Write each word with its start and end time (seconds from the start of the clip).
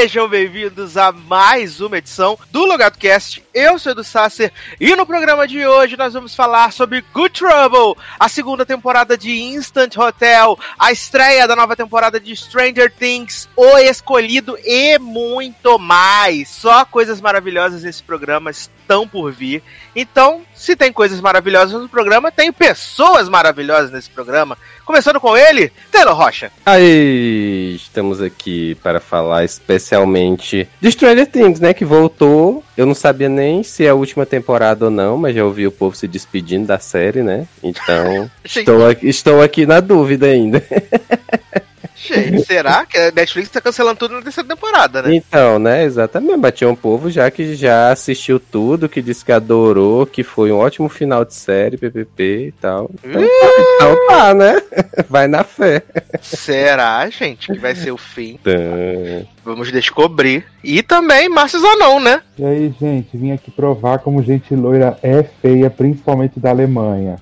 Sejam 0.00 0.26
bem-vindos 0.26 0.96
a 0.96 1.12
mais 1.12 1.78
uma 1.78 1.98
edição 1.98 2.38
do 2.50 2.64
Logado 2.64 2.96
Cast. 2.96 3.44
Eu 3.52 3.78
sou 3.78 3.92
Edu 3.92 4.02
Sasser 4.02 4.50
e 4.80 4.96
no 4.96 5.04
programa 5.04 5.46
de 5.46 5.66
hoje 5.66 5.94
nós 5.94 6.14
vamos 6.14 6.34
falar 6.34 6.72
sobre 6.72 7.04
Good 7.12 7.38
Trouble, 7.38 8.02
a 8.18 8.26
segunda 8.26 8.64
temporada 8.64 9.18
de 9.18 9.30
Instant 9.30 9.94
Hotel, 9.98 10.58
a 10.78 10.90
estreia 10.90 11.46
da 11.46 11.54
nova 11.54 11.76
temporada 11.76 12.18
de 12.18 12.34
Stranger 12.34 12.90
Things, 12.90 13.46
O 13.54 13.76
Escolhido 13.76 14.56
e 14.64 14.98
muito 14.98 15.78
mais. 15.78 16.48
Só 16.48 16.86
coisas 16.86 17.20
maravilhosas 17.20 17.82
nesse 17.82 18.02
programa 18.02 18.50
estão 18.90 19.06
por 19.06 19.30
vir. 19.30 19.62
Então, 19.94 20.42
se 20.52 20.74
tem 20.74 20.92
coisas 20.92 21.20
maravilhosas 21.20 21.80
no 21.80 21.88
programa, 21.88 22.32
tem 22.32 22.52
pessoas 22.52 23.28
maravilhosas 23.28 23.92
nesse 23.92 24.10
programa. 24.10 24.58
Começando 24.84 25.20
com 25.20 25.36
ele, 25.36 25.72
Taylor 25.92 26.14
Rocha. 26.14 26.50
Aí, 26.66 27.76
estamos 27.76 28.20
aqui 28.20 28.74
para 28.82 28.98
falar 28.98 29.44
especialmente 29.44 30.68
de 30.80 30.90
Stranger 30.90 31.26
Things, 31.26 31.60
né? 31.60 31.72
Que 31.72 31.84
voltou. 31.84 32.64
Eu 32.76 32.86
não 32.86 32.94
sabia 32.94 33.28
nem 33.28 33.62
se 33.62 33.86
é 33.86 33.90
a 33.90 33.94
última 33.94 34.26
temporada 34.26 34.86
ou 34.86 34.90
não, 34.90 35.16
mas 35.16 35.36
já 35.36 35.44
ouvi 35.44 35.66
o 35.66 35.72
povo 35.72 35.94
se 35.94 36.08
despedindo 36.08 36.66
da 36.66 36.80
série, 36.80 37.22
né? 37.22 37.46
Então, 37.62 38.28
estou, 38.44 38.88
aqui, 38.88 39.08
estou 39.08 39.40
aqui 39.40 39.66
na 39.66 39.78
dúvida 39.78 40.26
ainda. 40.26 40.62
Gente, 42.02 42.44
será 42.46 42.86
que 42.86 42.96
a 42.96 43.12
Netflix 43.12 43.50
tá 43.50 43.60
cancelando 43.60 43.98
tudo 43.98 44.14
na 44.14 44.22
terceira 44.22 44.48
temporada, 44.48 45.02
né? 45.02 45.14
Então, 45.14 45.58
né, 45.58 45.84
exatamente. 45.84 46.38
Batia 46.38 46.68
um 46.68 46.76
povo 46.76 47.10
já 47.10 47.30
que 47.30 47.54
já 47.54 47.90
assistiu 47.90 48.40
tudo, 48.40 48.88
que 48.88 49.02
disse 49.02 49.24
que 49.24 49.32
adorou, 49.32 50.06
que 50.06 50.22
foi 50.22 50.50
um 50.50 50.56
ótimo 50.56 50.88
final 50.88 51.24
de 51.24 51.34
série, 51.34 51.76
PPP 51.76 52.46
e 52.48 52.52
tal. 52.52 52.90
Então, 53.04 53.22
então 53.76 54.06
tá, 54.08 54.34
né? 54.34 54.62
Vai 55.08 55.26
na 55.26 55.44
fé. 55.44 55.82
Será, 56.22 57.08
gente, 57.10 57.52
que 57.52 57.58
vai 57.58 57.74
ser 57.74 57.90
o 57.90 57.96
fim? 57.96 58.38
Então... 58.40 59.26
Vamos 59.44 59.72
descobrir. 59.72 60.44
E 60.62 60.82
também 60.82 61.28
Márcio 61.28 61.60
Zanon, 61.60 61.98
né? 61.98 62.22
E 62.40 62.44
aí, 62.46 62.74
gente, 62.80 63.18
vim 63.18 63.32
aqui 63.32 63.50
provar 63.50 63.98
como 63.98 64.22
gente 64.22 64.56
loira 64.56 64.96
é 65.02 65.22
feia, 65.22 65.68
principalmente 65.68 66.40
da 66.40 66.48
Alemanha. 66.48 67.16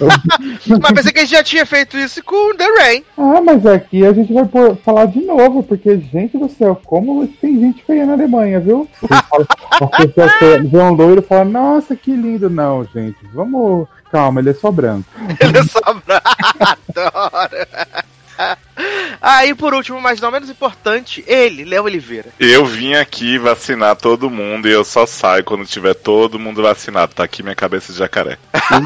mas 0.66 0.92
pensei 0.92 1.12
que 1.12 1.20
a 1.20 1.22
gente 1.22 1.30
já 1.30 1.44
tinha 1.44 1.64
feito 1.64 1.96
isso 1.96 2.20
com 2.24 2.56
The 2.56 2.64
Rain. 2.64 3.04
Ah, 3.16 3.40
mas 3.40 3.64
aqui 3.64 4.04
a 4.04 4.12
gente 4.12 4.32
vai 4.32 4.44
por, 4.44 4.76
falar 4.78 5.06
de 5.06 5.20
novo, 5.20 5.62
porque, 5.62 5.96
gente 5.98 6.36
do 6.36 6.48
céu, 6.48 6.80
como 6.84 7.28
tem 7.28 7.60
gente 7.60 7.84
feia 7.84 8.04
na 8.04 8.14
Alemanha, 8.14 8.58
viu? 8.58 8.88
Vê 10.68 10.78
um 10.78 10.94
loiro 10.94 11.20
e 11.20 11.24
fala, 11.24 11.44
nossa, 11.44 11.94
que 11.94 12.10
lindo. 12.10 12.50
Não, 12.50 12.84
gente, 12.92 13.18
vamos. 13.32 13.86
Calma, 14.10 14.40
ele 14.40 14.50
é 14.50 14.54
só 14.54 14.72
branco. 14.72 15.08
ele 15.38 15.58
é 15.58 15.62
só 15.62 15.94
branco. 15.94 16.26
Adoro. 16.96 17.66
Aí, 19.20 19.54
por 19.54 19.74
último, 19.74 20.00
mas 20.00 20.20
não 20.20 20.30
menos 20.30 20.50
importante, 20.50 21.24
ele, 21.26 21.64
Léo 21.64 21.84
Oliveira. 21.84 22.30
Eu 22.38 22.64
vim 22.64 22.94
aqui 22.94 23.38
vacinar 23.38 23.96
todo 23.96 24.30
mundo 24.30 24.68
e 24.68 24.72
eu 24.72 24.84
só 24.84 25.06
saio 25.06 25.44
quando 25.44 25.66
tiver 25.66 25.94
todo 25.94 26.38
mundo 26.38 26.62
vacinado. 26.62 27.14
Tá 27.14 27.24
aqui 27.24 27.42
minha 27.42 27.54
cabeça 27.54 27.92
de 27.92 27.98
jacaré. 27.98 28.38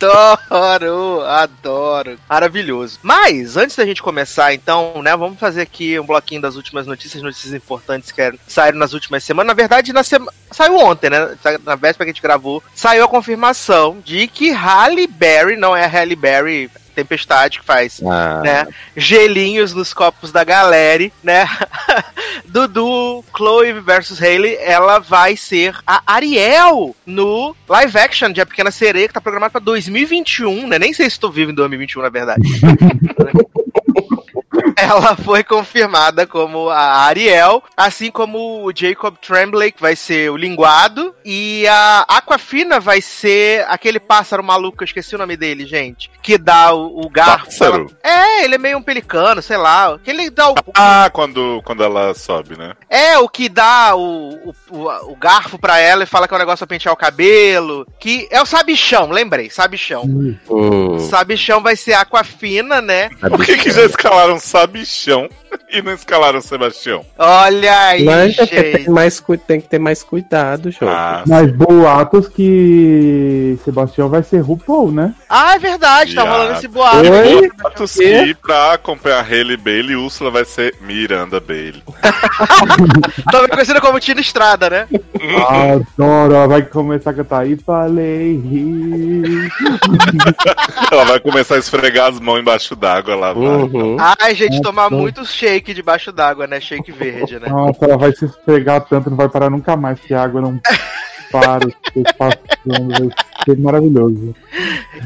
adoro, 0.00 1.20
adoro. 1.22 2.18
Maravilhoso. 2.28 2.98
Mas, 3.02 3.56
antes 3.56 3.76
da 3.76 3.84
gente 3.84 4.02
começar, 4.02 4.54
então, 4.54 5.02
né, 5.02 5.14
vamos 5.16 5.38
fazer 5.38 5.62
aqui 5.62 5.98
um 5.98 6.06
bloquinho 6.06 6.40
das 6.40 6.56
últimas 6.56 6.86
notícias, 6.86 7.22
notícias 7.22 7.52
importantes 7.52 8.10
que 8.10 8.32
saíram 8.46 8.78
nas 8.78 8.94
últimas 8.94 9.22
semanas. 9.24 9.48
Na 9.48 9.54
verdade, 9.54 9.92
na 9.92 10.02
sema... 10.02 10.32
saiu 10.50 10.76
ontem, 10.76 11.10
né? 11.10 11.36
Na 11.64 11.76
véspera 11.76 12.06
que 12.06 12.10
a 12.10 12.14
gente 12.14 12.22
gravou, 12.22 12.62
saiu 12.74 13.04
a 13.04 13.08
confirmação 13.08 13.98
de 14.04 14.26
que 14.26 14.50
Halle 14.50 15.06
Berry, 15.06 15.56
não 15.56 15.76
é 15.76 15.84
a 15.84 15.88
Halle 15.90 16.16
Berry 16.16 16.70
Tempestade, 16.94 17.60
que 17.60 17.64
faz 17.64 18.00
ah. 18.04 18.40
né, 18.42 18.66
gelinhos 18.96 19.72
nos 19.72 19.94
copos 19.94 20.32
da 20.32 20.44
galera, 20.44 21.10
né? 21.22 21.48
Dudu, 22.44 23.24
Chloe 23.34 23.72
versus 23.80 24.20
Hayley, 24.20 24.56
ela 24.60 24.98
vai 24.98 25.36
ser 25.36 25.76
a 25.86 26.02
Ariel 26.06 26.94
no 27.06 27.54
live 27.68 27.98
action 27.98 28.32
de 28.32 28.40
A 28.40 28.46
Pequena 28.46 28.70
Sereia, 28.70 29.06
que 29.06 29.14
tá 29.14 29.20
programado 29.20 29.52
pra 29.52 29.60
2021, 29.60 30.66
né? 30.66 30.78
Nem 30.78 30.92
sei 30.92 31.06
se 31.06 31.16
estou 31.16 31.30
vivo 31.30 31.52
em 31.52 31.54
2021, 31.54 32.02
na 32.02 32.08
verdade. 32.08 32.42
ela 34.90 35.14
foi 35.16 35.44
confirmada 35.44 36.26
como 36.26 36.70
a 36.70 37.02
Ariel, 37.04 37.62
assim 37.76 38.10
como 38.10 38.64
o 38.64 38.72
Jacob 38.74 39.14
Tremblay, 39.16 39.72
que 39.72 39.80
vai 39.80 39.94
ser 39.94 40.30
o 40.30 40.36
linguado, 40.36 41.14
e 41.24 41.66
a 41.68 42.04
Aquafina 42.08 42.80
vai 42.80 43.00
ser 43.00 43.66
aquele 43.68 44.00
pássaro 44.00 44.42
maluco, 44.42 44.82
eu 44.82 44.86
esqueci 44.86 45.14
o 45.14 45.18
nome 45.18 45.36
dele, 45.36 45.66
gente, 45.66 46.10
que 46.22 46.38
dá 46.38 46.72
o, 46.72 47.04
o 47.04 47.10
garfo. 47.10 47.46
Pássaro? 47.46 47.86
É, 48.02 48.44
ele 48.44 48.54
é 48.54 48.58
meio 48.58 48.78
um 48.78 48.82
pelicano, 48.82 49.42
sei 49.42 49.56
lá, 49.56 49.98
que 50.02 50.10
ele 50.10 50.30
dá 50.30 50.50
o... 50.50 50.54
Ah, 50.74 51.10
quando, 51.12 51.60
quando 51.64 51.84
ela 51.84 52.14
sobe, 52.14 52.56
né? 52.56 52.74
É, 52.88 53.18
o 53.18 53.28
que 53.28 53.48
dá 53.48 53.94
o, 53.94 54.54
o, 54.70 55.12
o, 55.12 55.16
garfo 55.16 55.58
pra 55.58 55.78
ela 55.78 56.04
e 56.04 56.06
fala 56.06 56.26
que 56.26 56.34
é 56.34 56.36
um 56.36 56.40
negócio 56.40 56.66
pra 56.66 56.74
pentear 56.74 56.94
o 56.94 56.98
cabelo, 56.98 57.86
que 57.98 58.26
é 58.30 58.40
o 58.40 58.46
sabichão, 58.46 59.10
lembrei, 59.10 59.50
sabichão. 59.50 60.04
Hum. 60.04 60.98
Sabichão 61.10 61.62
vai 61.62 61.76
ser 61.76 61.94
Aquafina, 61.94 62.80
né? 62.80 63.10
Por 63.20 63.44
que 63.44 63.58
que 63.58 63.70
já 63.70 63.84
escalaram 63.84 64.38
sabichão 64.38 64.69
bichão. 64.70 65.28
e 65.70 65.82
não 65.82 65.92
escalaram 65.92 66.38
o 66.38 66.42
Sebastião? 66.42 67.04
Olha 67.18 67.88
aí, 67.88 68.04
Mas 68.04 68.34
gente. 68.34 68.50
Tem, 68.50 68.88
mais, 68.88 69.22
tem 69.46 69.60
que 69.60 69.68
ter 69.68 69.78
mais 69.78 70.02
cuidado, 70.02 70.70
João. 70.70 70.90
Ah, 70.90 71.24
Mas 71.26 71.50
boatos 71.52 72.28
que 72.28 73.58
Sebastião 73.64 74.08
vai 74.08 74.22
ser 74.22 74.40
RuPaul, 74.40 74.92
né? 74.92 75.14
Ah, 75.28 75.54
é 75.54 75.58
verdade, 75.58 76.14
tá 76.14 76.22
rolando 76.22 76.54
esse 76.54 76.68
boato. 76.68 76.98
Oi? 76.98 77.50
Boatos 77.60 77.94
que 77.94 78.34
pra 78.34 78.74
acompanhar 78.74 79.24
Haley 79.24 79.56
Bailey, 79.56 79.96
Úrsula 79.96 80.30
vai 80.30 80.44
ser 80.44 80.74
Miranda 80.80 81.40
Bailey. 81.40 81.82
Também 83.30 83.48
conhecida 83.48 83.80
como 83.80 84.00
Tina 84.00 84.20
Estrada, 84.20 84.70
né? 84.70 84.88
Adoro, 85.48 86.34
ela 86.34 86.46
vai 86.46 86.62
começar 86.62 87.10
a 87.10 87.14
cantar 87.14 87.46
e 87.46 87.56
falei. 87.56 88.40
ela 90.90 91.04
vai 91.04 91.20
começar 91.20 91.56
a 91.56 91.58
esfregar 91.58 92.08
as 92.08 92.20
mãos 92.20 92.40
embaixo 92.40 92.74
d'água 92.74 93.14
lá. 93.14 93.32
Uhum. 93.32 93.96
Ai, 94.18 94.34
gente, 94.34 94.62
tomar 94.62 94.90
muito 94.90 95.24
shake 95.40 95.72
debaixo 95.72 96.12
d'água, 96.12 96.46
né? 96.46 96.60
Shake 96.60 96.92
verde, 96.92 97.38
né? 97.38 97.48
Nossa, 97.48 97.84
ela 97.84 97.96
vai 97.96 98.12
se 98.12 98.26
esfregar 98.26 98.82
tanto, 98.82 99.08
não 99.08 99.16
vai 99.16 99.28
parar 99.28 99.48
nunca 99.48 99.76
mais, 99.76 99.98
que 99.98 100.12
a 100.12 100.22
água 100.22 100.40
não 100.40 100.60
para, 101.32 101.66
passando, 102.18 102.88
vai 102.90 103.10
ser 103.44 103.58
maravilhoso. 103.58 104.34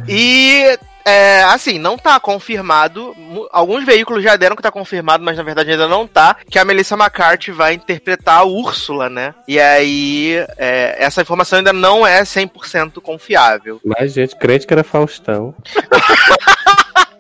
E 0.08 0.76
é, 1.04 1.42
assim, 1.44 1.78
não 1.78 1.96
tá 1.96 2.18
confirmado. 2.18 3.14
Alguns 3.52 3.84
veículos 3.84 4.24
já 4.24 4.34
deram 4.36 4.56
que 4.56 4.62
tá 4.62 4.70
confirmado, 4.70 5.22
mas 5.22 5.36
na 5.36 5.42
verdade 5.42 5.70
ainda 5.70 5.86
não 5.86 6.06
tá. 6.06 6.36
Que 6.50 6.58
a 6.58 6.64
Melissa 6.64 6.96
McCarthy 6.96 7.52
vai 7.52 7.74
interpretar 7.74 8.38
a 8.40 8.44
Úrsula, 8.44 9.08
né? 9.08 9.34
E 9.46 9.60
aí, 9.60 10.34
é, 10.56 10.96
essa 10.98 11.22
informação 11.22 11.58
ainda 11.58 11.72
não 11.72 12.06
é 12.06 12.22
100% 12.22 13.00
confiável. 13.02 13.80
Mas, 13.84 14.14
gente, 14.14 14.34
crente 14.34 14.66
que 14.66 14.72
era 14.72 14.82
Faustão. 14.82 15.54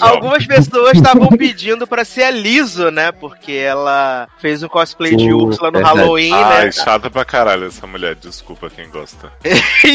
Algumas 0.00 0.46
pessoas 0.46 0.96
estavam 0.96 1.28
pedindo 1.28 1.86
para 1.86 2.04
ser 2.04 2.24
a 2.24 2.30
Liso, 2.30 2.90
né? 2.90 3.12
Porque 3.12 3.52
ela 3.52 4.28
fez 4.38 4.62
um 4.62 4.68
cosplay 4.68 5.16
de 5.16 5.32
Úrsula 5.32 5.70
no 5.70 5.78
verdade. 5.78 5.98
Halloween, 5.98 6.32
Ai, 6.32 6.44
né? 6.44 6.56
Ai, 6.62 6.72
chata 6.72 7.10
pra 7.10 7.24
caralho 7.24 7.66
essa 7.66 7.86
mulher. 7.86 8.14
Desculpa 8.14 8.70
quem 8.70 8.88
gosta. 8.88 9.32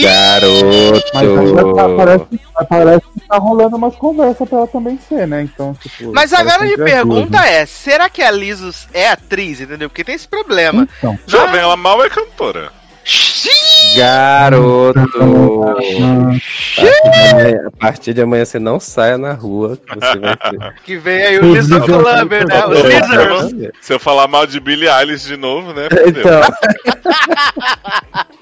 Garoto! 0.01 0.65
Mas 1.13 1.75
tá, 1.75 1.89
parece, 1.95 2.25
parece 2.69 3.05
que 3.13 3.27
tá 3.27 3.37
rolando 3.37 3.77
umas 3.77 3.95
conversas 3.95 4.47
pra 4.47 4.59
ela 4.59 4.67
também 4.67 4.99
ser, 5.07 5.27
né? 5.27 5.41
Então, 5.43 5.73
tipo, 5.75 6.11
Mas 6.13 6.33
a 6.33 6.43
grande 6.43 6.75
pergunta 6.77 7.39
né? 7.41 7.61
é: 7.61 7.65
será 7.65 8.09
que 8.09 8.21
a 8.21 8.31
Liso 8.31 8.73
é 8.93 9.09
atriz, 9.09 9.61
entendeu? 9.61 9.89
Porque 9.89 10.03
tem 10.03 10.15
esse 10.15 10.27
problema. 10.27 10.87
Então. 10.97 11.17
Jovem, 11.27 11.59
ela 11.59 11.75
mal 11.75 12.03
é 12.03 12.09
cantora. 12.09 12.71
Garoto! 13.95 14.99
A 17.65 17.71
partir 17.79 18.13
de 18.13 18.21
amanhã 18.21 18.45
você 18.45 18.59
não 18.59 18.79
saia 18.79 19.17
na 19.17 19.33
rua. 19.33 19.77
Que, 19.77 19.95
você 19.95 20.19
vai 20.19 20.35
ter. 20.37 20.73
que 20.83 20.97
vem 20.97 21.23
aí 21.23 21.39
o 21.39 21.53
Lizard 21.53 21.85
Clubber, 21.85 22.47
né? 22.47 22.65
Os 22.65 22.81
Lizards. 22.81 23.71
Se 23.81 23.93
eu 23.93 23.99
falar 23.99 24.27
mal 24.27 24.45
de 24.45 24.59
Billie 24.59 24.89
Eilish 24.89 25.27
de 25.27 25.37
novo, 25.37 25.73
né? 25.73 25.87
Então. 26.05 26.41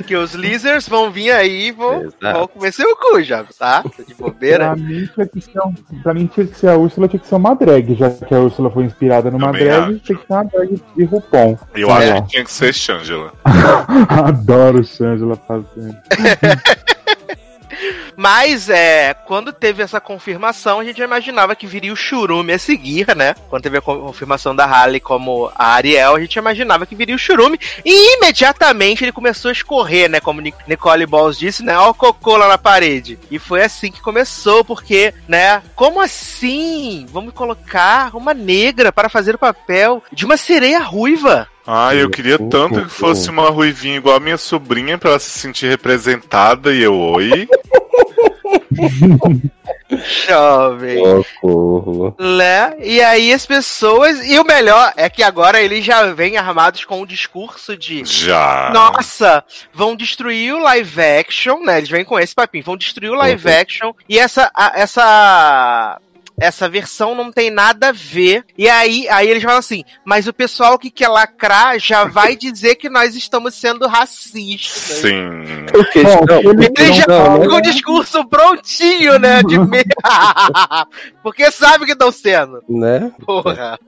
que 0.04 0.16
os 0.16 0.34
Lizards 0.34 0.88
vão 0.88 1.10
vir 1.10 1.32
aí 1.32 1.68
e 1.68 1.72
vão, 1.72 2.10
vão 2.22 2.48
comer 2.48 2.72
seu 2.72 2.96
cu, 2.96 3.22
já, 3.22 3.44
tá? 3.58 3.84
De 4.08 4.14
bobeira. 4.14 4.66
Pra 4.66 4.76
mim, 4.76 5.10
tinha 5.14 5.28
que 5.28 5.42
ser, 5.42 5.60
um, 5.60 5.74
pra 6.02 6.14
mim, 6.14 6.28
tinha 6.28 6.46
que 6.46 6.58
ser 6.58 6.70
a 6.70 6.78
Úrsula, 6.78 7.08
tinha 7.08 7.20
que 7.20 7.28
ser 7.28 7.36
uma 7.36 7.56
drag, 7.56 7.96
já 7.96 8.10
que 8.10 8.34
a 8.34 8.40
Úrsula 8.40 8.70
foi 8.70 8.84
inspirada 8.84 9.32
numa 9.32 9.48
Também 9.48 9.66
drag, 9.66 9.84
acho. 9.84 10.00
tinha 10.00 10.18
que 10.18 10.28
ser 10.28 10.34
uma 10.34 10.44
drag 10.44 10.82
de 10.96 11.04
RuPaul. 11.06 11.60
Eu 11.74 11.90
é. 11.90 11.94
acho 11.94 12.24
que 12.24 12.30
tinha 12.30 12.44
que 12.44 12.52
ser 12.52 12.74
Shangela. 12.74 13.34
Adoro 14.10 14.84
Shangela 14.84 15.38
fazendo. 15.48 15.98
Mas 18.16 18.70
é, 18.70 19.14
quando 19.14 19.52
teve 19.52 19.82
essa 19.82 20.00
confirmação, 20.00 20.80
a 20.80 20.84
gente 20.84 20.98
já 20.98 21.06
imaginava 21.06 21.56
que 21.56 21.68
viria 21.68 21.92
o 21.92 21.96
Churume 21.96 22.54
a 22.54 22.60
seguir, 22.60 23.16
né? 23.16 23.36
Quando 23.50 23.64
teve 23.64 23.78
a 23.78 23.82
confirmação 23.82 24.56
da 24.56 24.66
Harley 24.66 25.00
como 25.00 25.52
a 25.56 25.74
Ariel, 25.74 26.16
a 26.16 26.20
gente 26.20 26.36
imaginava 26.36 26.86
que 26.86 26.96
viria 26.96 27.16
o 27.16 27.20
Churume. 27.20 27.60
E 27.84 28.18
imediatamente 28.18 29.04
ele 29.04 29.12
começou 29.12 29.50
a 29.50 29.52
escorrer, 29.52 30.10
né? 30.10 30.20
Como 30.20 30.42
Nicole 30.42 31.06
Balls 31.06 31.38
disse, 31.38 31.64
né? 31.64 31.78
Ó 31.78 31.90
o 31.90 31.94
cocô 31.94 32.38
lá 32.38 32.48
na 32.48 32.58
parede. 32.58 33.20
E 33.30 33.40
foi 33.40 33.64
assim 33.64 33.92
que 33.92 34.02
começou, 34.02 34.64
porque, 34.64 35.14
né? 35.28 35.62
Como 35.76 36.00
assim? 36.00 37.06
Vamos 37.10 37.34
colocar 37.34 38.16
uma 38.16 38.34
negra 38.34 38.92
para 38.92 39.10
fazer 39.10 39.36
o 39.36 39.40
papel 39.40 40.04
de 40.12 40.26
uma 40.26 40.38
sereia 40.38 40.80
ruiva. 40.80 41.48
Ah, 41.66 41.96
eu 41.96 42.10
queria 42.10 42.38
tanto 42.38 42.84
que 42.84 42.90
fosse 42.90 43.30
uma 43.30 43.50
ruivinha 43.50 43.96
igual 43.98 44.18
a 44.18 44.20
minha 44.20 44.38
sobrinha 44.38 44.98
pra 44.98 45.12
ela 45.12 45.20
se 45.20 45.30
sentir 45.30 45.68
representada 45.70 46.74
e 46.74 46.82
eu, 46.84 46.94
oi. 46.94 47.48
Jovem. 50.28 50.98
Socorro. 51.24 52.16
Né? 52.20 52.74
E 52.80 53.02
aí 53.02 53.32
as 53.34 53.46
pessoas. 53.46 54.26
E 54.26 54.40
o 54.40 54.44
melhor 54.44 54.92
é 54.98 55.10
que 55.10 55.22
agora 55.24 55.62
eles 55.62 55.86
já 55.86 56.12
vêm 56.14 56.38
armados 56.38 56.84
com 56.86 57.02
um 57.02 57.06
discurso 57.06 57.78
de. 57.78 58.04
Já. 58.06 58.72
Nossa, 58.74 59.44
vão 59.74 59.96
destruir 59.96 60.54
o 60.54 60.60
live 60.60 61.02
action, 61.02 61.60
né? 61.64 61.78
Eles 61.78 61.90
vêm 61.90 62.04
com 62.04 62.20
esse 62.20 62.34
papinho, 62.34 62.64
vão 62.64 62.78
destruir 62.78 63.12
o 63.12 63.16
live 63.16 63.48
Uhum. 63.48 63.54
action. 63.62 63.94
E 64.10 64.18
essa. 64.20 64.52
a- 64.54 64.72
essa. 64.76 66.00
Essa 66.40 66.68
versão 66.68 67.14
não 67.14 67.32
tem 67.32 67.52
nada 67.52 67.90
a 67.90 67.92
ver. 67.92 68.44
E 68.58 68.68
aí, 68.68 69.08
aí 69.10 69.30
eles 69.30 69.44
falam 69.44 69.60
assim: 69.60 69.84
mas 70.04 70.28
o 70.28 70.34
pessoal 70.34 70.80
que 70.80 70.90
quer 70.90 71.08
lacrar 71.08 71.78
já 71.80 72.06
vai 72.06 72.36
dizer 72.36 72.76
que 72.76 72.90
nós 72.90 73.16
estamos 73.16 73.54
sendo 73.56 73.88
racistas. 73.88 74.98
Sim. 74.98 75.66
Porque, 75.72 76.02
Bom, 76.04 76.26
não, 76.28 76.40
ele- 76.52 76.72
Ele 76.78 76.94
já 76.94 77.06
não, 77.08 77.38
com 77.40 77.48
né? 77.48 77.58
o 77.58 77.62
discurso 77.62 78.26
prontinho, 78.28 79.20
né? 79.20 79.44
De. 79.44 79.56
Porque 81.22 81.52
sabe 81.52 81.86
que 81.86 81.92
estão 81.94 82.12
sendo. 82.12 82.64
né? 82.68 83.12
Porra. 83.26 83.80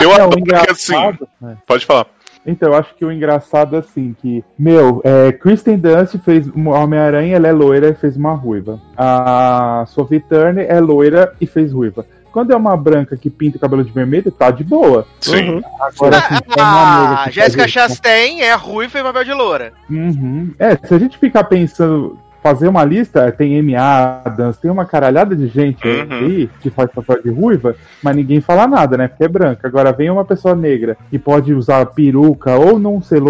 Eu 0.00 0.10
o 0.10 0.14
adoro 0.14 0.30
porque 0.30 0.52
assim. 0.54 0.94
engraçado. 0.94 1.28
é. 1.44 1.56
Pode 1.66 1.86
falar. 1.86 2.06
Então, 2.48 2.70
eu 2.70 2.74
acho 2.74 2.94
que 2.94 3.04
o 3.04 3.12
engraçado 3.12 3.76
é 3.76 3.80
assim, 3.80 4.16
que, 4.20 4.42
meu, 4.58 5.02
é, 5.04 5.30
Kristen 5.32 5.78
Dunst 5.78 6.16
fez 6.24 6.48
uma 6.48 6.78
Homem-Aranha, 6.78 7.36
ela 7.36 7.46
é 7.46 7.52
loira 7.52 7.90
e 7.90 7.94
fez 7.94 8.16
uma 8.16 8.32
ruiva. 8.32 8.80
A 8.96 9.84
Sophie 9.86 10.18
Turner 10.18 10.66
é 10.68 10.80
loira 10.80 11.34
e 11.38 11.46
fez 11.46 11.72
ruiva. 11.72 12.06
Quando 12.32 12.52
é 12.52 12.56
uma 12.56 12.76
branca 12.76 13.16
que 13.16 13.28
pinta 13.28 13.56
o 13.56 13.60
cabelo 13.60 13.84
de 13.84 13.92
vermelho, 13.92 14.30
tá 14.30 14.50
de 14.50 14.64
boa. 14.64 15.06
Sim. 15.20 15.56
Uhum. 15.56 15.60
Agora, 15.80 16.18
assim, 16.18 16.36
se 16.36 16.58
é 16.58 16.62
uma 16.62 17.24
Ah, 17.24 17.30
Jéssica 17.30 17.68
Chastain 17.68 18.40
é 18.40 18.54
ruiva 18.54 18.98
e 18.98 19.02
papel 19.02 19.24
de 19.24 19.32
loura. 19.32 19.72
Uhum. 19.90 20.54
É, 20.58 20.76
se 20.76 20.94
a 20.94 20.98
gente 20.98 21.18
ficar 21.18 21.44
pensando, 21.44 22.18
fazer 22.42 22.68
uma 22.68 22.84
lista, 22.84 23.30
tem 23.32 23.58
Amy 23.58 23.74
Adams, 23.76 24.56
tem 24.56 24.70
uma 24.70 24.84
caralhada 24.86 25.34
de 25.34 25.48
gente 25.48 25.86
Uhum. 25.86 26.06
aí 26.10 26.50
que 26.60 26.70
faz 26.70 26.90
papel 26.90 27.22
de 27.22 27.30
ruiva, 27.30 27.74
mas 28.02 28.14
ninguém 28.16 28.40
fala 28.40 28.66
nada, 28.66 28.96
né? 28.96 29.08
Porque 29.08 29.24
é 29.24 29.28
branca. 29.28 29.66
Agora 29.66 29.92
vem 29.92 30.10
uma 30.10 30.24
pessoa 30.24 30.54
negra 30.54 30.96
que 31.10 31.18
pode 31.18 31.52
usar 31.52 31.84
peruca 31.86 32.54
ou 32.56 32.78
não 32.78 33.02
ser 33.02 33.20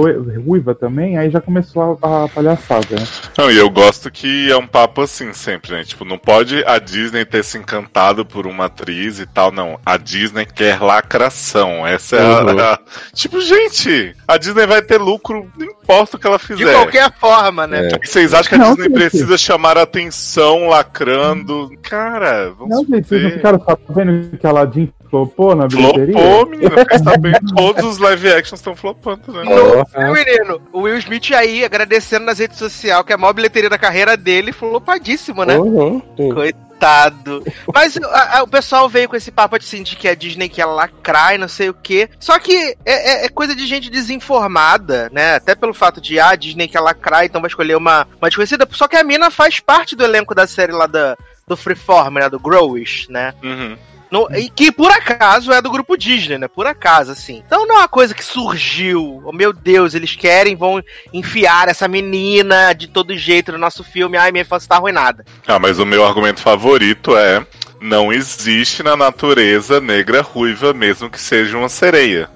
ruiva 0.44 0.74
também, 0.74 1.16
aí 1.18 1.30
já 1.30 1.40
começou 1.40 1.98
a, 2.02 2.24
a 2.24 2.28
palhaçada, 2.28 2.86
né? 2.96 3.06
Não, 3.36 3.50
e 3.50 3.56
eu 3.56 3.70
gosto 3.70 4.10
que 4.10 4.50
é 4.50 4.56
um 4.56 4.66
papo 4.66 5.02
assim 5.02 5.32
sempre, 5.32 5.72
né? 5.72 5.84
Tipo, 5.84 6.04
não 6.04 6.18
pode 6.18 6.62
a 6.66 6.78
Disney 6.78 7.24
ter 7.24 7.42
se 7.44 7.58
encantado 7.58 8.24
por 8.24 8.46
uma 8.46 8.66
atriz 8.66 9.18
e 9.20 9.26
tal, 9.26 9.50
não. 9.50 9.78
A 9.84 9.96
Disney 9.96 10.46
quer 10.46 10.80
lacração. 10.80 11.86
Essa 11.86 12.16
é 12.16 12.20
a- 12.20 12.44
Uhum. 12.44 12.58
a, 12.60 12.78
Tipo, 13.14 13.40
gente, 13.40 14.14
a 14.26 14.36
Disney 14.36 14.66
vai 14.66 14.82
ter 14.82 14.98
lucro, 14.98 15.48
não 15.56 15.66
importa 15.66 16.16
o 16.16 16.20
que 16.20 16.26
ela 16.26 16.38
De 16.38 16.44
fizer. 16.46 16.72
qualquer 16.74 17.12
forma, 17.18 17.66
né? 17.66 17.88
É. 17.92 17.98
Vocês 18.06 18.32
acham 18.34 18.48
que 18.48 18.54
a 18.54 18.58
Não, 18.58 18.74
Disney. 18.74 18.88
Precisa 18.98 19.38
chamar 19.38 19.78
a 19.78 19.82
atenção 19.82 20.68
lacrando? 20.68 21.70
Cara, 21.82 22.50
vamos 22.50 22.68
Não, 22.68 22.84
gente, 22.84 23.08
vocês 23.08 23.22
não 23.22 23.30
ficaram 23.30 23.64
sabendo 23.64 24.36
que 24.36 24.46
a 24.46 24.50
Aladdin 24.50 24.92
flopou 25.10 25.54
na 25.54 25.66
bilheteria? 25.66 26.12
Flopou, 26.14 26.46
menino. 26.46 26.78
Fiquei 26.78 26.98
sabendo. 26.98 27.54
Todos 27.54 27.84
os 27.84 27.98
live 27.98 28.28
actions 28.32 28.60
estão 28.60 28.74
flopando, 28.76 29.32
né? 29.32 29.42
No, 29.44 30.12
menino, 30.12 30.60
o 30.72 30.80
Will 30.82 30.98
Smith 30.98 31.30
aí 31.32 31.64
agradecendo 31.64 32.26
nas 32.26 32.38
redes 32.38 32.58
sociais, 32.58 33.04
que 33.04 33.12
é 33.12 33.14
a 33.14 33.18
maior 33.18 33.32
bilheteria 33.32 33.70
da 33.70 33.78
carreira 33.78 34.16
dele, 34.16 34.52
flopadíssimo, 34.52 35.44
né? 35.44 35.58
Uhum, 35.58 36.00
sim. 36.16 36.32
Coitado. 36.32 37.42
Mas 37.74 37.96
a- 37.96 38.38
a- 38.38 38.42
o 38.44 38.46
pessoal 38.46 38.88
veio 38.88 39.08
com 39.08 39.16
esse 39.16 39.32
papo 39.32 39.56
assim, 39.56 39.82
de 39.82 39.96
que 39.96 40.06
a 40.06 40.14
Disney 40.14 40.48
quer 40.48 40.64
lacrar 40.66 41.34
e 41.34 41.38
não 41.38 41.48
sei 41.48 41.68
o 41.68 41.74
quê. 41.74 42.08
Só 42.20 42.38
que 42.38 42.54
é, 42.86 43.22
é- 43.22 43.26
é 43.26 43.28
coisa 43.28 43.54
de 43.54 43.66
gente 43.66 43.90
desinformada, 43.90 45.10
né? 45.12 45.34
Até 45.34 45.54
pelo 45.54 45.74
fato 45.74 46.00
de 46.00 46.20
ah, 46.20 46.30
a 46.30 46.36
Disney 46.36 46.68
quer 46.68 46.80
lacrar, 46.80 47.24
então 47.24 47.40
vai 47.40 47.48
escolher 47.48 47.76
uma, 47.76 48.06
uma 48.20 48.28
desconhecida. 48.28 48.66
Só 48.72 48.86
que 48.86 48.96
a 48.96 49.02
mina 49.04 49.30
faz 49.30 49.58
parte 49.60 49.96
do 49.96 50.04
elenco 50.04 50.34
da 50.34 50.46
série 50.46 50.72
lá 50.72 50.86
da, 50.86 51.16
do 51.46 51.56
Freeform, 51.56 52.14
né? 52.14 52.28
Do 52.28 52.38
Growish, 52.38 53.08
né? 53.10 53.34
Uhum. 53.42 53.76
No- 54.10 54.28
e 54.34 54.48
que 54.48 54.72
por 54.72 54.90
acaso 54.90 55.52
é 55.52 55.60
do 55.60 55.70
grupo 55.70 55.96
Disney, 55.96 56.38
né? 56.38 56.48
Por 56.48 56.66
acaso, 56.66 57.12
assim. 57.12 57.42
Então 57.46 57.66
não 57.66 57.76
é 57.76 57.78
uma 57.80 57.88
coisa 57.88 58.14
que 58.14 58.24
surgiu. 58.24 59.22
Oh, 59.24 59.32
meu 59.32 59.52
Deus, 59.52 59.94
eles 59.94 60.16
querem, 60.16 60.56
vão 60.56 60.82
enfiar 61.12 61.68
essa 61.68 61.86
menina 61.86 62.72
de 62.72 62.86
todo 62.86 63.16
jeito 63.16 63.52
no 63.52 63.58
nosso 63.58 63.84
filme. 63.84 64.16
Ai, 64.16 64.32
minha 64.32 64.42
infância 64.42 64.68
tá 64.68 64.76
arruinada. 64.76 65.24
Ah, 65.46 65.58
mas 65.58 65.78
o 65.78 65.86
meu 65.86 66.04
argumento 66.06 66.40
favorito 66.40 67.16
é. 67.16 67.44
Não 67.80 68.12
existe 68.12 68.82
na 68.82 68.96
natureza 68.96 69.80
negra 69.80 70.20
ruiva, 70.20 70.74
mesmo 70.74 71.08
que 71.08 71.20
seja 71.20 71.56
uma 71.56 71.68
sereia. 71.68 72.28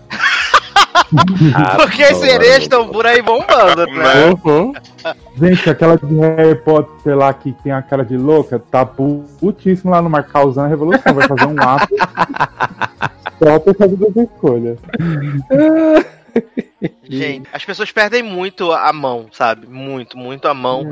Porque 1.77 2.03
as 2.03 2.17
sereias 2.19 2.63
estão 2.63 2.89
por 2.89 3.07
aí 3.07 3.23
bombando, 3.23 3.87
né? 3.93 4.31
Uhum. 4.45 4.73
Gente, 5.39 5.71
aquela 5.71 5.97
de 5.97 6.15
Harry 6.15 6.55
Potter 6.57 7.17
lá 7.17 7.33
que 7.33 7.53
tem 7.63 7.73
a 7.73 7.83
cara 7.83 8.05
de 8.05 8.17
louca, 8.17 8.59
tá 8.59 8.85
putíssimo 8.85 9.91
lá 9.91 10.03
no 10.03 10.11
mar 10.11 10.25
causando 10.25 10.67
a 10.67 10.71
revolução. 10.71 11.15
Vai 11.15 11.29
fazer 11.29 11.47
um 11.47 11.61
ato 11.61 11.95
só 13.43 13.59
por 13.59 13.75
causa 13.75 13.97
das 13.97 14.17
escolhas. 14.17 14.79
Gente, 17.09 17.49
as 17.53 17.65
pessoas 17.65 17.91
perdem 17.91 18.23
muito 18.23 18.73
a 18.73 18.93
mão, 18.93 19.27
sabe? 19.33 19.67
Muito, 19.67 20.17
muito 20.17 20.49
a 20.49 20.55
mão. 20.55 20.91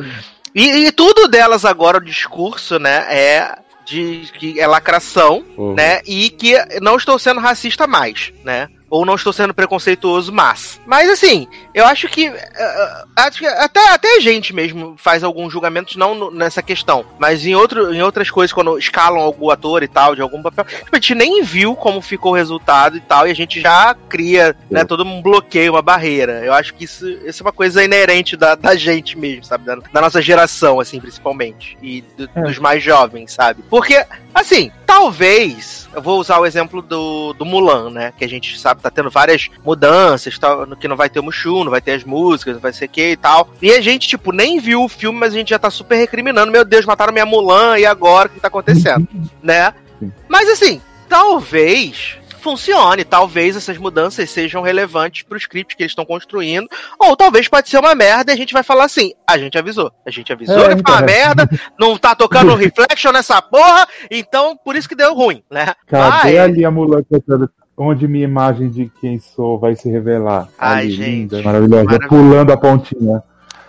E, 0.54 0.86
e 0.86 0.92
tudo 0.92 1.28
delas 1.28 1.64
agora, 1.64 1.98
o 1.98 2.04
discurso, 2.04 2.78
né, 2.78 3.06
é 3.08 3.58
de 3.84 4.30
que 4.34 4.60
é 4.60 4.66
lacração, 4.66 5.42
Uhum. 5.56 5.74
né? 5.74 6.00
E 6.06 6.30
que 6.30 6.54
não 6.80 6.96
estou 6.96 7.18
sendo 7.18 7.40
racista 7.40 7.86
mais, 7.86 8.32
né? 8.44 8.68
Ou 8.90 9.06
não 9.06 9.14
estou 9.14 9.32
sendo 9.32 9.54
preconceituoso, 9.54 10.32
mas. 10.32 10.80
Mas 10.84 11.08
assim, 11.08 11.46
eu 11.72 11.86
acho 11.86 12.08
que. 12.08 12.26
eh, 12.26 13.04
acho 13.16 13.38
que 13.38 13.46
até, 13.46 13.88
até 13.90 14.16
a 14.16 14.20
gente 14.20 14.52
mesmo 14.52 14.96
faz 14.98 15.22
alguns 15.22 15.52
julgamentos, 15.52 15.94
não 15.94 16.14
no- 16.14 16.30
nessa 16.32 16.60
questão, 16.60 17.04
mas 17.18 17.46
em, 17.46 17.54
outro, 17.54 17.94
em 17.94 18.02
outras 18.02 18.28
coisas, 18.30 18.52
quando 18.52 18.76
escalam 18.78 19.20
algum 19.20 19.48
ator 19.48 19.82
e 19.84 19.88
tal, 19.88 20.16
de 20.16 20.20
algum 20.22 20.42
papel. 20.42 20.64
Tipo, 20.64 20.88
a 20.92 20.96
gente 20.96 21.14
nem 21.14 21.42
viu 21.44 21.76
como 21.76 22.02
ficou 22.02 22.32
o 22.32 22.34
resultado 22.34 22.96
e 22.96 23.00
tal, 23.00 23.28
e 23.28 23.30
a 23.30 23.34
gente 23.34 23.60
já 23.60 23.94
cria, 24.08 24.56
né, 24.68 24.84
todo 24.84 25.04
um 25.04 25.22
bloqueio, 25.22 25.72
uma 25.74 25.82
barreira. 25.82 26.44
Eu 26.44 26.52
acho 26.52 26.74
que 26.74 26.82
isso, 26.84 27.08
isso 27.08 27.42
é 27.42 27.46
uma 27.46 27.52
coisa 27.52 27.84
inerente 27.84 28.36
da, 28.36 28.56
da 28.56 28.74
gente 28.74 29.16
mesmo, 29.16 29.44
sabe? 29.44 29.64
Da, 29.66 29.76
da 29.76 30.00
nossa 30.00 30.20
geração, 30.20 30.80
assim, 30.80 30.98
principalmente. 31.00 31.78
E 31.80 32.00
do- 32.16 32.28
É. 32.34 32.42
dos 32.42 32.58
mais 32.58 32.82
jovens, 32.82 33.32
sabe? 33.32 33.62
Porque, 33.70 34.04
assim, 34.34 34.72
talvez. 34.84 35.88
Eu 35.92 36.00
vou 36.00 36.20
usar 36.20 36.38
o 36.38 36.46
exemplo 36.46 36.80
do, 36.80 37.32
do 37.32 37.44
Mulan, 37.44 37.90
né? 37.90 38.12
Que 38.16 38.24
a 38.24 38.28
gente 38.28 38.58
sabe, 38.58 38.79
tá 38.80 38.90
tendo 38.90 39.10
várias 39.10 39.48
mudanças, 39.64 40.38
no 40.68 40.76
que 40.76 40.88
não 40.88 40.96
vai 40.96 41.08
ter 41.08 41.20
o 41.20 41.22
Mushu, 41.22 41.64
não 41.64 41.70
vai 41.70 41.80
ter 41.80 41.92
as 41.92 42.04
músicas, 42.04 42.54
não 42.54 42.60
vai 42.60 42.72
ser 42.72 42.86
o 42.86 42.88
que 42.88 43.10
e 43.12 43.16
tal. 43.16 43.48
E 43.60 43.72
a 43.72 43.80
gente, 43.80 44.08
tipo, 44.08 44.32
nem 44.32 44.58
viu 44.58 44.82
o 44.84 44.88
filme, 44.88 45.18
mas 45.18 45.32
a 45.34 45.36
gente 45.36 45.50
já 45.50 45.58
tá 45.58 45.70
super 45.70 45.96
recriminando. 45.96 46.50
Meu 46.52 46.64
Deus, 46.64 46.84
mataram 46.86 47.12
minha 47.12 47.26
Mulan, 47.26 47.78
e 47.78 47.86
agora? 47.86 48.28
O 48.28 48.30
que 48.30 48.40
tá 48.40 48.48
acontecendo? 48.48 49.06
né? 49.42 49.72
Sim. 49.98 50.12
Mas 50.28 50.48
assim, 50.48 50.80
talvez 51.08 52.16
funcione, 52.40 53.04
talvez 53.04 53.54
essas 53.54 53.76
mudanças 53.76 54.30
sejam 54.30 54.62
relevantes 54.62 55.22
pro 55.22 55.36
script 55.36 55.76
que 55.76 55.82
eles 55.82 55.90
estão 55.90 56.06
construindo, 56.06 56.66
ou 56.98 57.14
talvez 57.14 57.46
pode 57.48 57.68
ser 57.68 57.76
uma 57.78 57.94
merda 57.94 58.32
e 58.32 58.34
a 58.34 58.36
gente 58.36 58.54
vai 58.54 58.62
falar 58.62 58.84
assim, 58.84 59.12
a 59.28 59.36
gente 59.36 59.58
avisou, 59.58 59.92
a 60.06 60.10
gente 60.10 60.32
avisou 60.32 60.56
É, 60.56 60.60
que 60.60 60.64
foi 60.66 60.74
uma 60.74 60.80
então, 60.80 60.98
é. 61.00 61.02
merda, 61.02 61.48
não 61.78 61.98
tá 61.98 62.14
tocando 62.14 62.54
reflection 62.56 63.12
nessa 63.12 63.42
porra, 63.42 63.86
então 64.10 64.56
por 64.56 64.74
isso 64.74 64.88
que 64.88 64.94
deu 64.94 65.12
ruim, 65.14 65.42
né? 65.50 65.74
Cadê 65.86 66.08
Mas- 66.08 66.38
ali 66.38 66.64
a 66.64 66.70
mulher 66.70 67.04
cantando? 67.12 67.50
Onde 67.82 68.06
minha 68.06 68.24
imagem 68.24 68.68
de 68.68 68.92
quem 69.00 69.18
sou 69.18 69.58
vai 69.58 69.74
se 69.74 69.88
revelar? 69.88 70.48
Ai, 70.58 70.82
Ali, 70.82 70.90
gente. 70.90 71.10
linda, 71.10 71.42
maravilhosa, 71.42 71.84
Maravilhoso. 71.84 72.08
pulando 72.08 72.52
a 72.52 72.56
pontinha. 72.58 73.22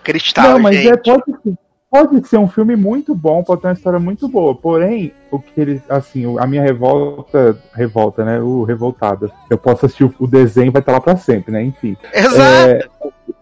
Cristal, 0.04 0.50
Não, 0.50 0.58
mas 0.58 0.76
gente. 0.76 0.88
é, 0.88 0.96
pode, 0.98 1.24
ser- 1.42 1.54
pode 1.90 2.28
ser 2.28 2.36
um 2.36 2.46
filme 2.48 2.76
muito 2.76 3.14
bom, 3.14 3.42
pode 3.42 3.62
ter 3.62 3.68
uma 3.68 3.72
história 3.72 3.98
muito 3.98 4.28
boa. 4.28 4.54
Porém, 4.54 5.12
o 5.30 5.38
que 5.38 5.58
ele, 5.58 5.82
assim, 5.88 6.38
a 6.38 6.46
minha 6.46 6.60
revolta, 6.62 7.56
revolta, 7.74 8.22
né? 8.22 8.38
O 8.38 8.64
revoltado. 8.64 9.32
Eu 9.48 9.56
posso 9.56 9.86
assistir 9.86 10.04
o, 10.04 10.14
o 10.18 10.26
desenho, 10.26 10.70
vai 10.70 10.80
estar 10.82 10.92
lá 10.92 11.00
pra 11.00 11.16
sempre, 11.16 11.50
né? 11.50 11.62
Enfim. 11.62 11.96
Exato. 12.12 12.70
É, 12.70 12.86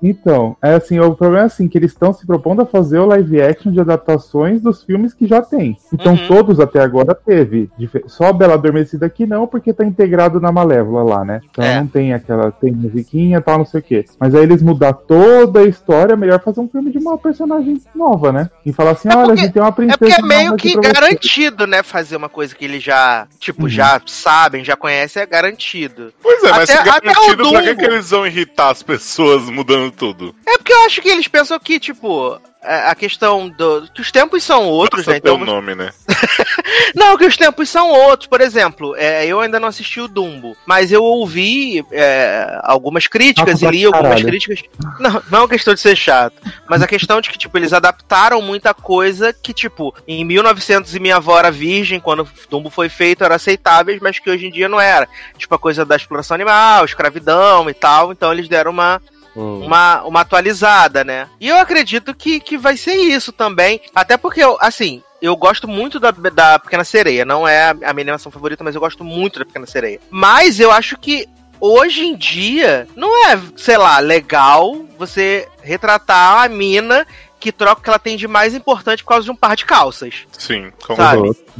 Então, 0.02 0.57
é 0.62 0.75
assim, 0.75 0.99
o 0.99 1.14
problema 1.14 1.45
é 1.45 1.47
assim, 1.47 1.69
que 1.69 1.76
eles 1.76 1.92
estão 1.92 2.12
se 2.12 2.26
propondo 2.26 2.62
a 2.62 2.66
fazer 2.66 2.99
o 2.99 3.07
live 3.07 3.40
action 3.42 3.71
de 3.73 3.80
adaptações 3.80 4.61
dos 4.61 4.83
filmes 4.83 5.12
que 5.12 5.26
já 5.26 5.42
tem. 5.42 5.76
Então 5.92 6.12
Uhum. 6.12 6.26
todos 6.26 6.59
até 6.61 6.80
agora 6.80 7.14
teve. 7.14 7.71
Só 8.07 8.26
a 8.26 8.33
Bela 8.33 8.54
Adormecida 8.54 9.07
aqui 9.07 9.26
não, 9.26 9.47
porque 9.47 9.73
tá 9.73 9.85
integrado 9.85 10.40
na 10.40 10.50
Malévola 10.50 11.02
lá, 11.02 11.25
né? 11.25 11.40
Então 11.50 11.64
É. 11.64 11.80
não 11.80 11.87
tem 11.87 12.12
aquela, 12.14 12.50
tem 12.50 12.73
musiquinha 12.73 13.38
e 13.38 13.40
tal, 13.40 13.59
não 13.59 13.64
sei 13.66 13.80
o 13.80 13.83
quê. 13.83 14.04
Mas 14.19 14.35
aí 14.35 14.42
eles 14.42 14.62
mudar 14.62 14.92
toda 14.92 15.61
a 15.61 15.64
história, 15.64 16.14
é 16.14 16.16
melhor 16.16 16.40
fazer 16.42 16.61
um 16.61 16.69
filme 16.69 16.90
de 16.90 16.99
uma 16.99 17.19
personagem 17.19 17.80
nova, 17.95 18.33
né? 18.33 18.50
E 18.64 18.73
falar 18.73 18.92
assim, 18.92 19.09
É 19.09 19.16
olha, 19.16 19.26
porque- 19.26 19.40
a 19.40 19.45
gente 19.45 19.52
tem 19.52 19.62
uma 19.62 19.69
É 19.69 19.73
princesa 19.73 19.99
porque 19.99 20.12
é 20.12 20.23
meio 20.23 20.57
que 20.57 20.75
garantido, 20.80 21.66
né? 21.66 21.83
Fazer 21.83 22.16
uma 22.16 22.28
coisa 22.28 22.54
que 22.54 22.64
eles 22.64 22.83
já, 22.83 23.26
tipo, 23.38 23.62
Uhum. 23.64 23.69
já 23.69 24.00
sabem, 24.07 24.64
já 24.64 24.76
conhecem, 24.76 25.23
é 25.23 25.26
garantido. 25.26 26.12
Pois 26.23 26.42
é, 26.45 26.50
mas 26.50 26.71
Até- 26.71 26.73
se 26.73 26.78
até 26.88 26.90
o 26.90 27.02
garantido, 27.14 27.50
pra 27.50 27.61
que, 27.62 27.69
Dumbo. 27.69 27.78
que 27.78 27.85
eles 27.85 28.11
vão 28.11 28.26
irritar 28.26 28.71
as 28.71 28.83
pessoas 28.83 29.49
mudando 29.50 29.89
tudo? 29.90 30.35
É 30.47 30.59
porque 30.59 30.73
eu 30.73 30.85
acho 30.85 31.00
que 31.02 31.09
eles 31.09 31.28
pensam 31.28 31.59
que, 31.59 31.78
tipo, 31.78 32.40
é, 32.62 32.90
a 32.90 32.94
questão 32.94 33.49
do. 33.49 33.88
que 33.94 34.02
os 34.02 34.12
tempos 34.12 34.42
são 34.42 34.66
outros, 34.66 35.06
Basta 35.06 35.12
né? 35.12 35.18
Então. 35.18 35.37
o 35.37 35.44
nome, 35.47 35.75
né? 35.75 35.90
Não, 36.94 37.16
que 37.16 37.25
os 37.25 37.37
tempos 37.37 37.70
são 37.70 37.90
outros. 37.90 38.26
Por 38.26 38.40
exemplo, 38.40 38.94
é, 38.97 39.25
eu 39.26 39.40
ainda 39.40 39.59
não 39.59 39.68
assisti 39.68 40.00
o 40.00 40.09
Dumbo, 40.09 40.56
mas 40.66 40.92
eu 40.92 41.02
ouvi 41.02 41.85
é, 41.90 42.59
algumas 42.62 43.06
críticas 43.06 43.61
Chato 43.61 43.73
e 43.73 43.78
li 43.78 43.85
algumas 43.85 44.09
caralho. 44.09 44.26
críticas. 44.26 44.62
Não, 44.99 45.23
não 45.30 45.38
é 45.38 45.42
uma 45.42 45.49
questão 45.49 45.73
de 45.73 45.80
ser 45.80 45.97
chato, 45.97 46.35
mas 46.68 46.82
a 46.82 46.87
questão 46.87 47.20
de 47.20 47.30
que, 47.30 47.38
tipo, 47.38 47.56
eles 47.56 47.73
adaptaram 47.73 48.42
muita 48.42 48.75
coisa 48.75 49.32
que, 49.32 49.54
tipo, 49.54 49.94
em 50.06 50.25
1900 50.25 50.94
e 50.94 51.00
minha 51.00 51.16
avó 51.16 51.38
era 51.38 51.50
virgem, 51.50 52.00
quando 52.00 52.25
o 52.25 52.28
Dumbo 52.50 52.68
foi 52.68 52.88
feito, 52.88 53.25
eram 53.25 53.37
aceitáveis, 53.37 54.00
mas 54.02 54.18
que 54.18 54.28
hoje 54.28 54.47
em 54.47 54.50
dia 54.50 54.68
não 54.68 54.80
era. 54.80 55.09
Tipo, 55.38 55.54
a 55.54 55.59
coisa 55.59 55.85
da 55.85 55.97
exploração 55.97 56.35
animal, 56.35 56.85
escravidão 56.85 57.70
e 57.70 57.75
tal. 57.75 58.12
Então 58.12 58.32
eles 58.32 58.49
deram 58.49 58.70
uma, 58.70 59.00
Hum. 59.37 59.65
uma, 59.65 60.03
uma 60.03 60.21
atualizada, 60.21 61.05
né? 61.05 61.29
E 61.41 61.49
eu 61.49 61.57
acredito 61.57 62.15
que, 62.15 62.41
que 62.41 62.59
vai 62.59 62.77
ser 62.77 62.95
isso 62.95 63.33
também. 63.33 63.81
Até 63.95 64.17
porque, 64.17 64.43
eu, 64.43 64.57
assim, 64.61 65.03
eu 65.21 65.37
gosto 65.37 65.69
muito 65.69 66.01
da, 66.01 66.11
da 66.11 66.59
Pequena 66.59 66.85
Sereia. 66.85 67.25
Não 67.25 67.47
é 67.47 67.71
a 67.71 67.75
minha 67.75 67.91
animação 67.91 68.33
favorita, 68.33 68.65
mas 68.65 68.75
eu 68.75 68.81
gosto 68.81 69.05
muito 69.05 69.39
da 69.39 69.45
Pequena 69.45 69.67
Sereia. 69.67 70.01
Mas 70.11 70.59
eu 70.59 70.71
acho 70.71 70.97
que 70.97 71.29
hoje 71.61 72.05
em 72.07 72.17
dia 72.17 72.89
não 72.97 73.29
é, 73.29 73.39
sei 73.57 73.77
lá, 73.77 73.99
legal 73.99 74.85
você 74.99 75.47
retratar 75.63 76.43
a 76.43 76.49
mina 76.49 77.07
que 77.39 77.51
troca 77.51 77.81
o 77.81 77.83
que 77.83 77.89
ela 77.89 77.99
tem 77.99 78.17
de 78.17 78.29
mais 78.29 78.55
importante 78.55 79.03
por 79.03 79.11
causa 79.11 79.25
de 79.25 79.31
um 79.31 79.37
par 79.37 79.57
de 79.57 79.65
calças. 79.65 80.27
Sim, 80.39 80.71
como 80.87 80.97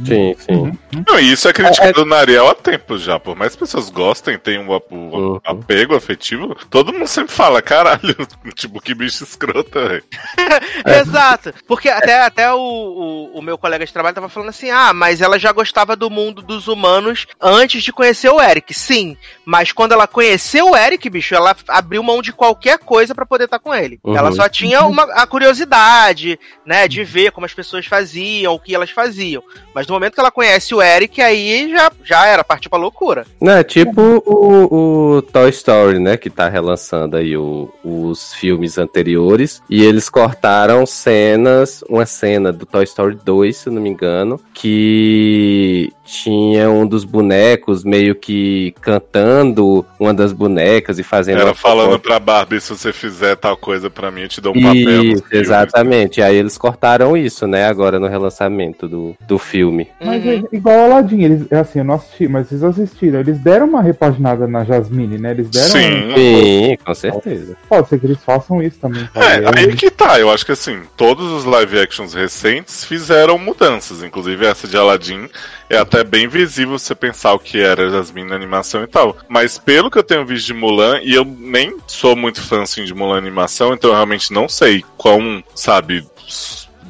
Sim, 0.05 0.35
sim. 0.39 0.71
Não, 1.07 1.19
e 1.19 1.31
isso 1.31 1.47
é 1.47 1.53
criticado 1.53 2.05
na 2.05 2.17
Ariel 2.17 2.47
há 2.47 2.55
tempos 2.55 3.01
já. 3.01 3.19
Por 3.19 3.35
mais 3.35 3.55
que 3.55 3.63
as 3.63 3.69
pessoas 3.69 3.89
gostem, 3.89 4.37
tenham 4.37 4.67
um, 4.67 4.79
um 4.95 5.11
Uhum. 5.31 5.39
apego 5.43 5.95
afetivo, 5.95 6.55
todo 6.69 6.93
mundo 6.93 7.07
sempre 7.07 7.33
fala, 7.33 7.61
caralho, 7.61 8.15
tipo, 8.55 8.81
que 8.81 8.93
bicho 8.93 9.23
escrota, 9.23 9.87
velho. 9.87 10.03
Exato. 11.01 11.53
Porque 11.67 11.89
até, 11.89 12.21
até 12.21 12.51
o, 12.53 12.57
o, 12.57 13.37
o 13.37 13.41
meu 13.41 13.57
colega 13.57 13.85
de 13.85 13.93
trabalho 13.93 14.15
tava 14.15 14.29
falando 14.29 14.49
assim: 14.49 14.69
ah, 14.69 14.93
mas 14.93 15.21
ela 15.21 15.37
já 15.39 15.51
gostava 15.51 15.95
do 15.95 16.09
mundo 16.09 16.41
dos 16.41 16.67
humanos 16.67 17.27
antes 17.39 17.83
de 17.83 17.91
conhecer 17.91 18.29
o 18.29 18.41
Eric. 18.41 18.73
Sim, 18.73 19.15
mas 19.45 19.71
quando 19.71 19.91
ela 19.93 20.07
conheceu 20.07 20.71
o 20.71 20.77
Eric, 20.77 21.09
bicho, 21.09 21.35
ela 21.35 21.55
abriu 21.67 22.03
mão 22.03 22.21
de 22.21 22.33
qualquer 22.33 22.79
coisa 22.79 23.13
pra 23.13 23.25
poder 23.25 23.45
estar 23.45 23.59
com 23.59 23.73
ele. 23.73 23.99
Uhum. 24.03 24.15
Ela 24.15 24.31
só 24.31 24.47
tinha 24.49 24.83
uma, 24.85 25.03
a 25.13 25.25
curiosidade, 25.27 26.39
né, 26.65 26.87
de 26.87 27.03
ver 27.03 27.31
como 27.31 27.45
as 27.45 27.53
pessoas 27.53 27.85
faziam, 27.85 28.53
o 28.53 28.59
que 28.59 28.73
elas 28.73 28.89
faziam. 28.89 29.43
Mas 29.73 29.80
no 29.87 29.93
momento 29.93 30.13
que 30.13 30.19
ela 30.19 30.31
conhece 30.31 30.73
o 30.75 30.81
Eric, 30.81 31.21
aí 31.21 31.69
já, 31.71 31.91
já 32.03 32.25
era, 32.27 32.43
partiu 32.43 32.69
pra 32.69 32.79
loucura. 32.79 33.25
Não, 33.39 33.53
é 33.53 33.63
tipo 33.63 34.01
o, 34.25 35.15
o 35.17 35.21
Toy 35.21 35.49
Story, 35.49 35.99
né? 35.99 36.17
Que 36.17 36.29
tá 36.29 36.47
relançando 36.49 37.17
aí 37.17 37.35
o- 37.37 37.69
os 37.83 38.33
filmes 38.33 38.77
anteriores. 38.77 39.61
E 39.69 39.83
eles 39.83 40.09
cortaram 40.09 40.85
cenas, 40.85 41.83
uma 41.89 42.05
cena 42.05 42.51
do 42.51 42.65
Toy 42.65 42.83
Story 42.83 43.17
2, 43.23 43.55
se 43.57 43.69
não 43.69 43.81
me 43.81 43.89
engano, 43.89 44.39
que 44.53 45.91
tinha 46.11 46.69
um 46.69 46.85
dos 46.85 47.03
bonecos 47.03 47.83
meio 47.83 48.13
que 48.15 48.73
cantando 48.81 49.85
uma 49.99 50.13
das 50.13 50.33
bonecas 50.33 50.99
e 50.99 51.03
fazendo. 51.03 51.37
Era 51.37 51.45
uma 51.49 51.55
falando 51.55 51.91
foto. 51.93 52.01
pra 52.01 52.19
Barbie, 52.19 52.59
se 52.59 52.69
você 52.69 52.91
fizer 52.91 53.35
tal 53.35 53.55
coisa 53.55 53.89
pra 53.89 54.11
mim, 54.11 54.21
eu 54.23 54.27
te 54.27 54.41
dou 54.41 54.51
um 54.55 54.61
papel. 54.61 55.03
Isso, 55.03 55.23
filme. 55.23 55.43
exatamente. 55.43 56.19
E 56.19 56.23
aí 56.23 56.35
eles 56.35 56.57
cortaram 56.57 57.15
isso, 57.15 57.47
né? 57.47 57.65
Agora 57.65 57.99
no 57.99 58.07
relançamento 58.07 58.87
do, 58.87 59.15
do 59.27 59.37
filme. 59.39 59.87
Mas 60.03 60.21
Uhum. 60.25 60.31
é 60.51 60.55
igual 60.55 60.75
o 60.77 60.83
Aladdin, 60.91 61.21
eles, 61.23 61.47
é 61.49 61.57
assim, 61.59 61.79
eu 61.79 61.85
não 61.85 61.95
assisti, 61.95 62.27
mas 62.27 62.47
vocês 62.47 62.63
assistiram. 62.63 63.19
Eles 63.21 63.39
deram 63.39 63.65
uma 63.67 63.81
repaginada 63.81 64.47
na 64.47 64.63
Jasmine, 64.63 65.17
né? 65.17 65.31
Eles 65.31 65.49
deram. 65.49 65.67
Sim. 65.67 66.13
Sim, 66.15 66.77
com 66.85 66.93
certeza. 66.93 67.55
Pode 67.67 67.89
ser 67.89 67.99
que 67.99 68.05
eles 68.05 68.23
façam 68.23 68.61
isso 68.61 68.77
também. 68.79 69.07
É, 69.15 69.59
aí 69.59 69.75
que 69.75 69.89
tá. 69.89 70.19
Eu 70.19 70.29
acho 70.29 70.45
que 70.45 70.51
assim, 70.51 70.79
todos 70.97 71.31
os 71.31 71.45
live 71.45 71.79
actions 71.79 72.13
recentes 72.13 72.83
fizeram 72.85 73.37
mudanças. 73.37 74.03
Inclusive 74.03 74.45
essa 74.45 74.67
de 74.67 74.77
Aladdin 74.77 75.27
é 75.69 75.77
até 75.77 76.00
bem 76.03 76.27
visível 76.27 76.77
você 76.77 76.95
pensar 76.95 77.33
o 77.33 77.39
que 77.39 77.59
era 77.59 77.89
Jasmine 77.89 78.29
na 78.29 78.35
animação 78.35 78.83
e 78.83 78.87
tal. 78.87 79.17
Mas 79.27 79.57
pelo 79.57 79.89
que 79.89 79.97
eu 79.97 80.03
tenho 80.03 80.25
visto 80.25 80.47
de 80.47 80.53
Mulan, 80.53 80.99
e 81.01 81.13
eu 81.13 81.25
nem 81.25 81.77
sou 81.87 82.15
muito 82.15 82.41
fã 82.41 82.63
assim, 82.63 82.83
de 82.83 82.93
Mulan 82.93 83.17
animação, 83.17 83.73
então 83.73 83.89
eu 83.89 83.95
realmente 83.95 84.33
não 84.33 84.47
sei 84.47 84.83
quão, 84.97 85.43
sabe, 85.55 86.05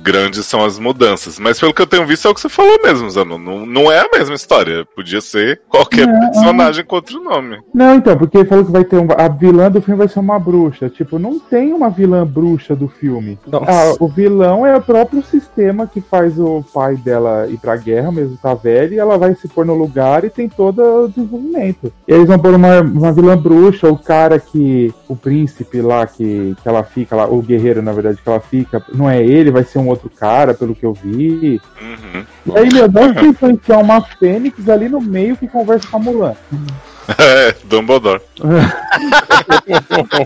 grandes 0.01 0.45
são 0.45 0.65
as 0.65 0.79
mudanças. 0.79 1.39
Mas 1.39 1.59
pelo 1.59 1.73
que 1.73 1.81
eu 1.81 1.87
tenho 1.87 2.05
visto 2.05 2.27
é 2.27 2.31
o 2.31 2.33
que 2.33 2.41
você 2.41 2.49
falou 2.49 2.79
mesmo, 2.83 3.09
Zano. 3.09 3.37
Não, 3.37 3.65
não 3.65 3.91
é 3.91 3.99
a 3.99 4.09
mesma 4.11 4.35
história. 4.35 4.85
Podia 4.95 5.21
ser 5.21 5.61
qualquer 5.69 6.07
Não, 6.07 6.19
personagem 6.19 6.83
com 6.83 6.95
outro 6.95 7.23
nome. 7.23 7.59
Não, 7.73 7.95
então, 7.95 8.17
porque 8.17 8.39
ele 8.39 8.49
falou 8.49 8.65
que 8.65 8.71
vai 8.71 8.83
ter 8.83 8.97
um. 8.97 9.07
A 9.17 9.27
vilã 9.27 9.69
do 9.69 9.81
filme 9.81 9.97
vai 9.97 10.07
ser 10.07 10.19
uma 10.19 10.39
bruxa. 10.39 10.89
Tipo, 10.89 11.19
não 11.19 11.39
tem 11.39 11.73
uma 11.73 11.89
vilã 11.89 12.25
bruxa 12.25 12.75
do 12.75 12.87
filme. 12.87 13.37
Nossa. 13.47 13.65
Ah, 13.71 13.95
o 13.99 14.07
vilão 14.07 14.65
é 14.65 14.75
o 14.75 14.81
próprio 14.81 15.23
sistema 15.23 15.87
que 15.87 16.01
faz 16.01 16.39
o 16.39 16.63
pai 16.73 16.95
dela 16.95 17.47
ir 17.47 17.57
pra 17.57 17.77
guerra, 17.77 18.11
mesmo 18.11 18.37
tá 18.41 18.53
velho, 18.53 18.93
e 18.93 18.99
ela 18.99 19.17
vai 19.17 19.35
se 19.35 19.47
pôr 19.47 19.65
no 19.65 19.75
lugar 19.75 20.23
e 20.23 20.29
tem 20.29 20.49
todo 20.49 20.81
o 20.81 21.07
desenvolvimento. 21.07 21.91
E 22.07 22.13
eles 22.13 22.27
vão 22.27 22.39
pôr 22.39 22.53
uma, 22.53 22.81
uma 22.81 23.11
vilã 23.11 23.37
bruxa, 23.37 23.87
o 23.89 23.97
cara 23.97 24.39
que. 24.39 24.93
O 25.07 25.15
príncipe 25.15 25.81
lá 25.81 26.07
que, 26.07 26.55
que 26.61 26.67
ela 26.67 26.83
fica 26.83 27.15
lá, 27.15 27.27
o 27.27 27.41
guerreiro, 27.41 27.81
na 27.81 27.91
verdade, 27.91 28.19
que 28.23 28.29
ela 28.29 28.39
fica, 28.39 28.81
não 28.93 29.09
é 29.09 29.21
ele, 29.21 29.51
vai 29.51 29.63
ser 29.63 29.79
um 29.79 29.90
outro 29.91 30.09
cara, 30.09 30.53
pelo 30.53 30.75
que 30.75 30.85
eu 30.85 30.93
vi. 30.93 31.61
Uhum. 31.81 32.25
E 32.45 32.57
aí, 32.57 32.73
meu, 32.73 32.87
dá 32.87 33.13
pra 33.13 33.25
influenciar 33.25 33.79
uma 33.79 34.01
fênix 34.01 34.67
ali 34.67 34.89
no 34.89 34.99
meio 34.99 35.37
que 35.37 35.47
conversa 35.47 35.87
com 35.87 35.97
a 35.97 35.99
Mulan. 35.99 36.35
É, 37.17 37.55
Dumbledore. 37.65 38.21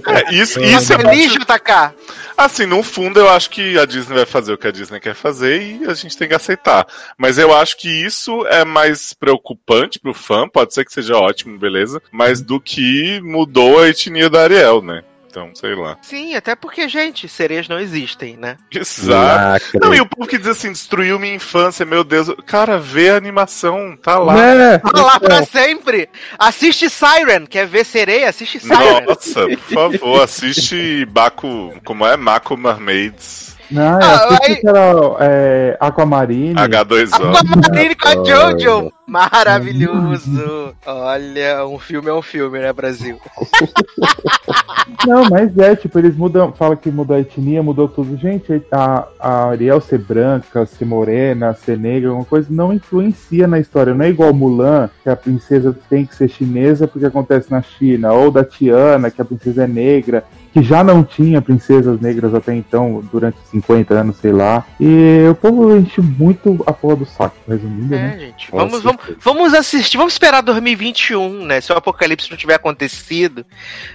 É, 0.08 0.34
isso, 0.34 0.60
isso 0.60 0.94
é 0.94 0.98
Feliz, 0.98 1.32
JK. 1.32 1.94
Assim, 2.38 2.66
no 2.66 2.84
fundo, 2.84 3.20
eu 3.20 3.30
acho 3.30 3.50
que 3.50 3.78
a 3.78 3.86
Disney 3.86 4.16
vai 4.16 4.26
fazer 4.26 4.54
o 4.54 4.58
que 4.58 4.68
a 4.68 4.72
Disney 4.72 5.00
quer 5.00 5.14
fazer 5.14 5.62
e 5.62 5.86
a 5.86 5.94
gente 5.94 6.18
tem 6.18 6.28
que 6.28 6.34
aceitar. 6.34 6.86
Mas 7.18 7.38
eu 7.38 7.56
acho 7.56 7.78
que 7.78 7.90
isso 7.90 8.46
é 8.48 8.66
mais 8.66 9.14
preocupante 9.14 10.00
pro 10.00 10.14
fã, 10.14 10.48
pode 10.48 10.74
ser 10.74 10.84
que 10.84 10.94
seja 10.94 11.16
ótimo, 11.16 11.58
beleza, 11.58 12.02
mas 12.12 12.42
do 12.42 12.60
que 12.60 13.22
mudou 13.22 13.80
a 13.80 13.88
etnia 13.88 14.30
da 14.30 14.42
Ariel, 14.44 14.82
né? 14.82 15.04
Então, 15.36 15.54
sei 15.54 15.76
lá. 15.76 15.98
Sim, 16.02 16.34
até 16.34 16.56
porque, 16.56 16.88
gente, 16.88 17.28
sereias 17.28 17.68
não 17.68 17.78
existem, 17.78 18.38
né? 18.38 18.56
Exato. 18.72 19.12
Lacre. 19.12 19.80
Não, 19.82 19.94
e 19.94 20.00
o 20.00 20.06
povo 20.06 20.30
que 20.30 20.38
diz 20.38 20.48
assim, 20.48 20.72
destruiu 20.72 21.20
minha 21.20 21.36
infância, 21.36 21.86
meu 21.86 22.06
Deus. 22.06 22.34
Cara, 22.46 22.80
vê 22.80 23.10
a 23.10 23.18
animação, 23.18 23.98
tá 24.02 24.18
lá. 24.18 24.34
Né? 24.34 24.78
Tá 24.78 25.02
lá 25.02 25.20
pra 25.20 25.44
sempre. 25.44 26.08
Assiste 26.40 26.90
Siren. 26.90 27.46
Quer 27.48 27.68
ver 27.68 27.84
sereia? 27.84 28.30
Assiste 28.30 28.62
Siren. 28.62 29.06
Nossa, 29.06 29.46
por 29.46 29.58
favor, 29.58 30.24
assiste 30.24 31.06
Baco. 31.08 31.74
Como 31.84 32.06
é? 32.06 32.16
Mako 32.16 32.56
Mermaids 32.56 33.55
Não, 33.72 34.00
Ah, 34.02 34.38
é 34.42 34.52
aí- 34.52 34.56
que 34.58 34.68
era 34.68 34.80
é, 35.22 35.78
Aquamarine. 35.80 36.54
H2O. 36.56 37.36
Aquamarine 37.36 37.96
com 37.96 38.08
a 38.08 38.12
Jojo. 38.26 38.92
Maravilhoso. 39.08 40.76
Olha, 40.86 41.66
um 41.68 41.78
filme 41.80 42.10
é 42.10 42.14
um 42.14 42.22
filme, 42.22 42.60
né, 42.60 42.74
Brasil? 42.74 43.18
Não, 45.08 45.30
mas 45.30 45.56
é, 45.58 45.76
tipo, 45.76 45.98
eles 46.00 46.16
mudam, 46.16 46.52
fala 46.54 46.76
que 46.76 46.90
mudou 46.92 47.16
a 47.16 47.20
etnia, 47.20 47.62
mudou 47.62 47.88
tudo. 47.88 48.18
Gente, 48.18 48.64
a, 48.72 49.06
a 49.20 49.50
Ariel 49.50 49.80
ser 49.82 50.00
branca, 50.00 50.66
ser 50.66 50.86
morena, 50.86 51.54
ser 51.54 51.78
negra, 51.78 52.10
alguma 52.10 52.26
coisa, 52.26 52.48
não 52.50 52.74
influencia 52.74 53.48
na 53.48 53.60
história. 53.60 53.94
Não 53.94 54.06
é 54.06 54.10
igual 54.10 54.34
Mulan, 54.34 54.90
que 55.04 55.10
a 55.10 55.16
princesa 55.16 55.76
tem 55.90 56.06
que 56.06 56.16
ser 56.16 56.28
chinesa 56.30 56.88
porque 56.88 57.06
acontece 57.06 57.52
na 57.52 57.62
China, 57.62 58.14
ou 58.14 58.32
da 58.32 58.44
Tiana, 58.44 59.12
que 59.12 59.22
a 59.22 59.26
princesa 59.26 59.64
é 59.64 59.68
negra, 59.68 60.24
que 60.56 60.64
já 60.64 60.86
não 60.86 61.04
tinha 61.04 61.42
princesas 61.42 62.00
negras 62.00 62.34
até 62.34 62.56
então, 62.56 63.04
durante 63.12 63.38
50 63.52 63.94
anos, 63.94 64.16
sei 64.22 64.32
lá. 64.32 64.66
E 64.80 65.28
o 65.30 65.36
povo 65.36 65.76
enche 65.76 66.00
muito 66.00 66.64
a 66.66 66.72
porra 66.72 66.96
do 66.96 67.06
saco, 67.06 67.36
resumindo, 67.46 67.90
né? 67.90 68.14
É, 68.16 68.20
gente. 68.20 68.50
Com 68.50 68.58
Vamos, 68.60 68.82
vamos, 68.82 69.02
vamos 69.20 69.54
assistir. 69.54 69.98
Vamos 69.98 70.14
esperar 70.14 70.42
2021, 70.42 71.46
né? 71.46 71.60
Se 71.60 71.74
o 71.74 71.76
apocalipse 71.76 72.32
não 72.32 72.38
tiver 72.38 72.54
acontecido. 72.56 73.46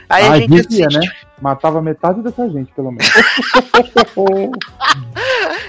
Aí 0.07 0.23
a 0.27 0.33
Ah, 0.33 0.39
gente 0.39 0.51
devia, 0.51 0.87
assiste. 0.87 1.09
né? 1.09 1.13
Matava 1.41 1.81
metade 1.81 2.23
dessa 2.23 2.49
gente, 2.49 2.73
pelo 2.73 2.91
menos. 2.91 3.11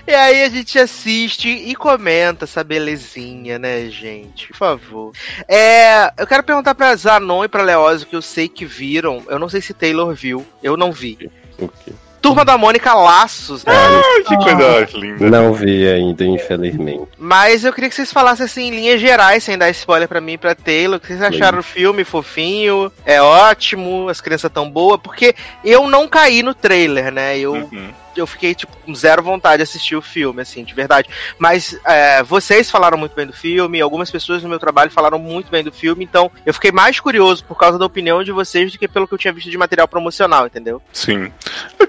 E 0.06 0.14
aí 0.14 0.44
a 0.44 0.50
gente 0.50 0.78
assiste 0.80 1.48
e 1.48 1.76
comenta 1.76 2.46
essa 2.46 2.64
belezinha, 2.64 3.58
né, 3.60 3.88
gente? 3.88 4.48
Por 4.48 4.58
favor. 4.58 5.12
É, 5.48 6.12
eu 6.18 6.28
quero 6.28 6.44
perguntar 6.44 6.76
pra 6.76 6.96
Zanon 6.96 7.46
e 7.46 7.48
pra 7.48 7.64
Leózio, 7.64 8.08
que 8.08 8.16
eu 8.16 8.22
sei 8.22 8.50
que 8.50 8.66
viram. 8.66 9.24
Eu 9.28 9.40
não 9.40 9.48
sei 9.48 9.62
se 9.62 9.74
Taylor 9.74 10.14
viu. 10.14 10.46
Eu 10.62 10.76
não 10.76 10.92
vi. 10.92 11.32
O 11.58 11.68
quê? 11.68 11.94
Turma 12.22 12.46
da 12.46 12.58
Mônica 12.58 12.94
Laços, 12.94 13.66
né? 13.66 13.74
Ai, 13.76 14.24
que 14.24 14.36
coisa 14.38 14.88
linda. 14.94 15.30
Não 15.30 15.54
vi 15.54 15.88
ainda, 15.88 16.24
infelizmente. 16.24 17.08
Mas 17.18 17.64
eu 17.66 17.74
queria 17.74 17.90
que 17.90 17.96
vocês 17.96 18.14
falassem 18.14 18.46
assim, 18.46 18.68
em 18.68 18.72
linhas 18.72 19.02
gerais, 19.02 19.44
sem 19.44 19.58
dar 19.58 19.70
spoiler 19.72 20.08
pra 20.08 20.22
mim 20.22 20.34
e 20.34 20.38
pra 20.38 20.54
Taylor. 20.54 20.98
O 20.98 21.00
que 21.00 21.08
vocês 21.08 21.22
acharam 21.22 21.58
do 21.58 21.64
filme? 21.64 22.04
Fofinho? 22.04 22.92
É 23.06 23.22
ótimo? 23.22 24.08
As 24.08 24.22
crianças 24.22 24.52
tão 24.52 24.70
boas? 24.70 25.00
Porque 25.02 25.36
eu 25.66 25.90
não 25.90 26.08
caí 26.08 26.44
no 26.44 26.54
trailer, 26.54 27.12
né? 27.12 27.38
Eu. 27.38 27.54
Uhum. 27.54 27.90
Eu 28.16 28.28
fiquei, 28.28 28.54
tipo, 28.54 28.76
com 28.78 28.94
zero 28.94 29.24
vontade 29.24 29.58
de 29.58 29.64
assistir 29.64 29.96
o 29.96 30.02
filme, 30.02 30.42
assim, 30.42 30.64
de 30.64 30.74
verdade. 30.74 31.10
Mas 31.38 31.78
é, 31.86 32.24
vocês 32.24 32.70
falaram 32.70 32.98
muito 32.98 33.16
bem 33.16 33.26
do 33.26 33.34
filme, 33.34 33.82
algumas 33.82 34.12
pessoas 34.12 34.44
no 34.44 34.50
meu 34.50 34.60
trabalho 34.60 34.92
falaram 34.92 35.20
muito 35.20 35.50
bem 35.50 35.64
do 35.64 35.72
filme, 35.72 36.04
então 36.04 36.32
eu 36.46 36.54
fiquei 36.54 36.72
mais 36.72 37.00
curioso 37.00 37.44
por 37.46 37.58
causa 37.58 37.78
da 37.78 37.86
opinião 37.86 38.24
de 38.24 38.32
vocês 38.32 38.72
do 38.72 38.78
que 38.78 38.88
pelo 38.88 39.08
que 39.08 39.14
eu 39.14 39.18
tinha 39.18 39.34
visto 39.34 39.50
de 39.50 39.58
material 39.58 39.88
promocional, 39.88 40.46
entendeu? 40.46 40.82
Sim. 40.92 41.32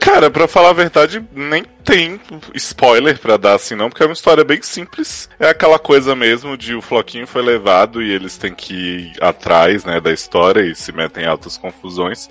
Cara, 0.01 0.31
pra 0.31 0.49
falar 0.49 0.71
a 0.71 0.75
verdade, 0.75 1.25
nem 1.33 1.65
tem 1.85 2.21
spoiler 2.55 3.19
pra 3.19 3.37
dar 3.37 3.55
assim, 3.55 3.75
não, 3.75 3.89
porque 3.89 4.03
é 4.03 4.07
uma 4.07 4.13
história 4.13 4.45
bem 4.45 4.61
simples. 4.63 5.29
É 5.39 5.51
aquela 5.51 5.79
coisa 5.79 6.15
mesmo 6.15 6.57
de 6.57 6.75
o 6.75 6.83
Floquinho 6.83 7.27
foi 7.27 7.43
levado 7.43 8.03
e 8.03 8.11
eles 8.11 8.37
têm 8.37 8.55
que 8.55 8.75
ir 8.75 9.13
atrás, 9.21 9.85
né, 9.85 10.01
da 10.01 10.13
história 10.13 10.61
e 10.61 10.75
se 10.75 10.93
metem 10.93 11.25
em 11.25 11.27
altas 11.27 11.57
confusões. 11.57 12.29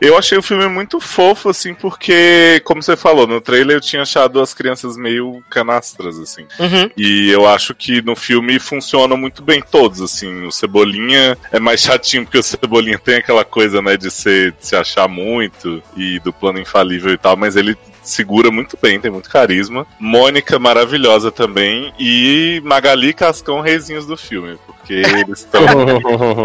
Eu 0.00 0.16
achei 0.16 0.36
o 0.36 0.42
filme 0.42 0.66
muito 0.68 1.00
fofo, 1.00 1.48
assim, 1.48 1.74
porque, 1.74 2.60
como 2.64 2.82
você 2.82 2.96
falou, 2.96 3.26
no 3.26 3.40
trailer 3.40 3.76
eu 3.76 3.80
tinha 3.80 4.02
achado 4.02 4.40
as 4.40 4.52
crianças 4.52 4.96
meio 4.96 5.42
canastras, 5.48 6.18
assim. 6.18 6.46
Uhum. 6.58 6.90
E 6.96 7.30
eu 7.30 7.46
acho 7.46 7.74
que 7.74 8.02
no 8.02 8.14
filme 8.14 8.58
funcionam 8.58 9.16
muito 9.16 9.42
bem 9.42 9.62
todos, 9.62 10.00
assim. 10.00 10.46
O 10.46 10.52
Cebolinha 10.52 11.36
é 11.50 11.58
mais 11.58 11.80
chatinho, 11.80 12.24
porque 12.24 12.38
o 12.38 12.42
Cebolinha 12.42 12.98
tem 12.98 13.16
aquela 13.16 13.44
coisa, 13.44 13.80
né, 13.80 13.96
de, 13.96 14.10
ser, 14.10 14.52
de 14.52 14.66
se 14.66 14.76
achar 14.76 15.08
muito 15.08 15.82
e 15.96 16.18
do 16.20 16.32
plano 16.32 16.60
infalível 16.60 17.12
e 17.12 17.18
tal, 17.18 17.36
mas 17.36 17.56
ele 17.56 17.76
segura 18.06 18.50
muito 18.50 18.78
bem, 18.80 19.00
tem 19.00 19.10
muito 19.10 19.28
carisma. 19.28 19.86
Mônica 19.98 20.58
maravilhosa 20.58 21.30
também. 21.30 21.92
E 21.98 22.60
Magali 22.64 23.08
e 23.08 23.12
Cascão, 23.12 23.60
reizinhos 23.60 24.06
do 24.06 24.16
filme, 24.16 24.58
porque 24.66 24.94
eles 24.94 25.40
estão 25.44 25.62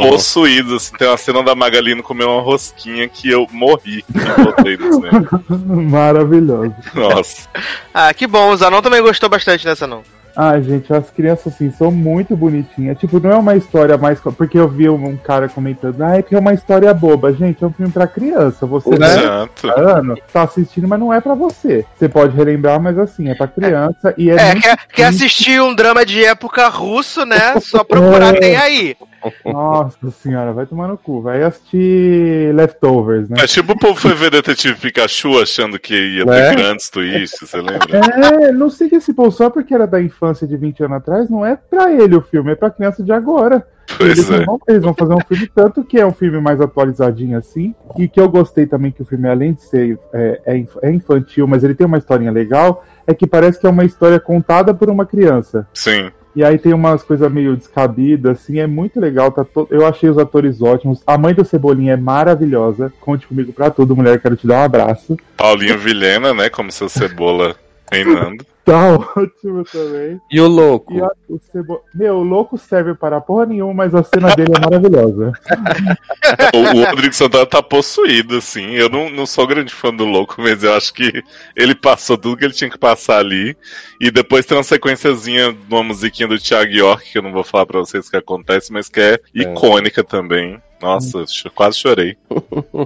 possuídos. 0.10 0.74
Assim. 0.74 0.98
Tem 0.98 1.08
uma 1.08 1.18
cena 1.18 1.44
da 1.44 1.56
Magali 1.56 1.94
indo 1.94 2.04
comer 2.04 2.26
uma 2.26 2.42
rosquinha 2.42 3.08
que 3.08 3.30
eu 3.30 3.48
morri 3.52 4.04
e 4.66 4.78
no 4.78 4.94
cinema. 4.94 5.44
Maravilhoso. 5.90 6.76
Nossa. 6.94 7.48
Ah, 7.94 8.14
que 8.14 8.28
bom. 8.28 8.52
O 8.52 8.58
Zanon 8.58 8.82
também 8.82 9.02
gostou 9.02 9.30
bastante 9.30 9.66
dessa, 9.66 9.86
não. 9.86 10.04
Ah, 10.36 10.60
gente, 10.60 10.94
as 10.94 11.10
crianças 11.10 11.54
assim 11.54 11.72
são 11.72 11.92
muito 11.92 12.36
bonitinhas. 12.36 12.98
Tipo, 12.98 13.20
não 13.20 13.32
é 13.32 13.36
uma 13.36 13.56
história 13.56 13.98
mais. 13.98 14.20
Porque 14.20 14.58
eu 14.58 14.68
vi 14.68 14.90
um 14.90 15.18
cara 15.18 15.50
comentando, 15.50 16.02
ah, 16.02 16.18
é 16.18 16.22
que 16.22 16.36
é 16.36 16.40
uma 16.40 16.54
história 16.54 16.94
boba. 16.94 17.34
Gente, 17.34 17.64
é 17.64 17.68
um 17.68 17.74
filme 17.74 17.92
pra 17.92 18.08
criança. 18.08 18.66
Você, 18.66 18.98
né? 18.98 19.14
Exato. 19.16 19.70
ano, 19.80 20.18
tá 20.32 20.44
assistindo, 20.44 20.88
mas 20.88 21.00
não 21.00 21.14
é 21.14 21.20
pra 21.20 21.36
você. 21.36 21.86
Você 21.96 22.08
pode 22.08 22.36
relembrar, 22.36 22.82
mas 22.82 22.98
assim, 22.98 23.30
é 23.30 23.36
pra 23.36 23.48
criança 23.48 24.14
e 24.18 24.30
é. 24.30 24.36
É, 24.36 24.56
quer, 24.56 24.78
quer 24.94 25.04
assistir 25.06 25.62
um 25.62 25.74
drama 25.74 26.06
de 26.06 26.24
época 26.24 26.68
russo, 26.70 27.26
né? 27.26 27.60
Só 27.62 27.84
procurar, 27.84 28.36
É. 28.36 28.40
tem 28.40 28.56
aí. 28.56 28.96
Nossa 29.46 30.12
senhora, 30.12 30.54
vai 30.54 30.66
tomar 30.66 30.88
no 30.88 30.98
cu. 30.98 31.22
Vai 31.22 31.44
assistir 31.44 32.54
Leftovers, 32.56 33.30
né? 33.30 33.38
É 33.42 33.48
tipo 33.48 33.74
o 33.74 33.80
povo 33.80 34.00
foi 34.00 34.14
ver 34.14 34.32
Detetive 34.32 34.80
Pikachu 34.80 35.40
achando 35.42 35.80
que 35.80 35.94
ia 35.94 36.26
ter 36.26 36.56
grandes 36.56 36.90
twists, 36.90 37.50
você 37.50 37.58
lembra? 37.58 37.98
É, 37.98 38.52
não 38.52 38.70
siga 38.70 38.98
esse 38.98 39.14
povo 39.14 39.32
só 39.32 39.50
porque 39.50 39.74
era 39.74 39.88
da 39.88 40.02
infância 40.02 40.48
de 40.48 40.58
20 40.58 40.84
anos 40.84 40.98
atrás, 40.98 41.30
não 41.30 41.46
é 41.46 41.56
pra 41.56 41.92
ele 41.92 42.16
o 42.16 42.22
filme, 42.22 42.52
é 42.52 42.56
pra 42.56 42.70
criança 42.70 43.04
de 43.04 43.12
agora. 43.12 43.66
Eles, 44.00 44.26
Pois 44.26 44.42
é. 44.42 44.46
vão, 44.46 44.60
eles 44.68 44.84
vão 44.84 44.94
fazer 44.94 45.14
um 45.14 45.20
filme 45.20 45.52
tanto 45.54 45.84
que 45.84 46.00
é 46.00 46.06
um 46.06 46.14
filme 46.14 46.40
mais 46.40 46.62
atualizadinho 46.62 47.38
assim, 47.38 47.76
e 47.98 48.08
que 48.08 48.20
eu 48.20 48.30
gostei 48.30 48.66
também 48.66 48.92
que 48.92 49.02
o 49.02 49.06
filme, 49.06 49.28
além 49.28 49.54
de 49.54 49.64
ser 49.64 50.00
é, 50.14 50.42
é 50.46 50.66
é 50.82 50.92
infantil, 50.92 51.48
mas 51.48 51.64
ele 51.64 51.76
tem 51.76 51.86
uma 51.86 51.98
historinha 51.98 52.32
legal, 52.32 52.86
é 53.06 53.14
que 53.14 53.28
parece 53.28 53.60
que 53.60 53.68
é 53.68 53.70
uma 53.70 53.84
história 53.84 54.20
contada 54.20 54.74
por 54.74 54.90
uma 54.90 55.06
criança. 55.06 55.68
Sim. 55.74 56.12
E 56.36 56.44
aí 56.44 56.58
tem 56.58 56.74
umas 56.74 57.04
coisas 57.04 57.30
meio 57.32 57.58
descabidas, 57.58 58.40
assim, 58.40 58.60
é 58.60 58.68
muito 58.68 59.00
legal. 59.00 59.32
Tá 59.32 59.44
to- 59.44 59.68
Eu 59.70 59.86
achei 59.86 60.10
os 60.10 60.18
atores 60.18 60.62
ótimos. 60.62 61.02
A 61.06 61.18
mãe 61.18 61.34
do 61.34 61.44
Cebolinha 61.44 61.94
é 61.94 61.98
maravilhosa. 61.98 62.92
Conte 63.02 63.28
comigo 63.28 63.52
pra 63.52 63.70
tudo, 63.70 63.96
mulher. 63.96 64.20
Quero 64.22 64.36
te 64.38 64.48
dar 64.48 64.62
um 64.62 64.64
abraço. 64.64 65.18
Paulinho 65.36 65.78
Vilhena, 65.78 66.34
né? 66.34 66.50
Como 66.50 66.72
seu 66.72 66.88
cebola 66.88 67.56
reinando. 67.92 68.46
Tá 68.64 68.96
ótimo 69.16 69.64
também. 69.66 70.20
E 70.30 70.40
o 70.40 70.48
louco? 70.48 70.94
E 70.94 71.02
a- 71.02 71.12
o 71.28 71.40
Cebo... 71.52 71.82
Meu, 71.94 72.18
o 72.18 72.24
louco 72.24 72.58
serve 72.58 72.94
para 72.94 73.20
porra 73.20 73.46
nenhuma, 73.46 73.74
mas 73.74 73.96
a 73.96 74.04
cena 74.04 74.36
dele 74.36 74.54
é 74.56 74.60
maravilhosa. 74.60 75.34
O, 76.54 76.78
o 76.78 76.86
Rodrigo 76.86 77.14
Santana 77.14 77.46
tá 77.46 77.62
possuído, 77.62 78.38
assim. 78.38 78.72
Eu 78.72 78.90
não, 78.90 79.10
não 79.10 79.26
sou 79.26 79.48
grande 79.48 79.74
fã 79.74 79.94
do 79.94 80.06
louco, 80.06 80.36
mas 80.38 80.64
eu 80.64 80.74
acho 80.74 80.94
que 80.94 81.24
ele 81.56 81.74
passou 81.74 82.18
tudo 82.18 82.38
que 82.38 82.46
ele 82.46 82.54
tinha 82.54 82.70
que 82.70 82.78
passar 82.78 83.18
ali. 83.20 83.56
E 84.00 84.12
depois 84.12 84.46
tem 84.46 84.58
uma 84.58 84.64
sequenciazinha 84.64 85.52
de 85.54 85.60
uma 85.74 85.84
musiquinha 85.84 86.28
do 86.28 86.38
Thiago 86.40 86.72
York, 86.72 87.12
que 87.12 87.18
eu 87.18 87.22
não 87.22 87.32
vou 87.32 87.44
falar 87.44 87.66
pra 87.66 87.80
vocês 87.80 88.08
o 88.08 88.12
que 88.12 88.18
acontece, 88.18 88.72
mas 88.72 88.88
que 88.90 89.00
é 89.00 89.20
icônica 89.34 90.04
também. 90.04 90.62
Nossa, 90.82 91.24
quase 91.54 91.78
chorei. 91.78 92.18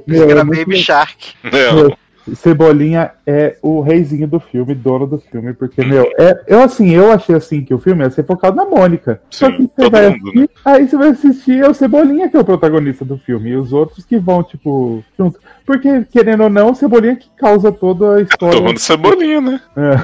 Meu, 0.05 0.29
Era 0.29 0.41
é 0.41 0.43
Baby 0.43 0.77
Shark. 0.77 1.33
Não, 1.43 1.97
Cebolinha 2.33 3.11
é 3.25 3.57
o 3.61 3.81
reizinho 3.81 4.27
do 4.27 4.39
filme, 4.39 4.73
dono 4.73 5.05
do 5.05 5.19
filme, 5.19 5.53
porque, 5.53 5.83
meu, 5.85 6.11
é, 6.17 6.43
eu 6.47 6.61
assim, 6.61 6.91
eu 6.91 7.11
achei 7.11 7.35
assim 7.35 7.63
que 7.63 7.73
o 7.73 7.79
filme 7.79 8.03
ia 8.03 8.09
ser 8.09 8.25
focado 8.25 8.55
na 8.55 8.65
Mônica. 8.65 9.21
Só 9.29 9.47
Sim, 9.47 9.53
que 9.53 9.61
você 9.63 9.69
todo 9.75 9.91
vai 9.91 10.09
mundo, 10.09 10.29
assistir, 10.29 10.49
aí 10.65 10.87
você 10.87 10.97
vai 10.97 11.09
assistir 11.09 11.63
é 11.63 11.69
o 11.69 11.73
Cebolinha 11.73 12.29
que 12.29 12.37
é 12.37 12.39
o 12.39 12.45
protagonista 12.45 13.05
do 13.05 13.17
filme, 13.17 13.49
e 13.49 13.55
os 13.55 13.71
outros 13.71 14.05
que 14.05 14.17
vão, 14.17 14.41
tipo, 14.43 15.03
junto. 15.17 15.39
Porque, 15.65 16.05
querendo 16.05 16.43
ou 16.43 16.49
não, 16.49 16.71
o 16.71 16.75
Cebolinha 16.75 17.15
que 17.15 17.29
causa 17.37 17.71
toda 17.71 18.15
a 18.15 18.21
história. 18.21 18.57
tomando 18.57 18.79
cebolinha, 18.79 19.41
né? 19.41 19.61
É. 19.75 19.95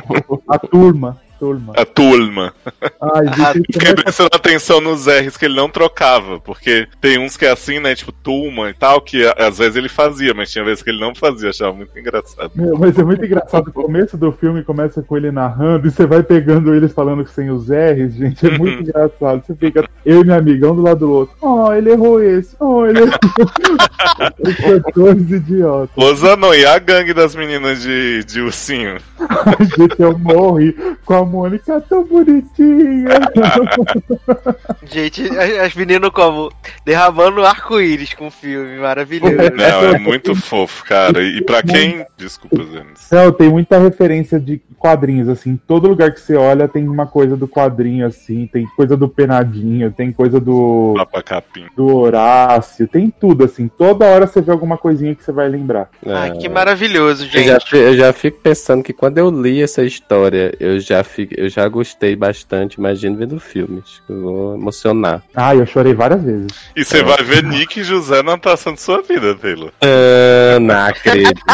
A 0.48 0.58
turma. 0.58 1.18
Turma. 1.40 1.72
A 1.76 1.84
turma. 1.86 2.52
Ai, 3.00 3.26
Ah, 3.40 3.52
gente, 3.54 3.72
Fiquei 3.72 3.94
prestando 3.94 4.30
atenção 4.32 4.80
nos 4.80 5.06
R's 5.06 5.36
que 5.36 5.46
ele 5.46 5.56
não 5.56 5.68
trocava, 5.70 6.38
porque 6.38 6.86
tem 7.00 7.18
uns 7.18 7.36
que 7.36 7.46
é 7.46 7.50
assim, 7.50 7.80
né? 7.80 7.94
Tipo, 7.94 8.12
turma 8.12 8.68
e 8.70 8.74
tal, 8.74 9.00
que 9.00 9.26
a- 9.26 9.34
às 9.48 9.58
vezes 9.58 9.74
ele 9.76 9.88
fazia, 9.88 10.34
mas 10.34 10.50
tinha 10.52 10.62
vezes 10.64 10.82
que 10.82 10.90
ele 10.90 11.00
não 11.00 11.14
fazia, 11.14 11.46
eu 11.46 11.50
achava 11.50 11.72
muito 11.72 11.98
engraçado. 11.98 12.50
Meu, 12.54 12.76
mas 12.78 12.98
é 12.98 13.02
muito 13.02 13.24
engraçado. 13.24 13.68
O 13.68 13.72
começo 13.72 14.16
do 14.18 14.30
filme 14.32 14.62
começa 14.62 15.02
com 15.02 15.16
ele 15.16 15.30
narrando 15.32 15.88
e 15.88 15.90
você 15.90 16.06
vai 16.06 16.22
pegando 16.22 16.74
eles 16.74 16.92
falando 16.92 17.26
sem 17.28 17.50
os 17.50 17.68
R's, 17.70 18.14
gente. 18.14 18.46
É 18.46 18.58
muito 18.58 18.82
engraçado. 18.88 19.42
Você 19.46 19.54
fica, 19.54 19.88
eu 20.04 20.20
e 20.20 20.24
minha 20.24 20.36
amiga, 20.36 20.70
um 20.70 20.76
do 20.76 20.82
lado 20.82 21.00
do 21.00 21.10
outro. 21.12 21.34
Oh, 21.40 21.72
ele 21.72 21.90
errou 21.92 22.22
esse. 22.22 22.54
Oh, 22.60 22.84
ele 22.86 23.00
errou. 23.00 23.10
Os 24.96 25.30
idiotas. 25.30 25.90
Ô 25.96 26.14
Zanon, 26.14 26.54
e 26.54 26.64
a 26.66 26.78
gangue 26.78 27.14
das 27.14 27.34
meninas 27.34 27.80
de, 27.82 28.24
de 28.24 28.40
ursinho? 28.40 28.96
Ai, 29.18 29.64
gente, 29.76 29.94
eu 30.00 30.18
morri 30.18 30.72
com 31.04 31.14
a 31.14 31.24
Mônica 31.30 31.80
tão 31.82 32.04
bonitinha. 32.04 33.08
Gente, 34.84 35.22
as, 35.38 35.58
as 35.66 35.74
meninas 35.74 36.10
como 36.10 36.50
derramando 36.84 37.44
arco-íris 37.44 38.14
com 38.14 38.26
o 38.26 38.30
filme, 38.30 38.78
maravilhoso. 38.78 39.36
Não, 39.54 39.94
é 39.94 39.98
muito 39.98 40.34
fofo, 40.34 40.84
cara. 40.84 41.22
E 41.22 41.40
pra 41.42 41.62
quem. 41.62 42.04
Desculpa, 42.16 42.64
Zenes. 42.64 43.08
Não, 43.10 43.30
tem 43.32 43.48
muita 43.48 43.78
referência 43.78 44.40
de 44.40 44.60
quadrinhos, 44.78 45.28
assim. 45.28 45.56
Todo 45.66 45.88
lugar 45.88 46.12
que 46.12 46.20
você 46.20 46.34
olha 46.34 46.66
tem 46.66 46.88
uma 46.88 47.06
coisa 47.06 47.36
do 47.36 47.46
quadrinho, 47.46 48.06
assim. 48.06 48.46
Tem 48.46 48.66
coisa 48.76 48.96
do 48.96 49.08
Penadinho, 49.08 49.92
tem 49.92 50.10
coisa 50.10 50.40
do. 50.40 50.94
Papa 50.96 51.22
Capim. 51.22 51.66
do 51.76 51.94
Horácio, 51.96 52.88
tem 52.88 53.10
tudo, 53.10 53.44
assim. 53.44 53.68
Toda 53.68 54.06
hora 54.06 54.26
você 54.26 54.40
vê 54.40 54.50
alguma 54.50 54.76
coisinha 54.76 55.14
que 55.14 55.22
você 55.22 55.30
vai 55.30 55.48
lembrar. 55.48 55.88
Ai, 56.04 56.32
que 56.32 56.48
maravilhoso, 56.48 57.24
Eu 57.24 57.42
já, 57.42 57.58
gente. 57.58 57.76
eu 57.76 57.96
já 57.96 58.12
fico 58.12 58.38
pensando 58.40 58.82
que 58.82 58.92
quando 58.92 59.18
eu 59.18 59.30
li 59.30 59.62
essa 59.62 59.84
história, 59.84 60.54
eu 60.58 60.80
já, 60.80 61.04
fico, 61.04 61.19
eu 61.36 61.48
já 61.48 61.68
gostei 61.68 62.14
bastante, 62.16 62.74
imagino 62.74 63.16
vendo 63.16 63.40
filmes. 63.40 64.02
Eu 64.08 64.20
vou 64.20 64.54
emocionar. 64.54 65.22
Ah, 65.34 65.54
eu 65.54 65.66
chorei 65.66 65.94
várias 65.94 66.22
vezes. 66.22 66.48
E 66.76 66.84
você 66.84 67.02
vai 67.02 67.22
ver 67.22 67.42
Nick 67.42 67.80
e 67.80 67.84
José 67.84 68.22
na 68.22 68.34
atuação 68.34 68.74
de 68.74 68.80
sua 68.80 69.02
vida, 69.02 69.34
Taylor. 69.34 69.72
Ah, 69.80 70.58
não 70.60 70.86
acredito. 70.86 71.40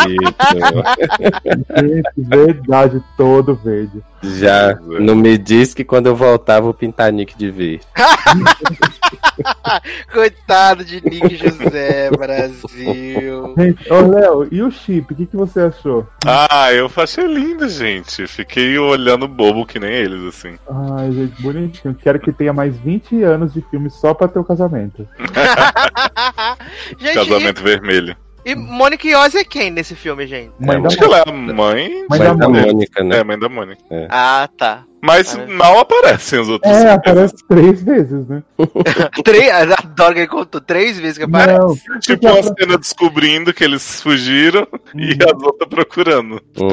Gente, 1.77 2.11
verdade, 2.17 3.03
todo 3.17 3.55
verde. 3.55 4.03
Já 4.39 4.79
não 4.83 5.15
me 5.15 5.39
diz 5.39 5.75
que 5.75 5.85
quando 5.85 6.07
eu 6.07 6.17
voltar 6.17 6.61
vou 6.61 6.75
pintar 6.75 7.13
Nick 7.13 7.37
de 7.37 7.51
verde. 7.51 7.81
Coitado 10.13 10.85
de 10.85 11.01
Nick 11.03 11.37
José, 11.37 12.11
Brasil. 12.11 13.55
Gente, 13.57 13.93
ô 13.93 14.07
Léo, 14.07 14.49
e 14.51 14.63
o 14.63 14.71
chip? 14.71 15.13
O 15.13 15.17
que, 15.17 15.27
que 15.27 15.37
você 15.37 15.61
achou? 15.61 16.07
Ah, 16.27 16.73
eu 16.73 16.91
achei 16.97 17.27
lindo, 17.27 17.69
gente. 17.69 18.27
Fiquei 18.27 18.79
olhando 18.79 19.29
bobo 19.29 19.67
que 19.67 19.79
nem 19.79 19.93
eles, 19.93 20.23
assim. 20.25 20.59
Ai, 20.69 21.13
gente, 21.13 21.43
bonitinho. 21.43 21.95
Quero 21.95 22.19
que 22.19 22.33
tenha 22.33 22.53
mais 22.53 22.77
20 22.79 23.23
anos 23.23 23.53
de 23.53 23.61
filme 23.71 23.91
só 23.91 24.15
pra 24.15 24.29
ter 24.29 24.39
o 24.39 24.45
casamento. 24.45 25.07
gente, 26.99 27.15
Casamento 27.15 27.63
vermelho. 27.63 28.17
E, 28.47 28.53
e 28.53 28.55
Mônica 28.55 29.07
Iose 29.07 29.39
é 29.39 29.45
quem 29.45 29.71
nesse 29.71 29.95
filme, 29.95 30.27
gente? 30.27 30.53
Mãe 30.59 30.81
da 30.81 30.89
Acho 30.89 30.97
que 30.97 31.05
ela 31.05 31.19
é 31.19 31.25
a 31.27 31.33
mãe. 31.33 31.55
Mãe 31.55 32.07
Mas 32.09 32.19
da 32.21 32.33
da 32.33 32.49
Mônica. 32.49 32.73
Mônica, 32.73 33.05
né? 33.05 33.19
É, 33.19 33.25
mãe 33.25 33.39
da 33.39 33.49
Mônica. 33.49 33.83
Ah, 34.09 34.49
tá. 34.57 34.85
Mas 35.03 35.37
mal 35.49 35.79
aparecem 35.79 36.41
os 36.41 36.49
outros. 36.49 36.73
É, 36.73 36.91
aparece 36.91 37.35
três 37.49 37.83
vezes, 37.83 38.27
né? 38.29 38.43
Três, 39.23 39.51
adoro 39.53 40.15
que 40.15 40.21
ele 40.21 40.27
contou 40.27 40.61
três 40.61 40.99
vezes 40.99 41.19
que 41.19 41.25
aparece. 41.25 41.59
Não, 41.89 42.01
Tipo 42.01 42.27
uma 42.29 42.43
cena 42.43 42.79
descobrindo 42.79 43.53
que 43.53 43.63
eles 43.63 44.01
fugiram 44.03 44.67
e 44.95 45.13
Uhum. 45.13 45.19
as 45.37 45.43
outras 45.43 45.69
procurando. 45.69 46.41
Hum. 46.59 46.69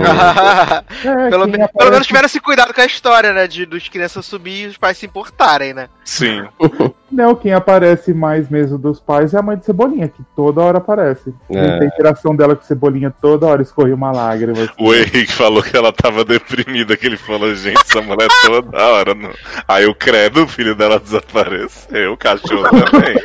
é, 1.04 1.30
pelo, 1.30 1.46
me- 1.48 1.52
pelo 1.58 1.66
aparece- 1.66 1.92
menos 1.92 2.08
tiveram 2.08 2.26
esse 2.26 2.40
cuidado 2.40 2.74
com 2.74 2.82
a 2.82 2.86
história, 2.86 3.34
né? 3.34 3.48
De 3.48 3.66
dos 3.66 3.88
crianças 3.90 4.26
subir 4.26 4.64
e 4.64 4.68
os 4.68 4.78
pais 4.78 4.98
se 4.98 5.06
importarem, 5.06 5.74
né? 5.74 5.88
Sim. 6.06 6.44
Não, 7.12 7.36
quem 7.36 7.54
aparece 7.54 8.12
mais 8.12 8.50
mesmo 8.50 8.76
dos 8.76 9.00
pais 9.00 9.36
é 9.36 9.38
a 9.38 9.42
mãe 9.44 9.56
de 9.56 9.66
Cebolinha, 9.66 10.08
que 10.08 10.24
toda 10.36 10.62
hora 10.62 10.80
aparece. 10.80 11.32
É. 11.52 11.60
A 11.80 11.86
interação 11.86 12.36
dela 12.36 12.56
com 12.56 12.64
Cebolinha 12.64 13.14
toda 13.22 13.46
hora 13.46 13.62
escorre 13.62 13.94
uma 13.94 14.12
lágrima. 14.12 14.54
assim. 14.54 14.70
O 14.80 14.92
Henrique 14.96 15.32
falou 15.32 15.62
que 15.62 15.78
ela 15.78 15.94
tava 15.94 16.26
deprimida, 16.26 16.98
que 16.98 17.06
ele 17.06 17.18
falou, 17.18 17.54
gente, 17.54 17.80
essa 17.86 18.02
mulher 18.14 18.30
toda 18.44 18.78
hora. 18.86 19.14
Não... 19.16 19.32
Aí 19.68 19.86
o 19.86 19.96
credo, 19.96 20.44
o 20.44 20.48
filho 20.48 20.76
dela 20.76 21.00
desapareceu, 21.00 22.14
o 22.14 22.18
cachorro 22.18 22.70
também. 22.70 23.16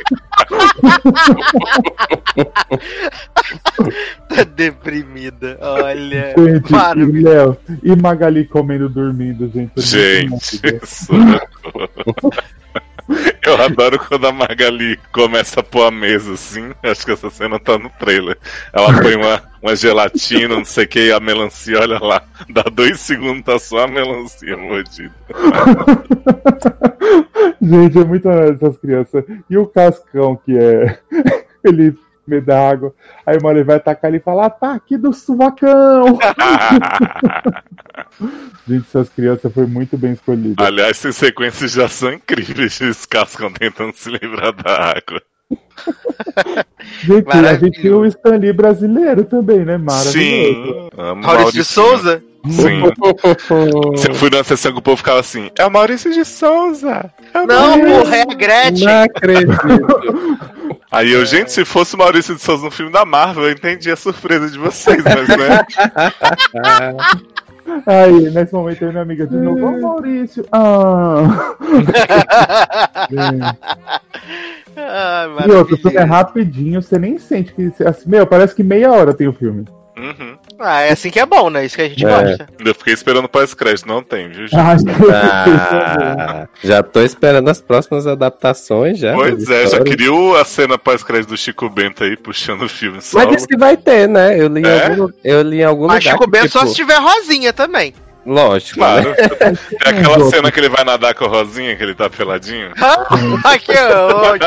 Tá 4.29 4.43
deprimida. 4.43 5.57
Olha. 5.59 6.35
Gente, 6.37 6.71
Maravilha. 6.71 7.19
e 7.19 7.23
Léo, 7.33 7.57
e 7.83 7.95
Magali 7.95 8.45
comendo 8.45 8.87
dormindo, 8.87 9.49
gente. 9.51 9.71
é 9.77 9.81
Gente, 9.81 10.61
bom. 10.61 10.85
socorro. 10.85 12.31
Eu 13.43 13.59
adoro 13.63 13.97
quando 13.97 14.27
a 14.27 14.31
Magali 14.31 14.99
começa 15.11 15.61
a 15.61 15.63
pôr 15.63 15.87
a 15.87 15.91
mesa 15.91 16.33
assim. 16.33 16.71
Acho 16.83 17.05
que 17.05 17.11
essa 17.11 17.29
cena 17.31 17.59
tá 17.59 17.77
no 17.77 17.89
trailer. 17.89 18.37
Ela 18.71 19.01
põe 19.01 19.15
uma, 19.15 19.41
uma 19.61 19.75
gelatina, 19.75 20.55
não 20.55 20.65
sei 20.65 20.85
o 20.85 20.87
que, 20.87 21.11
a 21.11 21.19
melancia, 21.19 21.79
olha 21.79 21.99
lá. 21.99 22.23
Dá 22.49 22.63
dois 22.63 22.99
segundos, 22.99 23.43
tá 23.43 23.59
só 23.59 23.83
a 23.83 23.87
melancia 23.87 24.57
mordida. 24.57 25.13
Gente, 27.61 27.99
é 27.99 28.05
muito 28.05 28.29
essas 28.29 28.77
crianças. 28.77 29.25
E 29.49 29.57
o 29.57 29.67
Cascão, 29.67 30.37
que 30.37 30.57
é. 30.57 30.99
ele 31.63 31.97
me 32.25 32.39
dá 32.39 32.69
água. 32.69 32.93
Aí 33.25 33.37
hora 33.43 33.57
ele 33.57 33.65
vai 33.65 33.75
atacar 33.77 34.09
ele 34.09 34.17
e 34.17 34.23
fala: 34.23 34.45
ataque 34.45 34.97
do 34.97 35.11
suvacão! 35.11 36.19
Gente, 38.67 38.85
essas 38.87 39.09
crianças 39.09 39.51
foi 39.51 39.65
muito 39.65 39.97
bem 39.97 40.13
escolhidas. 40.13 40.65
Aliás, 40.65 40.91
essas 40.91 41.15
sequências 41.15 41.71
já 41.71 41.89
são 41.89 42.13
incríveis. 42.13 42.79
Eles 42.79 43.05
cascam 43.05 43.51
tentando 43.51 43.93
se 43.95 44.09
livrar 44.09 44.53
da 44.53 44.91
água. 44.91 45.21
Gente, 47.03 47.29
a 47.31 47.53
gente 47.55 47.81
tem 47.81 47.91
o 47.91 48.05
Stanley 48.05 48.53
brasileiro 48.53 49.23
também, 49.23 49.59
né? 49.65 49.77
Maravilhoso. 49.77 50.11
Sim. 50.11 50.89
amo 50.97 51.21
Maurício 51.21 51.53
de 51.53 51.63
Souza? 51.63 52.23
Sim. 52.47 52.81
Se 53.97 54.09
eu 54.09 54.15
fui 54.15 54.29
numa 54.29 54.43
sessão 54.43 54.71
que 54.71 54.79
o 54.79 54.81
povo 54.81 54.97
ficava 54.97 55.19
assim: 55.19 55.49
é 55.57 55.65
o 55.65 55.71
Maurício 55.71 56.11
de 56.11 56.23
Souza. 56.23 57.11
É 57.33 57.41
o 57.41 57.47
Não, 57.47 57.77
Maurício." 57.77 58.01
porra, 58.01 58.15
é 58.15 58.21
a 58.21 58.25
Gretchen. 58.25 58.85
Não 58.85 59.03
acredito. 59.03 60.39
Aí 60.91 61.11
eu, 61.11 61.23
gente, 61.23 61.51
se 61.51 61.63
fosse 61.65 61.93
o 61.95 61.99
Maurício 61.99 62.35
de 62.35 62.41
Souza 62.41 62.65
no 62.65 62.71
filme 62.71 62.91
da 62.91 63.05
Marvel, 63.05 63.43
eu 63.43 63.51
entendi 63.51 63.91
a 63.91 63.95
surpresa 63.95 64.49
de 64.49 64.57
vocês, 64.57 65.03
mas 65.03 65.27
né? 65.27 65.65
Aí, 67.85 68.29
nesse 68.31 68.53
momento, 68.53 68.81
eu 68.81 68.89
e 68.89 68.91
minha 68.91 69.03
amiga 69.03 69.27
de 69.27 69.35
novo, 69.35 69.65
ô 69.65 69.81
Maurício. 69.81 70.45
Ah. 70.51 71.55
Ah, 74.81 75.27
e 75.45 75.51
outro, 75.51 75.77
é 75.93 76.03
rapidinho, 76.03 76.81
você 76.81 76.97
nem 76.97 77.17
sente 77.17 77.53
que. 77.53 77.71
Assim, 77.83 78.09
meu, 78.09 78.25
parece 78.25 78.55
que 78.55 78.63
meia 78.63 78.91
hora 78.91 79.13
tem 79.13 79.27
o 79.27 79.33
filme. 79.33 79.65
Uhum. 79.97 80.37
Ah, 80.59 80.81
é 80.81 80.91
assim 80.91 81.09
que 81.09 81.19
é 81.19 81.25
bom, 81.25 81.49
né? 81.49 81.65
Isso 81.65 81.75
que 81.77 81.81
a 81.81 81.87
gente 81.89 82.05
É. 82.05 82.09
gosta. 82.09 82.47
Eu 82.63 82.75
fiquei 82.75 82.93
esperando 82.93 83.25
o 83.25 83.29
pós-crédito, 83.29 83.87
não 83.87 84.03
tem, 84.03 84.27
viu, 84.29 84.47
gente? 84.47 84.55
Ah, 84.59 84.75
Ah, 86.43 86.47
já 86.63 86.83
tô 86.83 87.01
esperando 87.01 87.47
as 87.49 87.61
próximas 87.61 88.05
adaptações 88.05 88.99
já. 88.99 89.13
Pois 89.13 89.49
é, 89.49 89.67
já 89.67 89.81
queria 89.83 90.09
a 90.39 90.43
cena 90.45 90.77
pós-crédito 90.77 91.29
do 91.29 91.37
Chico 91.37 91.69
Bento 91.69 92.03
aí 92.03 92.17
puxando 92.17 92.63
o 92.63 92.69
filme 92.69 93.01
solo. 93.01 93.23
Mas 93.25 93.35
disse 93.35 93.47
que 93.47 93.57
vai 93.57 93.77
ter, 93.77 94.07
né? 94.07 94.39
Eu 94.39 94.47
li, 94.47 94.61
em 94.61 94.65
É? 94.67 94.87
algum, 94.87 95.07
eu 95.23 95.41
li 95.41 95.59
em 95.61 95.63
algum 95.63 95.87
Mas 95.87 96.03
lugar. 96.03 96.11
Chico 96.13 96.25
que, 96.25 96.31
Bento 96.31 96.49
só 96.51 96.59
tipo, 96.59 96.71
se 96.71 96.75
tiver 96.75 96.99
rosinha 96.99 97.53
também. 97.53 97.93
Lógico. 98.29 98.79
Claro. 98.79 99.09
né? 99.09 99.15
É 99.85 99.89
aquela 99.89 100.23
cena 100.29 100.51
que 100.51 100.59
ele 100.59 100.69
vai 100.69 100.83
nadar 100.83 101.15
com 101.15 101.25
a 101.25 101.27
Rosinha, 101.27 101.75
que 101.75 101.81
ele 101.81 101.95
tá 101.95 102.09
peladinho. 102.09 102.69
Ah, 102.79 103.57
que 103.57 103.71
ô, 103.71 104.17
homem. 104.19 104.39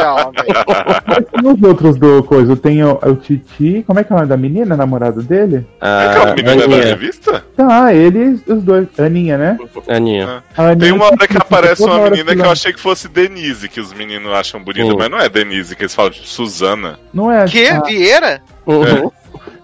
E 1.42 1.46
os 1.46 1.62
outros 1.68 1.96
do 1.98 2.22
coisa? 2.22 2.56
Tem 2.56 2.82
o, 2.84 2.98
o 3.02 3.16
Titi. 3.16 3.82
Como 3.86 3.98
é 3.98 4.04
que 4.04 4.12
é 4.12 4.14
o 4.14 4.18
nome 4.18 4.28
da 4.28 4.36
menina, 4.36 4.76
namorada 4.76 5.20
dele? 5.20 5.66
É 5.80 5.86
Ah, 5.86 6.10
aquela 6.10 6.34
menina 6.34 6.56
da 6.56 6.64
Aninha. 6.64 6.84
revista? 6.84 7.44
Tá, 7.56 7.92
eles, 7.92 8.40
os 8.46 8.62
dois. 8.62 8.86
Aninha, 8.98 9.36
né? 9.36 9.58
Aninha. 9.88 10.44
A 10.56 10.62
Aninha 10.62 10.76
Tem 10.78 10.92
uma 10.92 11.06
hora 11.06 11.26
que 11.28 11.36
aparece 11.36 11.82
uma 11.82 11.98
menina 12.08 12.36
que 12.36 12.40
eu 12.42 12.50
achei 12.50 12.72
que 12.72 12.80
fosse 12.80 13.08
Denise, 13.08 13.68
que 13.68 13.80
os 13.80 13.92
meninos 13.92 14.32
acham 14.32 14.62
bonita, 14.62 14.92
Hum. 14.92 14.96
mas 14.98 15.10
não 15.10 15.18
é 15.18 15.28
Denise, 15.28 15.74
que 15.74 15.82
eles 15.82 15.94
falam 15.94 16.10
de 16.12 16.26
Suzana. 16.26 16.98
Não 17.12 17.32
é? 17.32 17.44
Que? 17.46 17.66
ah, 17.66 17.80
Vieira? 17.84 18.40
Uhum. 18.64 19.10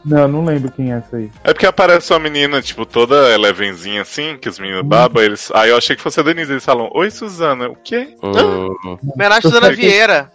Não, 0.04 0.28
não 0.28 0.44
lembro 0.44 0.70
quem 0.72 0.92
é 0.92 0.96
essa 0.98 1.16
aí. 1.16 1.30
É 1.44 1.52
porque 1.52 1.66
aparece 1.66 2.12
uma 2.12 2.18
menina, 2.18 2.60
tipo, 2.62 2.84
toda 2.86 3.32
elevenzinha 3.34 4.02
assim, 4.02 4.36
que 4.40 4.48
os 4.48 4.58
meninos 4.58 4.82
babam, 4.84 5.22
eles. 5.22 5.50
Aí 5.54 5.70
eu 5.70 5.76
achei 5.76 5.94
que 5.96 6.02
fosse 6.02 6.20
a 6.20 6.22
Denise, 6.22 6.52
eles 6.52 6.64
falam, 6.64 6.90
oi 6.94 7.10
Suzana, 7.10 7.68
o 7.68 7.76
quê? 7.76 8.14
Uhum. 8.22 8.98
Homenagem 9.14 9.38
a 9.38 9.42
Susana 9.42 9.70
Vieira. 9.72 10.30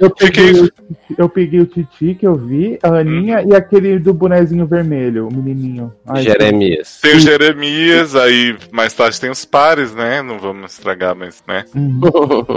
Eu 0.00 0.10
peguei, 0.10 0.54
Fiquei- 0.54 0.60
o, 0.62 0.70
eu 1.18 1.28
peguei 1.28 1.60
o 1.60 1.66
Titi 1.66 2.14
que 2.14 2.26
eu 2.26 2.34
vi, 2.34 2.78
a 2.82 2.88
Aninha 2.88 3.42
e 3.42 3.54
aquele 3.54 3.98
do 3.98 4.12
bonezinho 4.14 4.66
vermelho, 4.66 5.28
o 5.28 5.32
menininho. 5.34 5.92
Ai, 6.06 6.22
Jeremias. 6.22 6.98
Tem 7.00 7.16
o 7.16 7.20
Jeremias, 7.20 8.14
aí 8.14 8.56
mais 8.72 8.92
tarde 8.92 9.20
tem 9.20 9.30
os 9.30 9.44
pares, 9.44 9.94
né? 9.94 10.22
Não 10.22 10.38
vamos 10.38 10.72
estragar, 10.72 11.14
mas, 11.14 11.42
né? 11.46 11.64
Uhum. 11.74 12.00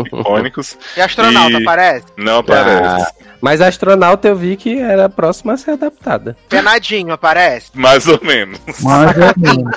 Icônicos. 0.06 0.78
E 0.98 1.02
astronauta, 1.02 1.60
E- 1.60 1.64
parece? 1.64 2.06
Não 2.18 2.40
aparece. 2.40 3.14
Mas 3.42 3.62
a 3.62 3.68
astronauta 3.68 4.28
eu 4.28 4.36
vi 4.36 4.56
que 4.58 4.80
era 4.80 5.06
a 5.06 5.10
próxima 5.10 5.54
a 5.54 5.58
ser 5.58 5.72
adaptada. 5.72 6.36
Penadinho, 6.50 7.14
aparece? 7.14 7.72
Mais 7.74 8.08
ou 8.08 8.20
menos. 8.24 8.60
Mas 8.82 9.18
é 9.18 9.34
mesmo. 9.38 9.72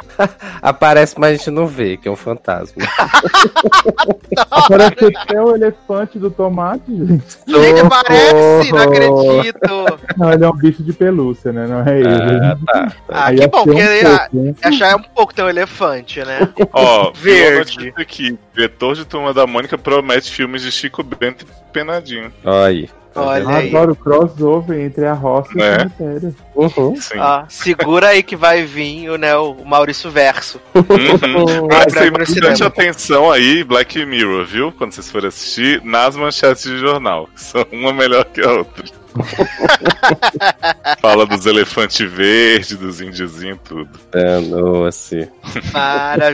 Aparece, 0.61 1.14
mas 1.18 1.31
a 1.33 1.37
gente 1.37 1.51
não 1.51 1.66
vê, 1.66 1.96
que 1.96 2.09
é 2.09 2.11
um 2.11 2.16
fantasma. 2.16 2.83
Parece 4.68 5.16
até 5.16 5.40
o 5.40 5.55
elefante 5.55 6.18
do 6.18 6.31
tomate, 6.31 6.85
gente. 6.88 7.25
Gente, 7.46 7.88
parece! 7.88 8.72
Não 8.72 8.79
acredito! 8.79 9.98
Não, 10.16 10.33
ele 10.33 10.44
é 10.44 10.48
um 10.48 10.57
bicho 10.57 10.83
de 10.83 10.92
pelúcia, 10.92 11.53
né? 11.53 11.66
Não 11.66 11.81
é 11.83 12.01
ele. 12.01 12.09
Ah, 12.09 12.57
tá. 12.66 12.92
Ah, 13.09 13.27
Aí 13.27 13.38
que 13.38 13.46
bom, 13.48 13.61
um 13.61 13.64
porque 13.64 13.81
a- 13.83 14.18
pouco, 14.18 14.37
né? 14.37 14.55
achar 14.62 14.90
é 14.92 14.96
um 14.96 15.03
pouco 15.03 15.35
ter 15.35 15.42
um 15.42 15.48
elefante, 15.48 16.20
né? 16.25 16.48
Ó, 16.72 17.12
Verde. 17.12 17.92
Aqui. 17.96 18.38
Diretor 18.55 18.94
de 18.94 19.05
Turma 19.05 19.33
da 19.33 19.46
Mônica 19.46 19.77
promete 19.79 20.31
filmes 20.31 20.62
de 20.62 20.70
Chico 20.72 21.03
Bento 21.03 21.44
e 21.44 21.72
Penadinho. 21.72 22.33
Olha 22.44 22.66
aí. 22.66 22.90
Olha 23.14 23.42
Eu 23.42 23.48
aí. 23.48 23.68
adoro 23.68 23.92
o 23.92 23.96
crossover 23.96 24.81
entre 24.81 25.05
a 25.07 25.12
roça 25.12 25.51
e 25.55 25.57
Né? 25.59 25.77
o 25.77 25.79
cemitério. 25.81 26.35
Uhum. 26.55 26.96
Sim. 26.96 27.18
Ó, 27.18 27.44
segura 27.48 28.09
aí 28.09 28.22
que 28.22 28.37
vai 28.37 28.64
vir 28.64 29.11
o, 29.11 29.16
né, 29.16 29.37
o 29.37 29.55
Maurício 29.64 30.11
Verso. 30.11 30.61
Uhum. 30.75 31.68
Bastante 31.68 32.27
cinema. 32.33 32.66
atenção 32.66 33.31
aí, 33.31 33.62
Black 33.64 34.05
Mirror, 34.05 34.44
viu? 34.44 34.72
Quando 34.72 34.92
vocês 34.92 35.11
forem 35.11 35.29
assistir, 35.29 35.83
nas 35.85 36.16
manchetes 36.16 36.62
de 36.64 36.79
jornal. 36.79 37.29
São 37.35 37.64
uma 37.72 37.92
melhor 37.92 38.25
que 38.27 38.40
a 38.40 38.51
outra. 38.51 38.85
Fala 41.01 41.27
dos 41.27 41.44
elefantes 41.46 42.11
verdes, 42.11 42.77
dos 42.79 43.01
índiozinhos, 43.01 43.59
tudo. 43.64 43.90
É, 44.14 44.40
nossa. 44.40 45.29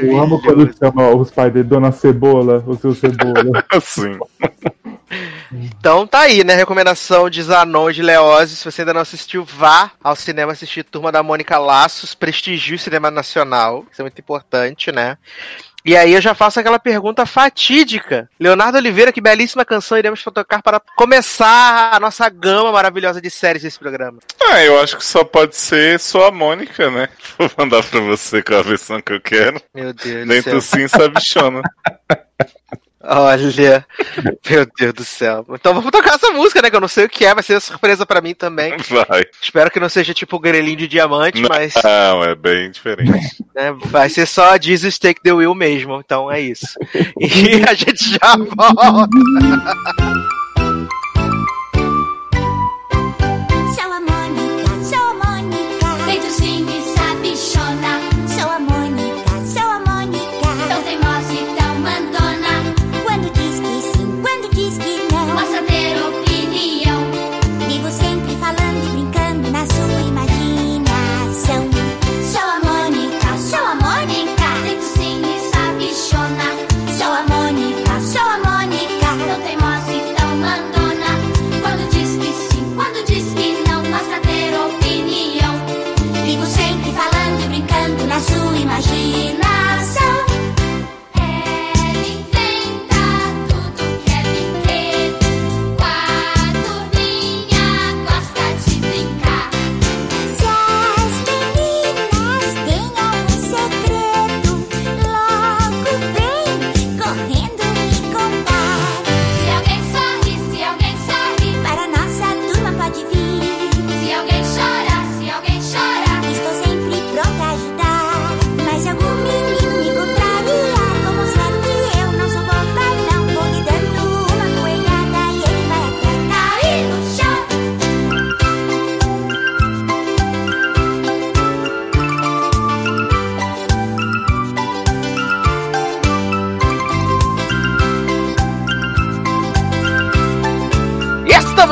Eu 0.03 0.21
amo 0.21 0.41
quando 0.41 0.71
chama 0.79 1.11
os 1.11 1.31
pais 1.31 1.53
de 1.53 1.62
Dona 1.64 1.91
Cebola, 1.93 2.62
o 2.67 2.77
seu 2.77 2.95
Cebola. 2.95 3.64
Assim. 3.71 4.17
Então 5.53 6.07
tá 6.07 6.21
aí, 6.21 6.44
né? 6.44 6.55
Recomendação 6.55 7.31
de 7.31 7.42
Zanon 7.42 7.90
e 7.90 7.94
de 7.94 8.03
Leose. 8.03 8.57
Se 8.57 8.64
você 8.64 8.83
ainda 8.83 8.94
não 8.94 9.01
assistiu, 9.01 9.44
vá 9.44 9.90
ao 10.03 10.14
cinema 10.14 10.53
assistir 10.53 10.85
Turma 10.85 11.11
da 11.11 11.23
Mônica 11.23 11.59
Laços. 11.59 12.14
Prestigie 12.14 12.75
o 12.75 12.79
cinema 12.79 13.11
nacional. 13.11 13.87
Isso 13.90 14.01
é 14.01 14.05
muito 14.05 14.21
importante, 14.21 14.92
né? 14.92 15.16
E 15.85 15.97
aí 15.97 16.12
eu 16.12 16.21
já 16.21 16.35
faço 16.35 16.61
aquela 16.61 16.79
pergunta 16.79 17.25
fatídica. 17.25 18.29
Leonardo 18.38 18.77
Oliveira, 18.77 19.12
que 19.12 19.21
belíssima 19.21 19.64
canção 19.64 19.97
iremos 19.97 20.23
tocar 20.23 20.61
para 20.61 20.81
começar 20.97 21.94
a 21.94 22.01
nossa 22.01 22.29
gama 22.29 22.71
maravilhosa 22.73 23.23
de 23.23 23.31
séries 23.31 23.62
desse 23.62 23.79
programa. 23.79 24.18
Ah, 24.51 24.62
eu 24.62 24.79
acho 24.81 24.97
que 24.99 25.05
só 25.05 25.25
pode 25.25 25.57
ser 25.57 25.99
só 25.99 26.27
a 26.27 26.31
Mônica, 26.31 26.90
né? 26.90 27.09
Vou 27.38 27.51
mandar 27.57 27.83
pra 27.85 28.01
você 28.01 28.42
com 28.42 28.55
a 28.55 28.62
versão 28.62 29.01
que 29.01 29.12
eu 29.12 29.21
quero. 29.21 29.62
Meu 29.75 29.94
Deus 29.94 30.21
do 30.21 30.27
Nem 30.27 30.42
céu. 30.42 30.55
tu 30.55 30.61
sim 30.61 30.88
sabichona. 30.88 31.62
Olha, 33.01 33.87
meu 34.51 34.67
Deus 34.77 34.93
do 34.93 35.05
céu. 35.05 35.47
Então 35.51 35.73
vamos 35.73 35.91
tocar 35.91 36.15
essa 36.15 36.31
música, 36.33 36.61
né? 36.61 36.69
Que 36.69 36.77
eu 36.77 36.81
não 36.81 36.89
sei 36.89 37.05
o 37.05 37.09
que 37.09 37.25
é, 37.25 37.33
vai 37.33 37.43
ser 37.43 37.61
surpresa 37.61 38.05
pra 38.05 38.21
mim 38.21 38.35
também. 38.35 38.75
Vai. 38.77 39.25
Espero 39.41 39.71
que 39.71 39.79
não 39.79 39.89
seja 39.89 40.13
tipo 40.13 40.37
o 40.37 40.41
grelhinho 40.41 40.77
de 40.77 40.89
diamante, 40.89 41.41
mas 41.49 41.75
Não, 41.83 42.25
é 42.25 42.35
bem 42.35 42.71
diferente. 42.71 43.45
né, 43.55 43.73
vai 43.85 44.09
ser 44.09 44.27
só 44.27 44.59
Jesus 44.61 44.99
Take 44.99 45.23
the 45.23 45.33
Wheel 45.33 45.55
mesmo. 45.55 46.01
Então 46.05 46.31
é 46.31 46.41
isso. 46.41 46.67
E 47.21 47.63
a 47.69 47.75
gente 47.75 48.19
já 48.19 48.37
volta. 48.37 49.09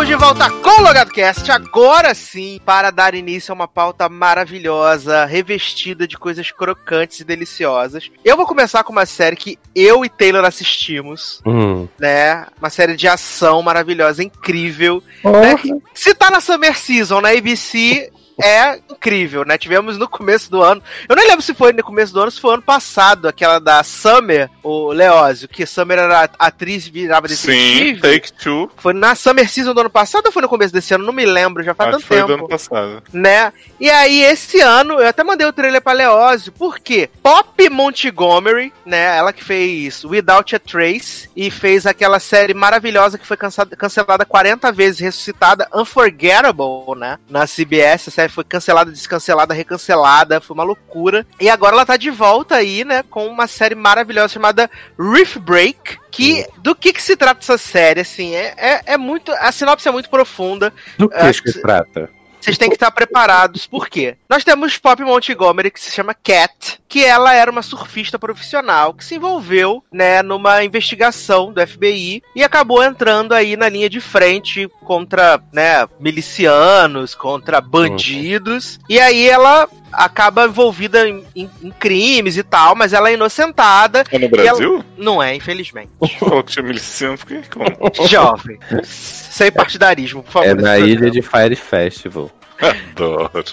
volta 0.05 0.49
com 0.51 0.81
o 0.81 0.83
Logado 0.83 1.11
Cast, 1.11 1.51
agora 1.51 2.15
sim, 2.15 2.61
para 2.65 2.91
dar 2.91 3.15
início 3.15 3.51
a 3.53 3.55
uma 3.55 3.67
pauta 3.69 4.09
maravilhosa, 4.09 5.25
revestida 5.25 6.07
de 6.07 6.17
coisas 6.17 6.51
crocantes 6.51 7.21
e 7.21 7.25
deliciosas. 7.25 8.11
Eu 8.25 8.37
vou 8.37 8.47
começar 8.47 8.85
com 8.85 8.93
uma 8.93 9.05
série 9.07 9.37
que 9.37 9.59
eu 9.75 10.05
e 10.05 10.09
Taylor 10.09 10.45
assistimos, 10.45 11.41
Hum. 11.45 11.89
né? 11.99 12.47
Uma 12.59 12.71
série 12.71 12.97
de 12.97 13.09
ação 13.09 13.63
maravilhosa, 13.63 14.23
incrível. 14.23 15.03
Oh, 15.25 15.31
né? 15.33 15.55
Se 15.93 16.15
tá 16.15 16.31
na 16.31 16.41
Summer 16.41 16.77
Season, 16.77 17.21
na 17.21 17.31
ABC, 17.31 18.11
é 18.43 18.79
incrível, 18.91 19.45
né? 19.45 19.57
Tivemos 19.57 19.97
no 19.99 20.09
começo 20.09 20.51
do 20.51 20.63
ano. 20.63 20.83
Eu 21.09 21.17
nem 21.17 21.27
lembro 21.27 21.43
se 21.43 21.55
foi 21.55 21.73
no 21.73 21.83
começo 21.83 22.13
do 22.13 22.21
ano, 22.21 22.31
se 22.31 22.41
foi 22.41 22.55
ano 22.55 22.63
passado, 22.63 23.29
aquela 23.29 23.59
da 23.59 23.83
Summer, 23.83 24.51
o 24.63 24.93
Leózio, 24.93 25.49
que 25.49 25.65
Summer 25.65 25.99
era 25.99 26.29
atriz 26.39 26.87
virava 26.87 27.29
Sim, 27.29 27.95
detetive. 27.95 28.01
Take 28.01 28.33
Two. 28.33 28.71
Foi 28.77 28.93
na 28.93 29.15
Summer 29.15 29.49
Season 29.49 29.73
do 29.73 29.81
ano 29.81 29.91
passado 29.91 30.27
ou 30.27 30.33
foi 30.33 30.43
no 30.43 30.49
começo 30.49 30.73
desse 30.73 30.95
ano? 30.95 31.05
Não 31.05 31.13
me 31.13 31.25
lembro, 31.25 31.63
já 31.63 31.75
faz 31.75 31.89
Acho 31.89 31.99
tanto 31.99 32.07
foi 32.09 32.21
do 32.21 32.27
tempo 32.27 32.39
ano 32.41 32.49
passado. 32.49 33.03
né? 33.13 33.53
E 33.81 33.89
aí, 33.91 34.23
esse 34.23 34.61
ano, 34.61 34.95
eu 35.01 35.07
até 35.09 35.23
mandei 35.25 35.47
o 35.47 35.53
trailer 35.53 35.81
pra 35.81 35.93
Leózio, 35.93 36.53
porque 36.53 37.09
Pop 37.23 37.71
Montgomery, 37.71 38.73
né? 38.85 39.17
Ela 39.17 39.33
que 39.33 39.43
fez 39.45 40.05
Without 40.05 40.55
a 40.55 40.59
Trace 40.59 41.29
e 41.37 41.51
fez 41.51 41.87
aquela 41.87 42.19
série 42.19 42.55
maravilhosa 42.55 43.19
que 43.19 43.27
foi 43.27 43.37
cancelada 43.37 44.25
40 44.25 44.73
vezes, 44.73 45.01
ressuscitada, 45.01 45.69
Unforgettable, 45.75 46.99
né? 46.99 47.19
Na 47.29 47.47
CBS, 47.47 48.09
a 48.09 48.11
série 48.11 48.26
foi 48.29 48.45
cancelada, 48.45 48.91
descancelada, 48.91 49.55
recancelada, 49.55 50.41
foi 50.41 50.55
uma 50.55 50.65
loucura. 50.65 51.27
E 51.41 51.49
agora 51.49 51.75
ela 51.75 51.87
tá 51.87 51.97
de 51.97 52.11
volta 52.11 52.57
aí, 52.57 52.85
né? 52.85 53.03
Com 53.03 53.27
uma 53.27 53.47
série 53.47 53.75
maravilhosa 53.75 54.29
chamada 54.29 54.71
Reef 54.99 55.37
Break. 55.37 55.99
Que, 56.11 56.47
do 56.59 56.75
que 56.75 56.95
que 56.95 57.03
se 57.03 57.15
trata 57.15 57.41
essa 57.41 57.59
série, 57.59 58.01
assim, 58.01 58.35
é, 58.35 58.55
é, 58.57 58.81
é 58.95 58.97
muito, 58.97 59.31
a 59.33 59.53
sinopse 59.53 59.87
é 59.87 59.91
muito 59.91 60.09
profunda, 60.09 60.73
Do 60.97 61.11
que 61.11 61.15
Acho 61.15 61.43
que 61.43 61.53
se 61.53 61.61
trata? 61.61 62.09
vocês 62.41 62.57
têm 62.57 62.69
que 62.69 62.77
estar 62.77 62.91
preparados, 62.93 63.67
por 63.67 63.89
quê? 63.89 64.17
Nós 64.29 64.45
temos 64.45 64.79
Pop 64.79 65.03
Montgomery, 65.03 65.71
que 65.71 65.81
se 65.81 65.91
chama 65.91 66.15
Cat, 66.15 66.81
que 66.97 67.05
ela 67.05 67.35
era 67.35 67.51
uma 67.51 67.61
surfista 67.61 68.19
profissional 68.19 68.95
que 68.95 69.05
se 69.05 69.17
envolveu, 69.17 69.85
né, 69.93 70.23
numa 70.23 70.65
investigação 70.65 71.53
do 71.53 71.61
FBI 71.67 72.23
e 72.35 72.43
acabou 72.43 72.83
entrando 72.83 73.35
aí 73.35 73.55
na 73.55 73.69
linha 73.69 73.91
de 73.91 74.01
frente 74.01 74.67
contra, 74.83 75.39
né, 75.53 75.87
milicianos, 76.01 77.15
contra 77.15 77.61
bandidos. 77.61 78.79
E 78.89 78.99
aí 78.99 79.29
ela 79.29 79.69
acaba 79.93 80.47
envolvida 80.47 81.07
em, 81.07 81.23
em- 81.37 81.51
em 81.65 81.71
crimes 81.71 82.39
e 82.39 82.43
tal, 82.43 82.75
mas 82.75 82.95
ela 82.95 83.11
é 83.11 83.13
inocentada. 83.13 84.03
É 84.11 84.19
no 84.19 84.31
Brasil? 84.31 84.83
Não 84.97 85.23
é, 85.23 85.35
infelizmente. 85.35 85.91
Falou 86.19 86.43
que 86.43 86.53
tinha 86.53 86.65
miliciano, 86.65 87.19
fiquei 87.19 87.43
como? 87.53 87.67
Jovem. 88.09 88.59
Sem 88.85 89.53
partidarismo, 89.53 90.23
por 90.23 90.33
favor. 90.33 90.49
É 90.49 90.55
na 90.55 90.79
ilha 90.79 91.11
de 91.11 91.21
Fire 91.21 91.57
Festival. 91.57 92.31
Adoro. 92.61 93.45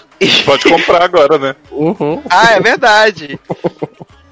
Pode 0.45 0.69
comprar 0.69 1.03
agora, 1.03 1.37
né? 1.37 1.55
Uhum. 1.71 2.21
Ah, 2.29 2.53
é 2.53 2.59
verdade. 2.59 3.39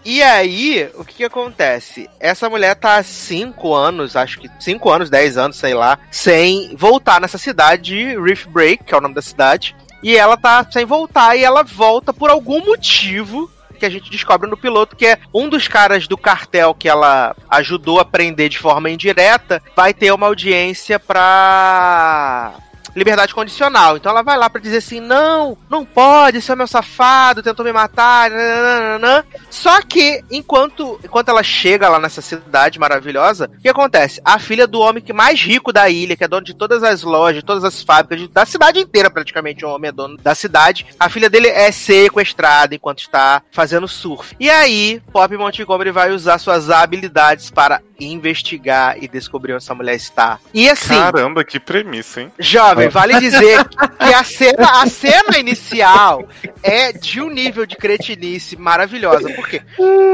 E 0.03 0.23
aí, 0.23 0.89
o 0.95 1.05
que 1.05 1.15
que 1.15 1.23
acontece? 1.23 2.09
Essa 2.19 2.49
mulher 2.49 2.75
tá 2.75 2.95
há 2.95 3.03
5 3.03 3.73
anos, 3.73 4.15
acho 4.15 4.39
que 4.39 4.49
5 4.59 4.89
anos, 4.89 5.09
10 5.11 5.37
anos, 5.37 5.57
sei 5.57 5.75
lá, 5.75 5.99
sem 6.09 6.75
voltar 6.75 7.21
nessa 7.21 7.37
cidade 7.37 7.83
de 7.83 8.19
Reef 8.19 8.47
Break, 8.47 8.83
que 8.83 8.93
é 8.93 8.97
o 8.97 9.01
nome 9.01 9.13
da 9.13 9.21
cidade. 9.21 9.75
E 10.01 10.17
ela 10.17 10.35
tá 10.35 10.65
sem 10.71 10.85
voltar 10.85 11.35
e 11.35 11.43
ela 11.43 11.61
volta 11.61 12.11
por 12.11 12.31
algum 12.31 12.65
motivo 12.65 13.49
que 13.77 13.85
a 13.85 13.89
gente 13.89 14.11
descobre 14.11 14.47
no 14.47 14.55
piloto 14.55 14.95
que 14.95 15.07
é 15.07 15.19
um 15.33 15.49
dos 15.49 15.67
caras 15.67 16.07
do 16.07 16.15
cartel 16.15 16.73
que 16.73 16.87
ela 16.87 17.35
ajudou 17.49 17.99
a 17.99 18.05
prender 18.05 18.47
de 18.47 18.59
forma 18.59 18.91
indireta 18.91 19.59
vai 19.75 19.91
ter 19.91 20.11
uma 20.13 20.27
audiência 20.27 20.99
pra 20.99 22.53
liberdade 22.95 23.33
condicional. 23.33 23.97
Então 23.97 24.11
ela 24.11 24.21
vai 24.21 24.37
lá 24.37 24.49
pra 24.49 24.61
dizer 24.61 24.77
assim: 24.77 24.99
não, 24.99 25.57
não 25.69 25.85
pode, 25.85 26.37
esse 26.37 26.51
é 26.51 26.55
meu 26.55 26.67
safado, 26.67 27.43
tentou 27.43 27.65
me 27.65 27.71
matar. 27.71 28.29
nananana. 28.29 29.25
Só 29.49 29.81
que, 29.81 30.23
enquanto, 30.31 30.99
enquanto 31.03 31.29
ela 31.29 31.43
chega 31.43 31.89
lá 31.89 31.99
nessa 31.99 32.21
cidade 32.21 32.79
maravilhosa, 32.79 33.49
o 33.57 33.61
que 33.61 33.69
acontece? 33.69 34.21
A 34.23 34.39
filha 34.39 34.67
do 34.67 34.79
homem 34.79 35.03
que 35.03 35.13
mais 35.13 35.41
rico 35.41 35.73
da 35.73 35.89
ilha, 35.89 36.15
que 36.15 36.23
é 36.23 36.27
dono 36.27 36.45
de 36.45 36.53
todas 36.53 36.83
as 36.83 37.03
lojas, 37.03 37.43
todas 37.43 37.63
as 37.63 37.81
fábricas, 37.81 38.27
da 38.29 38.45
cidade 38.45 38.79
inteira, 38.79 39.09
praticamente, 39.09 39.65
o 39.65 39.69
homem 39.69 39.89
é 39.89 39.91
dono 39.91 40.17
da 40.17 40.35
cidade, 40.35 40.85
a 40.99 41.09
filha 41.09 41.29
dele 41.29 41.47
é 41.47 41.71
sequestrada 41.71 42.75
enquanto 42.75 42.99
está 42.99 43.41
fazendo 43.51 43.87
surf. 43.87 44.35
E 44.39 44.49
aí, 44.49 45.01
Pop 45.11 45.35
Montgomery 45.35 45.91
vai 45.91 46.11
usar 46.11 46.37
suas 46.37 46.69
habilidades 46.69 47.49
para 47.49 47.81
investigar 48.05 48.97
e 49.01 49.07
descobrir 49.07 49.53
onde 49.53 49.63
essa 49.63 49.75
mulher 49.75 49.95
está. 49.95 50.39
E 50.53 50.69
assim. 50.69 50.95
Caramba, 50.95 51.43
que 51.43 51.59
premissa, 51.59 52.21
hein? 52.21 52.31
Jovem, 52.39 52.89
vale 52.89 53.19
dizer 53.19 53.63
que 53.99 54.13
a 54.13 54.23
cena, 54.23 54.81
a 54.81 54.87
cena 54.87 55.37
inicial 55.37 56.27
é 56.63 56.91
de 56.91 57.21
um 57.21 57.29
nível 57.29 57.65
de 57.65 57.75
cretinice 57.75 58.55
maravilhosa. 58.55 59.29
Por 59.33 59.47
quê? 59.47 59.61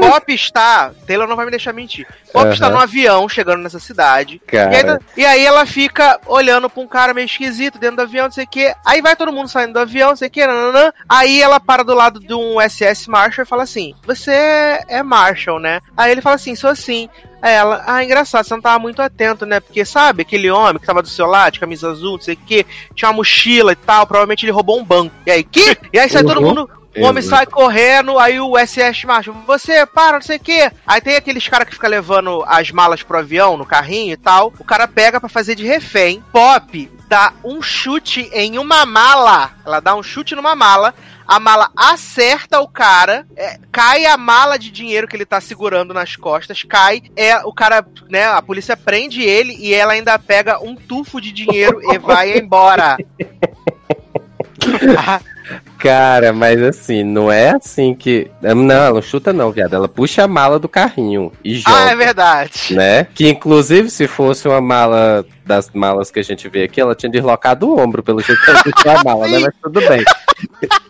Pop 0.00 0.32
está. 0.32 0.92
Taylor 1.06 1.28
não 1.28 1.36
vai 1.36 1.44
me 1.44 1.50
deixar 1.50 1.72
mentir. 1.72 2.06
Pop 2.32 2.44
Aham. 2.44 2.52
está 2.52 2.68
num 2.68 2.78
avião 2.78 3.28
chegando 3.28 3.62
nessa 3.62 3.78
cidade. 3.78 4.40
E 4.52 4.56
aí, 4.58 4.98
e 5.16 5.24
aí 5.26 5.44
ela 5.46 5.64
fica 5.64 6.20
olhando 6.26 6.68
pra 6.68 6.82
um 6.82 6.86
cara 6.86 7.14
meio 7.14 7.24
esquisito 7.24 7.78
dentro 7.78 7.96
do 7.96 8.02
avião, 8.02 8.24
não 8.26 8.32
sei 8.32 8.44
o 8.44 8.48
quê. 8.48 8.74
Aí 8.84 9.00
vai 9.00 9.16
todo 9.16 9.32
mundo 9.32 9.48
saindo 9.48 9.72
do 9.72 9.78
avião, 9.80 10.10
não 10.10 10.16
sei 10.16 10.28
o 10.28 10.30
quê. 10.30 10.46
Nananã. 10.46 10.92
Aí 11.08 11.40
ela 11.40 11.58
para 11.58 11.82
do 11.82 11.94
lado 11.94 12.20
de 12.20 12.34
um 12.34 12.60
SS 12.60 13.08
Marshall 13.08 13.44
e 13.44 13.48
fala 13.48 13.62
assim: 13.62 13.94
Você 14.06 14.30
é 14.88 15.02
Marshall, 15.02 15.58
né? 15.58 15.80
Aí 15.96 16.10
ele 16.12 16.20
fala 16.20 16.36
assim: 16.36 16.54
Sou 16.54 16.70
assim. 16.70 17.08
Aí 17.40 17.54
ela, 17.54 17.84
ah, 17.86 18.02
engraçado, 18.02 18.44
você 18.44 18.52
não 18.54 18.60
tava 18.60 18.80
muito 18.80 19.00
atento, 19.00 19.46
né? 19.46 19.60
Porque, 19.60 19.84
sabe, 19.84 20.22
aquele 20.22 20.50
homem 20.50 20.80
que 20.80 20.86
tava 20.86 21.00
do 21.00 21.08
seu 21.08 21.24
lado, 21.24 21.52
de 21.52 21.60
camisa 21.60 21.88
azul, 21.88 22.14
não 22.16 22.20
sei 22.20 22.34
o 22.34 22.38
quê, 22.44 22.66
tinha 22.96 23.08
uma 23.08 23.16
mochila 23.18 23.70
e 23.70 23.76
tal, 23.76 24.04
provavelmente 24.08 24.44
ele 24.44 24.50
roubou 24.50 24.76
um 24.76 24.84
banco. 24.84 25.14
E 25.24 25.30
aí, 25.30 25.44
que? 25.44 25.78
E 25.92 25.98
aí 26.00 26.10
sai 26.10 26.24
todo 26.24 26.40
Uhum. 26.40 26.48
mundo, 26.48 26.70
o 26.96 27.04
homem 27.04 27.22
sai 27.22 27.46
correndo, 27.46 28.18
aí 28.18 28.40
o 28.40 28.54
SS 28.58 29.06
macho, 29.06 29.32
você 29.46 29.86
para, 29.86 30.14
não 30.14 30.22
sei 30.22 30.36
o 30.36 30.40
quê. 30.40 30.70
Aí 30.86 31.00
tem 31.00 31.16
aqueles 31.16 31.46
caras 31.46 31.68
que 31.68 31.74
ficam 31.74 31.90
levando 31.90 32.44
as 32.46 32.70
malas 32.70 33.02
pro 33.02 33.18
avião, 33.18 33.56
no 33.56 33.66
carrinho 33.66 34.12
e 34.12 34.16
tal. 34.16 34.52
O 34.58 34.64
cara 34.64 34.88
pega 34.88 35.20
pra 35.20 35.28
fazer 35.28 35.54
de 35.54 35.66
refém. 35.66 36.22
Pop 36.32 36.98
dá 37.08 37.32
um 37.42 37.62
chute 37.62 38.28
em 38.32 38.58
uma 38.58 38.84
mala. 38.84 39.52
Ela 39.64 39.80
dá 39.80 39.94
um 39.94 40.02
chute 40.02 40.34
numa 40.34 40.54
mala. 40.54 40.94
A 41.26 41.40
mala 41.40 41.70
acerta 41.76 42.60
o 42.60 42.66
cara, 42.66 43.26
é, 43.36 43.58
cai 43.70 44.06
a 44.06 44.16
mala 44.16 44.58
de 44.58 44.70
dinheiro 44.70 45.06
que 45.06 45.14
ele 45.14 45.26
tá 45.26 45.42
segurando 45.42 45.92
nas 45.92 46.16
costas, 46.16 46.62
cai, 46.62 47.02
é 47.14 47.36
o 47.44 47.52
cara, 47.52 47.86
né, 48.08 48.24
a 48.24 48.40
polícia 48.40 48.74
prende 48.78 49.20
ele 49.20 49.54
e 49.58 49.74
ela 49.74 49.92
ainda 49.92 50.18
pega 50.18 50.58
um 50.58 50.74
tufo 50.74 51.20
de 51.20 51.30
dinheiro 51.30 51.82
e 51.92 51.98
vai 51.98 52.38
embora. 52.38 52.96
cara, 55.78 56.32
mas 56.32 56.62
assim, 56.62 57.04
não 57.04 57.30
é 57.30 57.50
assim 57.50 57.94
que. 57.94 58.30
Não, 58.42 58.74
ela 58.74 58.94
não 58.94 59.02
chuta, 59.02 59.32
não, 59.32 59.50
viado. 59.52 59.74
Ela 59.74 59.88
puxa 59.88 60.24
a 60.24 60.28
mala 60.28 60.58
do 60.58 60.68
carrinho 60.68 61.32
e 61.44 61.56
joga. 61.56 61.76
ah, 61.76 61.90
é 61.90 61.96
verdade. 61.96 62.74
né? 62.74 63.04
Que 63.14 63.28
inclusive, 63.28 63.88
se 63.90 64.06
fosse 64.06 64.48
uma 64.48 64.60
mala 64.60 65.24
das 65.46 65.70
malas 65.70 66.10
que 66.10 66.18
a 66.18 66.24
gente 66.24 66.48
vê 66.48 66.64
aqui, 66.64 66.80
ela 66.80 66.94
tinha 66.94 67.10
deslocado 67.10 67.68
o 67.68 67.78
ombro 67.78 68.02
pelo 68.02 68.20
jeito 68.20 68.40
que 68.42 68.50
ela 68.50 68.62
puxou 68.62 68.90
a 68.90 69.04
mala, 69.04 69.28
né? 69.28 69.38
Mas 69.38 69.54
tudo 69.62 69.80
bem. 69.80 70.04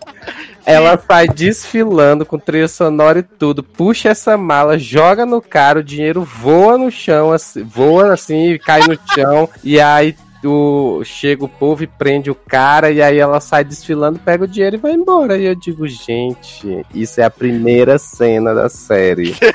Ela 0.67 0.99
sai 0.99 1.27
desfilando 1.27 2.27
com 2.27 2.39
trilha 2.39 2.69
sonora 2.69 3.21
e 3.21 3.23
tudo, 3.23 3.63
puxa 3.63 4.11
essa 4.11 4.37
mala, 4.37 4.79
joga 4.79 5.25
no 5.25 5.41
cara, 5.41 5.79
o 5.79 5.83
dinheiro 5.83 6.23
voa 6.23 6.77
no 6.77 6.91
chão, 6.91 7.33
assim, 7.33 7.63
voa 7.63 8.13
assim, 8.13 8.59
cai 8.59 8.81
no 8.81 8.99
chão, 9.15 9.49
e 9.65 9.81
aí 9.81 10.15
o, 10.47 11.03
chega 11.05 11.45
o 11.45 11.49
povo 11.49 11.83
e 11.83 11.87
prende 11.87 12.31
o 12.31 12.35
cara, 12.35 12.91
e 12.91 13.03
aí 13.03 13.19
ela 13.19 13.41
sai 13.41 13.65
desfilando, 13.65 14.19
pega 14.19 14.45
o 14.45 14.49
dinheiro 14.49 14.77
e 14.77 14.79
vai 14.79 14.93
embora. 14.93 15.37
E 15.37 15.45
eu 15.45 15.55
digo, 15.55 15.87
gente, 15.89 16.85
isso 16.95 17.21
é 17.21 17.25
a 17.25 17.31
primeira 17.31 17.99
cena 17.99 18.55
da 18.55 18.69
série. 18.69 19.35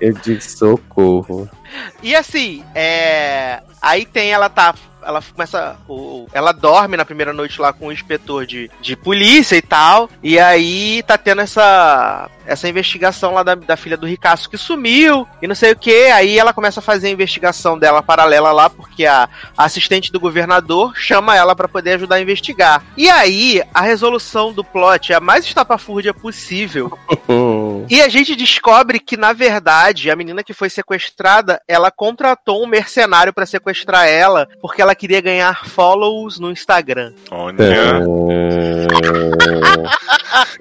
Eu 0.00 0.12
digo, 0.12 0.42
socorro. 0.42 1.48
E 2.02 2.14
assim, 2.14 2.64
é. 2.74 3.62
Aí 3.80 4.06
tem, 4.06 4.32
ela 4.32 4.48
tá. 4.48 4.74
Ela 5.02 5.20
começa. 5.20 5.76
Ela 6.32 6.52
dorme 6.52 6.96
na 6.96 7.04
primeira 7.04 7.32
noite 7.32 7.60
lá 7.60 7.72
com 7.72 7.88
o 7.88 7.92
inspetor 7.92 8.46
de, 8.46 8.70
de 8.80 8.96
polícia 8.96 9.56
e 9.56 9.62
tal. 9.62 10.08
E 10.22 10.38
aí 10.38 11.02
tá 11.02 11.18
tendo 11.18 11.42
essa. 11.42 12.30
Essa 12.46 12.68
investigação 12.68 13.32
lá 13.32 13.42
da, 13.42 13.54
da 13.54 13.74
filha 13.74 13.96
do 13.96 14.06
Ricasso 14.06 14.50
que 14.50 14.58
sumiu 14.58 15.26
e 15.40 15.46
não 15.46 15.54
sei 15.54 15.72
o 15.72 15.76
que. 15.76 16.06
Aí 16.10 16.38
ela 16.38 16.52
começa 16.52 16.80
a 16.80 16.82
fazer 16.82 17.08
a 17.08 17.10
investigação 17.10 17.78
dela 17.78 18.02
paralela 18.02 18.52
lá, 18.52 18.68
porque 18.68 19.06
a, 19.06 19.28
a 19.56 19.64
assistente 19.64 20.12
do 20.12 20.20
governador 20.20 20.94
chama 20.94 21.34
ela 21.34 21.56
pra 21.56 21.68
poder 21.68 21.94
ajudar 21.94 22.16
a 22.16 22.20
investigar. 22.20 22.84
E 22.98 23.08
aí, 23.08 23.62
a 23.72 23.80
resolução 23.80 24.52
do 24.52 24.62
plot 24.62 25.10
é 25.10 25.16
a 25.16 25.20
mais 25.20 25.46
estapafúrdia 25.46 26.12
possível. 26.12 26.98
E 27.88 28.00
a 28.00 28.08
gente 28.08 28.34
descobre 28.34 28.98
que, 28.98 29.16
na 29.16 29.32
verdade, 29.32 30.10
a 30.10 30.16
menina 30.16 30.42
que 30.42 30.54
foi 30.54 30.70
sequestrada, 30.70 31.60
ela 31.66 31.90
contratou 31.90 32.62
um 32.62 32.66
mercenário 32.66 33.32
pra 33.32 33.46
sequestrar 33.46 34.06
ela, 34.06 34.48
porque 34.60 34.82
ela 34.82 34.94
queria 34.94 35.20
ganhar 35.20 35.66
follows 35.66 36.38
no 36.38 36.50
Instagram. 36.50 37.12
Olha. 37.30 38.00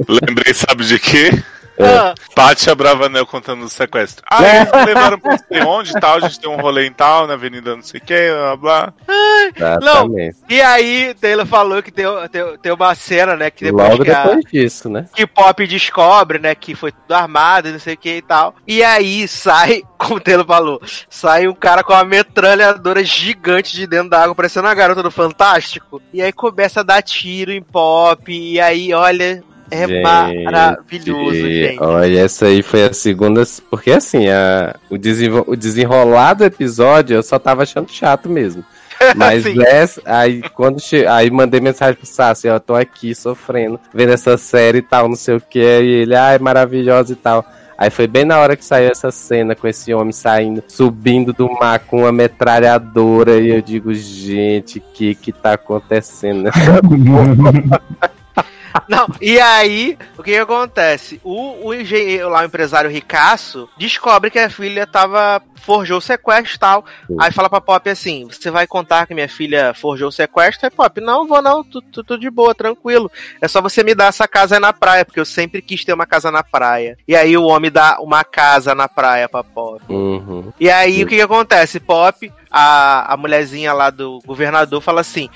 Lembrei, 0.07 0.53
sabe 0.53 0.85
de 0.85 0.99
quê? 0.99 1.43
Ah, 1.79 2.13
Paty 2.35 2.69
Abravanel 2.69 3.25
contando 3.25 3.63
o 3.63 3.69
sequestro. 3.69 4.23
Ah, 4.29 4.45
É. 4.45 4.61
eles 4.61 4.71
me 4.71 4.85
levaram 4.85 5.19
pra 5.19 5.31
não 5.31 5.37
sei 5.39 5.61
onde 5.63 5.91
e 5.91 5.99
tal, 5.99 6.17
a 6.17 6.19
gente 6.21 6.39
tem 6.39 6.49
um 6.49 6.57
rolê 6.61 6.85
em 6.85 6.93
tal, 6.93 7.25
na 7.27 7.33
avenida 7.33 7.75
não 7.75 7.81
sei 7.81 7.99
o 7.99 8.03
que, 8.03 8.15
blá 8.31 8.57
blá. 8.57 8.93
Exatamente. 9.55 10.37
e 10.49 10.61
aí, 10.61 11.13
Taylor 11.19 11.45
falou 11.45 11.81
que 11.81 11.91
tem, 11.91 12.05
tem, 12.31 12.57
tem 12.61 12.71
uma 12.71 12.95
cena, 12.95 13.35
né? 13.35 13.49
Que 13.49 13.65
depois 13.65 13.89
Logo 13.89 14.03
que 14.03 14.11
a- 14.11 14.23
depois 14.23 14.45
disso, 14.51 14.89
né? 14.89 15.05
que 15.15 15.25
Pop 15.27 15.65
descobre, 15.67 16.39
né, 16.39 16.53
que 16.55 16.75
foi 16.75 16.91
tudo 16.91 17.13
armado 17.13 17.67
e 17.67 17.71
não 17.71 17.79
sei 17.79 17.93
o 17.95 17.97
que 17.97 18.17
e 18.17 18.21
tal. 18.21 18.55
E 18.67 18.83
aí 18.83 19.27
sai, 19.27 19.81
como 19.97 20.15
o 20.15 20.19
Taylor 20.19 20.45
falou, 20.45 20.81
sai 21.09 21.47
um 21.47 21.53
cara 21.55 21.83
com 21.83 21.93
uma 21.93 22.03
metralhadora 22.03 23.03
gigante 23.03 23.75
de 23.75 23.87
dentro 23.87 24.09
da 24.09 24.21
água, 24.23 24.35
parecendo 24.35 24.67
uma 24.67 24.73
garota 24.75 25.01
do 25.03 25.11
Fantástico. 25.11 26.01
E 26.13 26.21
aí 26.21 26.31
começa 26.31 26.81
a 26.81 26.83
dar 26.83 27.01
tiro 27.01 27.51
em 27.51 27.61
Pop. 27.61 28.31
E 28.31 28.59
aí, 28.59 28.93
olha, 28.93 29.43
é 29.73 29.87
Gente, 29.87 30.43
maravilhoso, 30.43 31.35
gente. 31.35 31.81
Olha, 31.81 32.19
essa 32.19 32.45
aí 32.45 32.61
foi 32.61 32.83
a 32.83 32.93
segunda. 32.93 33.43
Porque 33.69 33.91
assim, 33.91 34.29
a, 34.29 34.75
o, 34.89 34.97
desenvol, 34.97 35.43
o 35.47 35.55
desenrolar 35.55 36.35
do 36.35 36.45
episódio 36.45 37.15
eu 37.15 37.23
só 37.23 37.39
tava 37.39 37.63
achando 37.63 37.91
chato 37.91 38.29
mesmo. 38.29 38.63
Mas 39.15 39.45
essa, 39.45 40.01
aí 40.05 40.41
quando 40.53 40.79
che... 40.79 41.05
aí 41.07 41.29
mandei 41.31 41.59
mensagem 41.59 41.95
pro 41.95 42.05
Sassi, 42.05 42.47
ó, 42.47 42.55
eu 42.55 42.59
tô 42.59 42.75
aqui 42.75 43.13
sofrendo, 43.15 43.79
vendo 43.93 44.13
essa 44.13 44.37
série 44.37 44.77
e 44.77 44.81
tal, 44.81 45.09
não 45.09 45.15
sei 45.15 45.35
o 45.35 45.41
que, 45.41 45.59
e 45.59 46.01
ele, 46.01 46.15
ai, 46.15 46.37
maravilhosa 46.39 47.13
e 47.13 47.15
tal. 47.15 47.45
Aí 47.77 47.89
foi 47.89 48.07
bem 48.07 48.23
na 48.23 48.39
hora 48.39 48.55
que 48.55 48.63
saiu 48.63 48.91
essa 48.91 49.11
cena 49.11 49.55
com 49.55 49.67
esse 49.67 49.93
homem 49.93 50.13
saindo, 50.13 50.63
subindo 50.67 51.33
do 51.33 51.51
mar 51.51 51.79
com 51.79 52.01
uma 52.01 52.11
metralhadora, 52.11 53.39
e 53.39 53.49
eu 53.49 53.61
digo, 53.61 53.93
gente, 53.93 54.77
o 54.77 54.81
que 54.93 55.15
que 55.15 55.31
tá 55.31 55.53
acontecendo 55.53 56.43
nessa 56.43 56.79
Não, 58.87 59.07
e 59.21 59.39
aí, 59.39 59.97
o 60.17 60.23
que, 60.23 60.35
acontece? 60.35 61.19
O, 61.23 61.67
o 61.67 61.73
engenheiro 61.73 62.29
lá, 62.29 62.41
o 62.41 62.45
empresário 62.45 62.89
ricaço, 62.89 63.69
descobre 63.77 64.29
que 64.29 64.39
a 64.39 64.49
filha 64.49 64.85
tava. 64.85 65.41
forjou 65.55 65.97
o 65.97 66.01
sequestro 66.01 66.55
e 66.55 66.59
tal. 66.59 66.85
Sim. 67.07 67.15
Aí 67.19 67.31
fala 67.31 67.49
pra 67.49 67.61
Pop 67.61 67.89
assim: 67.89 68.27
Você 68.29 68.51
vai 68.51 68.67
contar 68.67 69.07
que 69.07 69.13
minha 69.13 69.29
filha 69.29 69.73
forjou 69.73 70.09
o 70.09 70.11
sequestro? 70.11 70.65
Aí 70.65 70.71
Pop, 70.71 70.99
não 70.99 71.27
vou 71.27 71.41
não, 71.41 71.63
tudo, 71.63 72.17
de 72.17 72.29
boa, 72.29 72.53
tranquilo. 72.53 73.11
É 73.41 73.47
só 73.47 73.61
você 73.61 73.83
me 73.83 73.95
dar 73.95 74.07
essa 74.07 74.27
casa 74.27 74.55
aí 74.55 74.61
na 74.61 74.73
praia, 74.73 75.05
porque 75.05 75.19
eu 75.19 75.25
sempre 75.25 75.61
quis 75.61 75.85
ter 75.85 75.93
uma 75.93 76.05
casa 76.05 76.31
na 76.31 76.43
praia. 76.43 76.97
E 77.07 77.15
aí 77.15 77.37
o 77.37 77.45
homem 77.45 77.71
dá 77.71 77.97
uma 77.99 78.23
casa 78.23 78.75
na 78.75 78.87
praia 78.87 79.29
pra 79.29 79.43
Pop. 79.43 79.81
Uhum. 79.89 80.51
E 80.59 80.69
aí 80.69 81.03
o 81.03 81.07
que, 81.07 81.15
que 81.15 81.21
acontece? 81.21 81.79
Pop, 81.79 82.31
a, 82.49 83.13
a 83.13 83.17
mulherzinha 83.17 83.73
lá 83.73 83.89
do 83.89 84.19
governador, 84.25 84.81
fala 84.81 85.01
assim. 85.01 85.29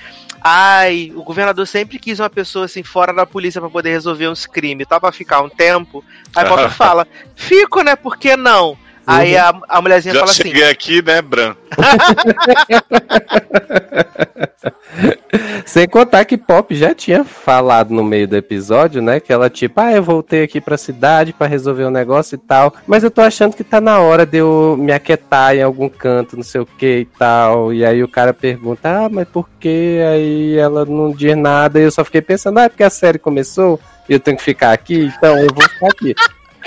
Ai, 0.49 1.11
o 1.13 1.23
governador 1.23 1.67
sempre 1.67 1.99
quis 1.99 2.21
uma 2.21 2.29
pessoa 2.29 2.63
assim 2.63 2.81
fora 2.81 3.11
da 3.11 3.25
polícia 3.25 3.59
pra 3.59 3.69
poder 3.69 3.89
resolver 3.89 4.29
uns 4.29 4.45
crimes, 4.45 4.87
tá 4.87 4.97
pra 4.97 5.11
ficar 5.11 5.41
um 5.41 5.49
tempo. 5.49 6.01
Aí 6.33 6.47
Pop 6.47 6.69
fala: 6.69 7.05
Fico, 7.35 7.81
né? 7.81 7.97
Por 7.97 8.15
que 8.15 8.37
não? 8.37 8.77
Aí 9.07 9.37
a, 9.37 9.53
a 9.69 9.81
mulherzinha 9.81 10.13
Já 10.13 10.19
fala 10.19 10.31
assim: 10.31 10.43
cheguei 10.43 10.69
aqui, 10.69 11.01
né, 11.01 11.21
Bran? 11.21 11.55
Sem 15.65 15.87
contar 15.87 16.25
que 16.25 16.37
Pop 16.37 16.73
já 16.75 16.93
tinha 16.93 17.23
falado 17.23 17.93
no 17.93 18.03
meio 18.03 18.27
do 18.27 18.35
episódio, 18.35 19.01
né? 19.01 19.19
Que 19.19 19.31
ela, 19.31 19.49
tipo, 19.49 19.79
ah, 19.79 19.93
eu 19.93 20.03
voltei 20.03 20.43
aqui 20.43 20.59
pra 20.59 20.77
cidade 20.77 21.33
pra 21.33 21.47
resolver 21.47 21.85
um 21.85 21.91
negócio 21.91 22.35
e 22.35 22.37
tal. 22.37 22.73
Mas 22.85 23.03
eu 23.03 23.11
tô 23.11 23.21
achando 23.21 23.55
que 23.55 23.63
tá 23.63 23.79
na 23.79 23.99
hora 23.99 24.25
de 24.25 24.37
eu 24.37 24.75
me 24.77 24.91
aquietar 24.91 25.55
em 25.55 25.61
algum 25.61 25.87
canto, 25.87 26.35
não 26.35 26.43
sei 26.43 26.61
o 26.61 26.65
que 26.65 26.99
e 26.99 27.05
tal. 27.05 27.73
E 27.73 27.85
aí 27.85 28.03
o 28.03 28.07
cara 28.07 28.33
pergunta, 28.33 29.05
ah, 29.05 29.09
mas 29.09 29.27
por 29.27 29.47
que? 29.59 29.99
Aí 30.11 30.57
ela 30.57 30.85
não 30.85 31.11
diz 31.11 31.37
nada. 31.37 31.79
E 31.79 31.83
eu 31.83 31.91
só 31.91 32.03
fiquei 32.03 32.21
pensando, 32.21 32.59
ah, 32.59 32.63
é 32.63 32.69
porque 32.69 32.83
a 32.83 32.89
série 32.89 33.19
começou 33.19 33.79
e 34.09 34.13
eu 34.13 34.19
tenho 34.19 34.37
que 34.37 34.43
ficar 34.43 34.71
aqui, 34.71 35.11
então 35.17 35.37
eu 35.37 35.53
vou 35.53 35.63
ficar 35.63 35.87
aqui. 35.87 36.15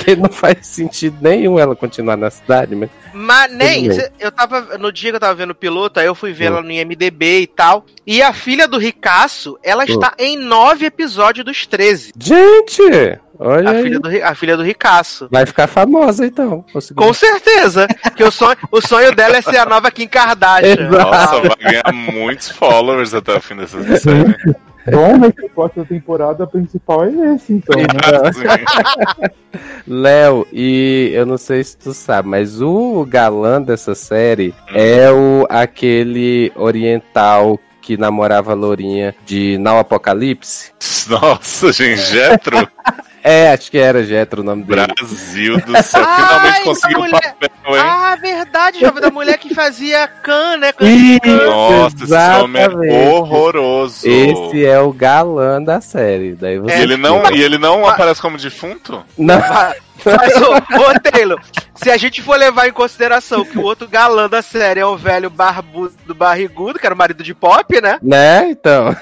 Porque 0.00 0.16
não 0.16 0.30
faz 0.30 0.66
sentido 0.66 1.16
nenhum 1.20 1.58
ela 1.58 1.76
continuar 1.76 2.16
na 2.16 2.30
cidade, 2.30 2.74
mas. 2.74 2.88
Mas 3.12 3.52
nem, 3.52 3.92
cê- 3.92 4.10
eu 4.18 4.32
tava. 4.32 4.78
No 4.78 4.90
dia 4.90 5.10
que 5.10 5.16
eu 5.16 5.20
tava 5.20 5.34
vendo 5.34 5.50
o 5.50 5.54
piloto, 5.54 6.00
aí 6.00 6.06
eu 6.06 6.14
fui 6.14 6.32
ver 6.32 6.44
Hum. 6.50 6.54
ela 6.54 6.62
no 6.62 6.70
IMDB 6.70 7.40
e 7.40 7.46
tal. 7.46 7.84
E 8.06 8.22
a 8.22 8.32
filha 8.32 8.66
do 8.66 8.78
Ricaço, 8.78 9.58
ela 9.62 9.82
Hum. 9.82 9.86
está 9.88 10.14
em 10.18 10.36
nove 10.38 10.86
episódios 10.86 11.44
dos 11.44 11.66
13. 11.66 12.12
Gente! 12.18 12.82
Olha 13.42 13.70
A 13.70 13.72
aí. 13.72 13.82
filha, 13.82 13.98
do, 14.00 14.08
a 14.24 14.34
filha 14.34 14.56
do 14.56 14.62
Ricaço. 14.62 15.26
Vai 15.30 15.46
ficar 15.46 15.66
famosa 15.66 16.26
então. 16.26 16.64
Conseguiu. 16.72 17.02
Com 17.06 17.12
certeza. 17.14 17.86
que 18.14 18.22
o 18.22 18.30
sonho, 18.30 18.56
o 18.70 18.80
sonho 18.86 19.14
dela 19.14 19.36
é 19.38 19.42
ser 19.42 19.56
a 19.58 19.64
nova 19.66 19.90
Kim 19.90 20.06
Kardashian. 20.06 20.72
Exato. 20.88 20.90
Nossa, 20.90 21.40
vai 21.40 21.56
ganhar 21.72 21.92
muitos 22.12 22.48
followers 22.50 23.14
até 23.14 23.34
o 23.34 23.40
fim 23.40 23.56
dessa 23.56 23.82
série. 23.98 24.36
Bom, 24.90 25.18
mas 25.18 25.32
o 25.42 25.48
plot 25.50 25.76
da 25.76 25.84
temporada 25.84 26.46
principal 26.46 27.04
é 27.04 27.34
esse, 27.34 27.52
então. 27.52 27.78
Né? 27.78 29.30
Léo, 29.86 30.46
e 30.52 31.10
eu 31.12 31.26
não 31.26 31.36
sei 31.36 31.62
se 31.62 31.76
tu 31.76 31.92
sabe, 31.92 32.28
mas 32.28 32.62
o 32.62 33.04
galã 33.04 33.60
dessa 33.60 33.94
série 33.94 34.54
é 34.72 35.10
o 35.10 35.46
aquele 35.50 36.52
oriental 36.56 37.58
que 37.82 37.96
namorava 37.96 38.52
a 38.52 38.54
Lourinha 38.54 39.14
de 39.26 39.58
Now 39.58 39.78
Apocalipse. 39.78 40.72
Nossa, 41.08 41.72
gente, 41.72 42.00
É, 43.22 43.52
acho 43.52 43.70
que 43.70 43.78
era 43.78 44.02
Jetro 44.04 44.40
o 44.40 44.44
nome 44.44 44.64
dele. 44.64 44.86
Brasil 44.86 45.60
do 45.60 45.72
céu, 45.82 46.02
Ai, 46.04 46.16
finalmente 46.16 46.64
conseguiu 46.64 46.98
um 46.98 47.02
mulher. 47.02 47.20
papel, 47.38 47.50
hein? 47.76 47.82
Ah, 47.84 48.16
verdade, 48.20 48.80
jovem 48.80 49.02
da 49.02 49.10
mulher 49.10 49.38
que 49.38 49.54
fazia 49.54 50.08
can, 50.08 50.56
né? 50.56 50.72
Can 50.72 50.86
Ih, 50.86 51.20
Nossa, 51.46 51.96
esse 52.04 52.14
homem 52.42 52.62
é 52.62 52.64
exatamente. 52.66 53.08
horroroso. 53.08 54.08
Esse 54.08 54.64
é 54.64 54.80
o 54.80 54.92
galã 54.92 55.62
da 55.62 55.80
série. 55.80 56.32
Daí 56.34 56.58
você 56.58 56.76
E 56.78 56.82
ele 56.82 56.96
não, 56.96 57.30
e 57.30 57.42
ele 57.42 57.58
não 57.58 57.86
aparece 57.86 58.22
como 58.22 58.36
defunto? 58.38 59.02
Não, 59.18 59.40
Mas, 60.04 60.36
ô, 60.42 60.54
ô, 60.56 61.00
Taylor, 61.00 61.40
se 61.74 61.90
a 61.90 61.96
gente 61.96 62.22
for 62.22 62.36
levar 62.36 62.68
em 62.68 62.72
consideração 62.72 63.44
que 63.44 63.58
o 63.58 63.62
outro 63.62 63.88
galã 63.88 64.28
da 64.28 64.42
série 64.42 64.80
é 64.80 64.86
o 64.86 64.96
velho 64.96 65.30
barbudo 65.30 66.14
barrigudo, 66.14 66.78
que 66.78 66.86
era 66.86 66.94
o 66.94 66.98
marido 66.98 67.22
de 67.22 67.34
Pop, 67.34 67.80
né? 67.80 67.98
né? 68.02 68.50
Então. 68.50 68.94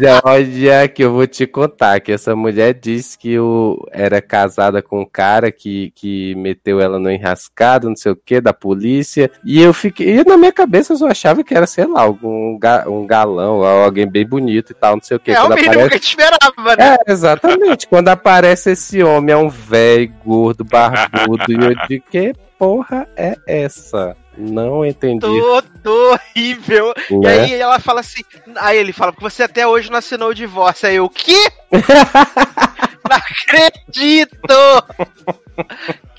Já 0.00 0.20
olha 0.24 0.88
que 0.88 1.02
eu 1.04 1.12
vou 1.12 1.26
te 1.26 1.46
contar 1.46 2.00
que 2.00 2.12
essa 2.12 2.34
mulher 2.34 2.74
disse 2.74 3.16
que 3.18 3.38
o, 3.38 3.86
era 3.92 4.20
casada 4.20 4.82
com 4.82 5.00
um 5.02 5.06
cara 5.06 5.50
que, 5.52 5.92
que 5.94 6.34
meteu 6.34 6.80
ela 6.80 6.98
no 6.98 7.10
enrascado, 7.10 7.88
não 7.88 7.96
sei 7.96 8.12
o 8.12 8.16
que, 8.16 8.40
da 8.40 8.52
polícia. 8.52 9.30
E 9.44 9.60
eu 9.60 9.72
fiquei. 9.72 10.18
E 10.18 10.24
na 10.24 10.36
minha 10.36 10.52
cabeça 10.52 10.92
eu 10.92 10.96
só 10.96 11.06
achava 11.08 11.42
que 11.44 11.54
era, 11.54 11.66
sei 11.66 11.86
lá, 11.86 12.02
algum 12.02 12.58
ga- 12.58 12.84
um 12.88 13.06
galão, 13.06 13.62
alguém 13.62 14.06
bem 14.08 14.26
bonito 14.26 14.72
e 14.72 14.74
tal, 14.74 14.96
não 14.96 15.02
sei 15.02 15.16
o 15.16 15.20
que. 15.20 15.30
é 15.30 15.42
o 15.42 15.48
mínimo 15.48 15.72
que 15.72 15.78
a 15.78 15.88
gente 15.88 16.08
esperava, 16.08 16.76
né? 16.76 16.96
É, 17.06 17.12
exatamente. 17.12 17.86
Quando 17.86 18.08
aparece 18.08 18.70
esse 18.80 19.02
homem, 19.02 19.34
é 19.34 19.36
um 19.36 19.50
velho, 19.50 20.10
gordo, 20.24 20.64
barbudo, 20.64 21.44
e 21.52 21.54
eu 21.54 21.74
digo, 21.86 22.04
que 22.10 22.32
porra 22.58 23.06
é 23.14 23.36
essa? 23.46 24.16
Não 24.36 24.84
entendi. 24.86 25.20
Todo 25.20 26.12
horrível. 26.12 26.94
E 27.10 27.18
né? 27.18 27.40
aí 27.40 27.54
ela 27.54 27.78
fala 27.78 28.00
assim. 28.00 28.22
Aí 28.56 28.78
ele 28.78 28.92
fala, 28.92 29.12
porque 29.12 29.28
você 29.28 29.42
até 29.42 29.66
hoje 29.66 29.90
não 29.90 29.98
assinou 29.98 30.30
o 30.30 30.34
divórcio. 30.34 30.88
Aí 30.88 30.96
eu, 30.96 31.04
o 31.04 31.10
quê? 31.10 31.50
não 31.70 33.16
acredito! 33.16 34.38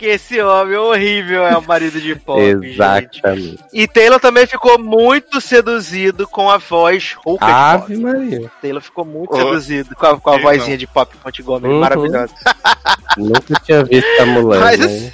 Que 0.02 0.08
esse 0.08 0.41
homem 0.41 0.76
horrível 0.78 1.45
é 1.45 1.56
o 1.56 1.62
marido 1.62 2.02
de 2.02 2.16
Pop. 2.16 2.41
gente. 2.41 2.74
Exatamente. 2.74 3.60
E 3.72 3.88
Taylor 3.88 4.20
também 4.20 4.47
ficou 4.47 4.80
muito 4.80 5.39
seduzido 5.39 6.28
com 6.28 6.49
a 6.49 6.58
voz 6.58 7.14
rouca 7.24 7.45
de 7.45 7.52
Ave 7.52 7.93
Pop. 7.93 8.04
Maria. 8.04 8.52
Taylor 8.60 8.82
ficou 8.82 9.06
muito 9.06 9.32
Oh. 9.32 9.38
seduzido 9.38 9.95
com 9.95 10.06
a, 10.08 10.20
com 10.20 10.30
a 10.32 10.38
vozinha 10.39 10.76
de 10.76 10.88
Pop 10.88 11.16
Montgomery, 11.24 11.72
Uhum. 11.74 11.80
maravilhosa. 11.80 12.34
Nunca 13.16 13.54
tinha 13.64 13.84
visto 13.84 14.08
a 14.22 14.26
Mulan. 14.26 14.60
Mas 14.60 14.80
né? 14.80 14.86
assim- 14.88 15.12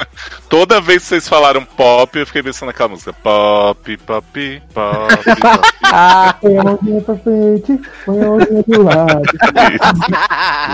Toda 0.48 0.80
vez 0.80 1.02
que 1.04 1.10
vocês 1.10 1.28
falaram 1.28 1.66
pop, 1.66 2.18
eu 2.18 2.26
fiquei 2.26 2.42
pensando 2.42 2.68
naquela 2.68 2.88
música. 2.90 3.12
Pop, 3.12 3.98
pop, 3.98 4.62
pop, 4.74 5.08
pop. 5.42 5.68
Ah, 5.90 6.34
Põe 6.42 6.58
a 6.58 6.64
mãozinha 6.64 7.02
pra 7.02 7.16
frente, 7.18 7.82
põe 8.06 8.22
a 8.22 8.26
mãozinha 8.28 8.64
do 8.68 8.84
lado. 8.84 9.22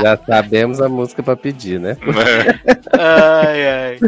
já 0.01 0.17
sabemos 0.27 0.81
a 0.81 0.89
música 0.89 1.21
pra 1.23 1.35
pedir, 1.35 1.79
né? 1.79 1.95
Né? 2.01 2.59
ai, 2.93 3.67
ai. 3.67 3.99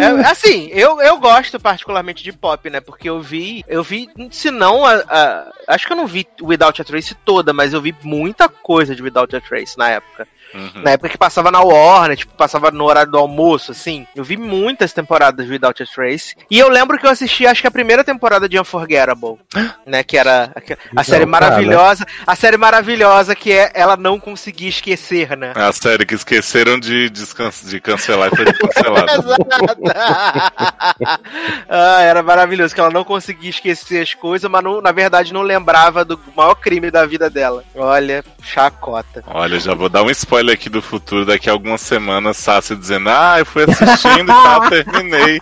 É, 0.00 0.06
assim, 0.28 0.68
eu, 0.72 1.00
eu 1.00 1.18
gosto 1.18 1.58
particularmente 1.60 2.22
de 2.22 2.32
pop, 2.32 2.68
né? 2.70 2.80
Porque 2.80 3.08
eu 3.08 3.20
vi, 3.20 3.64
eu 3.68 3.82
vi, 3.82 4.08
se 4.30 4.50
não, 4.50 4.84
a, 4.84 4.94
a- 5.08 5.52
acho 5.68 5.86
que 5.86 5.92
eu 5.92 5.96
não 5.96 6.06
vi 6.06 6.26
Without 6.40 6.80
a 6.80 6.84
Trace 6.84 7.14
toda, 7.24 7.52
mas 7.52 7.72
eu 7.72 7.80
vi 7.80 7.94
muita 8.02 8.48
coisa 8.48 8.94
de 8.94 9.02
Without 9.02 9.34
a 9.36 9.40
Trace 9.40 9.76
na 9.78 9.90
época. 9.90 10.26
Uhum. 10.56 10.82
Na 10.82 10.92
época 10.92 11.08
que 11.10 11.18
passava 11.18 11.50
na 11.50 11.60
Warner, 11.60 12.16
tipo, 12.16 12.34
passava 12.34 12.70
no 12.70 12.84
horário 12.84 13.10
do 13.12 13.18
almoço, 13.18 13.72
assim. 13.72 14.06
Eu 14.14 14.24
vi 14.24 14.36
muitas 14.36 14.92
temporadas 14.92 15.44
de 15.46 15.52
Without 15.52 15.82
a 15.82 15.86
Trace. 15.86 16.34
E 16.50 16.58
eu 16.58 16.68
lembro 16.68 16.98
que 16.98 17.06
eu 17.06 17.10
assisti, 17.10 17.46
acho 17.46 17.60
que 17.60 17.66
a 17.66 17.70
primeira 17.70 18.02
temporada 18.04 18.48
de 18.48 18.58
Unforgettable, 18.58 19.36
né? 19.86 20.02
Que 20.02 20.16
era 20.16 20.52
a, 20.54 20.58
a 20.58 20.62
Então, 20.92 21.04
série 21.04 21.24
tá, 21.24 21.30
maravilhosa. 21.30 22.06
A 22.26 22.34
série 22.36 22.56
maravilhosa 22.56 23.34
que 23.34 23.52
é 23.52 23.70
ela 23.74 23.96
não 23.96 24.18
conseguir 24.18 24.68
esquecer, 24.68 25.36
né? 25.36 25.52
A 25.54 25.72
série 25.72 26.06
que 26.06 26.14
esqueceram 26.14 26.78
de, 26.78 27.10
descan- 27.10 27.50
de 27.64 27.80
cancelar 27.80 28.30
e 28.32 28.36
foi 28.36 28.44
cancelada. 28.52 29.12
Exato. 29.16 29.46
ah, 31.68 32.02
era 32.02 32.22
maravilhoso, 32.22 32.74
que 32.74 32.80
ela 32.80 32.90
não 32.90 33.04
conseguia 33.04 33.50
esquecer 33.50 34.02
as 34.02 34.14
coisas, 34.14 34.50
mas 34.50 34.62
não- 34.62 34.80
na 34.80 34.92
verdade 34.92 35.32
não 35.32 35.42
lembrava 35.42 36.04
do 36.04 36.18
maior 36.36 36.54
crime 36.54 36.90
da 36.90 37.04
vida 37.06 37.28
dela. 37.30 37.64
Olha, 37.74 38.24
chacota. 38.42 39.22
Olha, 39.26 39.58
já 39.58 39.74
vou 39.74 39.88
dar 39.88 40.02
um 40.02 40.10
spoiler 40.10 40.45
spoiler 40.46 40.54
aqui 40.54 40.68
do 40.68 40.80
futuro, 40.80 41.26
daqui 41.26 41.50
a 41.50 41.52
algumas 41.52 41.80
semanas, 41.80 42.36
Sassi 42.36 42.76
dizendo, 42.76 43.10
ah, 43.10 43.36
eu 43.38 43.46
fui 43.46 43.64
assistindo 43.64 44.24
e 44.24 44.26
tal, 44.26 44.68
terminei. 44.70 45.40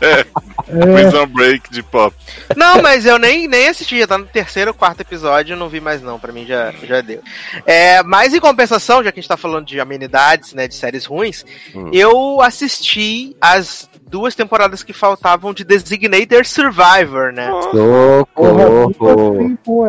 É, 0.00 0.24
Prison 0.64 1.26
Break 1.26 1.70
de 1.70 1.82
pop. 1.82 2.14
Não, 2.56 2.82
mas 2.82 3.06
eu 3.06 3.18
nem, 3.18 3.48
nem 3.48 3.68
assisti, 3.68 3.98
já 3.98 4.06
tá 4.06 4.18
no 4.18 4.26
terceiro 4.26 4.70
ou 4.70 4.74
quarto 4.74 5.00
episódio, 5.00 5.56
não 5.56 5.68
vi 5.68 5.80
mais 5.80 6.02
não, 6.02 6.18
pra 6.18 6.32
mim 6.32 6.44
já, 6.44 6.72
já 6.82 7.00
deu. 7.00 7.22
É, 7.66 8.02
mas 8.02 8.34
em 8.34 8.40
compensação, 8.40 9.02
já 9.02 9.10
que 9.10 9.18
a 9.18 9.22
gente 9.22 9.28
tá 9.28 9.36
falando 9.36 9.66
de 9.66 9.80
amenidades, 9.80 10.52
né, 10.52 10.68
de 10.68 10.74
séries 10.74 11.06
ruins, 11.06 11.44
Hum. 11.74 11.90
eu 11.92 12.40
assisti 12.40 13.36
as 13.40 13.88
duas 14.14 14.36
temporadas 14.36 14.84
que 14.84 14.92
faltavam 14.92 15.52
de 15.52 15.64
Designated 15.64 16.44
Survivor, 16.46 17.32
né? 17.32 17.50
Socorro! 17.72 18.94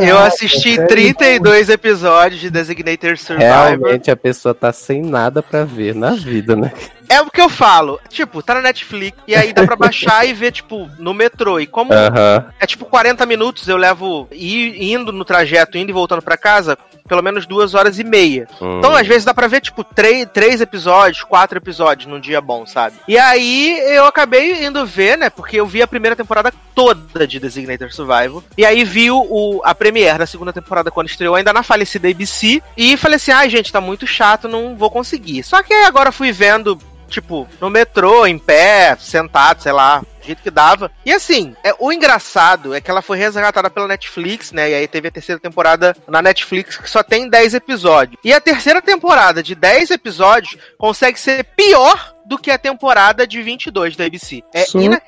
Eu 0.01 0.17
assisti 0.17 0.73
sério? 0.73 0.88
32 0.88 1.69
episódios 1.69 2.41
de 2.41 2.49
Designated 2.49 3.17
Survivor. 3.17 3.78
Realmente 3.78 4.09
a 4.09 4.17
pessoa 4.17 4.55
tá 4.55 4.73
sem 4.73 5.03
nada 5.03 5.43
pra 5.43 5.63
ver 5.63 5.93
na 5.93 6.15
vida, 6.15 6.55
né? 6.55 6.73
É 7.10 7.22
o 7.22 7.30
que 7.30 7.41
eu 7.41 7.49
falo. 7.49 7.99
Tipo, 8.10 8.41
tá 8.41 8.56
na 8.56 8.62
Netflix 8.62 9.18
e 9.28 9.36
aí 9.36 9.53
dá 9.53 9.66
pra 9.66 9.76
baixar 9.76 10.26
e 10.28 10.34
ver, 10.34 10.51
tipo, 10.51 10.89
no 10.97 11.14
metrô. 11.14 11.60
E 11.60 11.68
como 11.68 11.93
Aham. 11.93 12.45
é 12.60 12.66
tipo 12.66 12.86
40 12.86 13.26
minutos, 13.26 13.68
eu 13.68 13.78
levo 13.78 14.28
indo 14.32 15.12
no 15.12 15.26
trajeto, 15.26 15.78
indo 15.78 15.89
e 15.89 15.93
voltando 15.93 16.22
pra 16.22 16.38
casa, 16.38 16.78
pelo 17.08 17.22
menos 17.22 17.45
duas 17.45 17.74
horas 17.74 17.99
e 17.99 18.03
meia. 18.03 18.47
Hum. 18.62 18.80
Então, 18.80 18.95
às 18.95 19.08
vezes, 19.08 19.26
dá 19.26 19.34
pra 19.34 19.47
ver, 19.47 19.62
tipo, 19.62 19.84
três, 19.84 20.28
três 20.34 20.62
episódios, 20.62 21.24
quatro 21.24 21.58
episódios 21.58 22.08
num 22.08 22.20
dia 22.20 22.41
bom, 22.41 22.66
sabe? 22.66 22.95
E 23.08 23.18
aí 23.18 23.80
eu 23.95 24.06
acabei 24.06 24.66
indo 24.66 24.86
ver, 24.86 25.18
né? 25.18 25.30
Porque 25.30 25.60
eu 25.60 25.66
vi 25.66 25.82
a 25.82 25.88
primeira 25.88 26.16
temporada 26.16 26.51
toda 26.74 27.28
de 27.28 27.39
Designated 27.39 27.93
Survival. 27.93 28.43
E 28.58 28.66
aí 28.66 28.84
vi 28.84 29.10
o, 29.12 29.62
a 29.64 29.74
premiere 29.76 30.20
da 30.20 30.26
segunda 30.26 30.51
temporada 30.51 30.91
quando 30.91 31.08
estreou, 31.08 31.36
ainda 31.36 31.53
na 31.53 31.64
falecida 31.64 32.10
ABC. 32.10 32.62
E 32.76 32.97
falei 32.97 33.16
assim: 33.16 33.32
ai, 33.32 33.49
gente, 33.49 33.72
tá 33.72 33.80
muito 33.80 34.06
chato, 34.08 34.47
não 34.47 34.76
vou 34.76 34.89
conseguir. 34.89 35.43
Só 35.43 35.62
que 35.64 35.74
aí 35.74 35.86
agora 35.86 36.12
fui 36.12 36.32
vendo. 36.32 36.80
Tipo, 37.10 37.47
no 37.62 37.70
metrô, 37.70 38.26
em 38.26 38.38
pé, 38.38 38.95
sentado, 38.99 39.62
sei 39.62 39.72
lá, 39.72 39.99
do 39.99 40.26
jeito 40.26 40.41
que 40.41 40.49
dava. 40.49 40.91
E 41.06 41.14
assim, 41.14 41.56
é, 41.64 41.74
o 41.80 41.91
engraçado 41.91 42.74
é 42.74 42.82
que 42.82 42.89
ela 42.89 43.01
foi 43.01 43.18
resgatada 43.18 43.70
pela 43.70 43.88
Netflix, 43.88 44.51
né? 44.51 44.72
E 44.72 44.74
aí 44.74 44.88
teve 44.88 45.08
a 45.08 45.12
terceira 45.12 45.39
temporada 45.39 45.95
na 46.08 46.22
Netflix 46.22 46.78
que 46.78 46.89
só 46.89 47.03
tem 47.03 47.30
10 47.30 47.53
episódios. 47.53 48.20
E 48.24 48.34
a 48.34 48.41
terceira 48.41 48.82
temporada 48.82 49.43
de 49.43 49.56
10 49.56 49.91
episódios 49.91 50.58
consegue 50.78 51.20
ser 51.20 51.43
pior 51.43 52.14
do 52.28 52.38
que 52.38 52.49
a 52.51 52.57
temporada 52.57 53.26
de 53.28 53.41
22 53.41 53.95
da 53.95 54.05
ABC. 54.05 54.43
É 54.53 54.63
ina-. 54.80 55.01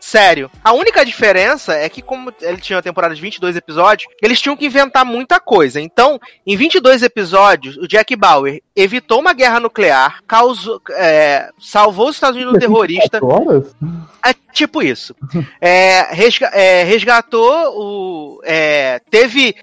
Sério. 0.00 0.50
A 0.64 0.72
única 0.72 1.04
diferença 1.04 1.74
é 1.74 1.88
que, 1.88 2.00
como 2.02 2.32
ele 2.40 2.58
tinha 2.58 2.76
uma 2.76 2.82
temporada 2.82 3.14
de 3.14 3.20
22 3.20 3.56
episódios, 3.56 4.08
eles 4.22 4.40
tinham 4.40 4.56
que 4.56 4.66
inventar 4.66 5.04
muita 5.04 5.38
coisa. 5.40 5.80
Então, 5.80 6.18
em 6.46 6.56
22 6.56 7.02
episódios, 7.02 7.76
o 7.76 7.86
Jack 7.86 8.14
Bauer 8.16 8.60
evitou 8.74 9.20
uma 9.20 9.32
guerra 9.32 9.60
nuclear, 9.60 10.20
causou, 10.26 10.80
é, 10.90 11.48
salvou 11.58 12.08
os 12.08 12.16
Estados 12.16 12.36
Unidos 12.36 12.54
do 12.54 12.60
terrorista. 12.60 13.18
Horas? 13.24 13.74
É 14.24 14.34
tipo 14.52 14.82
isso. 14.82 15.14
É, 15.60 16.08
resga- 16.14 16.50
é, 16.52 16.82
resgatou 16.82 17.52
o. 17.76 18.40
é, 18.44 19.00
teve 19.10 19.54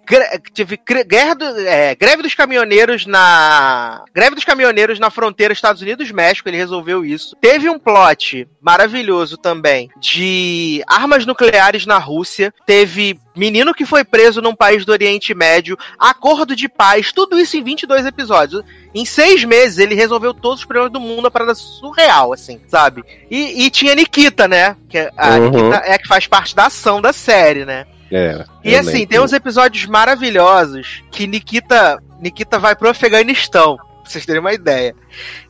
teve 0.54 0.80
guerra 1.06 1.34
do- 1.34 1.60
é, 1.68 1.94
greve 1.96 2.24
dos 2.24 2.34
caminhoneiros 2.34 3.06
na. 3.06 4.04
Greve 4.14 4.36
dos 4.36 4.46
caminhoneiros 4.46 5.00
na 5.00 5.10
fronteira 5.10 5.54
Estados 5.54 5.82
Unidos-México, 5.82 6.48
ele 6.48 6.58
resolveu 6.58 6.83
isso. 7.06 7.36
Teve 7.42 7.70
um 7.70 7.78
plot 7.80 8.48
maravilhoso 8.62 9.38
também 9.38 9.90
de 10.00 10.84
armas 10.88 11.26
nucleares 11.26 11.86
na 11.86 11.98
Rússia. 11.98 12.54
Teve 12.66 13.20
menino 13.36 13.74
que 13.74 13.86
foi 13.86 14.04
preso 14.04 14.42
num 14.42 14.56
país 14.56 14.86
do 14.86 14.92
Oriente 14.92 15.34
Médio, 15.34 15.78
acordo 16.00 16.56
de 16.56 16.70
paz, 16.70 17.12
tudo 17.12 17.40
isso 17.40 17.58
em 17.58 17.64
22 17.64 18.06
episódios. 18.06 18.64
Em 18.94 19.06
seis 19.06 19.44
meses 19.44 19.78
ele 19.80 19.96
resolveu 19.96 20.34
todos 20.34 20.60
os 20.60 20.66
problemas 20.66 20.92
do 20.92 21.00
mundo, 21.00 21.20
uma 21.22 21.32
parada 21.32 21.56
surreal, 21.56 22.32
assim, 22.34 22.62
sabe? 22.68 23.04
E, 23.30 23.66
e 23.66 23.70
tinha 23.70 23.96
Nikita, 23.96 24.48
né? 24.48 24.76
Que 24.90 24.98
é- 25.00 25.12
a 25.18 25.30
Uhum. 25.38 25.50
Nikita 25.50 25.76
é 25.86 25.94
a 25.94 25.98
que 26.00 26.08
faz 26.08 26.28
parte 26.28 26.56
da 26.56 26.68
ação 26.68 27.02
da 27.02 27.12
série, 27.12 27.66
né? 27.66 27.86
É, 28.12 28.46
E 28.64 28.76
assim, 28.76 28.92
lembro. 28.92 29.08
tem 29.08 29.20
uns 29.20 29.34
episódios 29.34 29.86
maravilhosos 29.88 31.04
que 31.12 31.26
Nikita, 31.26 31.98
Nikita 32.22 32.60
vai 32.60 32.76
pro 32.76 32.90
Afeganistão. 32.90 33.78
Pra 34.04 34.12
vocês 34.12 34.26
terem 34.26 34.42
uma 34.42 34.54
ideia. 34.54 34.94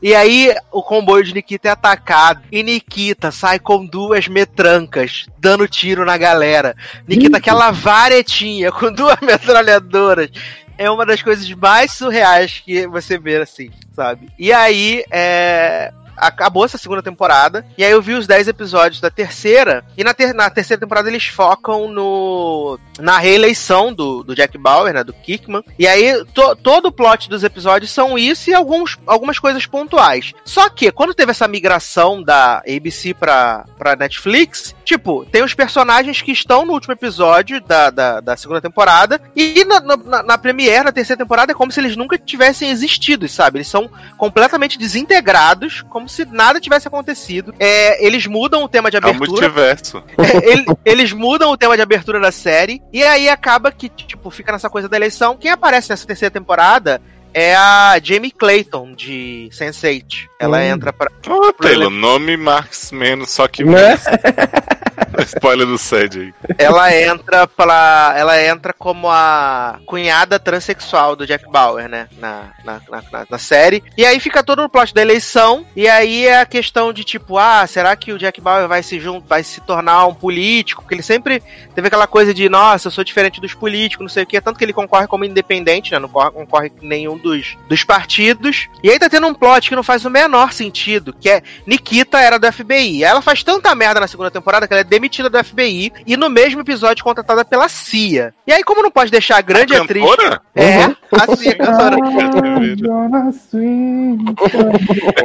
E 0.02 0.14
aí, 0.14 0.56
o 0.72 0.84
comboio 0.84 1.24
de 1.24 1.34
Nikita 1.34 1.70
é 1.70 1.72
atacado. 1.72 2.44
E 2.52 2.62
Nikita 2.62 3.32
sai 3.32 3.60
com 3.60 3.86
duas 3.86 4.28
metrancas, 4.28 5.26
dando 5.40 5.68
tiro 5.68 6.06
na 6.06 6.18
galera. 6.18 6.76
Nikita, 7.08 7.38
aquela 7.38 7.72
varetinha 7.72 8.72
com 8.72 8.92
duas 8.92 9.18
metralhadoras. 9.22 10.30
É 10.78 10.90
uma 10.90 11.06
das 11.06 11.22
coisas 11.22 11.50
mais 11.52 11.92
surreais 11.92 12.62
que 12.64 12.88
você 12.88 13.18
vê, 13.18 13.38
assim, 13.38 13.72
sabe? 13.96 14.30
E 14.38 14.54
aí, 14.54 15.04
é 15.12 15.92
acabou 16.18 16.66
essa 16.66 16.78
segunda 16.78 17.02
temporada. 17.02 17.66
E 17.78 17.84
aí 17.84 17.92
eu 17.92 18.02
vi 18.02 18.14
os 18.14 18.28
10 18.28 18.48
episódios 18.48 19.02
da 19.02 19.10
terceira. 19.10 19.84
E 19.98 20.04
na, 20.04 20.14
ter- 20.14 20.34
na 20.34 20.50
terceira 20.50 20.80
temporada 20.80 21.10
eles 21.10 21.26
focam 21.26 21.88
no 21.92 22.80
na 23.00 23.18
reeleição 23.18 23.94
do, 23.94 24.24
do 24.24 24.36
Jack 24.36 24.58
Bauer, 24.58 24.94
né? 24.94 25.04
Do 25.04 25.14
Kickman. 25.14 25.64
E 25.78 25.88
aí 25.88 26.24
to- 26.34 26.56
todo 26.58 26.88
o 26.88 26.92
plot 26.92 27.30
dos 27.30 27.44
episódios 27.44 27.92
são 27.92 28.18
isso 28.18 28.50
e 28.50 28.54
alguns, 28.54 28.98
algumas 29.08 29.40
coisas 29.40 29.66
pontuais. 29.66 30.34
Só 30.46 30.70
que 30.70 30.92
quando 30.92 31.14
teve 31.14 31.32
essa 31.32 31.48
migração 31.48 32.22
da 32.22 32.58
ABC 32.68 33.14
pra, 33.14 33.66
pra 33.78 33.96
Netflix, 33.96 34.76
tipo, 34.86 35.26
tem 35.26 35.44
os 35.44 35.54
personagens 35.54 36.22
que 36.22 36.32
estão 36.32 36.66
no 36.66 36.74
último 36.74 36.94
episódio 36.94 37.60
da, 37.62 37.90
da, 37.90 38.20
da 38.20 38.38
segunda 38.38 38.62
temporada. 38.62 39.20
E 39.36 39.64
na, 39.66 39.80
na, 39.80 40.24
na- 40.24 40.38
Premiere, 40.44 40.84
na 40.84 40.92
terceira 40.92 41.18
temporada, 41.24 41.54
é 41.54 41.56
como 41.56 41.72
se 41.72 41.80
eles 41.80 41.96
nunca 41.96 42.18
tivessem 42.18 42.70
existido, 42.70 43.28
sabe? 43.30 43.58
Eles 43.60 43.68
são 43.68 43.90
completamente 44.18 44.78
desintegrados, 44.78 45.82
como 45.90 46.03
se 46.08 46.26
nada 46.26 46.60
tivesse 46.60 46.88
acontecido. 46.88 47.54
É, 47.60 48.06
eles 48.06 48.26
mudam 48.28 48.64
o 48.64 48.70
tema 48.70 48.90
de 48.90 48.98
É 48.98 49.00
o 49.00 49.04
abertura. 49.04 49.30
multiverso. 49.32 50.04
É, 50.18 50.50
ele- 50.52 50.66
eles 50.86 51.12
mudam 51.12 51.52
o 51.52 51.58
tema 51.58 51.76
de 51.76 51.82
abertura 51.82 52.20
da 52.20 52.32
série. 52.32 52.82
E 52.92 53.04
aí 53.04 53.30
acaba 53.30 53.72
que, 53.72 53.90
tipo, 53.90 54.30
fica 54.30 54.52
nessa 54.52 54.70
coisa 54.70 54.88
da 54.90 54.96
eleição. 54.98 55.38
Quem 55.38 55.52
aparece 55.52 55.90
nessa 55.90 56.06
terceira 56.08 56.32
temporada 56.32 57.02
é 57.34 57.56
a 57.56 58.00
Jamie 58.02 58.32
Clayton, 58.32 58.94
de 58.94 59.50
Sense8. 59.52 60.28
Ela 60.40 60.58
Hum. 60.60 60.62
entra 60.62 60.94
pra. 60.94 61.12
Ô, 61.30 61.54
Taylor, 61.54 61.90
nome 61.90 62.36
Marx 62.38 62.92
menos, 62.92 63.30
só 63.32 63.48
que 63.48 63.64
Né? 63.64 63.98
spoiler 65.26 65.66
do 65.66 65.78
SED 65.78 66.20
aí. 66.20 66.34
Ela 66.58 66.96
entra 66.96 67.48
pra. 67.48 68.14
Ela 68.18 68.42
entra 68.44 68.74
como 68.74 69.10
a 69.10 69.80
cunhada 69.86 70.40
transexual 70.40 71.16
do 71.16 71.26
Jack 71.26 71.50
Bauer, 71.50 71.88
né? 71.88 72.08
Na, 72.20 72.52
na, 72.64 72.82
na, 72.90 73.04
na- 73.12 73.26
na 73.30 73.38
série. 73.38 73.84
E 73.98 74.06
aí 74.06 74.20
fica 74.20 74.44
todo 74.44 74.64
o 74.64 74.70
plot 74.70 74.94
da 74.94 75.02
eleição. 75.02 75.66
E 75.76 75.88
aí 75.88 76.26
é 76.28 76.42
a 76.42 76.46
questão 76.46 76.92
de 76.92 77.04
tipo, 77.04 77.38
ah, 77.38 77.66
será 77.68 77.96
que 77.96 78.12
o 78.12 78.18
Jack 78.18 78.42
Bauer 78.42 78.68
vai 78.68 78.84
se 78.84 79.00
jun- 79.00 79.22
vai 79.26 79.44
se 79.44 79.62
tornar 79.62 80.06
um 80.08 80.14
político? 80.14 80.82
Porque 80.82 80.96
ele 80.96 81.04
sempre 81.04 81.42
teve 81.76 81.88
aquela 81.88 82.08
coisa 82.08 82.34
de, 82.34 82.50
nossa, 82.50 82.88
eu 82.88 82.92
sou 82.92 83.04
diferente 83.04 83.40
dos 83.42 83.54
políticos, 83.54 84.04
não 84.04 84.10
sei 84.10 84.24
o 84.24 84.28
quê. 84.28 84.42
Tanto 84.42 84.58
que 84.58 84.66
ele 84.66 84.74
concorre 84.74 85.08
como 85.08 85.26
independente, 85.26 85.92
né? 85.92 86.00
Não 86.00 86.10
corre- 86.10 86.32
concorre 86.32 86.70
com 86.70 86.86
nenhum 86.86 87.18
dos, 87.24 87.58
dos 87.68 87.84
partidos. 87.84 88.68
E 88.84 88.92
aí 88.92 89.00
tá 89.00 89.10
tendo 89.10 89.26
um 89.26 89.34
plot 89.34 89.70
que 89.70 89.76
não 89.76 89.82
faz 89.82 90.06
o 90.06 90.10
menor 90.10 90.52
sentido, 90.54 91.16
que 91.20 91.30
é 91.30 91.42
Nikita 91.66 92.20
era 92.20 92.38
do 92.38 92.52
FBI. 92.52 93.04
Aí 93.04 93.04
ela 93.04 93.22
faz 93.22 93.42
tanta 93.42 93.74
merda 93.74 94.02
na 94.02 94.08
segunda 94.08 94.30
temporada 94.30 94.68
que 94.68 94.74
ela 94.74 94.82
é 94.82 94.84
demitida 94.84 95.30
do 95.30 95.44
FBI 95.44 95.92
e 96.06 96.18
no 96.18 96.30
mesmo 96.30 96.62
episódio 96.62 97.04
contratada 97.04 97.44
pela 97.46 97.68
CIA. 97.70 98.34
E 98.46 98.52
aí, 98.52 98.64
como 98.64 98.84
não 98.84 98.92
pode 98.92 99.10
deixar 99.10 99.38
a 99.38 99.42
grande 99.42 99.74
A 99.76 99.82
atriz. 99.84 100.04
cantora? 100.04 100.42
É, 100.54 100.84
a 100.84 101.36
CIA 101.36 101.56
cantora. 101.56 101.98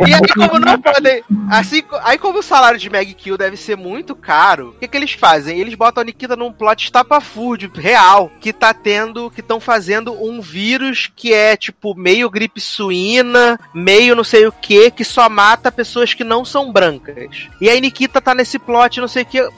E 0.06 0.14
aí, 0.14 0.20
como 0.34 0.58
não 0.58 0.80
podem. 0.80 1.22
Assim, 1.50 1.82
aí, 2.02 2.18
como 2.18 2.38
o 2.38 2.42
salário 2.42 2.78
de 2.78 2.88
Meg 2.88 3.12
Kill 3.14 3.36
deve 3.36 3.56
ser 3.56 3.76
muito 3.76 4.14
caro, 4.14 4.70
o 4.70 4.72
que, 4.78 4.86
que 4.86 4.96
eles 4.96 5.12
fazem? 5.12 5.58
Eles 5.58 5.74
botam 5.74 6.02
a 6.02 6.04
Nikita 6.04 6.36
num 6.36 6.52
plot 6.52 6.84
estapafúrdio 6.84 7.70
real, 7.74 8.30
que 8.40 8.52
tá 8.52 8.72
tendo. 8.72 9.30
que 9.30 9.40
estão 9.40 9.58
fazendo 9.60 10.12
um 10.12 10.40
vírus 10.40 11.10
que 11.14 11.32
é, 11.32 11.56
tipo, 11.56 11.87
meio 11.96 12.30
gripe 12.30 12.60
suína, 12.60 13.58
meio 13.74 14.14
não 14.14 14.24
sei 14.24 14.46
o 14.46 14.52
que, 14.52 14.90
que 14.90 15.04
só 15.04 15.28
mata 15.28 15.72
pessoas 15.72 16.14
que 16.14 16.24
não 16.24 16.44
são 16.44 16.72
brancas. 16.72 17.48
E 17.60 17.68
aí, 17.68 17.80
Nikita 17.80 18.20
tá 18.20 18.34
nesse 18.34 18.58
plot, 18.58 19.00
não 19.00 19.08
sei 19.08 19.22
o 19.22 19.26
que. 19.26 19.48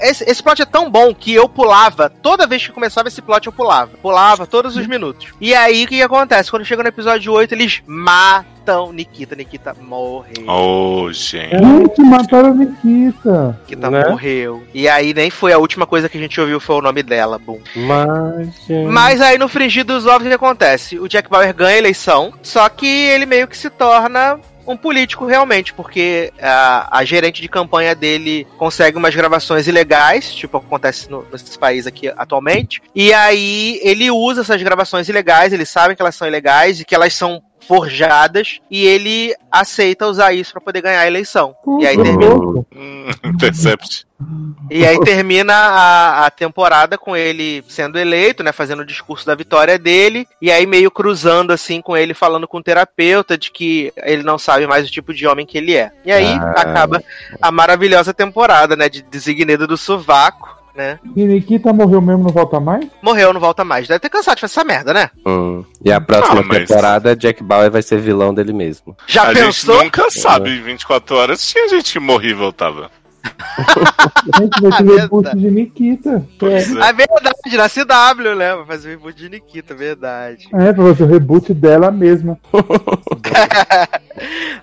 Esse, 0.00 0.24
esse 0.24 0.42
plot 0.42 0.62
é 0.62 0.64
tão 0.64 0.90
bom 0.90 1.14
que 1.14 1.34
eu 1.34 1.48
pulava, 1.48 2.08
toda 2.08 2.46
vez 2.46 2.66
que 2.66 2.72
começava 2.72 3.08
esse 3.08 3.20
plot 3.20 3.46
eu 3.46 3.52
pulava. 3.52 3.90
Pulava 3.98 4.46
todos 4.46 4.76
os 4.76 4.86
minutos. 4.86 5.28
E 5.40 5.54
aí 5.54 5.84
o 5.84 5.88
que, 5.88 5.96
que 5.96 6.02
acontece? 6.02 6.50
Quando 6.50 6.64
chega 6.64 6.82
no 6.82 6.88
episódio 6.88 7.32
8, 7.32 7.52
eles 7.52 7.82
matam 7.86 8.55
Nikita. 8.92 9.34
Nikita 9.36 9.74
morreu. 9.80 10.46
Ô, 10.48 11.12
gente. 11.12 11.56
Gente, 11.56 12.02
mataram 12.02 12.50
a 12.50 12.54
Nikita. 12.54 13.58
Nikita 13.62 13.90
Né? 13.90 14.08
morreu. 14.08 14.62
E 14.74 14.88
aí 14.88 15.12
nem 15.14 15.30
foi 15.30 15.52
a 15.52 15.58
última 15.58 15.86
coisa 15.86 16.08
que 16.08 16.18
a 16.18 16.20
gente 16.20 16.40
ouviu 16.40 16.60
foi 16.60 16.76
o 16.76 16.82
nome 16.82 17.02
dela, 17.02 17.38
boom. 17.38 17.60
Mas, 17.74 18.48
gente... 18.66 18.86
Mas 18.86 19.20
aí 19.20 19.38
no 19.38 19.48
frigir 19.48 19.84
dos 19.84 20.06
ovos 20.06 20.26
o 20.26 20.28
que 20.28 20.34
acontece? 20.34 20.98
O 20.98 21.08
Jack 21.08 21.28
Bauer 21.30 21.54
ganha 21.54 21.76
a 21.76 21.78
eleição, 21.78 22.32
só 22.42 22.68
que 22.68 22.86
ele 22.86 23.26
meio 23.26 23.46
que 23.48 23.56
se 23.56 23.70
torna 23.70 24.38
um 24.66 24.76
político 24.76 25.24
realmente, 25.24 25.72
porque 25.72 26.32
a, 26.40 26.98
a 26.98 27.04
gerente 27.04 27.40
de 27.40 27.48
campanha 27.48 27.94
dele 27.94 28.46
consegue 28.58 28.96
umas 28.98 29.14
gravações 29.14 29.68
ilegais, 29.68 30.34
tipo 30.34 30.56
acontece 30.56 31.08
no, 31.10 31.24
nesses 31.30 31.56
países 31.56 31.86
aqui 31.86 32.12
atualmente, 32.16 32.82
e 32.94 33.12
aí 33.12 33.78
ele 33.82 34.10
usa 34.10 34.40
essas 34.40 34.60
gravações 34.62 35.08
ilegais, 35.08 35.52
eles 35.52 35.68
sabem 35.68 35.94
que 35.94 36.02
elas 36.02 36.16
são 36.16 36.26
ilegais 36.26 36.80
e 36.80 36.84
que 36.84 36.94
elas 36.94 37.14
são 37.14 37.40
forjadas 37.66 38.60
e 38.70 38.84
ele 38.86 39.34
aceita 39.50 40.06
usar 40.06 40.32
isso 40.32 40.52
pra 40.52 40.60
poder 40.60 40.80
ganhar 40.82 41.00
a 41.00 41.06
eleição. 41.06 41.54
E 41.80 41.86
aí 41.86 41.96
Puta, 41.96 42.08
termina, 42.08 42.34
louco. 42.34 42.66
Hum, 42.74 43.10
Intercept. 43.24 44.06
e 44.70 44.86
aí 44.86 44.98
termina 45.00 45.52
a, 45.54 46.26
a 46.26 46.30
temporada 46.30 46.96
com 46.98 47.16
ele 47.16 47.64
sendo 47.68 47.98
eleito, 47.98 48.42
né? 48.42 48.52
Fazendo 48.52 48.80
o 48.80 48.86
discurso 48.86 49.26
da 49.26 49.34
vitória 49.34 49.78
dele. 49.78 50.26
E 50.40 50.50
aí 50.50 50.66
meio 50.66 50.90
cruzando 50.90 51.52
assim 51.52 51.80
com 51.80 51.96
ele, 51.96 52.14
falando 52.14 52.46
com 52.48 52.58
o 52.58 52.62
terapeuta 52.62 53.36
de 53.38 53.50
que 53.50 53.92
ele 53.98 54.22
não 54.22 54.38
sabe 54.38 54.66
mais 54.66 54.86
o 54.86 54.90
tipo 54.90 55.12
de 55.14 55.26
homem 55.26 55.46
que 55.46 55.58
ele 55.58 55.74
é. 55.76 55.90
E 56.04 56.12
aí 56.12 56.26
Ah. 56.40 56.52
acaba 56.56 57.02
a 57.40 57.50
maravilhosa 57.52 58.12
temporada, 58.14 58.76
né? 58.76 58.88
De 58.88 59.02
designedo 59.02 59.66
do 59.66 59.76
sovaco, 59.76 60.56
né? 60.76 60.98
E 61.16 61.24
Nikita 61.24 61.72
morreu 61.72 62.00
mesmo, 62.00 62.24
não 62.24 62.30
volta 62.30 62.60
mais? 62.60 62.86
Morreu, 63.02 63.32
não 63.32 63.40
volta 63.40 63.64
mais. 63.64 63.88
Deve 63.88 64.00
ter 64.00 64.08
cansado 64.10 64.36
de 64.36 64.40
fazer 64.42 64.52
essa 64.52 64.64
merda, 64.64 64.92
né? 64.92 65.10
Hum. 65.26 65.64
E 65.84 65.90
a 65.90 66.00
próxima 66.00 66.40
Ah, 66.40 66.44
mas- 66.46 66.68
temporada, 66.68 67.16
Jack 67.16 67.42
Bauer 67.42 67.70
vai 67.70 67.82
ser 67.82 67.98
vilão 68.00 68.32
dele 68.34 68.52
mesmo. 68.52 68.96
Já 69.06 69.22
a 69.30 69.32
pensou? 69.32 69.74
gente 69.76 69.84
nunca 69.84 70.10
sabe, 70.10 70.50
em 70.50 70.62
24 70.62 71.16
horas 71.16 71.44
tinha 71.46 71.68
gente 71.68 71.92
que 71.94 71.98
morria 71.98 72.30
e 72.30 72.34
voltava. 72.34 72.90
Gente, 74.38 74.60
vai 74.60 74.70
ter 74.70 74.84
Verdade. 74.84 75.00
reboot 75.00 75.36
de 75.36 75.50
Nikita. 75.50 76.26
É. 76.42 76.88
É 76.88 76.92
verdade, 76.92 77.56
na 77.56 77.68
CW, 77.68 78.34
né? 78.36 78.56
Vai 78.56 78.66
fazer 78.66 78.88
o 78.88 78.90
reboot 78.92 79.16
de 79.16 79.28
Nikita, 79.28 79.74
verdade. 79.74 80.48
É, 80.52 80.72
pra 80.72 80.84
fazer 80.84 81.04
o 81.04 81.06
reboot 81.06 81.54
dela 81.54 81.90
mesma. 81.90 82.38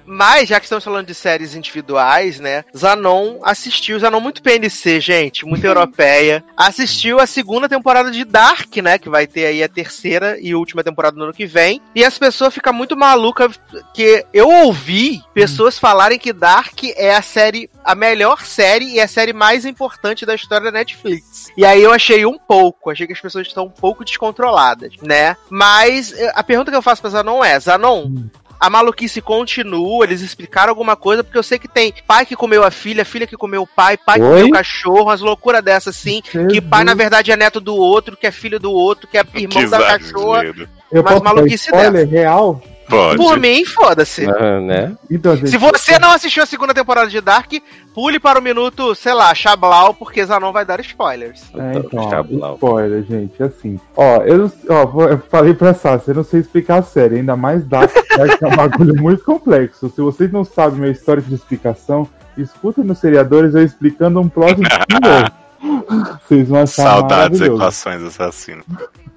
Mas, 0.06 0.50
já 0.50 0.60
que 0.60 0.66
estamos 0.66 0.84
falando 0.84 1.08
de 1.08 1.14
séries 1.14 1.56
individuais, 1.56 2.40
né? 2.40 2.64
Zanon 2.76 3.40
assistiu, 3.44 4.00
Zanon 4.00 4.20
muito 4.20 4.42
PNC, 4.42 5.00
gente, 5.00 5.46
muito 5.46 5.66
europeia. 5.66 6.44
Assistiu 6.58 7.20
a 7.20 7.26
segunda 7.26 7.70
temporada 7.70 8.12
de 8.12 8.26
Dark, 8.26 8.76
né? 8.78 8.98
Que 8.98 9.10
vai 9.10 9.26
ter 9.28 9.46
aí 9.46 9.64
a 9.64 9.70
terceira 9.70 10.38
e 10.40 10.54
última 10.54 10.84
temporada 10.84 11.18
no 11.18 11.24
ano 11.24 11.34
que 11.34 11.46
vem. 11.46 11.82
E 11.96 12.04
as 12.04 12.18
pessoas 12.18 12.54
ficam 12.54 12.74
muito 12.74 12.98
malucas, 12.98 13.60
que 13.94 14.26
eu 14.34 14.50
ouvi 14.50 15.22
pessoas 15.34 15.80
falarem 15.80 16.20
que 16.20 16.34
Dark 16.34 16.84
é 16.96 17.16
a 17.16 17.22
série, 17.22 17.70
a 17.84 17.96
melhor 17.96 18.46
série 18.46 18.94
e 18.94 19.00
a 19.00 19.08
série 19.08 19.34
mais 19.34 19.66
importante 19.66 20.26
da 20.26 20.36
história 20.36 20.72
da 20.72 20.78
Netflix. 20.78 21.52
E 21.58 21.66
aí 21.66 21.82
eu 21.82 21.92
achei 21.92 22.26
um 22.26 22.38
pouco, 22.38 22.90
achei 22.90 23.06
que 23.06 23.14
as 23.14 23.22
pessoas 23.22 23.48
estão 23.48 23.66
um 23.66 23.70
pouco 23.70 24.06
descontroladas, 24.06 24.94
né? 25.02 25.36
Mas 25.50 26.14
eh, 26.14 26.32
a 26.34 26.44
pergunta 26.44 26.72
que 26.72 26.78
eu 26.78 26.82
faço 26.82 27.02
pra 27.02 27.10
Zanon 27.10 27.44
é, 27.44 27.60
Zanon, 27.60 28.10
a 28.60 28.70
maluquice 28.70 29.22
continua, 29.22 30.06
eles 30.06 30.22
explicaram 30.22 30.70
alguma 30.70 30.96
coisa, 30.96 31.24
porque 31.24 31.38
eu 31.38 31.44
sei 31.44 31.60
que 31.60 31.68
tem 31.68 31.94
pai 32.08 32.26
que 32.26 32.36
comeu 32.36 32.64
a 32.64 32.72
filha, 32.72 33.04
filha 33.04 33.28
que 33.28 33.36
comeu 33.36 33.64
o 33.64 33.68
pai, 33.68 33.98
pai 33.98 34.20
que 34.20 34.26
Oi? 34.26 34.32
comeu 34.32 34.48
o 34.48 34.52
cachorro, 34.52 35.04
umas 35.04 35.20
loucuras 35.20 35.62
dessas 35.62 35.98
assim, 35.98 36.22
que 36.50 36.62
pai 36.62 36.86
na 36.86 36.94
verdade 36.94 37.32
é 37.32 37.36
neto 37.36 37.60
do 37.60 37.76
outro, 37.76 38.16
que 38.16 38.26
é 38.26 38.32
filho 38.32 38.60
do 38.60 38.72
outro, 38.72 39.08
que 39.08 39.18
é 39.18 39.26
irmão 39.36 39.64
Que 39.64 39.68
da 39.68 39.80
cachorra. 39.80 40.46
Eu 40.46 41.04
Mas 41.04 41.14
posso 41.14 41.24
dar 41.24 41.34
maluquice 41.34 41.66
spoiler 41.66 42.08
real? 42.08 42.62
Pode. 42.90 43.18
Por 43.18 43.40
mim, 43.40 43.64
foda-se. 43.66 44.26
Ah, 44.30 44.60
né? 44.60 44.96
Então, 45.10 45.36
gente, 45.36 45.50
Se 45.50 45.58
você 45.58 45.98
não 46.00 46.12
assistiu 46.12 46.44
a 46.44 46.46
segunda 46.46 46.74
temporada 46.74 47.10
de 47.10 47.20
Dark, 47.22 47.52
pule 47.94 48.20
para 48.20 48.40
o 48.40 48.42
minuto, 48.42 48.94
sei 48.96 49.14
lá, 49.14 49.34
Chablau, 49.34 49.94
porque 49.94 50.24
Zanon 50.26 50.52
vai 50.52 50.66
dar 50.66 50.80
spoilers. 50.82 51.44
É, 51.56 51.78
então, 51.80 52.10
Chablau. 52.10 52.56
spoiler, 52.56 53.04
gente, 53.04 53.42
assim. 53.42 53.80
Ó, 53.96 54.18
eu, 54.24 54.38
não- 54.38 54.52
ó, 54.70 55.04
eu 55.08 55.20
falei 55.30 55.54
pra 55.54 55.74
Sassi, 55.74 56.10
eu 56.10 56.16
não 56.16 56.24
sei 56.24 56.42
explicar 56.42 56.80
a 56.80 56.84
série, 56.84 57.16
ainda 57.18 57.36
mais 57.36 57.66
Dark, 57.66 57.92
Dark 58.18 58.42
é 58.42 58.48
um 58.48 58.56
bagulho 58.56 58.96
muito 59.02 59.24
complexo. 59.24 59.90
Se 59.90 60.02
vocês 60.02 60.32
não 60.32 60.44
sabem 60.44 60.80
meu 60.80 60.92
histórico 60.92 61.30
de 61.30 61.36
explicação, 61.36 62.08
escutem 62.38 62.84
nos 62.84 62.98
seriadores 63.00 63.56
eu 63.56 63.64
explicando 63.64 64.20
um 64.20 64.28
plot 64.28 64.56
de 64.56 64.62
novo. 65.02 65.32
Vocês 66.28 66.48
vão 66.48 66.62
achar 66.62 66.84
Saudades, 66.84 67.42
equações 67.42 68.02
assassinas. 68.02 68.66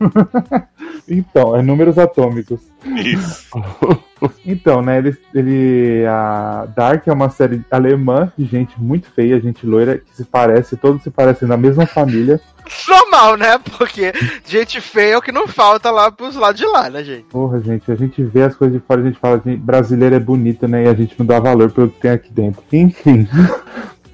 Então, 1.08 1.54
é 1.54 1.62
números 1.62 1.98
atômicos. 1.98 2.60
Isso. 2.84 3.48
Então, 4.46 4.80
né, 4.80 4.96
ele, 4.96 5.14
ele. 5.34 6.06
A 6.06 6.66
Dark 6.74 7.06
é 7.06 7.12
uma 7.12 7.28
série 7.28 7.62
alemã 7.70 8.32
de 8.36 8.46
gente 8.46 8.80
muito 8.80 9.10
feia, 9.10 9.38
gente 9.38 9.66
loira, 9.66 9.98
que 9.98 10.16
se 10.16 10.24
parece, 10.24 10.74
todos 10.74 11.02
se 11.02 11.10
parecem 11.10 11.46
da 11.46 11.56
mesma 11.56 11.86
família. 11.86 12.40
Normal, 12.88 13.36
né? 13.36 13.58
Porque 13.76 14.14
gente 14.46 14.80
feia 14.80 15.12
é 15.12 15.18
o 15.18 15.22
que 15.22 15.30
não 15.30 15.46
falta 15.46 15.90
lá 15.90 16.10
pros 16.10 16.34
lados 16.34 16.58
de 16.58 16.66
lá, 16.66 16.88
né, 16.88 17.04
gente? 17.04 17.24
Porra, 17.24 17.60
gente, 17.60 17.92
a 17.92 17.94
gente 17.94 18.22
vê 18.22 18.44
as 18.44 18.56
coisas 18.56 18.80
de 18.80 18.86
fora, 18.86 19.02
a 19.02 19.04
gente 19.04 19.18
fala, 19.18 19.42
gente, 19.44 19.60
brasileiro 19.60 20.14
é 20.14 20.20
bonito, 20.20 20.66
né? 20.66 20.84
E 20.84 20.88
a 20.88 20.94
gente 20.94 21.14
não 21.18 21.26
dá 21.26 21.38
valor 21.38 21.70
pelo 21.70 21.90
que 21.90 22.00
tem 22.00 22.12
aqui 22.12 22.32
dentro. 22.32 22.62
Enfim. 22.72 23.28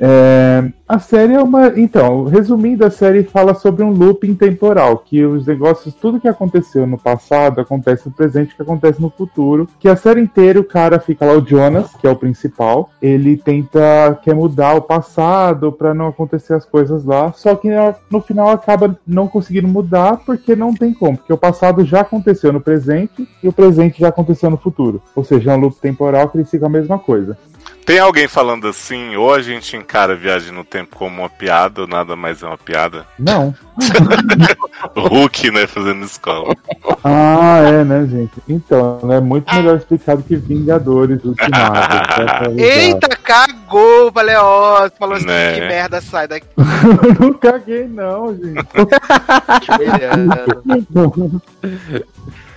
É, 0.05 0.65
a 0.89 0.99
série 0.99 1.35
é 1.35 1.41
uma. 1.41 1.79
Então, 1.79 2.25
resumindo, 2.25 2.85
a 2.85 2.91
série 2.91 3.23
fala 3.23 3.55
sobre 3.55 3.85
um 3.85 3.93
looping 3.93 4.35
temporal, 4.35 4.99
que 4.99 5.25
os 5.25 5.47
negócios, 5.47 5.95
tudo 5.95 6.19
que 6.19 6.27
aconteceu 6.27 6.85
no 6.89 6.99
passado 6.99 7.61
acontece 7.61 8.09
no 8.09 8.13
presente, 8.13 8.57
que 8.57 8.63
acontece 8.63 9.01
no 9.01 9.09
futuro. 9.09 9.69
Que 9.79 9.89
a 9.89 9.95
série 9.95 10.21
inteira 10.21 10.59
o 10.59 10.65
cara 10.65 10.99
fica 10.99 11.25
lá, 11.25 11.35
o 11.35 11.47
Jonas, 11.47 11.95
que 11.95 12.05
é 12.05 12.11
o 12.11 12.17
principal, 12.17 12.91
ele 13.01 13.37
tenta 13.37 14.19
quer 14.25 14.35
mudar 14.35 14.75
o 14.75 14.83
passado 14.83 15.71
para 15.71 15.95
não 15.95 16.09
acontecer 16.09 16.55
as 16.55 16.67
coisas 16.67 17.05
lá, 17.05 17.33
só 17.33 17.55
que 17.55 17.69
no 18.11 18.21
final 18.21 18.51
acaba 18.51 18.99
não 19.07 19.29
conseguindo 19.29 19.69
mudar 19.69 20.17
porque 20.27 20.57
não 20.57 20.75
tem 20.75 20.93
como, 20.93 21.17
porque 21.17 21.33
o 21.33 21.39
passado 21.39 21.85
já 21.85 22.01
aconteceu 22.01 22.53
no 22.53 22.61
presente 22.61 23.29
e 23.41 23.47
o 23.47 23.53
presente 23.53 24.01
já 24.01 24.09
aconteceu 24.09 24.51
no 24.51 24.57
futuro. 24.57 25.01
Ou 25.15 25.23
seja, 25.23 25.53
é 25.53 25.57
um 25.57 25.61
loop 25.61 25.77
temporal 25.77 26.29
que 26.29 26.39
ele 26.39 26.45
fica 26.45 26.67
a 26.67 26.69
mesma 26.69 26.99
coisa. 26.99 27.39
Tem 27.85 27.99
alguém 27.99 28.29
falando 28.29 28.69
assim, 28.69 29.17
ou 29.17 29.35
a 29.35 29.43
gente 29.43 29.77
encara 29.77 30.13
a 30.13 30.17
viagem 30.17 30.53
no 30.53 30.65
tempo 30.65 30.97
como 30.97 31.21
uma 31.21 31.29
piada, 31.29 31.83
ou 31.83 31.89
nada 31.89 32.15
mais 32.15 32.43
é 32.43 32.47
uma 32.47 32.57
piada? 32.57 33.05
Não. 33.19 33.53
Hulk, 34.97 35.51
né, 35.51 35.67
fazendo 35.67 36.05
escola. 36.05 36.55
Ah, 37.03 37.59
é, 37.59 37.85
né, 37.85 38.07
gente? 38.07 38.33
Então, 38.49 39.01
é 39.11 39.21
muito 39.21 39.53
melhor 39.53 39.77
explicado 39.77 40.23
que 40.23 40.37
Vingadores 40.37 41.25
Ultimato. 41.25 42.53
Eita, 42.57 43.09
cagou, 43.17 44.11
Baleosa. 44.13 44.93
Falou 44.97 45.17
assim, 45.17 45.27
Né. 45.27 45.55
que 45.55 45.61
merda 45.61 46.01
sai 46.01 46.29
daqui. 46.29 46.47
Eu 46.57 47.15
não 47.27 47.33
caguei, 47.35 47.89
não, 47.89 48.33
gente. 48.35 48.65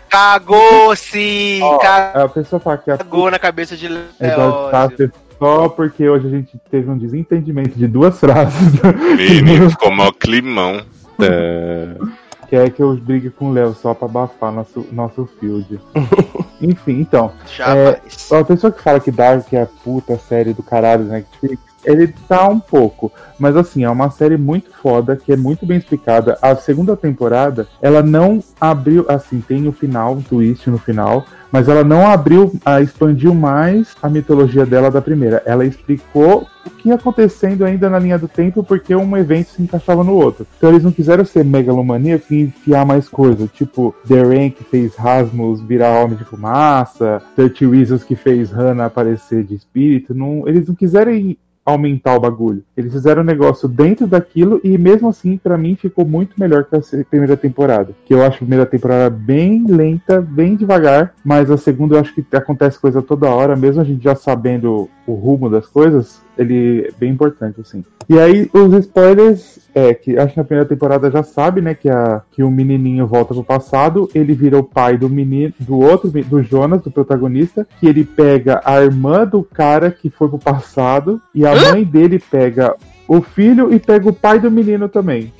Cagou 0.10 0.96
sim, 0.96 1.62
Ó, 1.62 1.78
cagou 1.78 2.24
a 2.24 2.30
pessoa 2.30 2.60
fala 2.60 2.78
que 2.78 2.92
a 2.92 2.98
na 3.32 3.40
cabeça 3.40 3.76
de 3.76 3.88
é 3.88 3.90
Leózio. 3.90 5.12
Só 5.38 5.68
porque 5.68 6.08
hoje 6.08 6.28
a 6.28 6.30
gente 6.30 6.58
teve 6.72 6.90
um 6.90 6.98
desentendimento 6.98 7.78
de 7.78 7.88
duas 7.88 8.18
frases. 8.20 8.82
Menino, 9.18 9.70
ficou 9.72 9.92
mó 9.92 10.12
climão. 10.12 10.82
Tá. 11.18 12.06
Quer 12.48 12.70
que 12.70 12.82
eu 12.82 12.96
brigue 12.96 13.30
com 13.30 13.50
o 13.50 13.54
Léo 13.54 13.74
só 13.74 13.94
pra 13.94 14.08
abafar 14.08 14.52
nosso, 14.52 14.88
nosso 14.92 15.28
field. 15.40 15.80
Enfim, 16.62 17.02
então. 17.02 17.32
Jamais. 17.54 18.32
A 18.32 18.44
pessoa 18.44 18.72
que 18.72 18.82
fala 18.82 19.00
que 19.00 19.12
Dark 19.12 19.52
é 19.52 19.64
a 19.64 19.66
puta 19.66 20.18
série 20.18 20.54
do 20.54 20.64
caralho 20.64 21.06
da 21.06 21.14
Netflix, 21.16 21.62
ele 21.86 22.14
tá 22.28 22.48
um 22.48 22.60
pouco. 22.60 23.12
Mas 23.38 23.56
assim, 23.56 23.84
é 23.84 23.90
uma 23.90 24.10
série 24.10 24.38
muito 24.38 24.72
foda, 24.82 25.16
que 25.16 25.32
é 25.32 25.38
muito 25.38 25.66
bem 25.66 25.78
explicada. 25.78 26.38
A 26.42 26.56
segunda 26.56 26.96
temporada, 26.96 27.68
ela 27.82 28.02
não 28.02 28.42
abriu, 28.60 29.06
assim, 29.10 29.42
tem 29.42 29.68
o 29.68 29.72
final, 29.72 30.14
um 30.14 30.22
twist 30.22 30.70
no 30.70 30.78
final, 30.78 31.26
mas 31.52 31.70
ela 31.70 31.84
não 31.84 32.06
abriu, 32.06 32.54
a, 32.66 32.82
expandiu 32.82 33.34
mais 33.34 33.96
a 34.02 34.10
mitologia 34.10 34.66
dela 34.66 34.92
da 34.92 35.02
primeira. 35.02 35.42
Ela 35.46 35.66
explicou 35.66 36.46
o 36.66 36.70
que 36.70 36.90
ia 36.90 36.96
acontecendo 36.96 37.64
ainda 37.64 37.90
na 37.90 38.00
linha 38.00 38.18
do 38.18 38.28
tempo, 38.28 38.64
porque 38.64 38.96
um 38.96 39.16
evento 39.16 39.52
se 39.52 39.62
encaixava 39.62 40.04
no 40.04 40.14
outro. 40.14 40.46
Então 40.58 40.70
eles 40.70 40.84
não 40.84 40.92
quiseram 40.92 41.24
ser 41.24 41.46
megalomaníacos 41.46 42.30
e 42.32 42.42
enfiar 42.42 42.86
mais 42.86 43.08
coisa, 43.08 43.48
tipo 43.48 43.96
The 44.08 44.22
Rain 44.22 44.50
que 44.50 44.64
fez 44.64 44.96
Rasmus 44.96 45.62
virar 45.62 46.04
Homem 46.04 46.18
de 46.18 46.26
Fumaça, 46.26 47.22
30 47.36 47.70
Reasons 47.70 48.04
que 48.04 48.16
fez 48.16 48.52
Hannah 48.52 48.88
aparecer 48.88 49.44
de 49.44 49.56
espírito. 49.56 50.14
Não, 50.14 50.48
eles 50.48 50.68
não 50.68 50.76
quiseram 50.76 51.14
ir 51.14 51.38
aumentar 51.66 52.16
o 52.16 52.20
bagulho. 52.20 52.64
Eles 52.78 52.94
fizeram 52.94 53.24
um 53.24 53.26
negócio 53.26 53.68
dentro 53.68 54.06
daquilo 54.06 54.62
e 54.64 54.78
mesmo 54.78 55.10
assim, 55.10 55.38
pra 55.38 55.58
mim, 55.58 55.76
ficou 55.76 56.06
muito 56.06 56.40
melhor 56.40 56.64
que 56.64 56.76
a 56.76 57.04
primeira 57.10 57.36
temporada. 57.36 57.94
Que 58.06 58.14
eu 58.14 58.24
acho 58.24 58.36
a 58.36 58.40
primeira 58.40 58.66
temporada 58.66 59.10
bem 59.10 59.66
lenta, 59.68 60.22
bem 60.22 60.56
devagar, 60.56 61.14
mas 61.24 61.50
a 61.50 61.58
segunda 61.58 61.96
eu 61.96 62.02
acho 62.02 62.14
que 62.14 62.24
acontece 62.36 62.80
coisa 62.80 63.02
toda 63.02 63.30
hora, 63.30 63.56
mesmo 63.56 63.82
a 63.82 63.86
gente 63.86 64.04
já 64.04 64.16
sabendo 64.16 64.88
o 65.08 65.14
rumo 65.14 65.50
das 65.50 65.66
coisas, 65.66 66.24
ele 66.38 66.88
é 66.88 66.92
bem 66.98 67.12
importante, 67.12 67.62
assim. 67.62 67.84
E 68.08 68.20
aí, 68.20 68.50
os 68.54 68.74
spoilers, 68.74 69.60
é 69.74 69.94
que 69.94 70.18
acho 70.18 70.34
que 70.34 70.40
na 70.40 70.44
primeira 70.44 70.70
temporada 70.70 71.12
já 71.12 71.24
sabe, 71.24 71.60
né, 71.60 71.74
que, 71.74 71.90
a, 71.90 72.22
que 72.32 72.44
o 72.44 72.50
menininho 72.50 73.06
volta 73.06 73.34
pro 73.34 73.44
passado, 73.44 74.10
ele 74.16 74.34
vira 74.34 74.58
o 74.58 74.64
pai 74.64 74.98
do 74.98 75.10
menino, 75.10 75.54
do 75.60 75.80
outro, 75.80 76.10
do 76.10 76.42
Jonas, 76.44 76.82
do 76.82 76.92
protagonista, 76.92 77.68
que 77.80 77.88
ele 77.88 78.06
pega 78.06 78.62
a 78.64 78.82
irmã 78.82 79.26
do 79.26 79.44
cara 79.44 79.92
que 79.92 80.10
foi 80.10 80.30
pro 80.30 80.38
passado, 80.38 81.22
e 81.34 81.46
a 81.46 81.54
mãe 81.54 81.84
dele 81.84 82.20
pega 82.20 82.76
o 83.08 83.22
filho 83.22 83.74
e 83.74 83.80
pega 83.80 84.08
o 84.08 84.14
pai 84.14 84.40
do 84.40 84.50
menino 84.50 84.88
também. 84.88 85.34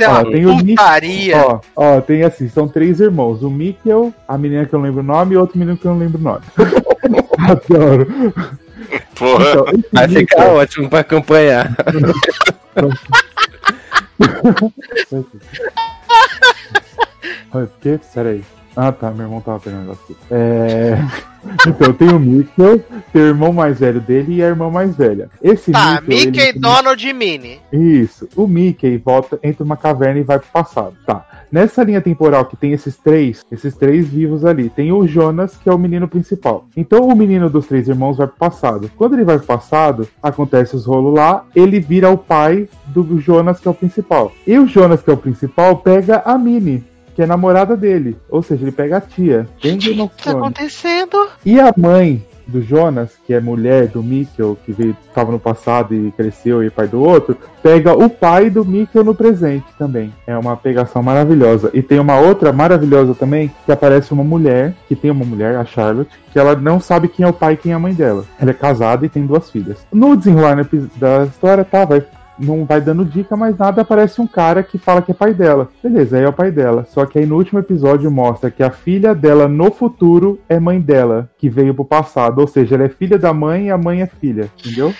É 0.00 0.08
uma 0.08 0.20
Ó, 0.20 0.30
tem 0.30 0.46
o 0.46 0.58
putaria. 0.58 1.36
Ó, 1.38 1.60
ó, 1.74 2.00
tem 2.00 2.22
assim, 2.22 2.48
são 2.48 2.68
três 2.68 3.00
irmãos. 3.00 3.42
O 3.42 3.50
Mikkel, 3.50 4.12
a 4.26 4.36
menina 4.36 4.64
que 4.66 4.74
eu 4.74 4.78
não 4.78 4.86
lembro 4.86 5.00
o 5.00 5.04
nome 5.04 5.34
e 5.34 5.38
outro 5.38 5.58
menino 5.58 5.76
que 5.76 5.86
eu 5.86 5.92
não 5.92 5.98
lembro 5.98 6.18
o 6.18 6.22
nome. 6.22 6.42
Adoro. 7.38 8.06
Porra, 9.18 9.50
Então, 9.50 9.66
Vai 9.92 10.08
ficar 10.08 10.48
ótimo 10.48 10.90
pra 10.90 11.00
acompanhar. 11.00 11.74
Oi, 17.54 17.62
o 17.64 17.70
quê? 17.80 17.98
Peraí. 18.14 18.44
Ah, 18.76 18.92
tá. 18.92 19.10
Meu 19.10 19.24
irmão 19.26 19.40
tava 19.40 19.58
pegando 19.60 19.92
aqui. 19.92 20.16
É... 20.30 20.96
então, 21.66 21.92
tem 21.92 22.08
o 22.08 22.18
Mikkel, 22.18 22.78
tem 23.12 23.22
o 23.22 23.26
irmão 23.26 23.52
mais 23.52 23.78
velho 23.80 24.00
dele 24.00 24.36
e 24.36 24.42
a 24.42 24.46
irmã 24.48 24.70
mais 24.70 24.94
velha. 24.96 25.28
Esse 25.42 25.72
Tá, 25.72 26.00
Mickey, 26.06 26.38
ele- 26.40 26.58
Donald 26.58 27.06
e 27.08 27.12
Minnie. 27.12 27.60
Isso. 27.72 28.28
O 28.36 28.46
Mickey 28.46 28.96
volta, 28.98 29.38
entra 29.42 29.64
uma 29.64 29.76
caverna 29.76 30.20
e 30.20 30.22
vai 30.22 30.38
pro 30.38 30.48
passado. 30.52 30.94
Tá. 31.06 31.24
Nessa 31.50 31.82
linha 31.84 32.00
temporal 32.00 32.44
que 32.46 32.56
tem 32.56 32.72
esses 32.72 32.96
três, 32.96 33.44
esses 33.50 33.74
três 33.76 34.08
vivos 34.08 34.44
ali, 34.44 34.68
tem 34.68 34.92
o 34.92 35.06
Jonas, 35.06 35.56
que 35.56 35.68
é 35.68 35.72
o 35.72 35.78
menino 35.78 36.08
principal. 36.08 36.66
Então 36.76 37.06
o 37.08 37.14
menino 37.16 37.48
dos 37.48 37.66
três 37.66 37.88
irmãos 37.88 38.16
vai 38.16 38.26
pro 38.26 38.36
passado. 38.36 38.90
Quando 38.96 39.14
ele 39.14 39.24
vai 39.24 39.38
pro 39.38 39.46
passado, 39.46 40.08
acontece 40.22 40.74
os 40.74 40.84
rolos 40.84 41.14
lá, 41.14 41.44
ele 41.54 41.78
vira 41.80 42.10
o 42.10 42.18
pai 42.18 42.68
do 42.86 43.20
Jonas, 43.20 43.60
que 43.60 43.68
é 43.68 43.70
o 43.70 43.74
principal. 43.74 44.32
E 44.46 44.58
o 44.58 44.66
Jonas, 44.66 45.02
que 45.02 45.10
é 45.10 45.12
o 45.12 45.16
principal, 45.16 45.76
pega 45.76 46.22
a 46.24 46.36
Minnie. 46.36 46.84
Que 47.16 47.22
é 47.22 47.26
namorada 47.26 47.74
dele. 47.76 48.16
Ou 48.28 48.42
seja, 48.42 48.62
ele 48.62 48.72
pega 48.72 48.98
a 48.98 49.00
tia. 49.00 49.48
Bem 49.62 49.78
Game 49.78 50.00
O 50.00 50.04
of 50.04 50.14
que 50.14 50.22
tá 50.22 50.30
Thrones. 50.32 50.46
acontecendo? 50.46 51.28
E 51.44 51.58
a 51.58 51.72
mãe 51.76 52.22
do 52.46 52.62
Jonas, 52.62 53.10
que 53.26 53.34
é 53.34 53.40
mulher 53.40 53.88
do 53.88 54.02
Mikkel, 54.02 54.56
que 54.64 54.70
veio, 54.70 54.96
tava 55.14 55.32
no 55.32 55.38
passado 55.40 55.94
e 55.94 56.12
cresceu 56.12 56.62
e 56.62 56.68
é 56.68 56.70
pai 56.70 56.86
do 56.86 57.02
outro, 57.02 57.36
pega 57.62 57.92
o 57.92 58.08
pai 58.08 58.50
do 58.50 58.64
Mikkel 58.64 59.02
no 59.02 59.14
presente 59.14 59.64
também. 59.78 60.12
É 60.26 60.36
uma 60.36 60.56
pegação 60.56 61.02
maravilhosa. 61.02 61.70
E 61.74 61.82
tem 61.82 61.98
uma 61.98 62.20
outra 62.20 62.52
maravilhosa 62.52 63.14
também, 63.14 63.50
que 63.64 63.72
aparece 63.72 64.12
uma 64.12 64.22
mulher, 64.22 64.74
que 64.86 64.94
tem 64.94 65.10
uma 65.10 65.24
mulher, 65.24 65.56
a 65.56 65.64
Charlotte, 65.64 66.10
que 66.32 66.38
ela 66.38 66.54
não 66.54 66.78
sabe 66.78 67.08
quem 67.08 67.24
é 67.24 67.28
o 67.28 67.32
pai 67.32 67.54
e 67.54 67.56
quem 67.56 67.72
é 67.72 67.74
a 67.74 67.78
mãe 67.80 67.94
dela. 67.94 68.24
Ela 68.38 68.50
é 68.50 68.54
casada 68.54 69.04
e 69.04 69.08
tem 69.08 69.26
duas 69.26 69.50
filhas. 69.50 69.84
No 69.92 70.16
desenrolar 70.16 70.56
da 70.96 71.24
história, 71.24 71.64
tá, 71.64 71.84
vai 71.84 72.04
não 72.38 72.64
vai 72.64 72.80
dando 72.80 73.04
dica, 73.04 73.36
mas 73.36 73.56
nada, 73.56 73.82
aparece 73.82 74.20
um 74.20 74.26
cara 74.26 74.62
que 74.62 74.78
fala 74.78 75.02
que 75.02 75.10
é 75.10 75.14
pai 75.14 75.32
dela. 75.32 75.70
Beleza, 75.82 76.16
aí 76.16 76.24
é 76.24 76.28
o 76.28 76.32
pai 76.32 76.50
dela. 76.50 76.86
Só 76.90 77.06
que 77.06 77.18
aí 77.18 77.26
no 77.26 77.36
último 77.36 77.58
episódio 77.58 78.10
mostra 78.10 78.50
que 78.50 78.62
a 78.62 78.70
filha 78.70 79.14
dela 79.14 79.48
no 79.48 79.70
futuro 79.70 80.40
é 80.48 80.58
mãe 80.58 80.80
dela, 80.80 81.30
que 81.38 81.48
veio 81.48 81.74
pro 81.74 81.84
passado. 81.84 82.40
Ou 82.40 82.46
seja, 82.46 82.74
ela 82.74 82.84
é 82.84 82.88
filha 82.88 83.18
da 83.18 83.32
mãe 83.32 83.66
e 83.66 83.70
a 83.70 83.78
mãe 83.78 84.02
é 84.02 84.06
filha. 84.06 84.50
Entendeu? 84.58 84.94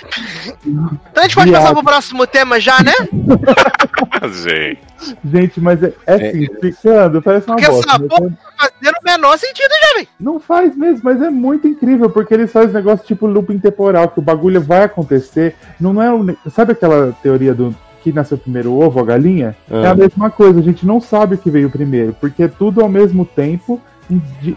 Então 0.65 0.95
a 1.17 1.23
gente 1.23 1.35
pode 1.35 1.51
Viado. 1.51 1.63
passar 1.63 1.75
pro 1.75 1.85
próximo 1.85 2.27
tema 2.27 2.59
já, 2.61 2.79
né? 2.83 2.93
Gente. 4.43 4.81
Gente, 5.25 5.61
mas 5.61 5.83
é, 5.83 5.93
é 6.07 6.31
simplificando, 6.31 7.21
parece 7.21 7.47
uma 7.47 7.57
Porque 7.57 7.71
bosta. 7.71 7.91
essa 7.91 7.99
né? 8.03 8.09
porra 8.09 8.31
tá 8.31 8.71
fazendo 8.71 8.95
o 8.97 9.05
menor 9.05 9.39
sentido 9.39 9.71
já, 9.71 9.95
velho. 9.95 10.09
Não 10.19 10.41
faz 10.41 10.77
mesmo, 10.77 11.01
mas 11.05 11.21
é 11.21 11.31
muito 11.31 11.69
incrível, 11.69 12.09
porque 12.09 12.33
eles 12.33 12.51
fazem 12.51 12.73
negócio 12.73 13.07
tipo 13.07 13.27
looping 13.27 13.59
temporal, 13.59 14.09
que 14.09 14.19
o 14.19 14.23
bagulho 14.23 14.61
vai 14.61 14.85
acontecer. 14.85 15.55
Não 15.79 16.03
é 16.03 16.13
um, 16.13 16.35
Sabe 16.51 16.73
aquela 16.73 17.13
teoria 17.27 17.53
do 17.53 17.75
que 18.03 18.13
nasceu 18.13 18.39
primeiro 18.39 18.71
o 18.71 18.81
ovo 18.81 19.01
ou 19.01 19.05
a 19.05 19.09
galinha? 19.09 19.57
É 19.69 19.89
a 19.89 19.95
mesma 19.95 20.31
coisa, 20.31 20.61
a 20.61 20.63
gente 20.63 20.87
não 20.87 21.01
sabe 21.01 21.35
o 21.35 21.39
que 21.39 21.51
veio 21.51 21.69
primeiro, 21.69 22.15
porque 22.21 22.45
é 22.45 22.49
tudo 22.49 22.81
ao 22.81 22.89
mesmo 22.89 23.25
tempo. 23.25 23.81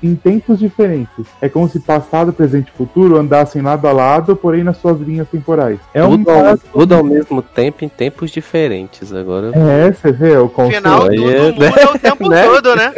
Em, 0.03 0.13
tempos 0.13 0.59
diferentes. 0.59 1.25
É 1.41 1.49
como 1.49 1.67
se 1.67 1.79
passado, 1.79 2.31
presente 2.31 2.67
e 2.67 2.77
futuro 2.77 3.17
andassem 3.17 3.63
lado 3.63 3.87
a 3.87 3.91
lado, 3.91 4.35
porém 4.35 4.63
nas 4.63 4.77
suas 4.77 5.01
linhas 5.01 5.27
temporais. 5.27 5.79
É 5.91 6.05
um 6.05 6.23
tudo, 6.23 6.29
ao, 6.29 6.57
tudo 6.57 6.93
ao 6.93 7.03
mesmo 7.03 7.41
tempo 7.41 7.83
em 7.83 7.89
tempos 7.89 8.29
diferentes. 8.29 9.11
Agora. 9.11 9.51
É, 9.55 9.91
você 9.91 10.11
vê 10.11 10.37
o 10.37 10.47
conceito. 10.47 10.87
Afinal, 10.87 11.09
aí 11.09 11.15
tudo 11.15 11.31
é- 11.31 11.51
muda 11.71 11.91
o 11.95 11.97
tempo 11.97 12.29
né? 12.29 12.43
todo, 12.43 12.75
né? 12.75 12.93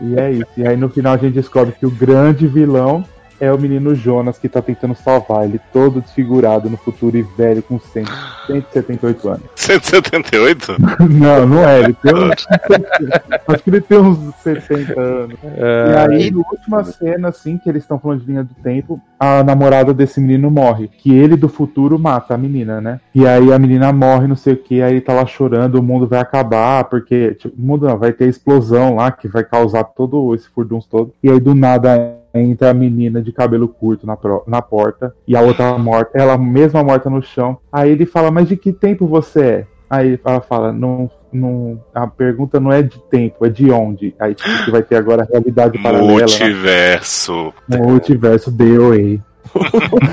E 0.00 0.18
é 0.18 0.32
isso. 0.32 0.50
E 0.56 0.66
aí 0.66 0.76
no 0.76 0.88
final 0.88 1.14
a 1.14 1.18
gente 1.18 1.34
descobre 1.34 1.72
que 1.78 1.86
o 1.86 1.90
grande 1.90 2.48
vilão 2.48 3.04
é 3.40 3.52
o 3.52 3.58
menino 3.58 3.94
Jonas 3.94 4.38
que 4.38 4.48
tá 4.48 4.60
tentando 4.60 4.94
salvar 4.94 5.44
ele, 5.44 5.60
todo 5.72 6.00
desfigurado 6.00 6.68
no 6.68 6.76
futuro 6.76 7.16
e 7.16 7.22
velho 7.22 7.62
com 7.62 7.78
100, 7.78 8.04
178 8.46 9.28
anos. 9.28 9.42
178? 9.68 10.76
Não, 11.10 11.46
não 11.46 11.64
é, 11.64 11.80
ele 11.80 11.94
tem 11.94 12.14
uns. 12.14 12.46
Acho 13.46 13.62
que 13.62 13.70
ele 13.70 13.80
tem 13.80 13.98
uns 13.98 14.34
70 14.36 15.00
anos. 15.00 15.38
E 15.42 15.96
aí, 15.96 16.30
na 16.30 16.38
última 16.38 16.84
cena, 16.84 17.28
assim, 17.28 17.58
que 17.58 17.68
eles 17.68 17.82
estão 17.82 17.98
falando 17.98 18.20
de 18.20 18.26
linha 18.26 18.44
do 18.44 18.54
tempo, 18.54 19.00
a 19.18 19.42
namorada 19.42 19.92
desse 19.92 20.20
menino 20.20 20.50
morre. 20.50 20.88
Que 20.88 21.14
ele 21.14 21.36
do 21.36 21.48
futuro 21.48 21.98
mata 21.98 22.34
a 22.34 22.38
menina, 22.38 22.80
né? 22.80 23.00
E 23.14 23.26
aí 23.26 23.52
a 23.52 23.58
menina 23.58 23.92
morre, 23.92 24.26
não 24.26 24.36
sei 24.36 24.54
o 24.54 24.56
que, 24.56 24.82
aí 24.82 24.94
ele 24.94 25.00
tá 25.00 25.12
lá 25.12 25.26
chorando, 25.26 25.76
o 25.76 25.82
mundo 25.82 26.06
vai 26.06 26.20
acabar, 26.20 26.84
porque. 26.84 27.34
Tipo, 27.34 27.54
o 27.56 27.64
mundo 27.64 27.86
não, 27.86 27.98
vai 27.98 28.12
ter 28.12 28.28
explosão 28.28 28.96
lá 28.96 29.10
que 29.10 29.28
vai 29.28 29.44
causar 29.44 29.84
todo 29.84 30.34
esse 30.34 30.48
furdunço 30.48 30.88
todo. 30.90 31.12
E 31.22 31.30
aí 31.30 31.40
do 31.40 31.54
nada 31.54 32.17
entra 32.34 32.70
a 32.70 32.74
menina 32.74 33.20
de 33.22 33.32
cabelo 33.32 33.66
curto 33.68 34.06
na, 34.06 34.16
pro- 34.16 34.42
na 34.46 34.60
porta 34.62 35.14
e 35.26 35.36
a 35.36 35.40
outra 35.40 35.76
morta, 35.78 36.10
ela 36.18 36.36
mesma 36.38 36.82
morta 36.84 37.08
no 37.10 37.22
chão. 37.22 37.58
Aí 37.72 37.90
ele 37.90 38.06
fala, 38.06 38.30
mas 38.30 38.48
de 38.48 38.56
que 38.56 38.72
tempo 38.72 39.06
você 39.06 39.40
é? 39.42 39.66
Aí 39.90 40.20
ela 40.24 40.40
fala, 40.42 40.70
não, 40.72 41.10
não, 41.32 41.80
a 41.94 42.06
pergunta 42.06 42.60
não 42.60 42.70
é 42.70 42.82
de 42.82 42.98
tempo, 43.04 43.46
é 43.46 43.48
de 43.48 43.70
onde. 43.70 44.14
Aí 44.18 44.34
tipo, 44.34 44.64
que 44.66 44.70
vai 44.70 44.82
ter 44.82 44.96
agora 44.96 45.22
a 45.22 45.26
realidade 45.26 45.78
paralela. 45.82 46.08
né? 46.08 46.20
Multiverso. 46.20 47.54
Multiverso 47.66 48.50
DOA. 48.50 49.18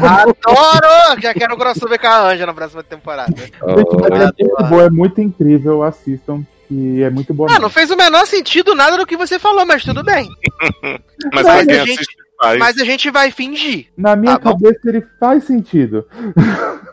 Adoro! 0.02 1.22
Já 1.22 1.34
quero 1.34 1.58
crossover 1.58 2.00
com 2.00 2.08
a 2.08 2.32
Anja 2.32 2.46
na 2.46 2.54
próxima 2.54 2.84
temporada. 2.84 3.34
Mas 3.62 3.78
é 4.22 4.26
muito 4.26 4.70
boa, 4.70 4.84
é 4.84 4.90
muito 4.90 5.22
incrível, 5.22 5.84
assistam. 5.84 6.42
Que 6.68 7.04
é 7.04 7.10
muito 7.10 7.34
boa. 7.34 7.50
Ah, 7.52 7.60
não 7.60 7.70
fez 7.70 7.92
o 7.92 7.96
menor 7.96 8.26
sentido 8.26 8.74
nada 8.76 8.98
do 8.98 9.06
que 9.06 9.16
você 9.18 9.38
falou, 9.40 9.66
mas 9.66 9.84
tudo 9.84 10.04
bem. 10.04 10.28
Mas 11.34 11.44
Mas 11.46 11.68
a 11.68 11.86
gente-. 11.86 12.06
Mas 12.60 12.78
a 12.78 12.84
gente 12.84 13.10
vai 13.10 13.32
fingir. 13.32 13.88
Na 13.98 14.16
minha 14.16 14.38
Tá 14.38 14.52
bom. 14.52 14.58
cabeça 14.60 14.80
ele 14.90 15.02
faz 15.20 15.46
sentido. 15.46 16.06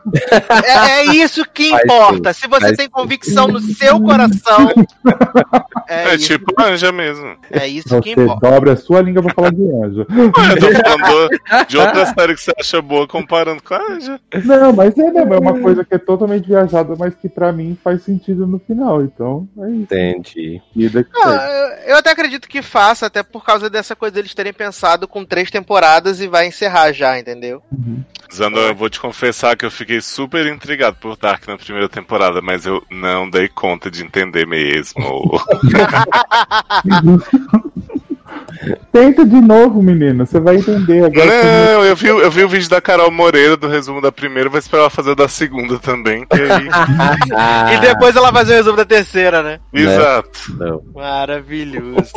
É, 0.65 1.01
é 1.01 1.05
isso 1.15 1.45
que 1.53 1.69
importa. 1.71 2.33
Se 2.33 2.47
você 2.47 2.75
tem 2.75 2.89
convicção 2.89 3.49
no 3.49 3.61
seu 3.61 4.01
coração, 4.01 4.73
é, 5.89 6.11
É 6.11 6.15
isso, 6.15 6.27
tipo 6.29 6.55
anja 6.61 6.91
mesmo. 6.93 7.37
é 7.51 7.67
isso 7.69 8.01
que 8.01 8.15
Você 8.15 8.23
importa. 8.23 8.51
dobra 8.51 8.73
a 8.73 8.77
sua 8.77 9.01
língua 9.01 9.23
pra 9.23 9.35
falar 9.35 9.51
de 9.53 9.63
anjo. 9.63 10.07
Eu 10.13 10.33
tô 10.33 10.73
falando 10.83 11.29
de 11.69 11.77
outra 11.79 12.07
série 12.07 12.35
que 12.35 12.41
você 12.41 12.53
acha 12.59 12.83
boa 12.83 13.07
comparando 13.07 13.63
com 13.63 13.75
a 13.75 13.83
anja. 13.93 14.21
Não, 14.45 14.73
mas 14.73 14.97
é 14.99 15.11
mesmo, 15.11 15.35
é 15.35 15.39
uma 15.39 15.59
coisa 15.59 15.85
que 15.85 15.95
é 15.95 15.99
totalmente 15.99 16.47
viajada, 16.49 16.95
mas 16.99 17.15
que 17.15 17.29
pra 17.29 17.53
mim 17.53 17.77
faz 17.83 18.03
sentido 18.03 18.47
no 18.47 18.59
final. 18.59 19.03
Então, 19.03 19.49
é 19.59 19.69
isso. 19.71 19.83
Entendi. 19.83 20.63
Que 20.73 20.89
segue. 20.89 21.09
eu, 21.15 21.93
eu 21.93 21.97
até 21.97 22.11
acredito 22.11 22.49
que 22.49 22.63
faça, 22.63 23.07
até 23.07 23.23
por 23.23 23.45
causa 23.45 23.69
dessa 23.71 23.95
coisa 23.97 24.15
deles 24.15 24.35
terem 24.35 24.53
pensado 24.53 25.07
com 25.09 25.25
três 25.25 25.51
temporadas 25.51 26.21
e 26.21 26.27
vai 26.29 26.47
encerrar 26.47 26.93
já, 26.93 27.19
entendeu? 27.19 27.63
Zando, 28.35 28.59
eu 28.59 28.75
vou 28.75 28.89
te 28.89 28.99
confessar 28.99 29.57
que 29.57 29.65
eu 29.65 29.71
fiquei 29.71 30.01
super 30.01 30.47
intrigado 30.47 30.97
por 30.97 31.17
Dark 31.17 31.47
na 31.47 31.59
primeira 31.59 31.89
temporada, 31.89 32.41
mas 32.41 32.65
eu 32.65 32.83
não 32.91 33.29
dei 33.29 33.47
conta 33.47 33.91
de 33.91 34.03
entender 34.03 34.47
mesmo. 34.47 35.03
Tenta 38.93 39.25
de 39.25 39.41
novo, 39.41 39.83
menino. 39.83 40.27
Você 40.27 40.39
vai 40.41 40.57
entender 40.57 41.05
agora. 41.05 41.27
não, 41.27 41.85
eu 41.85 41.97
vi, 41.97 42.09
eu 42.09 42.31
vi 42.31 42.45
o 42.45 42.49
vídeo 42.49 42.69
da 42.69 42.81
Carol 42.81 43.11
Moreira 43.11 43.57
do 43.57 43.69
resumo 43.69 44.01
da 44.01 44.13
primeira, 44.13 44.49
vou 44.51 44.59
esperar 44.59 44.83
ela 44.83 44.91
fazer 44.91 45.15
da 45.15 45.29
segunda 45.29 45.79
também, 45.79 46.27
que 46.27 46.41
aí. 46.41 46.69
E 47.75 47.81
depois 47.81 48.15
ela 48.17 48.33
fazer 48.33 48.53
o 48.55 48.57
resumo 48.57 48.77
da 48.77 48.85
terceira, 48.85 49.43
né? 49.43 49.61
Exato. 49.73 50.57
Não. 50.59 50.83
Maravilhoso. 50.95 52.13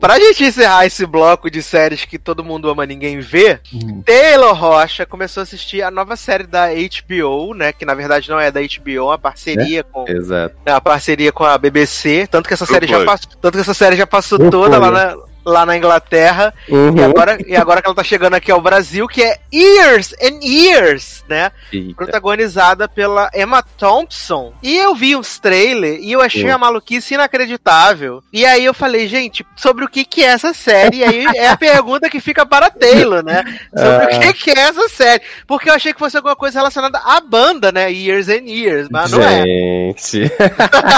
pra 0.00 0.18
gente 0.18 0.44
encerrar 0.44 0.86
esse 0.86 1.06
bloco 1.06 1.50
de 1.50 1.62
séries 1.62 2.04
que 2.04 2.18
todo 2.18 2.44
mundo 2.44 2.68
ama 2.68 2.84
ninguém 2.86 3.20
vê, 3.20 3.60
Hum. 3.72 4.02
Taylor 4.04 4.54
Rocha 4.54 5.04
começou 5.06 5.40
a 5.40 5.44
assistir 5.44 5.82
a 5.82 5.90
nova 5.90 6.16
série 6.16 6.44
da 6.46 6.68
HBO, 6.68 7.54
né? 7.54 7.72
Que 7.72 7.84
na 7.84 7.94
verdade 7.94 8.28
não 8.30 8.38
é 8.40 8.50
da 8.50 8.60
HBO, 8.60 8.90
é 8.96 9.00
uma 9.02 9.18
parceria 9.18 9.82
com 9.82 10.04
Exato. 10.08 10.54
a 10.66 10.80
parceria 10.80 11.32
com 11.32 11.44
a 11.44 11.56
BBC, 11.58 12.26
tanto 12.30 12.46
que 12.48 12.54
essa 12.54 12.66
série 12.66 12.86
já 12.86 13.04
passou, 13.04 13.30
tanto 13.40 13.54
que 13.54 13.60
essa 13.60 13.74
série 13.74 13.96
já 13.96 14.06
passou 14.06 14.38
toda 14.50 14.78
lá 14.78 14.90
na, 14.90 15.16
lá 15.44 15.64
na 15.66 15.76
Inglaterra 15.76 16.52
Uhum. 16.68 16.96
e 16.96 17.02
agora 17.04 17.38
e 17.46 17.56
agora 17.56 17.80
que 17.82 17.86
ela 17.88 17.94
tá 17.94 18.02
chegando 18.04 18.34
aqui 18.34 18.50
ao 18.50 18.60
Brasil, 18.60 19.06
que 19.06 19.22
é 19.22 19.38
Years 19.52 20.14
and 20.22 20.40
Years, 20.42 21.24
né? 21.28 21.50
Eita. 21.72 21.94
Protagonizada 21.94 22.88
pela 22.88 23.30
Emma 23.34 23.62
Thompson. 23.78 24.52
E 24.62 24.76
eu 24.76 24.94
vi 24.94 25.14
uns 25.16 25.38
trailers 25.38 25.98
e 26.02 26.12
eu 26.12 26.20
achei 26.20 26.44
Hum. 26.50 26.54
a 26.54 26.58
maluquice 26.58 27.14
inacreditável. 27.14 28.22
E 28.32 28.44
aí 28.44 28.64
eu 28.64 28.74
falei, 28.74 29.06
gente, 29.08 29.44
sobre 29.56 29.84
o 29.84 29.88
que 29.88 30.04
que 30.04 30.22
é 30.22 30.28
essa 30.28 30.52
série? 30.54 30.98
E 30.98 31.04
aí 31.04 31.24
é 31.36 31.48
a 31.48 31.56
pergunta 31.56 32.08
que 32.10 32.20
fica 32.20 32.44
para 32.46 32.70
Taylor, 32.70 33.22
né? 33.24 33.42
Sobre 33.76 34.16
o 34.16 34.20
que 34.20 34.32
que 34.32 34.50
é 34.50 34.58
essa 34.60 34.88
série? 34.88 35.22
Porque 35.46 35.68
eu 35.70 35.74
achei 35.74 35.92
que 35.92 35.98
fosse 35.98 36.16
alguma 36.16 36.36
coisa 36.36 36.58
relacionada 36.58 36.98
à 37.04 37.20
banda, 37.20 37.70
né? 37.72 37.90
Years 37.92 38.28
and 38.28 38.44
Years, 38.48 38.88
mas 38.90 39.10
não 39.10 39.22
é. 39.22 39.42
Gente, 39.42 40.30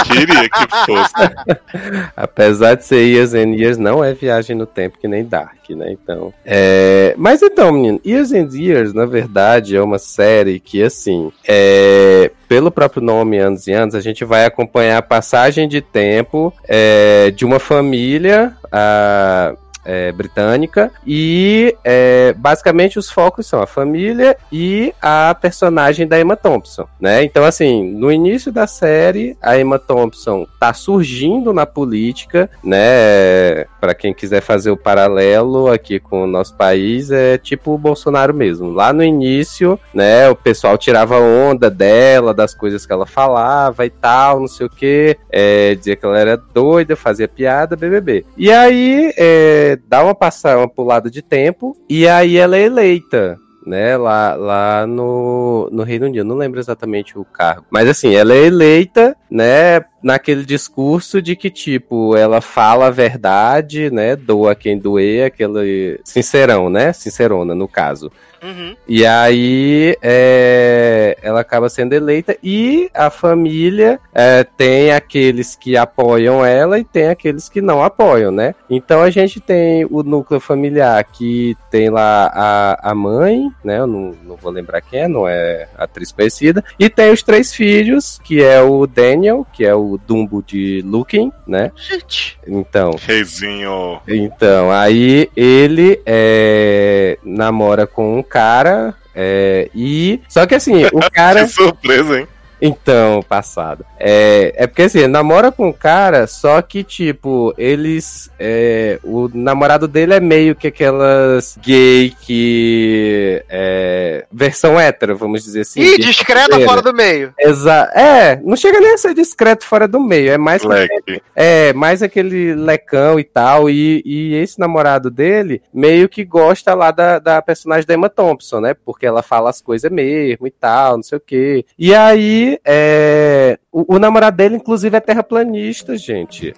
Queria 0.07 0.49
que 0.49 0.67
fosse. 0.85 1.13
apesar 2.15 2.75
de 2.75 2.85
ser 2.85 3.03
Years 3.05 3.33
and 3.33 3.55
Years, 3.55 3.77
não 3.77 4.03
é 4.03 4.13
viagem 4.13 4.36
no 4.55 4.65
tempo 4.65 4.97
que 4.99 5.07
nem 5.07 5.23
Dark, 5.23 5.69
né? 5.69 5.91
Então. 5.91 6.33
É... 6.45 7.13
Mas 7.17 7.41
então, 7.41 7.71
menino, 7.71 7.99
Years 8.05 8.31
and 8.31 8.49
Years, 8.51 8.93
na 8.93 9.05
verdade, 9.05 9.75
é 9.75 9.81
uma 9.81 9.99
série 9.99 10.59
que, 10.59 10.81
assim, 10.83 11.31
é... 11.47 12.31
pelo 12.47 12.71
próprio 12.71 13.01
nome 13.01 13.37
Anos 13.37 13.67
e 13.67 13.73
Anos, 13.73 13.95
a 13.95 14.01
gente 14.01 14.23
vai 14.25 14.45
acompanhar 14.45 14.97
a 14.97 15.01
passagem 15.01 15.67
de 15.67 15.81
tempo 15.81 16.53
é, 16.67 17.31
de 17.31 17.45
uma 17.45 17.59
família. 17.59 18.55
A 18.71 19.55
é, 19.87 20.11
britânica 20.11 20.91
e 21.05 21.73
é, 21.83 22.35
basicamente 22.37 22.99
os 22.99 23.09
focos 23.09 23.47
são 23.47 23.61
a 23.61 23.65
família 23.65 24.35
e 24.51 24.93
a 25.01 25.33
personagem 25.33 26.05
da 26.05 26.19
Emma 26.19 26.35
Thompson, 26.35 26.85
né? 26.99 27.23
Então 27.23 27.45
assim, 27.45 27.89
no 27.93 28.11
início 28.11 28.51
da 28.51 28.67
série 28.67 29.37
a 29.41 29.57
Emma 29.57 29.79
Thompson 29.79 30.45
tá 30.59 30.73
surgindo 30.73 31.53
na 31.53 31.65
política, 31.65 32.49
né? 32.61 33.65
Pra 33.79 33.95
quem 33.95 34.13
quiser 34.13 34.41
fazer 34.41 34.71
o 34.71 34.77
paralelo 34.77 35.71
aqui 35.71 35.99
com 35.99 36.23
o 36.23 36.27
nosso 36.27 36.53
país, 36.55 37.09
é 37.09 37.37
tipo 37.37 37.73
o 37.73 37.77
Bolsonaro 37.77 38.33
mesmo. 38.33 38.71
Lá 38.71 38.91
no 38.91 39.03
início, 39.03 39.79
né, 39.93 40.27
o 40.29 40.35
pessoal 40.35 40.77
tirava 40.77 41.17
onda 41.17 41.69
dela, 41.69 42.33
das 42.33 42.53
coisas 42.53 42.85
que 42.85 42.91
ela 42.91 43.05
falava 43.05 43.85
e 43.85 43.89
tal, 43.89 44.41
não 44.41 44.47
sei 44.47 44.65
o 44.65 44.69
que, 44.69 45.17
é, 45.31 45.75
dizia 45.75 45.95
que 45.95 46.05
ela 46.05 46.19
era 46.19 46.35
doida, 46.35 46.95
fazia 46.95 47.27
piada, 47.27 47.75
BBB. 47.75 48.25
E 48.35 48.51
aí, 48.51 49.13
é, 49.17 49.76
dá 49.77 50.03
uma 50.03 50.15
passada, 50.15 50.59
uma 50.59 50.67
pulada 50.67 51.09
de 51.09 51.21
tempo, 51.21 51.75
e 51.89 52.07
aí 52.07 52.37
ela 52.37 52.57
é 52.57 52.63
eleita 52.63 53.37
né, 53.67 53.97
lá, 53.97 54.33
lá 54.33 54.87
no, 54.87 55.69
no 55.71 55.83
Reino 55.83 56.05
Unido. 56.05 56.25
Não 56.25 56.37
lembro 56.37 56.59
exatamente 56.59 57.19
o 57.19 57.25
cargo. 57.25 57.65
Mas 57.69 57.89
assim, 57.89 58.15
ela 58.15 58.33
é 58.33 58.45
eleita, 58.45 59.15
né, 59.29 59.81
naquele 60.01 60.45
discurso 60.45 61.21
de 61.21 61.35
que, 61.35 61.49
tipo, 61.49 62.15
ela 62.15 62.41
fala 62.41 62.87
a 62.87 62.91
verdade, 62.91 63.89
né, 63.89 64.15
doa 64.15 64.55
quem 64.55 64.77
doer, 64.77 65.25
aquele 65.25 65.99
sincerão, 66.03 66.69
né, 66.69 66.93
sincerona, 66.93 67.55
no 67.55 67.67
caso. 67.67 68.11
Uhum. 68.41 68.75
E 68.87 69.05
aí 69.05 69.97
é, 70.01 71.17
ela 71.21 71.41
acaba 71.41 71.69
sendo 71.69 71.93
eleita 71.93 72.37
e 72.43 72.89
a 72.93 73.09
família 73.09 73.99
é, 74.13 74.43
tem 74.43 74.91
aqueles 74.91 75.55
que 75.55 75.75
apoiam 75.75 76.45
ela 76.45 76.79
e 76.79 76.83
tem 76.83 77.09
aqueles 77.09 77.49
que 77.49 77.61
não 77.61 77.83
apoiam, 77.83 78.31
né? 78.31 78.53
Então 78.69 79.01
a 79.01 79.09
gente 79.09 79.39
tem 79.39 79.85
o 79.89 80.03
núcleo 80.03 80.39
familiar 80.39 81.03
que 81.03 81.55
tem 81.71 81.89
lá 81.89 82.31
a, 82.33 82.91
a 82.91 82.95
mãe, 82.95 83.49
né? 83.63 83.79
Eu 83.79 83.87
não, 83.87 84.13
não 84.23 84.35
vou 84.35 84.51
lembrar 84.51 84.81
quem 84.81 85.01
é, 85.01 85.07
não 85.07 85.27
é 85.27 85.67
atriz 85.77 86.11
conhecida. 86.11 86.63
E 86.79 86.89
tem 86.89 87.11
os 87.11 87.23
três 87.23 87.53
filhos, 87.53 88.19
que 88.23 88.41
é 88.41 88.61
o 88.61 88.85
Daniel, 88.85 89.45
que 89.51 89.65
é 89.65 89.73
o 89.73 89.86
Dumbo 89.95 90.41
de 90.41 90.81
Looking, 90.83 91.31
né? 91.45 91.71
Gente. 91.75 92.39
Então, 92.47 92.95
Reizinho. 92.99 94.01
então, 94.07 94.71
aí 94.71 95.29
ele 95.35 96.01
é, 96.03 97.19
namora 97.23 97.85
com 97.85 98.17
um 98.17 98.23
cara. 98.23 98.95
é, 99.13 99.69
e. 99.75 100.19
Só 100.27 100.47
que 100.47 100.55
assim, 100.55 100.83
o 100.85 100.99
cara. 101.13 101.43
Que 101.45 101.51
surpresa, 101.51 102.19
hein? 102.21 102.27
Então, 102.61 103.21
passado. 103.21 103.85
É, 103.99 104.53
é 104.55 104.67
porque 104.67 104.83
assim, 104.83 104.99
ele 104.99 105.07
namora 105.07 105.51
com 105.51 105.67
um 105.67 105.73
cara, 105.73 106.27
só 106.27 106.61
que, 106.61 106.83
tipo, 106.83 107.53
eles. 107.57 108.31
é, 108.39 108.99
o 109.03 109.29
namorado 109.33 109.87
dele 109.87 110.13
é 110.13 110.19
meio 110.19 110.55
que 110.55 110.67
aquelas 110.67 111.57
gay 111.61 112.13
que. 112.21 113.43
É, 113.49 114.25
versão 114.31 114.79
hétero, 114.79 115.15
vamos 115.15 115.43
dizer 115.43 115.61
assim. 115.61 115.81
Ih, 115.81 115.97
discreta 115.97 116.59
fora 116.61 116.81
do 116.81 116.93
meio. 116.93 117.33
Exa 117.39 117.91
é, 117.93 118.39
não 118.43 118.55
chega 118.55 118.79
nem 118.79 118.93
a 118.93 118.97
ser 118.97 119.13
discreto 119.13 119.65
fora 119.65 119.87
do 119.87 119.99
meio, 119.99 120.31
é 120.31 120.37
mais 120.37 120.61
que 120.61 121.21
é, 121.35 121.73
mais 121.73 122.01
aquele 122.01 122.55
lecão 122.55 123.19
e 123.19 123.23
tal. 123.23 123.69
E, 123.69 124.01
e 124.05 124.35
esse 124.35 124.59
namorado 124.59 125.09
dele 125.09 125.61
meio 125.73 126.09
que 126.09 126.23
gosta 126.23 126.73
lá 126.73 126.91
da, 126.91 127.19
da 127.19 127.41
personagem 127.41 127.85
da 127.85 127.93
Emma 127.93 128.09
Thompson, 128.09 128.59
né? 128.59 128.73
Porque 128.73 129.05
ela 129.05 129.21
fala 129.21 129.49
as 129.49 129.61
coisas 129.61 129.91
mesmo 129.91 130.47
e 130.47 130.51
tal, 130.51 130.97
não 130.97 131.03
sei 131.03 131.17
o 131.17 131.21
quê. 131.21 131.65
E 131.77 131.93
aí, 131.93 132.46
é, 132.65 133.57
o, 133.71 133.95
o 133.95 133.99
namorado 133.99 134.37
dele, 134.37 134.55
inclusive, 134.55 134.95
é 134.95 134.99
terraplanista, 134.99 135.97
gente. 135.97 136.53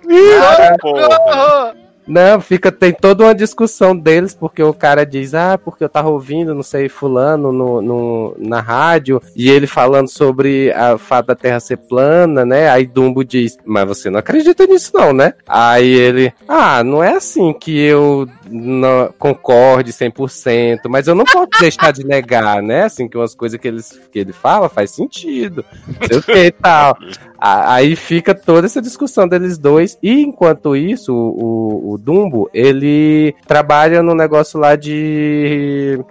Porra. 0.79 1.75
Não, 2.07 2.41
fica, 2.41 2.71
tem 2.71 2.91
toda 2.91 3.23
uma 3.23 3.35
discussão 3.35 3.95
deles, 3.95 4.33
porque 4.33 4.63
o 4.63 4.73
cara 4.73 5.05
diz, 5.05 5.35
ah, 5.35 5.59
porque 5.63 5.83
eu 5.83 5.89
tava 5.89 6.09
ouvindo, 6.09 6.55
não 6.55 6.63
sei, 6.63 6.89
fulano 6.89 7.51
no, 7.51 7.81
no- 7.83 8.35
na 8.39 8.59
rádio, 8.59 9.21
e 9.35 9.47
ele 9.47 9.67
falando 9.67 10.07
sobre 10.07 10.71
a 10.71 10.97
fato 10.97 11.27
da 11.27 11.35
Terra 11.35 11.59
ser 11.59 11.77
plana, 11.77 12.43
né? 12.43 12.67
Aí 12.67 12.87
Dumbo 12.87 13.23
diz, 13.23 13.59
mas 13.63 13.87
você 13.87 14.09
não 14.09 14.17
acredita 14.17 14.65
nisso 14.65 14.89
não, 14.95 15.13
né? 15.13 15.35
Aí 15.47 15.87
ele, 15.87 16.33
ah, 16.47 16.83
não 16.83 17.03
é 17.03 17.11
assim 17.15 17.53
que 17.53 17.77
eu 17.79 18.27
não 18.49 19.13
concorde 19.17 19.91
100%, 19.91 20.81
mas 20.89 21.07
eu 21.07 21.15
não 21.15 21.25
posso 21.25 21.49
deixar 21.59 21.91
de 21.91 22.05
negar, 22.05 22.61
né? 22.61 22.83
Assim, 22.83 23.07
que 23.07 23.17
umas 23.17 23.35
coisas 23.35 23.59
que 23.59 23.67
ele, 23.67 23.81
que 24.11 24.19
ele 24.19 24.33
fala 24.33 24.69
faz 24.69 24.91
sentido, 24.91 25.63
sei 26.07 26.17
o 26.17 26.23
que 26.23 26.45
e 26.45 26.51
tal. 26.51 26.97
Aí 27.39 27.95
fica 27.95 28.35
toda 28.35 28.67
essa 28.67 28.81
discussão 28.81 29.27
deles 29.27 29.57
dois. 29.57 29.97
E 30.03 30.21
enquanto 30.21 30.75
isso, 30.75 31.13
o, 31.13 31.93
o 31.93 31.97
Dumbo, 31.97 32.49
ele 32.53 33.33
trabalha 33.47 34.03
no 34.03 34.13
negócio 34.13 34.59
lá 34.59 34.75
de 34.75 36.03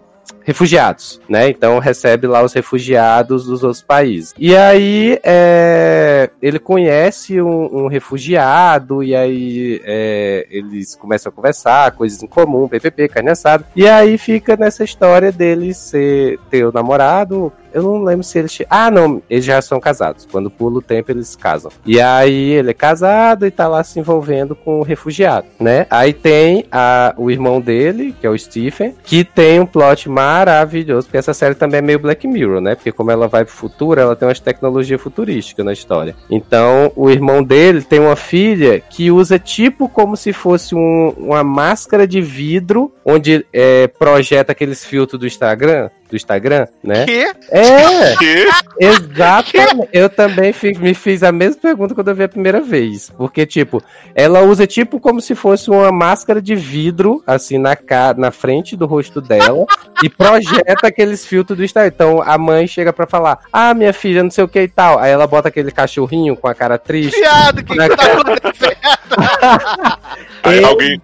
refugiados, 0.49 1.21
né? 1.29 1.51
Então 1.51 1.79
recebe 1.79 2.27
lá 2.27 2.43
os 2.43 2.55
refugiados 2.55 3.45
dos 3.45 3.63
outros 3.63 3.83
países. 3.83 4.35
E 4.39 4.57
aí 4.57 5.21
é, 5.23 6.18
ele 6.41 6.59
conhece 6.59 7.41
um, 7.41 7.85
um 7.85 7.87
refugiado 7.87 9.03
e 9.03 9.15
aí 9.15 9.81
é, 9.85 10.47
eles 10.51 10.95
começam 10.95 11.31
a 11.31 11.33
conversar, 11.33 11.93
coisas 11.93 12.23
em 12.23 12.27
comum, 12.27 12.69
PPP, 12.69 13.09
carne 13.09 13.31
assada. 13.31 13.65
E 13.75 13.89
aí 13.89 14.19
fica 14.19 14.57
nessa 14.57 14.85
história 14.85 15.33
dele 15.33 15.75
ser 15.75 16.39
ter 16.51 16.65
o 16.65 16.73
namorado. 16.73 17.53
Eu 17.73 17.83
não 17.83 18.03
lembro 18.03 18.25
se 18.25 18.39
eles. 18.39 18.59
Ah, 18.69 18.91
não, 18.91 19.23
eles 19.29 19.45
já 19.45 19.61
são 19.61 19.79
casados. 19.79 20.27
Quando 20.31 20.51
pula 20.51 20.79
o 20.79 20.83
tempo, 20.83 21.13
eles 21.13 21.37
casam. 21.37 21.71
E 21.85 22.01
aí 22.01 22.53
ele 22.53 22.71
é 22.71 22.75
casado 22.75 23.47
e 23.47 23.51
tá 23.51 23.69
lá 23.69 23.85
se 23.85 24.01
envolvendo 24.01 24.57
com 24.57 24.81
o 24.81 24.83
refugiado, 24.83 25.47
né? 25.61 25.87
Aí 25.91 26.13
tem 26.13 26.65
a, 26.73 27.15
o 27.17 27.31
irmão 27.31 27.61
dele, 27.61 28.15
que 28.19 28.27
é 28.27 28.31
o 28.31 28.39
Stephen, 28.39 28.95
que 29.05 29.23
tem 29.23 29.61
um 29.61 29.67
plot 29.67 30.09
maravilhoso, 30.09 31.07
porque 31.07 31.19
essa 31.19 31.35
série 31.35 31.55
também 31.55 31.79
é 31.79 31.83
meio 31.83 31.99
Black 31.99 32.27
Mirror, 32.27 32.61
né? 32.61 32.75
Porque 32.75 32.93
como 32.93 33.11
ela 33.11 33.29
vai 33.29 33.45
pro 33.45 33.55
futuro, 33.55 34.01
ela 34.01 34.17
tem 34.17 34.27
umas 34.27 34.41
tecnologias 34.41 35.01
futurísticas 35.01 35.65
na 35.65 35.73
história. 35.73 36.17
Então, 36.31 36.93
o 36.95 37.09
irmão 37.11 37.43
dele 37.43 37.81
tem 37.83 37.99
uma 37.99 38.15
filha 38.17 38.81
que 38.81 39.11
usa 39.11 39.39
tipo 39.39 39.89
como 39.89 40.17
se 40.17 40.33
fosse 40.33 40.75
um- 40.75 41.11
uma 41.17 41.43
máscara 41.43 42.07
de 42.07 42.21
vidro, 42.21 42.93
onde 43.05 43.47
é, 43.53 43.87
projeta 43.89 44.53
aqueles 44.53 44.85
filtros 44.85 45.19
do 45.19 45.27
Instagram, 45.27 45.89
do 46.09 46.17
Instagram, 46.17 46.67
né? 46.83 47.05
Que? 47.05 47.33
É! 47.51 48.17
Que? 48.19 48.49
Exatamente. 48.81 49.89
Eu 49.93 50.09
também 50.09 50.53
fi- 50.53 50.77
me 50.79 50.95
fiz 50.95 51.23
a 51.23 51.31
mesma 51.33 51.61
pergunta 51.61 51.95
quando 51.95 52.09
eu 52.09 52.15
vi 52.15 52.25
a 52.25 52.29
primeira 52.29 52.61
vez. 52.61 53.11
Porque, 53.17 53.45
tipo, 53.47 53.83
ela 54.15 54.41
usa 54.43 54.67
tipo 54.67 54.99
como 55.01 55.21
se 55.21 55.35
fosse 55.35 55.71
uma 55.71 55.91
máscara 55.93 56.41
de 56.41 56.55
vidro, 56.55 57.23
assim, 57.27 57.59
na, 57.59 57.77
ca... 57.77 58.15
na 58.17 58.31
frente 58.31 58.77
do 58.77 58.87
rosto 58.87 59.21
dela, 59.21 59.67
e 60.03 60.09
projeta 60.09 60.87
aqueles 60.87 61.27
filtros 61.27 61.57
do 61.59 61.65
Instagram. 61.65 61.93
Então 61.95 62.23
a 62.23 62.37
mãe 62.39 62.67
chega 62.67 62.93
pra 62.93 63.07
falar: 63.07 63.39
Ah, 63.53 63.75
minha 63.75 63.93
filha, 63.93 64.23
não 64.23 64.31
sei 64.31 64.45
o 64.45 64.49
que 64.49 64.61
e 64.63 64.69
tal. 64.69 64.99
Aí 64.99 65.11
ela 65.11 65.27
bota 65.27 65.49
aquele 65.49 65.71
cachorrinho 65.71 66.37
com 66.37 66.49
a 66.49 66.55
cara 66.55 66.79
triste. 66.79 67.19
Viado, 67.19 67.59
o 67.61 67.65
que, 67.65 67.75
que 67.77 67.97
tá 67.97 68.13
acontecendo? 68.13 68.77
Aí 70.43 70.65
alguém 70.65 71.01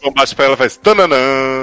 combate 0.00 0.34
pra 0.34 0.44
ela 0.44 0.54
e 0.54 0.56
faz 0.56 0.76
tananã. 0.76 1.16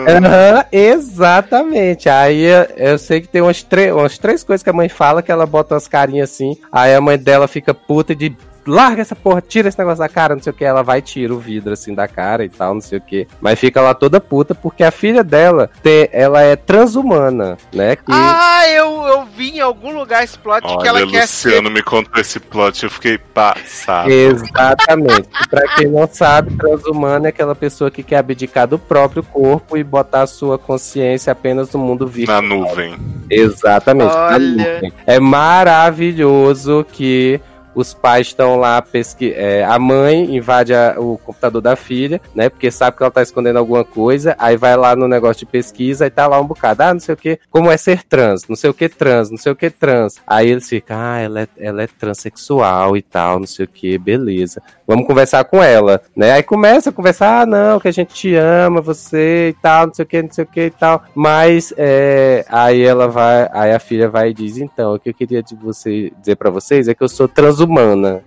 Aham, 0.07 0.65
exatamente. 0.71 2.09
Aí 2.09 2.41
eu, 2.41 2.67
eu 2.75 2.97
sei 2.97 3.21
que 3.21 3.27
tem 3.27 3.41
umas, 3.41 3.65
umas 3.93 4.17
três 4.17 4.43
coisas 4.43 4.63
que 4.63 4.69
a 4.69 4.73
mãe 4.73 4.89
fala 4.89 5.21
que 5.21 5.31
ela 5.31 5.45
bota 5.45 5.75
umas 5.75 5.87
carinhas 5.87 6.31
assim. 6.31 6.57
Aí 6.71 6.93
a 6.93 7.01
mãe 7.01 7.17
dela 7.17 7.47
fica 7.47 7.73
puta 7.73 8.15
de 8.15 8.35
larga 8.65 9.01
essa 9.01 9.15
porra, 9.15 9.41
tira 9.41 9.69
esse 9.69 9.77
negócio 9.77 9.99
da 9.99 10.09
cara, 10.09 10.35
não 10.35 10.41
sei 10.41 10.51
o 10.51 10.55
que. 10.55 10.65
Ela 10.65 10.83
vai 10.83 10.99
e 10.99 11.01
tira 11.01 11.33
o 11.33 11.39
vidro 11.39 11.73
assim 11.73 11.93
da 11.93 12.07
cara 12.07 12.43
e 12.43 12.49
tal, 12.49 12.73
não 12.73 12.81
sei 12.81 12.97
o 12.97 13.01
que. 13.01 13.27
Mas 13.41 13.59
fica 13.59 13.81
lá 13.81 13.93
toda 13.93 14.19
puta 14.19 14.53
porque 14.53 14.83
a 14.83 14.91
filha 14.91 15.23
dela, 15.23 15.69
tem, 15.81 16.09
ela 16.11 16.41
é 16.41 16.55
transhumana, 16.55 17.57
né? 17.73 17.95
Que 17.95 18.03
Ah, 18.09 18.67
eu, 18.69 19.03
eu 19.07 19.25
vi 19.25 19.57
em 19.57 19.61
algum 19.61 19.97
lugar 19.97 20.23
esse 20.23 20.37
plot 20.37 20.61
que 20.61 20.87
ela 20.87 20.99
Olha, 20.99 21.07
quer 21.07 21.27
ser. 21.27 21.49
Luciano 21.49 21.71
me 21.71 21.81
contou 21.81 22.19
esse 22.21 22.39
plot, 22.39 22.83
eu 22.83 22.89
fiquei 22.89 23.17
passado. 23.17 24.09
Exatamente. 24.09 25.29
Pra 25.49 25.75
quem 25.75 25.87
não 25.87 26.07
sabe, 26.11 26.55
transhumano 26.55 27.25
é 27.25 27.29
aquela 27.29 27.55
pessoa 27.55 27.89
que 27.89 28.03
quer 28.03 28.17
abdicar 28.17 28.67
do 28.67 28.77
próprio 28.77 29.23
corpo 29.23 29.77
e 29.77 29.83
botar 29.83 30.23
a 30.23 30.27
sua 30.27 30.57
consciência 30.57 31.31
apenas 31.31 31.71
no 31.71 31.79
mundo 31.79 32.07
virtual. 32.07 32.41
Na 32.41 32.47
nuvem. 32.47 32.95
Exatamente. 33.29 34.13
Olha. 34.15 34.39
na 34.39 34.39
nuvem. 34.39 34.93
É 35.05 35.19
maravilhoso 35.19 36.85
que 36.91 37.39
os 37.79 37.93
pais 37.93 38.27
estão 38.27 38.57
lá 38.57 38.81
pesqui... 38.81 39.33
é, 39.35 39.63
a 39.63 39.77
mãe 39.79 40.35
invade 40.35 40.73
a- 40.73 40.95
o 40.97 41.17
computador 41.17 41.61
da 41.61 41.75
filha, 41.75 42.21
né? 42.35 42.49
Porque 42.49 42.69
sabe 42.71 42.97
que 42.97 43.03
ela 43.03 43.11
tá 43.11 43.21
escondendo 43.21 43.57
alguma 43.59 43.83
coisa, 43.83 44.35
aí 44.37 44.55
vai 44.57 44.75
lá 44.75 44.95
no 44.95 45.07
negócio 45.07 45.39
de 45.39 45.45
pesquisa 45.45 46.05
e 46.05 46.09
tá 46.09 46.27
lá 46.27 46.39
um 46.39 46.45
bocado, 46.45 46.83
ah, 46.83 46.93
não 46.93 46.99
sei 46.99 47.13
o 47.13 47.17
que, 47.17 47.39
como 47.49 47.71
é 47.71 47.77
ser 47.77 48.03
trans, 48.03 48.47
não 48.47 48.55
sei 48.55 48.69
o 48.69 48.73
que 48.73 48.89
trans, 48.89 49.29
não 49.29 49.37
sei 49.37 49.51
o 49.51 49.55
que 49.55 49.69
trans. 49.69 50.15
Aí 50.27 50.49
eles 50.49 50.67
ficam, 50.67 50.97
ah, 50.99 51.19
ela 51.19 51.41
é, 51.41 51.47
ela 51.57 51.83
é 51.83 51.87
transexual 51.87 52.97
e 52.97 53.01
tal, 53.01 53.39
não 53.39 53.47
sei 53.47 53.65
o 53.65 53.67
que, 53.67 53.97
beleza. 53.97 54.61
Vamos 54.87 55.05
conversar 55.05 55.43
com 55.45 55.61
ela, 55.63 56.01
né? 56.15 56.31
Aí 56.33 56.43
começa 56.43 56.89
a 56.89 56.93
conversar, 56.93 57.41
ah, 57.41 57.45
não, 57.45 57.79
que 57.79 57.87
a 57.87 57.91
gente 57.91 58.13
te 58.13 58.35
ama, 58.35 58.81
você 58.81 59.49
e 59.49 59.53
tal, 59.61 59.87
não 59.87 59.93
sei 59.93 60.03
o 60.03 60.07
que, 60.07 60.21
não 60.21 60.31
sei 60.31 60.43
o 60.43 60.47
que 60.47 60.61
e 60.65 60.71
tal. 60.71 61.03
Mas 61.13 61.73
é, 61.77 62.43
aí 62.49 62.81
ela 62.81 63.07
vai, 63.07 63.49
aí 63.53 63.71
a 63.71 63.79
filha 63.79 64.09
vai 64.09 64.29
e 64.29 64.33
diz, 64.33 64.57
então, 64.57 64.95
o 64.95 64.99
que 64.99 65.09
eu 65.09 65.13
queria 65.13 65.43
de 65.43 65.55
você 65.55 66.11
dizer 66.19 66.35
pra 66.35 66.49
vocês 66.49 66.87
é 66.87 66.93
que 66.93 67.03
eu 67.03 67.07
sou 67.09 67.27
transhumana. 67.27 67.68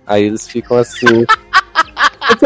Aí 0.05 0.23
eles 0.23 0.47
ficam 0.47 0.77
assim. 0.77 1.25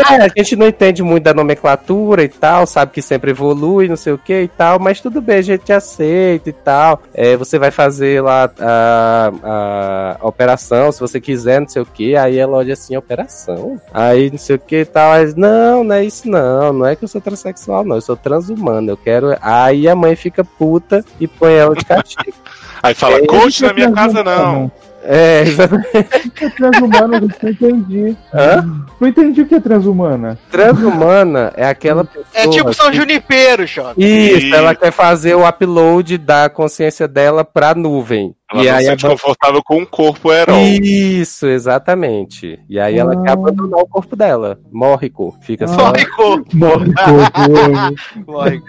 É, 0.09 0.23
a 0.23 0.27
gente 0.27 0.55
não 0.55 0.67
entende 0.67 1.03
muito 1.03 1.23
da 1.23 1.33
nomenclatura 1.33 2.23
e 2.23 2.27
tal, 2.27 2.65
sabe 2.65 2.91
que 2.91 3.01
sempre 3.01 3.31
evolui, 3.31 3.87
não 3.87 3.95
sei 3.95 4.13
o 4.13 4.17
que 4.17 4.41
e 4.41 4.47
tal, 4.47 4.79
mas 4.79 4.99
tudo 4.99 5.21
bem, 5.21 5.37
a 5.37 5.41
gente 5.41 5.71
aceita 5.71 6.49
e 6.49 6.53
tal. 6.53 7.01
É, 7.13 7.37
você 7.37 7.59
vai 7.59 7.71
fazer 7.71 8.21
lá 8.21 8.51
a, 8.59 9.31
a, 9.43 10.17
a 10.19 10.27
operação, 10.27 10.91
se 10.91 10.99
você 10.99 11.21
quiser, 11.21 11.61
não 11.61 11.67
sei 11.67 11.81
o 11.81 11.85
que. 11.85 12.15
Aí 12.15 12.37
ela 12.37 12.57
olha 12.57 12.73
assim, 12.73 12.97
operação? 12.97 13.79
Aí 13.93 14.29
não 14.31 14.37
sei 14.37 14.55
o 14.55 14.59
que 14.59 14.81
e 14.81 14.85
tal. 14.85 15.11
Aí, 15.11 15.33
não, 15.35 15.83
não 15.83 15.95
é 15.95 16.03
isso 16.03 16.27
não, 16.29 16.73
não 16.73 16.85
é 16.85 16.95
que 16.95 17.03
eu 17.03 17.07
sou 17.07 17.21
transexual, 17.21 17.83
não, 17.83 17.95
eu 17.95 18.01
sou 18.01 18.15
transhumano, 18.15 18.91
eu 18.91 18.97
quero. 18.97 19.37
Aí 19.41 19.87
a 19.87 19.95
mãe 19.95 20.15
fica 20.15 20.43
puta 20.43 21.03
e 21.19 21.27
põe 21.27 21.53
ela 21.53 21.75
de 21.75 21.85
castigo. 21.85 22.37
Aí 22.81 22.93
fala, 22.93 23.17
É, 23.17 23.25
coach 23.25 23.63
na 23.63 23.73
minha 23.73 23.91
casa 23.91 24.23
não. 24.23 24.71
É, 25.03 25.41
exatamente. 25.41 25.87
O 26.27 26.31
que 26.31 26.45
é 26.45 26.49
transhumana? 26.49 27.19
gente? 27.21 27.35
Não 27.43 27.49
entendi. 27.49 28.17
Hã? 28.33 28.65
Não 28.99 29.07
entendi 29.07 29.41
o 29.41 29.45
que 29.47 29.55
é 29.55 29.59
transhumana. 29.59 30.37
Transhumana 30.51 31.53
é 31.55 31.65
aquela 31.67 32.03
pessoa. 32.03 32.25
É 32.33 32.47
tipo 32.49 32.73
São 32.73 32.89
que- 32.91 32.97
Junipero, 32.97 33.65
Jota. 33.67 33.93
Isso, 33.97 34.47
E- 34.47 34.53
ela 34.53 34.75
quer 34.75 34.91
fazer 34.91 35.35
o 35.35 35.47
upload 35.47 36.17
da 36.17 36.49
consciência 36.49 37.07
dela 37.07 37.43
pra 37.45 37.73
nuvem. 37.75 38.33
Ela 38.51 38.63
e 38.63 38.67
não 38.67 38.75
aí 38.75 38.83
se 38.83 38.87
a 38.87 38.91
sente 38.91 39.07
confortável 39.07 39.61
com 39.63 39.77
um 39.79 39.85
corpo 39.85 40.31
herói. 40.31 40.79
Isso, 40.81 41.47
exatamente. 41.47 42.57
E 42.69 42.79
aí 42.79 42.97
ela 42.97 43.21
quer 43.21 43.31
Ah. 43.31 43.33
abandonar 43.33 43.79
o 43.81 43.87
corpo 43.87 44.15
dela. 44.15 44.57
Morre, 44.71 45.09
cor. 45.09 45.35
Fica 45.41 45.67
só. 45.67 45.91
Morre, 45.91 46.05
cu. 46.05 46.45
Morre, 46.55 46.93
corpo. 46.93 48.23
Morre. 48.31 48.61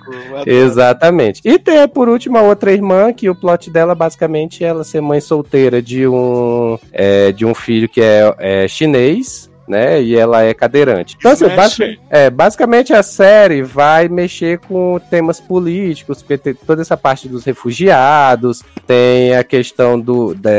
Exatamente. 0.47 1.41
E 1.45 1.59
tem, 1.59 1.87
por 1.89 2.09
último, 2.09 2.39
a 2.39 2.43
outra 2.43 2.73
irmã, 2.73 3.13
que 3.13 3.31
o 3.31 3.35
plot 3.35 3.71
dela, 3.71 3.95
basicamente, 3.95 4.65
é 4.65 4.69
ela 4.69 4.83
ser 4.83 5.01
mãe 5.01 5.21
solteira 5.21 5.81
de 5.81 6.07
um, 6.09 6.79
é, 6.93 7.31
de 7.33 7.47
um 7.47 7.55
filho 7.55 7.89
que 7.89 8.01
é, 8.01 8.35
é 8.39 8.69
chinês. 8.69 9.49
Né? 9.69 10.01
E 10.03 10.17
ela 10.17 10.43
é 10.43 10.55
cadeirante. 10.55 11.17
Então, 11.19 11.31
assim, 11.33 11.47
basic- 11.49 12.01
é, 12.09 12.31
basicamente 12.31 12.93
a 12.95 13.03
série 13.03 13.61
vai 13.63 14.09
mexer 14.09 14.59
com 14.61 14.99
temas 15.11 15.39
políticos, 15.41 16.23
porque 16.23 16.39
tem 16.39 16.55
toda 16.55 16.81
essa 16.81 16.97
parte 16.97 17.29
dos 17.29 17.45
refugiados, 17.45 18.63
tem 18.87 19.37
a 19.37 19.45
questão 19.45 19.99
do 20.01 20.35
da, 20.35 20.51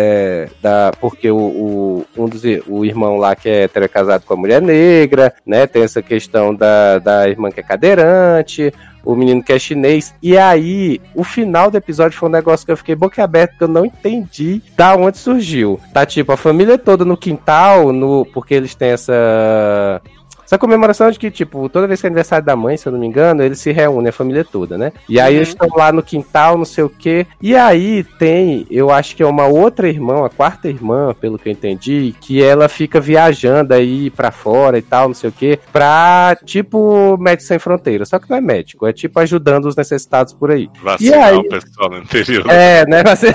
da- 0.62 0.92
porque 1.00 1.32
o, 1.32 1.38
o- 1.38 2.06
um 2.18 2.28
dos 2.28 2.44
o 2.68 2.86
irmão 2.86 3.18
lá 3.18 3.36
que 3.36 3.50
é 3.50 3.64
hétero 3.64 3.86
é 3.86 3.88
casado 3.88 4.24
com 4.26 4.34
a 4.34 4.38
mulher 4.38 4.62
negra, 4.62 5.34
né? 5.46 5.66
Tem 5.66 5.82
essa 5.84 6.02
questão 6.02 6.54
da, 6.54 7.00
da 7.00 7.28
irmã 7.28 7.50
que 7.52 7.60
é 7.60 7.64
cadeirante, 7.64 8.72
o 9.04 9.16
menino 9.16 9.44
que 9.44 9.54
é 9.54 9.60
chinês. 9.60 10.14
E 10.22 10.38
aí, 10.38 11.02
o 11.16 11.24
final 11.24 11.72
do 11.72 11.78
episódio 11.78 12.18
foi 12.18 12.30
um 12.30 12.32
negócio 12.32 12.66
que 12.66 12.72
eu 12.72 12.78
fiquei 12.78 12.96
boca 12.96 13.24
aberta, 13.24 13.56
que 13.58 13.64
eu 13.64 13.68
não 13.68 13.86
entendi 13.86 14.62
da 14.76 14.96
onde 14.96 15.18
surgiu. 15.18 15.80
Tá 15.94 16.06
tipo, 16.06 16.32
a 16.32 16.38
família 16.38 16.78
toda 16.78 17.06
no 17.06 17.18
quintal, 17.18 17.92
no 17.92 18.26
porque 18.34 18.54
eles 18.54 18.76
têm 18.76 18.90
essa. 18.90 20.02
Essa 20.50 20.58
comemoração 20.58 21.12
de 21.12 21.20
que, 21.20 21.30
tipo, 21.30 21.70
toda 21.70 21.86
vez 21.86 22.02
que 22.02 22.08
é 22.08 22.10
aniversário 22.10 22.44
da 22.44 22.56
mãe, 22.56 22.76
se 22.76 22.88
eu 22.88 22.92
não 22.92 23.00
me 23.00 23.06
engano, 23.06 23.44
eles 23.44 23.60
se 23.60 23.72
reúnem, 23.72 24.10
a 24.10 24.12
família 24.12 24.44
toda, 24.44 24.80
né? 24.80 24.92
E 25.08 25.20
aí 25.20 25.34
Uhum. 25.34 25.38
eles 25.38 25.50
estão 25.50 25.68
lá 25.78 25.92
no 25.92 26.02
quintal, 26.02 26.58
não 26.58 26.66
sei 26.66 26.84
o 26.84 26.90
quê. 26.90 27.28
E 27.40 27.56
aí 27.56 28.04
tem, 28.18 28.66
eu 28.72 28.90
acho 28.90 29.16
que 29.16 29.22
é 29.22 29.28
uma 29.28 29.46
outra 29.46 29.88
irmã, 29.88 30.26
a 30.26 30.30
quarta 30.30 30.68
irmã, 30.68 31.14
pelo 31.22 31.38
que 31.38 31.50
eu 31.50 31.54
entendi, 31.54 32.16
que 32.20 32.42
ela 32.44 32.68
fica 32.68 33.00
viajando 33.00 33.76
aí 33.76 34.10
pra 34.10 34.32
fora 34.32 34.80
e 34.80 34.82
tal, 34.82 35.10
não 35.10 35.14
sei 35.14 35.30
o 35.30 35.34
quê, 35.34 35.60
pra, 35.72 36.36
tipo, 36.44 37.16
Médicos 37.20 37.46
Sem 37.46 37.60
Fronteiras. 37.60 38.10
Só 38.10 38.18
que 38.18 38.28
não 38.28 38.38
é 38.38 38.42
médico, 38.42 38.88
é 38.88 38.92
tipo 38.92 39.20
ajudando 39.20 39.66
os 39.66 39.76
necessitados 39.76 40.34
por 40.34 40.50
aí. 40.50 40.68
Vacinar 40.82 41.20
E 41.20 41.24
aí? 41.32 41.38
o 41.38 41.44
pessoal 41.48 41.92
no 41.92 42.00
interior. 42.00 42.46
É, 42.50 42.88
né? 42.88 43.04
Você... 43.16 43.28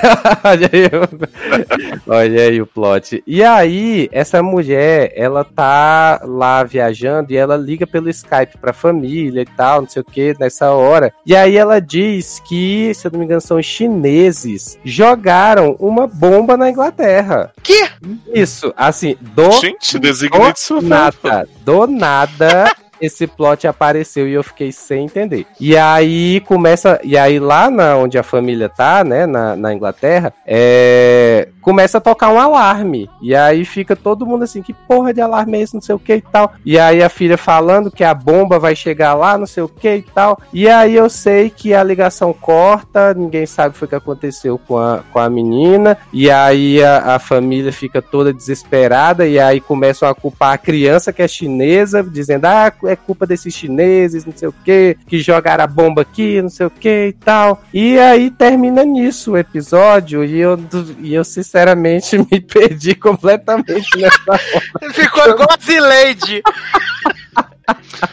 Olha 0.43 0.69
aí, 0.73 0.87
o- 2.09 2.13
Olha 2.13 2.43
aí 2.43 2.61
o 2.61 2.67
plot. 2.67 3.23
E 3.25 3.41
aí, 3.45 4.09
essa 4.11 4.43
mulher, 4.43 5.13
ela 5.15 5.45
tá 5.45 6.21
lá 6.25 6.65
viajando 6.65 7.04
e 7.33 7.37
ela 7.37 7.57
liga 7.57 7.87
pelo 7.87 8.11
Skype 8.11 8.59
pra 8.61 8.73
família 8.73 9.43
e 9.43 9.47
tal, 9.47 9.83
não 9.83 9.89
sei 9.89 10.03
o 10.03 10.05
que, 10.05 10.35
nessa 10.39 10.71
hora. 10.71 11.13
E 11.25 11.35
aí 11.35 11.57
ela 11.57 11.81
diz 11.81 12.41
que, 12.47 12.93
se 12.95 13.07
eu 13.07 13.13
não 13.13 13.19
me 13.19 13.25
engano, 13.25 13.41
são 13.41 13.59
os 13.59 13.67
chineses 13.67 14.79
jogaram 14.85 15.77
uma 15.79 16.07
bomba 16.07 16.57
na 16.57 16.71
Inglaterra. 16.71 17.53
Que? 17.63 17.89
Isso, 18.33 18.73
assim, 18.77 19.17
do 19.21 19.51
Gente, 19.53 19.99
designate 19.99 20.55
do 20.55 20.59
sua 20.59 20.83
nada, 20.83 21.49
do 21.65 21.87
nada 21.87 22.71
esse 23.01 23.27
plot 23.27 23.67
apareceu 23.67 24.29
e 24.29 24.33
eu 24.33 24.43
fiquei 24.43 24.73
sem 24.73 25.05
entender. 25.05 25.47
E 25.61 25.77
aí 25.77 26.41
começa, 26.41 27.01
e 27.03 27.17
aí 27.17 27.39
lá 27.39 27.71
na, 27.71 27.97
onde 27.97 28.19
a 28.19 28.23
família 28.23 28.69
tá, 28.69 29.05
né, 29.05 29.27
na, 29.27 29.57
na 29.57 29.75
Inglaterra, 29.75 30.33
é, 30.47 31.49
começa 31.61 31.99
a 31.99 32.01
tocar 32.01 32.31
um 32.31 32.39
alarme. 32.39 33.09
E 33.23 33.35
aí 33.35 33.65
fica 33.65 33.97
todo 33.97 34.27
mundo 34.27 34.45
assim, 34.45 34.63
que 34.63 34.73
porra 34.73 35.13
de 35.13 35.21
alarme 35.21 35.59
é 35.59 35.63
esse, 35.63 35.75
não 35.75 35.81
sei 35.81 35.95
o 35.95 35.99
que 35.99 36.17
e 36.17 36.23
tal. 36.23 36.53
E 36.65 36.79
aí 36.79 37.03
a 37.03 37.09
filha 37.09 37.39
falando 37.39 37.91
que 37.91 38.05
a 38.05 38.15
bomba 38.15 38.59
vai 38.59 38.77
chegar 38.77 39.15
lá, 39.15 39.39
não 39.39 39.47
sei 39.47 39.63
o 39.63 39.69
que 39.69 39.97
e 39.97 40.03
tal. 40.03 40.39
E 40.53 40.69
aí 40.69 40.95
eu 40.95 41.09
sei 41.09 41.51
que 41.51 41.75
a 41.75 41.83
ligação 41.83 42.33
corta, 42.33 43.15
ninguém 43.15 43.47
sabe 43.47 43.77
o 43.81 43.89
que 43.89 43.95
aconteceu 43.95 44.59
com 44.59 44.79
a, 44.79 45.03
com 45.13 45.19
a 45.19 45.29
menina. 45.29 45.97
E 46.13 46.31
aí 46.31 46.83
a, 46.83 47.15
a 47.15 47.19
família 47.19 47.73
fica 47.73 48.03
toda 48.03 48.33
desesperada 48.33 49.27
e 49.27 49.39
aí 49.39 49.61
começam 49.61 50.09
a 50.09 50.15
culpar 50.15 50.53
a 50.53 50.59
criança 50.59 51.13
que 51.13 51.23
é 51.23 51.29
chinesa, 51.29 52.03
dizendo, 52.03 52.47
ah, 52.47 52.73
é 52.87 52.97
culpa 52.97 53.27
desses 53.27 53.55
chineses, 53.55 54.25
não 54.25 54.33
sei 54.37 54.49
o 54.49 54.55
que, 54.65 54.97
que 55.07 55.19
jogaram 55.21 55.65
a 55.65 55.67
bomba 55.67 56.03
aqui, 56.03 56.41
não 56.41 56.49
sei 56.49 56.67
o 56.67 56.71
que 56.71 57.09
e 57.09 57.13
tal. 57.13 57.63
E 57.73 57.99
aí 57.99 58.31
termina 58.31 58.85
nisso 58.85 59.33
o 59.33 59.39
episódio 59.39 60.25
e 60.25 60.39
eu, 60.39 60.59
e 61.01 61.15
eu 61.15 61.25
sinceramente 61.25 62.17
me 62.31 62.41
perdi 62.41 62.95
completamente 62.95 63.89
nessa 63.99 64.39
Ficou 64.93 65.29
igual 65.29 65.49
a 65.51 65.65
Zileide. 65.65 66.43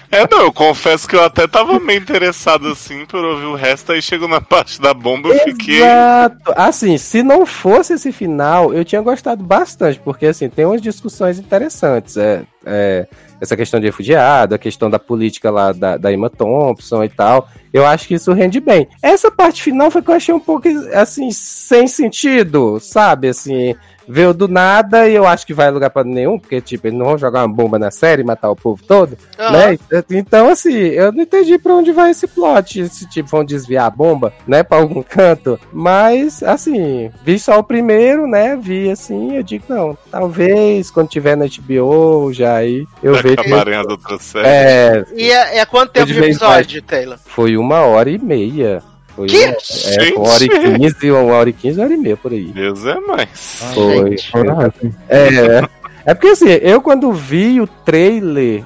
É, 0.10 0.28
não, 0.30 0.42
eu 0.42 0.54
confesso 0.54 1.08
que 1.08 1.16
eu 1.16 1.24
até 1.24 1.48
tava 1.48 1.80
meio 1.80 2.00
interessado 2.00 2.68
assim 2.68 3.06
por 3.06 3.24
ouvir 3.24 3.46
o 3.46 3.56
resto, 3.56 3.92
aí 3.92 4.02
chegou 4.02 4.28
na 4.28 4.42
parte 4.42 4.80
da 4.82 4.94
bomba 4.94 5.30
eu 5.30 5.40
fiquei. 5.40 5.82
Exato. 5.82 6.54
Assim, 6.56 6.98
se 6.98 7.24
não 7.24 7.46
fosse 7.46 7.94
esse 7.94 8.12
final, 8.12 8.74
eu 8.74 8.84
tinha 8.86 9.02
gostado 9.02 9.44
bastante, 9.44 10.00
porque 10.00 10.28
assim, 10.28 10.50
tem 10.50 10.66
umas 10.66 10.82
discussões 10.82 11.40
interessantes. 11.40 12.18
É, 12.18 12.44
é, 12.66 13.08
essa 13.40 13.58
questão 13.58 13.80
de 13.80 13.88
refugiado, 13.88 14.54
a 14.54 14.58
questão 14.58 14.90
da 14.90 15.00
política 15.00 15.50
lá 15.50 15.72
da, 15.72 15.98
da 15.98 16.12
Emma 16.12 16.30
Thompson 16.30 17.04
e 17.04 17.10
tal. 17.10 17.50
Eu 17.74 17.86
acho 17.86 18.08
que 18.08 18.14
isso 18.14 18.34
rende 18.34 18.60
bem. 18.60 18.88
Essa 19.02 19.32
parte 19.32 19.64
final 19.64 19.90
foi 19.90 20.02
que 20.02 20.12
eu 20.12 20.16
achei 20.16 20.34
um 20.34 20.40
pouco 20.40 20.68
assim, 20.94 21.32
sem 21.32 21.88
sentido, 21.88 22.80
sabe? 22.80 23.30
Assim. 23.30 23.76
Veio 24.12 24.34
do 24.34 24.48
nada 24.48 25.08
e 25.08 25.16
eu 25.16 25.26
acho 25.26 25.46
que 25.48 25.54
vai 25.54 25.72
lugar 25.72 25.90
pra 25.90 26.04
nenhum, 26.04 26.38
porque, 26.38 26.60
tipo, 26.60 26.86
eles 26.88 26.98
não 27.00 27.06
vão 27.06 27.18
jogar 27.18 27.46
uma 27.46 27.54
bomba 27.56 27.80
na 27.80 27.90
série 27.92 28.22
e 28.22 28.26
matar 28.26 28.50
o 28.52 28.56
povo 28.56 28.82
todo, 28.86 29.18
Aham. 29.40 29.52
né? 29.52 29.78
Então, 30.10 30.50
assim, 30.50 30.74
eu 30.74 31.12
não 31.12 31.22
entendi 31.24 31.58
pra 31.58 31.74
onde 31.76 31.92
vai 31.92 32.12
esse 32.12 32.28
plot. 32.28 32.88
Se, 32.90 33.08
tipo, 33.10 33.30
vão 33.30 33.46
desviar 33.46 33.86
a 33.86 33.90
bomba, 33.90 34.34
né, 34.46 34.64
pra 34.64 34.78
algum 34.78 35.02
canto. 35.08 35.60
Mas, 35.72 36.44
assim, 36.44 37.10
vi 37.24 37.40
só 37.40 37.60
o 37.60 37.64
primeiro, 37.64 38.28
né? 38.28 38.58
Vi 38.62 38.90
assim, 38.92 39.36
eu 39.38 39.44
digo, 39.44 39.64
não, 39.70 39.98
talvez 40.12 40.92
quando 40.92 41.10
tiver 41.10 41.38
na 41.38 41.46
HBO 41.46 42.32
já 42.34 42.56
aí 42.56 42.86
eu 43.02 43.14
vejo. 43.16 43.40
Acabarem 43.40 43.76
as 43.76 43.86
outras 43.88 44.22
séries. 44.22 44.48
É, 44.50 45.04
E 45.16 45.32
é, 45.32 45.58
é 45.60 45.66
quanto 45.66 45.92
tempo 45.92 46.08
de 46.08 46.20
episódio, 46.20 46.82
Taylor? 46.82 47.18
foi 47.26 47.56
uma 47.58 47.82
hora 47.82 48.10
e 48.10 48.18
meia. 48.18 48.82
Foi 49.16 49.28
Que? 49.28 49.46
Uma, 49.46 49.56
é, 50.04 50.14
uma 50.14 50.30
hora 50.30 50.44
e 50.44 50.50
quinze, 50.50 51.12
uma 51.12 51.34
hora 51.34 51.50
e 51.50 51.54
quinze, 51.54 51.80
uma 51.80 51.86
hora 51.86 51.94
e 51.94 51.98
meia 51.98 52.18
por 52.18 52.32
aí. 52.32 52.46
Deus 52.46 52.86
é 52.86 53.00
mais. 53.00 53.30
Foi. 53.74 54.12
gente. 54.12 54.32
Coragem. 54.32 54.96
É. 55.10 55.82
É 56.04 56.14
porque 56.14 56.30
assim, 56.30 56.50
eu 56.50 56.82
quando 56.82 57.12
vi 57.14 57.62
o 57.62 57.68
trailer 57.68 58.64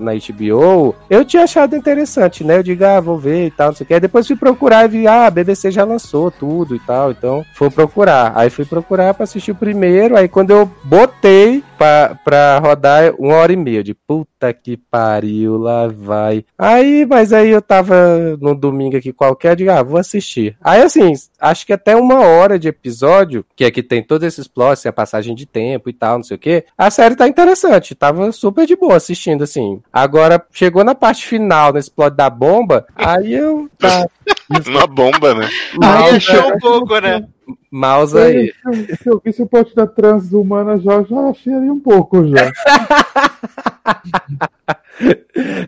na 0.00 0.12
HBO, 0.12 0.94
eu 1.08 1.24
tinha 1.24 1.44
achado 1.44 1.76
interessante, 1.76 2.44
né? 2.44 2.58
Eu 2.58 2.62
digo, 2.62 2.84
ah, 2.84 3.00
vou 3.00 3.18
ver 3.18 3.46
e 3.46 3.50
tal, 3.50 3.68
não 3.68 3.74
sei 3.74 3.84
o 3.84 3.88
que. 3.88 3.94
Aí 3.94 4.00
depois 4.00 4.26
fui 4.26 4.36
procurar 4.36 4.84
e 4.84 4.88
vi, 4.88 5.06
ah, 5.06 5.26
a 5.26 5.30
BBC 5.30 5.70
já 5.70 5.84
lançou 5.84 6.30
tudo 6.30 6.74
e 6.74 6.80
tal, 6.80 7.10
então 7.10 7.44
fui 7.54 7.70
procurar. 7.70 8.32
Aí 8.34 8.50
fui 8.50 8.64
procurar 8.64 9.14
pra 9.14 9.24
assistir 9.24 9.52
o 9.52 9.56
primeiro, 9.56 10.16
aí 10.16 10.28
quando 10.28 10.50
eu 10.50 10.70
botei 10.84 11.62
pra, 11.78 12.18
pra 12.24 12.58
rodar 12.58 13.14
uma 13.18 13.34
hora 13.34 13.52
e 13.52 13.56
meia, 13.56 13.82
de 13.82 13.94
puta 13.94 14.52
que 14.52 14.76
pariu, 14.76 15.56
lá 15.56 15.86
vai. 15.88 16.44
Aí, 16.58 17.06
mas 17.06 17.32
aí 17.32 17.50
eu 17.50 17.62
tava 17.62 18.36
num 18.40 18.54
domingo 18.54 18.96
aqui 18.96 19.12
qualquer, 19.12 19.52
eu 19.52 19.56
digo, 19.56 19.70
ah, 19.70 19.82
vou 19.82 19.98
assistir. 19.98 20.56
Aí 20.62 20.82
assim, 20.82 21.12
acho 21.40 21.66
que 21.66 21.72
até 21.72 21.96
uma 21.96 22.20
hora 22.20 22.58
de 22.58 22.68
episódio, 22.68 23.44
que 23.54 23.64
é 23.64 23.70
que 23.70 23.82
tem 23.82 24.02
todos 24.02 24.26
esses 24.26 24.48
plots, 24.48 24.84
a 24.86 24.92
passagem 24.92 25.34
de 25.34 25.46
tempo 25.46 25.88
e 25.88 25.92
tal, 25.92 26.18
não 26.18 26.24
sei 26.24 26.36
o 26.36 26.40
que, 26.40 26.64
a 26.76 26.90
série 26.90 27.16
tá 27.16 27.28
interessante, 27.28 27.94
tava 27.94 28.32
super 28.32 28.66
de 28.66 28.76
boa 28.76 28.96
assistindo, 28.96 29.43
assim. 29.44 29.80
Agora, 29.92 30.44
chegou 30.52 30.84
na 30.84 30.94
parte 30.94 31.26
final, 31.26 31.72
nesse 31.72 31.90
plot 31.90 32.14
da 32.14 32.28
bomba, 32.28 32.86
aí 32.96 33.34
eu... 33.34 33.68
Tá, 33.78 34.06
Uma 34.66 34.86
bomba, 34.86 35.34
né? 35.34 35.48
Aí 35.82 36.16
achou 36.16 36.54
um 36.54 36.58
pouco, 36.58 36.98
né? 36.98 37.26
Mouse 37.70 38.16
aí. 38.16 38.52
Se, 38.72 38.96
se 38.96 39.08
eu 39.08 39.20
visse 39.24 39.42
o 39.42 39.46
pote 39.46 39.74
da 39.74 39.86
transhumana 39.86 40.78
já, 40.78 41.02
já 41.02 41.20
achei 41.28 41.52
ali 41.52 41.70
um 41.70 41.80
pouco 41.80 42.26
já. 42.26 42.52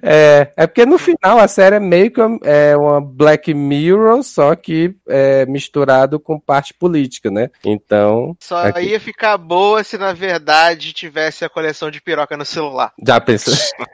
É, 0.03 0.53
é 0.57 0.67
porque 0.67 0.87
no 0.87 0.99
final 0.99 1.39
a 1.39 1.49
série 1.49 1.77
é 1.77 1.81
meio 1.81 2.11
que 2.11 2.21
uma, 2.21 2.39
é 2.45 2.77
uma 2.77 3.01
Black 3.01 3.53
Mirror, 3.53 4.23
só 4.23 4.55
que 4.55 4.95
é, 5.09 5.45
misturado 5.47 6.21
com 6.21 6.39
parte 6.39 6.73
política, 6.73 7.31
né? 7.31 7.51
Então. 7.65 8.37
Só 8.41 8.67
Aqui. 8.67 8.91
ia 8.91 9.01
ficar 9.01 9.37
boa 9.37 9.83
se 9.83 9.99
na 9.99 10.13
verdade 10.13 10.93
tivesse 10.93 11.45
a 11.45 11.49
coleção 11.49 11.91
de 11.91 12.01
piroca 12.01 12.37
no 12.37 12.45
celular. 12.45 12.93
Já 13.05 13.21
pensou? 13.21 13.55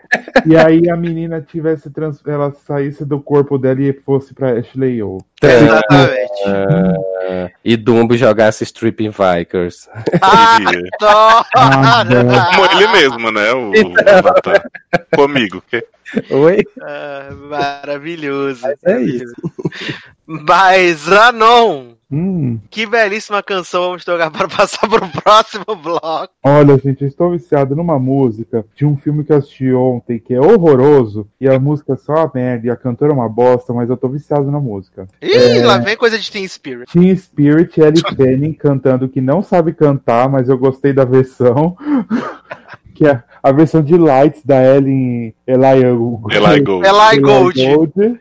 E 0.45 0.57
aí 0.57 0.91
a 0.91 0.97
menina 0.97 1.41
tivesse 1.41 1.89
trans... 1.91 2.21
ela 2.27 2.53
saísse 2.53 3.05
do 3.05 3.21
corpo 3.21 3.57
dela 3.57 3.81
e 3.81 3.93
fosse 3.93 4.35
pra 4.35 4.59
Ashley 4.59 5.03
O. 5.03 5.19
Exatamente. 5.41 6.22
Ah, 6.47 7.51
e 7.65 7.77
Dumbo 7.77 8.17
jogasse 8.17 8.65
Stripping 8.65 9.11
Vikers. 9.11 9.89
Ah, 10.21 10.57
adoro! 10.57 12.27
Como 12.57 12.65
ele 12.73 12.89
mesmo, 12.89 13.31
né? 13.31 13.53
O, 13.53 13.73
Então. 13.75 13.91
o 13.93 14.23
Natan. 14.23 14.63
Comigo. 15.15 15.63
que- 15.71 15.87
Oi? 16.31 16.59
Ah, 16.81 17.29
maravilhoso. 17.49 18.61
Mas 18.63 18.77
é 18.85 19.01
isso. 19.01 19.33
Mas, 20.27 21.11
Anon, 21.11 21.93
Hum, 22.13 22.61
que 22.69 22.85
belíssima 22.85 23.43
canção 23.43 23.85
vamos 23.85 24.05
tocar 24.05 24.31
para 24.31 24.47
passar 24.47 24.87
pro 24.87 25.09
próximo 25.23 25.65
bloco. 25.83 26.29
olha, 26.45 26.77
gente, 26.79 27.03
eu 27.03 27.09
estou 27.09 27.31
viciado 27.31 27.75
numa 27.75 27.99
música 27.99 28.67
de 28.77 28.85
um 28.85 28.97
filme 28.99 29.25
que 29.25 29.33
eu 29.33 29.39
assisti 29.39 29.73
ontem 29.73 30.19
que 30.19 30.35
é 30.35 30.41
horroroso 30.41 31.27
e 31.41 31.49
a 31.49 31.59
música 31.59 31.95
é 31.95 31.97
só 31.97 32.13
uma 32.13 32.31
merda 32.35 32.67
e 32.67 32.71
a 32.71 32.77
cantora 32.77 33.13
é 33.13 33.15
uma 33.15 33.29
bosta, 33.29 33.73
mas 33.73 33.89
eu 33.89 33.97
tô 33.97 34.09
viciado 34.09 34.51
na 34.51 34.61
música. 34.61 35.09
Ih, 35.23 35.63
lá 35.63 35.79
vem 35.79 35.97
coisa 35.97 36.19
de 36.19 36.31
Teen 36.31 36.47
Spirit. 36.47 36.93
Teen 36.93 37.17
Spirit, 37.17 37.81
Ellie 37.81 38.03
Fanning 38.15 38.53
cantando 38.53 39.09
que 39.09 39.21
não 39.21 39.43
sabe 39.43 39.73
cantar, 39.73 40.29
mas 40.29 40.51
eu 40.51 40.59
gostei 40.59 40.93
da 40.93 41.07
versão. 41.07 41.77
que 42.93 43.07
é 43.07 43.23
a 43.43 43.53
versão 43.53 43.83
de 43.83 43.97
Lights 43.97 44.45
da 44.45 44.63
Ellen 44.63 45.35
Eli, 45.47 45.83
Eli 45.83 46.61
Gold. 46.61 46.87
Eli 46.87 47.21
Gold. 47.21 47.61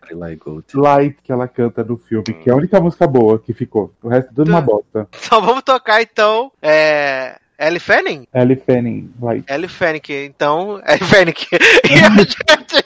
Eli 0.09 0.36
Gold. 0.36 0.65
Light 0.74 1.17
que 1.24 1.32
ela 1.32 1.47
canta 1.47 1.84
no 1.84 1.97
filme, 1.97 2.24
que 2.24 2.49
é 2.49 2.53
a 2.53 2.55
única 2.55 2.80
música 2.80 3.05
boa 3.05 3.38
que 3.38 3.53
ficou. 3.53 3.93
O 4.01 4.07
resto 4.07 4.32
é 4.32 4.34
tudo 4.34 4.49
uma 4.49 4.61
bosta. 4.61 5.07
Então 5.26 5.41
vamos 5.41 5.63
tocar 5.63 6.01
então. 6.01 6.51
É. 6.61 7.38
Ellie 7.59 7.80
Fanning? 7.80 8.26
Ellie 8.34 8.55
Fanning, 8.55 9.13
Light. 9.22 9.45
Ellie 9.47 9.69
Fanning, 9.69 10.01
então. 10.26 10.82
Ellie 10.88 11.03
Fanning. 11.03 11.34
E 11.88 11.93
a 11.93 12.09
gente 12.09 12.38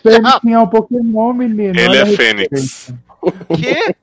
Fanning 0.04 0.54
é 0.54 0.60
um 0.60 0.68
Pokémon, 0.68 1.34
menino. 1.34 1.80
Ele 1.80 1.98
é 1.98 2.06
Fênix. 2.06 2.94
que 3.56 3.96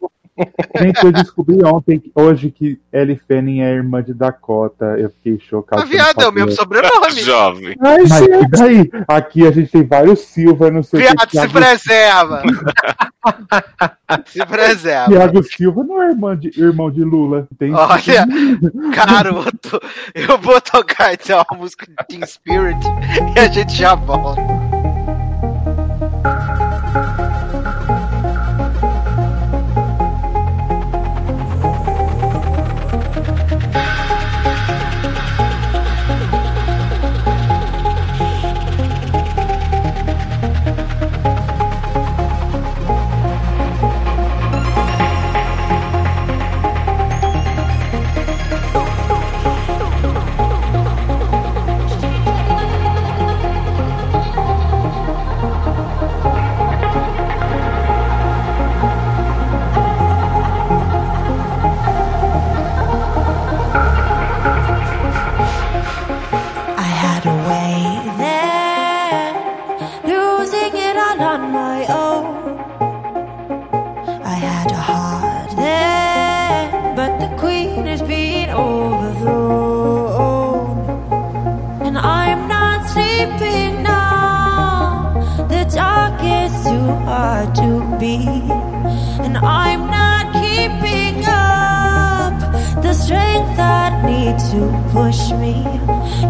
Gente, 0.80 1.04
eu 1.04 1.12
descobri 1.12 1.62
ontem, 1.62 2.02
hoje, 2.14 2.50
que 2.50 2.80
Ellie 2.90 3.20
Fanning 3.28 3.60
é 3.60 3.70
irmã 3.70 4.02
de 4.02 4.14
Dakota. 4.14 4.96
Eu 4.98 5.10
fiquei 5.10 5.38
chocado. 5.38 5.82
a 5.82 5.84
viado 5.84 6.22
é 6.22 6.28
o 6.28 6.32
mesmo 6.32 6.52
sobrenome. 6.52 7.20
Jovem. 7.20 7.76
Ai, 7.80 7.98
Mas 8.08 8.18
gente. 8.18 8.44
e 8.44 8.48
daí? 8.48 8.90
Aqui 9.06 9.46
a 9.46 9.50
gente 9.50 9.70
tem 9.70 9.86
vários 9.86 10.20
Silva, 10.20 10.70
não 10.70 10.82
sei 10.82 11.00
o 11.00 11.02
que. 11.02 11.12
Viado, 11.12 11.30
se 11.30 11.48
preserva. 11.52 12.42
se 14.26 14.46
preserva. 14.46 15.10
Thiago 15.10 15.42
Silva 15.42 15.84
não 15.84 16.02
é 16.02 16.10
irmão 16.10 16.34
de, 16.34 16.60
irmão 16.60 16.90
de 16.90 17.04
Lula. 17.04 17.46
Tem 17.58 17.74
Olha, 17.74 18.26
garoto, 18.94 19.80
eu 20.14 20.38
vou 20.38 20.60
tocar 20.60 21.12
então 21.12 21.44
a 21.46 21.54
música 21.54 21.86
de 21.86 21.94
Teen 22.06 22.26
Spirit 22.26 22.80
e 23.36 23.38
a 23.38 23.48
gente 23.48 23.74
já 23.74 23.94
volta. 23.94 24.81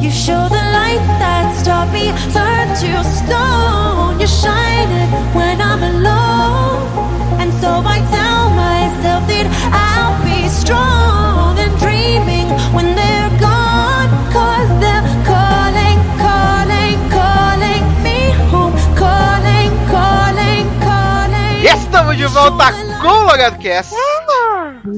You 0.02 0.10
show 0.10 0.48
the 0.48 0.64
light 0.74 0.98
that 1.22 1.54
stop 1.62 1.86
me, 1.92 2.10
turn 2.34 2.66
to 2.82 3.04
stone. 3.06 4.18
You're 4.18 4.26
shining 4.26 5.08
when 5.32 5.60
I'm 5.60 5.80
alone. 5.80 7.38
And 7.38 7.52
so 7.62 7.70
I 7.86 8.02
tell 8.10 8.50
myself 8.50 9.22
that 9.30 9.46
I'll 9.70 10.18
be 10.26 10.48
strong 10.50 11.56
and 11.56 11.70
dreaming 11.78 12.50
when 12.74 12.96
they're 12.98 13.30
gone. 13.38 14.10
Cause 14.34 14.70
they're 14.82 15.06
calling, 15.22 15.98
calling, 16.18 16.98
calling 17.06 17.84
me 18.02 18.34
home. 18.50 18.74
Calling, 18.98 19.70
calling, 19.86 20.66
calling. 20.82 21.62
Yes, 21.62 21.78
estamos 21.78 22.16
de 22.16 22.26
volta 22.26 22.72
com 23.00 23.08
o 23.08 23.22
Logado 23.30 23.56
Cast. 23.58 23.94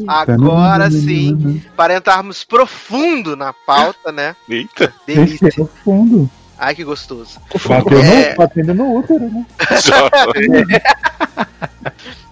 Agora 0.06 0.90
sim, 0.90 1.62
para 1.76 1.96
entrarmos 1.96 2.44
profundo 2.44 3.36
na 3.36 3.52
pauta, 3.52 4.10
né? 4.12 4.34
Eita. 4.48 4.92
Delícia. 5.06 5.48
é 5.58 5.60
o 5.60 5.66
fundo. 5.84 6.30
Ai, 6.58 6.74
que 6.74 6.84
gostoso. 6.84 7.40
Bateu 7.66 7.98
É. 8.00 8.30
no, 8.30 8.36
batendo 8.36 8.74
no 8.74 8.96
útero, 8.96 9.24
né? 9.30 9.44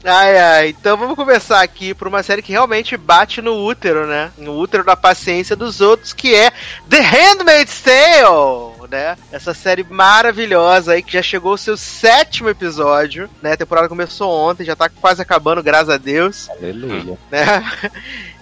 Ai, 0.04 0.38
ai. 0.38 0.68
Então 0.70 0.96
vamos 0.96 1.14
começar 1.14 1.60
aqui 1.62 1.94
por 1.94 2.08
uma 2.08 2.22
série 2.24 2.42
que 2.42 2.50
realmente 2.50 2.96
bate 2.96 3.40
no 3.40 3.64
útero, 3.64 4.06
né? 4.06 4.30
No 4.36 4.58
útero 4.58 4.82
da 4.84 4.96
paciência 4.96 5.54
dos 5.54 5.80
outros, 5.80 6.12
que 6.12 6.34
é 6.34 6.50
The 6.88 7.00
Handmaid's 7.00 7.80
Tale, 7.82 8.81
né? 8.92 9.16
Essa 9.32 9.54
série 9.54 9.82
maravilhosa 9.82 10.92
aí 10.92 11.02
que 11.02 11.14
já 11.14 11.22
chegou 11.22 11.52
ao 11.52 11.58
seu 11.58 11.76
sétimo 11.76 12.50
episódio, 12.50 13.28
né? 13.42 13.52
A 13.52 13.56
temporada 13.56 13.88
começou 13.88 14.30
ontem, 14.30 14.64
já 14.64 14.76
tá 14.76 14.88
quase 14.88 15.20
acabando, 15.20 15.62
graças 15.62 15.88
a 15.88 15.96
Deus, 15.96 16.48
Aleluia. 16.50 17.18
né? 17.30 17.64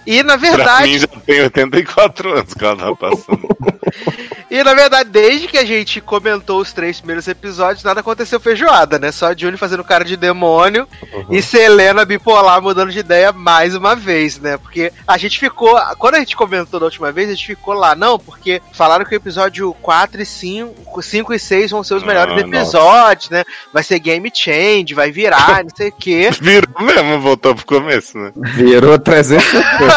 E 0.05 0.23
na 0.23 0.37
Pra 0.37 0.49
verdade, 0.49 0.89
mim 0.89 0.97
já 0.99 1.07
tem 1.07 1.41
84 1.41 2.31
anos 2.37 2.53
que 2.53 2.63
ela 2.65 2.75
tá 2.75 2.95
passando. 2.95 3.41
E 4.49 4.61
na 4.65 4.73
verdade, 4.73 5.09
desde 5.09 5.47
que 5.47 5.57
a 5.57 5.63
gente 5.63 6.01
comentou 6.01 6.59
os 6.59 6.73
três 6.73 6.97
primeiros 6.99 7.25
episódios, 7.25 7.85
nada 7.85 8.01
aconteceu 8.01 8.37
feijoada, 8.37 8.99
né? 8.99 9.09
Só 9.09 9.27
a 9.27 9.35
Juni 9.35 9.55
fazendo 9.55 9.81
cara 9.81 10.03
de 10.03 10.17
demônio 10.17 10.85
e 11.29 11.41
Selena 11.41 12.03
bipolar 12.03 12.61
mudando 12.61 12.91
de 12.91 12.99
ideia 12.99 13.31
mais 13.31 13.73
uma 13.75 13.95
vez, 13.95 14.37
né? 14.39 14.57
Porque 14.57 14.91
a 15.07 15.17
gente 15.17 15.39
ficou. 15.39 15.79
Quando 15.97 16.15
a 16.15 16.19
gente 16.19 16.35
comentou 16.35 16.81
da 16.81 16.85
última 16.87 17.13
vez, 17.13 17.29
a 17.29 17.33
gente 17.33 17.47
ficou 17.47 17.73
lá, 17.73 17.95
não, 17.95 18.19
porque 18.19 18.61
falaram 18.73 19.05
que 19.05 19.15
o 19.15 19.17
episódio 19.17 19.73
4 19.81 20.21
e 20.21 20.25
5, 20.25 21.01
5 21.01 21.33
e 21.33 21.39
6 21.39 21.71
vão 21.71 21.81
ser 21.81 21.93
os 21.93 22.03
Ah, 22.03 22.07
melhores 22.07 22.33
nossa. 22.35 22.45
episódios, 22.47 23.29
né? 23.29 23.45
Vai 23.71 23.83
ser 23.83 23.99
game 23.99 24.29
change, 24.33 24.93
vai 24.93 25.11
virar, 25.13 25.63
não 25.63 25.71
sei 25.73 25.87
o 25.87 25.93
quê. 25.93 26.29
Virou 26.41 26.75
mesmo, 26.81 27.21
voltou 27.21 27.55
pro 27.55 27.65
começo, 27.65 28.17
né? 28.17 28.33
Virou 28.35 28.99
300. 28.99 29.45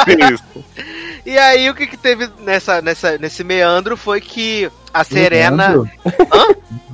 E 1.27 1.39
aí 1.39 1.71
o 1.71 1.75
que, 1.75 1.87
que 1.87 1.97
teve 1.97 2.29
nessa, 2.41 2.83
nessa, 2.83 3.17
nesse 3.17 3.43
meandro 3.43 3.97
foi 3.97 4.21
que 4.21 4.71
a 4.93 5.03
Serena. 5.03 5.69
Leandro? 5.69 5.91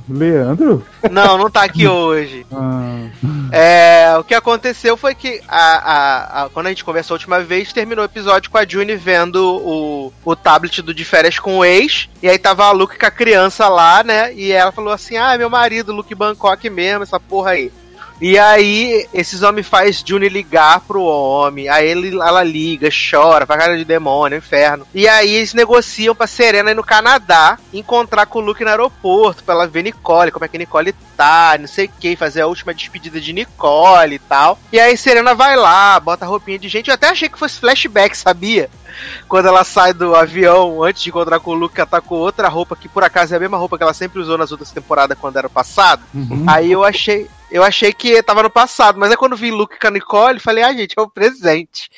Leandro? 0.09 0.85
Não, 1.09 1.37
não 1.37 1.49
tá 1.49 1.63
aqui 1.63 1.85
hoje. 1.87 2.45
Ah, 2.51 3.07
É, 3.51 4.15
o 4.17 4.23
que 4.23 4.33
aconteceu 4.33 4.95
foi 4.97 5.13
que 5.15 5.41
a, 5.47 5.57
a- 5.59 6.43
a- 6.45 6.49
quando 6.49 6.67
a 6.67 6.69
gente 6.69 6.83
conversou 6.83 7.15
a 7.15 7.17
última 7.17 7.41
vez, 7.41 7.73
terminou 7.73 8.03
o 8.03 8.07
episódio 8.07 8.49
com 8.49 8.57
a 8.57 8.65
Juni 8.65 8.95
vendo 8.95 9.37
o, 9.57 10.13
o 10.23 10.35
tablet 10.35 10.81
do 10.81 10.93
de 10.93 11.03
férias 11.05 11.37
com 11.37 11.57
o 11.59 11.65
ex. 11.65 12.07
E 12.21 12.29
aí 12.29 12.37
tava 12.37 12.65
a 12.65 12.71
Luke 12.71 12.97
com 12.97 13.05
a 13.05 13.11
criança 13.11 13.67
lá, 13.67 14.03
né? 14.03 14.33
E 14.33 14.51
ela 14.51 14.71
falou 14.71 14.93
assim: 14.93 15.17
Ah, 15.17 15.37
meu 15.37 15.49
marido, 15.49 15.93
Luke 15.93 16.15
Bangkok 16.15 16.69
mesmo, 16.69 17.03
essa 17.03 17.19
porra 17.19 17.51
aí. 17.51 17.71
E 18.21 18.37
aí, 18.37 19.07
esses 19.11 19.41
homens 19.41 19.67
faz 19.67 20.03
Juni 20.05 20.29
ligar 20.29 20.79
pro 20.81 21.01
homem. 21.01 21.67
Aí 21.67 21.89
ele, 21.89 22.15
ela 22.15 22.43
liga, 22.43 22.87
chora, 22.89 23.47
faz 23.47 23.59
cara 23.59 23.75
de 23.75 23.83
demônio, 23.83 24.37
inferno. 24.37 24.85
E 24.93 25.07
aí 25.07 25.33
eles 25.33 25.55
negociam 25.55 26.13
pra 26.13 26.27
Serena 26.27 26.69
ir 26.69 26.75
no 26.75 26.83
Canadá 26.83 27.57
encontrar 27.73 28.27
com 28.27 28.37
o 28.37 28.41
Luke 28.41 28.63
no 28.63 28.69
aeroporto, 28.69 29.43
pra 29.43 29.55
ela 29.55 29.67
ver 29.67 29.81
Nicole, 29.83 30.31
como 30.31 30.45
é 30.45 30.47
que 30.47 30.57
Nicole 30.57 30.93
tá, 31.17 31.57
não 31.59 31.67
sei 31.67 31.85
o 31.85 31.91
que, 31.99 32.15
fazer 32.15 32.41
a 32.41 32.47
última 32.47 32.73
despedida 32.73 33.19
de 33.19 33.33
Nicole 33.33 34.15
e 34.15 34.19
tal. 34.19 34.59
E 34.71 34.79
aí 34.79 34.95
Serena 34.95 35.33
vai 35.33 35.55
lá, 35.55 35.99
bota 35.99 36.25
roupinha 36.25 36.59
de 36.59 36.69
gente. 36.69 36.89
Eu 36.89 36.93
até 36.93 37.09
achei 37.09 37.27
que 37.27 37.39
fosse 37.39 37.59
flashback, 37.59 38.15
sabia? 38.15 38.69
Quando 39.27 39.47
ela 39.47 39.63
sai 39.63 39.93
do 39.93 40.15
avião 40.15 40.83
antes 40.83 41.01
de 41.01 41.09
encontrar 41.09 41.39
com 41.39 41.51
o 41.51 41.55
Luke, 41.55 41.79
ela 41.79 41.87
tá 41.87 42.01
com 42.01 42.15
outra 42.15 42.47
roupa, 42.47 42.75
que 42.75 42.89
por 42.89 43.03
acaso 43.03 43.33
é 43.33 43.37
a 43.37 43.39
mesma 43.39 43.57
roupa 43.57 43.77
que 43.77 43.83
ela 43.83 43.93
sempre 43.93 44.19
usou 44.19 44.37
nas 44.37 44.51
outras 44.51 44.71
temporadas 44.71 45.17
quando 45.19 45.37
era 45.37 45.49
passado. 45.49 46.03
Uhum. 46.13 46.45
Aí 46.47 46.71
eu 46.71 46.83
achei. 46.83 47.27
Eu 47.51 47.63
achei 47.63 47.91
que 47.91 48.23
tava 48.23 48.43
no 48.43 48.49
passado, 48.49 48.97
mas 48.97 49.11
aí 49.11 49.17
quando 49.17 49.35
vi 49.35 49.51
Luke 49.51 49.77
com 49.77 49.87
a 49.87 49.91
Nicole, 49.91 50.39
falei, 50.39 50.63
ah, 50.63 50.71
gente, 50.71 50.93
é 50.97 51.01
o 51.01 51.09
presente. 51.09 51.89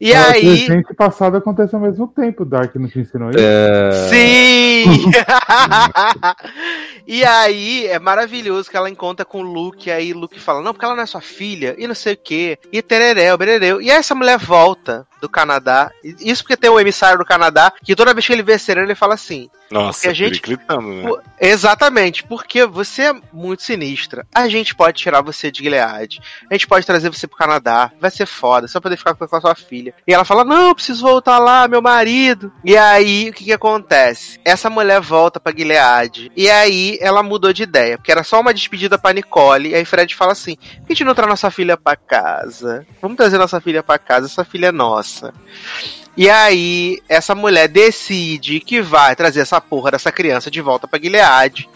E 0.00 0.12
É, 0.12 0.20
O 0.20 0.24
aí. 0.30 0.66
presente 0.66 0.94
passado 0.94 1.36
acontece 1.36 1.74
ao 1.74 1.80
mesmo 1.80 2.06
tempo, 2.06 2.44
Dark 2.44 2.76
não 2.76 2.88
te 2.88 3.00
ensinou 3.00 3.30
isso? 3.30 3.40
É, 3.40 4.08
Sim! 4.08 5.10
e 7.08 7.24
aí 7.24 7.88
é 7.88 7.98
maravilhoso 7.98 8.70
que 8.70 8.76
ela 8.76 8.88
encontra 8.88 9.24
com 9.24 9.40
o 9.40 9.42
Luke, 9.52 9.88
e 9.88 9.92
aí 9.92 10.12
o 10.12 10.18
Luke 10.18 10.38
fala, 10.38 10.62
não, 10.62 10.72
porque 10.72 10.84
ela 10.84 10.94
não 10.94 11.02
é 11.02 11.06
sua 11.06 11.20
filha, 11.20 11.74
e 11.76 11.88
não 11.88 11.94
sei 11.94 12.14
o 12.14 12.16
que, 12.16 12.56
e 12.72 12.80
tereré, 12.80 13.36
berereu. 13.36 13.82
E 13.82 13.90
aí 13.90 13.96
essa 13.96 14.14
mulher 14.14 14.38
volta 14.38 15.04
do 15.20 15.28
Canadá, 15.28 15.90
isso 16.02 16.42
porque 16.42 16.56
tem 16.56 16.70
o 16.70 16.80
emissário 16.80 17.18
do 17.18 17.24
Canadá, 17.24 17.72
que 17.82 17.96
toda 17.96 18.14
vez 18.14 18.26
que 18.26 18.32
ele 18.32 18.42
vê 18.42 18.58
Serena, 18.58 18.86
ele 18.86 18.94
fala 18.94 19.14
assim, 19.14 19.50
Nossa, 19.70 20.00
Porque 20.00 20.08
a 20.08 20.12
gente- 20.14 20.50
né? 20.50 21.22
Exatamente, 21.40 22.24
porque 22.24 22.66
você 22.66 23.02
é 23.02 23.14
muito 23.32 23.62
sinistra. 23.62 24.26
A 24.34 24.48
gente 24.48 24.74
pode 24.74 25.00
tirar 25.00 25.20
você 25.22 25.50
de 25.50 25.62
Gilead. 25.62 26.20
A 26.50 26.54
gente 26.54 26.66
pode 26.66 26.84
trazer 26.84 27.08
você 27.08 27.26
pro 27.26 27.36
Canadá. 27.36 27.92
Vai 28.00 28.10
ser 28.10 28.26
foda, 28.26 28.66
só 28.66 28.80
poder 28.80 28.96
ficar 28.96 29.14
com 29.14 29.24
a 29.36 29.40
sua 29.40 29.54
filha. 29.54 29.94
E 30.06 30.12
ela 30.12 30.24
fala: 30.24 30.44
Não, 30.44 30.68
eu 30.68 30.74
preciso 30.74 31.02
voltar 31.02 31.38
lá, 31.38 31.68
meu 31.68 31.80
marido. 31.80 32.52
E 32.64 32.76
aí, 32.76 33.30
o 33.30 33.32
que 33.32 33.44
que 33.44 33.52
acontece? 33.52 34.40
Essa 34.44 34.68
mulher 34.68 35.00
volta 35.00 35.38
pra 35.38 35.52
Gilead. 35.56 36.32
E 36.36 36.50
aí, 36.50 36.98
ela 37.00 37.22
mudou 37.22 37.52
de 37.52 37.62
ideia, 37.62 37.96
porque 37.96 38.10
era 38.12 38.24
só 38.24 38.40
uma 38.40 38.52
despedida 38.52 38.98
pra 38.98 39.12
Nicole. 39.12 39.70
E 39.70 39.74
aí, 39.74 39.84
Fred 39.84 40.14
fala 40.14 40.32
assim: 40.32 40.56
Por 40.56 40.86
que 40.88 40.92
a 40.92 40.94
gente 40.94 41.04
não 41.04 41.14
traz 41.14 41.28
nossa 41.30 41.50
filha 41.50 41.76
pra 41.76 41.94
casa? 41.96 42.86
Vamos 43.00 43.16
trazer 43.16 43.38
nossa 43.38 43.60
filha 43.60 43.82
pra 43.82 43.98
casa, 43.98 44.26
essa 44.26 44.44
filha 44.44 44.66
é 44.66 44.72
nossa. 44.72 45.32
E 46.16 46.28
aí, 46.28 46.98
essa 47.08 47.34
mulher 47.34 47.68
decide 47.68 48.60
que 48.60 48.80
vai 48.82 49.14
trazer 49.16 49.40
essa 49.40 49.60
porra 49.60 49.92
dessa 49.92 50.10
criança 50.12 50.50
de 50.50 50.60
volta 50.60 50.86
pra 50.88 50.98
Gilead. 51.00 51.68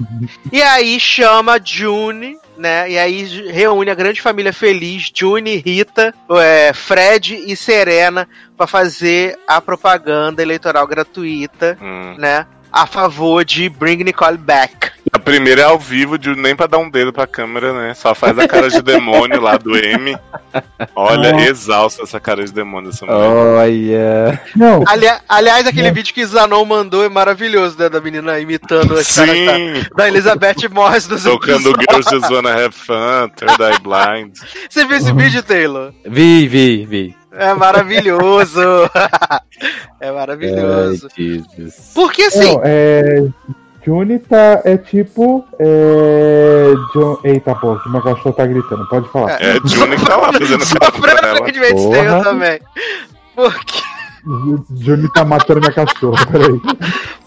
e 0.52 0.60
aí 0.62 0.98
chama 1.00 1.58
June, 1.64 2.36
né? 2.58 2.90
E 2.90 2.98
aí 2.98 3.22
reúne 3.50 3.90
a 3.90 3.94
grande 3.94 4.20
família 4.20 4.52
feliz, 4.52 5.10
June, 5.14 5.56
Rita, 5.56 6.12
é, 6.30 6.72
Fred 6.74 7.42
e 7.46 7.56
Serena, 7.56 8.28
pra 8.56 8.66
fazer 8.66 9.38
a 9.46 9.60
propaganda 9.60 10.42
eleitoral 10.42 10.86
gratuita, 10.86 11.78
Hum. 11.80 12.14
né? 12.18 12.46
A 12.72 12.86
favor 12.86 13.44
de 13.44 13.68
Bring 13.68 14.02
Nicole 14.02 14.36
Back. 14.36 14.90
A 15.24 15.30
primeira 15.34 15.62
é 15.62 15.64
ao 15.64 15.78
vivo, 15.78 16.18
de 16.18 16.34
nem 16.36 16.54
pra 16.54 16.66
dar 16.66 16.76
um 16.76 16.90
dedo 16.90 17.10
pra 17.10 17.26
câmera, 17.26 17.72
né? 17.72 17.94
Só 17.94 18.14
faz 18.14 18.38
a 18.38 18.46
cara 18.46 18.68
de 18.68 18.82
demônio 18.84 19.40
lá 19.40 19.56
do 19.56 19.74
M. 19.74 20.14
Olha, 20.94 21.32
Nossa. 21.32 21.46
exausta 21.46 22.02
essa 22.02 22.20
cara 22.20 22.44
de 22.44 22.52
demônio 22.52 22.90
dessa 22.90 23.06
mulher. 23.06 23.18
Olha. 23.26 24.40
Não, 24.54 24.84
Ali- 24.86 25.06
aliás, 25.26 25.66
aquele 25.66 25.90
vídeo 25.92 26.12
que 26.12 26.26
Zanon 26.26 26.62
mandou 26.66 27.02
é 27.02 27.08
maravilhoso, 27.08 27.74
né? 27.78 27.88
Da 27.88 28.02
menina 28.02 28.38
imitando 28.38 28.92
as 28.98 29.16
caras 29.16 29.34
da, 29.46 29.54
Sim, 29.56 29.84
da 29.96 30.08
Elizabeth 30.08 30.68
Moss 30.70 31.06
dos 31.06 31.22
tocando. 31.22 31.70
Girls 31.70 32.10
Just 32.10 32.30
Wanna 32.30 32.52
Have 32.52 32.74
Fun, 32.74 33.30
Third 33.34 33.62
Eye 33.62 33.78
Blind. 33.80 34.36
Você 34.68 34.84
viu 34.84 34.98
esse 34.98 35.10
vídeo, 35.14 35.42
Taylor? 35.42 35.94
Vi, 36.04 36.46
vi, 36.46 36.84
vi. 36.84 37.16
É 37.32 37.54
maravilhoso. 37.54 38.60
é 40.02 40.08
Ai, 40.08 40.12
maravilhoso. 40.12 41.08
Jesus. 41.16 41.92
Porque 41.94 42.24
assim, 42.24 42.52
não, 42.56 42.60
é. 42.62 43.24
Juni 43.84 44.18
tá. 44.18 44.62
É 44.64 44.76
tipo. 44.76 45.44
É. 45.58 46.72
John... 46.92 47.18
Eita, 47.24 47.54
pô, 47.54 47.76
que 47.78 47.88
meu 47.88 48.02
cachorro 48.02 48.32
tá 48.32 48.46
gritando, 48.46 48.86
pode 48.88 49.08
falar. 49.10 49.40
É, 49.42 49.54
Juni 49.64 49.96
que 49.96 50.06
tá 50.06 50.16
lá 50.16 50.32
fazendo 50.32 50.64
sofrendo 50.64 51.74
Porra. 51.74 52.04
Tale 52.04 52.24
também. 52.24 52.60
Porque, 53.34 53.82
Juni 54.80 55.12
tá 55.12 55.24
matando 55.24 55.60
minha 55.60 55.72
cachorra, 55.72 56.24
peraí. 56.26 56.60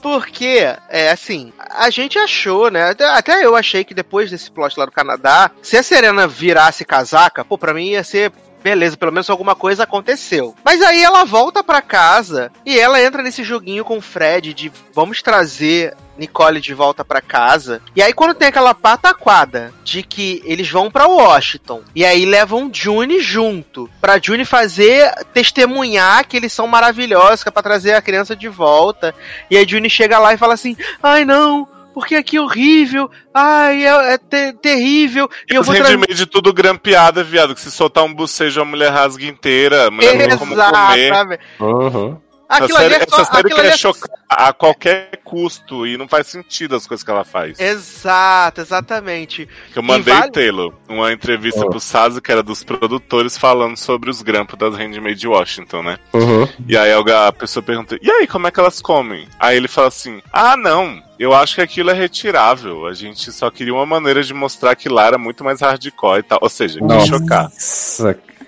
porque, 0.02 0.68
é 0.90 1.12
assim, 1.12 1.54
a 1.60 1.90
gente 1.90 2.18
achou, 2.18 2.72
né? 2.72 2.90
Até, 2.90 3.06
até 3.06 3.46
eu 3.46 3.56
achei 3.56 3.84
que 3.84 3.94
depois 3.94 4.32
desse 4.32 4.50
plot 4.50 4.80
lá 4.80 4.86
do 4.86 4.92
Canadá, 4.92 5.52
se 5.62 5.78
a 5.78 5.84
Serena 5.84 6.28
virasse 6.28 6.84
casaca, 6.84 7.46
pô, 7.46 7.58
pra 7.58 7.74
mim 7.74 7.90
ia 7.90 8.04
ser. 8.04 8.32
Beleza, 8.68 8.98
pelo 8.98 9.14
menos 9.14 9.30
alguma 9.30 9.56
coisa 9.56 9.84
aconteceu. 9.84 10.54
Mas 10.62 10.82
aí 10.82 11.02
ela 11.02 11.24
volta 11.24 11.64
pra 11.64 11.82
casa 11.82 12.52
e 12.66 12.78
ela 12.78 13.02
entra 13.02 13.24
nesse 13.24 13.42
joguinho 13.42 13.86
com 13.86 13.98
o 13.98 14.02
Fred 14.02 14.54
de 14.54 14.70
vamos 14.94 15.22
trazer 15.22 15.96
Nicole 16.18 16.60
de 16.60 16.74
volta 16.74 17.06
pra 17.06 17.22
casa. 17.22 17.82
E 17.96 18.02
aí 18.02 18.12
quando 18.12 18.34
tem 18.34 18.50
aquela 18.50 18.74
pataquada 18.74 19.74
de 19.86 20.04
que 20.04 20.42
eles 20.44 20.70
vão 20.70 20.92
pra 20.92 21.08
Washington 21.08 21.82
e 21.96 22.04
aí 22.04 22.26
levam 22.26 22.70
June 22.74 23.22
junto 23.22 23.90
pra 24.02 24.20
June 24.22 24.44
fazer 24.44 25.14
testemunhar 25.34 26.28
que 26.28 26.36
eles 26.36 26.52
são 26.52 26.68
maravilhosos, 26.68 27.44
que 27.44 27.48
é 27.48 27.52
pra 27.52 27.64
trazer 27.64 27.94
a 27.94 28.02
criança 28.02 28.36
de 28.36 28.50
volta. 28.50 29.16
E 29.50 29.56
aí 29.56 29.66
June 29.66 29.90
chega 29.90 30.20
lá 30.20 30.34
e 30.34 30.38
fala 30.38 30.56
assim: 30.56 30.76
"Ai 31.02 31.24
não, 31.24 31.70
porque 31.98 32.14
aqui 32.14 32.38
é 32.38 32.42
horrível. 32.42 33.10
Ai, 33.34 33.84
é, 33.84 34.14
é 34.14 34.18
te- 34.20 34.54
terrível. 34.62 35.28
E 35.50 35.56
eu 35.56 35.62
Os 35.62 35.66
vou 35.68 35.76
handmade 35.76 36.28
tudo 36.28 36.54
grampeada, 36.54 37.24
viado. 37.24 37.56
Que 37.56 37.62
se 37.62 37.72
soltar 37.72 38.04
um 38.04 38.14
bucejo, 38.14 38.62
a 38.62 38.66
mulher 38.66 38.92
rasga 38.92 39.26
inteira. 39.26 39.88
A 39.88 39.90
mulher 39.92 40.12
não 40.14 40.28
tem 40.28 40.38
como 40.38 40.56
comer. 40.56 41.40
Uhum. 41.60 42.18
Aquilo 42.50 42.78
essa 42.78 42.80
ali 42.86 42.90
série, 42.94 43.04
é 43.04 43.08
só, 43.10 43.22
essa 43.22 43.32
série 43.34 43.50
quer 43.50 43.60
ali 43.60 43.68
é 43.70 43.78
chocar 43.78 44.10
a 44.30 44.54
qualquer 44.54 45.18
custo 45.24 45.86
e 45.88 45.98
não 45.98 46.08
faz 46.08 46.28
sentido 46.28 46.76
as 46.76 46.86
coisas 46.88 47.04
que 47.04 47.10
ela 47.12 47.24
faz. 47.26 47.60
Exato, 47.60 48.62
exatamente. 48.62 49.48
Que 49.74 49.80
eu 49.80 49.84
mandei, 49.84 50.14
vale- 50.14 50.32
Taylor, 50.32 50.74
uma 50.88 51.12
entrevista 51.12 51.62
Oh. 51.66 51.70
pro 51.70 51.80
Sazo, 51.80 52.22
que 52.22 52.32
era 52.32 52.42
dos 52.44 52.64
produtores, 52.64 53.38
falando 53.38 53.76
sobre 53.78 54.10
os 54.10 54.22
grampos 54.22 54.58
das 54.58 54.76
Handmade 54.76 55.16
de 55.16 55.28
Washington, 55.28 55.84
né? 55.84 55.98
Uhum. 56.14 56.48
E 56.68 56.78
aí 56.78 56.92
a 56.94 57.32
pessoa 57.32 57.64
pergunta, 57.64 57.98
e 58.02 58.10
aí, 58.12 58.28
como 58.28 58.48
é 58.48 58.52
que 58.52 58.60
elas 58.60 58.82
comem? 58.82 59.28
Aí 59.40 59.58
ele 59.58 59.68
fala 59.68 59.88
assim, 59.88 60.22
ah, 60.32 60.56
não, 60.56 61.02
eu 61.20 61.34
acho 61.34 61.56
que 61.56 61.62
aquilo 61.62 61.90
é 61.90 61.94
retirável. 61.94 62.86
A 62.86 62.94
gente 62.94 63.32
só 63.32 63.50
queria 63.50 63.74
uma 63.74 63.86
maneira 63.86 64.24
de 64.24 64.34
mostrar 64.34 64.76
que 64.76 64.88
lá 64.90 65.06
era 65.08 65.18
muito 65.18 65.44
mais 65.44 65.62
hardcore 65.62 66.20
e 66.20 66.24
tal. 66.24 66.40
Ou 66.42 66.50
seja, 66.50 66.80
Nossa, 66.80 67.08
chocar. 67.08 67.50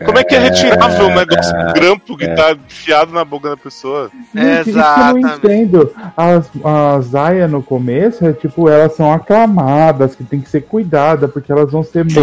Como 0.05 0.17
é 0.17 0.23
que 0.23 0.35
é 0.35 0.39
retirável 0.39 1.07
um 1.07 1.15
negócio, 1.15 1.55
um 1.57 1.73
grampo 1.73 2.17
que 2.17 2.27
tá 2.27 2.51
enfiado 2.51 3.11
na 3.11 3.25
boca 3.25 3.49
da 3.49 3.57
pessoa? 3.57 4.09
Gente, 4.33 4.61
isso 4.61 4.63
que 4.63 4.69
eu 4.69 4.73
não 4.73 5.17
Exatamente. 5.17 5.37
entendo. 5.37 5.93
As, 6.15 6.49
as 6.63 7.15
Aya 7.15 7.47
no 7.47 7.61
começo 7.61 8.25
é 8.25 8.31
tipo, 8.31 8.69
elas 8.69 8.95
são 8.95 9.11
aclamadas, 9.11 10.15
que 10.15 10.23
tem 10.23 10.39
que 10.39 10.49
ser 10.49 10.61
cuidada, 10.61 11.27
porque 11.27 11.51
elas 11.51 11.71
vão 11.71 11.83
ser. 11.83 12.05
Mas 12.05 12.15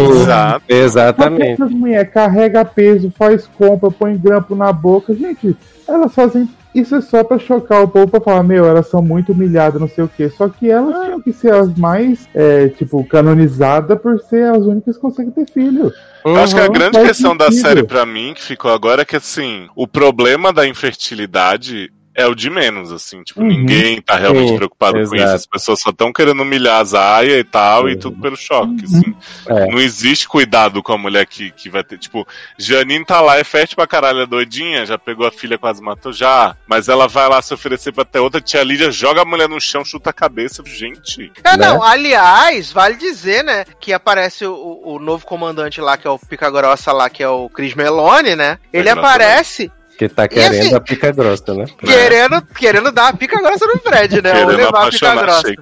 Exatamente. 0.67 1.51
essas 1.51 1.71
mulheres 1.71 2.11
carrega 2.11 2.65
peso, 2.65 3.13
faz 3.15 3.47
compra, 3.57 3.91
põe 3.91 4.17
grampo 4.17 4.55
na 4.55 4.71
boca. 4.73 5.13
Gente, 5.13 5.55
elas 5.87 6.13
fazem. 6.13 6.49
Isso 6.75 6.95
é 6.95 7.01
só 7.01 7.23
pra 7.23 7.39
chocar 7.39 7.81
o 7.81 7.87
povo 7.87 8.07
pra 8.07 8.21
falar, 8.21 8.43
meu, 8.43 8.65
elas 8.65 8.87
são 8.87 9.01
muito 9.01 9.31
humilhadas, 9.31 9.81
não 9.81 9.87
sei 9.89 10.03
o 10.03 10.07
quê. 10.07 10.29
Só 10.29 10.47
que 10.47 10.69
elas 10.69 11.03
tinham 11.05 11.21
que 11.21 11.33
ser 11.33 11.51
as 11.53 11.73
mais, 11.75 12.27
é, 12.35 12.67
tipo, 12.69 13.03
canonizadas 13.05 13.99
por 13.99 14.19
ser 14.19 14.43
as 14.53 14.63
únicas 14.63 14.95
que 14.95 15.01
conseguem 15.01 15.31
ter 15.31 15.49
filho. 15.51 15.91
Eu 16.25 16.35
acho 16.35 16.53
que 16.53 16.61
a 16.61 16.65
Uhum, 16.65 16.71
grande 16.73 16.99
questão 17.01 17.35
da 17.35 17.45
sentido. 17.45 17.61
série 17.67 17.83
pra 17.83 18.05
mim, 18.05 18.33
que 18.35 18.41
ficou 18.43 18.69
agora, 18.71 19.01
é 19.01 19.05
que 19.05 19.15
assim, 19.15 19.67
o 19.75 19.87
problema 19.87 20.51
da 20.53 20.67
infertilidade 20.67 21.89
é 22.17 22.25
o 22.25 22.33
de 22.35 22.49
menos, 22.49 22.91
assim. 22.91 23.21
Tipo, 23.23 23.41
Uhum. 23.41 23.47
ninguém 23.47 24.01
tá 24.01 24.15
realmente 24.17 24.49
Sim, 24.49 24.55
preocupado 24.57 24.93
com 24.95 24.99
exato. 25.01 25.15
isso. 25.23 25.35
As 25.35 25.45
pessoas 25.45 25.79
só 25.79 25.91
estão 25.91 26.11
querendo 26.11 26.41
humilhar 26.41 26.81
a 26.81 26.83
Zaya 26.83 27.37
e 27.37 27.43
tal, 27.43 27.87
e 27.87 27.93
Uhum. 27.93 27.99
tudo 27.99 28.19
pelo 28.21 28.35
choque, 28.35 28.83
assim. 28.83 29.15
É. 29.47 29.67
Não 29.71 29.77
existe 29.79 30.27
cuidado 30.27 30.81
com 30.81 30.91
a 30.93 30.97
mulher 30.97 31.25
que, 31.27 31.51
que 31.51 31.69
vai 31.69 31.83
ter. 31.83 31.97
Tipo, 31.99 32.27
Janine 32.57 33.05
tá 33.05 33.21
lá, 33.21 33.37
é 33.37 33.43
fértil 33.43 33.75
pra 33.75 33.85
caralho, 33.85 34.21
é 34.21 34.25
doidinha, 34.25 34.83
já 34.85 34.97
pegou 34.97 35.27
a 35.27 35.31
filha, 35.31 35.57
quase 35.59 35.81
matou, 35.81 36.11
já. 36.11 36.55
Mas 36.67 36.89
ela 36.89 37.07
vai 37.07 37.29
lá 37.29 37.39
se 37.41 37.53
oferecer 37.53 37.91
pra 37.93 38.03
ter 38.03 38.19
outra. 38.19 38.41
Tia 38.41 38.63
Lídia 38.63 38.89
joga 38.91 39.21
a 39.21 39.25
mulher 39.25 39.47
no 39.47 39.61
chão, 39.61 39.85
chuta 39.85 40.09
a 40.09 40.13
cabeça. 40.13 40.63
Gente. 40.65 41.31
É, 41.43 41.55
Né? 41.55 41.67
não, 41.67 41.83
aliás, 41.83 42.71
vale 42.71 42.95
dizer, 42.95 43.43
né, 43.43 43.63
que 43.79 43.93
aparece 43.93 44.43
o, 44.45 44.81
o 44.83 44.97
novo 44.99 45.23
comandante 45.25 45.79
lá, 45.79 45.97
que 45.97 46.07
é 46.07 46.09
o 46.09 46.17
Pica 46.17 46.49
Grossa 46.49 46.91
lá, 46.91 47.09
que 47.11 47.21
é 47.21 47.29
o 47.29 47.47
Chris 47.47 47.75
Meloni, 47.75 48.35
né? 48.35 48.57
Ele 48.73 48.89
aparece 48.89 49.71
Que 49.97 50.07
tá 50.07 50.27
querendo 50.27 50.61
assim, 50.61 50.75
a 50.75 50.79
pica 50.79 51.11
grossa, 51.11 51.53
né? 51.55 51.65
querendo, 51.83 52.41
querendo 52.55 52.91
dar 52.91 53.09
a 53.09 53.13
pica 53.13 53.41
grossa 53.41 53.65
no 53.65 53.79
Fred, 53.79 54.21
né? 54.21 54.43
Ou 54.43 54.47
levar 54.47 54.87
a 54.87 54.89
pica 54.91 55.15
grossa. 55.15 55.53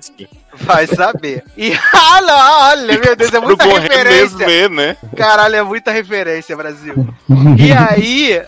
Vai 0.58 0.88
saber. 0.88 1.44
E, 1.58 1.74
ah, 1.94 2.22
não, 2.22 2.62
olha, 2.70 3.00
meu 3.00 3.16
Deus, 3.16 3.34
é 3.34 3.40
muita 3.40 3.66
referência. 3.66 4.46
mesmo, 4.46 4.76
né? 4.76 4.98
Caralho, 5.16 5.56
é 5.56 5.64
muita 5.64 5.92
referência, 5.92 6.56
Brasil. 6.56 6.96
E 7.58 7.72
aí, 7.72 8.42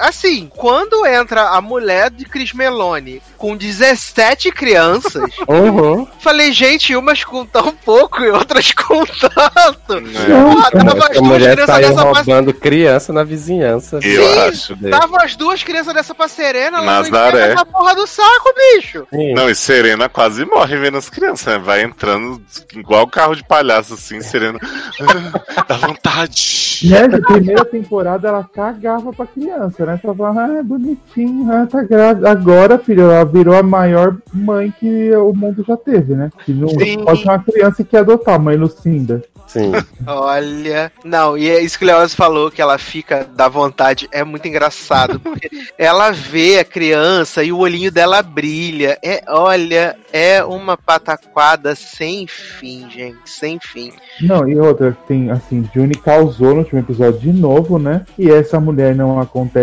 assim, 0.00 0.50
quando 0.56 1.06
entra 1.06 1.50
a 1.50 1.60
mulher 1.60 2.10
de 2.10 2.24
Cris 2.24 2.52
Meloni 2.52 3.20
com 3.36 3.56
17 3.56 4.50
crianças, 4.52 5.30
Uhum. 5.48 6.06
falei, 6.20 6.52
gente, 6.52 6.94
umas 6.96 7.22
com 7.24 7.44
tão 7.44 7.72
pouco 7.72 8.22
e 8.22 8.30
outras 8.30 8.72
com 8.72 9.04
tanto. 9.04 10.00
Né? 10.00 10.20
Porra, 10.26 10.70
tava 10.70 10.92
as 10.92 11.16
duas 11.16 11.20
mulher 11.20 11.52
crianças 11.56 11.76
dessa 11.78 11.94
pra... 11.94 12.02
roubando 12.12 12.54
criança 12.54 13.12
na 13.12 13.24
vizinhança. 13.24 13.96
Eu 14.02 14.26
Sim, 14.32 14.38
acho. 14.48 14.76
Tava 14.90 15.22
as 15.24 15.36
duas 15.36 15.62
crianças 15.62 15.92
dessa 15.94 16.14
pra 16.14 16.28
Serena, 16.28 16.78
ela 16.78 16.86
não 16.86 17.02
Nazaré. 17.02 17.38
enfiava 17.52 17.54
na 17.54 17.64
porra 17.66 17.94
do 17.94 18.06
saco, 18.06 18.54
bicho. 18.76 19.06
Sim. 19.12 19.34
Não, 19.34 19.48
e 19.50 19.54
Serena 19.54 20.08
quase 20.08 20.44
morre 20.44 20.76
vendo 20.76 20.96
as 20.98 21.08
crianças, 21.10 21.46
né? 21.46 21.58
Vai 21.58 21.82
entrando 21.82 22.40
igual 22.74 23.06
carro 23.06 23.34
de 23.34 23.44
palhaço, 23.46 23.94
assim, 23.94 24.20
Serena. 24.20 24.58
"Ah, 24.62 25.64
Dá 25.68 25.76
vontade. 25.76 26.80
Nessa 26.84 27.20
primeira 27.22 27.64
temporada 27.64 28.28
ela 28.28 28.44
cagava 28.44 29.12
pra 29.12 29.26
criança, 29.26 29.63
né? 29.78 29.98
Só 30.02 30.14
falava, 30.14 30.44
ah, 30.44 30.58
é 30.58 30.62
bonitinho, 30.62 31.50
ah, 31.52 31.66
tá 31.66 31.82
grávida. 31.82 32.30
Agora, 32.30 32.78
filho, 32.78 33.10
ela 33.10 33.24
virou 33.24 33.56
a 33.56 33.62
maior 33.62 34.16
mãe 34.32 34.72
que 34.78 35.14
o 35.16 35.32
mundo 35.34 35.64
já 35.66 35.76
teve, 35.76 36.14
né? 36.14 36.30
Que 36.44 36.52
não 36.52 36.68
Sim. 36.68 37.04
pode 37.04 37.22
ser 37.22 37.28
uma 37.28 37.38
criança 37.38 37.84
que 37.84 37.90
quer 37.90 37.98
adotar, 37.98 38.34
a 38.34 38.38
mãe 38.38 38.56
Lucinda. 38.56 39.22
Sim. 39.46 39.72
Olha. 40.06 40.90
Não, 41.04 41.36
e 41.36 41.48
é 41.48 41.62
isso 41.62 41.78
que 41.78 41.84
o 41.84 41.86
Leoz 41.86 42.14
falou, 42.14 42.50
que 42.50 42.60
ela 42.60 42.78
fica 42.78 43.24
da 43.24 43.48
vontade. 43.48 44.08
É 44.10 44.24
muito 44.24 44.46
engraçado. 44.48 45.20
Porque 45.20 45.48
ela 45.78 46.10
vê 46.10 46.58
a 46.58 46.64
criança 46.64 47.42
e 47.44 47.52
o 47.52 47.58
olhinho 47.58 47.92
dela 47.92 48.22
brilha. 48.22 48.98
É, 49.02 49.22
olha, 49.28 49.96
é 50.12 50.42
uma 50.44 50.76
pataquada 50.76 51.74
sem 51.74 52.26
fim, 52.26 52.88
gente. 52.90 53.18
Sem 53.26 53.58
fim. 53.60 53.92
Não, 54.20 54.48
e 54.48 54.58
outra, 54.58 54.96
tem, 55.06 55.30
assim, 55.30 55.68
Juni 55.74 55.94
causou 55.94 56.54
no 56.54 56.58
último 56.58 56.80
episódio 56.80 57.20
de 57.20 57.32
novo, 57.32 57.78
né? 57.78 58.04
E 58.18 58.30
essa 58.30 58.58
mulher 58.58 58.94
não 58.94 59.20
acontece 59.20 59.53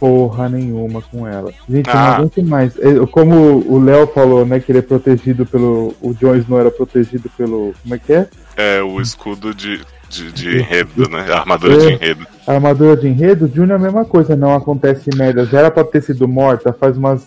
porra 0.00 0.48
nenhuma 0.48 1.00
com 1.02 1.26
ela. 1.26 1.52
Gente, 1.68 1.88
eu 1.88 1.94
não 1.94 2.00
Ah. 2.00 2.16
aguento 2.16 2.42
mais. 2.42 2.76
É, 2.78 3.06
Como 3.10 3.34
o 3.66 3.78
Léo 3.82 4.06
falou, 4.08 4.44
né, 4.44 4.60
que 4.60 4.72
ele 4.72 4.78
é 4.78 4.82
protegido 4.82 5.44
pelo. 5.46 5.94
O 6.00 6.12
Jon 6.14 6.34
Snow 6.36 6.58
era 6.60 6.70
protegido 6.70 7.30
pelo. 7.36 7.72
Como 7.82 7.94
é 7.94 7.98
que 7.98 8.12
é? 8.12 8.26
É 8.56 8.82
o 8.82 9.00
escudo 9.00 9.54
de, 9.54 9.80
de, 10.08 10.32
de 10.32 10.58
enredo, 10.58 11.08
né? 11.08 11.26
Armadura 11.32 11.76
de 11.78 11.86
É. 11.86 11.90
enredo. 11.92 12.26
A 12.46 12.52
armadura 12.52 12.96
de 12.96 13.08
enredo, 13.08 13.50
Juni 13.52 13.72
é 13.72 13.74
a 13.74 13.78
mesma 13.78 14.04
coisa, 14.04 14.36
não 14.36 14.54
acontece 14.54 15.10
merda. 15.16 15.44
Já 15.46 15.58
era 15.60 15.70
pra 15.70 15.82
ter 15.84 16.00
sido 16.02 16.28
morta 16.28 16.72
faz 16.72 16.96
umas 16.96 17.20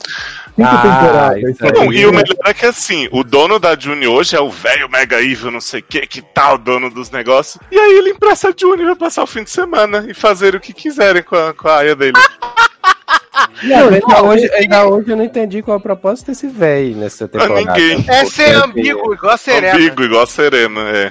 cinco 0.55 0.69
Ah, 0.69 0.77
temporadas. 0.81 1.57
Não, 1.77 1.91
e 1.91 2.05
o 2.05 2.11
melhor 2.11 2.37
é 2.45 2.53
que 2.53 2.65
assim, 2.65 3.09
o 3.11 3.23
dono 3.23 3.59
da 3.59 3.77
Juni 3.77 4.07
hoje 4.07 4.35
é 4.35 4.39
o 4.39 4.49
velho 4.49 4.89
Mega 4.89 5.21
Evil, 5.21 5.51
não 5.51 5.59
sei 5.61 5.81
o 5.81 5.83
que, 5.83 6.07
que 6.07 6.21
tal, 6.21 6.57
dono 6.57 6.89
dos 6.89 7.11
negócios. 7.11 7.61
E 7.69 7.77
aí 7.77 7.97
ele 7.97 8.11
empresta 8.11 8.47
a 8.49 8.53
Juni 8.57 8.83
pra 8.85 8.95
passar 8.95 9.23
o 9.23 9.27
fim 9.27 9.43
de 9.43 9.49
semana 9.49 10.05
e 10.07 10.13
fazer 10.13 10.55
o 10.55 10.59
que 10.59 10.71
quiserem 10.73 11.21
com 11.21 11.35
a, 11.35 11.53
com 11.53 11.67
a 11.67 11.77
aia 11.79 11.95
dele. 11.95 12.13
Não, 13.63 13.89
ainda, 13.89 14.23
hoje, 14.23 14.49
ainda 14.53 14.85
hoje 14.87 15.09
eu 15.11 15.17
não 15.17 15.23
entendi 15.23 15.61
qual 15.61 15.75
é 15.75 15.79
o 15.79 15.81
propósito 15.81 16.27
desse 16.27 16.47
véi 16.47 16.93
nessa 16.93 17.27
temporada. 17.27 17.59
ninguém. 17.61 18.05
É 18.07 18.25
ser 18.25 18.53
ambíguo, 18.55 19.13
igual 19.13 19.33
a 19.33 19.37
Serena. 19.37 19.75
Ambíguo, 19.75 20.03
igual 20.05 20.23
a 20.23 20.27
Serena, 20.27 20.81
é. 20.89 21.09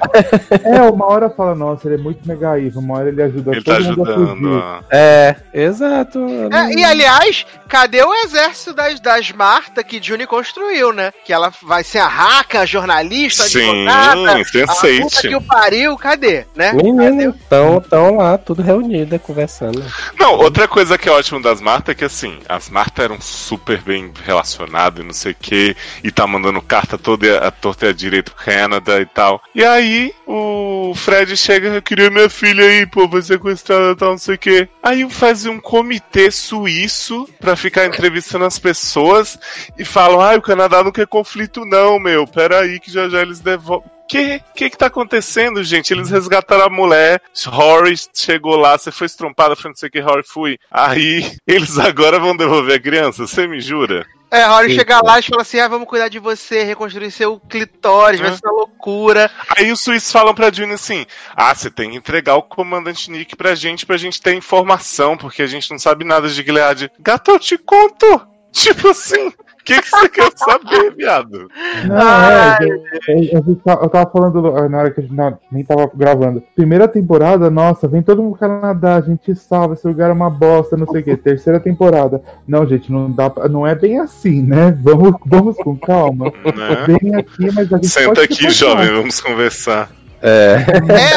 É, 0.65 0.81
uma 0.83 1.07
hora 1.07 1.31
fala, 1.31 1.55
nossa, 1.55 1.87
ele 1.89 1.97
é 1.97 1.99
muito 1.99 2.27
mega 2.27 2.59
evil, 2.59 2.81
uma 2.81 2.99
hora 2.99 3.09
ele 3.09 3.23
ajuda 3.23 3.53
Ele 3.53 3.63
tá 3.63 3.77
todo 3.77 3.85
mundo 3.97 4.03
a 4.11 4.15
ajudando. 4.15 4.39
fugir. 4.39 4.63
a- 4.63 4.81
É, 4.91 5.37
exato. 5.53 6.19
É, 6.53 6.75
e 6.79 6.85
aliás, 6.85 7.47
cadê 7.69 8.03
o 8.03 8.15
exército 8.25 8.73
das, 8.75 9.01
das 9.01 9.31
Marta 9.33 9.83
que 9.85 10.01
Juni 10.03 10.27
construiu, 10.27 10.93
né? 10.93 11.13
Que 11.25 11.33
ela 11.33 11.53
vai 11.63 11.85
ser 11.85 11.99
a 11.99 12.09
raca, 12.09 12.61
a 12.61 12.67
jornalista, 12.67 13.43
a 13.45 13.47
Sim, 13.47 13.87
advogada, 13.89 14.33
a 14.33 14.37
puta 14.45 14.75
Sense8. 14.89 15.21
que 15.29 15.37
o 15.37 15.41
pariu, 15.43 15.97
cadê? 15.97 16.45
Né? 16.55 16.73
Menino, 16.73 17.35
tão, 17.49 17.81
tão 17.81 18.17
lá, 18.17 18.39
tudo 18.39 18.63
reunido, 18.63 19.19
conversando. 19.19 19.83
Não, 20.19 20.35
outra 20.35 20.67
coisa 20.67 20.97
que 20.99 21.09
é 21.09 21.13
ótimo 21.13 21.41
das 21.43 21.61
Marta 21.61 21.93
é 21.93 21.95
que 21.95 22.05
assim, 22.05 22.18
as 22.49 22.69
Marta 22.71 23.03
eram 23.03 23.21
super 23.21 23.81
bem 23.83 24.13
relacionadas 24.25 25.03
e 25.03 25.07
não 25.07 25.15
sei 25.15 25.33
o 25.33 25.37
que, 25.37 25.77
e 26.03 26.11
tá 26.11 26.27
mandando 26.27 26.61
carta 26.63 26.99
toda 26.99 27.39
a 27.39 27.51
torta 27.51 27.87
e 27.87 27.89
a 27.89 27.93
direito 27.93 28.33
pro 28.33 28.45
Canadá 28.45 29.01
e 29.01 29.07
tal. 29.07 29.43
E 29.55 29.65
aí 29.65 30.15
o 30.27 30.93
Fred 30.95 31.37
chega, 31.37 31.69
eu 31.69 31.83
queria 31.83 32.11
minha 32.11 32.29
filha 32.29 32.65
aí, 32.65 32.87
pô, 32.87 33.09
vai 33.09 33.23
sequestrada 33.23 33.93
e 33.93 33.97
tal, 33.97 34.11
não 34.11 34.19
sei 34.19 34.35
o 34.35 34.39
que. 34.39 34.69
Aí 34.83 35.09
faz 35.11 35.47
um 35.47 35.59
comitê 35.59 36.31
suíço 36.31 37.29
pra 37.41 37.57
ficar 37.57 37.87
entrevistando 37.87 38.45
as 38.45 38.59
pessoas 38.59 39.39
e 39.79 39.85
falam, 39.85 40.21
ai, 40.21 40.37
o 40.37 40.43
Canadá 40.43 40.83
não 40.83 40.93
quer 40.93 41.07
conflito 41.07 41.65
não, 41.65 41.99
meu, 41.99 42.27
peraí 42.27 42.81
que 42.81 42.91
já 42.91 43.09
já 43.09 43.23
eles 43.23 43.41
devolvem. 43.41 43.98
Que, 44.09 44.43
que 44.55 44.71
que 44.71 44.79
tá 44.79 44.87
acontecendo, 44.87 45.63
gente? 45.63 45.93
Eles 45.93 46.11
resgataram 46.11 46.65
a 46.65 46.71
mulher, 46.71 47.21
Rory 47.47 47.95
chegou 48.15 48.57
lá, 48.57 48.79
você 48.79 48.91
foi 48.91 49.07
estrompada, 49.07 49.55
foi 49.55 49.71
não 49.71 49.77
sei 49.77 49.89
o 49.89 49.93
que, 49.93 50.01
Rory 50.01 50.23
fui. 50.27 50.59
Aí, 50.71 51.37
eles 51.47 51.79
agora 51.79 52.19
vão 52.19 52.37
devolver 52.37 52.77
a 52.77 52.81
criança, 52.81 53.27
você 53.27 53.47
me 53.47 53.61
jura? 53.61 54.07
É, 54.31 54.43
a 54.43 54.53
hora 54.55 54.69
chegar 54.69 55.03
lá 55.03 55.19
e 55.19 55.23
falar 55.23 55.43
assim: 55.43 55.59
ah, 55.59 55.69
vamos 55.69 55.89
cuidar 55.89 56.09
de 56.09 56.19
você, 56.19 56.63
reconstruir 56.63 57.11
seu 57.11 57.41
clitóris, 57.41 58.21
vai 58.21 58.31
ser 58.33 58.41
uma 58.45 58.57
loucura. 58.57 59.31
Aí 59.57 59.73
os 59.73 59.81
suíços 59.81 60.13
falam 60.13 60.35
pra 60.35 60.53
June 60.53 60.73
assim: 60.73 61.07
ah, 61.35 61.55
você 61.55 61.71
tem 61.71 61.91
que 61.91 61.97
entregar 61.97 62.37
o 62.37 62.43
comandante 62.43 63.11
Nick 63.11 63.35
pra 63.37 63.55
gente, 63.55 63.87
pra 63.87 63.97
gente 63.97 64.21
ter 64.21 64.35
informação, 64.35 65.17
porque 65.17 65.43
a 65.43 65.47
gente 65.47 65.71
não 65.71 65.79
sabe 65.79 66.05
nada 66.05 66.29
de 66.29 66.43
Gilead. 66.43 66.91
Gato, 66.99 67.31
eu 67.31 67.39
te 67.39 67.57
conto! 67.57 68.27
Tipo 68.53 68.89
assim, 68.89 69.33
que, 69.75 69.83
que 69.83 69.89
você 69.91 70.09
quer 70.09 70.31
saber, 70.37 70.95
viado? 70.97 71.49
Não, 71.87 72.31
é, 72.31 72.59
eu, 72.63 73.23
eu, 73.33 73.45
eu 73.47 73.57
tava- 73.57 73.83
eu 73.85 73.89
tava 73.89 74.11
falando 74.11 74.57
ah, 74.57 74.69
na 74.69 74.79
hora 74.79 74.91
que 74.91 75.01
a 75.01 75.03
gente 75.03 75.15
não- 75.15 75.39
nem 75.53 75.65
tava 75.65 75.91
gravando. 75.95 76.43
Primeira 76.55 76.89
temporada, 76.89 77.51
nossa, 77.51 77.87
vem 77.87 78.03
todo 78.03 78.23
mundo 78.23 78.37
pro 78.39 78.49
Canadá, 78.49 78.97
a 78.97 79.01
gente 79.01 79.35
salva, 79.35 79.75
esse 79.75 79.87
lugar 79.87 80.11
é 80.11 80.13
uma 80.13 80.31
bosta, 80.31 80.77
não 80.77 80.87
sei 80.87 81.01
o 81.01 81.05
quê. 81.05 81.17
Terceira 81.17 81.61
temporada. 81.61 82.23
Não, 82.47 82.67
gente, 82.67 82.91
não 82.91 83.11
dá 83.11 83.29
pra- 83.31 83.49
não 83.49 83.67
é 83.67 83.75
bem 83.75 83.99
assim, 84.01 84.43
né? 84.43 84.77
Vamos, 84.83 85.15
vamos 85.27 85.57
com 85.57 85.77
calma. 85.77 86.27
Né? 86.45 86.99
Vem 87.01 87.15
aqui, 87.15 87.51
mas 87.55 87.73
a 87.73 87.77
gente 87.77 87.89
Senta 87.89 88.07
pode 88.09 88.21
aqui, 88.23 88.35
se 88.35 88.51
jovem, 88.51 88.89
vamos 88.89 89.21
conversar. 89.21 89.91
É. 90.21 90.65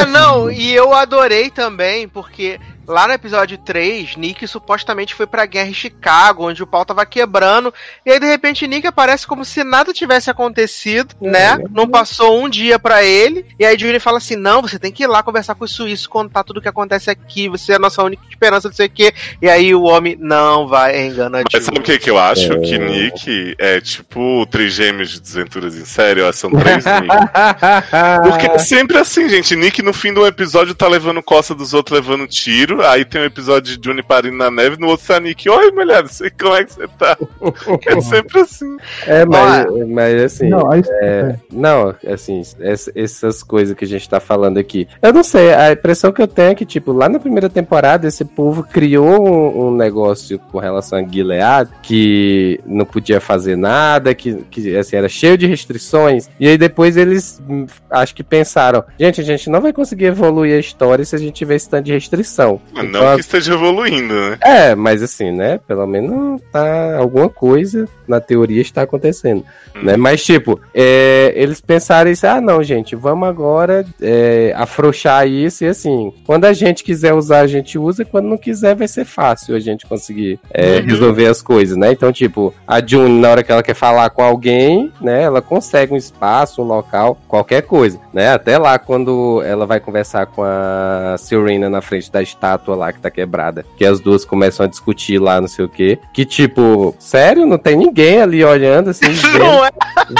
É, 0.02 0.06
não, 0.06 0.48
e 0.50 0.72
eu 0.72 0.92
adorei 0.94 1.50
também, 1.50 2.06
porque 2.06 2.60
lá 2.92 3.08
no 3.08 3.14
episódio 3.14 3.56
3, 3.58 4.16
Nick 4.16 4.46
supostamente 4.46 5.14
foi 5.14 5.26
pra 5.26 5.46
guerra 5.46 5.70
em 5.70 5.74
Chicago, 5.74 6.46
onde 6.46 6.62
o 6.62 6.66
pau 6.66 6.84
tava 6.84 7.04
quebrando, 7.06 7.72
e 8.04 8.12
aí 8.12 8.20
de 8.20 8.26
repente 8.26 8.66
Nick 8.66 8.86
aparece 8.86 9.26
como 9.26 9.44
se 9.44 9.64
nada 9.64 9.92
tivesse 9.92 10.30
acontecido, 10.30 11.14
né? 11.20 11.58
Não 11.70 11.88
passou 11.88 12.38
um 12.38 12.48
dia 12.48 12.78
pra 12.78 13.02
ele, 13.02 13.46
e 13.58 13.64
aí 13.64 13.78
Julie 13.78 13.98
fala 13.98 14.18
assim: 14.18 14.36
não, 14.36 14.62
você 14.62 14.78
tem 14.78 14.92
que 14.92 15.02
ir 15.02 15.06
lá 15.06 15.22
conversar 15.22 15.54
com 15.54 15.64
os 15.64 15.72
suíços, 15.72 16.06
contar 16.06 16.44
tudo 16.44 16.58
o 16.58 16.62
que 16.62 16.68
acontece 16.68 17.10
aqui, 17.10 17.48
você 17.48 17.72
é 17.72 17.76
a 17.76 17.78
nossa 17.78 18.02
única 18.02 18.22
esperança, 18.28 18.68
não 18.68 18.74
sei 18.74 18.86
o 18.86 18.90
quê. 18.90 19.14
E 19.40 19.48
aí 19.48 19.74
o 19.74 19.82
homem 19.82 20.16
não 20.20 20.68
vai 20.68 21.06
enganar 21.06 21.42
Mas 21.50 21.64
sabe 21.64 21.78
o 21.78 21.82
que, 21.82 21.98
que 21.98 22.10
eu 22.10 22.18
acho? 22.18 22.52
É. 22.52 22.58
Que 22.58 22.78
Nick 22.78 23.54
é 23.58 23.80
tipo 23.80 24.46
trigêmeos 24.46 25.10
de 25.10 25.20
desventuras 25.20 25.74
em 25.74 25.84
série, 25.84 26.20
ó, 26.20 26.30
são 26.30 26.50
três 26.50 26.84
Nick. 26.84 27.08
Porque 28.22 28.46
é 28.46 28.58
sempre 28.58 28.98
assim, 28.98 29.28
gente. 29.28 29.56
Nick 29.56 29.80
no 29.82 29.92
fim 29.92 30.12
do 30.12 30.26
episódio 30.26 30.74
tá 30.74 30.86
levando 30.86 31.22
costa 31.22 31.54
dos 31.54 31.72
outros, 31.72 31.98
levando 31.98 32.26
tiro. 32.26 32.81
Aí 32.90 33.04
tem 33.04 33.20
um 33.22 33.24
episódio 33.24 33.76
de 33.76 33.78
Johnny 33.80 34.02
parindo 34.02 34.36
na 34.36 34.50
neve, 34.50 34.76
no 34.78 34.88
outro 34.88 35.18
Nick. 35.20 35.48
Oi, 35.48 35.70
mulher, 35.72 36.04
como 36.40 36.54
é 36.54 36.64
que 36.64 36.72
você 36.72 36.88
tá. 36.98 37.16
É 37.86 38.00
sempre 38.00 38.40
assim. 38.40 38.76
É, 39.06 39.24
mas, 39.24 39.66
mas 39.88 40.22
assim. 40.22 40.48
Não, 40.48 40.70
aí, 40.70 40.82
É, 41.02 41.36
não, 41.52 41.94
assim, 42.06 42.40
ess- 42.60 42.90
essas 42.94 43.42
coisas 43.42 43.76
que 43.76 43.84
a 43.84 43.88
gente 43.88 44.08
tá 44.08 44.20
falando 44.20 44.58
aqui. 44.58 44.88
Eu 45.00 45.12
não 45.12 45.22
sei, 45.22 45.52
a 45.52 45.72
impressão 45.72 46.12
que 46.12 46.22
eu 46.22 46.28
tenho 46.28 46.50
é 46.50 46.54
que, 46.54 46.64
tipo, 46.64 46.92
lá 46.92 47.08
na 47.08 47.18
primeira 47.18 47.48
temporada, 47.48 48.06
esse 48.06 48.24
povo 48.24 48.62
criou 48.62 49.28
um, 49.28 49.68
um 49.68 49.76
negócio 49.76 50.38
com 50.38 50.58
relação 50.58 50.98
a 50.98 51.02
Gilead 51.06 51.70
que 51.82 52.60
não 52.66 52.84
podia 52.84 53.20
fazer 53.20 53.56
nada, 53.56 54.14
que, 54.14 54.34
que 54.50 54.76
assim, 54.76 54.96
era 54.96 55.08
cheio 55.08 55.36
de 55.36 55.46
restrições. 55.46 56.28
E 56.38 56.48
aí 56.48 56.56
depois 56.58 56.96
eles 56.96 57.40
hum, 57.48 57.66
acho 57.90 58.14
que 58.14 58.22
pensaram: 58.22 58.84
gente, 58.98 59.20
a 59.20 59.24
gente 59.24 59.50
não 59.50 59.60
vai 59.60 59.72
conseguir 59.72 60.06
evoluir 60.06 60.56
a 60.56 60.60
história 60.60 61.04
se 61.04 61.14
a 61.14 61.18
gente 61.18 61.34
tiver 61.34 61.56
esse 61.56 61.68
tanto 61.68 61.84
de 61.86 61.92
restrição. 61.92 62.60
Mas 62.72 62.90
Não 62.90 63.14
que 63.14 63.20
esteja 63.20 63.52
evoluindo, 63.54 64.14
né? 64.14 64.38
é, 64.40 64.74
mas 64.74 65.02
assim, 65.02 65.30
né? 65.30 65.58
Pelo 65.66 65.86
menos 65.86 66.40
tá 66.50 66.96
alguma 66.98 67.28
coisa 67.28 67.86
na 68.08 68.20
teoria 68.20 68.60
está 68.62 68.82
acontecendo, 68.82 69.44
né? 69.82 69.96
Mas 69.96 70.24
tipo, 70.24 70.58
é, 70.74 71.32
eles 71.36 71.60
pensaram 71.60 72.10
isso, 72.10 72.26
ah, 72.26 72.40
não, 72.40 72.62
gente, 72.62 72.94
vamos 72.96 73.28
agora 73.28 73.84
é, 74.00 74.52
afrouxar 74.56 75.26
isso 75.26 75.64
e 75.64 75.68
assim, 75.68 76.12
quando 76.26 76.44
a 76.46 76.52
gente 76.52 76.82
quiser 76.84 77.12
usar, 77.14 77.40
a 77.40 77.46
gente 77.46 77.78
usa, 77.78 78.04
quando 78.04 78.26
não 78.28 78.38
quiser, 78.38 78.74
vai 78.74 78.88
ser 78.88 79.04
fácil 79.04 79.54
a 79.54 79.60
gente 79.60 79.86
conseguir 79.86 80.38
é, 80.50 80.78
Uhum. 80.78 80.86
resolver 80.86 81.26
as 81.26 81.42
coisas, 81.42 81.76
né? 81.76 81.92
Então, 81.92 82.10
tipo, 82.12 82.54
a 82.66 82.84
June, 82.84 83.20
na 83.20 83.30
hora 83.30 83.42
que 83.42 83.52
ela 83.52 83.62
quer 83.62 83.74
falar 83.74 84.08
com 84.10 84.22
alguém, 84.22 84.92
né? 85.00 85.22
Ela 85.22 85.40
consegue 85.42 85.92
um 85.92 85.96
espaço, 85.96 86.62
um 86.62 86.64
local, 86.66 87.18
qualquer 87.28 87.62
coisa, 87.62 87.98
né? 88.12 88.30
Até 88.32 88.56
lá, 88.58 88.78
quando 88.78 89.42
ela 89.44 89.66
vai 89.66 89.78
conversar 89.80 90.26
com 90.26 90.42
a 90.42 91.16
Serena 91.18 91.68
na 91.68 91.80
frente 91.82 92.10
da 92.10 92.22
estátua 92.22 92.51
estátua 92.52 92.76
lá 92.76 92.92
que 92.92 93.00
tá 93.00 93.10
quebrada. 93.10 93.64
Que 93.76 93.84
as 93.84 94.00
duas 94.00 94.24
começam 94.24 94.64
a 94.64 94.68
discutir 94.68 95.18
lá, 95.18 95.40
não 95.40 95.48
sei 95.48 95.64
o 95.64 95.68
quê. 95.68 95.98
Que 96.12 96.24
tipo, 96.24 96.94
sério, 96.98 97.46
não 97.46 97.58
tem 97.58 97.76
ninguém 97.76 98.20
ali 98.20 98.44
olhando, 98.44 98.90
assim, 98.90 99.06
vendo, 99.12 99.64
é? 99.64 99.70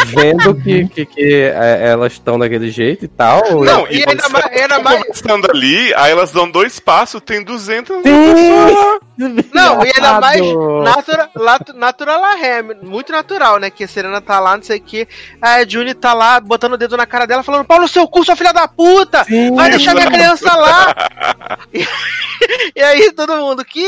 vendo 0.07 0.55
que, 0.55 0.89
que, 0.89 1.07
que, 1.07 1.35
é, 1.55 1.89
elas 1.91 2.13
estão 2.13 2.39
daquele 2.39 2.71
jeito 2.71 3.05
e 3.05 3.09
tal. 3.09 3.43
Não, 3.63 3.87
e 3.91 4.05
ainda 4.07 4.29
mais- 4.29 4.47
ainda 4.47 4.79
mais- 4.79 5.03
Conversando 5.03 5.51
ali, 5.51 5.93
aí 5.95 6.13
elas 6.13 6.33
dão 6.33 6.51
dois 6.51 6.79
passos, 6.79 7.21
tem 7.21 7.43
200 7.43 7.97
Sim! 7.97 8.03
pessoas. 8.03 8.99
Não, 9.53 9.85
e 9.85 9.93
ainda 9.95 10.21
mais 10.21 10.41
Viado. 10.41 10.83
natura, 10.83 11.31
latu- 11.35 11.73
natural 11.75 12.25
é, 12.37 12.63
muito 12.63 13.13
natural, 13.13 13.59
né? 13.59 13.71
Que 13.71 13.85
a 13.85 13.89
Serena 13.89 14.21
tá 14.21 14.41
lá, 14.41 14.57
não 14.57 14.63
sei 14.63 14.79
o 14.79 14.83
que. 14.83 15.07
A 15.41 15.67
Juni 15.69 15.95
tá 15.95 16.15
lá 16.15 16.41
botando 16.41 16.73
o 16.75 16.77
dedo 16.79 16.97
na 16.97 17.07
cara 17.07 17.27
dela, 17.27 17.43
falando: 17.43 17.65
Paulo, 17.65 17.87
seu 17.89 18.09
cu, 18.09 18.25
sua 18.25 18.37
filha 18.37 18.53
da 18.53 18.67
puta! 18.67 19.25
Sim. 19.25 19.55
Vai 19.55 19.71
deixar 19.71 19.95
minha 19.95 20.11
criança 20.11 20.55
lá! 20.57 20.95
e, 21.73 21.87
e 22.75 22.83
aí 22.83 23.13
todo 23.13 23.37
mundo, 23.37 23.65
que? 23.65 23.87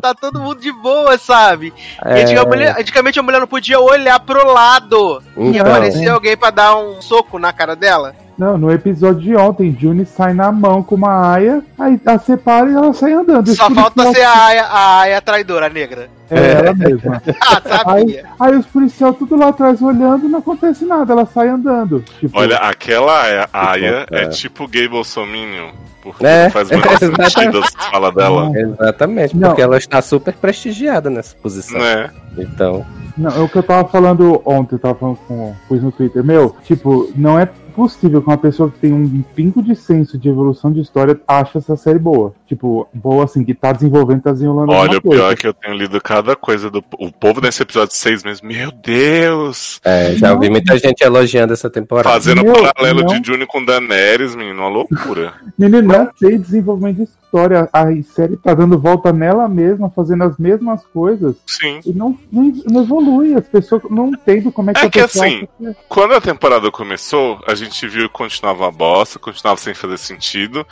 Tá 0.00 0.14
todo 0.14 0.40
mundo 0.40 0.60
de 0.60 0.72
boa, 0.72 1.16
sabe? 1.18 1.72
E 2.04 2.08
É, 2.08 2.22
antigamente, 2.22 2.38
a 2.38 2.44
mulher, 2.44 2.76
antigamente 2.80 3.18
a 3.18 3.22
mulher 3.22 3.40
não 3.40 3.46
podia 3.46 3.78
olhar 3.80 4.18
pro 4.20 4.50
lado. 4.50 5.22
E 5.36 5.48
então, 5.48 5.60
aparecia 5.66 6.12
alguém 6.12 6.36
pra 6.36 6.50
dar 6.50 6.76
um 6.76 7.00
soco 7.02 7.38
na 7.38 7.52
cara 7.52 7.76
dela. 7.76 8.14
Não, 8.36 8.58
no 8.58 8.70
episódio 8.72 9.20
de 9.20 9.36
ontem, 9.36 9.76
Juni 9.78 10.04
sai 10.04 10.34
na 10.34 10.50
mão 10.50 10.82
com 10.82 10.96
uma 10.96 11.32
aia, 11.34 11.62
aí 11.78 12.00
a 12.04 12.18
separa 12.18 12.68
e 12.68 12.74
ela 12.74 12.92
sai 12.92 13.12
andando. 13.12 13.54
Só 13.54 13.70
falta 13.70 14.12
ser 14.12 14.22
a 14.22 14.44
Aya, 14.46 14.64
a 14.64 15.00
Aya 15.00 15.20
traidora 15.22 15.68
negra. 15.68 16.08
É, 16.30 16.52
ela 16.52 16.74
mesma. 16.74 17.22
Ah, 17.40 17.84
sabia. 17.84 18.24
Aí 18.40 18.56
os 18.56 18.66
policiais 18.66 19.16
tudo 19.16 19.36
lá 19.36 19.48
atrás 19.48 19.80
olhando, 19.80 20.28
não 20.28 20.38
acontece 20.40 20.84
nada, 20.84 21.12
ela 21.12 21.26
sai 21.26 21.48
andando. 21.48 22.04
Tipo, 22.18 22.38
Olha, 22.38 22.56
aquela 22.56 23.22
Aya, 23.22 23.48
Aya 23.52 24.06
É. 24.10 24.22
é 24.24 24.28
tipo 24.28 24.66
gay 24.66 24.88
bolsominion. 24.88 25.70
Porque 26.04 26.24
É. 26.24 26.48
faz 26.50 26.70
muito 26.70 26.86
sentido 27.30 27.58
as 27.58 27.74
falas 27.90 28.14
dela. 28.14 28.52
Exatamente, 28.54 29.36
Não. 29.36 29.48
porque 29.48 29.62
ela 29.62 29.76
está 29.78 30.00
super 30.00 30.34
prestigiada 30.34 31.10
nessa 31.10 31.34
posição. 31.36 31.80
Né? 31.80 32.10
Então, 32.38 32.84
Não, 33.16 33.30
é 33.30 33.40
o 33.40 33.48
que 33.48 33.56
eu 33.56 33.62
tava 33.62 33.88
falando 33.88 34.40
ontem, 34.44 34.74
eu 34.76 34.78
tava 34.78 34.94
falando 34.94 35.18
com 35.26 35.54
pus 35.68 35.82
no 35.82 35.90
Twitter. 35.90 36.22
Meu, 36.22 36.54
tipo, 36.64 37.10
não 37.16 37.38
é 37.38 37.46
possível 37.74 38.22
que 38.22 38.28
uma 38.28 38.38
pessoa 38.38 38.70
que 38.70 38.78
tem 38.78 38.92
um 38.92 39.22
pingo 39.34 39.60
de 39.60 39.74
senso 39.74 40.16
de 40.16 40.28
evolução 40.28 40.72
de 40.72 40.80
história 40.80 41.18
ache 41.26 41.58
essa 41.58 41.76
série 41.76 41.98
boa. 41.98 42.32
Tipo, 42.46 42.86
boa 42.94 43.24
assim, 43.24 43.44
que 43.44 43.52
tá 43.52 43.72
desenvolvendo, 43.72 44.22
tá 44.22 44.30
desenrolando 44.32 44.70
Olha, 44.72 44.98
o 44.98 45.02
pior 45.02 45.10
coisa. 45.18 45.32
é 45.32 45.36
que 45.36 45.46
eu 45.48 45.54
tenho 45.54 45.74
lido 45.76 46.00
cada 46.00 46.36
coisa 46.36 46.70
do. 46.70 46.84
O 46.98 47.10
povo 47.10 47.40
nesse 47.40 47.62
episódio 47.62 47.92
6 47.94 48.22
mesmo, 48.22 48.46
meu 48.48 48.70
Deus! 48.70 49.80
é, 49.84 50.12
já 50.14 50.32
ouvi 50.32 50.48
muita 50.50 50.78
gente 50.78 51.02
elogiando 51.02 51.52
essa 51.52 51.68
temporada. 51.70 52.08
Fazendo 52.10 52.42
Meu, 52.44 52.52
paralelo 52.52 53.00
não. 53.00 53.06
de 53.20 53.26
Juni 53.26 53.44
com 53.46 53.64
Daenerys, 53.64 54.34
menino, 54.36 54.60
uma 54.62 54.68
loucura. 54.68 55.32
Menino, 55.58 55.82
não 55.98 56.06
tem 56.18 56.38
desenvolvimento 56.38 56.96
de 56.96 57.02
história. 57.04 57.68
A 57.72 57.86
série 58.02 58.36
tá 58.36 58.54
dando 58.54 58.78
volta 58.78 59.12
nela 59.12 59.48
mesma, 59.48 59.90
fazendo 59.90 60.24
as 60.24 60.36
mesmas 60.38 60.84
coisas. 60.92 61.36
Sim. 61.46 61.80
E 61.84 61.92
não, 61.92 62.16
não, 62.30 62.52
não 62.66 62.82
evolui. 62.82 63.34
As 63.34 63.46
pessoas 63.48 63.82
não 63.90 64.08
entendem 64.08 64.50
como 64.50 64.70
é 64.70 64.74
que 64.74 64.80
É 64.80 64.86
a 64.86 64.90
que 64.90 65.00
assim, 65.00 65.48
acha 65.60 65.76
Quando 65.88 66.14
a 66.14 66.20
temporada 66.20 66.70
começou, 66.70 67.40
a 67.46 67.54
gente 67.54 67.86
viu 67.88 68.08
que 68.08 68.14
continuava 68.14 68.64
uma 68.64 68.72
bosta, 68.72 69.18
continuava 69.18 69.58
sem 69.60 69.74
fazer 69.74 69.98
sentido, 69.98 70.66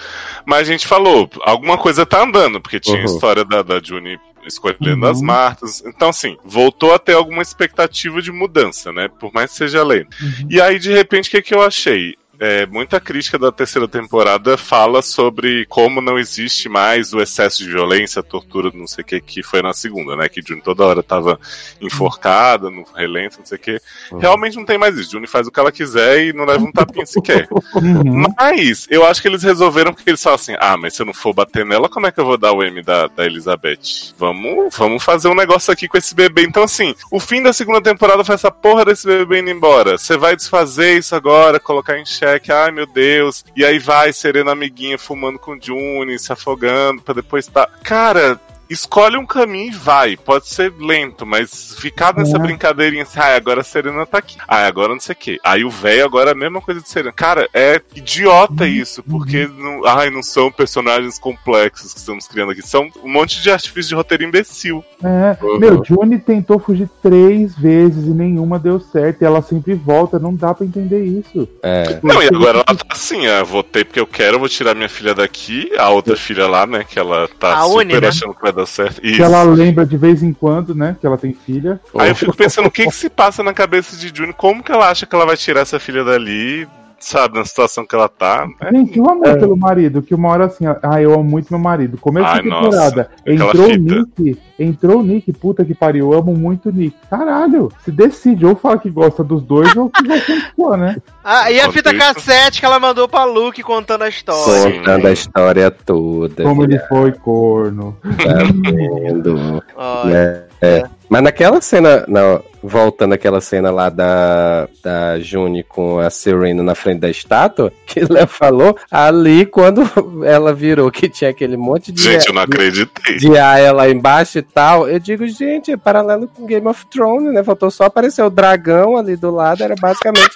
mas 0.47 0.61
a 0.61 0.73
gente 0.73 0.87
falou, 0.87 1.29
alguma 1.43 1.77
coisa 1.79 2.07
tá 2.07 2.23
andando, 2.23 2.61
porque 2.61 2.79
tinha 2.81 2.97
Uhum. 2.97 3.03
a 3.03 3.07
história 3.07 3.45
da, 3.45 3.63
da 3.63 3.81
Juni 3.83 4.19
escolhendo 4.47 5.05
Uhum. 5.07 5.11
as 5.11 5.21
Martas. 5.23 5.83
Então, 5.87 6.09
assim, 6.09 6.37
voltou 6.45 6.93
a 6.95 6.99
ter 6.99 7.15
alguma 7.15 7.43
expectativa 7.43 8.21
de 8.21 8.33
mudança, 8.33 8.93
né? 8.93 9.09
Por 9.21 9.33
mais 9.33 9.51
que 9.53 9.59
seja 9.59 9.83
lento. 9.85 10.17
Uhum. 10.21 10.49
E 10.51 10.61
aí, 10.61 10.79
de 10.79 10.93
repente, 10.93 11.29
o 11.29 11.31
que, 11.31 11.43
que 11.43 11.55
eu 11.55 11.63
achei? 11.63 12.15
É, 12.45 12.67
muita 12.67 12.99
crítica 12.99 13.39
da 13.39 13.53
terceira 13.53 13.87
temporada 13.87 14.57
fala 14.57 15.01
sobre 15.01 15.65
como 15.67 16.01
não 16.01 16.19
existe 16.19 16.69
mais 16.69 17.13
o 17.13 17.21
excesso 17.21 17.63
de 17.63 17.71
violência, 17.71 18.21
tortura, 18.21 18.69
não 18.75 18.89
sei 18.89 19.03
o 19.03 19.05
que, 19.07 19.21
que 19.21 19.43
foi 19.45 19.63
na 19.63 19.73
segunda, 19.73 20.17
né? 20.17 20.29
Que 20.29 20.43
Juni 20.45 20.61
toda 20.61 20.85
hora 20.85 21.05
tava 21.05 21.39
enforcada, 21.81 22.69
no 22.69 22.83
relento, 22.97 23.39
não 23.39 23.47
sei 23.47 23.57
o 23.57 23.61
que. 23.61 23.81
Uhum. 24.11 24.19
Realmente 24.19 24.57
não 24.57 24.65
tem 24.65 24.77
mais 24.77 24.99
isso. 24.99 25.13
Juni 25.13 25.29
faz 25.29 25.47
o 25.47 25.53
que 25.53 25.61
ela 25.61 25.71
quiser 25.71 26.25
e 26.25 26.33
não 26.33 26.45
leva 26.45 26.65
um 26.65 26.73
tapinha 26.73 27.07
sequer. 27.07 27.47
Uhum. 27.77 28.25
Mas 28.37 28.89
eu 28.91 29.07
acho 29.07 29.23
que 29.23 29.29
eles 29.29 29.45
resolveram 29.45 29.95
porque 29.95 30.11
eles 30.11 30.21
falam 30.21 30.35
assim: 30.35 30.57
ah, 30.59 30.77
mas 30.77 30.95
se 30.95 31.03
eu 31.03 31.07
não 31.07 31.15
for 31.15 31.33
bater 31.33 31.65
nela, 31.65 31.89
como 31.89 32.09
é 32.09 32.11
que 32.11 32.19
eu 32.19 32.25
vou 32.25 32.37
dar 32.37 32.51
o 32.51 32.65
M 32.65 32.83
da, 32.83 33.07
da 33.07 33.25
Elizabeth? 33.25 34.15
Vamos, 34.19 34.77
vamos 34.77 35.05
fazer 35.05 35.29
um 35.29 35.35
negócio 35.37 35.73
aqui 35.73 35.87
com 35.87 35.97
esse 35.97 36.13
bebê. 36.13 36.43
Então, 36.43 36.65
assim, 36.65 36.93
o 37.09 37.21
fim 37.21 37.41
da 37.41 37.53
segunda 37.53 37.81
temporada 37.81 38.25
foi 38.25 38.35
essa 38.35 38.51
porra 38.51 38.85
desse 38.85 39.07
bebê 39.07 39.39
indo 39.39 39.51
embora. 39.51 39.97
Você 39.97 40.17
vai 40.17 40.35
desfazer 40.35 40.99
isso 40.99 41.15
agora, 41.15 41.61
colocar 41.61 41.97
em 41.97 42.05
xeque, 42.05 42.32
ai 42.53 42.71
meu 42.71 42.87
Deus. 42.87 43.45
E 43.57 43.65
aí 43.65 43.79
vai 43.79 44.13
Serena 44.13 44.53
amiguinha 44.53 44.99
fumando 44.99 45.39
com 45.39 45.59
Juni, 45.61 46.19
se 46.19 46.33
afogando, 46.33 47.03
pra 47.03 47.15
depois 47.15 47.47
tá. 47.47 47.69
Cara. 47.83 48.41
Escolhe 48.73 49.17
um 49.17 49.27
caminho 49.27 49.69
e 49.69 49.77
vai. 49.77 50.17
Pode 50.17 50.49
ser 50.49 50.73
lento, 50.79 51.27
mas 51.27 51.75
ficar 51.79 52.15
nessa 52.15 52.37
É. 52.37 52.41
brincadeirinha 52.41 53.03
assim, 53.03 53.19
ai, 53.21 53.37
agora 53.37 53.61
a 53.61 53.65
Serena 53.65 54.07
tá 54.07 54.19
aqui. 54.19 54.37
Ai, 54.49 54.67
agora 54.67 54.93
não 54.93 55.01
sei 55.01 55.13
o 55.13 55.17
quê. 55.17 55.39
Aí 55.45 55.65
o 55.65 55.71
velho 55.71 56.05
agora 56.05 56.31
é 56.31 56.33
a 56.33 56.37
mesma 56.37 56.61
coisa 56.61 56.81
de 56.81 56.89
Serena. 56.89 57.13
Cara, 57.13 57.49
é 57.53 57.81
idiota 57.95 58.67
isso, 58.67 59.03
porque 59.03 59.47
não, 59.59 59.85
ai, 59.87 60.11
não 60.11 60.23
são 60.23 60.51
personagens 60.51 61.19
complexos 61.19 61.93
que 61.93 61.99
estamos 62.01 62.27
criando 62.27 62.53
aqui. 62.53 62.63
São 62.63 62.89
um 63.03 63.13
monte 63.13 63.41
de 63.43 63.51
artifício 63.51 63.91
de 63.91 63.95
roteiro 63.95 64.25
imbecil. 64.25 64.85
É, 65.03 65.37
Uhum. 65.45 65.59
meu, 65.59 65.85
Juni 65.85 66.19
tentou 66.19 66.59
fugir 66.59 66.89
três 67.03 67.55
vezes 67.57 68.07
e 68.07 68.11
nenhuma 68.11 68.59
deu 68.59 68.81
certo. 68.81 69.23
E 69.23 69.25
ela 69.25 69.43
sempre 69.43 69.75
volta, 69.75 70.19
não 70.19 70.35
dá 70.35 70.55
pra 70.55 70.65
entender 70.65 71.05
isso. 71.05 71.49
É. 71.63 71.99
Não, 72.03 72.23
e 72.23 72.27
agora 72.29 72.59
ela 72.59 72.65
tá 72.65 72.77
assim, 72.91 73.27
ah, 73.27 73.43
votei 73.43 73.85
porque 73.85 74.01
eu 74.01 74.07
quero, 74.07 74.39
vou 74.39 74.49
tirar 74.49 74.75
minha 74.75 74.89
filha 74.89 75.15
daqui, 75.15 75.71
a 75.77 75.91
outra 75.91 76.17
filha 76.17 76.47
lá, 76.47 76.67
né, 76.67 76.85
que 76.89 76.99
ela 76.99 77.29
tá 77.39 77.55
A 77.59 77.63
super 77.65 77.79
Uni, 77.79 78.01
né? 78.01 78.09
achando 78.09 78.35
que 78.35 78.43
vai 78.43 78.53
dar 78.53 78.62
certo. 78.67 79.01
Que 79.01 79.09
Isso. 79.09 79.23
ela 79.23 79.43
lembra 79.43 79.85
de 79.85 79.97
vez 79.97 80.23
em 80.23 80.33
quando, 80.33 80.75
né? 80.75 80.97
Que 81.01 81.07
ela 81.07 81.19
tem 81.19 81.33
filha. 81.33 81.81
Aí 81.99 82.11
eu 82.11 82.15
fico 82.15 82.37
pensando, 82.37 82.67
o 82.67 82.71
que 82.71 82.85
que 82.85 82.95
se 82.95 83.09
passa 83.09 83.43
na 83.43 83.53
cabeça 83.53 83.97
de 83.97 84.13
Juni? 84.15 84.33
Como 84.33 84.63
que 84.63 84.73
ela 84.73 84.91
acha 84.91 85.07
que 85.07 85.15
ela 85.15 85.27
vai 85.27 85.37
tirar 85.37 85.61
essa 85.61 85.79
filha 85.79 86.05
dali, 86.05 86.67
sabe, 87.05 87.39
na 87.39 87.45
situação 87.45 87.87
que 87.87 87.95
ela 87.95 88.09
tá? 88.09 88.47
É, 88.61 88.71
Gente, 88.73 88.99
o 89.01 89.09
amor 89.11 89.39
pelo 89.39 89.57
marido, 89.57 90.03
que 90.03 90.15
uma 90.15 90.29
hora 90.29 90.47
assim, 90.47 90.65
ah, 90.67 91.01
eu 91.01 91.13
amo 91.15 91.25
muito 91.25 91.49
meu 91.51 91.59
marido. 91.61 91.99
Começo 91.99 92.27
Ai, 92.27 92.37
da 92.37 92.43
temporada, 92.43 93.11
aquela 93.21 93.51
entrou 93.51 93.67
o. 93.71 93.77
Nick, 93.77 94.39
entrou 94.59 94.99
o 95.01 95.03
Nick, 95.03 95.33
puta 95.33 95.65
que 95.65 95.75
pariu, 95.75 96.13
eu 96.13 96.19
amo 96.19 96.35
muito 96.35 96.69
o 96.69 96.73
Nick. 96.73 96.97
Caralho, 97.11 97.71
se 97.85 97.91
decide, 97.91 98.47
ou 98.47 98.55
fala 98.57 98.79
que 98.79 98.91
gosta 98.91 99.23
dos 99.25 99.43
dois, 99.43 99.75
ou 99.77 99.91
que 99.91 100.07
gosta 100.07 100.33
de 100.35 100.41
for, 100.57 100.77
né? 100.79 100.97
Ah, 101.25 101.53
e 101.53 101.61
a 101.61 101.71
fita 101.71 101.91
isso- 101.95 101.99
cassete 102.01 102.59
que 102.59 102.67
ela 102.67 102.81
mandou 102.81 103.09
pra 103.09 103.23
Luke 103.25 103.63
contando 103.63 104.03
a 104.03 104.09
história. 104.09 104.61
Sim. 104.73 104.79
Contando 104.79 105.07
a 105.07 105.13
história 105.13 105.71
toda. 105.71 106.43
Como 106.43 106.65
ele 106.65 106.81
foi 106.89 107.13
corno. 107.13 107.97
Tá 108.03 108.43
vendo? 108.43 109.63
Olha. 109.77 110.49
É, 110.61 110.79
é. 110.79 110.85
Mas 111.13 111.23
naquela 111.25 111.61
cena, 111.61 112.07
não, 112.09 112.43
voltando 112.63 113.13
àquela 113.13 113.39
cena 113.39 113.71
lá 113.71 113.91
da, 113.91 114.67
da 114.83 115.21
Juni 115.21 115.63
com 115.63 115.99
a 115.99 116.09
Serena 116.09 116.63
na 116.63 116.75
frente 116.75 117.01
da 117.01 117.11
estátua, 117.11 117.71
que 117.85 118.01
Léo 118.01 118.27
falou, 118.27 118.75
ali 118.91 119.45
quando 119.45 119.83
ela 120.25 120.55
virou 120.55 120.91
que 120.91 121.11
tinha 121.11 121.29
aquele 121.29 121.55
monte 121.55 121.93
de. 121.93 122.03
Gente, 122.03 122.29
eu 122.29 122.33
não 122.33 122.41
acreditei. 122.41 123.19
de 123.19 123.37
Aya 123.37 123.75
lá 123.75 123.91
embaixo 123.91 124.39
e 124.39 124.43
tal, 124.43 124.89
eu 124.89 124.99
digo, 124.99 125.27
gente, 125.27 125.71
é 125.71 125.77
paralelo 125.77 126.27
com 126.27 126.47
Game 126.47 126.67
of 126.67 126.87
Thrones, 126.87 127.35
né? 127.35 127.45
Faltou 127.45 127.71
só 127.71 127.85
aparecer 127.85 128.23
o 128.23 128.31
dragão 128.31 128.97
ali 128.97 129.15
do 129.15 129.31
lado, 129.31 129.63
era 129.63 129.75
basicamente 129.79 130.31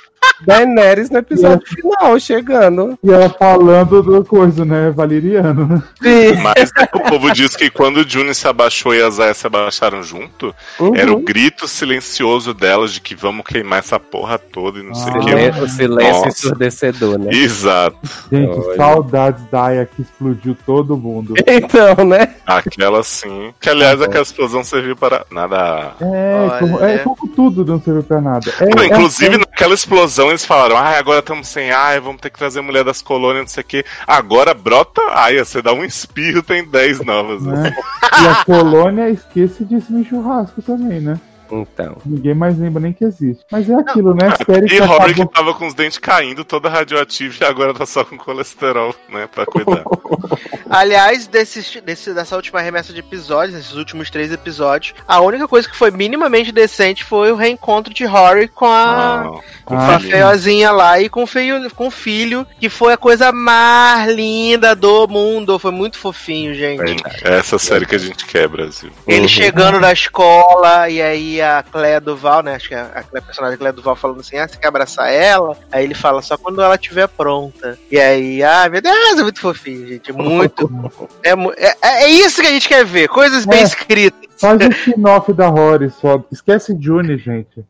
Daenerys 0.46 1.10
no 1.10 1.18
episódio 1.18 1.66
final, 1.66 2.18
chegando. 2.20 2.98
E 3.02 3.10
ela 3.10 3.28
falando 3.30 4.02
do 4.02 4.24
coisa, 4.24 4.64
né? 4.64 4.90
Valeriano, 4.90 5.66
né? 5.66 5.82
Sim. 6.02 6.40
Mas 6.42 6.70
o 6.94 7.00
povo 7.10 7.32
diz 7.32 7.56
que 7.56 7.70
quando 7.70 7.98
o 7.98 8.08
Juni 8.08 8.34
se 8.34 8.46
abaixou 8.46 8.94
e 8.94 9.02
as 9.02 9.18
Aya 9.18 9.34
se 9.34 9.46
abaixaram 9.46 10.02
junto, 10.02 10.54
Uhum. 10.78 10.94
era 10.94 11.12
o 11.12 11.18
grito 11.20 11.66
silencioso 11.66 12.52
delas 12.52 12.92
de 12.92 13.00
que 13.00 13.14
vamos 13.14 13.44
queimar 13.46 13.78
essa 13.78 13.98
porra 13.98 14.38
toda 14.38 14.78
e 14.78 14.82
não 14.82 14.94
sei 14.94 15.12
o 15.12 15.16
Ah. 15.16 15.20
que. 15.52 15.60
O 15.62 15.68
silêncio 15.68 16.12
Nossa. 16.14 16.28
ensurdecedor, 16.28 17.18
né? 17.18 17.30
Exato. 17.32 17.96
Gente, 18.30 18.50
Olha. 18.58 18.76
saudades 18.76 19.44
da 19.50 19.64
Aya 19.66 19.86
que 19.86 20.02
explodiu 20.02 20.56
todo 20.66 20.96
mundo. 20.96 21.34
Então, 21.46 22.04
né? 22.04 22.34
Aquela 22.46 23.02
sim. 23.02 23.52
Que 23.60 23.70
aliás, 23.70 23.98
Tá 23.98 24.04
aquela 24.04 24.22
explosão 24.22 24.62
serviu 24.62 24.94
para 24.96 25.24
nada. 25.30 25.92
É, 26.00 26.58
como, 26.60 26.84
é 26.84 26.98
como 26.98 27.28
tudo 27.34 27.64
não 27.64 27.80
serviu 27.80 28.02
pra 28.02 28.20
nada. 28.20 28.52
É, 28.60 28.74
Não, 28.74 28.82
é 28.82 28.86
inclusive, 28.86 29.30
assim, 29.30 29.38
naquela 29.38 29.74
explosão, 29.74 30.15
eles 30.28 30.44
falaram: 30.44 30.76
ah, 30.76 30.98
agora 30.98 31.20
estamos 31.20 31.48
sem 31.48 31.70
Aya, 31.70 32.00
vamos 32.00 32.20
ter 32.20 32.30
que 32.30 32.38
trazer 32.38 32.60
mulher 32.60 32.84
das 32.84 33.02
colônias, 33.02 33.42
não 33.42 33.48
sei 33.48 33.62
o 33.62 33.66
quê. 33.66 33.84
Agora 34.06 34.54
brota 34.54 35.00
Aya, 35.14 35.44
você 35.44 35.60
dá 35.60 35.72
um 35.72 35.84
espirro, 35.84 36.42
tem 36.42 36.64
10 36.64 37.04
novas. 37.04 37.42
né? 37.42 37.74
E 38.22 38.28
a 38.28 38.44
colônia 38.44 39.10
esquece 39.10 39.64
de 39.64 39.76
no 39.90 40.04
churrasco 40.04 40.62
também, 40.62 41.00
né? 41.00 41.20
Então. 41.50 41.96
Ninguém 42.04 42.34
mais 42.34 42.58
lembra 42.58 42.80
nem 42.82 42.92
que 42.92 43.04
existe. 43.04 43.44
Mas 43.50 43.68
é 43.68 43.74
aquilo, 43.74 44.14
né? 44.14 44.30
Série 44.44 44.66
E 44.66 44.68
que 44.68 44.78
Rory 44.78 45.14
que 45.14 45.22
acabou... 45.22 45.26
tava 45.32 45.54
com 45.54 45.66
os 45.66 45.74
dentes 45.74 45.98
caindo, 45.98 46.44
toda 46.44 46.68
radioativa, 46.68 47.34
e 47.40 47.44
agora 47.44 47.74
tá 47.74 47.86
só 47.86 48.04
com 48.04 48.16
colesterol, 48.16 48.94
né? 49.08 49.28
Pra 49.32 49.46
cuidar. 49.46 49.82
Aliás, 50.68 51.26
desses, 51.26 51.80
desse, 51.84 52.12
dessa 52.12 52.34
última 52.36 52.60
remessa 52.60 52.92
de 52.92 53.00
episódios, 53.00 53.54
nesses 53.56 53.74
últimos 53.74 54.10
três 54.10 54.32
episódios, 54.32 54.94
a 55.06 55.20
única 55.20 55.46
coisa 55.46 55.68
que 55.68 55.76
foi 55.76 55.90
minimamente 55.90 56.50
decente 56.52 57.04
foi 57.04 57.30
o 57.30 57.36
reencontro 57.36 57.92
de 57.94 58.04
Rory 58.04 58.48
com 58.48 58.66
a, 58.66 59.20
Ah, 59.26 59.40
com 59.64 59.76
a 59.78 60.00
feiozinha 60.00 60.72
lá 60.72 61.00
e 61.00 61.08
com 61.08 61.22
o, 61.22 61.26
feio, 61.26 61.70
com 61.74 61.86
o 61.86 61.90
filho, 61.90 62.46
que 62.58 62.68
foi 62.68 62.92
a 62.92 62.96
coisa 62.96 63.30
mais 63.32 64.12
linda 64.12 64.74
do 64.74 65.06
mundo. 65.08 65.58
Foi 65.58 65.70
muito 65.70 65.98
fofinho, 65.98 66.54
gente. 66.54 66.96
é 67.24 67.38
essa 67.38 67.58
série 67.58 67.86
que 67.86 67.94
a 67.94 67.98
gente 67.98 68.24
quer, 68.26 68.48
Brasil. 68.48 68.90
Ele 69.06 69.22
Uhum. 69.22 69.28
chegando 69.28 69.80
na 69.80 69.92
escola, 69.92 70.88
e 70.88 71.00
aí 71.00 71.35
a 71.40 71.62
Cléia 71.62 72.00
Duval, 72.00 72.42
né? 72.42 72.54
Acho 72.54 72.68
que 72.68 72.74
a, 72.74 73.04
a 73.12 73.18
a 73.18 73.22
personagem 73.22 73.58
Cléia 73.58 73.72
Duval 73.72 73.96
falando 73.96 74.20
assim: 74.20 74.36
ah, 74.36 74.46
você 74.46 74.56
quer 74.56 74.68
abraçar 74.68 75.12
ela? 75.12 75.56
Aí 75.70 75.84
ele 75.84 75.94
fala 75.94 76.22
só 76.22 76.36
quando 76.36 76.60
ela 76.62 76.74
estiver 76.74 77.08
pronta. 77.08 77.78
E 77.90 77.98
aí, 77.98 78.42
ah, 78.42 78.68
meu 78.68 78.80
Deus, 78.80 79.18
é 79.18 79.22
muito 79.22 79.40
fofinho, 79.40 79.86
gente. 79.86 80.12
Muito. 80.12 80.70
é, 81.22 81.32
é, 81.32 82.04
é 82.04 82.08
isso 82.08 82.40
que 82.40 82.46
a 82.46 82.50
gente 82.50 82.68
quer 82.68 82.84
ver, 82.84 83.08
coisas 83.08 83.44
bem 83.44 83.60
É. 83.60 83.62
escritas. 83.62 84.25
Faz 84.38 84.60
um 84.60 84.68
spin-off 84.70 85.32
da 85.32 85.46
Rory 85.48 85.90
só. 85.90 86.22
Esquece 86.30 86.76
Juni, 86.80 87.16
gente. 87.18 87.64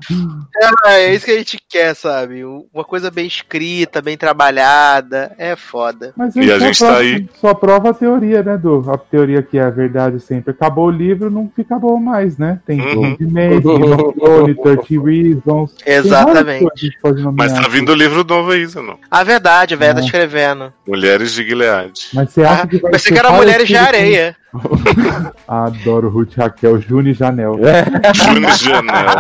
É, 0.85 0.91
é 1.07 1.15
isso 1.15 1.25
que 1.25 1.31
a 1.33 1.39
gente 1.39 1.59
quer, 1.69 1.95
sabe? 1.95 2.45
Uma 2.45 2.85
coisa 2.85 3.11
bem 3.11 3.27
escrita, 3.27 4.01
bem 4.03 4.17
trabalhada. 4.17 5.33
É 5.39 5.55
foda. 5.57 6.13
Mas 6.17 6.35
E 6.37 6.41
a 6.51 6.59
só 6.59 6.67
gente 6.67 6.79
tá 6.79 6.87
prova- 6.87 7.01
aí. 7.01 7.29
Só 7.41 7.55
prova 7.55 7.91
a 7.91 7.95
teoria, 7.95 8.43
né, 8.43 8.57
Du? 8.57 8.85
A 8.91 8.99
teoria 8.99 9.43
que 9.43 9.59
é 9.59 9.63
a 9.63 9.71
verdade 9.71 10.21
sempre. 10.21 10.51
Acabou 10.53 10.87
o 10.87 10.91
livro, 10.91 11.31
não 11.31 11.51
fica 11.55 11.79
bom 11.79 11.99
mais, 11.99 12.39
né? 12.39 12.61
Tem 12.67 12.81
Uhum. 12.81 13.17
Gold 13.17 14.15
Thrones, 14.19 14.57
30 14.87 15.05
Reasons. 15.05 15.75
Exatamente. 15.85 16.91
Mas 17.35 17.53
tá 17.53 17.69
vindo 17.69 17.93
o 17.93 17.95
livro 17.95 18.25
novo 18.25 18.51
aí, 18.51 18.67
não. 18.77 18.99
A 19.11 19.23
verdade, 19.25 19.75
a 19.75 19.77
velha 19.77 19.95
tá 19.95 20.01
É. 20.01 20.05
escrevendo. 20.05 20.73
Mulheres 20.87 21.33
de 21.33 21.45
Gilead. 21.47 21.93
Mas 22.15 22.31
você 22.33 22.43
acha 22.43 22.63
Ah, 22.63 22.67
que 22.67 22.79
vai 22.79 22.93
pensei 22.93 23.09
ser 23.09 23.15
que 23.15 23.19
era 23.27 23.33
Mulheres 23.37 23.69
de 23.69 23.77
Areia. 23.77 24.37
Adoro 25.47 26.09
Ruth 26.09 26.35
Raquel, 26.37 26.81
Juni 26.81 27.11
e 27.11 27.15
Janel. 27.15 27.59
Júnior 28.15 28.53
Janel. 28.57 29.17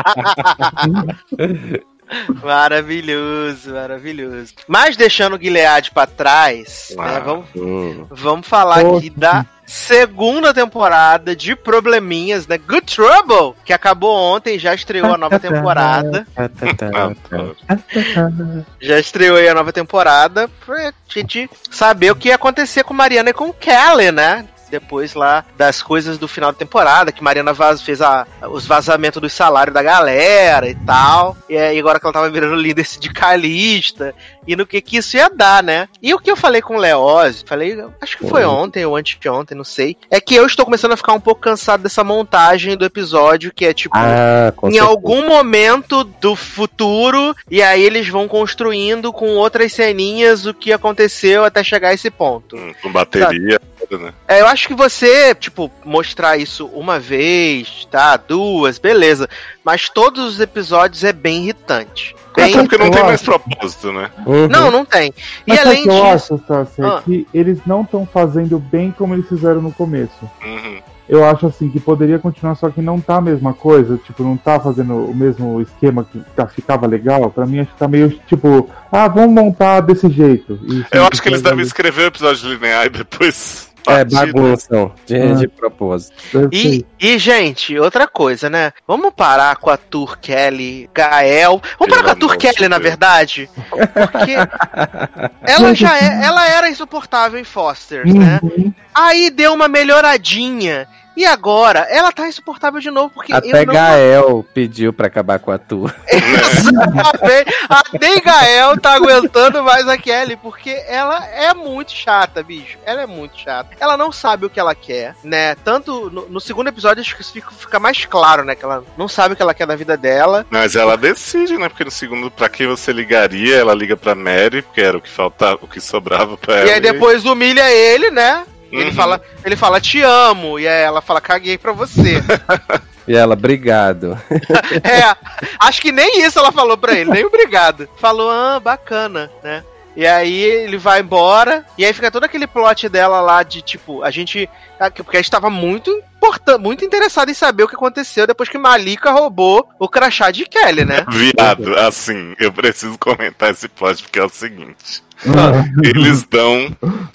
Maravilhoso, 2.43 3.73
maravilhoso. 3.73 4.53
Mas 4.69 4.97
deixando 4.97 5.37
o 5.37 5.41
Gilead 5.41 5.91
pra 5.91 6.07
trás, 6.07 6.95
Ah. 6.99 7.13
né, 7.13 7.21
vamos, 7.25 7.47
Hum. 7.57 8.07
vamos 8.11 8.47
falar 8.47 8.81
Poxa. 8.83 8.99
aqui 8.99 9.11
da 9.11 9.45
segunda 9.67 10.55
temporada 10.55 11.35
de 11.35 11.57
Probleminhas, 11.57 12.47
né? 12.47 12.57
Good 12.59 12.95
Trouble, 12.95 13.55
que 13.65 13.73
acabou 13.73 14.15
ontem, 14.17 14.57
já 14.59 14.73
estreou 14.73 15.13
a 15.13 15.19
nova 15.19 15.41
temporada. 15.41 16.25
Já 18.81 18.99
estreou 19.01 19.37
aí 19.37 19.49
a 19.49 19.55
nova 19.55 19.73
temporada 19.73 20.49
pra 20.65 20.93
gente 21.09 21.51
saber 21.71 22.13
o 22.13 22.17
que 22.17 22.29
ia 22.29 22.37
acontecer 22.37 22.85
com 22.85 22.95
Mariana 22.95 23.31
e 23.31 23.35
com 23.35 23.53
Kelly, 23.53 24.13
né? 24.13 24.45
Depois 24.71 25.15
lá 25.15 25.45
das 25.57 25.83
coisas 25.83 26.19
do 26.19 26.29
final 26.29 26.53
da 26.53 26.59
temporada, 26.59 27.13
que 27.13 27.23
Mariana 27.23 27.53
vaz, 27.53 27.83
fez 27.83 28.01
a, 28.03 28.27
os 28.51 28.67
vazamentos 28.67 29.21
dos 29.21 29.33
salários 29.33 29.75
da 29.75 29.83
galera 29.83 30.69
e 30.69 30.75
tal. 30.75 31.37
E 31.49 31.57
aí 31.57 31.79
agora 31.79 31.99
que 32.01 32.07
ela 32.07 32.13
tava 32.13 32.31
virando 32.31 32.55
líder 32.55 32.85
sindicalista. 32.85 34.15
E 34.47 34.55
no 34.57 34.67
que 34.67 34.81
que 34.81 34.97
isso 34.99 35.17
ia 35.17 35.29
dar, 35.29 35.63
né? 35.63 35.89
E 36.03 36.15
o 36.15 36.19
que 36.19 36.31
eu 36.31 36.37
falei 36.37 36.61
com 36.63 36.77
o 36.77 36.81
Leoz, 36.81 37.45
falei, 37.47 37.77
acho 38.01 38.19
que 38.19 38.29
foi 38.29 38.45
ontem 38.45 38.85
ou 38.85 38.97
anteontem, 38.97 39.57
não 39.57 39.65
sei. 39.65 39.97
É 40.11 40.21
que 40.21 40.35
eu 40.35 40.47
estou 40.47 40.65
começando 40.65 40.93
a 40.93 40.97
ficar 40.97 41.13
um 41.13 41.21
pouco 41.21 41.41
cansado 41.41 41.83
dessa 41.83 42.05
montagem 42.05 42.77
do 42.77 42.85
episódio, 42.85 43.53
que 43.53 43.65
é 43.67 43.73
tipo 43.75 43.97
Ah, 43.97 44.53
em 44.65 44.71
certeza. 44.73 44.85
algum 44.85 45.27
momento 45.27 46.05
do 46.05 46.35
futuro, 46.37 47.35
e 47.51 47.63
aí 47.63 47.83
eles 47.83 48.09
vão 48.09 48.29
construindo 48.29 49.13
com 49.13 49.31
outras 49.37 49.73
ceninhas 49.73 50.47
o 50.47 50.55
que 50.55 50.73
aconteceu 50.73 51.45
até 51.45 51.63
chegar 51.63 51.89
a 51.89 51.95
esse 51.95 52.11
ponto. 52.11 52.57
Hum, 52.57 52.73
Com 52.83 52.93
bateria, 52.93 53.61
né? 53.91 54.13
É, 54.27 54.41
eu 54.41 54.47
acho 54.47 54.67
que 54.69 54.75
você, 54.75 55.35
tipo, 55.35 55.71
mostrar 55.85 56.37
isso 56.37 56.67
uma 56.67 56.99
vez, 56.99 57.87
tá? 57.91 58.17
Duas, 58.17 58.79
beleza. 58.79 59.29
Mas 59.65 59.89
todos 59.89 60.25
os 60.35 60.41
episódios 60.41 61.05
é 61.05 61.13
bem 61.13 61.45
irritante. 61.45 62.15
Bem... 62.37 62.53
Até 62.55 62.63
porque 62.63 62.79
não 62.79 62.91
tem 62.91 63.03
mais 63.03 63.23
propósito, 63.23 63.93
né? 63.93 64.11
Uhum. 64.27 64.47
Não, 64.49 64.71
não 64.71 64.85
tem. 64.85 65.09
E 65.09 65.15
Mas 65.49 65.59
além 65.61 65.81
o 65.81 65.83
que 65.85 65.89
eu 65.89 65.95
disso. 65.95 66.35
acho, 66.35 66.39
Tassi, 66.39 66.83
Ah. 66.83 67.01
que 67.05 67.27
eles 67.33 67.59
não 67.67 67.81
estão 67.83 68.07
fazendo 68.07 68.59
bem 68.59 68.95
como 68.97 69.15
eles 69.15 69.29
fizeram 69.29 69.61
no 69.63 69.73
começo. 69.73 70.31
Uhum. 70.45 70.79
Eu 71.09 71.25
acho 71.25 71.47
assim 71.47 71.69
que 71.71 71.79
poderia 71.79 72.19
continuar, 72.19 72.57
só 72.57 72.69
que 72.69 72.83
não 72.83 73.01
tá 73.01 73.17
a 73.17 73.21
mesma 73.21 73.55
coisa, 73.55 73.97
tipo, 73.97 74.25
não 74.25 74.37
tá 74.37 74.59
fazendo 74.59 74.93
o 75.09 75.15
mesmo 75.15 75.61
esquema 75.63 76.03
que 76.05 76.21
tá- 76.35 76.49
ficava 76.49 76.85
legal. 76.87 77.31
Pra 77.31 77.47
mim 77.47 77.61
acho 77.61 77.71
que 77.71 77.79
tá 77.79 77.87
meio 77.87 78.11
tipo, 78.27 78.69
ah, 78.91 79.07
vamos 79.07 79.33
montar 79.33 79.81
desse 79.83 80.09
jeito. 80.11 80.59
E 80.65 80.79
Eu 80.79 80.83
sempre 80.83 80.99
acho 81.13 81.23
que 81.23 81.29
eles 81.29 81.43
devem 81.43 81.65
escrever 81.65 82.03
o 82.03 82.07
episódio 82.07 82.49
linear 82.53 82.87
e 82.87 82.89
depois. 82.91 83.71
É, 83.89 84.05
partir. 84.05 84.15
bagunçam. 84.33 84.93
De, 85.07 85.17
Ah. 85.17 85.35
de 85.35 85.49
propósito. 85.49 86.49
E, 86.53 86.85
e, 87.01 87.19
gente, 87.19 87.79
outra 87.79 88.07
coisa, 88.07 88.49
né? 88.51 88.73
Vamos 88.87 89.13
parar 89.15 89.57
com 89.57 89.71
a 89.71 89.77
Tour 89.77 90.19
Kelly, 90.19 90.89
Gael. 90.95 91.61
Vamos 91.79 91.95
parar 91.95 92.05
com 92.05 92.11
a 92.11 92.17
Tour 92.17 92.37
de 92.37 92.39
Kelly, 92.39 92.69
na 92.69 92.79
verdade. 92.79 93.49
Porque 93.71 94.35
ela 95.43 95.75
já 95.75 95.97
é, 95.99 96.25
ela 96.25 96.49
era 96.49 96.69
insuportável 96.69 97.39
em 97.39 97.45
Foster, 97.45 98.07
né? 98.07 98.41
Uhum. 98.43 98.73
Aí 98.95 99.31
deu 99.31 99.53
uma 99.53 99.69
melhoradinha. 99.69 100.89
E 101.17 101.25
agora, 101.25 101.87
ela 101.91 102.13
tá 102.13 102.29
insuportável 102.29 102.79
de 102.79 102.91
novo, 102.91 103.11
porque 103.11 103.33
Até 103.33 103.63
eu 103.63 103.67
não 103.67 103.75
Gael 103.75 104.47
pediu 104.53 104.93
pra 104.93 105.07
acabar 105.07 105.39
com 105.39 105.51
a 105.51 105.59
tua. 105.59 105.95
Exatamente. 106.07 107.55
A 107.69 107.83
nem 107.99 108.21
Gael 108.21 108.79
tá 108.79 108.95
aguentando 108.95 109.63
mais 109.63 109.89
a 109.89 109.97
Kelly, 109.97 110.37
porque 110.37 110.71
ela 110.87 111.25
é 111.27 111.55
muito 111.55 111.93
chata, 111.93 112.43
bicho. 112.43 112.77
Ela 112.85 113.03
é 113.03 113.07
muito 113.07 113.39
chata. 113.39 113.71
Ela 113.81 113.97
não 113.97 114.13
sabe 114.13 114.45
o 114.45 114.51
que 114.51 114.61
ela 114.61 114.75
quer, 114.75 115.17
né? 115.25 115.55
Tanto 115.55 116.11
no, 116.11 116.29
no 116.29 116.41
segundo 116.41 116.69
episódio 116.69 117.01
acho 117.01 117.17
que 117.17 117.23
isso 117.23 117.33
fica, 117.33 117.51
fica 117.51 117.81
mais 117.81 118.05
claro, 118.05 118.45
né? 118.45 118.55
Que 118.55 118.65
ela 118.65 118.85
não 118.99 119.09
sabe 119.09 119.33
o 119.33 119.37
que 119.37 119.43
ela 119.43 119.55
quer 119.55 119.67
da 119.67 119.75
vida 119.75 119.97
dela. 119.97 120.45
Mas 120.51 120.77
ela 120.77 120.97
decide, 120.97 121.57
né? 121.57 121.71
Porque 121.71 121.85
no 121.85 121.91
segundo, 121.91 122.31
pra 122.31 122.51
quem 122.51 122.67
você 122.67 122.93
ligaria, 122.93 123.57
ela 123.57 123.75
liga 123.75 123.97
pra 123.97 124.15
Mary, 124.15 124.61
porque 124.61 124.83
era 124.83 124.99
o 124.99 125.01
que 125.01 125.09
faltava, 125.09 125.59
o 125.63 125.69
que 125.69 125.81
sobrava 125.81 126.37
pra 126.37 126.57
ela. 126.57 126.69
E 126.69 126.73
aí 126.73 126.81
depois 126.81 127.25
humilha 127.25 127.71
ele, 127.71 128.11
né? 128.11 128.45
Ele 128.73 128.87
Uhum. 128.87 128.93
fala, 128.93 129.21
ele 129.45 129.57
fala, 129.57 129.81
te 129.81 130.01
amo. 130.03 130.59
E 130.59 130.67
aí 130.67 130.83
ela 130.83 131.01
fala, 131.01 131.21
caguei 131.21 131.57
pra 131.59 131.73
você. 131.73 132.23
E 133.09 133.15
ela, 133.15 133.35
obrigado. 133.35 134.19
é, 134.83 135.15
acho 135.61 135.81
que 135.81 135.93
nem 135.93 136.23
isso 136.27 136.41
ela 136.41 136.51
falou 136.51 136.77
pra 136.77 136.93
ele, 136.93 137.09
nem 137.09 137.25
obrigado. 137.25 137.89
Falou, 137.99 138.29
ah, 138.29 138.59
bacana, 138.59 139.31
né? 139.45 139.63
E 139.95 140.05
aí 140.05 140.43
ele 140.43 140.77
vai 140.77 141.03
embora, 141.03 141.65
e 141.79 141.85
aí 141.85 141.93
fica 141.93 142.11
todo 142.11 142.25
aquele 142.25 142.49
plot 142.49 142.89
dela 142.89 143.21
lá 143.21 143.45
de 143.45 143.63
tipo, 143.63 144.03
a 144.03 144.11
gente. 144.11 144.51
Porque 144.97 145.17
a 145.17 145.21
gente 145.23 145.31
tava 145.31 145.49
muito 145.49 145.89
importan- 146.17 146.59
muito 146.59 146.85
interessado 146.85 147.31
em 147.31 147.35
saber 147.35 147.63
o 147.63 147.69
que 147.69 147.77
aconteceu 147.77 148.27
depois 148.27 148.49
que 148.49 148.59
Malika 148.59 149.13
roubou 149.13 149.67
o 149.79 149.89
crachá 149.89 150.33
de 150.33 150.45
Kelly, 150.45 150.85
né? 150.85 151.07
Viado, 151.09 151.79
assim, 151.79 152.35
eu 152.41 152.53
preciso 152.53 152.99
comentar 152.99 153.53
esse 153.53 153.69
plot 153.69 154.03
porque 154.03 154.19
é 154.19 154.25
o 154.25 154.29
seguinte. 154.29 155.01
Eles 155.83 156.25
dão 156.25 156.69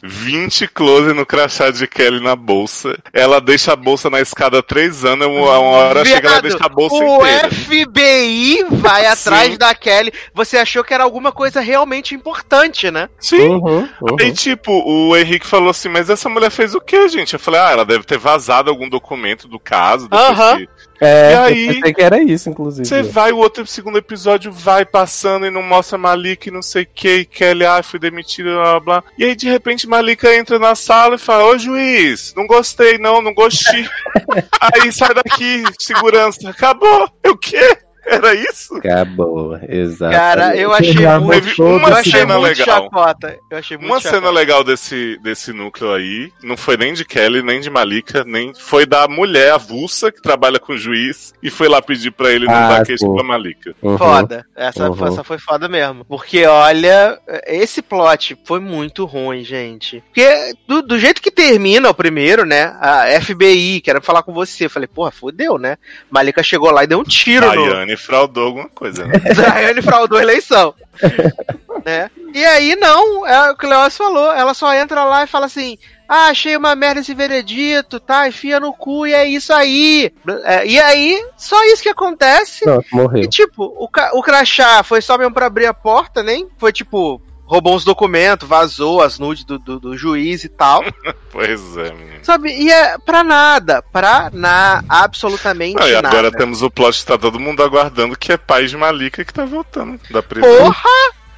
20 0.03 0.67
close 0.67 1.13
no 1.13 1.25
crachá 1.25 1.69
de 1.69 1.85
Kelly 1.87 2.19
na 2.21 2.35
bolsa. 2.35 2.97
Ela 3.13 3.39
deixa 3.39 3.73
a 3.73 3.75
bolsa 3.75 4.09
na 4.09 4.19
escada 4.21 4.59
há 4.59 4.63
três 4.63 5.05
anos, 5.05 5.27
uma 5.27 5.59
uma 5.59 5.69
hora 5.69 6.03
chega 6.05 6.27
ela 6.27 6.41
Viado, 6.41 6.49
deixa 6.49 6.65
a 6.65 6.69
bolsa 6.69 6.95
o 6.95 7.15
inteira. 7.17 7.51
FBI 7.51 8.65
vai 8.71 9.05
atrás 9.07 9.51
Sim. 9.51 9.57
da 9.57 9.75
Kelly. 9.75 10.11
Você 10.33 10.57
achou 10.57 10.83
que 10.83 10.93
era 10.93 11.03
alguma 11.03 11.31
coisa 11.31 11.59
realmente 11.61 12.15
importante, 12.15 12.89
né? 12.89 13.09
Sim. 13.19 13.47
Uhum, 13.47 13.87
uhum. 14.01 14.15
Aí, 14.19 14.31
tipo, 14.33 14.71
o 14.71 15.15
Henrique 15.15 15.45
falou 15.47 15.69
assim, 15.69 15.89
mas 15.89 16.09
essa 16.09 16.29
mulher 16.29 16.49
fez 16.49 16.73
o 16.75 16.81
quê, 16.81 17.07
gente? 17.09 17.33
Eu 17.33 17.39
falei, 17.39 17.59
ah, 17.61 17.71
ela 17.71 17.85
deve 17.85 18.03
ter 18.03 18.17
vazado 18.17 18.69
algum 18.69 18.89
documento 18.89 19.47
do 19.47 19.59
caso. 19.59 20.07
depois 20.09 20.29
Aham. 20.29 20.57
que- 20.57 20.69
É, 21.03 21.31
E 21.31 21.33
eu 21.33 21.41
aí- 21.41 21.67
pensei 21.73 21.93
que 21.95 22.01
era 22.01 22.21
isso, 22.21 22.47
inclusive. 22.47 22.87
Você 22.87 23.01
vai, 23.01 23.31
o 23.31 23.37
outro 23.37 23.65
segundo 23.65 23.97
episódio 23.97 24.51
vai 24.51 24.85
passando 24.85 25.47
e 25.47 25.49
não 25.49 25.63
mostra 25.63 25.97
Malika 25.97 26.47
e 26.47 26.51
não 26.51 26.61
sei 26.61 26.83
o 26.83 26.87
que, 26.93 27.15
e 27.17 27.25
Kelly, 27.25 27.65
ah, 27.65 27.81
fui 27.81 27.99
demitido, 27.99 28.49
blá 28.53 28.79
blá. 28.79 29.03
E 29.17 29.23
aí, 29.23 29.35
de 29.35 29.49
repente, 29.49 29.87
Malika 29.87 30.33
entra 30.35 30.59
na 30.59 30.75
sala 30.75 31.15
e 31.15 31.17
fala, 31.17 31.45
ô 31.45 31.57
juiz, 31.57 32.33
não 32.37 32.45
gostei, 32.45 32.99
não, 32.99 33.19
não 33.19 33.33
gostei. 33.33 33.83
aí 34.61 34.91
sai 34.91 35.13
daqui, 35.15 35.63
segurança. 35.79 36.47
Acabou. 36.47 37.09
O 37.27 37.35
quê? 37.35 37.77
Era 38.15 38.33
isso? 38.35 38.75
Acabou, 38.75 39.57
exato. 39.69 40.13
Cara, 40.15 40.55
eu 40.55 40.73
achei 40.73 40.93
muito. 41.19 41.63
Uma 41.63 41.89
Eu 41.89 41.95
achei 41.95 42.11
cena 42.11 42.37
muito 42.39 42.59
legal. 42.59 42.83
chacota. 42.83 43.39
Eu 43.49 43.57
achei 43.57 43.77
muito 43.77 43.89
Uma 43.89 43.99
chacota. 44.01 44.19
cena 44.21 44.31
legal 44.31 44.63
desse, 44.63 45.17
desse 45.23 45.53
núcleo 45.53 45.93
aí, 45.93 46.31
não 46.43 46.57
foi 46.57 46.77
nem 46.77 46.93
de 46.93 47.05
Kelly, 47.05 47.41
nem 47.41 47.59
de 47.61 47.69
Malika, 47.69 48.23
nem 48.25 48.53
foi 48.53 48.85
da 48.85 49.07
mulher 49.07 49.53
avulsa 49.53 50.11
que 50.11 50.21
trabalha 50.21 50.59
com 50.59 50.73
o 50.73 50.77
juiz 50.77 51.33
e 51.41 51.49
foi 51.49 51.67
lá 51.67 51.81
pedir 51.81 52.11
pra 52.11 52.31
ele 52.31 52.45
não 52.45 52.53
Ah, 52.53 52.69
dar 52.79 52.85
queixa 52.85 53.05
pra 53.11 53.23
Malika. 53.23 53.73
Uhum. 53.81 53.97
Foda. 53.97 54.45
Essa, 54.55 54.89
Uhum. 54.89 55.07
essa 55.07 55.23
foi 55.23 55.37
foda 55.37 55.67
mesmo. 55.67 56.03
Porque, 56.05 56.45
olha, 56.45 57.17
esse 57.47 57.81
plot 57.81 58.37
foi 58.45 58.59
muito 58.59 59.05
ruim, 59.05 59.43
gente. 59.43 60.01
Porque 60.07 60.53
do, 60.67 60.81
do 60.81 60.99
jeito 60.99 61.21
que 61.21 61.31
termina 61.31 61.89
o 61.89 61.93
primeiro, 61.93 62.45
né? 62.45 62.75
A 62.79 63.05
FBI, 63.21 63.81
quero 63.81 64.01
falar 64.01 64.23
com 64.23 64.33
você. 64.33 64.65
Eu 64.65 64.69
falei, 64.69 64.87
porra, 64.87 65.11
fodeu, 65.11 65.57
né? 65.57 65.77
Malika 66.09 66.43
chegou 66.43 66.71
lá 66.71 66.83
e 66.83 66.87
deu 66.87 66.99
um 66.99 67.03
tiro. 67.03 67.45
Daiane 67.47 67.95
fraudou 68.01 68.47
alguma 68.47 68.69
coisa, 68.69 69.05
né? 69.05 69.13
Daiane 69.35 69.81
fraudou 69.81 70.17
a 70.17 70.21
eleição. 70.21 70.73
né? 71.85 72.09
E 72.33 72.43
aí, 72.45 72.75
não, 72.75 73.25
é 73.27 73.51
o 73.51 73.55
que 73.55 73.65
o 73.65 73.69
falou. 73.97 74.31
Ela 74.33 74.53
só 74.53 74.73
entra 74.73 75.03
lá 75.03 75.23
e 75.23 75.27
fala 75.27 75.45
assim: 75.47 75.77
Ah, 76.07 76.27
achei 76.27 76.55
uma 76.55 76.75
merda 76.75 77.01
esse 77.01 77.13
veredito, 77.13 77.99
tá? 77.99 78.27
Enfia 78.27 78.59
no 78.59 78.73
cu 78.73 79.07
e 79.07 79.13
é 79.13 79.25
isso 79.25 79.51
aí. 79.53 80.11
É, 80.43 80.65
e 80.65 80.79
aí, 80.79 81.25
só 81.37 81.61
isso 81.65 81.83
que 81.83 81.89
acontece. 81.89 82.63
Pronto, 82.63 82.85
E 82.91 82.95
morreu. 82.95 83.29
tipo, 83.29 83.63
o, 83.65 83.89
o 84.13 84.21
crachá 84.23 84.83
foi 84.83 85.01
só 85.01 85.17
mesmo 85.17 85.33
pra 85.33 85.47
abrir 85.47 85.65
a 85.65 85.73
porta, 85.73 86.21
nem? 86.23 86.47
Foi 86.57 86.71
tipo, 86.71 87.21
roubou 87.51 87.75
uns 87.75 87.83
documentos, 87.83 88.47
vazou 88.47 89.01
as 89.01 89.19
nudes 89.19 89.43
do, 89.43 89.59
do, 89.59 89.77
do 89.77 89.97
juiz 89.97 90.45
e 90.45 90.49
tal. 90.49 90.81
Pois 91.31 91.77
é, 91.77 91.93
menino. 91.93 92.19
Sabe? 92.23 92.49
E 92.49 92.69
é 92.69 92.97
pra 92.97 93.23
nada. 93.23 93.81
Pra 93.81 94.29
nada. 94.33 94.83
Absolutamente 94.89 95.81
Ah, 95.81 95.87
e 95.87 95.93
nada. 95.93 96.09
agora 96.09 96.29
temos 96.29 96.61
o 96.61 96.69
plot 96.69 96.99
que 96.99 97.05
tá 97.05 97.17
todo 97.17 97.39
mundo 97.39 97.63
aguardando, 97.63 98.17
que 98.17 98.33
é 98.33 98.37
pai 98.37 98.65
de 98.65 98.75
Malika 98.75 99.23
que 99.23 99.33
tá 99.33 99.45
voltando 99.45 99.97
da 100.09 100.21
prisão. 100.21 100.49
Porra! 100.57 100.89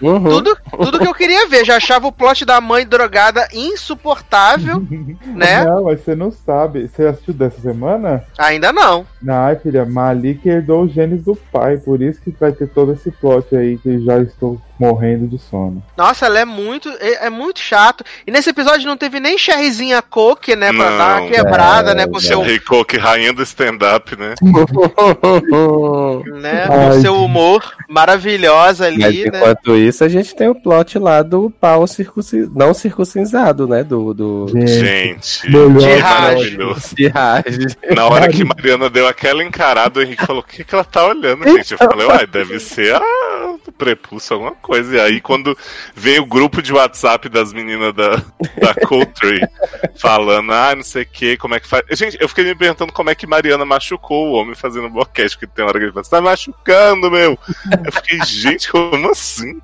Uhum. 0.01 0.23
Tudo, 0.23 0.57
tudo 0.71 0.99
que 0.99 1.07
eu 1.07 1.13
queria 1.13 1.47
ver. 1.47 1.63
Já 1.63 1.77
achava 1.77 2.07
o 2.07 2.11
plot 2.11 2.43
da 2.43 2.59
mãe 2.59 2.85
drogada 2.87 3.47
insuportável, 3.53 4.83
né? 5.27 5.63
Não, 5.63 5.83
mas 5.83 6.01
você 6.01 6.15
não 6.15 6.31
sabe. 6.31 6.87
Você 6.87 7.05
assistiu 7.05 7.33
dessa 7.35 7.61
semana? 7.61 8.23
Ainda 8.37 8.73
não. 8.73 9.05
Não, 9.21 9.55
filha, 9.61 9.85
Malik 9.85 10.49
herdou 10.49 10.83
os 10.83 10.91
genes 10.91 11.23
do 11.23 11.35
pai, 11.35 11.77
por 11.77 12.01
isso 12.01 12.19
que 12.19 12.31
vai 12.31 12.51
ter 12.51 12.67
todo 12.67 12.93
esse 12.93 13.11
plot 13.11 13.55
aí 13.55 13.77
que 13.77 14.03
já 14.03 14.19
estou 14.19 14.59
morrendo 14.79 15.27
de 15.27 15.37
sono. 15.37 15.83
Nossa, 15.95 16.25
ela 16.25 16.39
é 16.39 16.45
muito, 16.45 16.89
é, 16.99 17.27
é 17.27 17.29
muito 17.29 17.59
chato. 17.59 18.03
E 18.25 18.31
nesse 18.31 18.49
episódio 18.49 18.87
não 18.87 18.97
teve 18.97 19.19
nem 19.19 19.37
Cherryzinha 19.37 20.01
Coke, 20.01 20.55
né? 20.55 20.73
Pra 20.73 20.89
Não, 20.89 20.97
dar 20.97 21.21
uma 21.21 21.29
quebrada, 21.29 21.91
é, 21.91 21.95
né? 21.95 22.07
Com 22.07 22.17
é. 22.17 22.21
seu, 22.21 22.41
Ray 22.41 22.59
Coke, 22.59 22.97
rainha 22.97 23.33
do 23.33 23.43
stand-up, 23.43 24.17
né? 24.17 24.33
né, 26.41 26.67
Ai, 26.69 26.69
com 26.69 27.01
seu 27.01 27.15
humor 27.15 27.73
maravilhosa 27.87 28.87
ali, 28.87 28.99
Mas 28.99 29.15
né? 29.15 29.23
enquanto 29.27 29.75
isso, 29.75 30.03
a 30.03 30.09
gente 30.09 30.35
tem 30.35 30.47
o 30.47 30.55
plot 30.55 30.97
lá 30.97 31.21
do 31.21 31.49
pau 31.49 31.85
circunci... 31.87 32.49
não 32.53 32.73
circuncisado, 32.73 33.67
né? 33.67 33.83
Do. 33.83 34.13
do... 34.13 34.47
Gente, 34.65 35.49
melhor 35.49 35.77
De 35.77 36.01
maravilhoso. 36.01 36.95
de. 36.95 37.11
Na 37.95 38.07
hora 38.07 38.29
que 38.29 38.43
Mariana 38.43 38.89
deu 38.89 39.07
aquela 39.07 39.43
encarada, 39.43 39.99
o 39.99 40.03
Henrique 40.03 40.25
falou: 40.25 40.41
O 40.41 40.45
que, 40.45 40.63
que 40.63 40.73
ela 40.73 40.83
tá 40.83 41.05
olhando, 41.05 41.43
gente? 41.57 41.73
Eu 41.73 41.77
falei: 41.77 42.07
Uai, 42.07 42.25
deve 42.25 42.59
ser 42.59 42.95
a 42.95 43.01
do 43.63 43.71
prepúcio, 43.71 44.33
alguma 44.33 44.51
coisa. 44.63 44.95
E 44.95 44.99
aí, 44.99 45.21
quando 45.21 45.55
vem 45.93 46.19
o 46.19 46.25
grupo 46.25 46.61
de 46.61 46.73
WhatsApp 46.73 47.27
das 47.29 47.53
meninas 47.53 47.93
da, 47.93 48.15
da 48.15 48.73
Coldplay 48.87 49.41
falando, 49.99 50.51
ah, 50.51 50.73
não 50.75 50.83
sei 50.83 51.03
o 51.03 51.07
que, 51.07 51.37
como 51.37 51.53
é 51.53 51.59
que 51.59 51.67
faz. 51.67 51.83
Gente, 51.91 52.17
eu 52.19 52.29
fiquei 52.29 52.45
me 52.45 52.55
perguntando 52.55 52.93
como 52.93 53.09
é 53.09 53.15
que 53.15 53.27
Mariana 53.27 53.65
machucou 53.65 54.29
o 54.29 54.33
homem 54.33 54.55
fazendo 54.55 54.89
boquete, 54.89 55.37
porque 55.37 55.53
tem 55.53 55.65
hora 55.65 55.77
que 55.77 55.85
ele 55.85 55.91
fala: 55.91 56.03
Você 56.03 56.09
tá 56.09 56.21
machucando, 56.21 57.11
meu. 57.11 57.37
Eu 57.85 57.91
fiquei, 57.91 58.19
gente, 58.25 58.71
como 58.71 59.11
assim? 59.11 59.59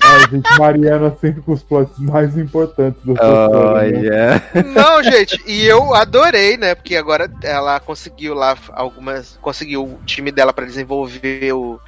Ai, 0.00 0.20
gente, 0.30 0.58
Mariana 0.58 1.16
sempre 1.20 1.42
com 1.42 1.52
os 1.52 1.62
plots 1.62 1.98
mais 1.98 2.36
importantes 2.36 3.00
do 3.02 3.14
série, 3.16 4.08
né? 4.10 4.42
Olha. 4.54 4.64
Não, 4.74 5.02
gente, 5.02 5.40
e 5.46 5.66
eu 5.66 5.94
adorei, 5.94 6.56
né? 6.56 6.74
Porque 6.74 6.96
agora 6.96 7.30
ela 7.42 7.80
conseguiu 7.80 8.34
lá 8.34 8.56
algumas. 8.72 9.38
Conseguiu 9.40 9.84
o 9.84 9.98
time 10.04 10.30
dela 10.30 10.52
pra 10.52 10.64
desenvolver 10.64 11.52
o, 11.52 11.80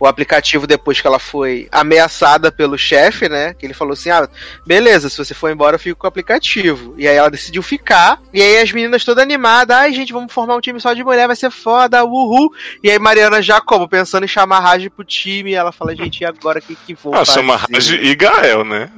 o 0.00 0.06
aplicativo 0.06 0.66
depois 0.66 1.00
que 1.00 1.06
ela 1.06 1.18
foi 1.18 1.68
ameaçada 1.80 2.50
pelo 2.52 2.76
chefe, 2.78 3.28
né? 3.28 3.54
Que 3.54 3.66
ele 3.66 3.74
falou 3.74 3.92
assim: 3.92 4.10
ah, 4.10 4.28
beleza, 4.66 5.08
se 5.08 5.16
você 5.18 5.34
for 5.34 5.50
embora, 5.50 5.76
eu 5.76 5.80
fico 5.80 5.98
com 6.00 6.06
o 6.06 6.08
aplicativo. 6.08 6.94
E 6.96 7.06
aí 7.06 7.16
ela 7.16 7.30
decidiu 7.30 7.62
ficar. 7.62 8.18
E 8.32 8.40
aí 8.42 8.58
as 8.58 8.72
meninas 8.72 9.04
todas 9.04 9.22
animadas, 9.22 9.76
ai, 9.76 9.92
gente, 9.92 10.12
vamos 10.12 10.32
formar 10.32 10.56
um 10.56 10.60
time 10.60 10.80
só 10.80 10.92
de 10.92 11.04
mulher, 11.04 11.26
vai 11.26 11.36
ser 11.36 11.50
foda, 11.50 12.04
uhul. 12.04 12.50
E 12.82 12.90
aí 12.90 12.98
Mariana 12.98 13.40
já 13.42 13.60
como, 13.60 13.88
pensando 13.88 14.24
em 14.24 14.28
chamar 14.28 14.58
a 14.58 14.60
Raj 14.60 14.88
pro 14.88 15.04
time, 15.04 15.52
ela 15.54 15.72
fala, 15.72 15.94
gente, 15.94 16.20
e 16.20 16.24
agora 16.24 16.58
o 16.58 16.62
que, 16.62 16.74
que 16.74 16.94
vou 16.94 17.14
Ah, 17.14 17.18
fazer? 17.18 17.32
chama 17.32 17.56
Raj 17.56 17.90
e 17.90 18.14
Gael, 18.14 18.64
né? 18.64 18.90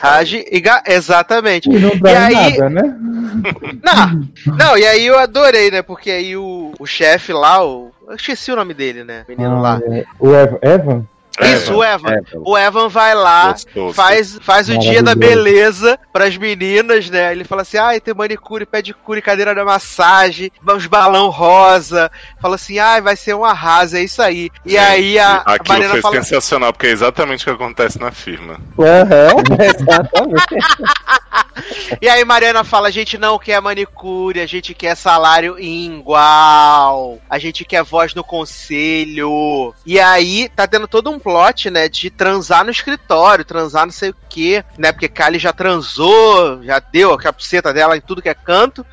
Raj 0.00 0.34
e 0.34 0.60
Ga... 0.60 0.82
Exatamente. 0.86 1.68
E 1.70 1.78
não 1.78 1.96
dá 1.98 2.10
E 2.10 2.16
aí- 2.16 2.58
nada, 2.58 2.70
né? 2.70 2.96
Não, 3.82 4.28
não, 4.56 4.78
e 4.78 4.86
aí 4.86 5.06
eu 5.06 5.18
adorei, 5.18 5.70
né? 5.70 5.82
Porque 5.82 6.10
aí 6.10 6.36
o, 6.36 6.72
o 6.78 6.86
chefe 6.86 7.32
lá, 7.32 7.64
o. 7.64 7.90
Eu 8.08 8.14
esqueci 8.14 8.50
o 8.52 8.56
nome 8.56 8.72
dele, 8.74 9.02
né? 9.04 9.24
Menino 9.28 9.60
lá. 9.60 9.80
Ah, 9.86 9.94
é. 9.94 10.04
O 10.18 10.28
Evan? 10.62 11.06
Isso, 11.40 11.74
o 11.74 11.84
Evan. 11.84 12.12
Evan. 12.12 12.42
O 12.44 12.56
Evan 12.56 12.88
vai 12.88 13.14
lá, 13.14 13.52
Gostoso. 13.52 13.94
faz, 13.94 14.38
faz 14.40 14.68
o 14.68 14.78
dia 14.78 15.02
da 15.02 15.14
beleza 15.14 15.98
pras 16.12 16.36
meninas, 16.36 17.10
né? 17.10 17.32
Ele 17.32 17.44
fala 17.44 17.62
assim: 17.62 17.76
ai, 17.76 18.00
tem 18.00 18.14
manicure, 18.14 18.64
pedicure, 18.64 19.20
cadeira 19.20 19.54
da 19.54 19.64
massagem, 19.64 20.50
uns 20.66 20.86
balão 20.86 21.28
rosa. 21.30 22.10
Fala 22.40 22.54
assim: 22.54 22.78
ai, 22.78 23.00
vai 23.00 23.16
ser 23.16 23.34
um 23.34 23.44
arraso, 23.44 23.96
é 23.96 24.02
isso 24.02 24.22
aí. 24.22 24.50
E 24.64 24.70
Gente, 24.70 24.78
aí 24.80 25.18
a, 25.18 25.42
a 25.44 25.54
Aquilo 25.54 25.68
Mariana 25.68 25.92
foi 25.92 26.02
fala. 26.02 26.14
sensacional, 26.22 26.72
porque 26.72 26.86
é 26.86 26.90
exatamente 26.90 27.42
o 27.42 27.44
que 27.44 27.50
acontece 27.62 27.98
na 27.98 28.12
firma. 28.12 28.60
Aham, 28.78 29.42
exatamente. 29.60 30.44
E 32.00 32.08
aí 32.08 32.24
Mariana 32.24 32.64
fala, 32.64 32.88
a 32.88 32.90
gente 32.90 33.16
não 33.16 33.38
quer 33.38 33.60
manicure, 33.60 34.40
a 34.40 34.46
gente 34.46 34.74
quer 34.74 34.96
salário 34.96 35.58
igual, 35.58 37.18
a 37.28 37.38
gente 37.38 37.64
quer 37.64 37.82
voz 37.82 38.14
no 38.14 38.24
conselho. 38.24 39.74
E 39.86 39.98
aí 40.00 40.48
tá 40.54 40.66
tendo 40.66 40.88
todo 40.88 41.10
um 41.10 41.18
plot, 41.24 41.70
né, 41.70 41.88
de 41.88 42.10
transar 42.10 42.62
no 42.62 42.70
escritório, 42.70 43.44
transar 43.44 43.86
não 43.86 43.92
sei 43.92 44.10
o 44.10 44.16
quê, 44.28 44.62
né, 44.78 44.92
porque 44.92 45.08
Kylie 45.08 45.38
já 45.38 45.52
transou, 45.52 46.62
já 46.62 46.78
deu 46.78 47.14
a 47.14 47.18
capuceta 47.18 47.72
dela 47.72 47.96
em 47.96 48.00
tudo 48.02 48.20
que 48.20 48.28
é 48.28 48.34
canto. 48.34 48.84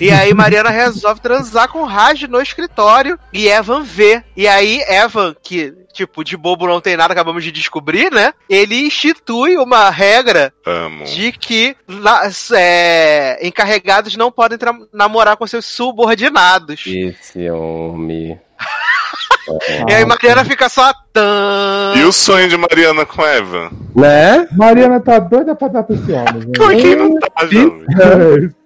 E 0.00 0.10
aí 0.10 0.32
Mariana 0.34 0.70
resolve 0.70 1.20
transar 1.20 1.68
com 1.68 1.84
Raj 1.84 2.22
no 2.22 2.40
escritório 2.40 3.18
e 3.32 3.46
Evan 3.46 3.82
vê. 3.82 4.24
E 4.34 4.48
aí 4.48 4.82
Evan, 4.88 5.36
que 5.42 5.74
tipo, 5.92 6.24
de 6.24 6.36
bobo 6.36 6.66
não 6.66 6.80
tem 6.80 6.96
nada, 6.96 7.12
acabamos 7.12 7.44
de 7.44 7.52
descobrir, 7.52 8.10
né? 8.10 8.34
Ele 8.50 8.86
institui 8.86 9.56
uma 9.56 9.88
regra 9.90 10.52
Amo. 10.66 11.04
de 11.04 11.30
que 11.30 11.76
é, 12.52 13.38
encarregados 13.46 14.16
não 14.16 14.32
podem 14.32 14.58
namorar 14.92 15.36
com 15.36 15.46
seus 15.46 15.64
subordinados. 15.64 16.82
Esse 16.86 17.48
homem. 17.48 18.40
E 19.88 19.92
aí 19.92 20.04
Mariana 20.04 20.44
fica 20.44 20.68
só 20.68 20.92
tan. 21.12 21.92
E 21.96 22.02
o 22.04 22.12
sonho 22.12 22.48
de 22.48 22.56
Mariana 22.56 23.04
com 23.06 23.22
Eva? 23.24 23.70
Né? 23.94 24.48
Mariana 24.52 24.98
tá 25.00 25.18
doida 25.18 25.54
pra 25.54 25.68
dar 25.68 25.82
pra 25.84 25.94
esse 25.94 26.10
homem, 26.12 26.46
né? 26.46 26.52
Por 26.56 26.70
que 26.74 26.96
não 26.96 27.18
tá, 27.18 27.28
jovem? 27.42 27.84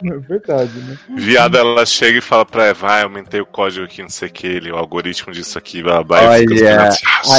É, 0.02 0.08
é 0.08 0.18
verdade, 0.18 0.70
né? 0.78 0.96
Viada, 1.16 1.58
ela 1.58 1.84
chega 1.84 2.18
e 2.18 2.22
fala 2.22 2.46
pra 2.46 2.66
Eva, 2.66 2.86
ah, 2.94 3.00
eu 3.00 3.04
aumentei 3.04 3.40
o 3.40 3.46
código 3.46 3.84
aqui, 3.84 4.00
não 4.02 4.08
sei 4.08 4.28
o 4.28 4.32
que, 4.32 4.46
ele, 4.46 4.72
o 4.72 4.76
algoritmo 4.76 5.32
disso 5.32 5.58
aqui, 5.58 5.82
blá, 5.82 6.02
blá, 6.02 6.22
e 6.22 6.26
Olha, 6.26 6.44
esperando, 6.54 6.78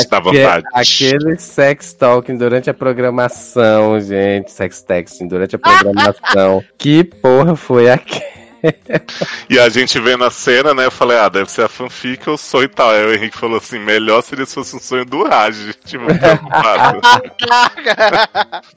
dá 0.09 0.17
aque- 0.17 0.21
vontade. 0.21 0.65
aquele 0.73 1.37
sex 1.39 1.93
talking 1.93 2.37
durante 2.37 2.69
a 2.69 2.73
programação, 2.73 3.99
gente. 3.99 4.51
Sex 4.51 4.81
texting 4.81 5.27
durante 5.27 5.55
a 5.55 5.59
programação. 5.59 6.63
que 6.77 7.03
porra 7.03 7.55
foi 7.55 7.89
aquele? 7.89 8.38
E 9.49 9.57
a 9.59 9.69
gente 9.69 9.99
vendo 9.99 10.23
a 10.23 10.31
cena, 10.31 10.73
né, 10.73 10.85
eu 10.85 10.91
falei, 10.91 11.17
ah, 11.17 11.29
deve 11.29 11.51
ser 11.51 11.63
a 11.63 11.67
fanfic 11.67 12.29
ou 12.29 12.37
sonho 12.37 12.65
e 12.65 12.67
tal. 12.69 12.89
Aí 12.91 13.05
o 13.05 13.13
Henrique 13.13 13.37
falou 13.37 13.57
assim, 13.57 13.79
melhor 13.79 14.21
seria 14.21 14.45
se 14.45 14.55
fosse 14.55 14.75
um 14.75 14.79
sonho 14.79 15.05
do 15.05 15.23
Raj, 15.23 15.73
tipo, 15.85 16.05
preocupado. 16.05 16.99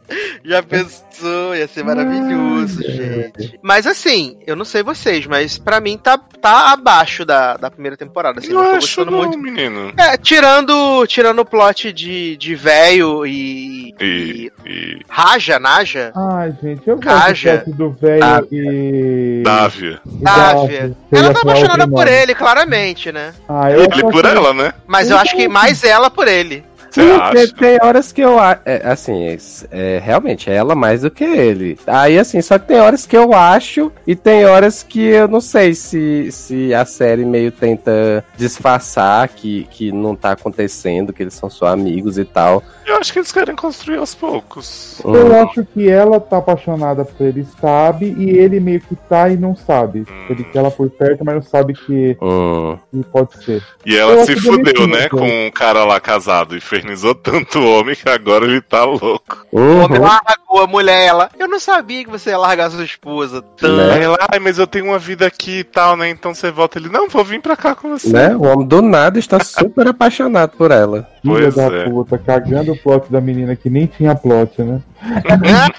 Já 0.44 0.62
pensou? 0.62 1.54
Ia 1.54 1.68
ser 1.68 1.84
maravilhoso, 1.84 2.82
gente. 2.82 3.58
Mas 3.62 3.86
assim, 3.86 4.38
eu 4.46 4.56
não 4.56 4.64
sei 4.64 4.82
vocês, 4.82 5.26
mas 5.26 5.58
pra 5.58 5.80
mim 5.80 5.96
tá, 5.96 6.18
tá 6.18 6.72
abaixo 6.72 7.24
da, 7.24 7.56
da 7.56 7.70
primeira 7.70 7.96
temporada. 7.96 8.40
Assim, 8.40 8.52
não 8.52 8.62
acho 8.62 8.80
gostando 8.80 9.10
não, 9.10 9.18
muito. 9.18 9.38
menino. 9.38 9.92
É, 9.96 10.16
tirando, 10.16 11.06
tirando 11.06 11.40
o 11.40 11.44
plot 11.44 11.92
de, 11.92 12.36
de 12.36 12.54
véio 12.54 13.24
e, 13.26 13.94
E, 14.00 14.52
e 14.66 15.00
Raja, 15.08 15.58
Naja. 15.58 16.12
Ai, 16.14 16.52
gente, 16.62 16.88
eu 16.88 16.98
gosto 16.98 17.32
do 17.32 17.40
plot 17.62 17.70
do 17.76 17.90
velho 17.92 18.24
Ah. 18.24 18.42
e. 18.50 19.42
Dávia. 19.44 19.71
Sei 19.78 21.18
Ela 21.18 21.32
tá 21.32 21.40
apaixonada 21.40 21.88
por 21.88 22.06
ele, 22.06 22.34
claramente, 22.34 23.10
né? 23.12 23.32
Ah, 23.48 23.70
eu 23.70 23.82
Ele 23.82 24.02
por 24.02 24.24
ela, 24.24 24.52
né? 24.52 24.74
Mas 24.86 25.10
eu 25.10 25.18
acho 25.18 25.34
que 25.36 25.48
mais 25.48 25.82
ela 25.84 26.10
por 26.10 26.28
ele. 26.28 26.64
Acha? 27.00 27.54
tem 27.54 27.78
horas 27.82 28.12
que 28.12 28.20
eu 28.20 28.38
é, 28.40 28.82
assim, 28.84 29.26
é, 29.26 29.38
é, 29.70 29.98
realmente 29.98 30.50
é 30.50 30.54
ela 30.54 30.74
mais 30.74 31.02
do 31.02 31.10
que 31.10 31.24
ele. 31.24 31.78
Aí 31.86 32.18
assim, 32.18 32.40
só 32.42 32.58
que 32.58 32.68
tem 32.68 32.80
horas 32.80 33.06
que 33.06 33.16
eu 33.16 33.32
acho 33.32 33.90
e 34.06 34.14
tem 34.14 34.44
horas 34.44 34.82
que 34.82 35.00
eu 35.00 35.28
não 35.28 35.40
sei 35.40 35.74
se, 35.74 36.30
se 36.30 36.74
a 36.74 36.84
série 36.84 37.24
meio 37.24 37.50
tenta 37.50 38.24
disfarçar 38.36 39.28
que, 39.28 39.66
que 39.70 39.92
não 39.92 40.14
tá 40.14 40.32
acontecendo, 40.32 41.12
que 41.12 41.22
eles 41.22 41.34
são 41.34 41.48
só 41.48 41.66
amigos 41.66 42.18
e 42.18 42.24
tal. 42.24 42.62
Eu 42.84 42.96
acho 42.96 43.12
que 43.12 43.18
eles 43.20 43.32
querem 43.32 43.54
construir 43.54 43.98
aos 43.98 44.14
poucos. 44.14 45.00
Hum. 45.04 45.14
Eu 45.14 45.40
acho 45.42 45.64
que 45.64 45.88
ela 45.88 46.18
tá 46.20 46.38
apaixonada 46.38 47.04
por 47.04 47.26
ele, 47.26 47.46
sabe, 47.60 48.14
e 48.18 48.30
ele 48.30 48.58
meio 48.60 48.80
que 48.80 48.96
tá 49.08 49.28
e 49.28 49.36
não 49.36 49.54
sabe. 49.54 50.04
Ele 50.28 50.44
quer 50.44 50.58
ela 50.58 50.70
por 50.70 50.90
perto, 50.90 51.24
mas 51.24 51.34
não 51.36 51.42
sabe 51.42 51.74
que, 51.74 52.16
Hum. 52.20 52.76
que 52.90 53.02
pode 53.04 53.44
ser. 53.44 53.62
E 53.86 53.94
Eu 53.94 54.00
ela 54.10 54.14
acho 54.22 54.26
se 54.26 54.34
que 54.34 54.40
fudeu, 54.40 54.86
né? 54.86 55.08
Com 55.08 55.46
um 55.46 55.50
cara 55.50 55.84
lá 55.84 56.00
casado. 56.00 56.56
Infernizou 56.82 57.14
tanto 57.14 57.60
o 57.60 57.78
homem 57.78 57.94
que 57.94 58.08
agora 58.08 58.44
ele 58.44 58.60
tá 58.60 58.84
louco. 58.84 59.46
O 59.52 59.60
Uhum. 59.60 59.84
homem 59.84 60.00
largou 60.00 60.41
a 60.60 60.66
mulher, 60.66 61.06
ela. 61.06 61.30
Eu 61.38 61.48
não 61.48 61.58
sabia 61.60 62.04
que 62.04 62.10
você 62.10 62.30
ia 62.30 62.38
largar 62.38 62.70
sua 62.70 62.84
esposa. 62.84 63.42
Né? 63.60 64.02
Ela, 64.02 64.18
ai, 64.30 64.38
mas 64.38 64.58
eu 64.58 64.66
tenho 64.66 64.86
uma 64.86 64.98
vida 64.98 65.26
aqui 65.26 65.58
e 65.60 65.64
tal, 65.64 65.96
né? 65.96 66.08
Então 66.10 66.34
você 66.34 66.50
volta. 66.50 66.78
Ele, 66.78 66.88
não, 66.88 67.08
vou 67.08 67.24
vir 67.24 67.40
pra 67.40 67.56
cá 67.56 67.74
com 67.74 67.90
você. 67.90 68.08
Né? 68.12 68.36
O 68.36 68.42
homem 68.46 68.66
do 68.66 68.80
nada 68.82 69.18
está 69.18 69.38
super 69.44 69.86
apaixonado 69.88 70.56
por 70.56 70.70
ela. 70.70 71.08
Filha 71.22 71.34
Pois 71.52 71.54
da 71.54 71.62
é. 71.64 71.84
puta, 71.88 72.18
cagando 72.18 72.72
o 72.72 72.76
plot 72.78 73.10
da 73.10 73.20
menina 73.20 73.54
que 73.54 73.70
nem 73.70 73.86
tinha 73.86 74.14
plot, 74.14 74.60
né? 74.62 74.80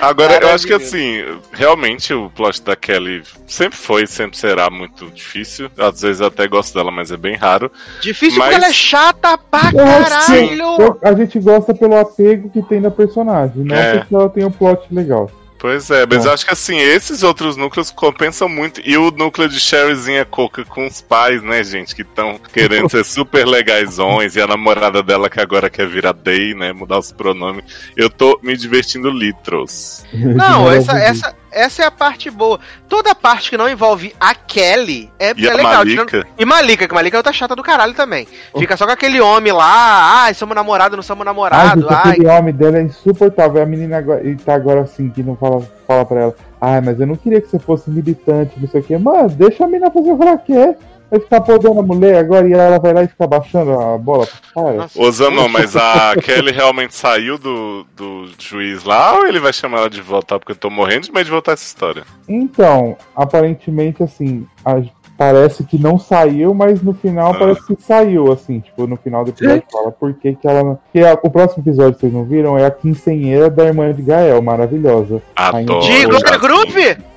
Agora, 0.00 0.38
eu 0.42 0.50
acho 0.50 0.66
que 0.66 0.72
assim, 0.72 1.22
realmente 1.52 2.12
o 2.14 2.30
plot 2.30 2.62
da 2.62 2.76
Kelly 2.76 3.22
sempre 3.46 3.76
foi, 3.76 4.06
sempre 4.06 4.36
será 4.38 4.70
muito 4.70 5.10
difícil. 5.10 5.70
Às 5.78 6.02
vezes 6.02 6.20
eu 6.20 6.26
até 6.28 6.46
gosto 6.46 6.74
dela, 6.74 6.90
mas 6.90 7.10
é 7.10 7.16
bem 7.16 7.34
raro. 7.36 7.70
Difícil 8.00 8.38
Mas- 8.38 8.48
porque 8.50 8.62
ela 8.64 8.70
é 8.70 8.72
chata 8.72 9.36
pra 9.38 9.72
caralho. 9.72 10.98
a 11.02 11.12
gente 11.14 11.38
gosta 11.40 11.74
pelo 11.74 11.98
apego 11.98 12.43
que 12.48 12.62
tem 12.62 12.80
na 12.80 12.90
personagem, 12.90 13.64
não 13.64 13.74
É. 13.76 13.98
porque 13.98 14.14
ela 14.14 14.28
tem 14.28 14.44
um 14.44 14.50
plot 14.50 14.82
legal. 14.90 15.30
Pois 15.58 15.90
é, 15.90 16.04
mas 16.04 16.26
É. 16.26 16.28
eu 16.28 16.32
acho 16.34 16.44
que 16.44 16.52
assim, 16.52 16.76
esses 16.76 17.22
outros 17.22 17.56
núcleos 17.56 17.90
compensam 17.90 18.46
muito. 18.50 18.82
E 18.84 18.98
o 18.98 19.10
núcleo 19.10 19.48
de 19.48 19.58
Sherryzinha 19.58 20.22
Coca 20.26 20.62
com 20.62 20.86
os 20.86 21.00
pais, 21.00 21.42
né, 21.42 21.64
gente, 21.64 21.94
que 21.94 22.02
estão 22.02 22.38
querendo 22.52 22.90
ser 22.90 23.02
super 23.06 23.46
legaisões, 23.46 24.36
e 24.36 24.42
a 24.42 24.46
namorada 24.46 25.02
dela 25.02 25.30
que 25.30 25.40
agora 25.40 25.70
quer 25.70 25.88
virar 25.88 26.12
Day, 26.12 26.54
né, 26.54 26.72
mudar 26.74 26.98
os 26.98 27.12
pronomes. 27.12 27.64
Eu 27.96 28.10
tô 28.10 28.38
me 28.42 28.54
divertindo 28.56 29.08
litros. 29.08 30.04
Não, 30.12 30.68
essa, 30.70 30.98
essa, 30.98 31.34
essa 31.54 31.82
é 31.82 31.86
a 31.86 31.90
parte 31.90 32.30
boa. 32.30 32.58
Toda 32.88 33.12
a 33.12 33.14
parte 33.14 33.50
que 33.50 33.56
não 33.56 33.68
envolve 33.68 34.14
a 34.20 34.34
Kelly 34.34 35.10
é, 35.18 35.32
E 35.36 35.46
é 35.46 35.50
a 35.50 35.54
legal. 35.54 35.84
tirando- 35.84 36.10
Malika, 36.12 36.28
E 36.38 36.44
Malika, 36.44 36.88
que 36.88 36.94
Malika 36.94 37.16
é 37.16 37.18
outra 37.18 37.32
chata 37.32 37.54
do 37.56 37.62
caralho 37.62 37.94
também. 37.94 38.26
Fica 38.58 38.76
só 38.76 38.84
com 38.86 38.92
aquele 38.92 39.20
homem 39.20 39.52
lá, 39.52 40.24
ai, 40.24 40.34
somos 40.34 40.54
namorado, 40.54 40.96
não 40.96 41.02
somos 41.02 41.22
Ai, 41.22 41.24
namorado, 41.26 41.80
gente, 41.82 41.92
ai. 41.92 42.10
aquele 42.12 42.26
homem 42.28 42.54
dela 42.54 42.78
é 42.78 42.82
insuportável. 42.82 43.62
A 43.62 43.66
menina 43.66 43.98
agora, 43.98 44.20
ele 44.20 44.36
tá 44.36 44.54
agora 44.54 44.80
assim, 44.82 45.08
que 45.10 45.22
não 45.22 45.36
fala, 45.36 45.62
fala 45.86 46.04
pra 46.04 46.20
ela. 46.20 46.34
Ai, 46.60 46.80
mas 46.80 46.98
eu 46.98 47.06
não 47.06 47.16
queria 47.16 47.40
que 47.40 47.48
você 47.48 47.58
fosse 47.58 47.90
militante, 47.90 48.58
não 48.58 48.68
sei 48.68 48.80
o 48.80 48.84
quê. 48.84 48.96
Mano, 48.98 49.28
deixa 49.28 49.64
a 49.64 49.66
menina 49.66 49.90
fazer 49.90 50.10
o 50.12 50.16
que 50.16 50.22
ela 50.22 50.38
quer. 50.38 50.78
Vai 51.14 51.20
ficar 51.20 51.40
podando 51.42 51.78
a 51.78 51.82
mulher 51.82 52.16
agora 52.16 52.48
e 52.48 52.52
ela 52.52 52.78
vai 52.80 52.92
lá 52.92 53.04
e 53.04 53.06
fica 53.08 53.24
baixando 53.24 53.70
a 53.78 53.96
bola 53.96 54.26
pro 54.26 54.64
cara. 54.64 54.76
Nossa. 54.78 55.00
Ô 55.00 55.10
Zanon, 55.12 55.46
mas 55.48 55.76
a 55.76 56.12
Kelly 56.20 56.50
realmente 56.50 56.92
saiu 56.94 57.38
do, 57.38 57.86
do 57.96 58.28
juiz 58.36 58.82
lá 58.82 59.14
ou 59.14 59.24
ele 59.26 59.38
vai 59.38 59.52
chamar 59.52 59.78
ela 59.78 59.90
de 59.90 60.00
volta? 60.00 60.40
Porque 60.40 60.50
eu 60.50 60.56
tô 60.56 60.70
morrendo 60.70 61.02
de 61.06 61.12
medo 61.12 61.26
de 61.26 61.30
voltar 61.30 61.52
essa 61.52 61.62
história. 61.64 62.02
Então, 62.28 62.96
aparentemente, 63.14 64.02
assim, 64.02 64.44
a- 64.64 64.82
parece 65.16 65.62
que 65.62 65.78
não 65.78 66.00
saiu, 66.00 66.52
mas 66.52 66.82
no 66.82 66.92
final 66.92 67.30
Ah. 67.32 67.38
parece 67.38 67.64
que 67.64 67.76
saiu, 67.80 68.32
assim, 68.32 68.58
tipo, 68.58 68.84
no 68.88 68.96
final 68.96 69.22
do 69.24 69.30
episódio 69.30 69.62
fala 69.70 69.92
por 69.92 70.12
que 70.14 70.34
que 70.34 70.48
ela. 70.48 70.80
Que 70.92 70.98
a- 70.98 71.16
o 71.22 71.30
próximo 71.30 71.62
episódio, 71.62 71.96
vocês 72.00 72.12
não 72.12 72.24
viram, 72.24 72.58
é 72.58 72.66
a 72.66 72.70
quincenheira 72.72 73.48
da 73.48 73.66
irmã 73.66 73.92
de 73.92 74.02
Gael, 74.02 74.42
maravilhosa. 74.42 75.22
Adoro. 75.36 75.80
De 75.86 76.06
Glória. 76.06 76.38
Group? 76.38 76.70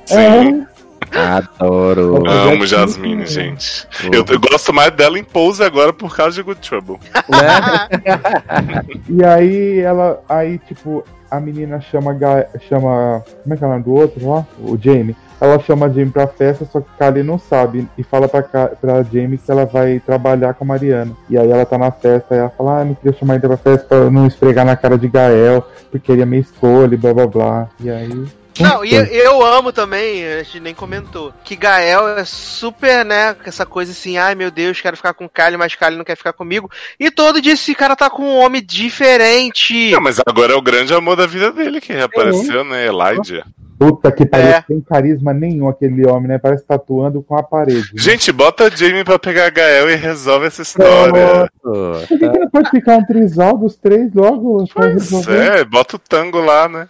Sim, 0.05 0.65
Adoro. 1.17 2.23
É. 2.27 2.53
amo 2.53 2.65
Jasmine, 2.65 3.25
gente. 3.25 3.87
Eu, 4.11 4.25
eu 4.27 4.39
gosto 4.39 4.73
mais 4.73 4.91
dela 4.91 5.17
em 5.17 5.23
Pose 5.23 5.63
agora 5.63 5.91
por 5.91 6.15
causa 6.15 6.35
de 6.35 6.43
Good 6.43 6.61
Trouble. 6.61 6.97
Né? 7.29 8.27
E 9.09 9.23
aí 9.23 9.79
ela. 9.79 10.21
Aí, 10.27 10.59
tipo, 10.59 11.03
a 11.29 11.39
menina 11.39 11.79
chama. 11.81 12.15
Chama 12.67 13.23
como 13.43 13.53
é 13.53 13.57
que 13.57 13.63
é 13.63 13.67
o 13.67 13.69
nome 13.69 13.83
do 13.83 13.93
outro 13.93 14.29
lá? 14.29 14.45
O 14.59 14.77
Jamie. 14.77 15.15
Ela 15.39 15.59
chama 15.59 15.85
a 15.85 15.89
Jamie 15.89 16.09
pra 16.09 16.25
festa, 16.25 16.65
só 16.65 16.81
que 16.81 16.87
Kali 16.97 17.21
não 17.21 17.37
sabe. 17.37 17.87
E 17.97 18.03
fala 18.03 18.27
pra, 18.27 18.41
pra 18.41 19.03
Jamie 19.03 19.37
que 19.37 19.51
ela 19.51 19.65
vai 19.65 19.99
trabalhar 19.99 20.55
com 20.55 20.63
a 20.63 20.67
Mariana. 20.67 21.11
E 21.29 21.37
aí 21.37 21.49
ela 21.49 21.65
tá 21.65 21.77
na 21.77 21.91
festa 21.91 22.35
e 22.35 22.39
ela 22.39 22.49
fala, 22.49 22.81
ah, 22.81 22.85
não 22.85 22.95
queria 22.95 23.17
chamar 23.17 23.35
ainda 23.35 23.47
pra 23.47 23.57
festa 23.57 23.85
pra 23.87 24.09
não 24.09 24.25
esfregar 24.25 24.65
na 24.65 24.75
cara 24.75 24.97
de 24.97 25.07
Gael, 25.07 25.63
porque 25.91 26.11
ele 26.11 26.23
é 26.23 26.25
minha 26.25 26.41
escolha, 26.41 26.95
e 26.95 26.97
blá 26.97 27.13
blá 27.13 27.27
blá. 27.27 27.69
E 27.79 27.89
aí. 27.89 28.25
Não, 28.59 28.83
e 28.83 28.93
eu, 28.93 29.05
eu 29.05 29.45
amo 29.45 29.71
também, 29.71 30.25
a 30.25 30.43
gente 30.43 30.59
nem 30.59 30.73
comentou, 30.73 31.33
que 31.43 31.55
Gael 31.55 32.07
é 32.17 32.25
super, 32.25 33.05
né, 33.05 33.33
com 33.33 33.47
essa 33.47 33.65
coisa 33.65 33.91
assim, 33.91 34.17
ai 34.17 34.35
meu 34.35 34.51
Deus, 34.51 34.81
quero 34.81 34.97
ficar 34.97 35.13
com 35.13 35.29
Kylie, 35.29 35.57
mas 35.57 35.75
Kylie 35.75 35.97
não 35.97 36.05
quer 36.05 36.17
ficar 36.17 36.33
comigo. 36.33 36.69
E 36.99 37.11
todo 37.11 37.41
dia 37.41 37.53
esse 37.53 37.73
cara 37.75 37.95
tá 37.95 38.09
com 38.09 38.23
um 38.23 38.37
homem 38.37 38.63
diferente. 38.63 39.91
Não, 39.91 40.01
mas 40.01 40.19
agora 40.25 40.53
é 40.53 40.55
o 40.55 40.61
grande 40.61 40.93
amor 40.93 41.15
da 41.15 41.27
vida 41.27 41.51
dele 41.51 41.81
que 41.81 41.93
reapareceu, 41.93 42.63
né? 42.63 42.87
Elijah. 42.87 43.45
Puta 43.77 44.11
que 44.11 44.25
pariu, 44.25 44.47
É. 44.47 44.61
tem 44.61 44.81
carisma 44.81 45.33
nenhum 45.33 45.69
aquele 45.69 46.05
homem, 46.07 46.27
né? 46.29 46.37
Parece 46.39 46.65
tatuando 46.65 47.21
com 47.21 47.37
a 47.37 47.43
parede. 47.43 47.81
né? 47.93 48.01
Gente, 48.01 48.31
bota 48.31 48.65
a 48.65 48.69
Jamie 48.69 49.03
pra 49.03 49.19
pegar 49.19 49.45
a 49.45 49.49
Gael 49.49 49.89
e 49.91 49.95
resolve 49.95 50.47
essa 50.47 50.61
história. 50.63 51.49
Por 51.61 52.07
que, 52.07 52.17
que 52.17 52.39
não 52.39 52.49
pode 52.49 52.69
ficar 52.71 52.97
um 52.97 53.05
trisal 53.05 53.57
dos 53.57 53.75
três 53.75 54.11
logo? 54.13 54.65
Pois 54.73 55.27
é, 55.27 55.63
bota 55.63 55.95
o 55.97 55.99
tango 55.99 56.39
lá, 56.39 56.67
né? 56.67 56.87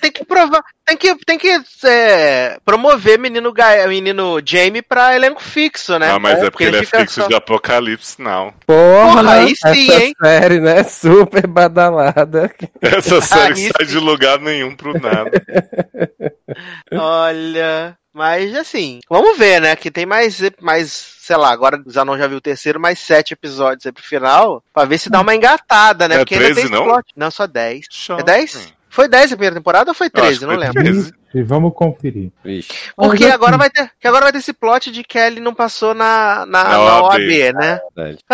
Tem 0.00 0.10
que 0.10 0.24
provar, 0.24 0.62
tem 0.86 0.96
que, 0.96 1.14
tem 1.26 1.38
que 1.38 1.60
é, 1.84 2.58
promover 2.64 3.18
menino 3.18 3.52
Gael, 3.52 3.88
menino 3.88 4.40
Jamie 4.44 4.82
pra 4.82 5.14
elenco 5.14 5.42
fixo, 5.42 5.98
né? 5.98 6.10
ah, 6.10 6.18
mas 6.18 6.38
é 6.42 6.50
porque 6.50 6.64
ele 6.64 6.78
é 6.78 6.84
fixo 6.84 7.22
só- 7.22 7.28
de 7.28 7.34
Apocalipse, 7.34 8.20
não. 8.22 8.52
Porra, 8.66 9.16
Porra, 9.16 9.32
aí 9.34 9.54
sim, 9.56 9.90
essa 9.90 10.02
hein? 10.04 10.14
série, 10.22 10.60
né? 10.60 10.82
Super 10.84 11.46
badalada. 11.46 12.50
Essa 12.80 13.20
série 13.20 13.54
Aí 13.66 13.70
sai 13.76 13.86
de 13.86 13.98
lugar 13.98 14.38
nenhum 14.40 14.74
pro 14.74 14.92
nada. 14.98 15.30
Olha. 16.92 17.96
Mas 18.12 18.54
assim, 18.56 18.98
vamos 19.08 19.38
ver, 19.38 19.60
né? 19.60 19.76
Que 19.76 19.90
tem 19.90 20.04
mais, 20.04 20.40
mais, 20.60 20.90
sei 21.20 21.36
lá, 21.36 21.52
agora 21.52 21.80
o 21.84 21.90
Zanon 21.90 22.18
já 22.18 22.26
viu 22.26 22.38
o 22.38 22.40
terceiro, 22.40 22.80
mais 22.80 22.98
sete 22.98 23.32
episódios 23.32 23.86
aí 23.86 23.92
pro 23.92 24.02
final, 24.02 24.62
pra 24.72 24.84
ver 24.84 24.98
se 24.98 25.08
dá 25.08 25.20
uma 25.20 25.34
engatada, 25.34 26.08
né? 26.08 26.16
É 26.16 26.18
Porque 26.18 26.34
ainda 26.34 26.46
13 26.46 26.62
tem 26.62 26.70
não? 26.70 26.78
esse 26.80 26.88
plot. 26.88 27.12
Não, 27.16 27.30
só 27.30 27.46
10. 27.46 27.86
Jovem. 27.90 28.22
É 28.22 28.24
10? 28.24 28.74
Foi 28.90 29.06
10 29.06 29.32
a 29.32 29.36
primeira 29.36 29.54
temporada 29.54 29.90
ou 29.90 29.94
foi 29.94 30.08
Eu 30.12 30.24
acho 30.24 30.38
13? 30.38 30.38
que 30.40 30.46
Não 30.46 30.54
foi 30.54 30.64
lembro. 30.64 30.82
13. 30.82 31.14
E 31.34 31.42
vamos 31.42 31.72
conferir. 31.74 32.32
Vixe. 32.42 32.72
Porque 32.96 33.24
Mas, 33.24 33.34
agora 33.34 33.58
vai 33.58 33.68
ter, 33.70 33.88
que 34.00 34.08
agora 34.08 34.24
vai 34.24 34.32
ter 34.32 34.38
esse 34.38 34.52
plot 34.54 34.90
de 34.90 35.04
que 35.04 35.18
ele 35.18 35.40
não 35.40 35.54
passou 35.54 35.94
na, 35.94 36.46
na, 36.46 36.64
Na 36.64 36.70
na 36.70 37.02
OAB. 37.02 37.04
OAB, 37.04 37.52
né? 37.54 37.80
Verdade. 37.94 38.24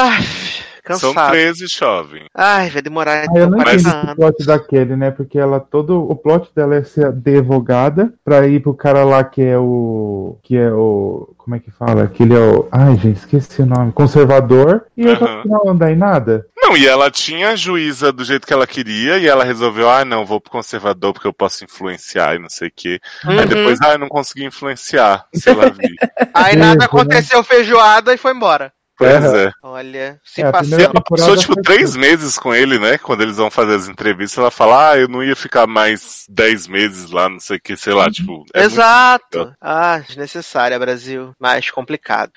Ai, 0.87 0.97
São 0.97 1.15
cansado. 1.15 1.31
13 1.33 1.67
jovem. 1.67 2.27
Ai, 2.35 2.71
vai 2.71 2.83
demorar 2.83 3.23
Ah, 3.23 3.39
eu 3.39 3.49
não 3.49 3.59
entendi 3.61 3.65
40 3.65 3.77
esse 3.77 3.89
anos. 3.89 4.15
plot 4.17 4.47
da 4.47 4.59
Kelly, 4.59 4.97
né? 4.97 5.11
Porque 5.11 5.39
ela 5.39 5.59
todo 5.61 6.03
o 6.03 6.15
plot 6.15 6.51
dela 6.55 6.77
é 6.77 6.85
ser 6.85 7.07
advogada 7.07 8.13
pra 8.25 8.47
ir 8.47 8.61
pro 8.63 8.75
cara 8.75 9.05
lá 9.05 9.25
que 9.25 9.43
é 9.43 9.59
o 9.59 10.39
que 10.43 10.57
é 10.57 10.71
o 10.73 11.35
como 11.39 11.57
é 11.57 11.59
que 11.61 11.71
fala? 11.71 12.07
Que 12.07 12.23
ele 12.23 12.35
é 12.35 12.39
o 12.39 12.69
ai 12.73 12.97
gente 12.97 13.19
esqueci 13.19 13.61
o 13.63 13.67
nome 13.67 13.93
conservador 13.93 14.87
e 14.97 15.05
eu 15.07 15.13
Aham. 15.15 15.43
não 15.45 15.69
andar 15.71 15.91
em 15.93 15.97
nada. 15.97 16.47
Não, 16.57 16.75
e 16.77 16.87
ela 16.87 17.11
tinha 17.11 17.51
a 17.51 17.57
juíza 17.57 18.11
do 18.11 18.25
jeito 18.25 18.47
que 18.47 18.53
ela 18.53 18.67
queria 18.67 19.19
e 19.19 19.27
ela 19.27 19.45
resolveu, 19.45 19.91
ah, 19.91 20.03
não, 20.05 20.25
vou 20.25 20.41
pro 20.41 20.51
conservador 20.51 21.13
porque 21.13 21.29
eu 21.29 21.33
posso 21.35 21.63
influenciar 21.65 22.35
e 22.37 22.39
não 22.39 22.49
sei 22.49 22.69
o 22.69 22.73
quê. 22.75 22.99
Aí 23.23 23.41
Uhum. 23.41 23.47
depois, 23.47 23.79
ah, 23.83 23.93
eu 23.93 23.99
não 23.99 24.09
consegui 24.09 24.45
influenciar, 24.47 25.27
sei 25.35 25.53
lá, 25.53 25.69
vi. 25.77 25.95
Aí 26.33 26.57
nada 26.57 26.79
né? 26.79 26.85
aconteceu, 26.87 27.45
feijoada 27.45 28.15
e 28.15 28.17
foi 28.17 28.33
embora. 28.33 28.73
Pois 28.97 29.25
é. 29.35 29.51
Olha, 29.63 30.21
se 30.25 30.43
É, 30.43 30.53
passou. 30.53 30.79
Ela 30.79 31.03
passou, 31.03 31.37
tipo, 31.37 31.61
três 31.63 31.91
assim. 31.91 31.99
meses 31.99 32.39
com 32.39 32.55
ele, 32.55 32.79
né? 32.79 32.97
Quando 32.99 33.23
eles 33.23 33.37
vão 33.37 33.51
fazer 33.51 33.75
as 33.75 33.89
entrevistas, 33.89 34.39
ela 34.39 34.51
fala, 34.51 34.91
ah, 34.91 34.99
eu 34.99 35.09
não 35.09 35.23
ia 35.23 35.35
ficar 35.35 35.67
mais 35.67 36.25
dez 36.29 36.69
meses 36.69 37.11
lá, 37.11 37.29
não 37.29 37.41
sei 37.41 37.57
o 37.57 37.61
que, 37.61 37.77
sei 37.77 37.93
lá, 37.93 38.09
tipo. 38.11 38.31
é 38.33 38.37
muito- 38.37 38.53
Exato. 38.55 39.53
Ah, 39.61 39.99
desnecessária, 39.99 40.79
Brasil. 40.79 41.35
Mais 41.41 41.71
complicado. 41.71 42.31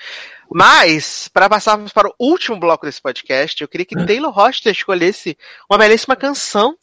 Mas, 0.50 1.30
para 1.34 1.50
passarmos 1.50 1.92
para 1.92 2.08
o 2.08 2.14
último 2.20 2.58
bloco 2.58 2.86
desse 2.86 3.02
podcast, 3.02 3.62
eu 3.62 3.68
queria 3.68 3.86
que 3.86 4.06
Taylor 4.06 4.32
Roster 4.32 4.72
escolhesse 4.72 5.38
uma 5.70 5.78
belíssima 5.78 6.16
canção. 6.16 6.74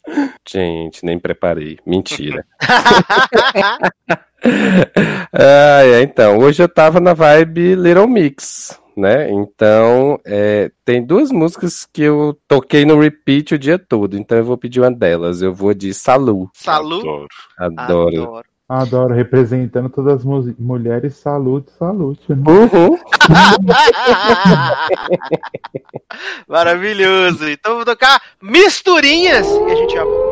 Gente, 0.47 1.03
nem 1.03 1.19
preparei. 1.19 1.79
Mentira. 1.85 2.45
ah, 5.33 5.81
é, 5.83 6.01
então, 6.01 6.37
hoje 6.37 6.61
eu 6.61 6.69
tava 6.69 6.99
na 6.99 7.13
vibe 7.13 7.75
Little 7.75 8.07
Mix, 8.07 8.79
né? 8.97 9.29
Então, 9.31 10.19
é, 10.25 10.69
tem 10.83 11.03
duas 11.05 11.31
músicas 11.31 11.87
que 11.91 12.01
eu 12.03 12.37
toquei 12.47 12.85
no 12.85 12.99
repeat 12.99 13.55
o 13.55 13.59
dia 13.59 13.79
todo, 13.79 14.17
então 14.17 14.37
eu 14.37 14.43
vou 14.45 14.57
pedir 14.57 14.81
uma 14.81 14.91
delas. 14.91 15.41
Eu 15.41 15.53
vou 15.53 15.73
de 15.73 15.93
Salu. 15.93 16.49
Salu. 16.53 16.99
Adoro. 16.99 17.27
Adoro. 17.59 18.23
Adoro. 18.23 18.45
Adoro, 18.67 19.13
representando 19.13 19.89
todas 19.89 20.15
as 20.15 20.25
mu- 20.25 20.55
mulheres, 20.57 21.17
salute, 21.17 21.71
salute. 21.77 22.23
Né? 22.29 22.37
Uhum. 22.47 22.97
Maravilhoso. 26.47 27.47
Então 27.47 27.75
vou 27.75 27.85
tocar 27.85 28.19
misturinhas 28.41 29.45
e 29.47 29.71
a 29.71 29.75
gente 29.75 29.93
já 29.93 30.03
volta. 30.03 30.24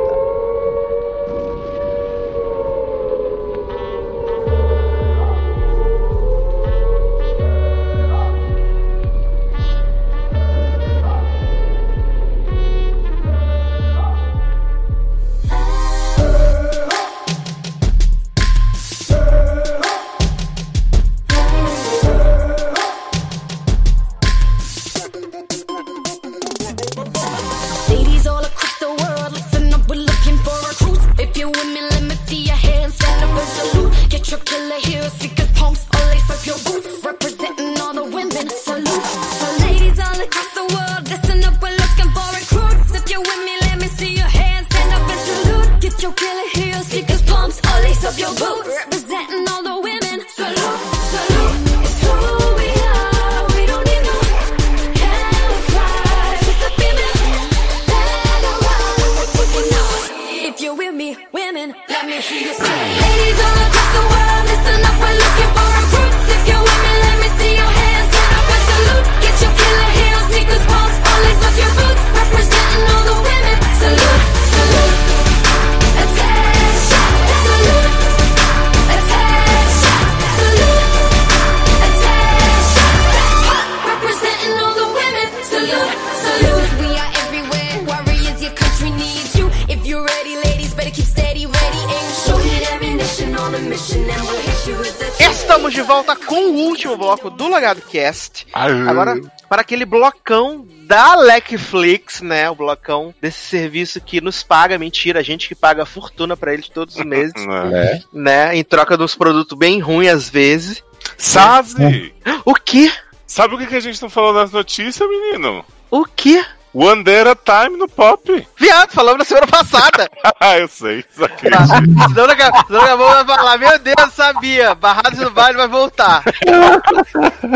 Aê. 98.54 98.88
Agora, 98.88 99.20
para 99.50 99.62
aquele 99.62 99.86
blocão 99.86 100.66
da 100.84 101.16
Netflix, 101.24 102.22
né? 102.22 102.50
O 102.50 102.56
blocão 102.56 103.14
desse 103.22 103.40
serviço 103.40 104.02
que 104.02 104.20
nos 104.22 104.44
paga, 104.44 104.78
mentira, 104.78 105.20
a 105.20 105.24
gente 105.24 105.48
que 105.48 105.56
paga 105.56 105.86
fortuna 105.86 106.36
pra 106.36 106.54
eles 106.54 106.70
todos 106.70 106.96
os 106.96 107.06
meses, 107.06 107.34
Né? 107.36 107.64
É. 107.74 108.02
né? 108.14 108.56
Em 108.56 108.64
troca 108.64 108.98
de 108.98 109.04
uns 109.04 109.16
produtos 109.16 109.58
bem 109.58 109.80
ruins 109.80 110.10
às 110.10 110.30
vezes. 110.30 110.84
Sabe? 111.18 112.14
O 112.46 112.54
quê? 112.54 112.92
Sabe 113.26 113.56
o 113.56 113.58
que, 113.58 113.66
que 113.68 113.76
a 113.76 113.80
gente 113.80 114.02
não 114.02 114.10
falou 114.10 114.34
nas 114.34 114.52
notícias, 114.52 115.08
menino? 115.10 115.66
O 115.90 116.06
quê? 116.06 116.44
Wandera 116.74 117.36
Time 117.36 117.78
no 117.78 117.88
pop. 117.88 118.48
Viado, 118.58 118.92
falamos 118.92 119.20
na 119.20 119.26
semana 119.26 119.48
passada. 119.48 120.10
Ah, 120.40 120.58
eu 120.60 120.68
sei, 120.68 121.06
só 121.16 121.28
que. 121.28 121.48
Senão 121.48 122.28
daqui 122.28 122.42
a 122.42 122.66
senão 122.66 122.80
daqui 122.80 122.92
a 122.92 122.98
pouco 122.98 123.14
vai 123.14 123.26
falar, 123.26 123.58
meu 123.58 123.80
Deus, 123.80 124.14
sabia. 124.14 124.74
Barrados 124.74 125.20
no 125.20 125.30
baile 125.30 125.58
vai 125.58 125.68
voltar. 125.68 126.24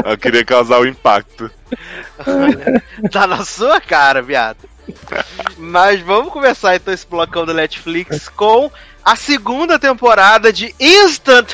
Eu 0.06 0.18
queria 0.18 0.46
causar 0.46 0.80
o 0.80 0.86
impacto. 0.86 1.50
Tá 3.12 3.26
na 3.26 3.44
sua 3.44 3.82
cara, 3.82 4.22
viado. 4.22 4.58
Mas 5.58 6.02
vamos 6.02 6.32
começar 6.32 6.76
então 6.76 6.94
esse 6.94 7.08
blocão 7.08 7.46
da 7.46 7.54
Netflix 7.54 8.30
com 8.30 8.72
a 9.04 9.16
segunda 9.16 9.80
temporada 9.80 10.52
de 10.52 10.74
Instant 10.80 11.54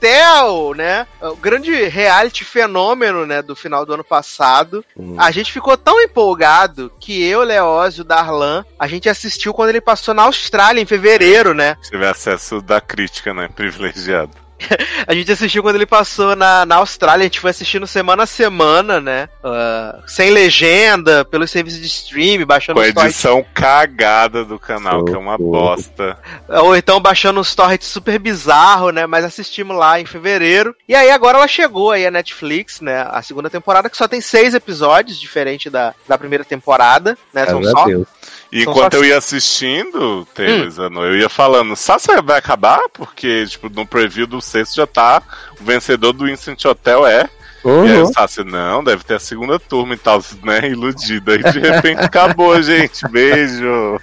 Hotel, 0.00 0.72
né? 0.74 1.06
O 1.20 1.36
grande 1.36 1.70
reality 1.84 2.42
fenômeno, 2.42 3.26
né, 3.26 3.42
do 3.42 3.54
final 3.54 3.84
do 3.84 3.92
ano 3.92 4.02
passado. 4.02 4.82
A 5.18 5.30
gente 5.30 5.52
ficou 5.52 5.76
tão 5.76 6.00
empolgado 6.00 6.90
que 6.98 7.22
eu, 7.22 7.42
Leózio, 7.42 8.02
Darlan, 8.02 8.64
a 8.78 8.86
gente 8.86 9.10
assistiu 9.10 9.52
quando 9.52 9.68
ele 9.68 9.80
passou 9.80 10.14
na 10.14 10.22
Austrália 10.22 10.80
em 10.80 10.86
fevereiro, 10.86 11.52
né? 11.52 11.76
Se 11.82 11.90
tiver 11.90 12.08
acesso 12.08 12.62
da 12.62 12.80
crítica, 12.80 13.34
né? 13.34 13.48
Privilegiado. 13.54 14.32
A 15.06 15.14
gente 15.14 15.30
assistiu 15.32 15.62
quando 15.62 15.76
ele 15.76 15.86
passou 15.86 16.36
na, 16.36 16.64
na 16.64 16.76
Austrália, 16.76 17.22
a 17.22 17.26
gente 17.26 17.40
foi 17.40 17.50
assistindo 17.50 17.86
semana 17.86 18.24
a 18.24 18.26
semana, 18.26 19.00
né? 19.00 19.28
Ah, 19.42 20.00
sem 20.06 20.30
legenda, 20.30 21.24
pelos 21.24 21.50
serviços 21.50 21.80
de 21.80 21.86
stream, 21.86 22.46
baixando 22.46 22.78
Com 22.78 22.84
a 22.84 22.88
os 22.88 22.94
torrents, 22.94 23.14
edição 23.14 23.44
cagada 23.54 24.44
do 24.44 24.58
canal, 24.58 25.04
que 25.04 25.14
é 25.14 25.18
uma 25.18 25.36
bosta. 25.36 26.18
ou 26.48 26.76
então 26.76 27.00
baixando 27.00 27.40
uns 27.40 27.54
torrents 27.54 27.88
super 27.88 28.18
bizarro, 28.18 28.90
né? 28.90 29.06
Mas 29.06 29.24
assistimos 29.24 29.76
lá 29.76 30.00
em 30.00 30.06
fevereiro. 30.06 30.74
E 30.88 30.94
aí 30.94 31.10
agora 31.10 31.38
ela 31.38 31.48
chegou 31.48 31.90
aí 31.90 32.06
a 32.06 32.10
Netflix, 32.10 32.80
né? 32.80 33.06
A 33.10 33.22
segunda 33.22 33.50
temporada, 33.50 33.90
que 33.90 33.96
só 33.96 34.06
tem 34.06 34.20
seis 34.20 34.54
episódios, 34.54 35.18
diferente 35.18 35.68
da, 35.70 35.94
da 36.06 36.18
primeira 36.18 36.44
temporada, 36.44 37.16
né? 37.32 37.46
São 37.46 37.62
só 37.62 37.84
Deus. 37.84 38.06
E 38.52 38.64
São 38.64 38.72
enquanto 38.72 38.94
eu 38.94 39.04
ia 39.04 39.16
assistindo, 39.18 40.26
Taylor, 40.34 40.68
Zano, 40.70 41.04
eu 41.04 41.16
ia 41.16 41.28
falando, 41.28 41.76
Sasha 41.76 42.20
vai 42.20 42.38
acabar? 42.38 42.80
Porque, 42.92 43.46
tipo, 43.46 43.68
no 43.68 43.86
preview 43.86 44.26
do 44.26 44.40
sexto 44.40 44.74
já 44.76 44.86
tá, 44.86 45.22
o 45.60 45.64
vencedor 45.64 46.12
do 46.12 46.28
Instant 46.28 46.64
Hotel 46.64 47.06
é. 47.06 47.28
E 47.64 47.68
aí 47.68 47.98
Uhum. 47.98 48.04
o 48.04 48.12
Sasha, 48.12 48.42
não, 48.42 48.82
deve 48.82 49.04
ter 49.04 49.14
a 49.14 49.20
segunda 49.20 49.58
turma 49.58 49.94
e 49.94 49.98
tal, 49.98 50.20
né, 50.42 50.68
iludida. 50.68 51.34
E 51.34 51.52
de 51.52 51.60
repente 51.60 52.00
acabou, 52.00 52.60
gente, 52.62 53.06
beijo. 53.08 54.00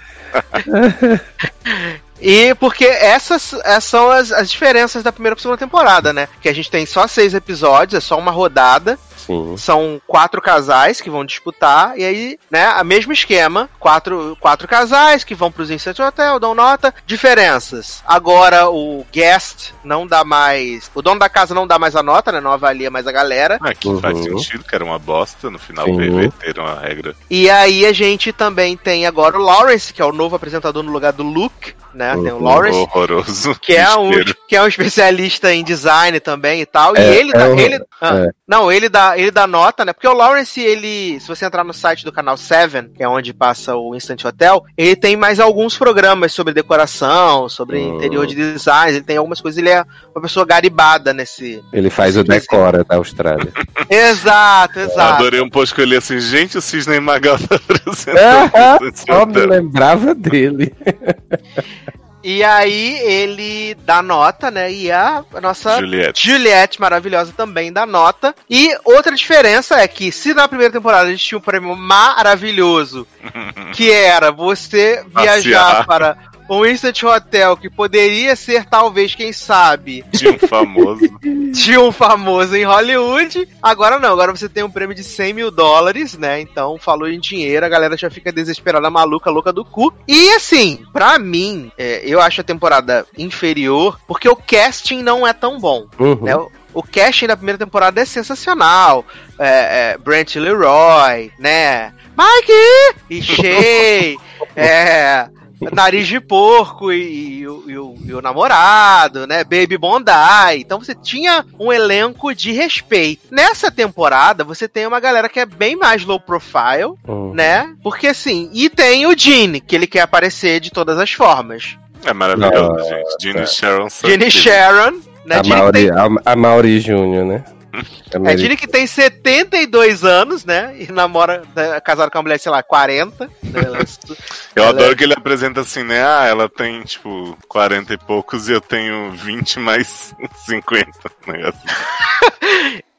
E 2.20 2.54
porque 2.56 2.84
essas, 2.84 3.52
essas 3.64 3.84
são 3.84 4.10
as, 4.10 4.32
as 4.32 4.50
diferenças 4.50 5.02
da 5.02 5.12
primeira 5.12 5.36
pra 5.36 5.42
segunda 5.42 5.58
temporada, 5.58 6.12
né? 6.12 6.28
Que 6.40 6.48
a 6.48 6.54
gente 6.54 6.70
tem 6.70 6.84
só 6.86 7.06
seis 7.06 7.34
episódios, 7.34 7.94
é 7.98 8.00
só 8.00 8.18
uma 8.18 8.30
rodada. 8.30 8.98
Sim. 9.28 9.56
São 9.58 10.00
quatro 10.06 10.40
casais 10.40 11.00
que 11.00 11.10
vão 11.10 11.24
disputar, 11.24 11.92
e 11.98 12.04
aí, 12.04 12.38
né, 12.50 12.64
a 12.64 12.82
mesmo 12.82 13.12
esquema. 13.12 13.68
Quatro, 13.78 14.36
quatro 14.40 14.66
casais 14.66 15.22
que 15.22 15.34
vão 15.34 15.52
pros 15.52 15.70
Instant 15.70 15.98
Hotel, 16.00 16.40
dão 16.40 16.54
nota. 16.54 16.92
Diferenças. 17.06 18.02
Agora 18.06 18.70
o 18.70 19.06
guest 19.12 19.72
não 19.84 20.06
dá 20.06 20.24
mais. 20.24 20.90
O 20.94 21.02
dono 21.02 21.20
da 21.20 21.28
casa 21.28 21.54
não 21.54 21.66
dá 21.66 21.78
mais 21.78 21.94
a 21.94 22.02
nota, 22.02 22.32
né? 22.32 22.40
Não 22.40 22.52
avalia 22.52 22.90
mais 22.90 23.06
a 23.06 23.12
galera. 23.12 23.58
Ah, 23.60 23.74
que 23.74 23.88
Uhum. 23.88 24.00
faz 24.00 24.18
sentido, 24.18 24.64
que 24.64 24.74
era 24.74 24.84
uma 24.84 24.98
bosta, 24.98 25.50
no 25.50 25.58
final 25.58 25.84
perverteram 25.94 26.66
a 26.66 26.74
regra. 26.80 27.14
E 27.28 27.50
aí 27.50 27.84
a 27.84 27.92
gente 27.92 28.32
também 28.32 28.76
tem 28.76 29.06
agora 29.06 29.38
o 29.38 29.42
Lawrence, 29.42 29.92
que 29.92 30.00
é 30.00 30.04
o 30.04 30.12
novo 30.12 30.34
apresentador 30.36 30.82
no 30.82 30.90
lugar 30.90 31.12
do 31.12 31.22
Luke, 31.22 31.74
né? 31.92 32.12
Tem 32.14 32.32
o 32.32 32.36
Uhum. 32.36 32.42
Lawrence. 32.44 32.78
Horroroso. 32.78 33.54
Que 33.60 33.76
é, 33.76 33.94
um, 33.96 34.10
que 34.48 34.56
é 34.56 34.62
um 34.62 34.66
especialista 34.68 35.52
em 35.52 35.62
design 35.62 36.18
também 36.20 36.60
e 36.62 36.66
tal. 36.66 36.96
e 36.96 37.00
É, 37.00 37.14
ele 37.16 37.30
é 37.34 37.38
dá. 37.38 37.48
o- 37.48 37.58
ele, 37.58 37.84
ah, 38.00 38.16
é. 38.16 38.28
Não, 38.46 38.72
ele 38.72 38.88
dá, 38.88 39.17
ele 39.18 39.30
dá 39.30 39.46
nota, 39.46 39.84
né? 39.84 39.92
Porque 39.92 40.06
o 40.06 40.12
Lawrence, 40.12 40.60
ele. 40.60 41.18
Se 41.20 41.26
você 41.28 41.44
entrar 41.44 41.64
no 41.64 41.72
site 41.74 42.04
do 42.04 42.12
canal 42.12 42.36
7, 42.36 42.90
que 42.94 43.02
é 43.02 43.08
onde 43.08 43.34
passa 43.34 43.74
o 43.76 43.94
Instant 43.94 44.24
Hotel, 44.24 44.64
ele 44.76 44.94
tem 44.94 45.16
mais 45.16 45.40
alguns 45.40 45.76
programas 45.76 46.32
sobre 46.32 46.54
decoração, 46.54 47.48
sobre 47.48 47.78
Hum. 47.78 47.96
interior 47.96 48.26
de 48.26 48.34
design. 48.34 48.96
Ele 48.96 49.04
tem 49.04 49.16
algumas 49.16 49.40
coisas, 49.40 49.58
ele 49.58 49.70
é 49.70 49.84
uma 50.14 50.22
pessoa 50.22 50.46
garibada 50.46 51.12
nesse. 51.12 51.62
Ele 51.72 51.90
faz 51.90 52.16
o 52.16 52.22
decora 52.22 52.84
da 52.84 52.96
Austrália. 52.96 53.52
Exato, 53.90 54.78
Eu 54.78 54.86
exato. 54.86 55.14
adorei 55.14 55.40
um 55.40 55.50
post 55.50 55.74
que 55.74 55.80
eu 55.80 55.84
li 55.86 55.96
assim, 55.96 56.20
gente, 56.20 56.56
o 56.58 56.62
Cisne 56.62 57.00
Magal 57.00 57.38
tá 57.38 57.56
apresentando 57.56 58.96
Só 58.96 59.26
me 59.26 59.46
lembrava 59.46 60.14
dele. 60.14 60.72
E 62.22 62.42
aí 62.42 62.98
ele 62.98 63.74
dá 63.84 64.02
nota, 64.02 64.50
né? 64.50 64.72
E 64.72 64.90
a 64.90 65.24
nossa 65.40 65.78
Juliette. 65.78 66.28
Juliette, 66.28 66.80
maravilhosa, 66.80 67.32
também 67.36 67.72
dá 67.72 67.86
nota. 67.86 68.34
E 68.50 68.76
outra 68.84 69.14
diferença 69.14 69.80
é 69.80 69.86
que, 69.86 70.10
se 70.10 70.34
na 70.34 70.48
primeira 70.48 70.72
temporada 70.72 71.08
a 71.08 71.10
gente 71.10 71.24
tinha 71.24 71.38
um 71.38 71.42
prêmio 71.42 71.76
maravilhoso, 71.76 73.06
que 73.72 73.90
era 73.90 74.32
você 74.32 75.04
viajar 75.14 75.86
para 75.86 76.16
um 76.48 76.64
Instant 76.64 77.02
Hotel 77.02 77.56
que 77.56 77.68
poderia 77.68 78.34
ser, 78.36 78.64
talvez, 78.64 79.14
quem 79.14 79.32
sabe, 79.32 80.04
De 80.12 80.28
um 80.28 80.38
famoso. 80.38 81.00
de 81.52 81.78
um 81.78 81.92
famoso 81.92 82.56
em 82.56 82.64
Hollywood. 82.64 83.48
Agora 83.62 83.98
não, 83.98 84.12
agora 84.12 84.34
você 84.34 84.48
tem 84.48 84.62
um 84.62 84.70
prêmio 84.70 84.94
de 84.94 85.04
100 85.04 85.32
mil 85.32 85.50
dólares, 85.50 86.16
né? 86.16 86.40
Então, 86.40 86.78
falou 86.78 87.08
em 87.08 87.20
dinheiro, 87.20 87.64
a 87.64 87.68
galera 87.68 87.96
já 87.96 88.10
fica 88.10 88.32
desesperada, 88.32 88.88
maluca, 88.90 89.30
louca 89.30 89.52
do 89.52 89.64
cu. 89.64 89.92
E 90.06 90.30
assim, 90.34 90.84
pra 90.92 91.18
mim, 91.18 91.70
é, 91.76 92.02
eu 92.04 92.20
acho 92.20 92.40
a 92.40 92.44
temporada 92.44 93.06
inferior, 93.16 93.98
porque 94.06 94.28
o 94.28 94.36
casting 94.36 95.02
não 95.02 95.26
é 95.26 95.32
tão 95.32 95.58
bom. 95.58 95.86
Uhum. 95.98 96.22
né? 96.22 96.36
O- 96.74 96.82
casting 96.82 97.26
da 97.26 97.36
primeira 97.36 97.58
temporada 97.58 98.00
é 98.00 98.04
sensacional. 98.04 99.04
É, 99.38 99.92
é, 99.94 99.98
Brent 99.98 100.36
Leroy, 100.36 101.32
né? 101.38 101.92
Mike! 102.16 102.96
E 103.10 103.22
Shay, 103.22 104.16
é, 104.56 105.28
Nariz 105.72 106.06
de 106.06 106.20
Porco 106.20 106.92
e, 106.92 107.40
e 107.40 107.48
o- 107.48 107.64
e 107.66 107.78
o, 107.78 107.94
e 108.06 108.14
o 108.14 108.22
namorado, 108.22 109.26
né? 109.26 109.42
Baby 109.44 109.76
Bondi. 109.76 110.10
Então 110.56 110.78
você 110.78 110.94
tinha 110.94 111.44
um 111.58 111.72
elenco 111.72 112.34
de 112.34 112.52
respeito. 112.52 113.26
Nessa 113.30 113.70
temporada, 113.70 114.44
você 114.44 114.68
tem 114.68 114.86
uma 114.86 115.00
galera 115.00 115.28
que 115.28 115.40
é 115.40 115.46
bem 115.46 115.74
mais 115.76 116.04
low 116.04 116.20
profile, 116.20 116.94
Uhum. 117.06 117.32
né? 117.34 117.74
Porque 117.82 118.06
assim, 118.08 118.50
e 118.52 118.68
tem 118.70 119.06
o 119.06 119.16
Gene, 119.18 119.60
que 119.60 119.74
ele 119.74 119.86
quer 119.86 120.00
aparecer 120.02 120.60
de 120.60 120.70
todas 120.70 120.98
as 120.98 121.12
formas. 121.12 121.76
É 122.04 122.12
maravilhoso, 122.12 122.68
Nossa. 122.74 122.88
gente. 122.90 123.16
Gene 123.20 123.46
Sharon 123.46 123.90
são 123.90 124.08
Gene. 124.08 124.30
Sharon, 124.30 124.92
né? 125.24 125.36
A 125.36 125.42
Mauri, 125.42 125.72
tem- 125.72 125.90
a, 125.90 126.32
a 126.32 126.36
Mauri 126.36 126.78
Júnior, 126.80 127.24
né? 127.24 127.44
É, 128.24 128.36
Gene 128.36 128.56
que 128.56 128.66
tem 128.66 128.86
72 128.86 130.02
anos, 130.04 130.44
né? 130.44 130.74
E 130.78 130.90
namora, 130.90 131.42
né, 131.54 131.78
casado 131.80 132.10
com 132.10 132.18
a 132.18 132.22
mulher, 132.22 132.38
sei 132.40 132.50
lá, 132.50 132.62
40. 132.62 133.26
né, 133.42 133.60
ela- 133.64 133.78
Eu 134.56 134.62
Ela 134.64 134.68
adoro 134.70 134.92
é- 134.92 134.94
que 134.94 135.04
ele 135.04 135.12
apresenta 135.14 135.60
assim, 135.60 135.82
né? 135.82 136.02
Ah, 136.02 136.24
ela 136.26 136.48
tem, 136.48 136.82
tipo, 136.82 137.36
40 137.48 137.92
e 137.94 137.98
poucos 137.98 138.48
e 138.48 138.52
eu 138.52 138.60
tenho 138.60 139.12
20 139.12 139.58
mais 139.60 140.14
50. 140.46 140.90
Negócio. 141.26 141.60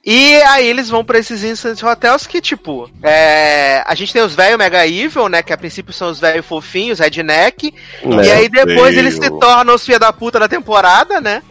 E 0.06 0.35
aí 0.43 0.65
eles 0.68 0.89
vão 0.89 1.03
pra 1.03 1.19
esses 1.19 1.43
Instant 1.43 1.84
Hotels 1.84 2.26
que, 2.26 2.39
tipo, 2.41 2.89
é, 3.03 3.84
a 3.85 3.93
gente 3.95 4.14
tem 4.14 4.22
os 4.22 4.34
velhos 4.34 4.57
Mega 4.57 4.88
Evil, 4.88 5.27
né? 5.27 5.43
Que 5.43 5.51
a 5.51 5.57
princípio 5.57 5.91
são 5.91 6.10
os 6.10 6.19
velhos 6.19 6.45
fofinhos, 6.45 6.99
redneck. 6.99 7.73
Né? 8.03 8.26
E 8.26 8.31
aí 8.31 8.49
depois 8.49 8.95
Veio. 8.95 8.99
eles 8.99 9.15
se 9.15 9.30
tornam 9.39 9.76
os 9.76 9.85
filha 9.85 9.99
da 9.99 10.14
puta 10.14 10.39
da 10.39 10.47
temporada, 10.47 11.19
né? 11.19 11.43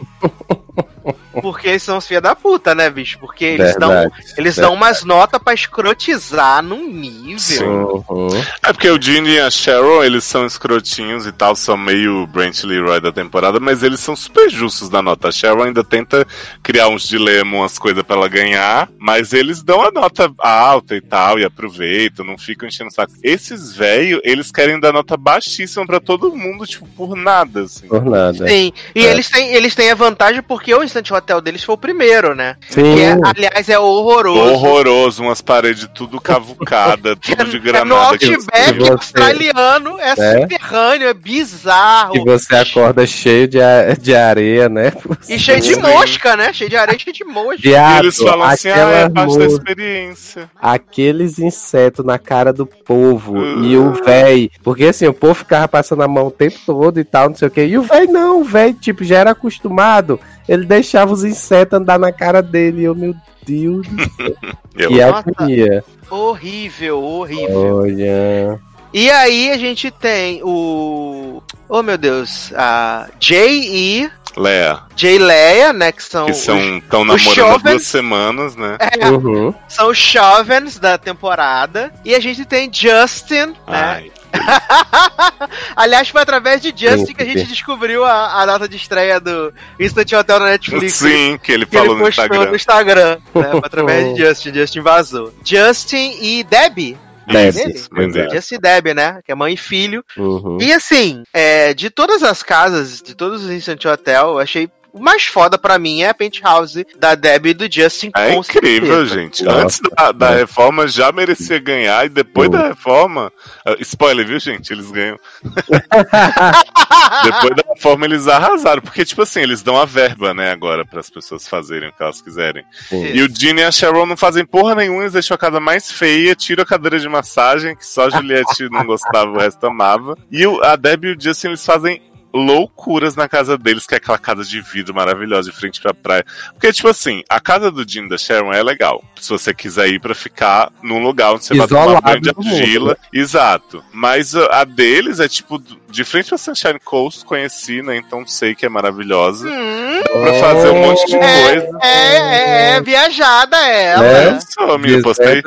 Porque 1.41 1.67
eles 1.67 1.83
são 1.83 1.97
os 1.97 2.07
filha 2.07 2.21
da 2.21 2.35
puta, 2.35 2.73
né, 2.75 2.89
bicho? 2.89 3.17
Porque 3.19 3.45
eles 3.45 3.75
dão, 3.77 3.89
Verdade. 3.89 4.13
eles 4.37 4.55
dão 4.55 4.73
umas 4.73 5.03
notas 5.03 5.41
pra 5.41 5.53
escrotizar 5.53 6.61
num 6.63 6.87
nível. 6.89 8.03
Uhum. 8.09 8.27
É 8.63 8.71
porque 8.73 8.89
o 8.89 9.01
Gene 9.01 9.31
e 9.35 9.39
a 9.39 9.49
Cheryl, 9.49 10.03
eles 10.03 10.23
são 10.23 10.45
escrotinhos 10.45 11.25
e 11.25 11.31
tal, 11.31 11.55
são 11.55 11.77
meio 11.77 12.25
Brent 12.27 12.63
Leroy 12.63 12.99
da 12.99 13.11
temporada, 13.11 13.59
mas 13.59 13.83
eles 13.83 13.99
são 13.99 14.15
super 14.15 14.49
justos 14.49 14.89
da 14.89 15.01
nota. 15.01 15.29
A 15.29 15.31
Cheryl 15.31 15.63
ainda 15.63 15.83
tenta 15.83 16.25
criar 16.63 16.87
uns 16.89 17.07
dilemas, 17.07 17.53
umas 17.59 17.79
coisas 17.79 18.03
pra 18.03 18.15
ela 18.15 18.27
ganhar, 18.27 18.89
mas 18.97 19.33
eles 19.33 19.63
dão 19.63 19.81
a 19.81 19.91
nota 19.91 20.31
alta 20.37 20.95
e 20.95 21.01
tal, 21.01 21.39
e 21.39 21.43
aproveitam, 21.45 22.25
não 22.25 22.37
ficam 22.37 22.67
enchendo 22.67 22.89
o 22.89 22.93
saco. 22.93 23.13
Esses 23.23 23.73
velhos, 23.75 24.21
eles 24.23 24.51
querem 24.51 24.79
dar 24.79 24.93
nota 24.93 25.17
baixíssima 25.17 25.85
pra 25.85 25.99
todo 25.99 26.35
mundo, 26.35 26.65
tipo, 26.65 26.87
por 26.89 27.15
nada, 27.15 27.61
assim. 27.63 27.87
Por 27.87 28.03
nada. 28.05 28.47
Sim. 28.47 28.71
E 28.95 29.05
É. 29.05 29.11
eles, 29.11 29.29
têm, 29.29 29.53
eles 29.53 29.75
têm 29.75 29.91
a 29.91 29.95
vantagem 29.95 30.41
porque 30.41 30.73
o 30.73 30.83
Instant 30.83 31.09
Hotel 31.29 31.41
deles 31.41 31.63
foi 31.63 31.75
o 31.75 31.77
primeiro, 31.77 32.33
né? 32.33 32.55
Sim. 32.69 32.81
Que, 32.95 33.01
é, 33.01 33.17
aliás, 33.23 33.69
é 33.69 33.77
horroroso. 33.77 34.39
Horroroso, 34.53 35.21
umas 35.23 35.41
paredes 35.41 35.87
tudo 35.93 36.19
cavucada, 36.21 37.15
tudo 37.15 37.45
de 37.45 37.57
É 37.57 37.59
no 37.59 37.61
granada. 37.63 38.17
que- 38.17 38.25
Outback 38.33 38.79
você- 38.79 38.91
australiano, 38.91 39.99
é, 39.99 40.09
É. 40.17 40.39
subterrâneo, 40.39 41.07
é 41.07 41.13
bizarro. 41.13 42.15
E 42.17 42.19
você 42.23 42.55
acorda 42.55 43.05
cheio 43.05 43.47
de, 43.47 43.61
a- 43.61 43.93
de 43.93 44.15
areia, 44.15 44.67
né? 44.67 44.91
E 45.27 45.37
cheio 45.37 45.61
de 45.61 45.75
mosca, 45.75 46.35
né? 46.35 46.51
Cheio 46.51 46.69
de 46.69 46.77
areia, 46.77 46.97
cheio 46.97 47.13
de 47.15 47.23
mosca. 47.23 47.55
E 47.55 47.61
Viado, 47.69 48.05
eles 48.05 48.17
falam 48.17 48.47
assim, 48.47 48.69
ah, 48.69 48.77
é 49.05 49.09
parte 49.09 49.37
da 49.37 49.45
experiência. 49.45 50.49
aqueles 50.59 51.37
insetos 51.39 52.03
na 52.03 52.17
cara 52.17 52.51
do 52.51 52.65
povo 52.65 53.37
Uh. 53.37 53.63
e 53.63 53.77
o 53.77 53.93
véi. 54.03 54.49
Porque 54.63 54.85
assim, 54.85 55.05
o 55.07 55.13
povo 55.13 55.35
ficava 55.35 55.67
passando 55.67 56.01
a 56.01 56.07
mão 56.07 56.27
o 56.27 56.31
tempo 56.31 56.57
todo 56.65 56.99
e 56.99 57.03
tal, 57.03 57.29
não 57.29 57.35
sei 57.35 57.47
o 57.47 57.51
que. 57.51 57.63
E 57.63 57.77
o 57.77 57.83
véi 57.83 58.07
não, 58.07 58.41
o 58.41 58.43
véi, 58.43 58.73
tipo, 58.73 59.03
já 59.03 59.19
era 59.19 59.31
acostumado. 59.31 60.19
Ele 60.49 60.65
deixava 60.65 61.13
os 61.13 61.23
insetos 61.23 61.79
andar 61.79 61.99
na 61.99 62.11
cara 62.11 62.41
dele. 62.41 62.81
E 62.81 62.85
eu, 62.85 62.95
meu 62.95 63.15
Deus 63.45 63.87
do 63.87 64.01
céu. 64.15 64.35
Eu 64.75 64.89
Que 64.89 65.01
agonia. 65.01 65.83
Horrível, 66.09 67.03
horrível. 67.03 67.75
Olha. 67.75 68.59
E 68.93 69.09
aí 69.11 69.51
a 69.51 69.57
gente 69.57 69.91
tem 69.91 70.41
o. 70.43 71.43
Oh 71.67 71.83
meu 71.83 71.97
Deus, 71.97 72.51
a 72.55 73.07
Jay 73.19 73.59
e 73.65 74.11
Lea, 74.37 74.79
Jay 74.95 75.19
Leia, 75.19 75.73
né? 75.73 75.91
Que 75.91 76.01
são, 76.01 76.25
que 76.25 76.31
os, 76.31 76.37
são 76.37 76.81
tão 76.89 77.01
os 77.01 77.07
namorando 77.07 77.29
há 77.29 77.33
jovens- 77.33 77.71
duas 77.71 77.83
semanas, 77.87 78.55
né? 78.55 78.77
é, 78.79 79.09
Uhum. 79.09 79.53
são 79.67 79.89
os 79.89 79.97
Chovens 79.97 80.79
da 80.79 80.97
temporada. 80.97 81.91
E 82.05 82.15
a 82.15 82.19
gente 82.19 82.45
tem 82.45 82.71
Justin, 82.73 83.53
né? 83.67 84.05
Aliás, 85.75 86.09
foi 86.09 86.21
através 86.21 86.61
de 86.61 86.69
Justin 86.75 87.13
que 87.13 87.23
a 87.23 87.25
gente 87.25 87.45
descobriu 87.45 88.03
a, 88.03 88.41
a 88.41 88.45
data 88.45 88.67
de 88.67 88.75
estreia 88.77 89.19
do 89.19 89.53
Instant 89.79 90.11
Hotel 90.13 90.39
na 90.39 90.45
Netflix. 90.47 90.93
sim, 90.93 91.39
que 91.41 91.51
ele 91.51 91.65
Que 91.65 91.77
ele 91.77 91.85
falou 91.85 91.97
no 91.97 92.05
postou 92.05 92.25
Instagram. 92.25 92.49
no 92.49 92.55
Instagram, 92.55 93.17
né? 93.35 93.49
Foi 93.51 93.59
através 93.63 94.15
de 94.15 94.21
Justin, 94.25 94.53
Justin 94.53 94.81
vazou. 94.81 95.33
Justin 95.43 96.17
e 96.21 96.43
Debbie. 96.43 96.97
Dele. 97.27 98.29
Justin 98.31 98.55
e 98.55 98.59
Debbie, 98.59 98.93
né? 98.95 99.19
Que 99.23 99.31
é 99.31 99.35
mãe 99.35 99.53
e 99.53 99.57
filho. 99.57 100.03
Uhum. 100.17 100.57
E 100.59 100.73
assim, 100.73 101.23
é, 101.31 101.75
de 101.75 101.91
todas 101.91 102.23
as 102.23 102.41
casas, 102.41 103.01
de 103.01 103.13
todos 103.15 103.43
os 103.45 103.51
Instant 103.51 103.85
Hotel, 103.85 104.29
eu 104.29 104.39
achei 104.39 104.67
o 104.93 104.99
mais 104.99 105.25
foda 105.25 105.57
pra 105.57 105.79
mim 105.79 106.01
é 106.01 106.09
a 106.09 106.13
Penthouse 106.13 106.85
da 106.97 107.15
Debbie 107.15 107.49
e 107.49 107.53
do 107.53 107.71
Justin. 107.71 108.11
É 108.15 108.33
incrível, 108.33 109.05
certeza. 109.05 109.05
gente. 109.05 109.43
Nossa, 109.43 109.61
Antes 109.61 109.79
da, 109.79 110.11
da 110.11 110.31
é. 110.31 110.37
reforma 110.37 110.87
já 110.87 111.11
merecia 111.11 111.59
ganhar 111.59 112.05
e 112.05 112.09
depois 112.09 112.49
da 112.49 112.67
reforma. 112.67 113.31
ah, 113.65 113.75
spoiler, 113.79 114.25
viu, 114.25 114.39
gente? 114.39 114.71
Eles 114.71 114.91
ganham. 114.91 115.17
depois 117.23 117.55
da 117.55 117.73
reforma 117.73 118.05
eles 118.05 118.27
arrasaram. 118.27 118.81
Porque, 118.81 119.05
tipo 119.05 119.21
assim, 119.21 119.41
eles 119.41 119.61
dão 119.61 119.77
a 119.77 119.85
verba, 119.85 120.33
né, 120.33 120.51
agora, 120.51 120.85
para 120.85 120.99
as 120.99 121.09
pessoas 121.09 121.47
fazerem 121.47 121.89
o 121.89 121.93
que 121.93 122.03
elas 122.03 122.21
quiserem. 122.21 122.63
Sim. 122.87 123.05
E 123.13 123.21
o 123.21 123.29
Gene 123.33 123.61
e 123.61 123.65
a 123.65 123.71
Sharon 123.71 124.05
não 124.05 124.17
fazem 124.17 124.45
porra 124.45 124.75
nenhuma, 124.75 125.01
eles 125.01 125.13
deixam 125.13 125.35
a 125.35 125.37
casa 125.37 125.59
mais 125.59 125.91
feia, 125.91 126.35
tiram 126.35 126.63
a 126.63 126.65
cadeira 126.65 126.99
de 126.99 127.07
massagem, 127.07 127.75
que 127.75 127.85
só 127.85 128.07
a 128.07 128.09
Juliette 128.09 128.69
não 128.69 128.85
gostava, 128.85 129.31
o 129.31 129.37
resto 129.37 129.65
amava. 129.65 130.17
E 130.31 130.43
a 130.63 130.75
Debbie 130.75 131.09
e 131.09 131.15
o 131.15 131.21
Justin, 131.21 131.47
eles 131.47 131.65
fazem 131.65 132.01
loucuras 132.33 133.15
na 133.15 133.27
casa 133.27 133.57
deles, 133.57 133.85
que 133.87 133.95
é 133.95 133.97
aquela 133.97 134.17
casa 134.17 134.43
de 134.43 134.61
vidro 134.61 134.93
maravilhosa 134.93 135.49
de 135.49 135.55
frente 135.57 135.81
pra 135.81 135.93
praia. 135.93 136.25
Porque, 136.53 136.71
tipo 136.71 136.87
assim, 136.87 137.23
a 137.29 137.39
casa 137.39 137.71
do 137.71 137.81
e 137.81 138.07
da 138.07 138.17
Sharon 138.17 138.53
é 138.53 138.61
legal. 138.61 139.03
Se 139.19 139.29
você 139.29 139.53
quiser 139.53 139.87
ir 139.87 139.99
pra 139.99 140.13
ficar 140.13 140.71
num 140.83 141.01
lugar 141.01 141.33
onde 141.33 141.45
você 141.45 141.55
vai 141.55 141.67
tomar 141.67 141.81
Isolado 141.85 142.01
banho 142.03 142.21
de 142.21 142.29
argila. 142.29 142.97
Exato. 143.11 143.83
Mas 143.91 144.35
a 144.35 144.59
a 144.59 144.63
deles 144.65 145.19
é, 145.19 145.27
tipo, 145.27 145.61
de 145.89 146.03
frente 146.03 146.29
pra 146.29 146.37
Sunshine 146.37 146.79
Coast, 146.79 147.23
conheci, 147.25 147.81
né? 147.81 147.95
Então 147.97 148.27
sei 148.27 148.53
que 148.53 148.65
é 148.65 148.69
maravilhosa. 148.69 149.47
Hum, 149.47 150.01
Dá 150.03 150.09
pra 150.21 150.33
fazer 150.33 150.69
um 150.69 150.81
monte 150.81 151.05
de 151.07 151.15
É. 151.15 151.43
coisa. 151.61 151.77
é, 151.81 152.15
é, 152.17 152.71
é 152.75 152.81
viajada 152.81 153.57
ela. 153.57 154.05
É. 154.05 154.31
né? 154.31 154.39
Só, 154.49 154.71
amigo, 154.73 155.01
postei, 155.01 155.41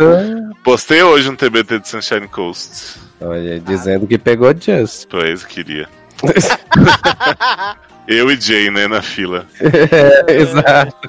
postei 0.65 1.03
hoje 1.03 1.29
um 1.29 1.37
TBT 1.37 1.79
de 1.81 1.89
Sunshine 1.89 2.27
Coast. 2.29 2.99
Olha, 3.21 3.61
dizendo 3.61 4.07
que 4.07 4.19
pegou 4.19 4.53
Just. 4.59 5.07
Pois, 5.09 5.45
queria. 5.45 5.89
Eu 8.07 8.31
e 8.31 8.41
Jay, 8.41 8.69
né, 8.71 8.89
na 8.89 9.01
fila. 9.01 9.47
É, 9.61 10.33
exato. 10.33 11.09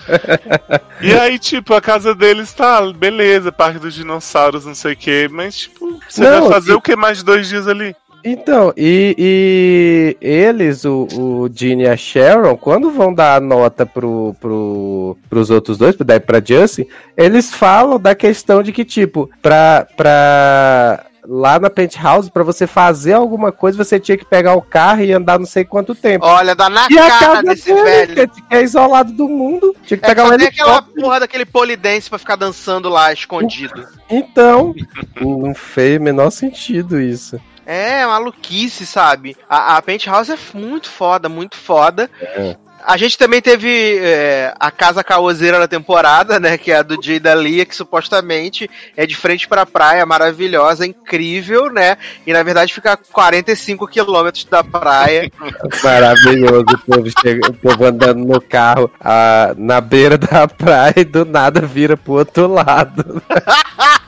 E 1.01 1.11
aí, 1.13 1.39
tipo, 1.39 1.73
a 1.73 1.81
casa 1.81 2.13
deles 2.13 2.53
tá, 2.53 2.81
beleza, 2.93 3.51
Parque 3.51 3.79
dos 3.79 3.95
Dinossauros, 3.95 4.65
não 4.65 4.75
sei 4.75 4.93
o 4.93 4.95
quê, 4.95 5.27
mas, 5.29 5.57
tipo, 5.57 5.99
você 6.07 6.21
Não, 6.21 6.41
vai 6.43 6.51
fazer 6.53 6.71
e- 6.73 6.75
o 6.75 6.81
que 6.81 6.95
mais 6.95 7.17
de 7.17 7.25
dois 7.25 7.47
dias 7.49 7.67
ali? 7.67 7.95
Então, 8.23 8.71
e, 8.77 10.15
e 10.21 10.25
eles, 10.25 10.85
o, 10.85 11.07
o 11.11 11.49
Gene 11.53 11.83
e 11.83 11.89
a 11.89 11.97
Sharon, 11.97 12.55
quando 12.55 12.89
vão 12.89 13.13
dar 13.13 13.35
a 13.35 13.41
nota 13.41 13.85
pro, 13.85 14.33
pro, 14.39 15.17
pros 15.29 15.49
outros 15.49 15.77
dois, 15.77 15.95
e 15.99 16.19
pra 16.21 16.39
Justin, 16.45 16.85
eles 17.17 17.53
falam 17.53 17.99
da 17.99 18.15
questão 18.15 18.63
de 18.63 18.71
que, 18.71 18.85
tipo, 18.85 19.29
pra, 19.41 19.85
pra 19.97 21.05
lá 21.27 21.59
na 21.59 21.69
penthouse, 21.69 22.29
pra 22.29 22.43
você 22.43 22.67
fazer 22.67 23.13
alguma 23.13 23.51
coisa, 23.51 23.77
você 23.77 23.99
tinha 23.99 24.17
que 24.17 24.25
pegar 24.25 24.55
o 24.55 24.61
carro 24.61 25.01
e 25.01 25.13
andar 25.13 25.39
não 25.39 25.45
sei 25.45 25.63
quanto 25.63 25.95
tempo. 25.95 26.25
Olha, 26.25 26.55
dá 26.55 26.69
na 26.69 26.87
e 26.89 26.97
a 26.97 27.09
cara 27.09 27.19
casa 27.19 27.43
desse 27.43 27.73
dele, 27.73 28.15
velho. 28.15 28.29
que 28.29 28.55
é 28.55 28.61
isolado 28.61 29.11
do 29.11 29.27
mundo, 29.27 29.75
tinha 29.85 29.97
que 29.97 30.05
É, 30.05 30.07
pegar 30.07 30.25
um 30.25 30.29
só 30.29 30.37
tem 30.37 30.47
aquela 30.47 30.81
porra 30.81 31.19
daquele 31.19 31.45
polidense 31.45 32.09
pra 32.09 32.19
ficar 32.19 32.35
dançando 32.35 32.89
lá 32.89 33.11
escondido. 33.13 33.87
Então, 34.09 34.73
não 35.19 35.53
fez 35.55 35.99
o 35.99 36.03
menor 36.03 36.29
sentido 36.29 36.99
isso. 36.99 37.39
É, 37.65 38.05
maluquice, 38.05 38.85
sabe? 38.85 39.37
A, 39.49 39.77
a 39.77 39.81
Penthouse 39.81 40.31
é 40.31 40.37
muito 40.53 40.89
foda, 40.89 41.29
muito 41.29 41.55
foda. 41.55 42.09
É. 42.21 42.57
A 42.85 42.97
gente 42.97 43.17
também 43.17 43.41
teve 43.41 43.97
é, 43.99 44.53
a 44.59 44.69
casa 44.69 45.03
caoseira 45.03 45.59
da 45.59 45.67
temporada, 45.67 46.39
né? 46.39 46.57
Que 46.57 46.71
é 46.71 46.77
a 46.77 46.81
do 46.83 47.01
Jay 47.01 47.19
da 47.19 47.33
Lia, 47.33 47.65
que 47.65 47.75
supostamente 47.75 48.69
é 48.95 49.05
de 49.05 49.15
frente 49.15 49.47
pra 49.47 49.65
praia, 49.65 50.05
maravilhosa, 50.05 50.85
incrível, 50.85 51.71
né? 51.71 51.97
E 52.25 52.33
na 52.33 52.43
verdade 52.43 52.73
fica 52.73 52.93
a 52.93 52.97
45 52.97 53.87
quilômetros 53.87 54.45
da 54.45 54.63
praia. 54.63 55.31
Maravilhoso, 55.83 56.65
o 56.73 56.77
povo, 56.79 57.09
chega, 57.21 57.49
o 57.49 57.53
povo 57.53 57.85
andando 57.85 58.25
no 58.25 58.41
carro 58.41 58.91
ah, 58.99 59.53
na 59.57 59.79
beira 59.79 60.17
da 60.17 60.47
praia 60.47 60.93
e 60.97 61.03
do 61.03 61.25
nada 61.25 61.61
vira 61.61 61.95
pro 61.95 62.13
outro 62.13 62.47
lado. 62.47 63.21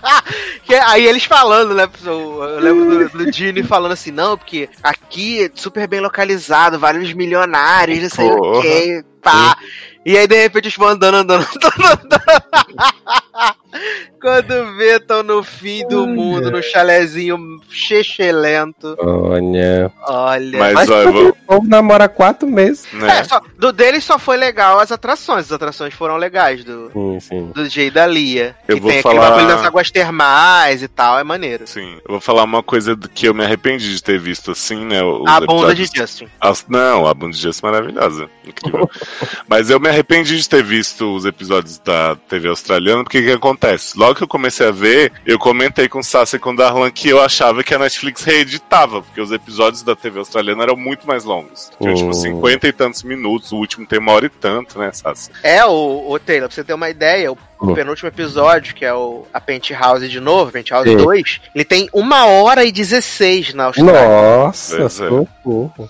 Que 0.66 0.74
aí 0.74 1.06
eles 1.06 1.26
falando, 1.26 1.76
né? 1.76 1.88
Eu 2.04 2.60
lembro 2.60 3.10
do, 3.10 3.26
do 3.26 3.32
Gini 3.32 3.64
falando 3.64 3.92
assim, 3.92 4.12
não, 4.12 4.36
porque 4.38 4.68
aqui 4.82 5.46
é 5.46 5.52
super 5.54 5.88
bem 5.88 6.00
localizado, 6.00 6.80
vários 6.80 7.14
milionários, 7.14 8.02
não 8.02 8.10
sei 8.10 8.26
o 8.32 8.38
Porra. 8.38 8.62
quê, 8.64 9.06
pá. 9.22 9.58
E 10.06 10.18
aí, 10.18 10.28
de 10.28 10.42
repente, 10.42 10.66
eles 10.66 10.78
vão 10.78 10.90
andando, 10.90 11.16
andando, 11.16 11.48
andando, 11.56 12.04
andando. 12.04 12.24
Quando 14.22 14.76
vê, 14.78 15.00
tão 15.00 15.22
no 15.22 15.44
fim 15.44 15.88
do 15.88 16.08
mundo, 16.08 16.50
no 16.50 16.64
chalezinho 16.64 17.38
chechelento. 17.70 18.96
Olha. 19.00 19.92
Olha. 20.08 20.58
Mas, 20.58 20.74
Mas 20.74 20.90
ó, 20.90 21.02
eu 21.02 21.14
vou. 21.14 21.30
o 21.30 21.34
povo 21.36 21.68
namora 21.68 22.08
quatro 22.08 22.48
meses. 22.48 22.88
Né? 22.94 23.20
É, 23.20 23.24
só, 23.24 23.42
do 23.58 23.72
dele 23.72 24.00
só 24.02 24.18
foi 24.18 24.38
legal 24.38 24.80
as 24.80 24.92
atrações. 24.92 25.46
As 25.46 25.52
atrações 25.52 25.94
foram 25.94 26.18
legais 26.18 26.64
do, 26.64 26.90
Sim, 26.92 27.20
sim. 27.20 27.52
do 27.54 27.70
Jay 27.70 27.92
da 27.92 28.08
Lia. 28.08 28.56
Eu 28.68 28.78
que 28.78 28.82
vou 28.82 28.92
tem 28.92 29.02
falar- 29.02 29.16
aquele 29.28 29.32
bagulho 29.36 29.48
das 29.56 29.66
águas 29.66 29.92
termais 29.92 30.82
e 30.82 30.88
tal, 30.88 31.20
é 31.20 31.24
maneiro. 31.24 31.68
Sim, 31.68 31.96
eu 32.06 32.12
vou 32.14 32.22
falar 32.22 32.44
uma 32.44 32.64
coisa 32.64 32.96
do 32.96 33.08
que 33.10 33.28
eu 33.28 33.34
me 33.34 33.44
arrependi 33.44 33.94
de 33.94 34.02
ter 34.02 34.18
visto 34.20 34.52
assim, 34.52 34.86
né? 34.86 35.04
os 35.04 35.30
A 35.30 35.42
bunda 35.42 35.76
de 35.76 35.86
Justin. 35.94 36.28
As- 36.40 36.66
não, 36.68 37.06
a 37.06 37.14
bunda 37.14 37.34
de 37.36 37.42
Justin 37.42 37.66
é 37.66 37.70
maravilhosa. 37.72 38.30
Incrível. 38.46 38.90
Mas 39.48 39.70
eu 39.70 39.80
me 39.80 39.90
arrependi 39.90 40.38
de 40.40 40.50
ter 40.50 40.64
visto 40.64 41.14
os 41.16 41.26
episódios 41.26 41.78
da 41.80 42.16
TV 42.16 42.48
australiana, 42.48 43.04
porque 43.04 43.25
que 43.26 43.32
acontece? 43.32 43.98
Logo 43.98 44.16
que 44.16 44.24
eu 44.24 44.28
comecei 44.28 44.68
a 44.68 44.72
ver, 44.72 45.12
eu 45.26 45.38
comentei 45.40 45.88
com 45.90 46.00
o 46.00 46.04
Sassi 46.04 46.36
e 46.36 46.40
com 46.40 46.52
o 46.52 46.56
Darlan 46.56 46.90
que 46.92 47.10
eu 47.10 47.22
achava 47.22 47.64
que 47.64 47.74
a 47.74 47.80
Netflix 47.80 48.24
reeditava, 48.24 49.02
porque 49.02 49.20
os 49.22 49.32
episódios 49.32 49.84
da 49.84 49.96
TV 49.96 50.20
australiana 50.20 50.64
eram 50.64 50.76
muito 50.76 51.08
mais 51.08 51.24
longos. 51.24 51.72
Tinha 51.80 51.92
Oh. 51.92 51.96
tipo 51.96 52.14
50 52.14 52.68
e 52.68 52.74
tantos 52.74 53.04
minutos, 53.04 53.52
o 53.52 53.58
último 53.58 53.86
tem 53.86 54.00
uma 54.00 54.12
hora 54.14 54.26
e 54.26 54.30
tanto, 54.30 54.78
né, 54.80 54.92
Sassi? 54.94 55.32
É, 55.44 55.66
o, 55.66 56.06
o 56.12 56.20
Taylor, 56.20 56.48
pra 56.48 56.56
você 56.56 56.64
ter 56.64 56.74
uma 56.74 56.90
ideia, 56.90 57.32
o, 57.32 57.38
o 57.60 57.72
Hum. 57.72 57.74
penúltimo 57.74 58.10
episódio, 58.10 58.76
que 58.76 58.84
é 58.84 58.94
o, 58.94 59.26
a 59.34 59.40
Penthouse 59.40 60.08
de 60.10 60.20
novo, 60.20 60.52
Penthouse 60.52 60.90
Sim. 60.90 60.98
2, 60.98 61.42
ele 61.56 61.64
tem 61.66 61.90
uma 61.94 62.26
hora 62.26 62.66
e 62.66 62.72
16 62.72 63.54
na 63.54 63.66
Austrália. 63.66 64.08
Nossa, 64.08 64.82
é. 64.84 64.90
socorro. 64.90 65.90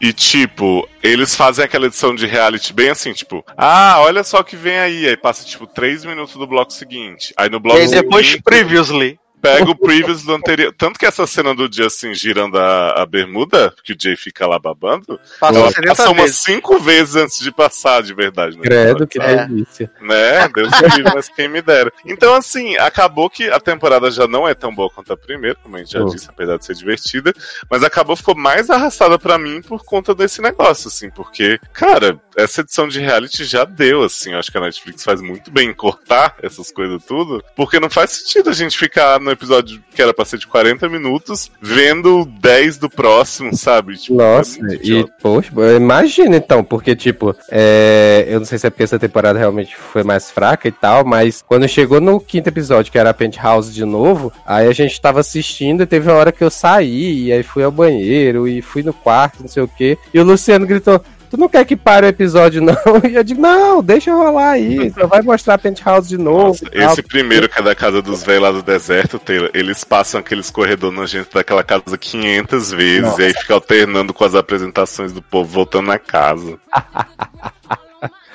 E 0.00 0.12
tipo, 0.12 0.88
eles 1.02 1.34
fazem 1.34 1.64
aquela 1.64 1.86
edição 1.86 2.14
de 2.14 2.26
reality 2.26 2.72
bem 2.72 2.90
assim, 2.90 3.12
tipo, 3.12 3.44
ah, 3.56 3.96
olha 4.00 4.22
só 4.22 4.40
o 4.40 4.44
que 4.44 4.56
vem 4.56 4.78
aí. 4.78 5.08
Aí 5.08 5.16
passa, 5.16 5.44
tipo, 5.44 5.66
três 5.66 6.04
minutos 6.04 6.34
do 6.34 6.46
bloco 6.46 6.72
seguinte. 6.72 7.34
Aí 7.36 7.50
no 7.50 7.56
E 7.56 7.60
bloco 7.60 7.78
aí 7.78 7.88
depois, 7.88 8.26
seguinte, 8.26 8.42
previously. 8.42 9.18
Pega 9.40 9.70
o 9.70 9.74
previous 9.76 10.22
do 10.22 10.34
anterior. 10.34 10.72
Tanto 10.76 10.98
que 10.98 11.06
essa 11.06 11.26
cena 11.26 11.54
do 11.54 11.68
Justin 11.72 12.14
girando 12.14 12.58
a, 12.58 13.02
a 13.02 13.06
bermuda, 13.06 13.72
que 13.84 13.92
o 13.92 13.96
Jay 14.00 14.16
fica 14.16 14.46
lá 14.46 14.58
babando, 14.58 15.18
Passou 15.40 15.58
ela 15.62 15.68
70 15.70 15.88
passa 15.88 16.10
umas 16.10 16.34
cinco 16.36 16.78
vezes 16.80 17.16
antes 17.16 17.38
de 17.40 17.50
passar 17.52 18.02
de 18.02 18.14
verdade. 18.14 18.56
no 18.56 18.62
Credo, 18.62 19.04
episódio, 19.04 19.06
que 19.08 19.18
É. 19.20 19.46
delícia. 19.46 19.90
né? 20.00 20.48
Deus 20.48 20.70
me 20.70 20.88
livre, 20.96 21.12
mas 21.14 21.28
quem 21.28 21.48
me 21.48 21.62
dera. 21.62 21.92
Então, 22.04 22.34
assim, 22.34 22.76
acabou 22.76 23.28
que 23.30 23.48
a 23.50 23.60
temporada 23.60 24.10
já 24.10 24.26
não 24.26 24.46
é 24.48 24.54
tão 24.54 24.74
boa 24.74 24.90
quanto 24.90 25.12
a 25.12 25.16
primeira, 25.16 25.56
como 25.62 25.76
a 25.76 25.78
gente 25.78 25.92
já 25.92 26.00
Oh. 26.02 26.06
disse, 26.06 26.28
apesar 26.28 26.56
de 26.58 26.64
ser 26.64 26.74
divertida, 26.74 27.32
mas 27.70 27.82
acabou 27.82 28.16
ficou 28.16 28.34
mais 28.34 28.70
arrastada 28.70 29.18
pra 29.18 29.38
mim 29.38 29.60
por 29.62 29.84
conta 29.84 30.14
desse 30.14 30.40
negócio, 30.40 30.88
assim, 30.88 31.10
porque, 31.10 31.58
cara, 31.72 32.20
essa 32.36 32.60
edição 32.62 32.88
de 32.88 32.98
reality 33.00 33.44
já 33.44 33.64
deu, 33.64 34.02
assim, 34.02 34.32
eu 34.32 34.38
acho 34.38 34.50
que 34.50 34.58
a 34.58 34.60
Netflix 34.60 35.04
faz 35.04 35.20
muito 35.20 35.50
bem 35.50 35.68
em 35.70 35.74
cortar 35.74 36.36
essas 36.42 36.70
coisas 36.72 37.02
tudo, 37.04 37.42
porque 37.56 37.78
não 37.80 37.90
faz 37.90 38.10
sentido 38.12 38.50
a 38.50 38.52
gente 38.52 38.78
ficar 38.78 39.20
no 39.28 39.32
episódio 39.32 39.82
que 39.94 40.02
era 40.02 40.14
pra 40.14 40.24
ser 40.24 40.38
de 40.38 40.46
40 40.46 40.88
minutos, 40.88 41.50
vendo 41.60 42.24
10 42.24 42.78
do 42.78 42.88
próximo, 42.88 43.54
sabe? 43.56 43.96
Tipo, 43.96 44.16
Nossa, 44.16 44.58
é 44.60 44.78
e, 44.82 45.06
poxa, 45.20 45.50
imagina 45.76 46.36
então, 46.36 46.64
porque, 46.64 46.94
tipo, 46.94 47.34
é, 47.50 48.24
eu 48.28 48.38
não 48.38 48.46
sei 48.46 48.58
se 48.58 48.66
é 48.66 48.70
porque 48.70 48.84
essa 48.84 48.98
temporada 48.98 49.38
realmente 49.38 49.76
foi 49.76 50.02
mais 50.02 50.30
fraca 50.30 50.68
e 50.68 50.72
tal, 50.72 51.04
mas 51.04 51.42
quando 51.46 51.68
chegou 51.68 52.00
no 52.00 52.20
quinto 52.20 52.48
episódio, 52.48 52.90
que 52.92 52.98
era 52.98 53.10
a 53.10 53.14
Penthouse 53.14 53.72
de 53.72 53.84
novo, 53.84 54.32
aí 54.46 54.66
a 54.66 54.72
gente 54.72 55.00
tava 55.00 55.20
assistindo 55.20 55.82
e 55.82 55.86
teve 55.86 56.08
uma 56.08 56.16
hora 56.16 56.32
que 56.32 56.44
eu 56.44 56.50
saí, 56.50 57.24
e 57.24 57.32
aí 57.32 57.42
fui 57.42 57.62
ao 57.62 57.72
banheiro, 57.72 58.46
e 58.46 58.62
fui 58.62 58.82
no 58.82 58.92
quarto, 58.92 59.40
não 59.40 59.48
sei 59.48 59.62
o 59.62 59.68
quê, 59.68 59.98
e 60.14 60.20
o 60.20 60.24
Luciano 60.24 60.66
gritou. 60.66 61.02
Tu 61.30 61.36
não 61.36 61.48
quer 61.48 61.64
que 61.64 61.76
pare 61.76 62.06
o 62.06 62.08
episódio, 62.08 62.62
não? 62.62 62.74
E 63.08 63.14
eu 63.14 63.24
digo, 63.24 63.40
não, 63.40 63.82
deixa 63.82 64.14
rolar 64.14 64.50
aí. 64.50 64.90
Só 64.92 65.06
vai 65.06 65.22
mostrar 65.22 65.54
a 65.54 65.58
Penthouse 65.58 66.08
de 66.08 66.18
novo. 66.18 66.48
Nossa, 66.48 66.68
esse 66.72 67.02
primeiro 67.02 67.48
que 67.48 67.58
é 67.58 67.62
da 67.62 67.74
casa 67.74 68.02
dos 68.02 68.22
velhos 68.22 68.42
lá 68.42 68.50
do 68.50 68.62
deserto, 68.62 69.18
Taylor, 69.18 69.50
eles 69.54 69.84
passam 69.84 70.20
aqueles 70.20 70.50
corredores 70.50 70.96
nojentos 70.96 71.32
daquela 71.32 71.62
casa 71.62 71.96
500 71.98 72.72
vezes 72.72 73.18
e 73.18 73.22
aí 73.22 73.34
fica 73.34 73.54
alternando 73.54 74.12
com 74.12 74.24
as 74.24 74.34
apresentações 74.34 75.12
do 75.12 75.22
povo 75.22 75.48
voltando 75.48 75.86
na 75.86 75.98
casa. 75.98 76.58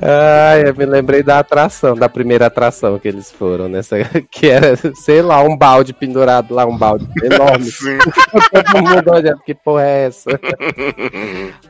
Ai, 0.00 0.68
eu 0.68 0.74
me 0.74 0.86
lembrei 0.86 1.22
da 1.22 1.38
atração, 1.38 1.94
da 1.94 2.08
primeira 2.08 2.46
atração 2.46 2.98
que 2.98 3.08
eles 3.08 3.30
foram, 3.30 3.68
nessa, 3.68 3.96
que 4.30 4.48
era, 4.48 4.74
sei 4.94 5.22
lá, 5.22 5.42
um 5.42 5.56
balde 5.56 5.92
pendurado 5.92 6.54
lá, 6.54 6.64
um 6.66 6.76
balde 6.76 7.06
enorme. 7.22 7.70
Todo 8.52 8.82
mundo 8.82 9.10
olhando, 9.10 9.40
que 9.44 9.54
porra 9.54 9.82
é 9.82 10.06
essa? 10.06 10.30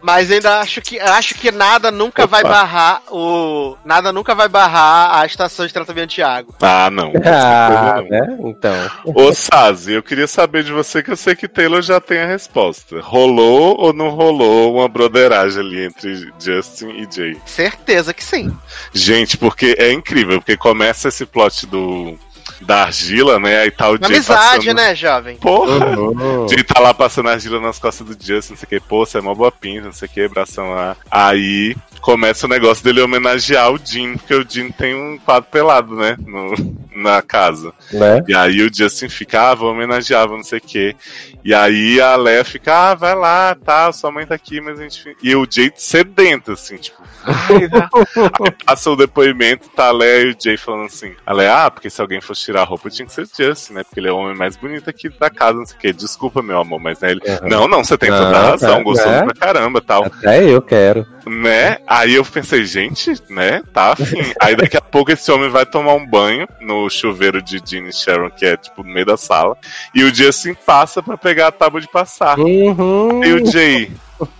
Mas 0.02 0.30
ainda 0.30 0.60
acho 0.60 0.80
que 0.80 0.98
acho 1.00 1.34
que 1.34 1.50
nada 1.50 1.90
nunca 1.90 2.24
Opa. 2.24 2.36
vai 2.36 2.42
barrar 2.42 3.02
o. 3.10 3.76
Nada 3.84 4.12
nunca 4.12 4.34
vai 4.34 4.48
barrar 4.48 5.20
a 5.20 5.26
estação 5.26 5.66
de 5.66 5.72
tratamento 5.72 6.10
de 6.10 6.22
água. 6.22 6.54
Ah, 6.60 6.90
não. 6.90 7.12
Ah, 7.24 7.96
não. 7.96 8.08
né? 8.08 8.38
Então. 8.40 8.90
Ô, 9.04 9.32
Sazi, 9.32 9.92
eu 9.92 10.02
queria 10.02 10.26
saber 10.26 10.62
de 10.62 10.72
você 10.72 11.02
que 11.02 11.10
eu 11.10 11.16
sei 11.16 11.34
que 11.34 11.48
Taylor 11.48 11.82
já 11.82 12.00
tem 12.00 12.20
a 12.20 12.26
resposta. 12.26 13.00
Rolou 13.00 13.76
ou 13.78 13.92
não 13.92 14.10
rolou 14.10 14.76
uma 14.76 14.88
broderagem 14.88 15.60
ali 15.60 15.84
entre 15.84 16.30
Justin 16.38 16.90
e 16.90 17.08
Jay? 17.10 17.36
Certeza 17.48 18.12
que 18.12 18.22
sim. 18.22 18.56
Gente, 18.92 19.36
porque 19.36 19.74
é 19.78 19.92
incrível, 19.92 20.38
porque 20.38 20.56
começa 20.56 21.08
esse 21.08 21.24
plot 21.24 21.66
do 21.66 22.18
da 22.60 22.84
argila, 22.84 23.38
né? 23.38 23.60
Aí 23.60 23.70
tá 23.70 23.88
o 23.88 23.96
Uma 23.96 24.08
Jay 24.08 24.16
amizade, 24.16 24.66
passando... 24.66 24.76
né, 24.76 24.94
jovem? 24.94 25.36
Porra! 25.36 25.98
Uhum. 25.98 26.48
Jay 26.48 26.62
tá 26.62 26.80
lá 26.80 26.92
passando 26.92 27.28
argila 27.28 27.60
nas 27.60 27.78
costas 27.78 28.06
do 28.06 28.12
Justin, 28.12 28.52
não 28.52 28.58
sei 28.58 28.66
o 28.66 28.68
que, 28.68 28.80
pô, 28.80 29.04
você 29.04 29.18
é 29.18 29.20
mó 29.20 29.34
boa 29.34 29.52
pinta, 29.52 29.86
não 29.86 29.92
sei 29.92 30.08
o 30.08 30.10
que, 30.10 30.20
abração 30.22 30.70
lá. 30.70 30.96
Aí 31.10 31.76
começa 32.00 32.46
o 32.46 32.48
negócio 32.48 32.82
dele 32.82 33.00
homenagear 33.00 33.72
o 33.72 33.80
Jim, 33.82 34.16
porque 34.16 34.34
o 34.34 34.46
Jim 34.48 34.70
tem 34.70 34.94
um 34.94 35.18
quadro 35.18 35.50
pelado, 35.50 35.94
né? 35.94 36.16
No, 36.18 36.54
na 36.98 37.22
casa. 37.22 37.72
Né? 37.92 38.22
E 38.26 38.34
aí 38.34 38.62
o 38.62 38.74
Justin 38.74 39.08
fica, 39.08 39.50
ah, 39.50 39.54
vou 39.54 39.70
homenagear, 39.70 40.26
vou 40.26 40.36
não 40.36 40.44
sei 40.44 40.58
o 40.58 40.62
quê. 40.62 40.96
E 41.44 41.54
aí 41.54 42.00
a 42.00 42.16
Leia 42.16 42.44
fica, 42.44 42.90
ah, 42.90 42.94
vai 42.94 43.14
lá, 43.14 43.54
tá, 43.54 43.90
sua 43.92 44.10
mãe 44.10 44.26
tá 44.26 44.34
aqui, 44.34 44.60
mas 44.60 44.78
a 44.78 44.82
gente. 44.82 45.02
fi-" 45.02 45.16
E 45.22 45.34
o 45.34 45.46
Jay 45.48 45.72
sedento, 45.76 46.52
assim, 46.52 46.76
tipo. 46.76 47.00
aí 47.24 48.50
passa 48.64 48.90
o 48.90 48.96
depoimento, 48.96 49.68
tá 49.70 49.88
a 49.88 49.92
Leia 49.92 50.22
e 50.24 50.32
o 50.32 50.36
Jay 50.38 50.56
falando 50.56 50.86
assim. 50.86 51.14
A 51.24 51.32
Leia, 51.32 51.64
ah, 51.64 51.70
porque 51.70 51.88
se 51.88 52.00
alguém 52.00 52.20
fosse 52.20 52.47
tirar 52.48 52.62
a 52.62 52.64
roupa 52.64 52.88
tinha 52.88 53.04
que 53.04 53.12
ser 53.12 53.26
Justin, 53.26 53.74
né? 53.74 53.84
Porque 53.84 54.00
ele 54.00 54.08
é 54.08 54.12
o 54.12 54.16
homem 54.16 54.34
mais 54.34 54.56
bonito 54.56 54.88
aqui 54.88 55.10
da 55.10 55.28
casa, 55.28 55.58
não 55.58 55.66
sei 55.66 55.76
o 55.76 55.80
quê. 55.80 55.92
Desculpa, 55.92 56.40
meu 56.40 56.58
amor, 56.58 56.80
mas 56.80 57.00
né, 57.00 57.10
ele. 57.10 57.20
Uhum. 57.20 57.48
Não, 57.48 57.68
não, 57.68 57.84
você 57.84 57.98
tem 57.98 58.08
toda 58.08 58.36
a 58.36 58.50
razão, 58.50 58.78
tá, 58.78 58.82
gostoso 58.82 59.10
né? 59.10 59.22
pra 59.24 59.34
caramba 59.34 59.80
tal 59.82 60.04
Até 60.06 60.44
eu 60.44 60.62
quero. 60.62 61.06
né? 61.26 61.76
Aí 61.86 62.14
eu 62.14 62.24
pensei, 62.24 62.64
gente, 62.64 63.12
né? 63.28 63.62
Tá 63.72 63.92
afim. 63.92 64.32
Aí 64.40 64.56
daqui 64.56 64.78
a 64.78 64.80
pouco 64.80 65.12
esse 65.12 65.30
homem 65.30 65.50
vai 65.50 65.66
tomar 65.66 65.92
um 65.94 66.06
banho 66.06 66.48
no 66.60 66.88
chuveiro 66.88 67.42
de 67.42 67.60
Jean 67.62 67.86
e 67.86 67.92
Sharon, 67.92 68.30
que 68.30 68.46
é 68.46 68.56
tipo 68.56 68.82
no 68.82 68.92
meio 68.92 69.04
da 69.04 69.18
sala. 69.18 69.54
E 69.94 70.02
o 70.02 70.14
Justin 70.14 70.54
passa 70.54 71.02
pra 71.02 71.18
pegar 71.18 71.48
a 71.48 71.52
tábua 71.52 71.82
de 71.82 71.88
passar. 71.88 72.38
Uhum. 72.38 73.22
E 73.22 73.32
o 73.34 73.46
Jay, 73.46 73.92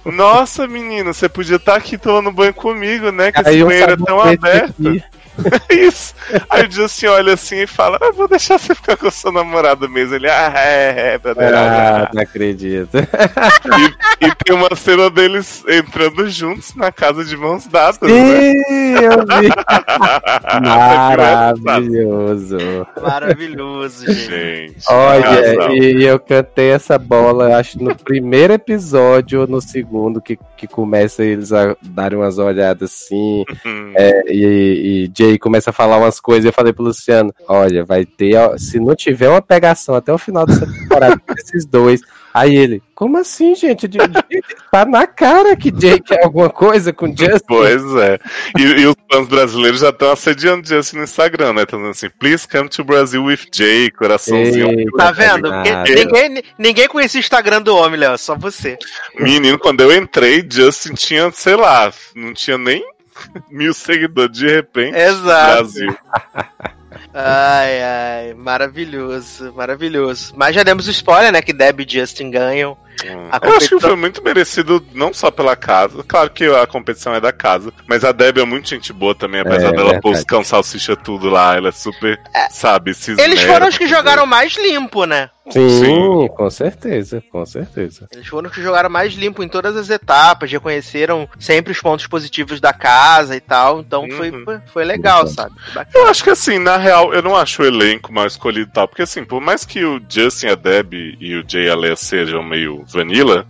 nossa 0.04 0.66
menino, 0.66 1.12
você 1.12 1.28
podia 1.28 1.56
estar 1.56 1.76
aqui 1.76 1.98
tomando 1.98 2.32
banho 2.32 2.54
comigo, 2.54 3.12
né? 3.12 3.30
Que 3.30 3.40
esse 3.40 3.62
banheiro 3.62 3.92
é 3.92 3.96
tão 3.96 4.20
aberto. 4.20 4.88
aqui. 4.88 5.04
Isso. 5.70 6.14
Aí 6.48 6.66
o 6.66 6.70
Justin 6.70 7.06
olha 7.06 7.34
assim 7.34 7.62
e 7.62 7.66
fala: 7.66 7.98
ah, 8.00 8.12
vou 8.12 8.28
deixar 8.28 8.58
você 8.58 8.74
ficar 8.74 8.96
com 8.96 9.08
o 9.08 9.10
seu 9.10 9.32
namorado 9.32 9.88
mesmo. 9.88 10.14
Ele, 10.14 10.28
ah, 10.28 10.52
é, 10.56 11.14
é, 11.14 11.18
broderagem. 11.18 12.06
Ah, 12.06 12.10
não 12.12 12.22
acredito. 12.22 12.96
E, 12.98 14.26
e 14.26 14.34
tem 14.34 14.54
uma 14.54 14.74
cena 14.74 15.10
deles 15.10 15.64
entrando 15.68 16.28
juntos 16.28 16.74
na 16.74 16.90
casa 16.90 17.24
de 17.24 17.36
mãos 17.36 17.66
dadas, 17.66 17.98
né? 18.00 18.08
Sim, 18.08 18.94
eu 18.94 19.18
vi. 19.40 19.48
Maravilhoso. 20.62 22.58
Maravilhoso. 23.00 24.12
Gente. 24.12 24.84
Olha, 24.88 25.22
casal. 25.22 25.74
e 25.74 26.04
eu 26.04 26.18
cantei 26.18 26.70
essa 26.70 26.98
bola, 26.98 27.56
acho, 27.56 27.82
no 27.82 27.94
primeiro 27.94 28.52
episódio 28.52 29.42
ou 29.42 29.46
no 29.46 29.60
segundo, 29.60 30.20
que, 30.20 30.38
que 30.56 30.66
começa 30.66 31.24
eles 31.24 31.52
a 31.52 31.76
darem 31.82 32.18
umas 32.18 32.38
olhadas 32.38 32.90
assim, 32.90 33.44
Hum, 33.64 33.92
é, 33.94 34.32
e, 34.32 35.04
e 35.04 35.08
Jay 35.28 35.38
começa 35.38 35.70
a 35.70 35.72
falar 35.72 35.98
umas 35.98 36.18
coisas. 36.20 36.44
Eu 36.46 36.52
falei 36.52 36.72
pro 36.72 36.84
Luciano: 36.84 37.32
olha, 37.46 37.84
vai 37.84 38.04
ter. 38.04 38.34
ó, 38.36 38.56
Se 38.56 38.78
não 38.80 38.94
tiver 38.94 39.28
uma 39.28 39.42
pegação 39.42 39.94
até 39.94 40.12
o 40.12 40.18
final 40.18 40.46
dessa 40.46 40.66
temporada 40.66 41.18
com 41.18 41.34
esses 41.34 41.64
dois. 41.66 42.00
Aí 42.34 42.54
ele, 42.54 42.82
como 42.94 43.16
assim, 43.18 43.54
gente? 43.54 43.88
De- 43.88 43.98
de- 43.98 44.42
Tá 44.70 44.84
na 44.84 45.06
cara 45.06 45.56
que 45.56 45.72
Jay 45.76 45.98
quer 45.98 46.22
alguma 46.24 46.50
coisa 46.50 46.92
com 46.92 47.06
Justin. 47.08 47.40
Pois 47.48 47.82
é. 47.96 48.18
E, 48.56 48.62
e 48.62 48.86
os 48.86 48.94
fãs 49.10 49.26
brasileiros 49.26 49.80
já 49.80 49.88
estão 49.88 50.12
assediando 50.12 50.66
Justin 50.68 50.98
no 50.98 51.04
Instagram, 51.04 51.54
né? 51.54 51.62
Estão 51.62 51.78
dizendo 51.80 51.90
assim, 51.92 52.10
please 52.20 52.46
come 52.46 52.68
to 52.68 52.84
Brazil 52.84 53.24
with 53.24 53.40
Jay, 53.52 53.90
coraçãozinho. 53.90 54.68
Ei. 54.78 54.84
Tá 54.96 55.10
vendo? 55.10 55.50
Porque 55.50 55.94
ninguém, 55.94 56.42
ninguém 56.58 56.86
conhecia 56.88 57.18
o 57.18 57.22
Instagram 57.22 57.62
do 57.62 57.74
homem, 57.74 57.98
Léo, 57.98 58.16
só 58.18 58.36
você. 58.36 58.76
Menino, 59.18 59.58
quando 59.58 59.80
eu 59.80 59.92
entrei, 59.96 60.46
Justin 60.48 60.94
tinha, 60.94 61.30
sei 61.32 61.56
lá, 61.56 61.90
não 62.14 62.34
tinha 62.34 62.58
nem 62.58 62.84
mil 63.50 63.74
seguidores 63.74 64.36
de 64.36 64.48
repente. 64.48 64.96
Exato. 64.96 65.56
Brasil. 65.56 65.98
Ai, 67.12 67.82
ai, 67.82 68.34
maravilhoso, 68.34 69.52
maravilhoso. 69.54 70.32
Mas 70.36 70.54
já 70.54 70.62
demos 70.62 70.86
o 70.88 70.90
spoiler, 70.90 71.32
né? 71.32 71.42
Que 71.42 71.52
Deb 71.52 71.80
e 71.80 71.86
Justin 71.88 72.30
ganham. 72.30 72.76
Hum. 73.04 73.28
A 73.30 73.36
Eu 73.36 73.56
acho 73.56 73.68
que 73.68 73.70
competição- 73.70 73.80
foi 73.80 73.96
muito 73.96 74.22
merecido, 74.22 74.84
não 74.94 75.12
só 75.12 75.30
pela 75.30 75.54
casa. 75.56 76.02
Claro 76.06 76.30
que 76.30 76.44
a 76.44 76.66
competição 76.66 77.14
é 77.14 77.20
da 77.20 77.32
casa. 77.32 77.72
Mas 77.86 78.04
a 78.04 78.12
Debbie 78.12 78.40
é 78.40 78.44
muito 78.44 78.68
gente 78.68 78.92
boa 78.92 79.14
também, 79.14 79.40
apesar 79.40 79.68
É, 79.68 79.72
dela 79.72 80.00
pôr 80.00 80.12
os 80.12 80.24
cão 80.24 80.42
salsicha 80.44 80.96
tudo 80.96 81.28
lá. 81.28 81.56
Ela 81.56 81.68
é 81.68 81.72
super, 81.72 82.18
sabe, 82.50 82.94
se 82.94 83.12
Eles 83.20 83.40
foram 83.42 83.68
os 83.68 83.78
que 83.78 83.86
jogaram 83.86 84.26
mais 84.26 84.56
limpo, 84.56 85.04
né? 85.04 85.30
Sim, 85.50 85.66
Sim. 85.82 86.28
com 86.36 86.50
certeza, 86.50 87.22
com 87.32 87.46
certeza. 87.46 88.06
Eles 88.12 88.26
foram 88.26 88.50
os 88.50 88.54
que 88.54 88.60
jogaram 88.62 88.90
mais 88.90 89.14
limpo 89.14 89.42
em 89.42 89.48
todas 89.48 89.76
as 89.78 89.88
etapas, 89.88 90.52
reconheceram 90.52 91.26
sempre 91.40 91.72
os 91.72 91.80
pontos 91.80 92.06
positivos 92.06 92.60
da 92.60 92.70
casa 92.74 93.34
e 93.34 93.40
tal. 93.40 93.80
Então 93.80 94.06
foi, 94.10 94.30
Uhum. 94.30 94.44
foi, 94.44 94.58
foi 94.70 94.84
legal, 94.84 95.22
Uhum. 95.22 95.26
sabe? 95.28 95.54
Eu 95.94 96.06
acho 96.06 96.22
que 96.22 96.28
assim, 96.28 96.58
na 96.58 96.76
real, 96.76 97.14
eu 97.14 97.22
não 97.22 97.34
acho 97.34 97.62
o 97.62 97.64
elenco 97.66 98.12
mal 98.12 98.26
escolhido 98.26 98.68
e 98.70 98.72
tal. 98.74 98.86
Porque 98.86 99.00
assim, 99.00 99.24
por 99.24 99.40
mais 99.40 99.64
que 99.64 99.82
o 99.82 99.98
Justin, 100.06 100.48
a 100.48 100.54
Debbie 100.54 101.16
e 101.18 101.34
o 101.36 101.44
Jay 101.48 101.64
e 101.64 101.70
a 101.70 101.74
Leia 101.76 101.96
sejam 101.96 102.42
meio 102.42 102.84
vanilla, 102.92 103.46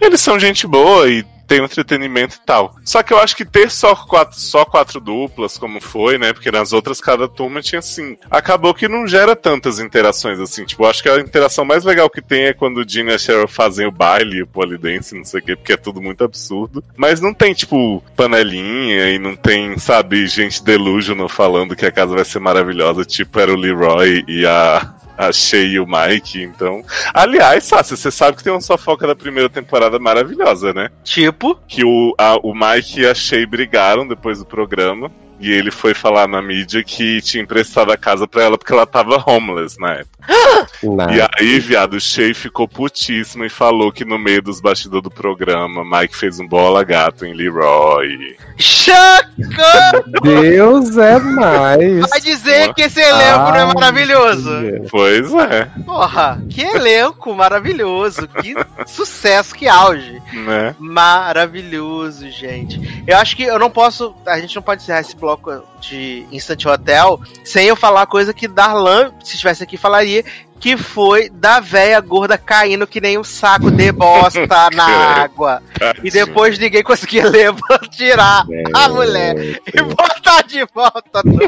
eles 0.00 0.20
são 0.20 0.38
gente 0.38 0.66
boa 0.66 1.08
e 1.08 1.24
tem 1.52 1.62
entretenimento 1.62 2.36
e 2.36 2.46
tal. 2.46 2.76
Só 2.82 3.02
que 3.02 3.12
eu 3.12 3.18
acho 3.18 3.36
que 3.36 3.44
ter 3.44 3.70
só 3.70 3.94
quatro, 3.94 4.38
só 4.38 4.64
quatro 4.64 4.98
duplas, 4.98 5.58
como 5.58 5.82
foi, 5.82 6.16
né? 6.16 6.32
Porque 6.32 6.50
nas 6.50 6.72
outras 6.72 6.98
cada 6.98 7.28
turma 7.28 7.60
tinha 7.60 7.82
cinco. 7.82 8.22
Acabou 8.30 8.72
que 8.72 8.88
não 8.88 9.06
gera 9.06 9.36
tantas 9.36 9.78
interações 9.78 10.40
assim. 10.40 10.64
Tipo, 10.64 10.84
eu 10.84 10.88
acho 10.88 11.02
que 11.02 11.10
a 11.10 11.20
interação 11.20 11.64
mais 11.64 11.84
legal 11.84 12.08
que 12.08 12.22
tem 12.22 12.44
é 12.44 12.54
quando 12.54 12.78
o 12.78 12.88
Gene 12.88 13.10
e 13.10 13.14
a 13.14 13.18
Cheryl 13.18 13.46
fazem 13.46 13.86
o 13.86 13.92
baile, 13.92 14.42
o 14.42 14.46
polidense, 14.46 15.14
não 15.14 15.24
sei 15.24 15.40
o 15.40 15.42
quê, 15.42 15.54
porque 15.54 15.74
é 15.74 15.76
tudo 15.76 16.00
muito 16.00 16.24
absurdo. 16.24 16.82
Mas 16.96 17.20
não 17.20 17.34
tem, 17.34 17.52
tipo, 17.52 18.02
panelinha 18.16 19.10
e 19.10 19.18
não 19.18 19.36
tem, 19.36 19.76
sabe, 19.78 20.26
gente 20.26 20.64
delusional 20.64 21.28
falando 21.28 21.76
que 21.76 21.84
a 21.84 21.92
casa 21.92 22.14
vai 22.14 22.24
ser 22.24 22.38
maravilhosa, 22.38 23.04
tipo 23.04 23.38
era 23.38 23.52
o 23.52 23.56
Leroy 23.56 24.24
e 24.26 24.46
a. 24.46 24.94
A 25.16 25.30
Shay 25.32 25.72
e 25.72 25.80
o 25.80 25.86
Mike, 25.86 26.42
então. 26.42 26.82
Aliás, 27.12 27.64
Sácia, 27.64 27.96
você 27.96 28.10
sabe 28.10 28.36
que 28.36 28.42
tem 28.44 28.52
uma 28.52 28.60
fofoca 28.60 29.06
da 29.06 29.14
primeira 29.14 29.48
temporada 29.48 29.98
maravilhosa, 29.98 30.72
né? 30.72 30.88
Tipo, 31.04 31.58
que 31.68 31.84
o, 31.84 32.14
a- 32.18 32.38
o 32.42 32.54
Mike 32.54 33.00
e 33.00 33.06
a 33.06 33.14
Shay 33.14 33.44
brigaram 33.46 34.06
depois 34.06 34.38
do 34.38 34.44
programa. 34.46 35.10
E 35.42 35.50
ele 35.50 35.70
foi 35.72 35.92
falar 35.92 36.28
na 36.28 36.40
mídia 36.40 36.84
que 36.84 37.20
tinha 37.20 37.42
emprestado 37.42 37.90
a 37.90 37.96
casa 37.96 38.28
pra 38.28 38.44
ela 38.44 38.56
porque 38.56 38.72
ela 38.72 38.86
tava 38.86 39.22
homeless 39.26 39.78
na 39.78 39.94
época. 39.94 40.12
E 40.82 41.20
aí, 41.38 41.58
viado, 41.60 41.94
o 41.94 42.00
Shay 42.00 42.34
ficou 42.34 42.66
putíssimo 42.66 43.44
e 43.44 43.48
falou 43.48 43.92
que 43.92 44.04
no 44.04 44.18
meio 44.18 44.42
dos 44.42 44.60
bastidores 44.60 45.02
do 45.02 45.10
programa, 45.10 45.84
Mike 45.84 46.16
fez 46.16 46.40
um 46.40 46.46
bola 46.46 46.82
gato 46.82 47.24
em 47.24 47.32
Leroy. 47.34 48.36
Chaca! 48.56 50.04
Deus 50.22 50.96
é 50.96 51.18
mais. 51.20 52.08
Vai 52.08 52.20
dizer 52.20 52.74
que 52.74 52.82
esse 52.82 53.00
elenco 53.00 53.50
não 53.50 53.56
é 53.56 53.74
maravilhoso. 53.74 54.50
Pois 54.90 55.32
é, 55.34 55.68
Porra, 55.84 56.42
que 56.50 56.62
elenco 56.62 57.32
maravilhoso. 57.34 58.26
Que 58.28 58.54
sucesso, 58.86 59.54
que 59.54 59.68
auge. 59.68 60.20
né? 60.32 60.74
Maravilhoso, 60.78 62.28
gente. 62.30 63.02
Eu 63.06 63.16
acho 63.18 63.36
que 63.36 63.44
eu 63.44 63.58
não 63.58 63.70
posso. 63.70 64.14
A 64.26 64.38
gente 64.40 64.54
não 64.56 64.62
pode 64.62 64.82
encerrar 64.82 65.00
esse 65.00 65.16
bloco 65.16 65.31
de 65.80 66.26
Instant 66.30 66.64
Hotel 66.66 67.20
sem 67.44 67.66
eu 67.66 67.76
falar 67.76 68.02
a 68.02 68.06
coisa 68.06 68.32
que 68.32 68.48
Darlan, 68.48 69.12
se 69.22 69.34
estivesse 69.34 69.62
aqui, 69.62 69.76
falaria. 69.76 70.24
Que 70.60 70.76
foi 70.76 71.28
da 71.28 71.58
véia 71.58 72.00
gorda 72.00 72.38
caindo 72.38 72.86
que 72.86 73.00
nem 73.00 73.18
um 73.18 73.24
saco 73.24 73.68
de 73.68 73.90
bosta 73.90 74.70
na 74.72 74.86
água. 74.86 75.60
E 76.04 76.08
depois 76.10 76.56
ninguém 76.56 76.84
conseguia 76.84 77.26
levar, 77.28 77.80
tirar 77.90 78.46
a 78.72 78.88
mulher 78.88 79.60
e 79.66 79.82
botar 79.82 80.42
de 80.42 80.64
volta 80.72 81.20
no 81.24 81.40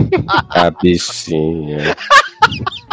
A 0.50 0.68
bichinha. 0.82 1.94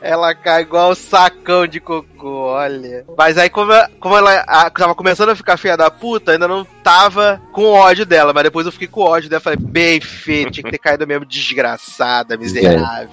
Ela 0.00 0.34
cai 0.34 0.62
igual 0.62 0.92
um 0.92 0.94
sacão 0.94 1.66
de 1.66 1.80
cocô, 1.80 2.46
olha. 2.52 3.04
Mas 3.16 3.36
aí, 3.36 3.50
como, 3.50 3.72
ela- 3.72 3.90
como 3.98 4.16
ela 4.16 4.44
a- 4.46 4.70
tava 4.70 4.94
começando 4.94 5.30
a 5.30 5.34
ficar 5.36 5.56
feia 5.56 5.76
da 5.76 5.90
puta, 5.90 6.32
ainda 6.32 6.46
não 6.46 6.64
tava 6.84 7.40
com 7.52 7.64
ódio 7.72 8.06
dela. 8.06 8.32
Mas 8.32 8.44
depois 8.44 8.64
eu 8.64 8.70
fiquei 8.72 8.86
com 8.86 9.00
ódio 9.02 9.28
dela. 9.28 9.40
Falei, 9.40 9.58
bem 9.60 10.00
feito, 10.00 10.52
tinha 10.52 10.64
que 10.64 10.70
ter 10.70 10.78
caído 10.78 11.06
mesmo 11.06 11.24
desgraçada, 11.26 12.36
miserável. 12.36 13.08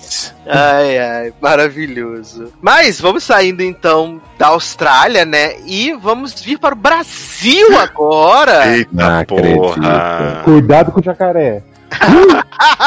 Ai, 0.46 0.98
ai, 1.00 1.34
maravilhoso. 1.42 2.54
Mas 2.62 3.02
vamos 3.02 3.24
saindo 3.24 3.64
então 3.64 4.22
da 4.38 4.48
Austrália, 4.48 5.26
né? 5.26 5.56
E 5.66 5.92
vamos 5.94 6.40
vir 6.42 6.60
para 6.60 6.76
o 6.76 6.78
Brasil 6.78 7.78
agora. 7.80 8.76
Eita 8.76 8.90
Não 8.92 9.20
acredito. 9.20 9.56
porra! 9.58 10.42
Cuidado 10.44 10.92
com 10.92 11.00
o 11.00 11.04
jacaré. 11.04 11.64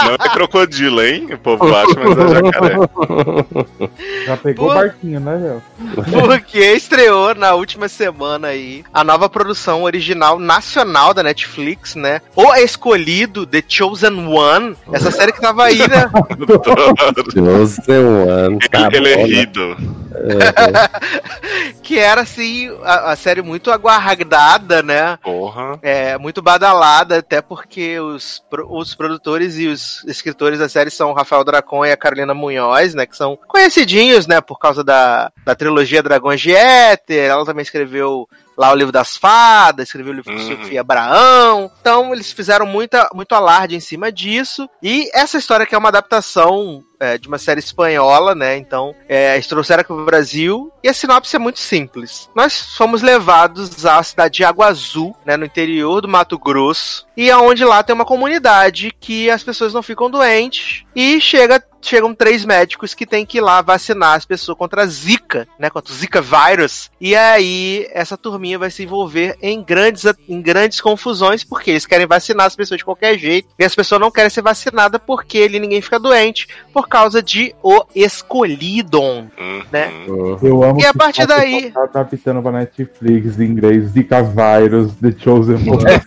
Não 0.05 0.15
é 0.15 0.29
crocodilo, 0.33 1.03
hein? 1.03 1.29
O 1.33 1.39
povo 1.39 1.65
acha, 1.75 1.95
mas 1.97 2.19
é 2.19 2.45
jacaré. 2.45 2.77
Já 4.27 4.37
pegou 4.37 4.71
o 4.71 4.75
barquinho, 4.75 5.21
né, 5.21 5.37
Léo? 5.37 5.63
Porque 6.11 6.59
estreou 6.59 7.35
na 7.35 7.55
última 7.55 7.89
semana 7.89 8.49
aí 8.49 8.85
a 8.93 9.03
nova 9.03 9.29
produção 9.29 9.83
original 9.83 10.39
nacional 10.39 11.13
da 11.13 11.23
Netflix, 11.23 11.95
né? 11.95 12.21
O 12.35 12.55
Escolhido, 12.55 13.47
The 13.47 13.63
Chosen 13.67 14.27
One. 14.27 14.77
Essa 14.93 15.11
série 15.11 15.33
que 15.33 15.41
tava 15.41 15.65
aí, 15.65 15.79
né? 15.79 16.11
Chosen 17.35 18.05
One. 18.05 18.59
Tá 18.71 18.89
ele 18.93 19.09
ele 19.09 19.41
é 19.41 19.47
que 21.83 21.99
era, 21.99 22.23
assim, 22.23 22.71
a, 22.83 23.13
a 23.13 23.17
série 23.17 23.43
muito 23.43 23.71
aguardada, 23.71 24.83
né? 24.83 25.19
Porra. 25.23 25.79
É, 25.83 26.19
muito 26.19 26.43
badalada, 26.43 27.19
até 27.19 27.41
porque 27.41 27.99
os, 28.01 28.43
os 28.69 28.95
produtores 28.99 29.57
e 29.57 29.69
os 29.69 30.05
escritores 30.05 30.59
da 30.59 30.69
série 30.69 30.91
são 30.91 31.13
Rafael 31.13 31.45
Dracon 31.45 31.87
e 31.87 31.93
a 31.93 31.97
Carolina 31.97 32.35
Munhoz, 32.35 32.95
né? 32.95 33.07
Que 33.07 33.17
são 33.17 33.39
conhecidinhos, 33.47 34.27
né? 34.27 34.41
Por 34.41 34.59
causa 34.59 34.83
da, 34.83 35.33
da 35.45 35.55
trilogia 35.55 36.03
Dragões 36.03 36.41
de 36.41 36.53
Éter. 36.53 37.31
Ela 37.31 37.47
também 37.47 37.63
escreveu 37.63 38.29
lá 38.59 38.73
o 38.73 38.75
livro 38.75 38.91
das 38.93 39.17
fadas, 39.17 39.87
escreveu 39.87 40.13
o 40.13 40.17
livro 40.17 40.35
de 40.35 40.43
Uhum. 40.43 40.57
Sofia 40.63 40.81
Abraão. 40.81 41.71
Então, 41.81 42.13
eles 42.13 42.33
fizeram 42.33 42.67
muita, 42.67 43.09
muito 43.15 43.35
alarde 43.35 43.77
em 43.77 43.81
cima 43.81 44.11
disso. 44.11 44.69
E 44.83 45.09
essa 45.15 45.39
história 45.39 45.65
que 45.65 45.77
é 45.77 45.79
uma 45.79 45.91
adaptação 45.91 46.83
é, 46.99 47.17
de 47.17 47.29
uma 47.29 47.39
série 47.39 47.61
espanhola, 47.61 48.35
né? 48.35 48.57
Então, 48.57 48.93
é, 49.09 49.35
eles 49.35 49.47
trouxeram 49.47 49.83
aqui 49.83 49.93
pro 49.93 50.05
Brasil. 50.05 50.73
E 50.83 50.89
a 50.89 50.93
sinopse 50.93 51.37
é 51.37 51.39
muito 51.39 51.61
simples. 51.61 52.29
Nós 52.35 52.75
fomos 52.77 53.01
levados 53.01 53.87
à 53.87 54.03
cidade 54.03 54.39
de 54.39 54.45
Água 54.45 54.67
Azul, 54.67 55.17
né? 55.25 55.37
No 55.37 55.45
interior 55.45 56.01
do 56.01 56.09
Mato 56.09 56.37
Grosso. 56.37 57.07
E 57.17 57.31
aonde 57.31 57.65
lá 57.65 57.83
tem 57.85 57.95
uma 57.95 58.05
comunidade 58.05 58.93
que 58.99 59.31
as 59.31 59.45
pessoas 59.45 59.73
não 59.73 59.83
ficam 59.83 60.11
doentes. 60.11 60.85
E 60.97 61.21
chega 61.21 61.63
chegam 61.81 62.15
três 62.15 62.45
médicos 62.45 62.95
que 62.95 63.07
têm 63.07 63.25
que 63.25 63.39
ir 63.39 63.41
lá 63.41 63.63
vacinar 63.63 64.15
as 64.17 64.25
pessoas 64.25 64.57
contra 64.59 64.83
a 64.83 64.87
Zika, 64.87 65.47
né? 65.59 65.71
Contra 65.71 65.93
o 65.93 65.97
Zika 65.97 66.21
vírus. 66.21 66.91
E 67.01 67.15
aí, 67.17 67.87
essa 67.93 68.17
turminha 68.17 68.59
vai 68.59 68.71
se 68.71 68.83
envolver 68.83 69.37
em 69.41 69.63
grandes, 69.63 70.05
em 70.29 70.41
grandes 70.43 70.81
confusões, 70.81 71.45
porque 71.45 71.71
eles 71.71 71.87
querem 71.87 72.07
vacinar 72.07 72.47
as 72.47 72.57
pessoas 72.57 72.79
de 72.79 72.85
qualquer 72.85 73.19
jeito. 73.19 73.49
E 73.59 73.65
as 73.65 73.75
pessoas 73.75 74.01
não 74.01 74.11
querem 74.11 74.31
ser 74.31 74.43
vacinadas 74.43 75.01
porque 75.07 75.39
ali 75.39 75.59
ninguém 75.61 75.81
fica 75.81 75.99
doente, 75.99 76.49
por 76.73 76.89
causa 76.89 77.23
de 77.23 77.55
o 77.63 77.85
escolhido. 77.95 79.01
Uhum. 79.01 79.63
Né? 79.71 79.91
Eu 80.43 80.63
amo 80.65 80.81
E 80.81 80.87
a 80.87 80.93
que 80.93 80.99
partir 80.99 81.27
tá 81.27 81.37
daí- 81.37 81.73
adaptando 81.77 82.43
pra 82.43 82.53
Netflix 82.53 83.39
em 83.39 83.45
inglês, 83.45 83.91
Zika 83.91 84.23
Virus, 84.23 84.95
The 84.95 85.13
Chosen 85.19 85.57
One. 85.57 85.83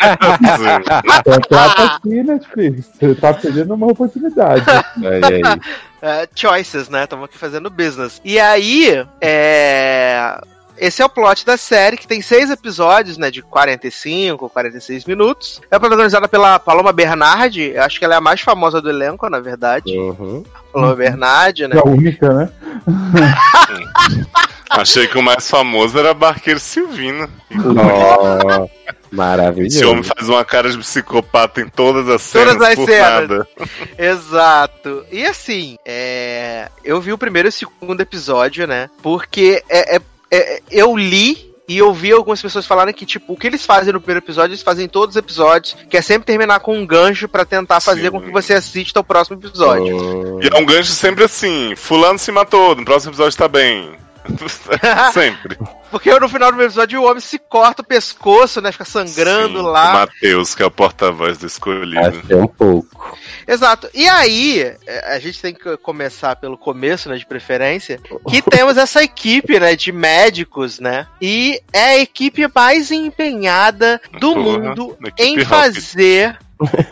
Sim. 0.57 1.23
Contrata 1.31 1.83
aqui, 1.83 2.23
Netflix. 2.23 2.89
Você 2.99 3.15
tá 3.15 3.33
perdendo 3.33 3.73
uma 3.73 3.87
oportunidade. 3.87 4.63
Olha 5.03 5.27
aí. 5.27 5.41
É, 6.03 6.27
choices, 6.33 6.89
né? 6.89 7.03
Estamos 7.03 7.25
aqui 7.25 7.37
fazendo 7.37 7.69
business. 7.69 8.19
E 8.25 8.39
aí, 8.39 9.05
é. 9.21 10.41
Esse 10.75 11.03
é 11.03 11.05
o 11.05 11.09
plot 11.09 11.45
da 11.45 11.57
série, 11.57 11.95
que 11.95 12.07
tem 12.07 12.23
seis 12.23 12.49
episódios, 12.49 13.15
né? 13.15 13.29
De 13.29 13.43
45, 13.43 14.49
46 14.49 15.05
minutos. 15.05 15.61
É 15.69 15.77
protagonizada 15.77 16.27
pela 16.27 16.57
Paloma 16.57 16.91
Bernardi. 16.91 17.73
Eu 17.75 17.83
acho 17.83 17.99
que 17.99 18.05
ela 18.05 18.15
é 18.15 18.17
a 18.17 18.21
mais 18.21 18.41
famosa 18.41 18.81
do 18.81 18.89
elenco, 18.89 19.29
na 19.29 19.39
verdade. 19.39 19.95
Uhum. 19.95 20.43
Paloma 20.73 20.95
Bernardi, 20.95 21.67
né? 21.67 21.75
É 21.75 21.79
a 21.79 21.83
única, 21.87 22.33
né? 22.33 22.49
Achei 24.71 25.07
que 25.07 25.19
o 25.19 25.21
mais 25.21 25.47
famoso 25.47 25.99
era 25.99 26.15
Barqueiro 26.15 26.59
Silvino. 26.59 27.29
Ó, 27.77 28.67
Maravilhoso. 29.11 29.75
Esse 29.75 29.85
homem 29.85 30.03
faz 30.03 30.29
uma 30.29 30.45
cara 30.45 30.69
de 30.71 30.77
psicopata 30.77 31.59
em 31.61 31.67
todas 31.67 32.07
as 32.07 32.31
Todas 32.31 32.53
cenas 32.53 32.61
as 32.61 32.75
por 32.75 32.85
cenas. 32.87 33.09
nada. 33.29 33.47
Exato. 33.97 35.05
E 35.11 35.25
assim, 35.25 35.77
é... 35.85 36.69
eu 36.83 36.99
vi 37.01 37.11
o 37.11 37.17
primeiro 37.17 37.47
e 37.47 37.49
o 37.49 37.51
segundo 37.51 37.99
episódio, 38.01 38.65
né? 38.65 38.89
Porque 39.03 39.61
é, 39.69 39.95
é- 39.97 40.01
é- 40.31 40.61
eu 40.71 40.95
li 40.95 41.51
e 41.67 41.77
eu 41.77 41.93
vi 41.93 42.11
algumas 42.11 42.41
pessoas 42.41 42.65
falarem 42.65 42.93
que, 42.93 43.05
tipo, 43.05 43.31
o 43.33 43.37
que 43.37 43.47
eles 43.47 43.65
fazem 43.65 43.93
no 43.93 43.99
primeiro 44.01 44.23
episódio, 44.25 44.51
eles 44.51 44.63
fazem 44.63 44.85
em 44.85 44.89
todos 44.89 45.15
os 45.15 45.19
episódios, 45.19 45.75
que 45.89 45.95
é 45.95 46.01
sempre 46.01 46.25
terminar 46.25 46.59
com 46.59 46.77
um 46.77 46.85
gancho 46.85 47.29
pra 47.29 47.45
tentar 47.45 47.79
fazer 47.79 48.03
Sim. 48.05 48.11
com 48.11 48.21
que 48.21 48.31
você 48.31 48.53
assista 48.53 48.99
o 48.99 49.03
próximo 49.03 49.37
episódio. 49.37 49.95
Hum, 49.95 50.39
E 50.41 50.49
é 50.53 50.57
um 50.59 50.65
gancho 50.65 50.91
sempre 50.91 51.23
assim: 51.23 51.73
Fulano 51.75 52.19
se 52.19 52.31
matou, 52.31 52.75
no 52.75 52.83
próximo 52.83 53.11
episódio 53.11 53.37
tá 53.37 53.47
bem. 53.47 53.91
sempre. 55.13 55.57
Porque 55.89 56.17
no 56.19 56.29
final 56.29 56.51
do 56.51 56.61
episódio 56.61 57.01
o 57.01 57.05
homem 57.05 57.19
se 57.19 57.37
corta 57.37 57.81
o 57.81 57.85
pescoço, 57.85 58.61
né? 58.61 58.71
Fica 58.71 58.85
sangrando 58.85 59.59
Sim, 59.59 59.65
lá. 59.65 59.89
O 59.89 59.93
Matheus, 59.93 60.55
que 60.55 60.63
é 60.63 60.65
o 60.65 60.71
porta-voz 60.71 61.37
do 61.37 61.47
escolhido. 61.47 62.21
Achei 62.23 62.35
um 62.35 62.47
pouco. 62.47 63.17
Exato. 63.47 63.89
E 63.93 64.07
aí, 64.07 64.61
é, 64.87 65.13
a 65.13 65.19
gente 65.19 65.41
tem 65.41 65.53
que 65.53 65.75
começar 65.77 66.35
pelo 66.37 66.57
começo, 66.57 67.09
né, 67.09 67.17
de 67.17 67.25
preferência, 67.25 67.99
que 68.29 68.41
temos 68.49 68.77
essa 68.77 69.03
equipe, 69.03 69.59
né, 69.59 69.75
de 69.75 69.91
médicos, 69.91 70.79
né? 70.79 71.07
E 71.21 71.61
é 71.73 71.83
a 71.83 71.99
equipe 71.99 72.49
mais 72.53 72.91
empenhada 72.91 74.01
do 74.19 74.33
Porra, 74.33 74.59
mundo 74.59 74.97
em 75.17 75.43
fazer 75.43 76.37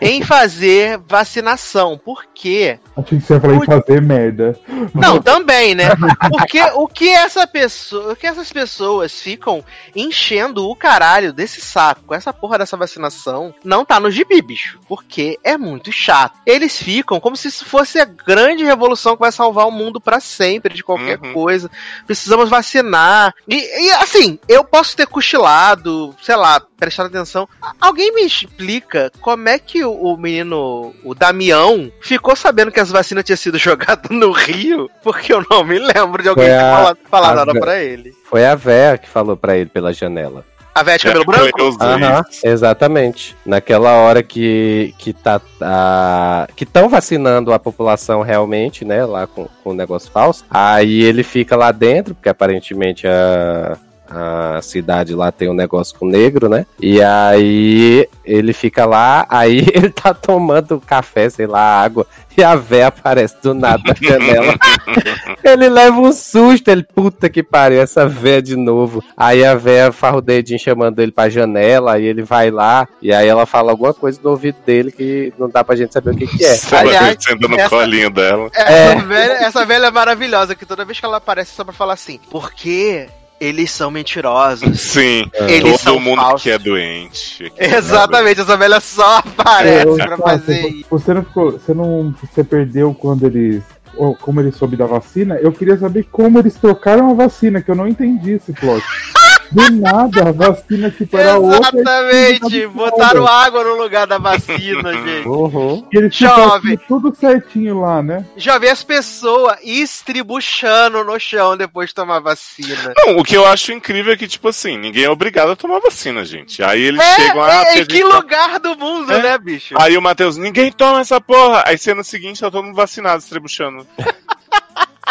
em 0.01 0.21
fazer 0.23 0.99
vacinação. 1.07 1.97
Por 1.97 2.25
quê? 2.33 2.79
Achei 2.97 3.19
que 3.19 3.25
você 3.25 3.33
ia 3.35 3.39
falar 3.41 3.55
em 3.55 3.65
fazer 3.65 4.01
merda. 4.01 4.59
Não, 4.93 5.21
também, 5.21 5.75
né? 5.75 5.89
Porque 6.29 6.61
o 6.75 6.87
que 6.87 7.09
essa 7.09 7.45
pessoa, 7.47 8.13
o 8.13 8.15
que 8.15 8.27
essas 8.27 8.51
pessoas 8.51 9.21
ficam 9.21 9.63
enchendo 9.95 10.67
o 10.69 10.75
caralho 10.75 11.33
desse 11.33 11.61
saco 11.61 12.01
com 12.05 12.15
essa 12.15 12.31
porra 12.33 12.57
dessa 12.59 12.77
vacinação 12.77 13.53
não 13.63 13.83
tá 13.85 13.99
no 13.99 14.09
gibi, 14.11 14.41
bicho. 14.41 14.79
Porque 14.87 15.37
é 15.43 15.57
muito 15.57 15.91
chato. 15.91 16.37
Eles 16.45 16.77
ficam 16.81 17.19
como 17.19 17.35
se 17.35 17.47
isso 17.47 17.65
fosse 17.65 17.99
a 17.99 18.05
grande 18.05 18.63
revolução 18.63 19.13
que 19.13 19.19
vai 19.21 19.31
salvar 19.31 19.67
o 19.67 19.71
mundo 19.71 19.99
pra 20.01 20.19
sempre 20.19 20.73
de 20.73 20.83
qualquer 20.83 21.19
Uhum. 21.19 21.33
coisa. 21.33 21.69
Precisamos 22.05 22.49
vacinar. 22.49 23.33
E, 23.47 23.55
e, 23.55 23.91
assim, 23.93 24.39
eu 24.47 24.63
posso 24.63 24.95
ter 24.95 25.07
cochilado, 25.07 26.15
sei 26.21 26.35
lá, 26.35 26.61
prestado 26.77 27.07
atenção. 27.07 27.47
Alguém 27.79 28.13
me 28.15 28.23
explica 28.25 29.11
como 29.19 29.49
é 29.49 29.58
que 29.59 29.83
o, 29.83 29.91
o 29.91 30.17
menino, 30.17 30.93
o 31.03 31.13
Damião, 31.15 31.91
ficou 32.01 32.35
sabendo 32.35 32.71
que 32.71 32.79
as 32.79 32.89
vacinas 32.91 33.23
tinham 33.23 33.37
sido 33.37 33.57
jogadas 33.59 34.09
no 34.09 34.31
Rio? 34.31 34.89
Porque 35.03 35.33
eu 35.33 35.43
não 35.49 35.63
me 35.63 35.79
lembro 35.79 36.21
de 36.23 36.29
alguém 36.29 36.45
Foi 36.45 36.53
ter 36.53 36.59
a- 36.59 36.75
falado, 36.75 36.97
falado 37.09 37.31
a 37.31 37.45
nada 37.45 37.59
pra 37.59 37.79
ele. 37.81 38.13
Foi 38.29 38.45
a 38.45 38.55
Véia 38.55 38.97
que 38.97 39.09
falou 39.09 39.35
pra 39.37 39.55
ele 39.57 39.69
pela 39.69 39.93
janela. 39.93 40.45
A 40.75 40.83
de 40.97 41.03
cabelo 41.03 41.23
É, 41.23 41.25
branco? 41.51 41.77
Aham, 41.83 42.23
exatamente. 42.43 43.35
Naquela 43.45 43.91
hora 43.97 44.23
que 44.23 44.93
que 44.97 45.11
tá 45.11 45.41
a- 45.59 46.47
que 46.55 46.63
estão 46.63 46.87
vacinando 46.87 47.51
a 47.51 47.59
população 47.59 48.21
realmente, 48.21 48.85
né, 48.85 49.03
lá 49.03 49.27
com, 49.27 49.47
com 49.63 49.71
o 49.71 49.73
negócio 49.73 50.09
falso. 50.11 50.45
Aí 50.49 51.01
ele 51.01 51.23
fica 51.23 51.57
lá 51.57 51.71
dentro, 51.73 52.13
porque 52.15 52.29
aparentemente 52.29 53.05
a 53.07 53.77
a 54.09 54.59
cidade 54.61 55.13
lá 55.13 55.31
tem 55.31 55.49
um 55.49 55.53
negócio 55.53 55.97
com 55.97 56.05
negro, 56.07 56.49
né? 56.49 56.65
E 56.79 57.01
aí 57.01 58.07
ele 58.25 58.53
fica 58.53 58.85
lá, 58.85 59.25
aí 59.29 59.59
ele 59.73 59.89
tá 59.89 60.13
tomando 60.13 60.79
café, 60.79 61.29
sei 61.29 61.47
lá, 61.47 61.81
água, 61.81 62.05
e 62.37 62.43
a 62.43 62.55
véia 62.55 62.87
aparece 62.87 63.35
do 63.41 63.53
nada 63.53 63.81
na 63.85 63.93
janela. 63.99 64.55
Ele 65.43 65.69
leva 65.69 65.99
um 65.99 66.11
susto, 66.11 66.69
ele, 66.69 66.83
puta 66.83 67.29
que 67.29 67.41
pariu, 67.41 67.81
essa 67.81 68.07
véia 68.07 68.41
de 68.41 68.55
novo. 68.55 69.03
Aí 69.17 69.43
a 69.43 69.55
véia 69.55 69.91
farra 69.91 70.17
o 70.17 70.21
dedinho 70.21 70.59
chamando 70.59 70.99
ele 70.99 71.11
pra 71.11 71.29
janela, 71.29 71.93
aí 71.93 72.05
ele 72.05 72.21
vai 72.23 72.51
lá, 72.51 72.87
e 73.01 73.11
aí 73.13 73.27
ela 73.27 73.45
fala 73.45 73.71
alguma 73.71 73.93
coisa 73.93 74.19
no 74.23 74.31
ouvido 74.31 74.57
dele 74.65 74.91
que 74.91 75.33
não 75.39 75.49
dá 75.49 75.63
pra 75.63 75.75
gente 75.75 75.93
saber 75.93 76.11
o 76.11 76.15
que 76.17 76.27
que 76.27 76.45
é. 76.45 76.57
Ela 76.71 76.79
Aliás, 76.81 77.17
senta 77.23 77.47
no 77.47 77.55
essa- 77.57 77.69
colinho 77.69 78.09
dela. 78.09 78.49
Essa, 78.53 79.05
velha, 79.05 79.33
essa 79.33 79.65
velha 79.65 79.85
é 79.87 79.91
maravilhosa, 79.91 80.55
que 80.55 80.65
toda 80.65 80.85
vez 80.85 80.99
que 80.99 81.05
ela 81.05 81.17
aparece 81.17 81.51
é 81.51 81.55
só 81.55 81.63
pra 81.63 81.73
falar 81.73 81.93
assim, 81.93 82.19
porque 82.29 83.07
eles 83.39 83.71
são 83.71 83.89
mentirosos. 83.91 84.79
Sim, 84.81 85.29
Eles 85.33 85.63
todo 85.73 85.77
são 85.79 85.99
mundo 85.99 86.19
falsos. 86.21 86.43
que 86.43 86.49
é 86.51 86.57
doente. 86.57 87.51
Exatamente, 87.57 88.41
essa 88.41 88.57
velha 88.57 88.79
só 88.79 89.17
aparece 89.19 89.87
Eu- 89.87 89.95
pra 89.95 90.17
fazer 90.17 90.67
isso. 90.67 90.85
Você 90.89 91.13
não 91.13 91.23
ficou. 91.23 91.51
Você 91.51 91.73
não. 91.73 92.13
Você 92.21 92.43
perdeu 92.43 92.93
quando 92.93 93.25
eles. 93.25 93.63
ou 93.95 94.15
Como 94.15 94.39
eles 94.41 94.55
soube 94.55 94.75
da 94.77 94.85
vacina, 94.85 95.35
eu 95.35 95.51
queria 95.51 95.77
saber 95.77 96.07
como 96.11 96.39
eles 96.39 96.55
trocaram 96.55 97.09
a 97.09 97.13
vacina, 97.13 97.61
que 97.61 97.69
eu 97.71 97.75
não 97.75 97.87
entendi 97.87 98.31
esse 98.33 98.53
plot. 98.53 98.83
Do 99.51 99.71
nada, 99.71 100.29
a 100.29 100.31
vacina 100.31 100.91
tipo 100.91 101.15
era 101.17 101.37
outra. 101.37 101.59
Exatamente, 101.79 102.55
e 102.57 102.67
botaram 102.67 103.25
água 103.25 103.63
no 103.63 103.81
lugar 103.81 104.05
da 104.05 104.17
vacina, 104.17 104.93
gente. 105.05 105.27
Uhum. 105.27 105.87
Eles 105.91 106.15
Jovem. 106.15 106.77
tudo 106.87 107.13
certinho 107.15 107.79
lá, 107.81 108.01
né? 108.03 108.25
Já 108.37 108.57
vi 108.59 108.67
as 108.69 108.83
pessoas 108.83 109.57
estribuchando 109.63 111.03
no 111.03 111.19
chão 111.19 111.55
depois 111.57 111.89
de 111.89 111.95
tomar 111.95 112.19
vacina. 112.19 112.93
Não, 112.97 113.17
o 113.17 113.23
que 113.23 113.35
eu 113.35 113.45
acho 113.45 113.71
incrível 113.71 114.13
é 114.13 114.17
que, 114.17 114.27
tipo 114.27 114.47
assim, 114.47 114.77
ninguém 114.77 115.03
é 115.05 115.09
obrigado 115.09 115.51
a 115.51 115.55
tomar 115.55 115.79
vacina, 115.79 116.23
gente. 116.25 116.61
Aí 116.63 116.81
eles 116.81 117.01
É, 117.01 117.15
chegam, 117.15 117.41
ah, 117.43 117.51
é, 117.51 117.63
porque 117.65 117.79
a 117.79 117.81
em 117.81 117.85
que 117.85 118.09
tá- 118.09 118.15
lugar 118.17 118.59
do 118.59 118.75
mundo, 118.77 119.11
É. 119.11 119.21
né, 119.21 119.37
bicho? 119.37 119.75
Aí 119.79 119.97
o 119.97 120.01
Matheus, 120.01 120.37
ninguém 120.37 120.71
toma 120.71 120.99
essa 121.01 121.19
porra. 121.21 121.63
Aí 121.65 121.77
cena 121.77 122.03
seguinte, 122.03 122.39
tá 122.41 122.51
todo 122.51 122.63
mundo 122.65 122.75
vacinado, 122.75 123.19
estrebuchando. 123.21 123.85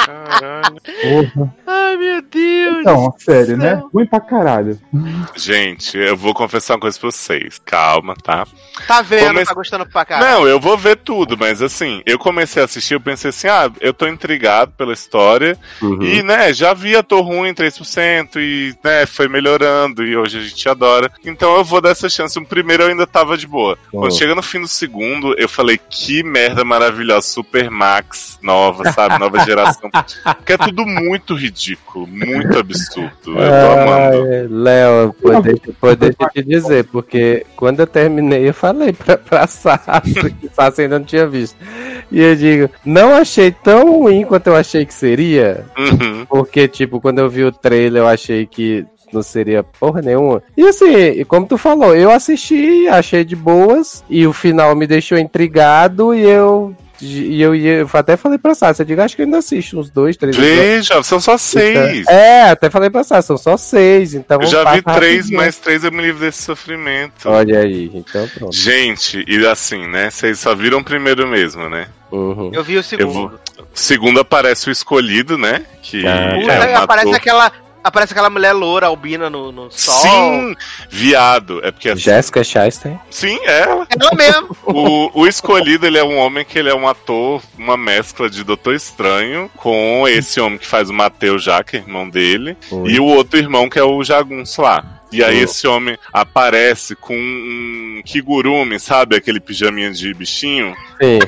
Caralho. 0.07 0.77
Porra. 1.35 1.55
Ai, 1.67 1.97
meu 1.97 2.23
Deus. 2.23 2.79
Então, 2.81 3.15
sério, 3.19 3.47
céu. 3.47 3.57
né? 3.59 3.83
Ruim 3.93 4.07
pra 4.07 4.21
caralho. 4.21 4.79
Gente, 5.37 5.97
eu 5.99 6.17
vou 6.17 6.35
confessar 6.35 6.75
uma 6.75 6.81
coisa 6.81 6.99
pra 6.99 7.11
vocês. 7.11 7.61
Calma, 7.65 8.15
tá? 8.23 8.47
Tá 8.87 9.03
vendo, 9.03 9.27
Come- 9.29 9.45
tá 9.45 9.55
gostando 9.55 9.87
pra 9.87 10.05
caralho. 10.05 10.31
Não, 10.41 10.49
eu 10.49 10.61
vou 10.61 10.77
ver 10.77 10.97
tudo, 10.97 11.37
mas 11.37 11.61
assim, 11.63 12.03
eu 12.07 12.19
comecei 12.19 12.63
a 12.63 12.65
assistir, 12.65 12.95
eu 12.95 13.01
pensei 13.01 13.31
assim, 13.31 13.49
ah, 13.49 13.71
eu 13.81 13.93
tô 13.93 14.07
intrigado 14.07 14.73
pela 14.73 14.93
história. 14.93 15.57
Uhum. 15.83 16.03
E, 16.03 16.23
né, 16.23 16.53
já 16.53 16.73
vi 16.75 16.97
ator 16.97 17.23
ruim 17.25 17.53
3% 17.55 18.37
e, 18.37 18.75
né, 18.85 19.07
foi 19.07 19.29
melhorando 19.29 20.05
e 20.05 20.17
hoje 20.17 20.39
a 20.39 20.43
gente 20.43 20.69
adora. 20.69 21.11
Então 21.25 21.57
eu 21.57 21.65
vou 21.65 21.81
dar 21.81 21.91
essa 21.91 22.09
chance. 22.09 22.39
O 22.39 22.45
primeiro 22.45 22.85
eu 22.85 22.89
ainda 22.89 23.07
tava 23.07 23.37
de 23.37 23.47
boa. 23.47 23.79
Quando 23.91 24.09
Oh. 24.09 24.11
chega 24.11 24.35
no 24.35 24.43
fim 24.43 24.61
do 24.61 24.69
segundo, 24.69 25.35
eu 25.39 25.49
falei, 25.49 25.79
que 25.91 26.23
merda 26.23 26.65
maravilhosa, 26.65 27.27
Super 27.27 27.71
Max 27.71 28.39
nova, 28.43 28.91
sabe? 28.93 29.19
Nova 29.19 29.39
geração. 29.45 29.88
Porque 30.37 30.53
é 30.53 30.59
tudo 30.59 30.85
muito 30.87 31.35
ridículo, 31.35 32.07
muito 32.07 32.59
absurdo. 32.59 33.11
Eu 33.27 33.35
tô 33.35 33.81
amando. 33.81 34.29
Ai, 34.33 34.47
Léo, 34.49 35.13
pô, 35.21 35.41
deixa, 35.41 35.63
pô, 35.81 35.95
deixa 35.97 36.17
eu 36.21 36.29
te 36.31 36.43
dizer, 36.43 36.85
porque 36.85 37.47
quando 37.57 37.81
eu 37.81 37.87
terminei, 37.87 38.49
eu 38.49 38.55
falei 38.55 38.93
pra, 38.93 39.17
pra 39.17 39.47
Sassi, 39.47 40.15
que 40.41 40.49
Sassi 40.53 40.83
ainda 40.83 40.99
não 40.99 41.07
tinha 41.07 41.27
visto. 41.27 41.57
E 42.11 42.21
eu 42.21 42.37
digo, 42.37 42.71
não 42.85 43.15
achei 43.15 43.51
tão 43.51 43.99
ruim 44.01 44.25
quanto 44.25 44.47
eu 44.49 44.57
achei 44.57 44.85
que 44.87 44.95
seria, 44.95 45.65
Uhum. 45.77 46.25
porque, 46.27 46.67
tipo, 46.69 47.01
quando 47.01 47.19
eu 47.19 47.29
vi 47.29 47.45
o 47.45 47.53
trailer, 47.53 48.03
eu 48.03 48.09
achei 48.09 48.47
que 48.47 48.87
não 49.13 49.23
seria 49.23 49.63
porra 49.63 50.03
nenhuma. 50.03 50.43
E 50.57 50.63
assim, 50.67 50.95
e 50.95 51.25
como 51.25 51.47
tu 51.47 51.57
falou, 51.57 51.95
eu 51.97 52.11
assisti, 52.11 52.87
achei 52.89 53.25
de 53.25 53.35
boas, 53.35 54.05
e 54.09 54.27
o 54.27 54.33
final 54.33 54.75
me 54.77 54.87
deixou 54.87 55.19
intrigado, 55.19 56.15
e 56.15 56.23
eu. 56.23 56.75
E 57.01 57.41
eu, 57.41 57.55
ia- 57.55 57.75
eu 57.79 57.91
até 57.93 58.17
falei 58.17 58.39
pra 58.39 58.55
Sassi, 58.55 58.83
eu 58.83 58.87
digo, 58.87 59.01
acho 59.01 59.15
que 59.15 59.23
eu 59.23 59.27
ainda 59.27 59.39
assisto 59.39 59.79
uns 59.79 59.89
dois, 59.89 60.17
três. 60.17 60.37
Veja, 60.37 61.03
são 61.03 61.21
só 61.21 61.39
seis. 61.39 62.07
É, 62.09 62.51
até 62.51 62.69
falei 62.69 62.91
pra 62.91 63.05
Sassi, 63.05 63.29
são 63.29 63.37
só 63.37 63.57
seis, 63.57 64.15
então 64.15 64.41
Eu 64.41 64.47
já 64.47 64.73
vi 64.73 64.83
três, 64.83 65.17
rapidinho. 65.17 65.37
mais 65.37 65.57
três 65.57 65.85
eu 65.85 65.93
me 65.93 66.03
livro 66.03 66.21
desse 66.21 66.43
sofrimento. 66.43 67.29
Olha 67.29 67.61
aí, 67.61 67.91
então 67.95 68.27
pronto. 68.37 68.55
Gente, 68.55 69.25
e 69.29 69.47
assim, 69.47 69.87
né? 69.87 70.11
Vocês 70.11 70.39
só 70.41 70.55
viram 70.55 70.79
o 70.79 70.85
primeiro 70.85 71.27
mesmo, 71.29 71.69
né? 71.69 71.87
Uhum. 72.11 72.51
Eu 72.53 72.65
vi 72.65 72.77
o 72.79 72.83
segundo. 72.83 73.07
Eu 73.09 73.13
vou- 73.13 73.33
Segundo 73.75 74.19
aparece 74.19 74.69
o 74.69 74.73
escolhido, 74.73 75.39
né? 75.39 75.63
Que 75.83 76.05
Ah, 76.07 76.33
é 76.37 76.73
um 76.73 76.77
aparece 76.79 77.09
ator- 77.09 77.15
aquela. 77.17 77.53
Aparece 77.83 78.13
aquela 78.13 78.29
mulher 78.31 78.53
loura, 78.53 78.87
albina 78.87 79.31
no, 79.31 79.53
no 79.53 79.71
sol. 79.71 79.95
Sim, 79.95 80.57
viado. 80.91 81.65
É 81.65 81.71
porque 81.71 81.91
assim, 81.91 82.03
Jéssica 82.03 82.45
Chastain. 82.45 82.99
sim, 83.11 83.39
é 83.43 83.61
ela. 83.63 83.87
Ela 83.99 84.15
mesmo. 84.15 84.57
O, 84.69 85.23
o 85.23 85.27
escolhido, 85.27 85.87
ele 85.87 85.99
é 85.99 86.05
um 86.05 86.19
homem 86.19 86.45
que 86.45 86.59
ele 86.59 86.69
é 86.69 86.75
um 86.75 86.87
ator, 86.87 87.43
uma 87.57 87.77
mescla 87.77 88.29
de 88.29 88.45
Doutor 88.45 88.75
Estranho 88.75 89.51
com 89.57 90.07
esse 90.07 90.41
homem 90.41 90.59
que 90.59 90.67
faz 90.67 90.91
o 90.91 90.93
Mateus 90.93 91.43
já, 91.43 91.65
que 91.65 91.77
é 91.77 91.81
irmão 91.81 92.09
dele, 92.09 92.57
Oi. 92.71 92.91
e 92.91 93.01
o 93.01 93.05
outro 93.05 93.39
irmão 93.39 93.69
que 93.69 93.79
é 93.79 93.83
o 93.83 94.05
Jagunço 94.05 94.61
lá. 94.61 94.99
E 95.11 95.25
aí 95.25 95.39
esse 95.39 95.67
homem 95.67 95.97
aparece 96.13 96.95
com 96.95 97.17
um 97.17 98.03
kigurumi, 98.05 98.79
sabe? 98.79 99.17
Aquele 99.17 99.41
pijaminha 99.41 99.91
de 99.91 100.13
bichinho. 100.13 100.77
Sim. 101.01 101.19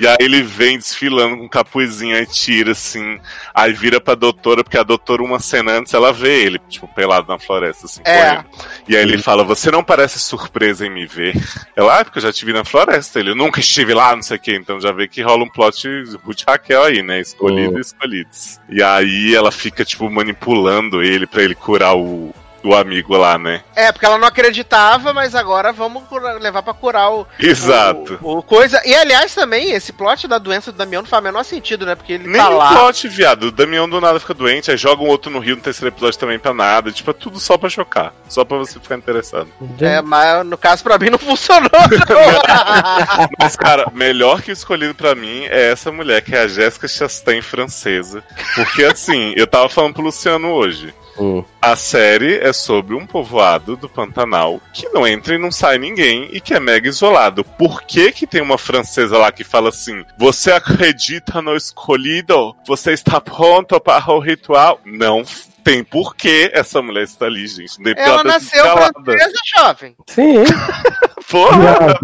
E 0.00 0.06
aí 0.06 0.16
ele 0.18 0.42
vem 0.42 0.78
desfilando 0.78 1.36
com 1.36 1.44
um 1.44 1.48
capuzinho 1.48 2.16
e 2.16 2.24
tira 2.26 2.72
assim. 2.72 3.20
Aí 3.54 3.72
vira 3.72 4.00
pra 4.00 4.14
doutora, 4.14 4.64
porque 4.64 4.78
a 4.78 4.82
doutora, 4.82 5.22
uma 5.22 5.38
cena 5.38 5.72
antes, 5.72 5.92
ela 5.92 6.10
vê 6.12 6.42
ele, 6.44 6.58
tipo, 6.68 6.88
pelado 6.88 7.28
na 7.28 7.38
floresta, 7.38 7.84
assim, 7.86 8.00
É. 8.04 8.16
correndo. 8.36 8.44
E 8.88 8.96
aí 8.96 9.02
ele 9.02 9.18
fala: 9.18 9.44
Você 9.44 9.70
não 9.70 9.84
parece 9.84 10.18
surpresa 10.18 10.86
em 10.86 10.90
me 10.90 11.04
ver. 11.06 11.34
Ela, 11.76 12.00
ah, 12.00 12.04
porque 12.04 12.18
eu 12.18 12.22
já 12.22 12.32
te 12.32 12.44
vi 12.46 12.52
na 12.52 12.64
floresta. 12.64 13.20
Ele, 13.20 13.30
eu 13.30 13.36
nunca 13.36 13.60
estive 13.60 13.92
lá, 13.92 14.14
não 14.16 14.22
sei 14.22 14.38
o 14.38 14.40
quê. 14.40 14.54
Então 14.56 14.80
já 14.80 14.90
vê 14.92 15.06
que 15.06 15.20
rola 15.20 15.44
um 15.44 15.48
plot 15.50 15.86
Ruth 16.24 16.42
Raquel 16.48 16.82
aí, 16.84 17.02
né? 17.02 17.20
Escolhido 17.20 17.74
Oh. 17.74 17.78
e 17.78 17.80
escolhidos. 17.82 18.58
E 18.70 18.82
aí 18.82 19.34
ela 19.34 19.52
fica, 19.52 19.84
tipo, 19.84 20.08
manipulando 20.10 21.02
ele 21.02 21.26
pra 21.26 21.42
ele 21.42 21.54
curar 21.54 21.94
o. 21.94 22.34
o 22.62 22.74
amigo 22.74 23.16
lá, 23.16 23.38
né? 23.38 23.62
É, 23.74 23.90
porque 23.92 24.04
ela 24.06 24.18
não 24.18 24.28
acreditava, 24.28 25.12
mas 25.12 25.34
agora 25.34 25.72
vamos 25.72 26.02
levar 26.40 26.62
pra 26.62 26.74
curar 26.74 27.10
o. 27.12 27.26
Exato. 27.38 28.18
O, 28.22 28.38
o 28.38 28.42
coisa. 28.42 28.80
E 28.84 28.94
aliás, 28.94 29.34
também, 29.34 29.70
esse 29.72 29.92
plot 29.92 30.26
da 30.28 30.38
doença 30.38 30.70
do 30.72 30.78
Damião 30.78 31.02
não 31.02 31.08
faz 31.08 31.20
o 31.20 31.24
menor 31.24 31.42
sentido, 31.44 31.86
né? 31.86 31.94
Porque 31.94 32.14
ele 32.14 32.28
Nem 32.28 32.40
tá 32.40 32.48
lá. 32.48 32.68
plot, 32.74 33.08
viado. 33.08 33.44
O 33.44 33.52
Damião 33.52 33.88
do 33.88 34.00
nada 34.00 34.20
fica 34.20 34.34
doente, 34.34 34.70
aí 34.70 34.76
joga 34.76 35.02
um 35.02 35.08
outro 35.08 35.30
no 35.30 35.38
Rio 35.38 35.56
no 35.56 35.62
terceiro 35.62 35.94
episódio 35.94 36.18
também 36.18 36.38
pra 36.38 36.52
nada. 36.54 36.90
Tipo, 36.92 37.10
é 37.10 37.14
tudo 37.14 37.38
só 37.40 37.56
pra 37.56 37.68
chocar. 37.68 38.12
Só 38.28 38.44
pra 38.44 38.58
você 38.58 38.78
ficar 38.78 38.96
interessado. 38.96 39.48
É, 39.80 40.00
mas 40.02 40.44
no 40.46 40.56
caso, 40.58 40.82
pra 40.82 40.98
mim, 40.98 41.10
não 41.10 41.18
funcionou. 41.20 41.70
Mas, 43.38 43.56
cara, 43.56 43.86
melhor 43.92 44.42
que 44.42 44.50
o 44.50 44.52
escolhido 44.52 44.94
pra 44.94 45.14
mim 45.14 45.44
é 45.44 45.70
essa 45.72 45.90
mulher, 45.92 46.22
que 46.22 46.34
é 46.34 46.40
a 46.42 46.48
Jéssica 46.48 46.88
Chastain 46.88 47.42
francesa. 47.42 48.22
Porque, 48.54 48.84
assim, 48.84 49.32
eu 49.36 49.46
tava 49.46 49.68
falando 49.68 49.94
pro 49.94 50.02
Luciano 50.02 50.48
hoje. 50.48 50.94
Hum. 51.20 51.44
A 51.60 51.76
série 51.76 52.38
é 52.38 52.50
sobre 52.50 52.94
um 52.94 53.06
povoado 53.06 53.76
do 53.76 53.88
Pantanal 53.88 54.58
que 54.72 54.88
não 54.88 55.06
entra 55.06 55.34
e 55.34 55.38
não 55.38 55.52
sai 55.52 55.76
ninguém 55.76 56.30
e 56.32 56.40
que 56.40 56.54
é 56.54 56.58
mega 56.58 56.88
isolado. 56.88 57.44
Por 57.44 57.82
que 57.82 58.10
que 58.10 58.26
tem 58.26 58.40
uma 58.40 58.56
francesa 58.56 59.18
lá 59.18 59.30
que 59.30 59.44
fala 59.44 59.68
assim: 59.68 60.02
Você 60.16 60.50
acredita 60.50 61.42
no 61.42 61.54
escolhido? 61.54 62.56
Você 62.66 62.92
está 62.92 63.20
pronto 63.20 63.78
para 63.78 64.10
o 64.10 64.18
ritual? 64.18 64.80
Não 64.84 65.22
tem 65.62 65.84
por 65.84 66.16
que 66.16 66.50
essa 66.54 66.80
mulher 66.80 67.04
está 67.04 67.26
ali, 67.26 67.46
gente. 67.46 67.76
Ela 67.96 68.24
nasceu 68.24 68.64
francesa, 68.64 69.38
jovem. 69.56 69.94
Sim. 70.06 70.44
Porra, 71.30 71.98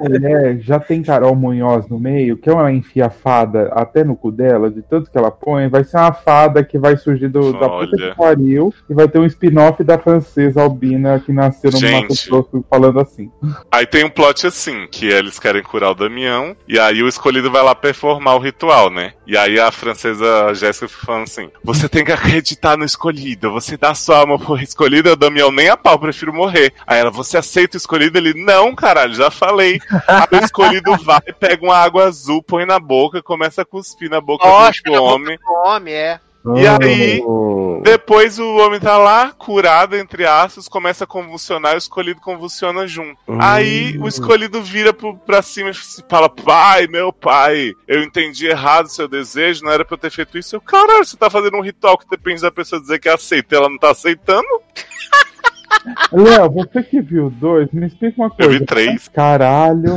mulher 0.00 0.58
já 0.60 0.80
tem 0.80 1.02
Carol 1.02 1.36
Munhoz 1.36 1.88
no 1.88 1.98
meio, 2.00 2.36
que 2.36 2.50
ela 2.50 2.70
enfia 2.72 3.06
a 3.06 3.10
fada 3.10 3.70
até 3.72 4.02
no 4.02 4.16
cu 4.16 4.32
dela, 4.32 4.70
de 4.70 4.82
tanto 4.82 5.10
que 5.10 5.16
ela 5.16 5.30
põe, 5.30 5.68
vai 5.68 5.84
ser 5.84 5.98
uma 5.98 6.12
fada 6.12 6.64
que 6.64 6.78
vai 6.78 6.96
surgir 6.96 7.28
do, 7.28 7.52
da 7.52 7.68
puta 7.68 7.96
que 7.96 8.14
pariu 8.16 8.74
e 8.88 8.94
vai 8.94 9.06
ter 9.06 9.18
um 9.18 9.26
spin-off 9.26 9.82
da 9.84 9.98
francesa 9.98 10.62
Albina 10.62 11.20
que 11.20 11.32
nasceu 11.32 11.70
no. 11.70 11.80
Mato 11.80 12.14
Grosso 12.28 12.64
falando 12.68 13.00
assim. 13.00 13.30
Aí 13.70 13.86
tem 13.86 14.04
um 14.04 14.10
plot 14.10 14.46
assim, 14.46 14.86
que 14.90 15.06
eles 15.06 15.38
querem 15.38 15.62
curar 15.62 15.90
o 15.90 15.94
Damião, 15.94 16.56
e 16.66 16.78
aí 16.78 17.02
o 17.02 17.08
escolhido 17.08 17.50
vai 17.50 17.62
lá 17.62 17.74
performar 17.74 18.36
o 18.36 18.40
ritual, 18.40 18.90
né? 18.90 19.12
E 19.26 19.36
aí 19.36 19.60
a 19.60 19.70
francesa 19.70 20.52
Jéssica 20.54 20.88
fica 20.88 21.06
falando 21.06 21.22
assim: 21.24 21.50
Você 21.62 21.88
tem 21.88 22.04
que 22.04 22.12
acreditar 22.12 22.76
no 22.76 22.84
escolhido, 22.84 23.52
você 23.52 23.76
dá 23.76 23.94
sua 23.94 24.18
alma 24.18 24.38
pro 24.38 24.56
escolhido, 24.56 25.12
o 25.12 25.16
Damião 25.16 25.52
nem 25.52 25.68
a 25.68 25.76
pau, 25.76 25.98
prefiro 25.98 26.32
morrer. 26.32 26.72
Aí 26.86 26.98
ela, 26.98 27.10
você 27.10 27.38
aceita 27.38 27.76
o 27.76 27.78
escolhido? 27.78 28.18
Ele, 28.18 28.39
não, 28.44 28.74
caralho, 28.74 29.14
já 29.14 29.30
falei. 29.30 29.80
Aí 30.08 30.38
o 30.40 30.44
escolhido 30.44 30.96
vai, 30.98 31.20
pega 31.38 31.64
uma 31.64 31.76
água 31.76 32.04
azul, 32.04 32.42
põe 32.42 32.64
na 32.66 32.78
boca, 32.78 33.22
começa 33.22 33.62
a 33.62 33.64
cuspir 33.64 34.10
na 34.10 34.20
boca 34.20 34.46
Lógico, 34.46 34.88
do 34.90 34.92
na 34.94 34.98
boca 35.00 35.12
homem. 35.14 35.38
Homem, 35.64 35.94
é. 35.94 36.20
E 36.56 36.66
aí- 36.66 37.22
Hum. 37.22 37.82
Depois 37.82 38.38
o 38.38 38.56
homem 38.58 38.78
tá 38.80 38.98
lá, 38.98 39.30
curado, 39.32 39.96
entre 39.96 40.26
aspas, 40.26 40.68
começa 40.68 41.04
a 41.04 41.06
convulsionar 41.06 41.72
e 41.72 41.76
o 41.76 41.78
escolhido 41.78 42.20
convulsiona 42.20 42.86
junto. 42.86 43.16
Aí 43.38 43.96
o 43.98 44.06
escolhido 44.06 44.62
vira 44.62 44.92
pro, 44.92 45.16
pra 45.16 45.40
cima 45.40 45.70
e 45.70 45.74
fala: 46.08 46.28
Pai, 46.28 46.86
meu 46.86 47.10
pai, 47.12 47.72
eu 47.88 48.02
entendi 48.02 48.46
errado 48.46 48.86
o 48.86 48.90
seu 48.90 49.08
desejo, 49.08 49.64
não 49.64 49.72
era 49.72 49.84
pra 49.84 49.94
eu 49.94 49.98
ter 49.98 50.10
feito 50.10 50.36
isso. 50.36 50.56
Eu, 50.56 50.60
caralho, 50.60 51.04
você 51.04 51.16
tá 51.16 51.30
fazendo 51.30 51.56
um 51.56 51.62
ritual 51.62 51.96
que 51.96 52.08
depende 52.08 52.42
da 52.42 52.50
pessoa 52.50 52.80
dizer 52.80 52.98
que 52.98 53.08
aceita 53.08 53.54
e 53.54 53.58
ela 53.58 53.68
não 53.70 53.78
tá 53.78 53.90
aceitando? 53.90 54.46
Léo, 56.12 56.50
você 56.50 56.82
que 56.82 57.00
viu 57.00 57.30
dois, 57.30 57.68
me 57.72 57.86
explica 57.86 58.20
uma 58.20 58.26
Eu 58.38 58.46
coisa. 58.46 58.58
vi 58.58 58.66
três. 58.66 59.08
Caralho. 59.08 59.94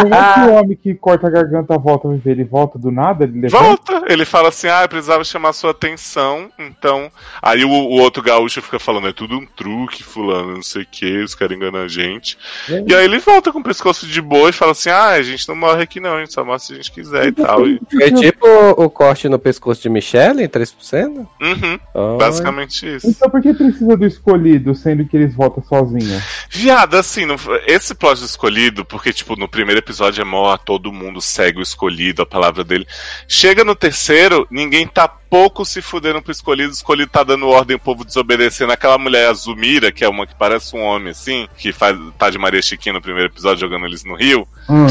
Será 0.00 0.34
que 0.34 0.40
o 0.40 0.52
homem 0.54 0.76
que 0.76 0.94
corta 0.94 1.26
a 1.26 1.30
garganta 1.30 1.76
volta 1.78 2.08
a 2.08 2.12
viver? 2.12 2.32
Ele 2.32 2.44
volta 2.44 2.78
do 2.78 2.90
nada? 2.90 3.24
Ele 3.24 3.40
levanta? 3.40 3.64
Volta! 3.64 4.12
Ele 4.12 4.24
fala 4.24 4.48
assim: 4.48 4.68
ah, 4.68 4.82
eu 4.82 4.88
precisava 4.88 5.24
chamar 5.24 5.52
sua 5.52 5.70
atenção, 5.70 6.50
então. 6.58 7.10
Aí 7.42 7.64
o, 7.64 7.68
o 7.70 8.00
outro 8.00 8.22
gaúcho 8.22 8.60
fica 8.62 8.78
falando: 8.78 9.08
é 9.08 9.12
tudo 9.12 9.36
um 9.38 9.46
truque, 9.46 10.02
fulano, 10.02 10.54
não 10.54 10.62
sei 10.62 10.82
o 10.82 10.86
que, 10.90 11.22
os 11.22 11.34
caras 11.34 11.56
enganam 11.56 11.80
a 11.82 11.88
gente. 11.88 12.38
E 12.86 12.94
aí 12.94 13.04
ele 13.04 13.18
volta 13.18 13.52
com 13.52 13.58
o 13.58 13.64
pescoço 13.64 14.06
de 14.06 14.20
boa 14.20 14.50
e 14.50 14.52
fala 14.52 14.72
assim: 14.72 14.90
ah, 14.90 15.10
a 15.10 15.22
gente 15.22 15.48
não 15.48 15.56
morre 15.56 15.82
aqui 15.82 16.00
não, 16.00 16.16
a 16.16 16.20
gente 16.20 16.32
só 16.32 16.44
morre 16.44 16.58
se 16.60 16.72
a 16.72 16.76
gente 16.76 16.92
quiser 16.92 17.26
e 17.28 17.32
tal. 17.32 17.66
E, 17.66 17.80
É 18.00 18.10
tipo 18.10 18.46
o 18.76 18.90
corte 18.90 19.28
no 19.28 19.38
pescoço 19.38 19.80
de 19.82 19.88
Michelle 19.88 20.42
em 20.42 20.48
3%? 20.48 21.26
uhum, 21.40 21.78
Olha. 21.94 22.18
basicamente 22.18 22.96
isso. 22.96 23.08
Então 23.08 23.30
por 23.30 23.40
que 23.40 23.54
precisa 23.54 23.96
do 23.96 24.04
escolhido, 24.06 24.43
sendo 24.74 25.04
que 25.04 25.16
eles 25.16 25.34
voltam 25.34 25.62
sozinhos? 25.62 26.22
Viado, 26.50 26.96
assim, 26.96 27.24
não- 27.24 27.36
esse 27.66 27.94
plot 27.94 28.20
do 28.20 28.26
escolhido, 28.26 28.84
porque, 28.84 29.12
tipo, 29.12 29.36
no 29.36 29.48
primeiro 29.48 29.78
episódio 29.80 30.22
é 30.22 30.24
mó, 30.24 30.56
todo 30.56 30.92
mundo 30.92 31.20
segue 31.20 31.58
o 31.58 31.62
escolhido, 31.62 32.22
a 32.22 32.26
palavra 32.26 32.62
dele. 32.64 32.86
Chega 33.28 33.64
no 33.64 33.74
terceiro, 33.74 34.46
ninguém 34.50 34.86
tá 34.86 35.08
pouco 35.08 35.64
se 35.64 35.82
fudendo 35.82 36.22
pro 36.22 36.30
escolhido, 36.30 36.70
o 36.70 36.72
escolhido 36.72 37.10
tá 37.10 37.24
dando 37.24 37.48
ordem, 37.48 37.76
o 37.76 37.80
povo 37.80 38.04
desobedecendo. 38.04 38.72
Aquela 38.72 38.96
mulher 38.96 39.28
Azumira, 39.28 39.90
que 39.90 40.04
é 40.04 40.08
uma 40.08 40.26
que 40.26 40.34
parece 40.34 40.76
um 40.76 40.80
homem, 40.80 41.10
assim, 41.10 41.48
que 41.56 41.72
faz, 41.72 41.98
tá 42.16 42.30
de 42.30 42.38
Maria 42.38 42.62
Chiquinha 42.62 42.92
no 42.92 43.02
primeiro 43.02 43.28
episódio 43.30 43.58
jogando 43.58 43.84
eles 43.86 44.04
no 44.04 44.14
Rio. 44.14 44.46
Hum. 44.68 44.86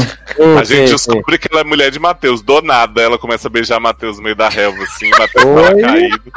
A 0.58 0.64
gente 0.64 0.90
descobre 0.90 1.38
que 1.38 1.48
ela 1.50 1.62
é 1.62 1.64
mulher 1.64 1.90
de 1.90 1.98
Matheus. 1.98 2.42
Do 2.42 2.60
nada, 2.60 3.00
ela 3.00 3.16
começa 3.18 3.48
a 3.48 3.50
beijar 3.50 3.80
Matheus 3.80 4.18
no 4.18 4.22
meio 4.22 4.36
da 4.36 4.50
relva, 4.50 4.82
assim, 4.84 5.08
Matheus 5.10 5.44
tava 5.44 5.80
caído. 5.80 6.32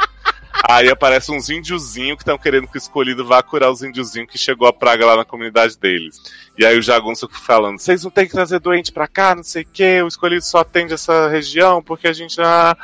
Aí 0.66 0.90
aparece 0.90 1.30
uns 1.30 1.48
índiozinhos 1.48 2.16
que 2.16 2.22
estão 2.22 2.38
querendo 2.38 2.66
que 2.66 2.76
o 2.76 2.78
escolhido 2.78 3.24
vá 3.24 3.42
curar 3.42 3.70
os 3.70 3.82
índiozinhos 3.82 4.30
que 4.30 4.38
chegou 4.38 4.66
a 4.66 4.72
praga 4.72 5.06
lá 5.06 5.16
na 5.16 5.24
comunidade 5.24 5.78
deles. 5.78 6.20
E 6.58 6.66
aí 6.66 6.76
o 6.76 6.82
jagunço 6.82 7.28
falando: 7.30 7.78
vocês 7.78 8.02
não 8.02 8.10
tem 8.10 8.26
que 8.26 8.32
trazer 8.32 8.58
doente 8.58 8.90
pra 8.90 9.06
cá, 9.06 9.34
não 9.34 9.44
sei 9.44 9.62
o 9.62 9.68
que, 9.72 10.02
o 10.02 10.08
escolhido 10.08 10.44
só 10.44 10.58
atende 10.58 10.92
essa 10.92 11.28
região, 11.28 11.80
porque 11.80 12.08
a 12.08 12.12
gente 12.12 12.34
já. 12.34 12.76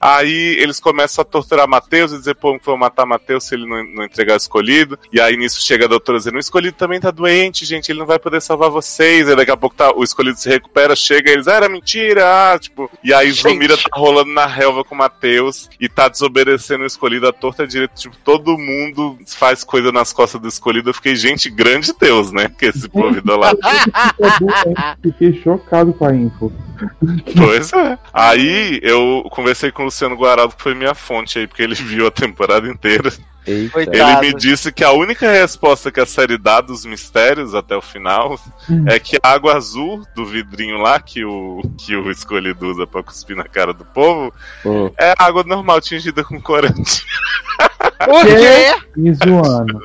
Aí 0.00 0.56
eles 0.58 0.80
começam 0.80 1.20
a 1.20 1.26
torturar 1.26 1.68
Mateus 1.68 2.10
e 2.10 2.16
dizer, 2.16 2.34
pô, 2.34 2.58
que 2.58 2.64
vão 2.64 2.76
matar 2.76 3.04
Mateus 3.04 3.44
se 3.44 3.54
ele 3.54 3.66
não, 3.66 3.84
não 3.84 4.04
entregar 4.04 4.32
o 4.32 4.36
escolhido. 4.38 4.98
E 5.12 5.20
aí 5.20 5.36
nisso 5.36 5.60
chega 5.60 5.84
a 5.84 5.88
doutora 5.88 6.16
dizendo, 6.16 6.36
o 6.36 6.40
escolhido 6.40 6.74
também 6.74 6.98
tá 6.98 7.10
doente, 7.10 7.66
gente, 7.66 7.92
ele 7.92 7.98
não 7.98 8.06
vai 8.06 8.18
poder 8.18 8.40
salvar 8.40 8.70
vocês. 8.70 9.28
Aí 9.28 9.36
daqui 9.36 9.50
a 9.50 9.58
pouco 9.58 9.76
tá, 9.76 9.92
o 9.94 10.02
escolhido 10.02 10.38
se 10.38 10.48
recupera, 10.48 10.96
chega 10.96 11.28
e 11.30 11.34
eles, 11.34 11.46
ah, 11.46 11.54
era 11.54 11.68
mentira, 11.68 12.24
ah, 12.24 12.58
tipo. 12.58 12.90
E 13.04 13.12
aí 13.12 13.30
Gente. 13.30 13.42
Zomira 13.42 13.76
tá 13.76 13.90
rolando 13.92 14.32
na 14.32 14.46
relva 14.46 14.82
com 14.82 14.94
Mateus 14.94 15.68
e 15.78 15.86
tá 15.86 16.08
desobedecendo 16.08 16.82
o 16.82 16.86
escolhido 16.86 17.28
à 17.28 17.32
torta 17.32 17.66
direito. 17.66 17.94
Tipo, 17.94 18.16
todo 18.24 18.56
mundo 18.56 19.18
faz 19.26 19.62
coisa 19.62 19.92
nas 19.92 20.14
costas 20.14 20.40
do 20.40 20.48
escolhido. 20.48 20.88
Eu 20.88 20.94
fiquei, 20.94 21.14
gente, 21.14 21.50
grande 21.50 21.92
Deus, 21.92 22.32
né? 22.32 22.50
Que 22.58 22.66
esse 22.66 22.88
povo 22.88 23.19
idolatra. 23.20 23.58
Fiquei 25.02 25.40
chocado 25.42 25.92
com 25.92 26.04
a 26.04 26.14
info. 26.14 26.52
Pois 27.36 27.72
é. 27.72 27.98
Aí 28.12 28.80
eu 28.82 29.26
conversei 29.30 29.70
com 29.70 29.82
o 29.82 29.84
Luciano 29.86 30.16
Guarado, 30.16 30.54
que 30.56 30.62
foi 30.62 30.74
minha 30.74 30.94
fonte 30.94 31.38
aí, 31.38 31.46
porque 31.46 31.62
ele 31.62 31.74
viu 31.76 32.06
a 32.06 32.10
temporada 32.10 32.68
inteira. 32.68 33.12
Eita. 33.46 33.80
Ele 33.80 34.20
me 34.20 34.34
disse 34.34 34.70
que 34.70 34.84
a 34.84 34.92
única 34.92 35.30
resposta 35.30 35.90
que 35.90 35.98
a 35.98 36.04
série 36.04 36.36
dá 36.36 36.60
dos 36.60 36.84
mistérios 36.84 37.54
até 37.54 37.74
o 37.74 37.80
final 37.80 38.38
é 38.86 38.98
que 38.98 39.16
a 39.22 39.32
água 39.32 39.56
azul 39.56 40.06
do 40.14 40.26
vidrinho 40.26 40.76
lá, 40.76 41.00
que 41.00 41.24
o, 41.24 41.62
que 41.78 41.96
o 41.96 42.10
escolhido 42.10 42.66
usa 42.68 42.86
pra 42.86 43.02
cuspir 43.02 43.34
na 43.36 43.44
cara 43.44 43.72
do 43.72 43.84
povo, 43.84 44.32
Hum. 44.64 44.90
é 44.98 45.14
água 45.18 45.42
normal 45.42 45.80
tingida 45.80 46.22
com 46.22 46.40
corante. 46.40 47.02
O 48.08 48.24
quê? 48.24 48.74
Me 48.96 49.12
zoando. 49.14 49.80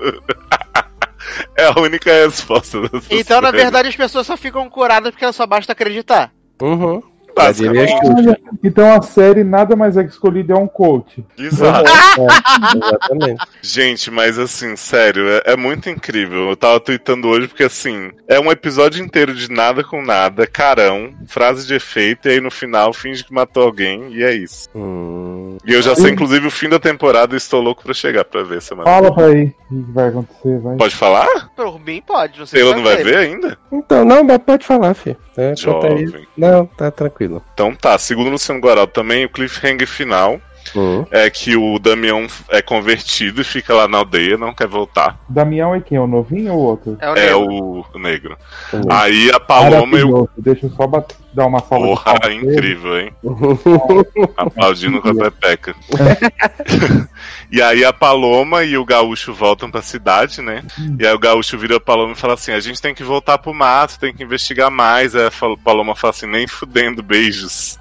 É 1.58 1.66
a 1.66 1.80
única 1.80 2.12
resposta 2.12 2.78
Então, 3.10 3.42
na 3.42 3.52
verdade, 3.52 3.90
as 3.90 3.96
pessoas 3.96 4.28
só 4.28 4.38
ficam 4.38 4.70
curadas 4.70 5.12
porque 5.12 5.32
só 5.34 5.46
basta 5.46 5.72
acreditar. 5.72 6.32
Uhum. 6.62 7.02
Olha, 7.38 8.40
então 8.64 8.94
a 8.94 9.02
série 9.02 9.44
nada 9.44 9.76
mais 9.76 9.98
é 9.98 10.04
que 10.04 10.10
escolhido 10.10 10.54
é 10.54 10.58
um 10.58 10.68
coach. 10.68 11.24
Exato. 11.38 11.90
Exatamente. 12.76 13.46
Gente, 13.62 14.10
mas 14.10 14.40
assim, 14.40 14.76
sério, 14.76 15.28
é, 15.30 15.54
é 15.54 15.56
muito 15.58 15.90
incrível. 15.90 16.50
Eu 16.50 16.56
tava 16.56 16.80
tweetando 16.80 17.28
hoje 17.28 17.48
porque 17.48 17.64
assim, 17.64 18.12
é 18.28 18.40
um 18.40 18.52
episódio 18.52 19.04
inteiro 19.04 19.34
de 19.34 19.52
nada 19.52 19.84
com 19.84 20.02
nada, 20.02 20.48
carão, 20.48 21.14
frase 21.28 21.68
de 21.68 21.76
efeito, 21.76 22.28
e 22.28 22.32
aí 22.32 22.42
no 22.42 22.52
final 22.52 22.94
finge 22.94 23.24
que 23.24 23.34
matou 23.34 23.64
alguém, 23.64 24.14
e 24.14 24.24
é 24.24 24.34
isso. 24.34 24.70
Hum. 24.76 25.58
E 25.66 25.74
eu 25.74 25.82
já 25.82 25.96
sei, 25.96 26.12
inclusive, 26.12 26.48
o 26.48 26.52
fim 26.52 26.70
da 26.70 26.80
temporada 26.80 27.34
e 27.34 27.38
estou 27.38 27.62
louco 27.62 27.84
pra 27.84 27.94
chegar 27.94 28.24
pra 28.26 28.44
ver 28.44 28.62
semana. 28.62 28.90
Fala 28.90 29.14
pra 29.14 29.26
aí 29.26 29.54
o 29.72 29.84
que 29.84 29.92
vai 29.92 30.10
acontecer, 30.10 30.60
vai. 30.60 30.78
Pode 30.78 30.96
falar? 30.96 31.50
Por 31.56 31.80
mim, 31.80 32.02
pode. 32.06 32.40
Não 32.40 32.46
sei 32.46 32.64
se 32.64 32.76
não 32.76 32.84
vai 32.84 33.04
ver. 33.04 33.18
ainda? 33.18 33.58
Então, 33.72 34.06
não, 34.06 34.24
mas 34.24 34.38
pode 34.40 34.66
falar, 34.66 34.94
filho. 34.94 35.18
É, 35.38 35.56
Jovem. 35.56 36.28
Não, 36.38 36.66
tá 36.66 36.90
tranquilo. 36.92 37.25
Então 37.54 37.74
tá, 37.76 37.98
segundo 37.98 38.28
o 38.28 38.32
Luciano 38.32 38.60
Guaraldo 38.60 38.92
também, 38.92 39.26
o 39.26 39.30
cliffhanger 39.30 39.88
final 39.88 40.40
Hum. 40.76 41.06
é 41.12 41.30
que 41.30 41.56
o 41.56 41.78
Damião 41.80 42.26
é 42.50 42.62
convertido 42.62 43.42
e 43.42 43.44
fica 43.44 43.74
lá 43.74 43.88
na 43.88 43.98
aldeia, 44.00 44.38
não 44.38 44.54
quer 44.54 44.68
voltar. 44.68 45.20
Damião 45.30 45.76
é 45.76 45.80
quem? 45.82 46.00
O 46.00 46.08
novinho 46.08 46.54
ou 46.54 46.60
o 46.60 46.64
outro? 46.64 46.98
É 47.00 47.10
o 47.10 47.16
É 47.16 47.26
negro. 47.26 47.86
o 47.94 48.00
negro. 48.00 48.38
Hum. 48.74 48.82
Aí 48.90 49.30
a 49.32 49.40
Paloma 49.40 49.76
e 49.76 50.04
o 50.04 50.12
Maravilhoso. 50.12 50.30
Deixa 50.38 50.66
eu 50.66 50.70
só 50.72 50.88
bat- 50.88 51.16
dar 51.34 51.46
uma 51.48 51.60
salva 51.60 51.86
de 51.88 51.94
Porra, 51.96 52.20
ele. 52.26 52.36
incrível, 52.54 53.00
hein? 53.00 53.14
Aplaudindo 54.38 55.02
com 55.02 55.10
a 55.10 55.16
pepeca. 55.32 55.76
e 57.52 57.62
aí 57.62 57.84
a 57.84 57.94
Paloma 57.94 58.64
e 58.64 58.78
o 58.78 58.86
Gaúcho 58.86 59.34
voltam 59.34 59.70
pra 59.70 59.82
cidade, 59.82 60.42
né? 60.42 60.64
E 61.00 61.06
aí 61.06 61.14
o 61.14 61.20
Gaúcho 61.20 61.58
vira 61.58 61.78
a 61.78 61.80
Paloma 61.80 62.14
e 62.14 62.18
fala 62.18 62.34
assim: 62.34 62.52
a 62.52 62.60
gente 62.60 62.82
tem 62.82 62.94
que 62.94 63.04
voltar 63.04 63.38
pro 63.38 63.54
mato, 63.54 64.00
tem 64.00 64.14
que 64.14 64.24
investigar 64.24 64.72
mais. 64.72 65.16
Aí 65.16 65.26
a 65.28 65.32
Paloma 65.64 65.96
fala 65.96 66.12
assim: 66.12 66.28
nem 66.28 66.48
fudendo 66.48 67.04
beijos. 67.04 67.78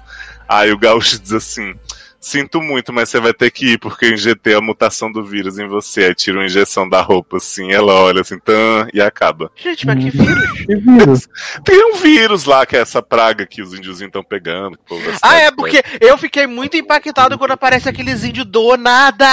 Aí 0.47 0.71
o 0.71 0.77
Gaúcho 0.77 1.19
diz 1.19 1.33
assim: 1.33 1.73
sinto 2.25 2.59
muito, 2.59 2.91
mas 2.91 3.09
você 3.09 3.19
vai 3.19 3.33
ter 3.33 3.51
que 3.51 3.73
ir, 3.73 3.77
porque 3.77 4.05
eu 4.05 4.13
injetei 4.13 4.55
a 4.55 4.61
mutação 4.61 5.11
do 5.11 5.23
vírus 5.23 5.59
em 5.59 5.67
você. 5.67 6.05
Aí 6.05 6.15
tira 6.15 6.39
uma 6.39 6.45
injeção 6.45 6.89
da 6.89 6.99
roupa, 6.99 7.37
assim, 7.37 7.71
ela 7.71 7.93
olha 7.93 8.21
assim, 8.21 8.39
tan, 8.39 8.87
e 8.91 8.99
acaba. 8.99 9.51
Gente, 9.55 9.85
mas 9.85 10.03
que 10.03 10.09
vírus? 10.09 10.45
Que 10.65 10.75
vírus? 10.75 11.29
Tem 11.63 11.93
um 11.93 11.97
vírus 11.97 12.45
lá, 12.45 12.65
que 12.65 12.75
é 12.75 12.79
essa 12.79 13.01
praga 13.01 13.45
que 13.45 13.61
os 13.61 13.73
índiozinhos 13.73 14.09
estão 14.09 14.23
pegando. 14.23 14.75
que 14.75 14.83
o 14.83 14.87
povo 14.87 15.11
da 15.11 15.17
Ah, 15.21 15.35
é 15.37 15.51
porque 15.51 15.83
eu 16.01 16.17
fiquei 16.17 16.47
muito 16.47 16.75
impactado 16.75 17.37
quando 17.37 17.51
aparece 17.51 17.87
aqueles 17.87 18.23
índios 18.23 18.47
do 18.47 18.75
nada. 18.75 19.27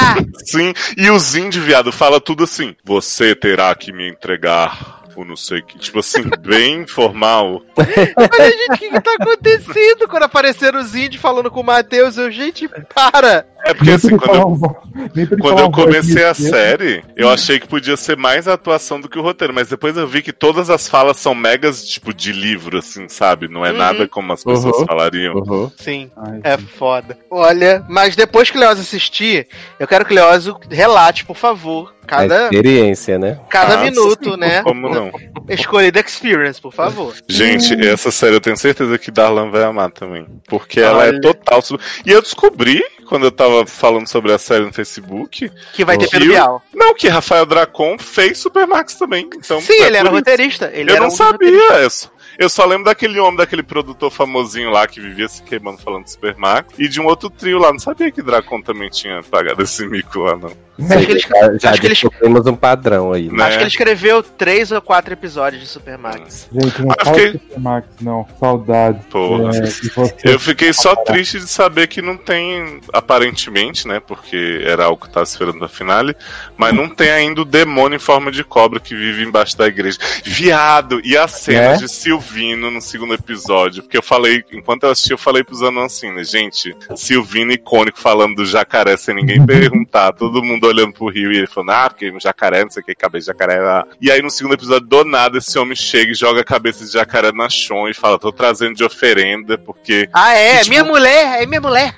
Sim, 0.45 0.75
e 0.97 1.11
os 1.11 1.35
índios, 1.35 1.65
viado, 1.65 1.91
fala 1.91 2.21
tudo 2.21 2.45
assim: 2.45 2.77
você 2.85 3.35
terá 3.35 3.75
que 3.75 3.93
me 3.93 4.07
entregar. 4.07 5.02
O 5.17 5.25
não 5.25 5.37
sei 5.37 5.61
o 5.61 5.65
que. 5.65 5.79
Tipo 5.79 5.99
assim, 6.01 6.23
bem 6.41 6.87
formal. 6.87 7.63
Mas, 7.77 8.55
gente, 8.55 8.71
o 8.73 8.79
que, 8.79 8.91
que 8.91 9.01
tá 9.01 9.15
acontecendo 9.21 10.09
quando 10.09 10.23
apareceram 10.25 10.81
os 10.81 10.95
índios 10.95 11.21
falando 11.23 11.51
com 11.51 11.61
o 11.61 11.65
Matheus? 11.65 12.17
Eu, 12.17 12.31
gente, 12.31 12.69
para! 12.95 13.47
É 13.65 13.73
porque 13.73 13.93
assim, 13.93 14.17
quando 14.17 14.35
eu, 14.35 15.39
quando 15.41 15.59
eu 15.61 15.71
comecei 15.71 16.25
a 16.25 16.33
de- 16.33 16.49
série, 16.51 17.05
eu 17.15 17.31
achei 17.31 17.61
que 17.61 17.69
podia 17.69 17.97
ser 17.97 18.17
mais 18.17 18.49
a 18.49 18.55
atuação 18.55 19.01
do 19.01 19.09
que 19.09 19.17
o 19.17 19.23
roteiro, 19.23 19.55
mas 19.55 19.69
depois 19.69 19.97
eu 19.97 20.05
vi 20.05 20.21
que 20.21 20.33
todas 20.33 20.69
as 20.69 20.89
falas 20.89 21.17
são 21.19 21.33
megas, 21.33 21.87
tipo, 21.87 22.13
de 22.13 22.33
livro, 22.33 22.79
assim, 22.79 23.09
sabe? 23.09 23.47
Não 23.47 23.65
é 23.65 23.71
Uhum. 23.71 23.77
nada 23.79 24.09
como 24.09 24.33
as 24.33 24.43
pessoas 24.43 24.79
Uhum. 24.79 24.87
falariam. 24.87 25.35
Uhum. 25.37 25.71
Sim. 25.77 26.11
Ai, 26.17 26.41
É 26.43 26.59
foda. 26.59 27.17
Olha, 27.31 27.85
mas 27.89 28.17
depois 28.17 28.51
que 28.51 28.57
o 28.57 28.61
Leoz 28.61 28.81
assistir, 28.81 29.47
eu 29.79 29.87
quero 29.87 30.05
que 30.05 30.13
o 30.13 30.17
Leoz 30.17 30.49
relate, 30.69 31.25
por 31.25 31.37
favor, 31.37 31.95
A 32.03 32.07
cada, 32.07 32.45
experiência, 32.45 33.19
né? 33.19 33.39
cada 33.49 33.75
Ah, 33.81 33.85
minuto, 33.85 34.33
sim, 34.33 34.37
né? 34.37 34.63
Como 34.63 34.89
não? 34.89 35.11
Escolhida 35.49 36.01
Experience, 36.01 36.61
por 36.61 36.73
favor. 36.73 37.15
Gente, 37.29 37.75
essa 37.87 38.11
série 38.11 38.35
eu 38.37 38.41
tenho 38.41 38.57
certeza 38.57 38.99
que 38.99 39.11
Darlan 39.11 39.51
vai 39.51 39.63
amar 39.65 39.91
também. 39.91 40.27
Porque 40.49 40.81
ela 40.81 40.99
Olha. 40.99 41.17
é 41.17 41.21
total. 41.21 41.61
E 42.05 42.11
eu 42.11 42.21
descobri, 42.21 42.83
quando 43.09 43.25
eu 43.27 43.33
tava 43.33 43.67
falando 43.67 44.07
sobre 44.09 44.33
a 44.33 44.39
série 44.39 44.65
no 44.65 44.73
Facebook, 44.73 45.51
Que 45.73 45.85
vai 45.85 45.97
ter 45.97 46.07
Que 46.07 46.11
Pedro 46.13 46.29
o- 46.29 46.33
Bial. 46.33 46.63
não, 46.75 46.95
que 46.95 47.09
Rafael 47.09 47.47
Dracon 47.47 47.97
fez 47.99 48.39
Supermax 48.39 48.95
também. 48.95 49.29
Então, 49.37 49.61
Sim, 49.61 49.73
é 49.75 49.87
ele 49.87 49.97
era 49.97 50.09
isso. 50.09 50.17
roteirista. 50.17 50.71
Ele 50.75 50.91
eu 50.91 50.95
era 50.97 51.01
não 51.05 51.09
um 51.09 51.17
sabia 51.17 51.87
isso. 51.87 52.11
Eu 52.39 52.49
só 52.49 52.65
lembro 52.65 52.85
daquele 52.87 53.19
homem, 53.21 53.37
daquele 53.37 53.63
produtor 53.63 54.11
famosinho 54.11 54.71
lá 54.71 54.87
que 54.87 54.99
vivia 54.99 55.29
se 55.29 55.43
queimando 55.43 55.79
falando 55.83 56.05
de 56.05 56.13
Supermax. 56.13 56.67
E 56.79 56.89
de 56.89 56.99
um 56.99 57.05
outro 57.05 57.29
trio 57.29 57.59
lá. 57.59 57.71
Não 57.71 57.79
sabia 57.79 58.11
que 58.11 58.23
Dracon 58.23 58.63
também 58.63 58.89
tinha 58.89 59.23
pagado 59.23 59.63
esse 59.63 59.87
mico 59.87 60.19
lá, 60.21 60.35
não. 60.37 60.51
Acho 60.91 61.07
que 61.07 61.13
ele, 61.13 61.19
Já, 61.21 61.29
já 61.59 61.71
acho 61.71 61.81
que 61.81 61.87
ele- 61.87 61.95
descobrimos 61.95 62.47
um 62.47 62.57
padrão 62.57 63.13
aí, 63.13 63.31
né? 63.31 63.45
Acho 63.45 63.57
que 63.59 63.63
ele 63.65 63.71
escreveu 63.71 64.23
três 64.23 64.71
ou 64.73 64.81
quatro 64.81 65.13
episódios 65.13 65.63
de 65.63 65.69
Supermax. 65.69 66.49
Gente, 66.53 66.83
não 66.83 66.93
Ah, 66.99 67.05
fiquei- 67.07 67.33
Supermax, 67.33 67.87
não. 68.01 68.27
Saudade. 68.39 68.99
Porra. 69.11 69.51
É. 69.57 70.33
Eu 70.35 70.39
fiquei 70.41 70.73
só 70.73 70.95
triste 70.97 71.39
de 71.39 71.47
saber 71.49 71.87
que 71.87 72.01
não 72.03 72.17
tem, 72.17 72.81
aparentemente, 72.93 73.87
né? 73.87 74.01
Porque 74.01 74.63
era 74.65 74.85
algo 74.85 75.01
que 75.03 75.09
eu 75.09 75.13
tava 75.13 75.25
esperando 75.25 75.59
na 75.59 75.69
finale, 75.69 76.15
mas 76.57 76.75
não 76.75 76.89
tem 76.89 77.11
ainda 77.11 77.43
o 77.43 77.45
demônio 77.45 77.97
em 77.97 78.01
forma 78.01 78.31
de 78.31 78.43
cobra 78.43 78.81
que 78.81 78.95
vive 78.95 79.23
embaixo 79.23 79.57
da 79.57 79.67
igreja. 79.67 79.99
Viado! 80.25 81.01
E 81.05 81.17
as 81.17 81.33
cenas 81.33 81.79
É? 81.81 81.85
de 81.85 81.89
Silvino 81.91 82.71
no 82.71 82.81
segundo 82.81 83.15
episódio, 83.15 83.83
porque 83.83 83.97
eu 83.99 84.03
falei, 84.03 84.43
enquanto 84.53 84.85
eu 84.85 84.91
assisti, 84.91 85.13
eu 85.13 85.19
falei 85.19 85.45
pros 85.45 85.63
anões 85.63 85.93
assim, 85.93 86.13
né? 86.13 86.25
Gente, 86.25 86.75
Silvino 86.97 87.53
icônico 87.53 88.01
falando 88.01 88.37
do 88.37 88.47
jacaré 88.47 88.97
sem 88.97 89.15
ninguém 89.15 89.45
perguntar, 89.47 90.13
todo 90.13 90.43
mundo 90.43 90.67
olhando 90.73 90.93
pro 90.93 91.09
rio 91.11 91.31
e 91.33 91.37
ele 91.39 91.47
falando, 91.47 91.71
ah, 91.71 91.89
porque 91.91 92.13
jacaré, 92.21 92.63
não 92.65 92.71
sei 92.71 92.83
o 92.83 92.87
que, 92.87 92.95
cabeça 92.95 93.21
de 93.25 93.27
jacaré. 93.39 93.59
ah. 93.61 93.87
E 94.01 94.11
aí 94.11 94.21
no 94.23 94.31
segundo 94.31 94.55
episódio, 94.55 94.87
do 94.87 95.05
nada, 95.05 95.39
esse 95.39 95.59
homem 95.59 95.75
chega 95.77 96.13
e 96.13 96.15
joga 96.15 96.41
a 96.41 96.45
cabeça 96.45 96.85
de 96.85 96.93
jacaré 96.93 97.33
na 97.33 97.49
chão 97.49 97.89
e 97.89 97.95
fala, 97.95 98.19
tô 98.19 98.33
trazendo 98.33 98.75
de 98.75 98.85
oferenda, 98.85 99.57
porque 99.59 100.09
Ah, 100.13 100.33
é? 100.35 100.59
Tipo- 100.59 100.71
Minha 100.71 100.85
mulher, 100.85 101.43
é 101.43 101.47
minha 101.47 101.61
mulher. 101.61 101.95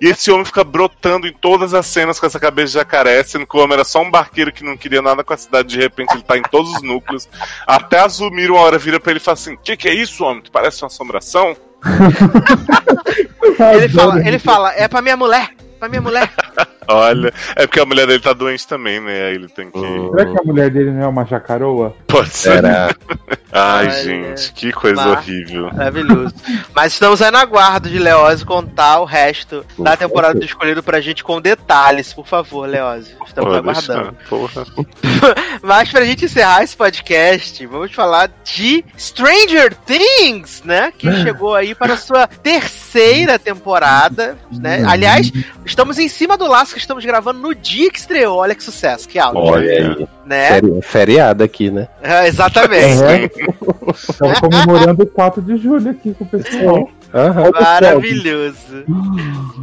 e 0.00 0.06
esse 0.08 0.30
homem 0.30 0.44
fica 0.44 0.62
brotando 0.64 1.26
em 1.26 1.32
todas 1.32 1.74
as 1.74 1.86
cenas 1.86 2.18
com 2.20 2.26
essa 2.26 2.38
cabeça 2.40 2.68
de 2.68 2.74
jacaré, 2.74 3.22
sendo 3.24 3.46
que 3.46 3.56
o 3.56 3.60
homem 3.60 3.74
era 3.74 3.84
só 3.84 4.00
um 4.02 4.10
barqueiro 4.10 4.52
que 4.52 4.64
não 4.64 4.76
queria 4.76 5.00
nada 5.02 5.22
com 5.24 5.32
a 5.32 5.36
cidade, 5.36 5.68
de 5.68 5.78
repente 5.78 6.12
ele 6.14 6.22
tá 6.22 6.36
em 6.36 6.42
todos 6.42 6.72
os 6.74 6.82
núcleos. 6.82 7.28
Até 7.66 7.98
a 8.00 8.08
Zumir 8.08 8.50
uma 8.50 8.60
hora 8.60 8.78
vira 8.78 8.98
pra 9.00 9.12
ele 9.12 9.18
e 9.20 9.22
fala 9.22 9.34
assim: 9.34 9.56
Que 9.62 9.76
que 9.76 9.88
é 9.88 9.94
isso, 9.94 10.24
homem? 10.24 10.42
Tu 10.42 10.50
parece 10.50 10.82
uma 10.82 10.88
assombração? 10.88 11.56
Ele 13.74 13.88
fala, 13.88 14.26
ele 14.26 14.38
fala, 14.38 14.72
é 14.74 14.88
pra 14.88 15.02
minha 15.02 15.16
mulher. 15.16 15.50
Pra 15.78 15.88
minha 15.88 16.00
mulher. 16.00 16.30
Olha, 16.88 17.32
é 17.56 17.66
porque 17.66 17.80
a 17.80 17.86
mulher 17.86 18.06
dele 18.06 18.20
tá 18.20 18.32
doente 18.32 18.66
também, 18.66 19.00
né? 19.00 19.28
Aí 19.28 19.34
ele 19.34 19.48
tem 19.48 19.70
que. 19.70 19.78
Hum. 19.78 20.10
Será 20.10 20.30
que 20.30 20.40
a 20.40 20.42
mulher 20.44 20.70
dele 20.70 20.90
não 20.90 21.02
é 21.02 21.06
uma 21.06 21.24
jacaroa? 21.24 21.94
Pode 22.06 22.30
ser. 22.30 22.58
Era 22.58 22.94
Ai, 23.54 23.84
Olha, 23.84 24.02
gente, 24.02 24.52
que 24.54 24.72
coisa 24.72 25.10
horrível. 25.10 25.70
Maravilhoso. 25.74 26.34
Mas 26.74 26.94
estamos 26.94 27.20
aí 27.20 27.30
no 27.30 27.36
aguardo 27.36 27.86
de 27.86 27.98
Leose 27.98 28.46
contar 28.46 28.98
o 29.00 29.04
resto 29.04 29.62
Por 29.76 29.84
da 29.84 29.94
temporada 29.94 30.38
do 30.38 30.44
Escolhido 30.44 30.82
pra 30.82 31.02
gente 31.02 31.22
com 31.22 31.38
detalhes, 31.38 32.14
por 32.14 32.26
favor, 32.26 32.66
Leose. 32.66 33.14
Estamos 33.26 33.50
Pode 33.50 33.58
aguardando. 33.58 34.12
deixar, 34.12 34.28
porra. 34.28 34.64
Mas 35.62 35.90
pra 35.90 36.02
gente 36.06 36.24
encerrar 36.24 36.62
esse 36.62 36.74
podcast, 36.74 37.66
vamos 37.66 37.92
falar 37.92 38.30
de 38.42 38.82
Stranger 38.98 39.74
Things, 39.84 40.62
né? 40.64 40.90
Que 40.96 41.12
chegou 41.22 41.54
aí 41.54 41.74
para 41.74 41.92
a 41.92 41.98
sua 41.98 42.26
terceira 42.26 43.38
temporada, 43.38 44.38
né? 44.50 44.82
Aliás, 44.86 45.30
estamos 45.66 45.98
em 45.98 46.08
cima 46.08 46.38
do 46.38 46.46
laço 46.46 46.71
que 46.72 46.80
estamos 46.80 47.04
gravando 47.04 47.40
no 47.40 47.54
dia 47.54 47.90
que 47.90 47.98
estreou. 47.98 48.38
Olha 48.38 48.54
que 48.54 48.62
sucesso, 48.62 49.08
que 49.08 49.18
áudio, 49.18 49.40
Olha 49.42 49.70
aí. 49.98 50.08
né? 50.24 50.48
Feri- 50.48 50.82
feriado 50.82 51.44
aqui, 51.44 51.70
né? 51.70 51.88
É, 52.02 52.26
exatamente. 52.26 53.02
Uhum. 53.02 53.90
Estamos 53.92 54.40
comemorando 54.40 55.02
o 55.02 55.06
4 55.06 55.42
de 55.42 55.56
julho 55.56 55.90
aqui 55.90 56.14
com 56.14 56.24
o 56.24 56.28
pessoal. 56.28 56.90
Aham. 57.14 57.50
Maravilhoso. 57.52 58.84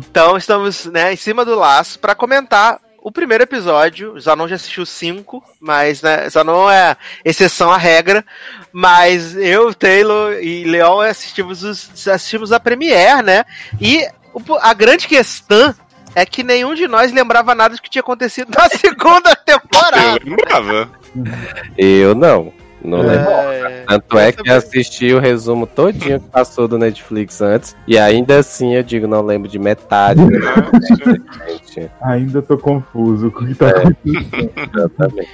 Então 0.10 0.38
estamos 0.38 0.86
né, 0.86 1.14
em 1.14 1.16
cima 1.18 1.44
do 1.44 1.56
laço 1.56 1.98
para 2.00 2.14
comentar 2.16 2.80
o 3.02 3.12
primeiro 3.12 3.44
episódio. 3.44 4.14
O 4.14 4.20
Zanon 4.20 4.48
já 4.48 4.56
assistiu 4.56 4.86
cinco, 4.86 5.44
mas 5.60 6.02
né, 6.02 6.30
Zanon 6.30 6.70
é 6.70 6.96
exceção 7.26 7.72
à 7.72 7.78
regra. 7.78 8.24
Mas 8.72 9.36
eu, 9.36 9.74
Taylor 9.74 10.34
e 10.34 10.64
Leon 10.66 11.00
assistimos, 11.02 11.64
os, 11.64 12.08
assistimos 12.08 12.52
a 12.52 12.60
Premiere, 12.60 13.24
né? 13.24 13.44
E 13.82 14.06
a 14.62 14.74
grande 14.74 15.08
questão 15.08 15.74
é 16.22 16.26
que 16.26 16.44
nenhum 16.44 16.74
de 16.74 16.88
nós 16.88 17.12
lembrava 17.12 17.54
nada 17.56 17.76
do 17.76 17.82
que 17.82 17.90
tinha 17.90 18.02
acontecido 18.02 18.50
na 18.56 18.68
segunda 18.70 19.30
Eu 19.32 19.60
temporada. 19.60 20.20
lembrava. 20.24 20.90
Eu 21.78 22.16
não. 22.16 22.52
Não 22.82 23.00
lembro. 23.02 23.30
É, 23.30 23.84
Tanto 23.86 24.18
é 24.18 24.32
que 24.32 24.50
assisti 24.50 25.12
o 25.14 25.20
resumo 25.20 25.68
todinho 25.68 26.18
que 26.22 26.30
passou 26.30 26.66
do 26.66 26.78
Netflix 26.78 27.42
antes. 27.42 27.76
E 27.86 27.98
ainda 27.98 28.40
assim 28.40 28.74
eu 28.74 28.82
digo, 28.84 29.06
não 29.06 29.22
lembro 29.22 29.50
de 29.50 29.60
metade. 29.60 30.22
né. 31.76 31.90
Ainda 32.02 32.42
tô 32.42 32.58
confuso 32.58 33.30
com 33.32 33.44
o 33.44 33.48
que 33.48 33.56
tá 33.56 33.68
É. 33.68 33.70
acontecendo. 33.80 34.52
Exatamente. 34.74 35.30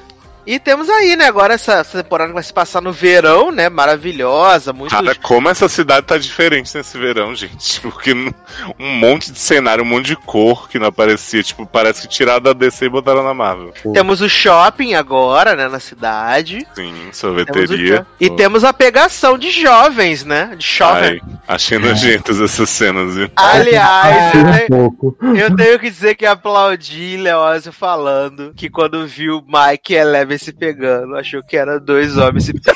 E 0.45 0.59
temos 0.59 0.89
aí, 0.89 1.15
né, 1.15 1.25
agora 1.25 1.53
essa, 1.55 1.73
essa 1.75 2.03
temporada 2.03 2.29
que 2.29 2.33
vai 2.35 2.43
se 2.43 2.53
passar 2.53 2.81
no 2.81 2.91
verão, 2.91 3.51
né? 3.51 3.67
Maravilhosa, 3.69 4.71
muitos 4.73 4.95
Cara, 4.97 5.15
como 5.15 5.49
essa 5.49 5.67
cidade 5.67 6.05
tá 6.05 6.17
diferente 6.17 6.75
nesse 6.75 6.97
verão, 6.97 7.33
gente. 7.33 7.81
Porque 7.81 8.13
um 8.13 8.93
monte 8.97 9.31
de 9.31 9.39
cenário, 9.39 9.83
um 9.83 9.87
monte 9.87 10.05
de 10.07 10.15
cor 10.15 10.69
que 10.69 10.77
não 10.77 10.87
aparecia. 10.87 11.41
Tipo, 11.41 11.65
parece 11.65 12.01
que 12.01 12.07
tiraram 12.07 12.41
da 12.41 12.53
DC 12.53 12.85
e 12.85 12.89
botaram 12.89 13.23
na 13.23 13.33
Marvel. 13.33 13.73
Temos 13.93 14.21
o 14.21 14.29
shopping 14.29 14.93
agora, 14.93 15.55
né, 15.55 15.67
na 15.67 15.79
cidade. 15.79 16.59
Sim, 16.75 16.93
Temos 16.93 17.17
sorveteria. 17.17 17.97
sho- 17.97 18.05
E 18.19 18.29
temos 18.29 18.63
a 18.63 18.71
pegação 18.73 19.37
de 19.37 19.49
jovens, 19.49 20.23
né? 20.23 20.55
De 20.57 20.65
jovem. 20.65 21.21
Ai, 21.23 21.37
achei 21.47 21.79
nojentas 21.79 22.39
essas 22.39 22.69
cenas, 22.69 23.15
viu? 23.15 23.29
Aliás, 23.35 24.33
eu 24.35 24.67
tenho, 24.67 25.37
eu 25.37 25.55
tenho 25.55 25.79
que 25.79 25.89
dizer 25.89 26.15
que 26.15 26.25
aplaudi 26.25 27.17
Leózio 27.17 27.71
falando 27.73 28.53
que 28.55 28.69
quando 28.69 29.05
viu 29.07 29.43
Mike 29.47 29.93
e 29.93 29.97
Eleven 30.35 30.37
se 30.37 30.53
pegando, 30.53 31.15
achou 31.15 31.41
que 31.43 31.57
eram 31.57 31.79
dois 31.79 32.17
homens 32.17 32.45
se 32.45 32.53
pegando. 32.53 32.75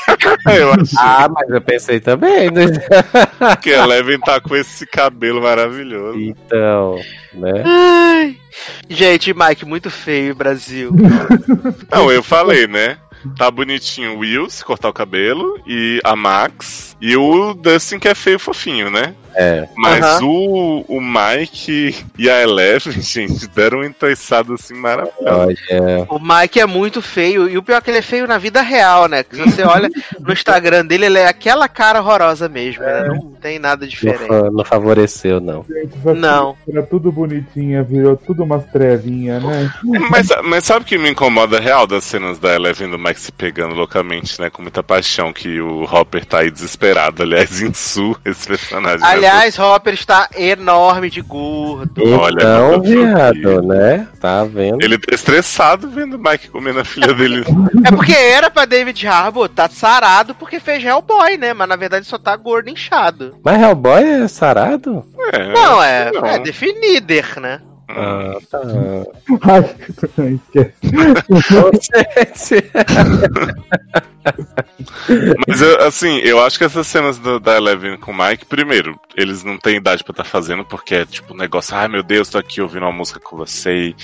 Ah, 0.98 1.28
mas 1.30 1.50
eu 1.50 1.62
pensei 1.62 2.00
também, 2.00 2.50
né? 2.52 2.66
que 3.62 3.74
a 3.74 3.84
Eleven 3.84 4.20
tá 4.20 4.40
com 4.40 4.56
esse 4.56 4.86
cabelo 4.86 5.42
maravilhoso. 5.42 6.20
Então, 6.20 6.98
né? 7.34 7.64
Ai. 7.66 8.38
Gente, 8.90 9.34
Mike, 9.34 9.66
muito 9.66 9.90
feio, 9.90 10.36
Brasil. 10.36 10.92
Não, 11.92 12.12
eu 12.12 12.24
falei, 12.24 12.68
né? 12.68 12.98
Tá 13.38 13.52
bonitinho 13.52 14.16
o 14.16 14.20
Will, 14.20 14.50
se 14.50 14.64
cortar 14.64 14.90
o 14.90 14.94
cabelo, 14.94 15.60
e 15.68 16.00
a 16.04 16.16
Max, 16.16 16.89
e 17.02 17.16
o 17.16 17.54
Dustin, 17.54 18.00
que 18.00 18.08
é 18.08 18.16
feio 18.16 18.36
e 18.36 18.40
fofinho, 18.40 18.90
né? 18.90 19.14
É. 19.36 19.70
Mas 19.78 20.20
o, 20.22 20.84
o 20.88 21.00
Mike 21.00 21.96
e 22.18 22.30
a 22.30 22.42
Eleven, 22.42 22.94
gente, 23.00 23.48
deram 23.48 23.80
um 23.80 23.84
entoiçado 23.86 24.54
assim 24.56 24.74
maravilhoso. 24.74 25.16
Olha. 25.24 25.56
O 26.10 26.20
Mike 26.20 26.60
é 26.60 26.66
muito 26.66 27.02
feio, 27.02 27.48
e 27.48 27.58
o 27.58 27.64
pior 27.64 27.78
é 27.78 27.82
que 27.82 27.90
ele 27.92 28.00
é 28.00 28.02
feio 28.02 28.28
na 28.28 28.38
vida 28.38 28.62
real, 28.62 29.08
né? 29.08 29.24
Que 29.24 29.36
se 29.38 29.42
você 29.44 29.64
olha 29.64 29.90
no 30.20 30.34
Instagram 30.34 30.86
dele, 30.86 31.06
ele 31.06 31.20
é 31.20 31.28
aquela 31.28 31.70
cara 31.70 32.02
horrorosa 32.02 32.50
mesmo, 32.50 32.84
né? 32.84 33.08
Não 33.08 33.32
tem 33.40 33.60
nada 33.60 33.84
Não, 33.86 33.88
diferente. 33.88 34.28
fa- 34.28 34.50
não 34.52 34.66
favoreceu, 34.66 35.40
não. 35.40 35.66
Não. 36.18 36.58
Era 36.68 36.84
tudo 36.84 37.12
bonitinha, 37.12 37.82
virou 37.84 38.18
tudo 38.18 38.44
umas 38.44 38.66
trevinhas, 38.66 39.42
né? 39.42 39.72
Mas, 40.10 40.28
mas 40.44 40.66
sabe 40.66 40.82
o 40.84 40.88
que 40.88 40.98
me 40.98 41.12
incomoda 41.12 41.60
real 41.60 41.86
das 41.88 42.04
cenas 42.04 42.40
da 42.40 42.54
Eleven 42.56 42.88
e 42.88 42.92
do 42.92 43.00
Mike 43.00 43.22
se 43.22 43.32
pegando 43.32 43.76
loucamente, 43.76 44.42
né? 44.42 44.50
Com 44.50 44.64
muita 44.64 44.84
paixão, 44.84 45.32
que 45.32 45.62
o 45.62 45.84
Hopper 45.84 46.26
tá 46.26 46.40
aí 46.40 46.52
desesperado. 46.52 46.89
Aliás, 46.98 47.62
em 47.62 47.74
Su, 47.74 48.16
esse 48.26 48.48
personagem. 48.48 49.06
Aliás, 49.06 49.58
Hopper 49.60 49.94
está 49.94 50.28
enorme 50.36 51.10
de 51.10 51.22
gordo. 51.22 52.02
Olha, 52.20 52.34
Então, 52.40 52.70
quando 52.72 52.92
eu 52.94 53.06
viado, 53.06 53.62
né? 53.64 54.08
Tá 54.20 54.44
vendo? 54.44 54.82
Ele 54.84 54.98
tá 54.98 55.14
estressado 55.14 55.90
vendo 55.90 56.16
o 56.16 56.20
Mike 56.20 56.50
comendo 56.50 56.80
a 56.80 56.86
filha 56.86 57.14
dele. 57.14 57.44
É 57.86 57.92
porque 57.92 58.12
era 58.14 58.50
pra 58.50 58.66
David 58.66 59.08
Harbour 59.08 59.48
tá 59.48 59.70
sarado 59.70 60.36
porque 60.36 60.60
fez 60.60 60.84
Hellboy, 60.84 61.38
né? 61.38 61.54
Mas 61.54 61.68
na 61.70 61.76
verdade 61.76 62.06
só 62.06 62.18
tá 62.18 62.36
gordo 62.36 62.70
inchado. 62.70 63.36
Mas 63.44 63.62
Hellboy 63.62 64.04
é 64.04 64.28
sarado? 64.28 65.06
É, 65.34 65.54
Não, 65.54 65.82
é, 65.82 66.12
não. 66.12 66.26
é 66.26 66.40
definider, 66.40 67.40
né? 67.40 67.62
Ah, 67.92 68.38
tá. 68.52 68.60
Ai, 69.42 69.76
esquece. 71.80 72.64
Mas 75.48 75.62
eu, 75.62 75.82
assim, 75.82 76.18
eu 76.20 76.40
acho 76.44 76.58
que 76.58 76.64
essas 76.66 76.86
cenas 76.88 77.18
do- 77.18 77.40
da 77.40 77.56
Eleven 77.58 77.98
com 77.98 78.12
o 78.12 78.16
Mike, 78.18 78.46
primeiro, 78.46 79.00
eles 79.16 79.44
não 79.44 79.58
têm 79.58 79.78
idade 79.78 80.04
pra 80.04 80.12
estar 80.12 80.24
fazendo, 80.24 80.64
porque 80.66 80.96
é 80.96 81.06
tipo 81.06 81.34
um 81.34 81.38
negócio, 81.38 81.76
ai 81.76 81.88
meu 81.88 82.04
Deus, 82.04 82.30
tô 82.30 82.38
aqui 82.38 82.62
ouvindo 82.62 82.84
uma 82.84 82.92
música 82.92 83.20
com 83.20 83.36
você 83.38 83.96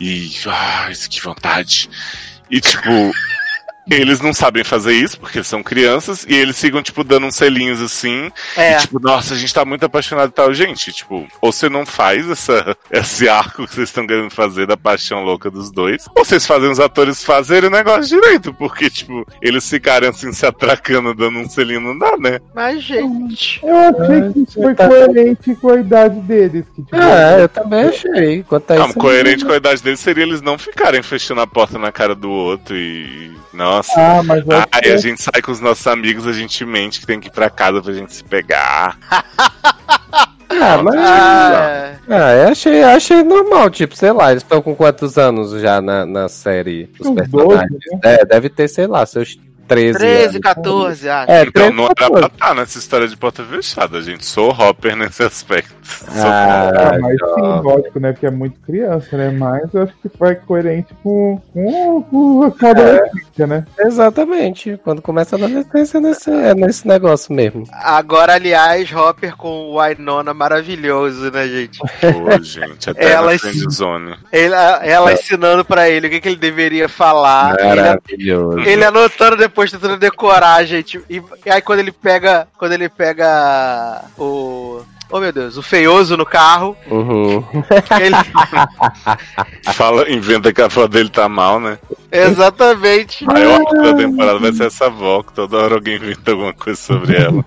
e. 0.00 0.30
Ai, 0.46 0.92
que 1.08 1.20
vontade. 1.20 1.90
E 2.50 2.60
tipo. 2.60 2.88
Eles 3.90 4.20
não 4.20 4.32
sabem 4.32 4.64
fazer 4.64 4.94
isso, 4.94 5.18
porque 5.20 5.38
eles 5.38 5.46
são 5.48 5.62
crianças, 5.62 6.24
e 6.28 6.34
eles 6.34 6.58
ficam, 6.60 6.82
tipo, 6.82 7.04
dando 7.04 7.26
uns 7.26 7.36
selinhos 7.36 7.80
assim, 7.82 8.30
É. 8.56 8.72
e 8.76 8.80
tipo, 8.80 8.98
nossa, 9.00 9.34
a 9.34 9.36
gente 9.36 9.52
tá 9.52 9.64
muito 9.64 9.84
apaixonado 9.84 10.30
e 10.30 10.32
tal. 10.32 10.52
Gente, 10.54 10.92
tipo, 10.92 11.26
ou 11.40 11.52
você 11.52 11.68
não 11.68 11.84
faz 11.84 12.28
essa, 12.28 12.76
esse 12.90 13.28
arco 13.28 13.66
que 13.66 13.74
vocês 13.74 13.88
estão 13.88 14.06
querendo 14.06 14.30
fazer 14.30 14.66
da 14.66 14.76
paixão 14.76 15.22
louca 15.24 15.50
dos 15.50 15.70
dois, 15.70 16.06
ou 16.16 16.24
vocês 16.24 16.46
fazem 16.46 16.70
os 16.70 16.80
atores 16.80 17.22
fazerem 17.22 17.68
o 17.68 17.72
negócio 17.72 18.18
direito, 18.20 18.54
porque, 18.54 18.88
tipo, 18.88 19.26
eles 19.42 19.68
ficarem 19.68 20.08
assim 20.08 20.32
se 20.32 20.46
atracando, 20.46 21.14
dando 21.14 21.38
um 21.38 21.48
selinho, 21.48 21.80
não 21.80 21.98
dá, 21.98 22.16
né? 22.16 22.40
Mas, 22.54 22.82
gente. 22.82 23.60
Eu 23.62 23.76
achei 23.76 24.32
que 24.32 24.38
isso 24.40 24.62
foi 24.62 24.74
tá- 24.74 24.88
coerente 24.88 25.54
com 25.56 25.70
a 25.70 25.80
idade 25.80 26.20
deles. 26.20 26.64
Que, 26.74 26.82
tipo, 26.82 26.96
Ah, 26.96 27.38
eu 27.40 27.48
também 27.48 27.84
achei. 27.84 28.42
Quanto 28.44 28.70
a 28.70 28.76
Não, 28.76 28.86
isso, 28.86 28.98
coerente 28.98 29.44
com 29.44 29.52
a 29.52 29.56
idade 29.56 29.82
deles 29.82 30.00
seria 30.00 30.24
eles 30.24 30.40
não 30.40 30.56
ficarem 30.58 31.02
fechando 31.02 31.40
a 31.40 31.46
porta 31.46 31.78
na 31.78 31.92
cara 31.92 32.14
do 32.14 32.30
outro 32.30 32.74
e. 32.76 33.32
Nossa. 33.76 33.92
Ah, 33.96 34.22
mas 34.22 34.44
Ai, 34.48 34.80
que 34.82 34.88
a 34.90 34.96
gente 34.96 35.22
sai 35.22 35.42
com 35.42 35.50
os 35.52 35.60
nossos 35.60 35.86
amigos, 35.86 36.26
a 36.26 36.32
gente 36.32 36.64
mente 36.64 37.00
que 37.00 37.06
tem 37.06 37.20
que 37.20 37.28
ir 37.28 37.32
pra 37.32 37.50
casa 37.50 37.82
pra 37.82 37.92
gente 37.92 38.14
se 38.14 38.24
pegar. 38.24 38.98
Ah, 40.56 40.80
mas. 40.80 40.94
Ah, 40.94 41.94
Ah, 42.08 42.32
eu 42.34 42.48
achei, 42.48 42.82
achei 42.84 43.22
normal, 43.24 43.68
tipo, 43.70 43.96
sei 43.96 44.12
lá, 44.12 44.30
eles 44.30 44.42
estão 44.42 44.62
com 44.62 44.74
quantos 44.74 45.18
anos 45.18 45.60
já 45.60 45.80
na, 45.80 46.06
na 46.06 46.28
série, 46.28 46.88
os 47.00 47.10
personagens? 47.10 47.68
12, 47.70 48.00
né? 48.02 48.14
É, 48.20 48.24
deve 48.24 48.48
ter, 48.48 48.68
sei 48.68 48.86
lá, 48.86 49.04
seus 49.04 49.36
13 49.66 49.98
13, 49.98 50.24
anos. 50.28 50.38
14, 50.40 51.08
acho. 51.08 51.30
É, 51.30 51.42
Então 51.42 51.52
13, 51.62 51.76
não 51.76 51.84
era 51.84 51.94
14. 51.94 52.20
pra 52.20 52.26
estar 52.34 52.54
nessa 52.54 52.78
história 52.78 53.08
de 53.08 53.16
porta 53.16 53.42
fechada, 53.44 54.00
gente. 54.02 54.24
Sou 54.26 54.50
Hopper 54.50 54.96
nesse 54.96 55.22
aspecto. 55.22 55.74
Ah, 56.16 56.70
Ah, 56.94 56.98
mas 57.00 57.12
sim, 57.12 57.18
jovem. 57.18 57.62
lógico, 57.62 58.00
né? 58.00 58.12
Porque 58.12 58.26
é 58.26 58.30
muito 58.30 58.58
criança, 58.60 59.16
né? 59.16 59.30
Mas 59.30 59.72
eu 59.74 59.82
acho 59.82 59.92
que 60.02 60.08
foi 60.16 60.34
coerente 60.34 60.88
com, 61.02 61.40
com, 61.52 62.02
com 62.02 62.42
a 62.42 62.50
cada 62.50 62.80
adolescência, 62.82 63.46
né? 63.46 63.66
Exatamente. 63.78 64.80
Quando 64.82 65.02
começa 65.02 65.36
a 65.36 65.38
adolescência, 65.38 65.98
é 65.98 66.00
nesse, 66.00 66.30
é 66.30 66.54
nesse 66.54 66.86
negócio 66.88 67.32
mesmo. 67.34 67.64
Agora, 67.72 68.34
aliás, 68.34 68.90
Hopper 68.92 69.36
com 69.36 69.48
o 69.70 69.80
Winona 69.80 70.32
maravilhoso, 70.34 71.30
né, 71.30 71.46
gente? 71.48 71.78
Pô, 71.78 72.42
gente, 72.42 72.90
até 72.90 73.12
Ela- 73.12 73.32
na 73.32 73.70
zone. 73.70 74.16
Ela, 74.32 74.80
ela 74.84 75.12
ensinando 75.12 75.64
pra 75.64 75.88
ele 75.88 76.06
o 76.06 76.10
que, 76.10 76.20
que 76.20 76.28
ele 76.28 76.36
deveria 76.36 76.88
falar. 76.88 77.56
Ele, 77.58 77.68
Maravilhoso. 77.74 78.58
ele 78.60 78.84
anotando 78.84 79.36
depois, 79.36 79.53
tentando 79.54 79.96
decorar, 79.96 80.64
gente. 80.64 81.00
E, 81.08 81.22
e 81.44 81.50
aí 81.50 81.60
quando 81.60 81.80
ele 81.80 81.92
pega. 81.92 82.48
Quando 82.58 82.72
ele 82.72 82.88
pega 82.88 84.04
o. 84.18 84.82
Oh 85.10 85.20
meu 85.20 85.32
Deus, 85.32 85.56
o 85.56 85.62
feioso 85.62 86.16
no 86.16 86.26
carro. 86.26 86.76
Uhum. 86.90 87.44
Ele, 88.00 88.16
Fala, 89.72 90.10
inventa 90.10 90.52
que 90.52 90.60
a 90.60 90.64
avó 90.64 90.88
dele 90.88 91.08
tá 91.08 91.28
mal, 91.28 91.60
né? 91.60 91.78
exatamente. 92.10 93.24
Acho 93.28 93.66
que 93.66 93.82
da 93.82 93.94
temporada 93.94 94.38
vai 94.38 94.52
ser 94.52 94.66
essa 94.66 94.86
avó, 94.86 95.22
que 95.22 95.32
toda 95.32 95.58
hora 95.58 95.74
alguém 95.74 95.96
inventa 95.96 96.32
alguma 96.32 96.52
coisa 96.54 96.80
sobre 96.80 97.16
ela. 97.16 97.44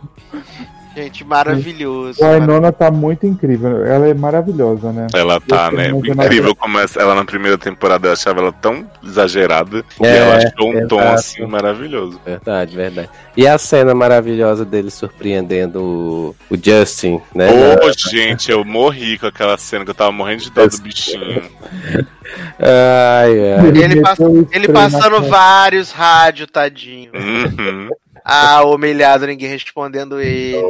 Gente, 0.98 1.24
maravilhoso. 1.24 2.26
A 2.26 2.38
Inona 2.38 2.72
tá 2.72 2.90
muito 2.90 3.28
incrível. 3.28 3.86
Ela 3.86 4.08
é 4.08 4.16
maravilhosa, 4.16 4.92
né? 4.92 5.06
Ela 5.14 5.40
tá, 5.40 5.70
né? 5.70 5.84
tenho 5.92 5.98
Incrível 6.04 6.56
como 6.56 6.80
ela 6.80 7.14
na 7.14 7.24
primeira 7.24 7.56
temporada 7.56 8.08
eu 8.08 8.14
achava 8.14 8.40
ela 8.40 8.52
tão 8.52 8.84
exagerada. 9.04 9.86
e 10.02 10.06
É, 10.08 10.18
ela 10.18 10.38
achou 10.38 10.76
um 10.76 10.88
tom 10.88 11.00
assim 11.00 11.46
maravilhoso. 11.46 12.20
Verdade, 12.26 12.76
verdade. 12.76 13.10
E 13.36 13.48
a 13.48 13.60
cena 13.60 13.94
maravilhosa 13.94 14.66
dele 14.66 14.90
surpreendendo 14.90 15.84
o, 15.84 16.36
o 16.50 16.58
Justin, 16.60 17.22
né? 17.36 17.46
Ô, 17.86 17.92
gente, 18.10 18.50
eu 18.52 18.66
morri 18.66 19.20
com 19.20 19.28
aquela 19.28 19.56
cena 19.56 19.86
que 19.86 19.92
eu 19.92 19.96
tava 19.96 20.12
morrendo 20.12 20.42
de 20.42 20.50
dó 20.50 20.66
do 20.66 20.82
bichinho. 20.82 21.44
Ai, 22.60 23.54
ai. 23.54 23.68
Ele, 23.68 24.02
pass- 24.02 24.20
ele 24.20 24.66
spray 24.68 24.74
passando 24.74 25.22
vários 25.24 25.92
rádios, 25.92 26.50
tadinho. 26.52 27.12
Uhum. 27.14 27.90
Ah, 28.30 28.62
humilhado, 28.66 29.26
ninguém 29.26 29.48
respondendo 29.48 30.20
ele. 30.20 30.62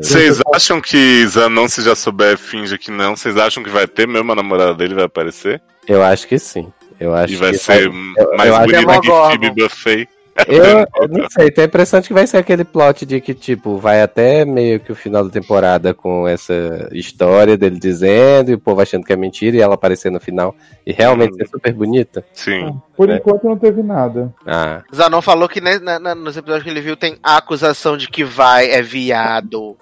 Vocês 0.00 0.40
acham 0.54 0.80
que 0.80 1.26
Zanon, 1.26 1.68
se 1.68 1.82
já 1.82 1.94
souber, 1.94 2.38
finge 2.38 2.78
que 2.78 2.90
não? 2.90 3.14
Vocês 3.14 3.36
acham 3.36 3.62
que 3.62 3.68
vai 3.68 3.86
ter 3.86 4.08
mesmo 4.08 4.32
a 4.32 4.34
namorada 4.34 4.72
dele 4.72 4.94
vai 4.94 5.04
aparecer? 5.04 5.60
Eu 5.86 6.02
acho 6.02 6.26
que 6.26 6.38
sim. 6.38 6.72
Eu 6.98 7.14
acho 7.14 7.34
e 7.34 7.36
vai 7.36 7.50
que 7.50 7.58
ser 7.58 7.86
eu 7.86 7.92
mais 8.38 8.68
que 8.68 8.74
é 8.74 8.82
bonita 8.82 9.00
que. 9.00 9.08
Phoebe 9.08 9.50
Buffet? 9.50 10.08
Eu, 10.46 10.86
eu 11.02 11.08
não 11.08 11.28
sei, 11.30 11.50
tem 11.50 11.64
a 11.64 11.66
impressão 11.66 12.00
de 12.00 12.08
que 12.08 12.14
vai 12.14 12.26
ser 12.26 12.36
aquele 12.36 12.64
plot 12.64 13.06
de 13.06 13.20
que, 13.20 13.32
tipo, 13.32 13.78
vai 13.78 14.02
até 14.02 14.44
meio 14.44 14.78
que 14.78 14.92
o 14.92 14.94
final 14.94 15.24
da 15.24 15.30
temporada 15.30 15.94
com 15.94 16.28
essa 16.28 16.88
história 16.92 17.56
dele 17.56 17.78
dizendo, 17.78 18.50
e 18.50 18.54
o 18.54 18.58
povo 18.58 18.80
achando 18.80 19.04
que 19.04 19.12
é 19.12 19.16
mentira, 19.16 19.56
e 19.56 19.60
ela 19.60 19.74
aparecer 19.74 20.10
no 20.10 20.20
final 20.20 20.54
e 20.86 20.92
realmente 20.92 21.32
Hum. 21.34 21.36
ser 21.38 21.48
super 21.48 21.72
bonita. 21.72 22.24
Sim. 22.32 22.78
Por 22.96 23.08
É. 23.10 23.16
enquanto 23.16 23.44
não 23.44 23.56
teve 23.56 23.82
nada. 23.82 24.32
Ah, 24.46 24.82
Zanon 24.94 25.22
falou 25.22 25.48
que 25.48 25.60
né, 25.60 25.78
na- 25.78 25.98
na- 25.98 26.14
nos 26.14 26.36
episódios 26.36 26.64
que 26.64 26.70
ele 26.70 26.80
viu 26.80 26.96
tem 26.96 27.16
a 27.22 27.36
acusação 27.38 27.96
de 27.96 28.08
que 28.08 28.22
vai 28.24 28.70
é 28.70 28.82
viado. 28.82 29.76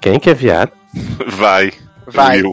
quem 0.00 0.18
que 0.20 0.30
é 0.30 0.34
viado? 0.34 0.72
Vai. 1.26 1.72
Vai. 2.06 2.42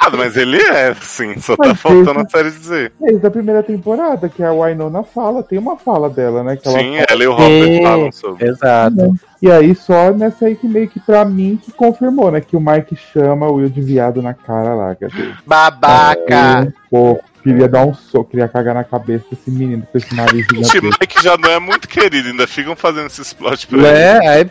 Ah, 0.00 0.10
mas 0.16 0.36
ele 0.36 0.58
é, 0.58 0.94
sim. 0.94 1.38
Só 1.40 1.56
tá 1.56 1.68
Mas 1.68 1.80
faltando 1.80 2.20
esse- 2.20 2.26
a 2.26 2.30
série 2.30 2.50
dizer. 2.50 2.92
Desde 3.00 3.26
a 3.26 3.30
primeira 3.30 3.62
temporada, 3.62 4.28
que 4.28 4.42
a 4.42 4.52
Winona 4.52 5.02
fala, 5.02 5.42
tem 5.42 5.58
uma 5.58 5.76
fala 5.76 6.08
dela, 6.08 6.42
né? 6.42 6.56
Que 6.56 6.68
ela 6.68 6.78
Sim, 6.78 6.94
ela 7.08 7.24
e 7.24 7.26
o 7.26 7.32
Robert 7.32 7.82
falam 7.82 8.12
sobre. 8.12 8.46
Exato. 8.48 9.14
E 9.42 9.50
aí 9.50 9.74
só 9.74 10.10
nessa 10.12 10.46
aí 10.46 10.54
que 10.56 10.66
meio 10.66 10.88
que 10.88 11.00
pra 11.00 11.24
mim 11.24 11.58
que 11.62 11.72
confirmou, 11.72 12.30
né? 12.30 12.40
Que 12.40 12.56
o 12.56 12.60
Mike 12.60 12.96
chama 12.96 13.46
o 13.48 13.54
Will 13.54 13.68
de 13.68 13.80
viado 13.80 14.22
na 14.22 14.34
cara 14.34 14.74
lá. 14.74 14.94
Cadê? 14.94 15.32
Babaca. 15.46 16.72
Pô, 16.90 17.20
queria 17.42 17.68
dar 17.68 17.84
um 17.84 17.94
soco, 17.94 18.30
queria 18.30 18.48
cagar 18.48 18.74
na 18.74 18.84
cabeça 18.84 19.24
desse 19.30 19.50
menino 19.50 19.86
com 19.90 19.98
esse 19.98 20.14
nariz 20.14 20.46
Gente, 20.46 20.64
gigantesco. 20.66 20.98
Mike 21.00 21.22
já 21.22 21.36
não 21.36 21.50
é 21.50 21.58
muito 21.58 21.88
querido, 21.88 22.28
ainda 22.28 22.46
ficam 22.46 22.74
fazendo 22.76 23.06
esses 23.06 23.32
plot 23.32 23.66
pra 23.66 23.78
ele. 23.78 23.88
Né? 23.88 24.28
Aí... 24.28 24.50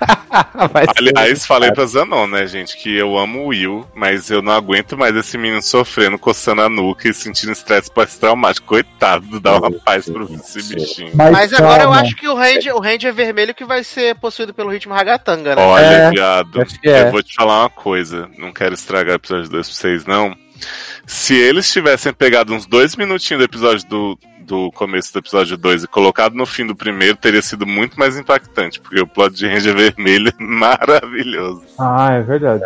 Aliás, 0.96 1.46
falei 1.46 1.72
pra 1.72 1.86
Zanon, 1.86 2.26
né, 2.26 2.46
gente, 2.46 2.76
que 2.76 2.96
eu 2.96 3.18
amo 3.18 3.40
o 3.40 3.46
Will, 3.48 3.86
mas 3.94 4.30
eu 4.30 4.40
não 4.42 4.52
aguento 4.52 4.96
mais 4.96 5.14
esse 5.14 5.36
menino 5.36 5.62
sofrendo, 5.62 6.18
coçando 6.18 6.62
a 6.62 6.68
nuca 6.68 7.08
e 7.08 7.14
sentindo 7.14 7.52
estresse 7.52 7.90
pós-traumático. 7.90 8.66
Coitado, 8.66 9.40
dá 9.40 9.58
uma 9.58 9.70
paz 9.70 10.08
pro 10.08 10.32
esse 10.32 10.74
bichinho. 10.74 11.12
Mas 11.14 11.52
agora 11.52 11.84
eu 11.84 11.92
acho 11.92 12.14
que 12.16 12.28
o 12.28 12.34
Ranger, 12.34 12.74
o 12.74 12.80
Ranger 12.80 13.12
vermelho 13.12 13.54
que 13.54 13.64
vai 13.64 13.82
ser 13.82 14.14
possuído 14.16 14.54
pelo 14.54 14.70
ritmo 14.70 14.94
ragatanga, 14.94 15.56
né? 15.56 15.62
Olha, 15.62 15.84
É, 15.84 16.10
viado, 16.10 16.62
é. 16.84 17.02
eu 17.02 17.10
vou 17.10 17.22
te 17.22 17.34
falar 17.34 17.60
uma 17.60 17.70
coisa, 17.70 18.28
não 18.38 18.52
quero 18.52 18.74
estragar 18.74 19.14
o 19.14 19.16
episódio 19.16 19.50
2 19.50 19.66
pra 19.66 19.76
vocês, 19.76 20.06
não. 20.06 20.36
Se 21.06 21.34
eles 21.34 21.70
tivessem 21.72 22.12
pegado 22.12 22.54
uns 22.54 22.66
dois 22.66 22.94
minutinhos 22.94 23.40
do 23.40 23.44
episódio 23.44 23.88
do, 23.88 24.18
do 24.50 24.70
começo 24.72 25.12
do 25.12 25.20
episódio 25.20 25.56
2 25.56 25.84
e 25.84 25.86
colocado 25.86 26.34
no 26.34 26.44
fim 26.44 26.66
do 26.66 26.74
primeiro, 26.74 27.16
teria 27.16 27.40
sido 27.40 27.64
muito 27.64 27.96
mais 27.96 28.18
impactante, 28.18 28.80
porque 28.80 29.00
o 29.00 29.06
plot 29.06 29.32
de 29.34 29.46
Ranger 29.46 29.76
Vermelho 29.76 30.28
é 30.28 30.42
maravilhoso. 30.42 31.62
Ah, 31.78 32.14
é 32.14 32.20
verdade. 32.20 32.64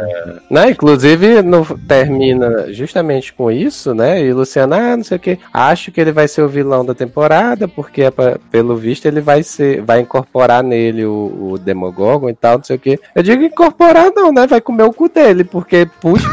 Né? 0.51 0.71
Inclusive, 0.71 1.43
no, 1.43 1.63
termina 1.87 2.73
justamente 2.73 3.33
com 3.35 3.51
isso, 3.51 3.95
né? 3.95 4.23
E 4.23 4.33
o 4.33 4.37
Luciano, 4.37 4.75
ah, 4.75 4.97
não 4.97 5.05
sei 5.05 5.19
o 5.19 5.21
que. 5.21 5.39
Acho 5.53 5.93
que 5.93 6.01
ele 6.01 6.11
vai 6.11 6.27
ser 6.27 6.41
o 6.43 6.49
vilão 6.49 6.85
da 6.87 6.95
temporada, 6.95 7.69
porque 7.69 8.03
é 8.05 8.11
pra- 8.11 8.39
pelo 8.51 8.75
visto 8.77 9.05
ele 9.05 9.21
vai 9.21 9.43
ser, 9.43 9.83
vai 9.83 10.01
incorporar 10.01 10.63
nele 10.63 11.05
o, 11.05 11.51
o 11.53 11.59
Demogorgon 11.59 12.31
e 12.31 12.35
tal, 12.35 12.57
não 12.57 12.65
sei 12.65 12.77
o 12.77 12.79
que. 12.79 12.99
Eu 13.15 13.23
digo 13.23 13.43
incorporar 13.45 14.11
não, 14.15 14.33
né? 14.33 14.47
Vai 14.47 14.61
comer 14.61 14.85
o 14.85 14.93
cu 14.93 15.09
dele, 15.11 15.45
porque 15.45 15.87
puxa, 16.01 16.27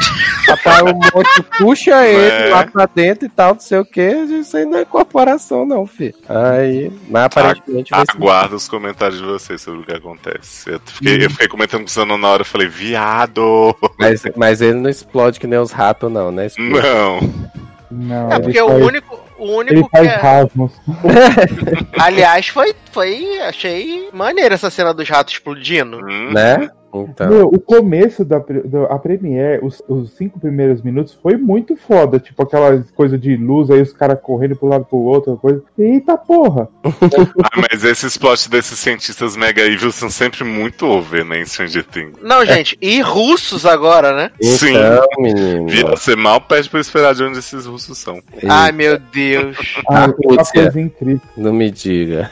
papai 0.46 0.82
o 0.82 0.94
monte 0.96 1.42
puxa 1.58 2.06
ele 2.08 2.48
É. 2.48 2.50
lá 2.50 2.66
pra 2.66 2.86
dentro 2.86 3.26
e 3.26 3.30
tal, 3.30 3.54
não 3.54 3.60
sei 3.62 3.80
o 3.80 3.86
que. 3.86 4.02
Isso 4.02 4.56
aí 4.58 4.66
não 4.66 4.78
é 4.80 4.82
incorporação, 4.82 5.66
não, 5.66 5.86
filho. 5.86 6.14
Aí, 6.28 6.92
mas 7.10 7.24
aparentemente 7.26 7.90
ser. 7.96 8.04
Aguardo 8.10 8.56
os 8.56 8.68
comentários 8.68 9.20
de 9.20 9.26
vocês 9.26 9.62
sobre 9.62 9.82
o 9.82 9.84
que 9.84 9.94
acontece. 9.94 10.70
Eu 10.72 10.80
fiquei, 10.86 11.26
eu 11.26 11.30
fiquei 11.30 11.48
comentando 11.48 11.82
com 11.82 11.88
o 11.88 11.92
Zanon 11.92 12.18
na 12.18 12.28
hora, 12.30 12.42
eu 12.42 12.46
falei, 12.46 12.68
viado! 12.68 13.76
Mas, 14.00 14.24
mas 14.36 14.62
ele 14.62 14.80
não 14.80 14.90
explode 14.90 15.40
que 15.40 15.48
nem 15.48 15.60
os 15.60 15.72
ratos, 15.72 16.12
não, 16.12 16.32
né? 16.32 16.48
Explode. 16.48 16.72
Não. 16.88 17.52
Não, 17.94 18.32
É 18.32 18.36
ele 18.36 18.44
porque 18.44 18.62
o 18.62 18.68
faz- 18.70 18.84
único, 18.86 19.20
o 19.38 19.44
Ele 19.44 19.56
único 19.74 19.90
que 19.90 19.98
faz 19.98 20.08
é, 20.08 20.16
rasmos. 20.16 20.72
aliás 22.00 22.48
foi 22.48 22.74
foi 22.92 23.40
achei 23.42 24.10
maneira 24.14 24.56
essa 24.56 24.70
cena 24.70 24.94
dos 24.94 25.08
ratos 25.10 25.34
explodindo. 25.34 25.98
Hum, 25.98 26.32
Né? 26.34 26.70
Então, 26.94 27.30
Meu, 27.30 27.48
o 27.48 27.60
começo 27.60 28.26
da, 28.26 28.40
da 28.40 28.84
a 28.86 29.00
Premiere, 29.00 29.64
os, 29.64 29.82
os 29.88 30.12
cinco 30.12 30.40
primeiros 30.40 30.82
minutos, 30.82 31.18
foi 31.22 31.38
muito 31.38 31.76
foda. 31.76 32.20
Tipo, 32.20 32.44
aquela 32.44 32.84
coisa 32.96 33.18
de 33.18 33.36
luz, 33.38 33.70
aí 33.70 33.82
os 33.82 33.94
caras 33.94 34.20
correndo 34.22 34.56
pro 34.56 34.68
lado 34.68 34.86
pro 34.86 34.98
outro, 34.98 35.38
coisa. 35.38 35.64
Eita 35.78 36.18
porra! 36.18 36.68
Ah, 37.54 37.66
mas 37.72 37.84
esses 37.84 38.18
plots 38.18 38.48
desses 38.48 38.78
cientistas 38.80 39.36
mega 39.36 39.62
evil 39.62 39.92
são 39.92 40.10
sempre 40.10 40.44
muito 40.44 40.86
over, 40.86 41.26
né, 41.26 41.42
em 41.42 41.46
Stranger 41.46 41.84
Things. 41.86 42.14
Não, 42.22 42.46
gente, 42.46 42.78
e 42.82 43.02
russos 43.02 43.66
agora, 43.66 44.16
né? 44.16 44.32
Sim. 44.42 44.70
então 44.76 45.06
menino. 45.20 45.68
Via- 45.68 45.88
Você 45.90 46.16
mal 46.16 46.40
pede 46.42 46.70
pra 46.70 46.80
esperar 46.80 47.14
de 47.16 47.24
onde 47.24 47.40
esses 47.40 47.66
russos 47.66 47.98
são. 47.98 48.20
Ai, 48.48 48.72
meu 48.72 48.98
Deus. 49.00 49.58
Ah, 49.88 50.06
Ah, 50.06 50.06
uma 50.26 50.44
coisa 50.46 50.80
incrível. 50.80 51.22
Não 51.38 51.54
me 51.54 51.70
diga. 51.72 52.30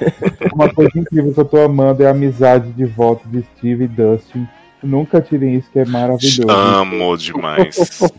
Uma 0.53 0.69
coisa 0.73 0.91
incrível 0.97 1.33
que 1.33 1.39
eu 1.39 1.45
tô 1.45 1.57
amando 1.61 2.03
é 2.03 2.07
a 2.07 2.11
amizade 2.11 2.71
de 2.71 2.85
volta 2.85 3.27
de 3.27 3.43
Steve 3.57 3.85
e 3.85 3.87
Dustin. 3.87 4.47
Nunca 4.81 5.21
tirem 5.21 5.55
isso, 5.55 5.69
que 5.71 5.79
é 5.79 5.85
maravilhoso. 5.85 6.49
Amo 6.49 7.17
demais. 7.17 7.77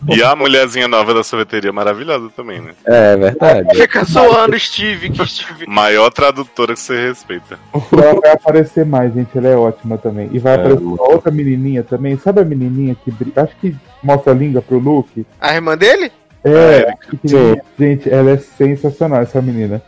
E 0.09 0.21
a 0.23 0.35
mulherzinha 0.35 0.87
nova 0.87 1.13
da 1.13 1.23
sorveteria 1.23 1.73
maravilhosa 1.73 2.29
também, 2.35 2.61
né? 2.61 2.71
É 2.85 3.15
verdade. 3.17 3.75
Fica 3.75 4.03
zoando 4.03 4.55
o 4.55 4.59
Steve, 4.59 5.09
que 5.09 5.25
Steve. 5.25 5.65
Maior 5.67 6.11
tradutora 6.11 6.73
que 6.73 6.79
você 6.79 7.07
respeita. 7.07 7.57
Ela 7.91 8.19
vai 8.21 8.31
aparecer 8.31 8.85
mais, 8.85 9.13
gente. 9.13 9.35
Ela 9.37 9.47
é 9.47 9.55
ótima 9.55 9.97
também. 9.97 10.29
E 10.31 10.39
vai 10.39 10.53
É, 10.53 10.55
aparecer 10.57 10.83
uma 10.83 11.03
outra 11.09 11.31
menininha 11.31 11.83
também. 11.83 12.17
Sabe 12.17 12.41
a 12.41 12.45
menininha 12.45 12.95
que 12.95 13.11
acho 13.39 13.55
que 13.59 13.75
mostra 14.03 14.31
a 14.33 14.35
língua 14.35 14.61
pro 14.61 14.77
Luke? 14.77 15.25
A 15.39 15.53
irmã 15.55 15.77
dele? 15.77 16.11
É, 16.43 16.93
pequenininha. 17.09 17.63
gente, 17.77 18.09
ela 18.09 18.31
é 18.31 18.37
sensacional, 18.37 19.21
essa 19.21 19.41
menina. 19.41 19.81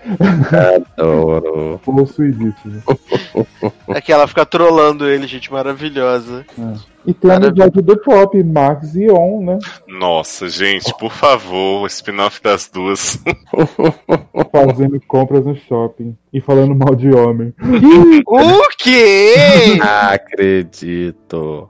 Adoro. 0.98 1.80
Possuidíssima. 1.86 2.84
É 3.88 4.00
que 4.00 4.12
ela 4.12 4.28
fica 4.28 4.46
trolando 4.46 5.10
ele, 5.10 5.26
gente, 5.26 5.52
maravilhosa. 5.52 6.46
E 7.06 7.14
tem 7.14 7.32
a 7.32 7.36
amizade 7.36 7.82
do 7.82 7.98
Pop, 7.98 8.42
Max 8.44 8.96
e 8.96 9.10
On, 9.12 9.44
né? 9.44 9.60
Nossa, 9.88 10.48
gente, 10.48 10.94
por 10.98 11.12
favor, 11.12 11.82
o 11.82 11.88
spin-off 11.88 12.42
das 12.42 12.70
duas. 12.70 13.20
Fazendo 14.52 15.02
compras 15.08 15.46
no 15.46 15.56
shopping 15.56 16.16
e 16.32 16.40
falando 16.40 16.74
mal 16.76 16.96
de 16.96 17.14
homem. 17.14 17.54
O 18.26 18.70
quê? 18.78 19.78
Acredito. 19.82 21.70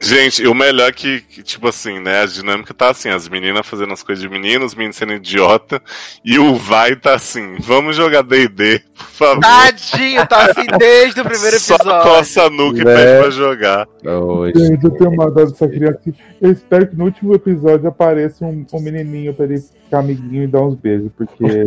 Gente, 0.00 0.42
e 0.42 0.46
o 0.48 0.54
melhor 0.54 0.88
é 0.88 0.92
que, 0.92 1.20
que, 1.22 1.42
tipo 1.42 1.68
assim, 1.68 1.98
né? 2.00 2.22
A 2.22 2.26
dinâmica 2.26 2.74
tá 2.74 2.90
assim, 2.90 3.08
as 3.08 3.28
meninas 3.28 3.66
fazendo 3.66 3.92
as 3.92 4.02
coisas 4.02 4.22
de 4.22 4.28
menino, 4.28 4.64
os 4.64 4.74
meninos 4.74 4.96
sendo 4.96 5.14
idiota, 5.14 5.80
e 6.24 6.38
o 6.38 6.54
vai 6.56 6.94
tá 6.96 7.14
assim, 7.14 7.56
vamos 7.60 7.96
jogar 7.96 8.22
D&D, 8.22 8.80
por 8.96 9.04
favor. 9.06 9.40
Tadinho, 9.40 10.26
tá 10.26 10.50
assim 10.50 10.66
desde 10.78 11.20
o 11.20 11.24
primeiro 11.24 11.58
Só 11.58 11.74
episódio. 11.76 12.02
coça 12.10 12.42
a 12.44 12.50
nuca 12.50 12.80
e 12.80 12.84
Né? 12.84 12.94
pede 12.94 13.20
pra 13.22 13.30
jogar. 13.30 13.88
Hoje. 14.04 14.71
Gente, 14.72 14.84
eu 14.84 14.90
tenho 14.92 15.10
uma 15.10 15.30
dó 15.30 15.44
dessa 15.44 15.68
criança. 15.68 16.00
Eu 16.40 16.50
espero 16.50 16.86
que 16.86 16.96
no 16.96 17.04
último 17.04 17.34
episódio 17.34 17.86
apareça 17.86 18.46
um, 18.46 18.64
um 18.72 18.80
menininho 18.80 19.34
pra 19.34 19.44
ele 19.44 19.58
ficar 19.58 19.98
amiguinho 19.98 20.44
e 20.44 20.46
dar 20.46 20.62
uns 20.62 20.76
beijos, 20.76 21.10
porque. 21.14 21.66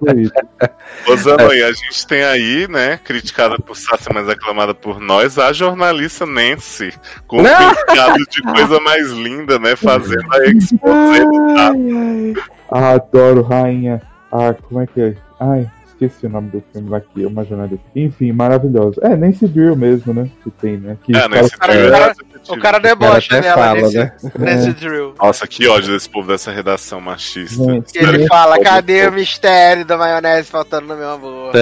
Foi 0.00 0.22
isso. 0.22 0.32
Ô 1.08 1.16
Zanoi, 1.16 1.62
a 1.62 1.72
gente 1.72 2.06
tem 2.08 2.24
aí, 2.24 2.66
né, 2.68 2.98
criticada 2.98 3.56
por 3.58 3.76
Sassi, 3.76 4.08
mas 4.12 4.28
aclamada 4.28 4.74
por 4.74 4.98
nós, 5.00 5.38
a 5.38 5.52
jornalista 5.52 6.26
Nancy, 6.26 6.92
com 7.28 7.40
um 7.40 7.44
pecado 7.44 8.18
de 8.28 8.42
coisa 8.42 8.80
mais 8.80 9.10
linda, 9.12 9.58
né, 9.60 9.76
fazendo 9.76 10.26
a 10.34 10.38
do 10.38 11.54
dado. 11.54 12.46
Ah, 12.68 12.90
adoro, 12.94 13.42
rainha. 13.42 14.02
Ah, 14.32 14.52
como 14.52 14.80
é 14.80 14.86
que 14.88 15.00
é? 15.00 15.14
Ai, 15.38 15.70
esqueci 16.00 16.26
o 16.26 16.28
nome 16.28 16.50
do 16.50 16.62
filme 16.72 16.94
aqui, 16.94 17.24
é 17.24 17.26
uma 17.26 17.44
jornalista. 17.44 17.84
Enfim, 17.94 18.32
maravilhoso. 18.32 19.00
É, 19.02 19.16
Nancy 19.16 19.46
Drew 19.48 19.74
mesmo, 19.76 20.12
né? 20.12 20.30
Que 20.44 20.50
tem, 20.50 20.76
né? 20.76 20.96
Que 21.02 21.16
É, 21.16 21.28
cara- 21.58 22.14
filme 22.14 22.25
o 22.48 22.58
cara- 22.58 22.76
é 22.78 22.80
debocha 22.80 23.36
até 23.38 23.40
dela 23.48 23.54
fala, 23.62 23.80
nesse, 23.82 23.96
né? 23.98 24.12
nesse 24.38 24.72
drill. 24.72 25.14
Nossa, 25.20 25.46
que 25.46 25.66
ódio 25.68 25.92
desse 25.92 26.08
povo 26.08 26.28
dessa 26.28 26.50
redação 26.50 27.00
machista. 27.00 27.62
Gente, 27.64 27.96
ele 27.98 28.26
fala, 28.26 28.58
cadê 28.60 29.06
o 29.08 29.12
mistério 29.12 29.84
da 29.84 29.96
maionese 29.96 30.48
faltando 30.50 30.86
no 30.88 30.96
meu 30.96 31.08
hambúrguer? 31.10 31.60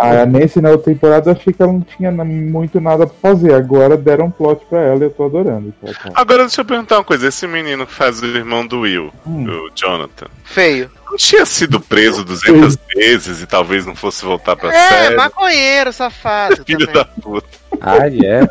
A 0.00 0.24
Nancy 0.26 0.60
na 0.60 0.70
outra 0.70 0.92
temporada 0.92 1.30
eu 1.30 1.34
achei 1.36 1.52
que 1.52 1.62
ela 1.62 1.72
não 1.72 1.80
tinha 1.82 2.10
muito 2.10 2.80
nada 2.80 3.06
pra 3.06 3.30
fazer. 3.30 3.54
Agora 3.54 3.96
deram 3.96 4.26
um 4.26 4.30
plot 4.30 4.64
pra 4.68 4.80
ela 4.80 5.00
e 5.00 5.02
eu 5.04 5.10
tô 5.10 5.24
adorando. 5.26 5.72
Tá. 5.82 6.10
Agora 6.14 6.42
deixa 6.42 6.60
eu 6.60 6.64
perguntar 6.64 6.96
uma 6.98 7.04
coisa, 7.04 7.28
esse 7.28 7.46
menino 7.46 7.86
que 7.86 7.92
faz 7.92 8.20
o 8.22 8.26
irmão 8.26 8.66
do 8.66 8.80
Will, 8.80 9.12
Hum. 9.26 9.46
o 9.48 9.70
Jonathan, 9.74 10.26
Feio. 10.44 10.90
Não 11.10 11.16
tinha 11.16 11.44
sido 11.44 11.80
preso 11.80 12.24
200 12.24 12.78
vezes 12.94 13.42
e 13.42 13.46
talvez 13.46 13.84
não 13.84 13.94
fosse 13.96 14.24
voltar 14.24 14.56
pra 14.56 14.72
É, 14.74 14.88
série? 14.88 15.16
maconheiro, 15.16 15.92
safado. 15.92 16.62
Filho 16.64 16.86
também. 16.86 16.94
da 16.94 17.04
puta. 17.04 17.59
Ah, 17.80 17.96
é? 18.08 18.48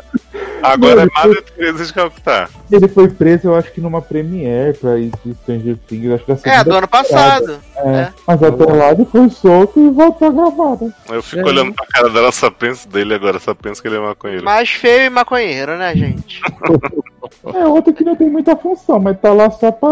Agora 0.62 1.02
é 1.02 1.06
Não, 1.06 1.12
Madre 1.14 1.42
Teresa 1.56 1.84
de 1.86 1.92
Calcutá. 1.92 2.48
Ele 2.70 2.86
foi 2.88 3.08
preso, 3.08 3.48
eu 3.48 3.54
acho 3.56 3.72
que 3.72 3.80
numa 3.80 4.02
premiere 4.02 4.76
pra 4.76 4.98
ir 4.98 5.10
de 5.24 5.34
Stranger 5.34 5.76
Things. 5.88 6.12
Acho 6.12 6.24
que 6.24 6.32
É, 6.32 6.36
segunda 6.36 6.64
do 6.64 6.74
ano 6.76 6.88
passado. 6.88 7.60
É, 7.76 7.88
é. 7.88 8.12
Mas 8.26 8.42
até 8.42 8.64
lá 8.64 8.90
ele 8.92 9.04
foi 9.06 9.28
solto 9.30 9.80
e 9.80 9.90
voltou 9.90 10.28
a 10.28 10.30
gravar. 10.30 10.84
né? 10.84 10.92
Eu 11.08 11.22
fico 11.22 11.42
É. 11.42 11.50
olhando 11.50 11.72
pra 11.74 11.86
cara 11.86 12.08
dela, 12.10 12.30
só 12.30 12.50
penso 12.50 12.88
dele 12.88 13.14
agora, 13.14 13.38
só 13.38 13.54
penso 13.54 13.80
que 13.80 13.88
ele 13.88 13.96
é 13.96 14.00
maconheiro. 14.00 14.44
Mais 14.44 14.68
feio 14.70 15.04
e 15.06 15.10
maconheiro, 15.10 15.76
né, 15.76 15.94
gente? 15.96 16.40
É 17.54 17.64
outro 17.66 17.92
que 17.92 18.02
não 18.04 18.16
tem 18.16 18.28
muita 18.28 18.56
função, 18.56 18.98
mas 18.98 19.18
tá 19.20 19.32
lá 19.32 19.50
só 19.50 19.70
pra 19.70 19.88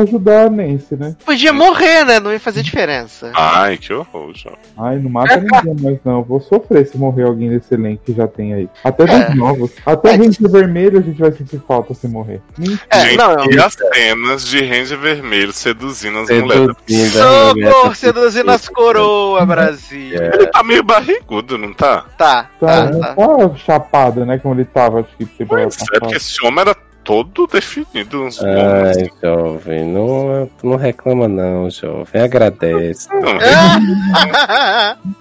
ajudar 0.00 0.46
a 0.46 0.50
Nancy, 0.50 0.94
né? 0.96 1.16
Podia 1.24 1.52
morrer, 1.52 2.04
né? 2.04 2.20
Não 2.20 2.32
ia 2.32 2.38
fazer 2.40 2.62
diferença. 2.62 3.30
Ai, 3.34 3.76
que 3.76 3.92
horror, 3.92 4.32
João. 4.34 4.54
Ai, 4.78 4.96
não 4.98 5.10
mata 5.10 5.36
ninguém 5.38 5.74
mais 5.82 5.98
não. 6.04 6.22
Vou 6.22 6.40
sofrer 6.40 6.86
se 6.86 6.96
morrer 6.96 7.24
alguém 7.24 7.50
desse 7.50 7.74
elenco 7.74 8.02
que 8.06 8.12
já 8.14 8.26
tem 8.28 8.41
aí. 8.54 8.68
Até 8.82 9.04
dos 9.04 9.14
É. 9.14 9.34
novos. 9.34 9.70
Até 9.84 10.14
É. 10.14 10.16
gente 10.16 10.42
vermelho 10.48 10.98
a 10.98 11.02
gente 11.02 11.18
vai 11.20 11.32
sentir 11.32 11.60
falta 11.68 11.92
se 11.92 12.08
morrer. 12.08 12.40
É, 12.90 13.00
Gente, 13.00 13.18
não, 13.18 13.34
não. 13.34 13.50
e 13.52 13.58
as 13.60 13.74
cenas 13.74 14.46
de 14.46 14.64
Ranger 14.64 14.98
Vermelho 14.98 15.52
seduzindo 15.52 16.18
as 16.20 16.28
mulheres? 16.30 16.76
Seduzindo 16.86 17.18
as 17.22 17.52
mulheres. 17.54 17.74
Socorro, 17.74 17.94
seduzindo 17.94 18.50
as 18.50 18.68
coroas, 18.68 19.46
Brasil. 19.46 20.16
É. 20.22 20.34
Ele 20.34 20.46
tá 20.46 20.62
meio 20.62 20.82
barrigudo, 20.82 21.58
não 21.58 21.72
tá? 21.74 22.04
Tá, 22.16 22.48
Tá, 22.58 22.66
tá, 22.66 22.90
não 22.90 23.00
tá. 23.00 23.14
tá 23.14 23.54
chapado, 23.56 24.24
né? 24.24 24.38
Como 24.38 24.54
ele 24.54 24.64
tava, 24.64 25.00
acho 25.00 25.10
que 25.18 25.26
temporada 25.26 25.68
Pois 25.68 25.88
é, 25.94 25.98
porque 26.00 26.16
esse 26.16 26.44
homem 26.46 26.60
era 26.62 26.76
todo 27.04 27.46
definido. 27.46 28.24
Uns 28.24 28.42
Ai, 28.42 29.10
jovem, 29.22 29.84
não, 29.84 30.50
não 30.62 30.76
reclama 30.76 31.28
não, 31.28 31.70
jovem. 31.70 32.22
Agradece. 32.22 33.08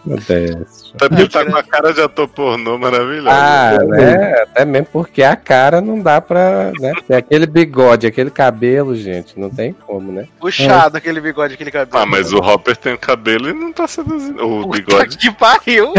Agradece. 0.05 0.81
Ele 1.11 1.27
tá 1.29 1.45
com 1.45 1.55
a 1.55 1.63
cara 1.63 1.93
de 1.93 2.01
ator 2.01 2.27
pornô 2.27 2.77
maravilhosa. 2.77 3.29
Ah, 3.31 3.79
né? 3.83 4.41
Até 4.43 4.65
mesmo 4.65 4.87
porque 4.91 5.23
a 5.23 5.35
cara 5.35 5.79
não 5.81 5.99
dá 5.99 6.19
pra. 6.19 6.71
Né? 6.79 6.93
Tem 7.07 7.17
aquele 7.17 7.45
bigode, 7.45 8.07
aquele 8.07 8.29
cabelo, 8.29 8.95
gente. 8.95 9.39
Não 9.39 9.49
tem 9.49 9.73
como, 9.73 10.11
né? 10.11 10.27
Puxado 10.39 10.97
aquele 10.97 11.21
bigode, 11.21 11.53
aquele 11.53 11.71
cabelo. 11.71 12.03
Ah, 12.03 12.05
mas 12.05 12.33
o 12.33 12.37
Hopper 12.37 12.75
tem 12.75 12.93
o 12.93 12.97
cabelo 12.97 13.49
e 13.49 13.53
não 13.53 13.71
tá 13.71 13.87
seduzindo. 13.87 14.45
O 14.45 14.63
Puta 14.63 14.77
bigode. 14.77 15.17
que 15.17 15.31
pariu. 15.31 15.93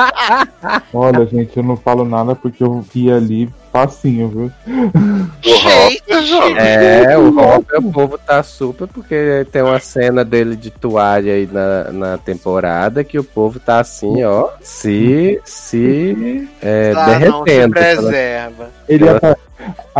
Olha, 0.92 1.24
gente, 1.26 1.56
eu 1.56 1.62
não 1.62 1.76
falo 1.76 2.04
nada 2.04 2.34
porque 2.34 2.62
eu 2.62 2.80
vi 2.80 3.10
ali 3.10 3.48
facinho, 3.72 4.28
viu? 4.28 4.52
O 4.66 5.50
Hopper, 5.50 6.22
jovem. 6.24 6.56
É, 6.58 7.16
o 7.18 7.38
Hopper, 7.38 7.78
o 7.78 7.92
povo 7.92 8.18
tá 8.18 8.42
super, 8.42 8.86
porque 8.88 9.46
tem 9.52 9.62
uma 9.62 9.78
cena 9.78 10.24
dele 10.24 10.56
de 10.56 10.70
toalha 10.70 11.32
aí 11.34 11.48
na, 11.50 11.92
na 11.92 12.18
temporada 12.18 13.04
que 13.04 13.18
o 13.18 13.24
povo 13.24 13.58
tá 13.60 13.80
assim, 13.80 14.22
ó, 14.24 14.48
se, 14.60 15.40
se 15.44 16.48
é, 16.62 16.92
Ah, 16.96 17.18
não, 17.20 17.38
se 17.40 17.44
derretendo. 17.44 17.74
pela- 17.74 17.94
preserva. 17.96 18.70
Ele 18.88 19.04
ia 19.04 19.20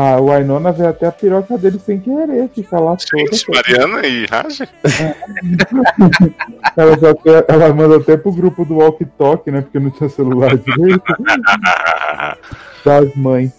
A 0.00 0.16
Winona 0.18 0.72
vê 0.72 0.86
até 0.86 1.06
a 1.06 1.12
piroca 1.12 1.58
dele 1.58 1.78
sem 1.78 2.00
querer, 2.00 2.48
fica 2.54 2.80
lá 2.80 2.96
Gente, 2.98 3.44
toda. 3.44 3.58
Mariana 3.58 4.06
e 4.06 4.24
Raja? 4.24 4.66
Ela, 6.74 6.98
já 6.98 7.10
até- 7.10 7.44
ela 7.52 7.74
manda 7.74 7.96
até 7.96 8.16
pro 8.16 8.32
grupo 8.32 8.64
do 8.64 8.76
Walk 8.78 9.04
Talk, 9.18 9.50
né? 9.50 9.60
Porque 9.60 9.78
não 9.78 9.90
tinha 9.90 10.08
celular 10.08 10.56
direito. 10.56 11.02
Das 12.82 13.14
mães. 13.14 13.52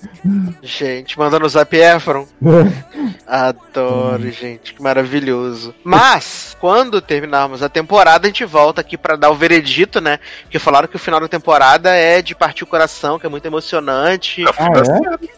Gente, 0.63 1.19
mandando 1.19 1.45
o 1.45 1.49
Zap 1.49 1.71
Efron. 1.77 2.25
Adoro, 3.27 4.31
gente, 4.31 4.73
que 4.73 4.81
maravilhoso. 4.81 5.75
Mas, 5.83 6.57
quando 6.59 6.99
terminarmos 6.99 7.61
a 7.61 7.69
temporada, 7.69 8.25
a 8.25 8.29
gente 8.29 8.43
volta 8.45 8.81
aqui 8.81 8.97
pra 8.97 9.15
dar 9.15 9.29
o 9.29 9.35
veredito, 9.35 10.01
né? 10.01 10.19
Porque 10.41 10.57
falaram 10.57 10.87
que 10.87 10.95
o 10.95 10.99
final 10.99 11.19
da 11.19 11.27
temporada 11.27 11.91
é 11.95 12.19
de 12.19 12.33
partir 12.33 12.63
o 12.63 12.67
coração, 12.67 13.19
que 13.19 13.25
é 13.27 13.29
muito 13.29 13.45
emocionante. 13.45 14.43
Ah, 14.57 14.69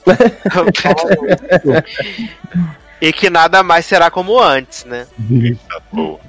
é? 0.09 0.13
E 3.01 3.11
que 3.11 3.29
nada 3.29 3.61
mais 3.63 3.85
será 3.85 4.09
como 4.09 4.39
antes, 4.39 4.85
né? 4.85 5.07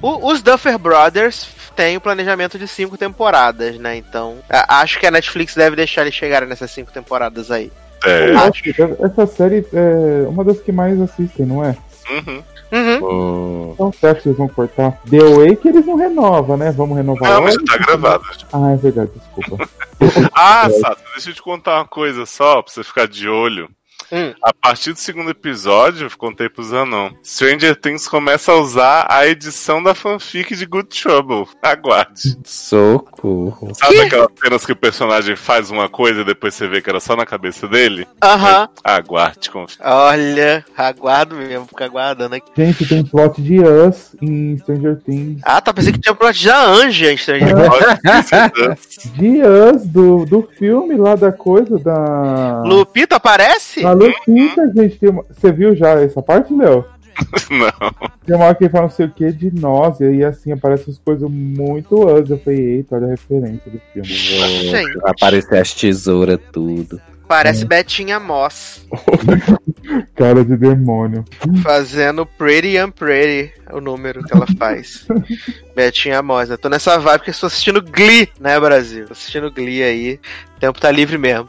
O- 0.03 0.31
os 0.31 0.43
Duffer 0.43 0.79
Brothers 0.79 1.47
têm 1.77 1.97
o 1.97 2.01
planejamento 2.01 2.59
de 2.59 2.67
cinco 2.67 2.97
temporadas, 2.99 3.79
né? 3.79 3.97
Então, 3.97 4.37
a- 4.51 4.81
acho 4.81 4.99
que 4.99 5.07
a 5.07 5.11
Netflix 5.11 5.55
deve 5.55 5.77
deixar 5.77 6.03
eles 6.03 6.15
chegarem 6.15 6.49
nessas 6.49 6.71
cinco 6.71 6.93
temporadas 6.93 7.51
aí. 7.51 7.71
É, 8.05 8.31
Eu 8.31 8.39
acho 8.41 8.63
que 8.63 8.75
Essa 9.03 9.27
série 9.27 9.65
é 9.73 10.27
uma 10.29 10.45
das 10.45 10.61
que 10.61 10.71
mais 10.73 11.01
assistem, 11.01 11.47
não 11.47 11.65
é? 11.65 11.77
Uhum. 12.11 12.43
Uhum. 12.73 13.09
Hum, 13.09 13.71
Então 13.75 13.91
que 13.93 14.29
eles 14.29 14.37
vão 14.37 14.49
cortar? 14.49 14.99
The 15.09 15.19
Way 15.23 15.57
que 15.57 15.69
eles 15.69 15.87
não 15.87 15.95
renovam, 15.97 16.57
né? 16.57 16.71
Vamos 16.73 16.97
renovar 16.97 17.31
Não, 17.31 17.43
mas 17.43 17.55
já 17.55 17.61
tá 17.65 17.79
gravado. 17.79 18.25
Ah, 18.53 18.73
é 18.73 18.77
verdade, 18.77 19.11
desculpa. 19.15 19.69
Ah, 20.35 20.69
Sato, 20.81 21.01
deixa 21.15 21.31
eu 21.31 21.35
te 21.35 21.41
contar 21.41 21.77
uma 21.77 21.87
coisa 21.87 22.27
só, 22.27 22.61
pra 22.61 22.71
você 22.73 22.83
ficar 22.85 23.07
de 23.09 23.27
olho. 23.29 23.71
Hum. 24.13 24.35
A 24.43 24.53
partir 24.53 24.93
do 24.93 24.99
segundo 24.99 25.31
episódio, 25.31 26.07
eu 26.07 26.19
contei 26.19 26.49
pro 26.49 26.63
Zanon, 26.63 27.11
Stranger 27.25 27.77
Things 27.77 28.07
começa 28.09 28.53
a 28.53 28.57
usar 28.57 29.07
a 29.11 29.27
edição 29.27 29.83
da 29.83 29.95
fanfic 29.95 30.55
de 30.55 30.67
Good 30.67 30.89
Trouble. 30.89 31.47
Aguarde. 31.63 32.37
socorro. 32.45 33.73
Sabe 33.75 34.01
aquelas 34.01 34.29
cenas 34.43 34.67
que 34.67 34.73
o 34.73 34.77
personagem 34.77 35.37
faz 35.37 35.71
uma 35.71 35.89
coisa 35.89 36.21
e 36.21 36.25
depois 36.25 36.55
você 36.55 36.67
vê 36.69 36.81
que 36.81 36.91
era 36.91 37.01
só 37.01 37.17
na 37.17 37.27
cabeça 37.27 37.67
dele? 37.67 38.07
Aham. 38.23 38.69
Aguarde, 38.83 39.51
confia. 39.51 39.85
Olha, 39.85 40.65
aguardo 40.77 41.37
mesmo, 41.37 41.67
ficar 41.67 41.87
aguardando 41.87 42.35
aqui. 42.35 42.51
Gente, 42.57 42.87
tem 42.87 43.05
plot 43.05 43.41
de 43.41 43.61
Us 43.61 44.15
em 44.21 44.57
Stranger 44.59 44.97
Things. 45.05 45.41
Ah, 45.45 45.61
tá, 45.61 45.73
pensei 45.73 45.93
que 45.93 46.01
tinha 46.01 46.15
plot 46.15 46.45
da 46.45 46.65
Anja 46.65 47.13
em 47.13 47.17
Stranger 47.17 47.55
Things. 47.55 49.13
De 49.15 49.43
Us, 49.43 49.87
do, 49.87 50.25
do 50.27 50.49
filme 50.59 50.97
lá 50.97 51.15
da 51.15 51.33
coisa 51.33 51.79
da. 51.79 52.63
Lupita 52.65 53.17
aparece? 53.17 53.83
Na 53.83 53.94
Lupita, 53.95 54.73
gente. 54.75 54.99
Tem 54.99 55.11
uma... 55.11 55.25
Você 55.31 55.53
viu 55.53 55.75
já 55.75 55.91
essa 56.01 56.23
parte, 56.23 56.55
Léo? 56.55 56.85
Não. 57.51 58.11
Tem 58.27 58.35
uma 58.35 58.47
hora 58.47 58.55
que 58.55 58.65
ele 58.65 58.71
fala 58.71 58.85
não 58.85 58.91
sei 58.91 59.07
o 59.07 59.11
que 59.11 59.31
de 59.31 59.55
nós, 59.55 60.01
e 60.01 60.05
aí 60.05 60.25
assim 60.25 60.51
aparecem 60.51 60.93
as 60.93 60.99
coisas 60.99 61.31
muito 61.31 62.05
Us. 62.05 62.29
Eu 62.29 62.39
falei, 62.39 62.77
eita, 62.77 62.97
olha 62.97 63.07
a 63.07 63.11
referência 63.11 63.71
do 63.71 63.81
filme. 63.93 64.09
Gente. 64.09 64.99
Vai 64.99 65.13
aparecer 65.13 65.59
as 65.59 65.73
tesouras, 65.73 66.41
tudo. 66.53 67.01
Parece 67.27 67.65
Betinha 67.65 68.21
Moss 68.21 68.87
Cara 70.15 70.45
de 70.45 70.57
demônio. 70.57 71.25
fazendo 71.63 72.25
Pretty 72.25 72.79
and 72.79 72.91
Pretty, 72.91 73.53
o 73.73 73.81
número 73.81 74.23
que 74.23 74.35
ela 74.35 74.47
faz. 74.59 75.07
Betinha 75.75 76.23
Moss. 76.23 76.51
Eu 76.51 76.59
tô 76.59 76.69
nessa 76.69 76.99
vibe 76.99 77.19
porque 77.19 77.31
estou 77.31 77.49
assistindo 77.49 77.83
Glee, 77.83 78.29
né, 78.41 78.59
Brasil? 78.59 79.07
Tô 79.07 79.13
assistindo 79.13 79.51
Glee 79.51 79.83
aí. 79.83 80.21
O 80.57 80.61
tempo 80.61 80.81
tá 80.81 80.91
livre 80.91 81.19
mesmo. 81.19 81.49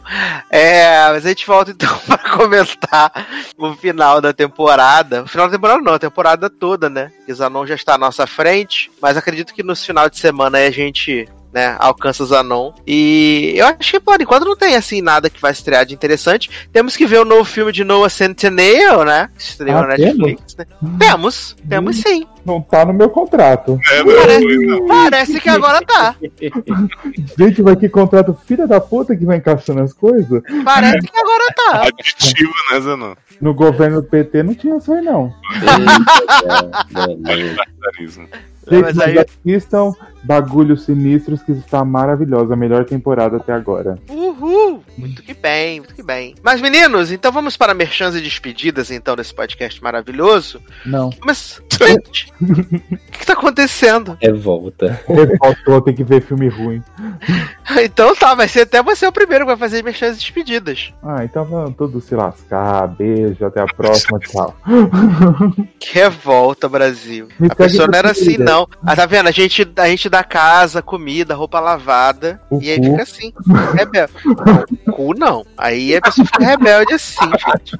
É, 0.50 1.10
mas 1.12 1.26
a 1.26 1.30
gente 1.30 1.45
volta 1.45 1.72
então 1.72 1.98
pra 2.06 2.18
comentar 2.18 3.12
o 3.58 3.74
final 3.76 4.20
da 4.20 4.34
temporada. 4.34 5.24
O 5.24 5.28
final 5.28 5.48
da 5.48 5.54
temporada 5.54 5.82
não, 5.82 5.94
a 5.94 6.00
temporada 6.00 6.50
toda, 6.50 6.90
né? 6.90 7.12
Que 7.26 7.34
Zanon 7.34 7.66
já 7.66 7.76
está 7.76 7.95
à 7.95 8.00
nossa 8.00 8.26
frente, 8.28 8.92
mas 9.02 9.16
acredito 9.16 9.54
que 9.54 9.64
nos 9.64 9.86
final 9.86 10.10
de 10.10 10.18
semana 10.18 10.58
aí 10.58 10.68
a 10.68 10.72
gente 10.72 11.28
né, 11.56 11.77
alcança 11.80 12.25
Zanon. 12.25 12.74
E 12.85 13.53
eu 13.56 13.66
acho 13.67 13.92
que 13.93 14.00
por 14.01 14.19
enquanto 14.22 14.43
não 14.43 14.58
tem 14.58 14.75
assim 14.75 15.01
nada 15.01 15.30
que 15.30 15.40
vai 15.42 15.53
estrear 15.53 15.85
de 15.85 15.93
interessante. 15.93 16.50
Temos 16.74 16.98
que 16.98 17.06
ver 17.06 17.19
o 17.22 17.25
novo 17.25 17.45
filme 17.45 17.72
de 17.72 17.85
Noah 17.85 18.09
Centineo, 18.09 19.06
né? 19.06 19.30
Que 19.34 19.42
estreou 19.42 19.77
Ah, 19.77 19.88
na 19.88 19.98
Netflix, 19.98 20.58
né? 20.58 20.66
Temos, 21.00 21.56
temos 21.69 21.95
sim. 21.95 22.27
Não 22.45 22.61
tá 22.61 22.85
no 22.85 22.93
meu 22.93 23.09
contrato. 23.09 23.80
É, 23.90 24.03
Parece, 24.03 24.82
parece 24.88 25.40
que 25.40 25.50
agora 25.50 25.82
tá. 25.84 26.16
Gente, 27.40 27.61
vai 27.61 27.75
que 27.77 27.88
contrato 27.88 28.38
filha 28.45 28.67
da 28.67 28.82
puta 28.82 29.16
que 29.16 29.25
vai 29.25 29.38
encaixando 29.38 29.82
as 29.82 29.93
coisas. 29.93 30.43
Parece 30.66 31.08
que 31.08 31.17
agora 31.17 31.53
tá. 31.56 31.84
Aditivo, 31.88 32.53
né, 32.72 32.82
Zanon? 32.82 33.16
No 33.40 33.53
governo 33.53 34.01
do 34.01 34.08
PT 34.08 34.43
não 34.43 34.53
tinha 34.53 34.75
isso 34.75 34.92
aí, 34.93 35.01
não. 35.01 35.34
Eita, 37.27 37.64
é, 38.68 38.76
é, 38.76 38.80
é. 38.80 38.82
Mas 38.82 38.95
mas 38.95 39.08
aí- 39.08 39.18
assistam 39.19 39.94
Bagulhos 40.24 40.85
Sinistros, 40.85 41.44
que 41.44 41.52
está 41.52 41.85
maravilhosa. 41.85 42.53
A 42.53 42.58
melhor 42.58 42.84
temporada 42.85 43.38
até 43.38 43.53
agora. 43.53 44.00
Uhul! 44.10 44.84
Muito 44.98 45.22
que 45.22 45.34
bem, 45.35 45.80
muito 45.82 45.94
que 45.94 46.02
bem. 46.02 46.34
Mas, 46.42 46.60
meninos, 46.61 47.11
então 47.11 47.32
vamos 47.32 47.56
para 47.56 47.74
merchans 47.76 48.16
e 48.16 48.22
despedidas, 48.22 48.90
então, 48.90 49.16
desse 49.16 49.34
podcast 49.34 49.82
maravilhoso. 49.84 50.60
Não. 50.85 51.11
Mas, 51.24 51.61
gente, 51.80 52.34
o 52.42 52.45
que, 52.66 52.80
que 53.19 53.26
tá 53.26 53.34
acontecendo? 53.34 54.18
Revolta. 54.19 55.00
Faltou, 55.40 55.82
tem 55.82 55.94
que 55.94 56.03
ver 56.03 56.22
filme 56.22 56.48
ruim. 56.48 56.82
Então 57.77 58.16
tá, 58.16 58.34
vai 58.34 58.48
ser 58.48 58.61
até 58.61 58.82
você 58.82 59.06
o 59.06 59.11
primeiro 59.11 59.44
que 59.44 59.50
vai 59.50 59.58
fazer 59.58 59.84
merchans 59.84 60.16
e 60.16 60.19
despedidas. 60.19 60.94
Ah, 61.03 61.26
então 61.26 61.44
vamos 61.44 61.76
todos 61.76 62.06
se 62.06 62.16
lascar. 62.16 62.88
Beijo, 62.88 63.44
até 63.45 63.60
a 63.60 63.66
próxima. 63.66 64.18
Tchau. 64.19 64.56
Que 65.80 65.95
revolta, 66.00 66.69
Brasil. 66.69 67.27
Me 67.40 67.48
A 67.52 67.56
pessoa 67.56 67.88
não 67.88 67.98
era 68.00 68.11
assim, 68.11 68.26
Twitter. 68.26 68.45
Não. 68.56 68.67
Ah, 68.85 68.95
tá 68.95 69.06
vendo? 69.06 69.27
A 69.27 69.32
gente, 69.32 69.67
a 69.77 69.88
gente 69.88 70.09
dá 70.09 70.24
casa, 70.24 70.82
comida, 70.82 71.35
roupa 71.35 71.59
lavada. 71.59 72.40
O 72.50 72.61
e 72.61 72.72
aí 72.72 72.77
cu. 72.77 72.84
fica 72.92 73.03
assim. 73.03 73.34
Rebelde. 73.74 74.14
Não, 74.25 74.93
cu 74.93 75.14
não. 75.17 75.45
Aí 75.58 75.95
a 75.95 76.01
pessoa 76.01 76.25
fica 76.25 76.43
rebelde 76.45 76.93
assim, 76.93 77.25
gente. 77.48 77.77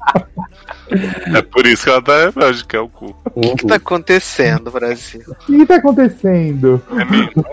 É 1.36 1.42
por 1.42 1.66
isso 1.66 1.84
que 1.84 1.90
ela 1.90 2.02
tá 2.02 2.24
rebelde, 2.26 2.64
que 2.64 2.76
é 2.76 2.80
o 2.80 2.88
cu. 2.88 3.16
O 3.34 3.56
que 3.56 3.66
tá 3.66 3.76
acontecendo, 3.76 4.70
Brasil? 4.70 5.22
O 5.28 5.34
que 5.52 5.66
tá 5.66 5.76
acontecendo? 5.76 6.82
É 6.90 7.04
mesmo. 7.04 7.44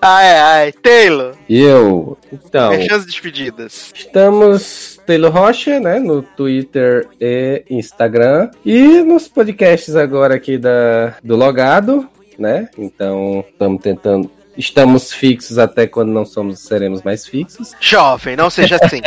Ai, 0.00 0.32
ai. 0.40 0.72
Taylor, 0.72 1.34
E 1.48 1.60
eu, 1.60 2.16
então, 2.32 2.70
merchans 2.70 3.02
e 3.04 3.06
despedidas. 3.06 3.92
estamos 3.94 4.99
Taylor 5.10 5.32
Rocha, 5.32 5.80
né, 5.80 5.98
no 5.98 6.22
Twitter 6.22 7.08
e 7.20 7.64
Instagram, 7.68 8.48
e 8.64 9.02
nos 9.02 9.26
podcasts 9.26 9.96
agora 9.96 10.36
aqui 10.36 10.56
da, 10.56 11.16
do 11.20 11.34
Logado, 11.34 12.08
né, 12.38 12.68
então 12.78 13.44
estamos 13.50 13.82
tentando, 13.82 14.30
estamos 14.56 15.12
fixos 15.12 15.58
até 15.58 15.88
quando 15.88 16.12
não 16.12 16.24
somos, 16.24 16.60
seremos 16.60 17.02
mais 17.02 17.26
fixos, 17.26 17.72
Jovem, 17.80 18.36
não 18.36 18.48
seja 18.48 18.78
assim. 18.80 19.00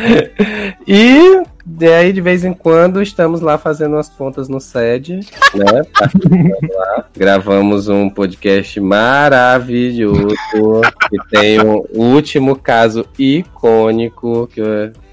e 0.88 1.42
daí 1.64 2.12
de 2.12 2.20
vez 2.20 2.44
em 2.44 2.52
quando 2.52 3.02
estamos 3.02 3.40
lá 3.40 3.56
fazendo 3.58 3.94
umas 3.94 4.10
pontas 4.10 4.48
no 4.48 4.60
SED, 4.60 5.20
né? 5.54 5.82
lá. 6.74 7.06
Gravamos 7.16 7.88
um 7.88 8.08
podcast 8.08 8.80
maravilhoso 8.80 10.34
que 11.08 11.18
tem 11.30 11.60
um 11.60 11.84
último 11.94 12.56
caso 12.56 13.06
icônico 13.18 14.48
que, 14.48 14.62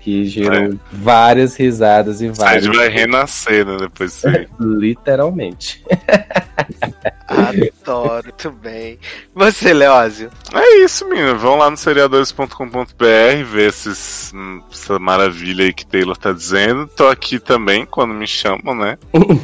que 0.02 0.26
gerou 0.26 0.78
várias 0.92 1.56
risadas 1.56 2.22
e 2.22 2.28
A 2.28 2.32
vários. 2.34 2.66
gente 2.66 2.76
vai 2.78 2.90
renascer, 2.90 3.66
né, 3.66 3.78
depois 3.80 4.12
disso 4.14 4.28
aí. 4.30 4.48
Literalmente. 4.60 5.84
Adoro, 7.28 8.24
muito 8.24 8.52
bem. 8.52 8.98
Você, 9.36 9.74
Leózio? 9.74 10.30
É 10.54 10.78
isso, 10.84 11.08
menino. 11.08 11.38
Vão 11.38 11.58
lá 11.58 11.70
no 11.70 11.78
seriadores.com.br 11.78 13.44
ver 13.46 13.70
esses, 13.70 14.32
hum, 14.34 14.62
essa 14.72 14.98
maravilha 15.00 15.66
aí 15.66 15.74
que 15.74 15.86
Taylor 15.86 16.18
tá 16.18 16.32
dizendo. 16.32 16.88
Tô 16.88 17.08
aqui 17.08 17.40
também 17.40 17.86
quando 17.86 18.14
me 18.14 18.28
chamam, 18.28 18.76
né? 18.76 18.98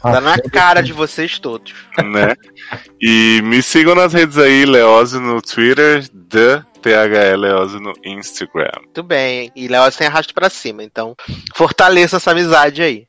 Tá 0.00 0.20
na 0.20 0.38
cara 0.38 0.82
de 0.82 0.92
vocês 0.92 1.36
todos. 1.40 1.74
né? 1.98 2.36
E 3.00 3.40
me 3.42 3.60
sigam 3.60 3.92
nas 3.92 4.12
redes 4.12 4.38
aí, 4.38 4.64
Leózio 4.64 5.18
no 5.20 5.42
Twitter, 5.42 6.06
The 6.28 6.62
Leózio 7.36 7.80
no 7.80 7.92
Instagram. 8.04 8.70
Muito 8.76 9.02
bem. 9.02 9.50
E 9.54 9.68
Leózio 9.68 9.98
tem 9.98 10.06
arrasto 10.06 10.34
pra 10.34 10.50
cima, 10.50 10.82
então 10.82 11.14
fortaleça 11.54 12.16
essa 12.16 12.30
amizade 12.30 12.82
aí. 12.82 13.06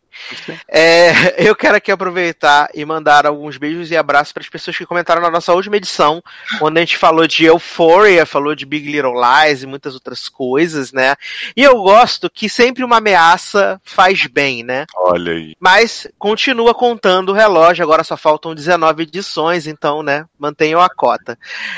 É, 0.67 1.11
eu 1.47 1.55
quero 1.55 1.77
aqui 1.77 1.91
aproveitar 1.91 2.69
e 2.73 2.83
mandar 2.85 3.25
alguns 3.25 3.57
beijos 3.57 3.91
e 3.91 3.97
abraços 3.97 4.33
para 4.33 4.41
as 4.41 4.49
pessoas 4.49 4.77
que 4.77 4.85
comentaram 4.85 5.21
na 5.21 5.29
nossa 5.29 5.53
última 5.53 5.77
edição, 5.77 6.23
onde 6.61 6.79
a 6.79 6.81
gente 6.81 6.97
falou 6.97 7.27
de 7.27 7.45
Euphoria, 7.45 8.25
falou 8.25 8.55
de 8.55 8.65
Big 8.65 8.91
Little 8.91 9.13
Lies 9.13 9.63
e 9.63 9.67
muitas 9.67 9.93
outras 9.93 10.27
coisas, 10.29 10.91
né? 10.91 11.15
E 11.55 11.63
eu 11.63 11.81
gosto 11.81 12.29
que 12.29 12.49
sempre 12.49 12.83
uma 12.83 12.97
ameaça 12.97 13.79
faz 13.83 14.25
bem, 14.27 14.63
né? 14.63 14.85
Olha 14.95 15.33
aí. 15.33 15.55
Mas 15.59 16.07
continua 16.17 16.73
contando 16.73 17.29
o 17.29 17.33
relógio, 17.33 17.83
agora 17.83 18.03
só 18.03 18.17
faltam 18.17 18.55
19 18.55 19.03
edições, 19.03 19.67
então, 19.67 20.03
né, 20.03 20.25
mantenham 20.37 20.81
a 20.81 20.89
cota. 20.89 21.37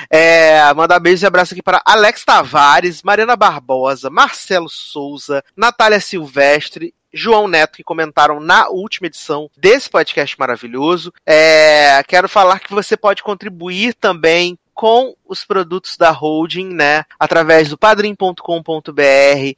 É, 0.09 0.73
mandar 0.73 0.99
beijos 0.99 1.23
e 1.23 1.25
abraços 1.25 1.53
aqui 1.53 1.63
para 1.63 1.81
Alex 1.85 2.23
Tavares, 2.23 3.03
Mariana 3.03 3.35
Barbosa, 3.35 4.09
Marcelo 4.09 4.69
Souza, 4.69 5.43
Natália 5.55 5.99
Silvestre, 5.99 6.93
João 7.15 7.47
Neto, 7.47 7.77
que 7.77 7.83
comentaram 7.83 8.39
na 8.39 8.67
última 8.67 9.07
edição 9.07 9.49
desse 9.57 9.89
podcast 9.89 10.37
maravilhoso. 10.37 11.13
É, 11.25 12.03
quero 12.07 12.27
falar 12.27 12.59
que 12.59 12.73
você 12.73 12.97
pode 12.97 13.23
contribuir 13.23 13.93
também 13.93 14.57
com 14.75 15.15
os 15.25 15.45
produtos 15.45 15.95
da 15.95 16.11
holding, 16.11 16.67
né? 16.67 17.05
Através 17.17 17.69
do 17.69 17.77
padrim.com.br 17.77 18.91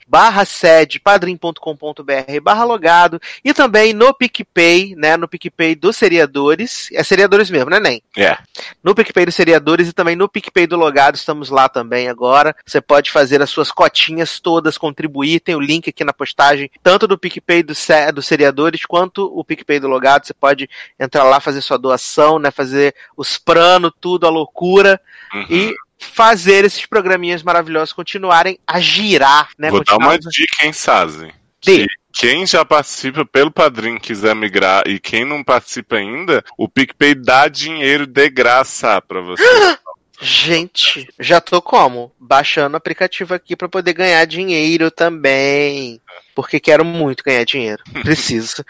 barra 0.07 0.45
sede, 0.45 0.99
padrim.com.br 0.99 2.39
barra 2.41 2.63
logado 2.63 3.19
e 3.43 3.53
também 3.53 3.93
no 3.93 4.13
PicPay, 4.13 4.95
né? 4.95 5.17
No 5.17 5.27
PicPay 5.27 5.75
dos 5.75 5.97
seriadores. 5.97 6.89
É 6.93 7.03
seriadores 7.03 7.49
mesmo, 7.49 7.69
né, 7.71 7.79
Nem? 7.79 8.01
É. 8.15 8.37
No 8.83 8.93
PicPay 8.93 9.25
dos 9.25 9.35
seriadores 9.35 9.89
e 9.89 9.93
também 9.93 10.15
no 10.15 10.29
PicPay 10.29 10.67
do 10.67 10.77
logado, 10.77 11.15
estamos 11.15 11.49
lá 11.49 11.67
também 11.67 12.07
agora. 12.07 12.55
Você 12.65 12.79
pode 12.79 13.11
fazer 13.11 13.41
as 13.41 13.49
suas 13.49 13.71
cotinhas 13.71 14.39
todas, 14.39 14.77
contribuir. 14.77 15.39
Tem 15.39 15.55
o 15.55 15.59
link 15.59 15.89
aqui 15.89 16.03
na 16.03 16.13
postagem, 16.13 16.69
tanto 16.83 17.07
do 17.07 17.17
PicPay 17.17 17.63
dos 17.63 17.79
se- 17.79 18.11
dos 18.11 18.27
seriadores 18.27 18.85
quanto 18.85 19.25
o 19.37 19.43
PicPay 19.43 19.79
do 19.79 19.87
logado. 19.87 20.25
Você 20.27 20.33
pode 20.33 20.69
entrar 20.99 21.23
lá, 21.23 21.39
fazer 21.39 21.61
sua 21.61 21.77
doação, 21.77 22.37
né? 22.37 22.51
Fazer 22.51 22.93
os 23.15 23.37
prano, 23.39 23.89
tudo, 23.91 24.27
a 24.27 24.29
loucura 24.29 25.01
Uhum. 25.34 25.45
e 25.50 25.76
fazer 26.00 26.64
esses 26.64 26.86
programinhas 26.86 27.44
maravilhosos 27.44 27.94
continuarem 27.94 28.60
a 28.66 28.80
girar, 28.80 29.50
né? 29.58 29.69
Vou 29.69 29.84
dar 29.84 29.98
uma 29.98 30.18
dica, 30.18 30.66
hein, 30.66 30.74
Sazi? 30.74 31.34
Que 31.60 31.88
Quem 32.14 32.45
já 32.45 32.64
participa 32.64 33.26
pelo 33.26 33.52
padrinho 33.52 34.00
quiser 34.00 34.36
migrar 34.36 34.84
e 34.88 35.00
quem 35.00 35.26
não 35.26 35.44
participa 35.44 35.98
ainda, 35.98 36.44
o 36.58 36.69
PicPay 36.69 37.16
dá 37.16 37.48
dinheiro 37.48 38.06
de 38.08 38.30
graça 38.30 39.02
pra 39.02 39.22
você. 39.22 39.44
Gente, 40.19 41.07
já 41.19 41.39
tô 41.39 41.61
como? 41.61 42.11
Baixando 42.19 42.73
o 42.73 42.77
aplicativo 42.77 43.33
aqui 43.33 43.55
pra 43.55 43.69
poder 43.69 43.93
ganhar 43.93 44.25
dinheiro 44.25 44.89
também. 44.89 46.01
Porque 46.35 46.59
quero 46.59 46.83
muito 46.83 47.23
ganhar 47.23 47.43
dinheiro. 47.43 47.83
Preciso. 48.03 48.65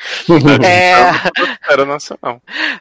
é, 0.63 0.95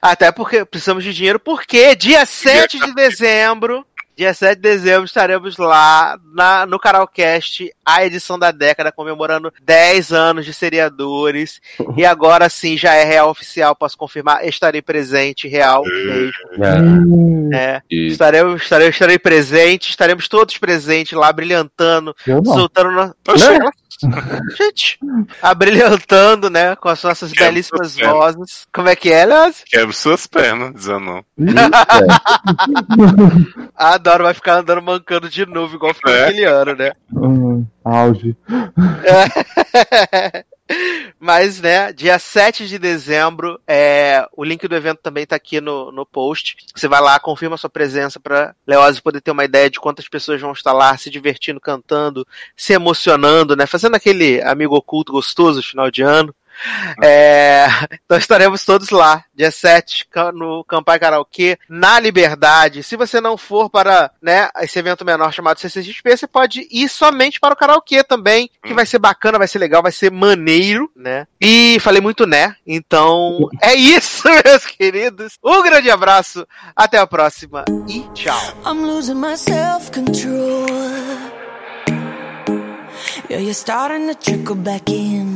até 0.02 0.32
porque 0.32 0.64
precisamos 0.64 1.04
de 1.04 1.14
dinheiro, 1.14 1.38
porque 1.38 1.94
dia 1.94 2.26
7 2.26 2.78
de 2.78 2.94
dezembro. 2.94 3.86
Dia 4.16 4.32
7 4.32 4.56
de 4.56 4.62
dezembro 4.62 5.04
estaremos 5.04 5.58
lá 5.58 6.18
na, 6.32 6.64
no 6.64 6.78
Carolcast, 6.78 7.70
a 7.84 8.02
edição 8.04 8.38
da 8.38 8.50
década, 8.50 8.90
comemorando 8.90 9.52
10 9.62 10.10
anos 10.10 10.46
de 10.46 10.54
seriadores. 10.54 11.60
E 11.96 12.04
agora 12.04 12.48
sim 12.48 12.78
já 12.78 12.94
é 12.94 13.04
real 13.04 13.28
oficial, 13.28 13.76
posso 13.76 13.96
confirmar, 13.98 14.42
estarei 14.46 14.80
presente, 14.80 15.46
real 15.46 15.82
mesmo. 15.84 16.32
É, 17.54 17.82
E 17.90 18.06
estarei, 18.06 18.40
estarei, 18.54 18.88
estarei 18.88 19.18
presente, 19.18 19.90
estaremos 19.90 20.28
todos 20.28 20.56
presentes 20.56 21.12
lá, 21.12 21.30
brilhantando, 21.30 22.16
soltando. 22.44 23.14
Oxe, 23.28 23.44
Gente, 24.58 24.98
abrilhantando, 25.40 26.50
né, 26.50 26.74
com 26.76 26.88
as 26.88 27.02
nossas 27.02 27.30
Quebra 27.32 27.46
belíssimas 27.46 27.92
suas 27.92 28.00
pernas. 28.00 28.34
vozes. 28.36 28.66
Como 28.72 28.88
é 28.88 28.96
que 28.96 29.12
é, 29.12 29.24
Leoz? 29.24 29.62
Quebra 29.66 29.92
suas 29.92 30.26
pernas, 30.26 30.86
não. 30.86 31.24
Adoro, 33.74 34.24
vai 34.24 34.34
ficar 34.34 34.58
andando 34.58 34.82
mancando 34.82 35.28
de 35.28 35.46
novo, 35.46 35.76
igual 35.76 35.94
ficou 35.94 36.12
É. 36.12 36.24
aquele 36.24 36.44
ano, 36.44 36.74
né? 36.76 36.92
Hum, 37.12 37.66
auge. 37.84 38.36
Mas, 41.18 41.60
né, 41.60 41.92
dia 41.92 42.18
7 42.18 42.66
de 42.66 42.78
dezembro, 42.78 43.60
é, 43.66 44.26
o 44.36 44.44
link 44.44 44.66
do 44.66 44.74
evento 44.74 45.00
também 45.00 45.26
tá 45.26 45.36
aqui 45.36 45.60
no, 45.60 45.92
no 45.92 46.04
post. 46.04 46.56
Você 46.74 46.88
vai 46.88 47.00
lá, 47.00 47.18
confirma 47.18 47.56
sua 47.56 47.70
presença 47.70 48.18
pra 48.18 48.54
Leose 48.66 49.00
poder 49.00 49.20
ter 49.20 49.30
uma 49.30 49.44
ideia 49.44 49.70
de 49.70 49.80
quantas 49.80 50.08
pessoas 50.08 50.40
vão 50.40 50.52
estar 50.52 50.72
lá 50.72 50.96
se 50.96 51.08
divertindo, 51.08 51.60
cantando, 51.60 52.26
se 52.56 52.72
emocionando, 52.72 53.56
né? 53.56 53.66
Fazendo 53.66 53.94
aquele 53.94 54.42
amigo 54.42 54.74
oculto 54.74 55.12
gostoso 55.12 55.62
final 55.62 55.90
de 55.90 56.02
ano. 56.02 56.34
É, 57.02 57.66
então 58.04 58.16
estaremos 58.18 58.64
todos 58.64 58.90
lá, 58.90 59.24
dia 59.34 59.50
7, 59.50 60.06
ca- 60.08 60.32
no 60.32 60.64
Campai 60.64 60.98
Karaokê, 60.98 61.58
na 61.68 61.98
Liberdade. 62.00 62.82
Se 62.82 62.96
você 62.96 63.20
não 63.20 63.36
for 63.36 63.68
para 63.70 64.10
né, 64.22 64.48
esse 64.60 64.78
evento 64.78 65.04
menor 65.04 65.32
chamado 65.32 65.60
CCXP, 65.60 66.16
você 66.16 66.26
pode 66.26 66.66
ir 66.70 66.88
somente 66.88 67.38
para 67.40 67.54
o 67.54 67.56
karaokê 67.56 68.02
também, 68.02 68.50
que 68.64 68.74
vai 68.74 68.86
ser 68.86 68.98
bacana, 68.98 69.38
vai 69.38 69.48
ser 69.48 69.58
legal, 69.58 69.82
vai 69.82 69.92
ser 69.92 70.10
maneiro, 70.10 70.90
né? 70.96 71.26
E 71.40 71.78
falei 71.80 72.00
muito 72.00 72.26
né, 72.26 72.56
então 72.66 73.38
é 73.62 73.74
isso, 73.74 74.22
meus 74.44 74.66
queridos. 74.66 75.38
Um 75.44 75.62
grande 75.62 75.90
abraço, 75.90 76.46
até 76.74 76.98
a 76.98 77.06
próxima 77.06 77.64
e 77.88 78.00
tchau. 78.14 78.38
Yeah, 83.28 83.40
you're 83.42 83.50
starting 83.54 84.06
to 84.08 84.14
trickle 84.14 84.54
back 84.54 84.88
in. 84.92 85.35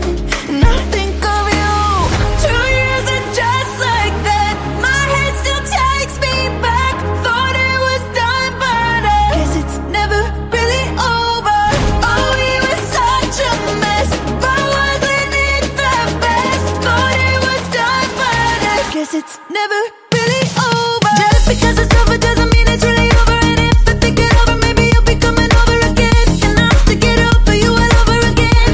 Guess 19.11 19.23
it's 19.23 19.39
never 19.49 19.81
really 20.13 20.43
over. 20.55 21.15
Just 21.19 21.47
because 21.49 21.79
it's 21.79 21.95
over 21.99 22.17
doesn't 22.17 22.49
mean 22.55 22.67
it's 22.69 22.83
really 22.85 23.11
over. 23.11 23.39
And 23.43 23.59
if 23.59 23.87
I 23.89 23.93
think 23.99 24.19
it 24.19 24.33
over, 24.39 24.55
maybe 24.63 24.83
you'll 24.87 25.03
be 25.03 25.15
coming 25.15 25.51
over 25.51 25.77
again. 25.91 26.27
And 26.47 26.59
I 26.59 26.63
have 26.71 26.85
to 26.85 26.95
get 26.95 27.19
over 27.19 27.55
you 27.63 27.71
all 27.75 27.91
over 27.99 28.17
again. 28.31 28.71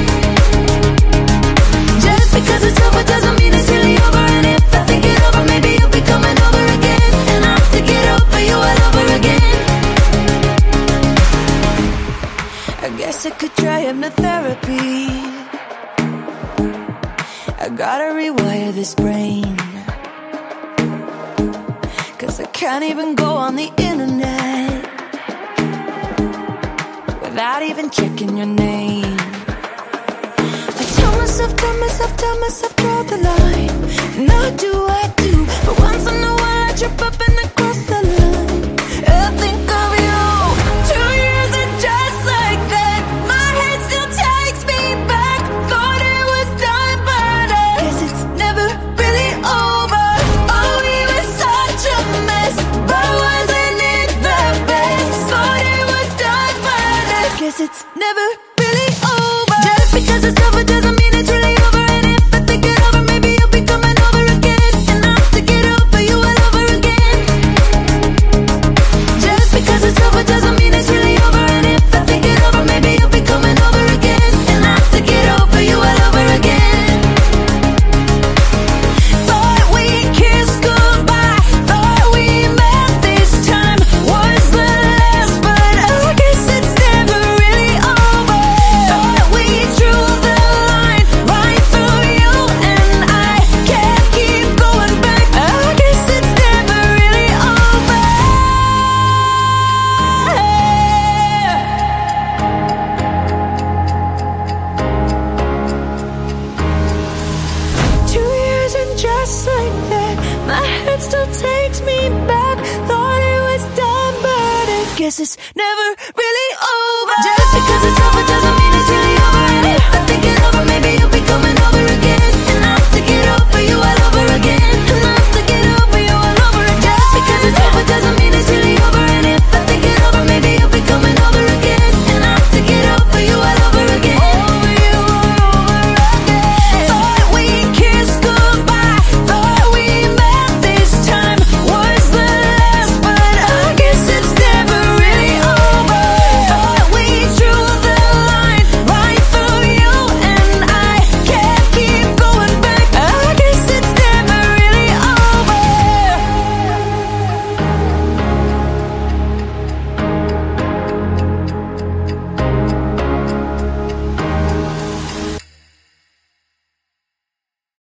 Just 2.06 2.30
because 2.38 2.64
it's 2.70 2.80
over 2.86 3.04
doesn't 3.04 3.36
mean 3.42 3.54
it's 3.54 3.70
really 3.72 3.98
over. 3.98 4.26
And 4.38 4.46
if 4.46 4.76
I 4.76 4.86
think 4.86 5.06
it 5.06 5.20
over, 5.26 5.44
maybe 5.50 5.70
you'll 5.80 5.90
be 5.90 6.06
coming 6.06 6.38
over 6.46 6.64
again. 6.78 7.12
And 7.34 7.42
I 7.42 7.52
have 7.58 7.72
to 7.74 7.82
get 7.82 8.04
over 8.22 8.40
you 8.50 8.58
all 8.68 8.80
over 8.88 9.06
again. 9.18 9.58
I 12.86 12.90
guess 12.98 13.26
I 13.26 13.32
could 13.32 13.56
try 13.56 13.86
hypnotherapy. 13.90 14.86
I 17.58 17.70
gotta 17.70 18.14
rewire 18.14 18.72
this 18.74 18.94
brain. 18.94 19.67
Cause 22.28 22.42
I 22.42 22.46
can't 22.48 22.84
even 22.84 23.16
go 23.16 23.38
on 23.38 23.56
the 23.56 23.72
internet 23.78 24.84
without 27.22 27.64
even 27.64 27.90
checking 27.90 28.36
your 28.36 28.46
name. 28.46 29.18
I 30.78 30.84
tell 30.98 31.18
myself, 31.18 31.56
tell 31.56 31.78
myself, 31.80 32.18
tell 32.18 32.40
myself, 32.42 32.76
draw 32.76 33.04
the 33.04 33.18
line. 33.30 34.28
Now 34.28 34.50
do 34.58 34.74
I 34.88 35.08
do? 35.16 35.46
But 35.66 35.80
once 35.80 36.06
in 36.06 36.22
a 36.22 36.34
while 36.42 36.70
I 36.70 36.74
trip 36.76 37.02
up 37.02 37.18
and 37.28 37.40
I 37.40 37.48
cross 37.56 37.86
the 37.86 38.02
line. 38.20 38.47
It's 57.68 57.84
never 57.98 58.47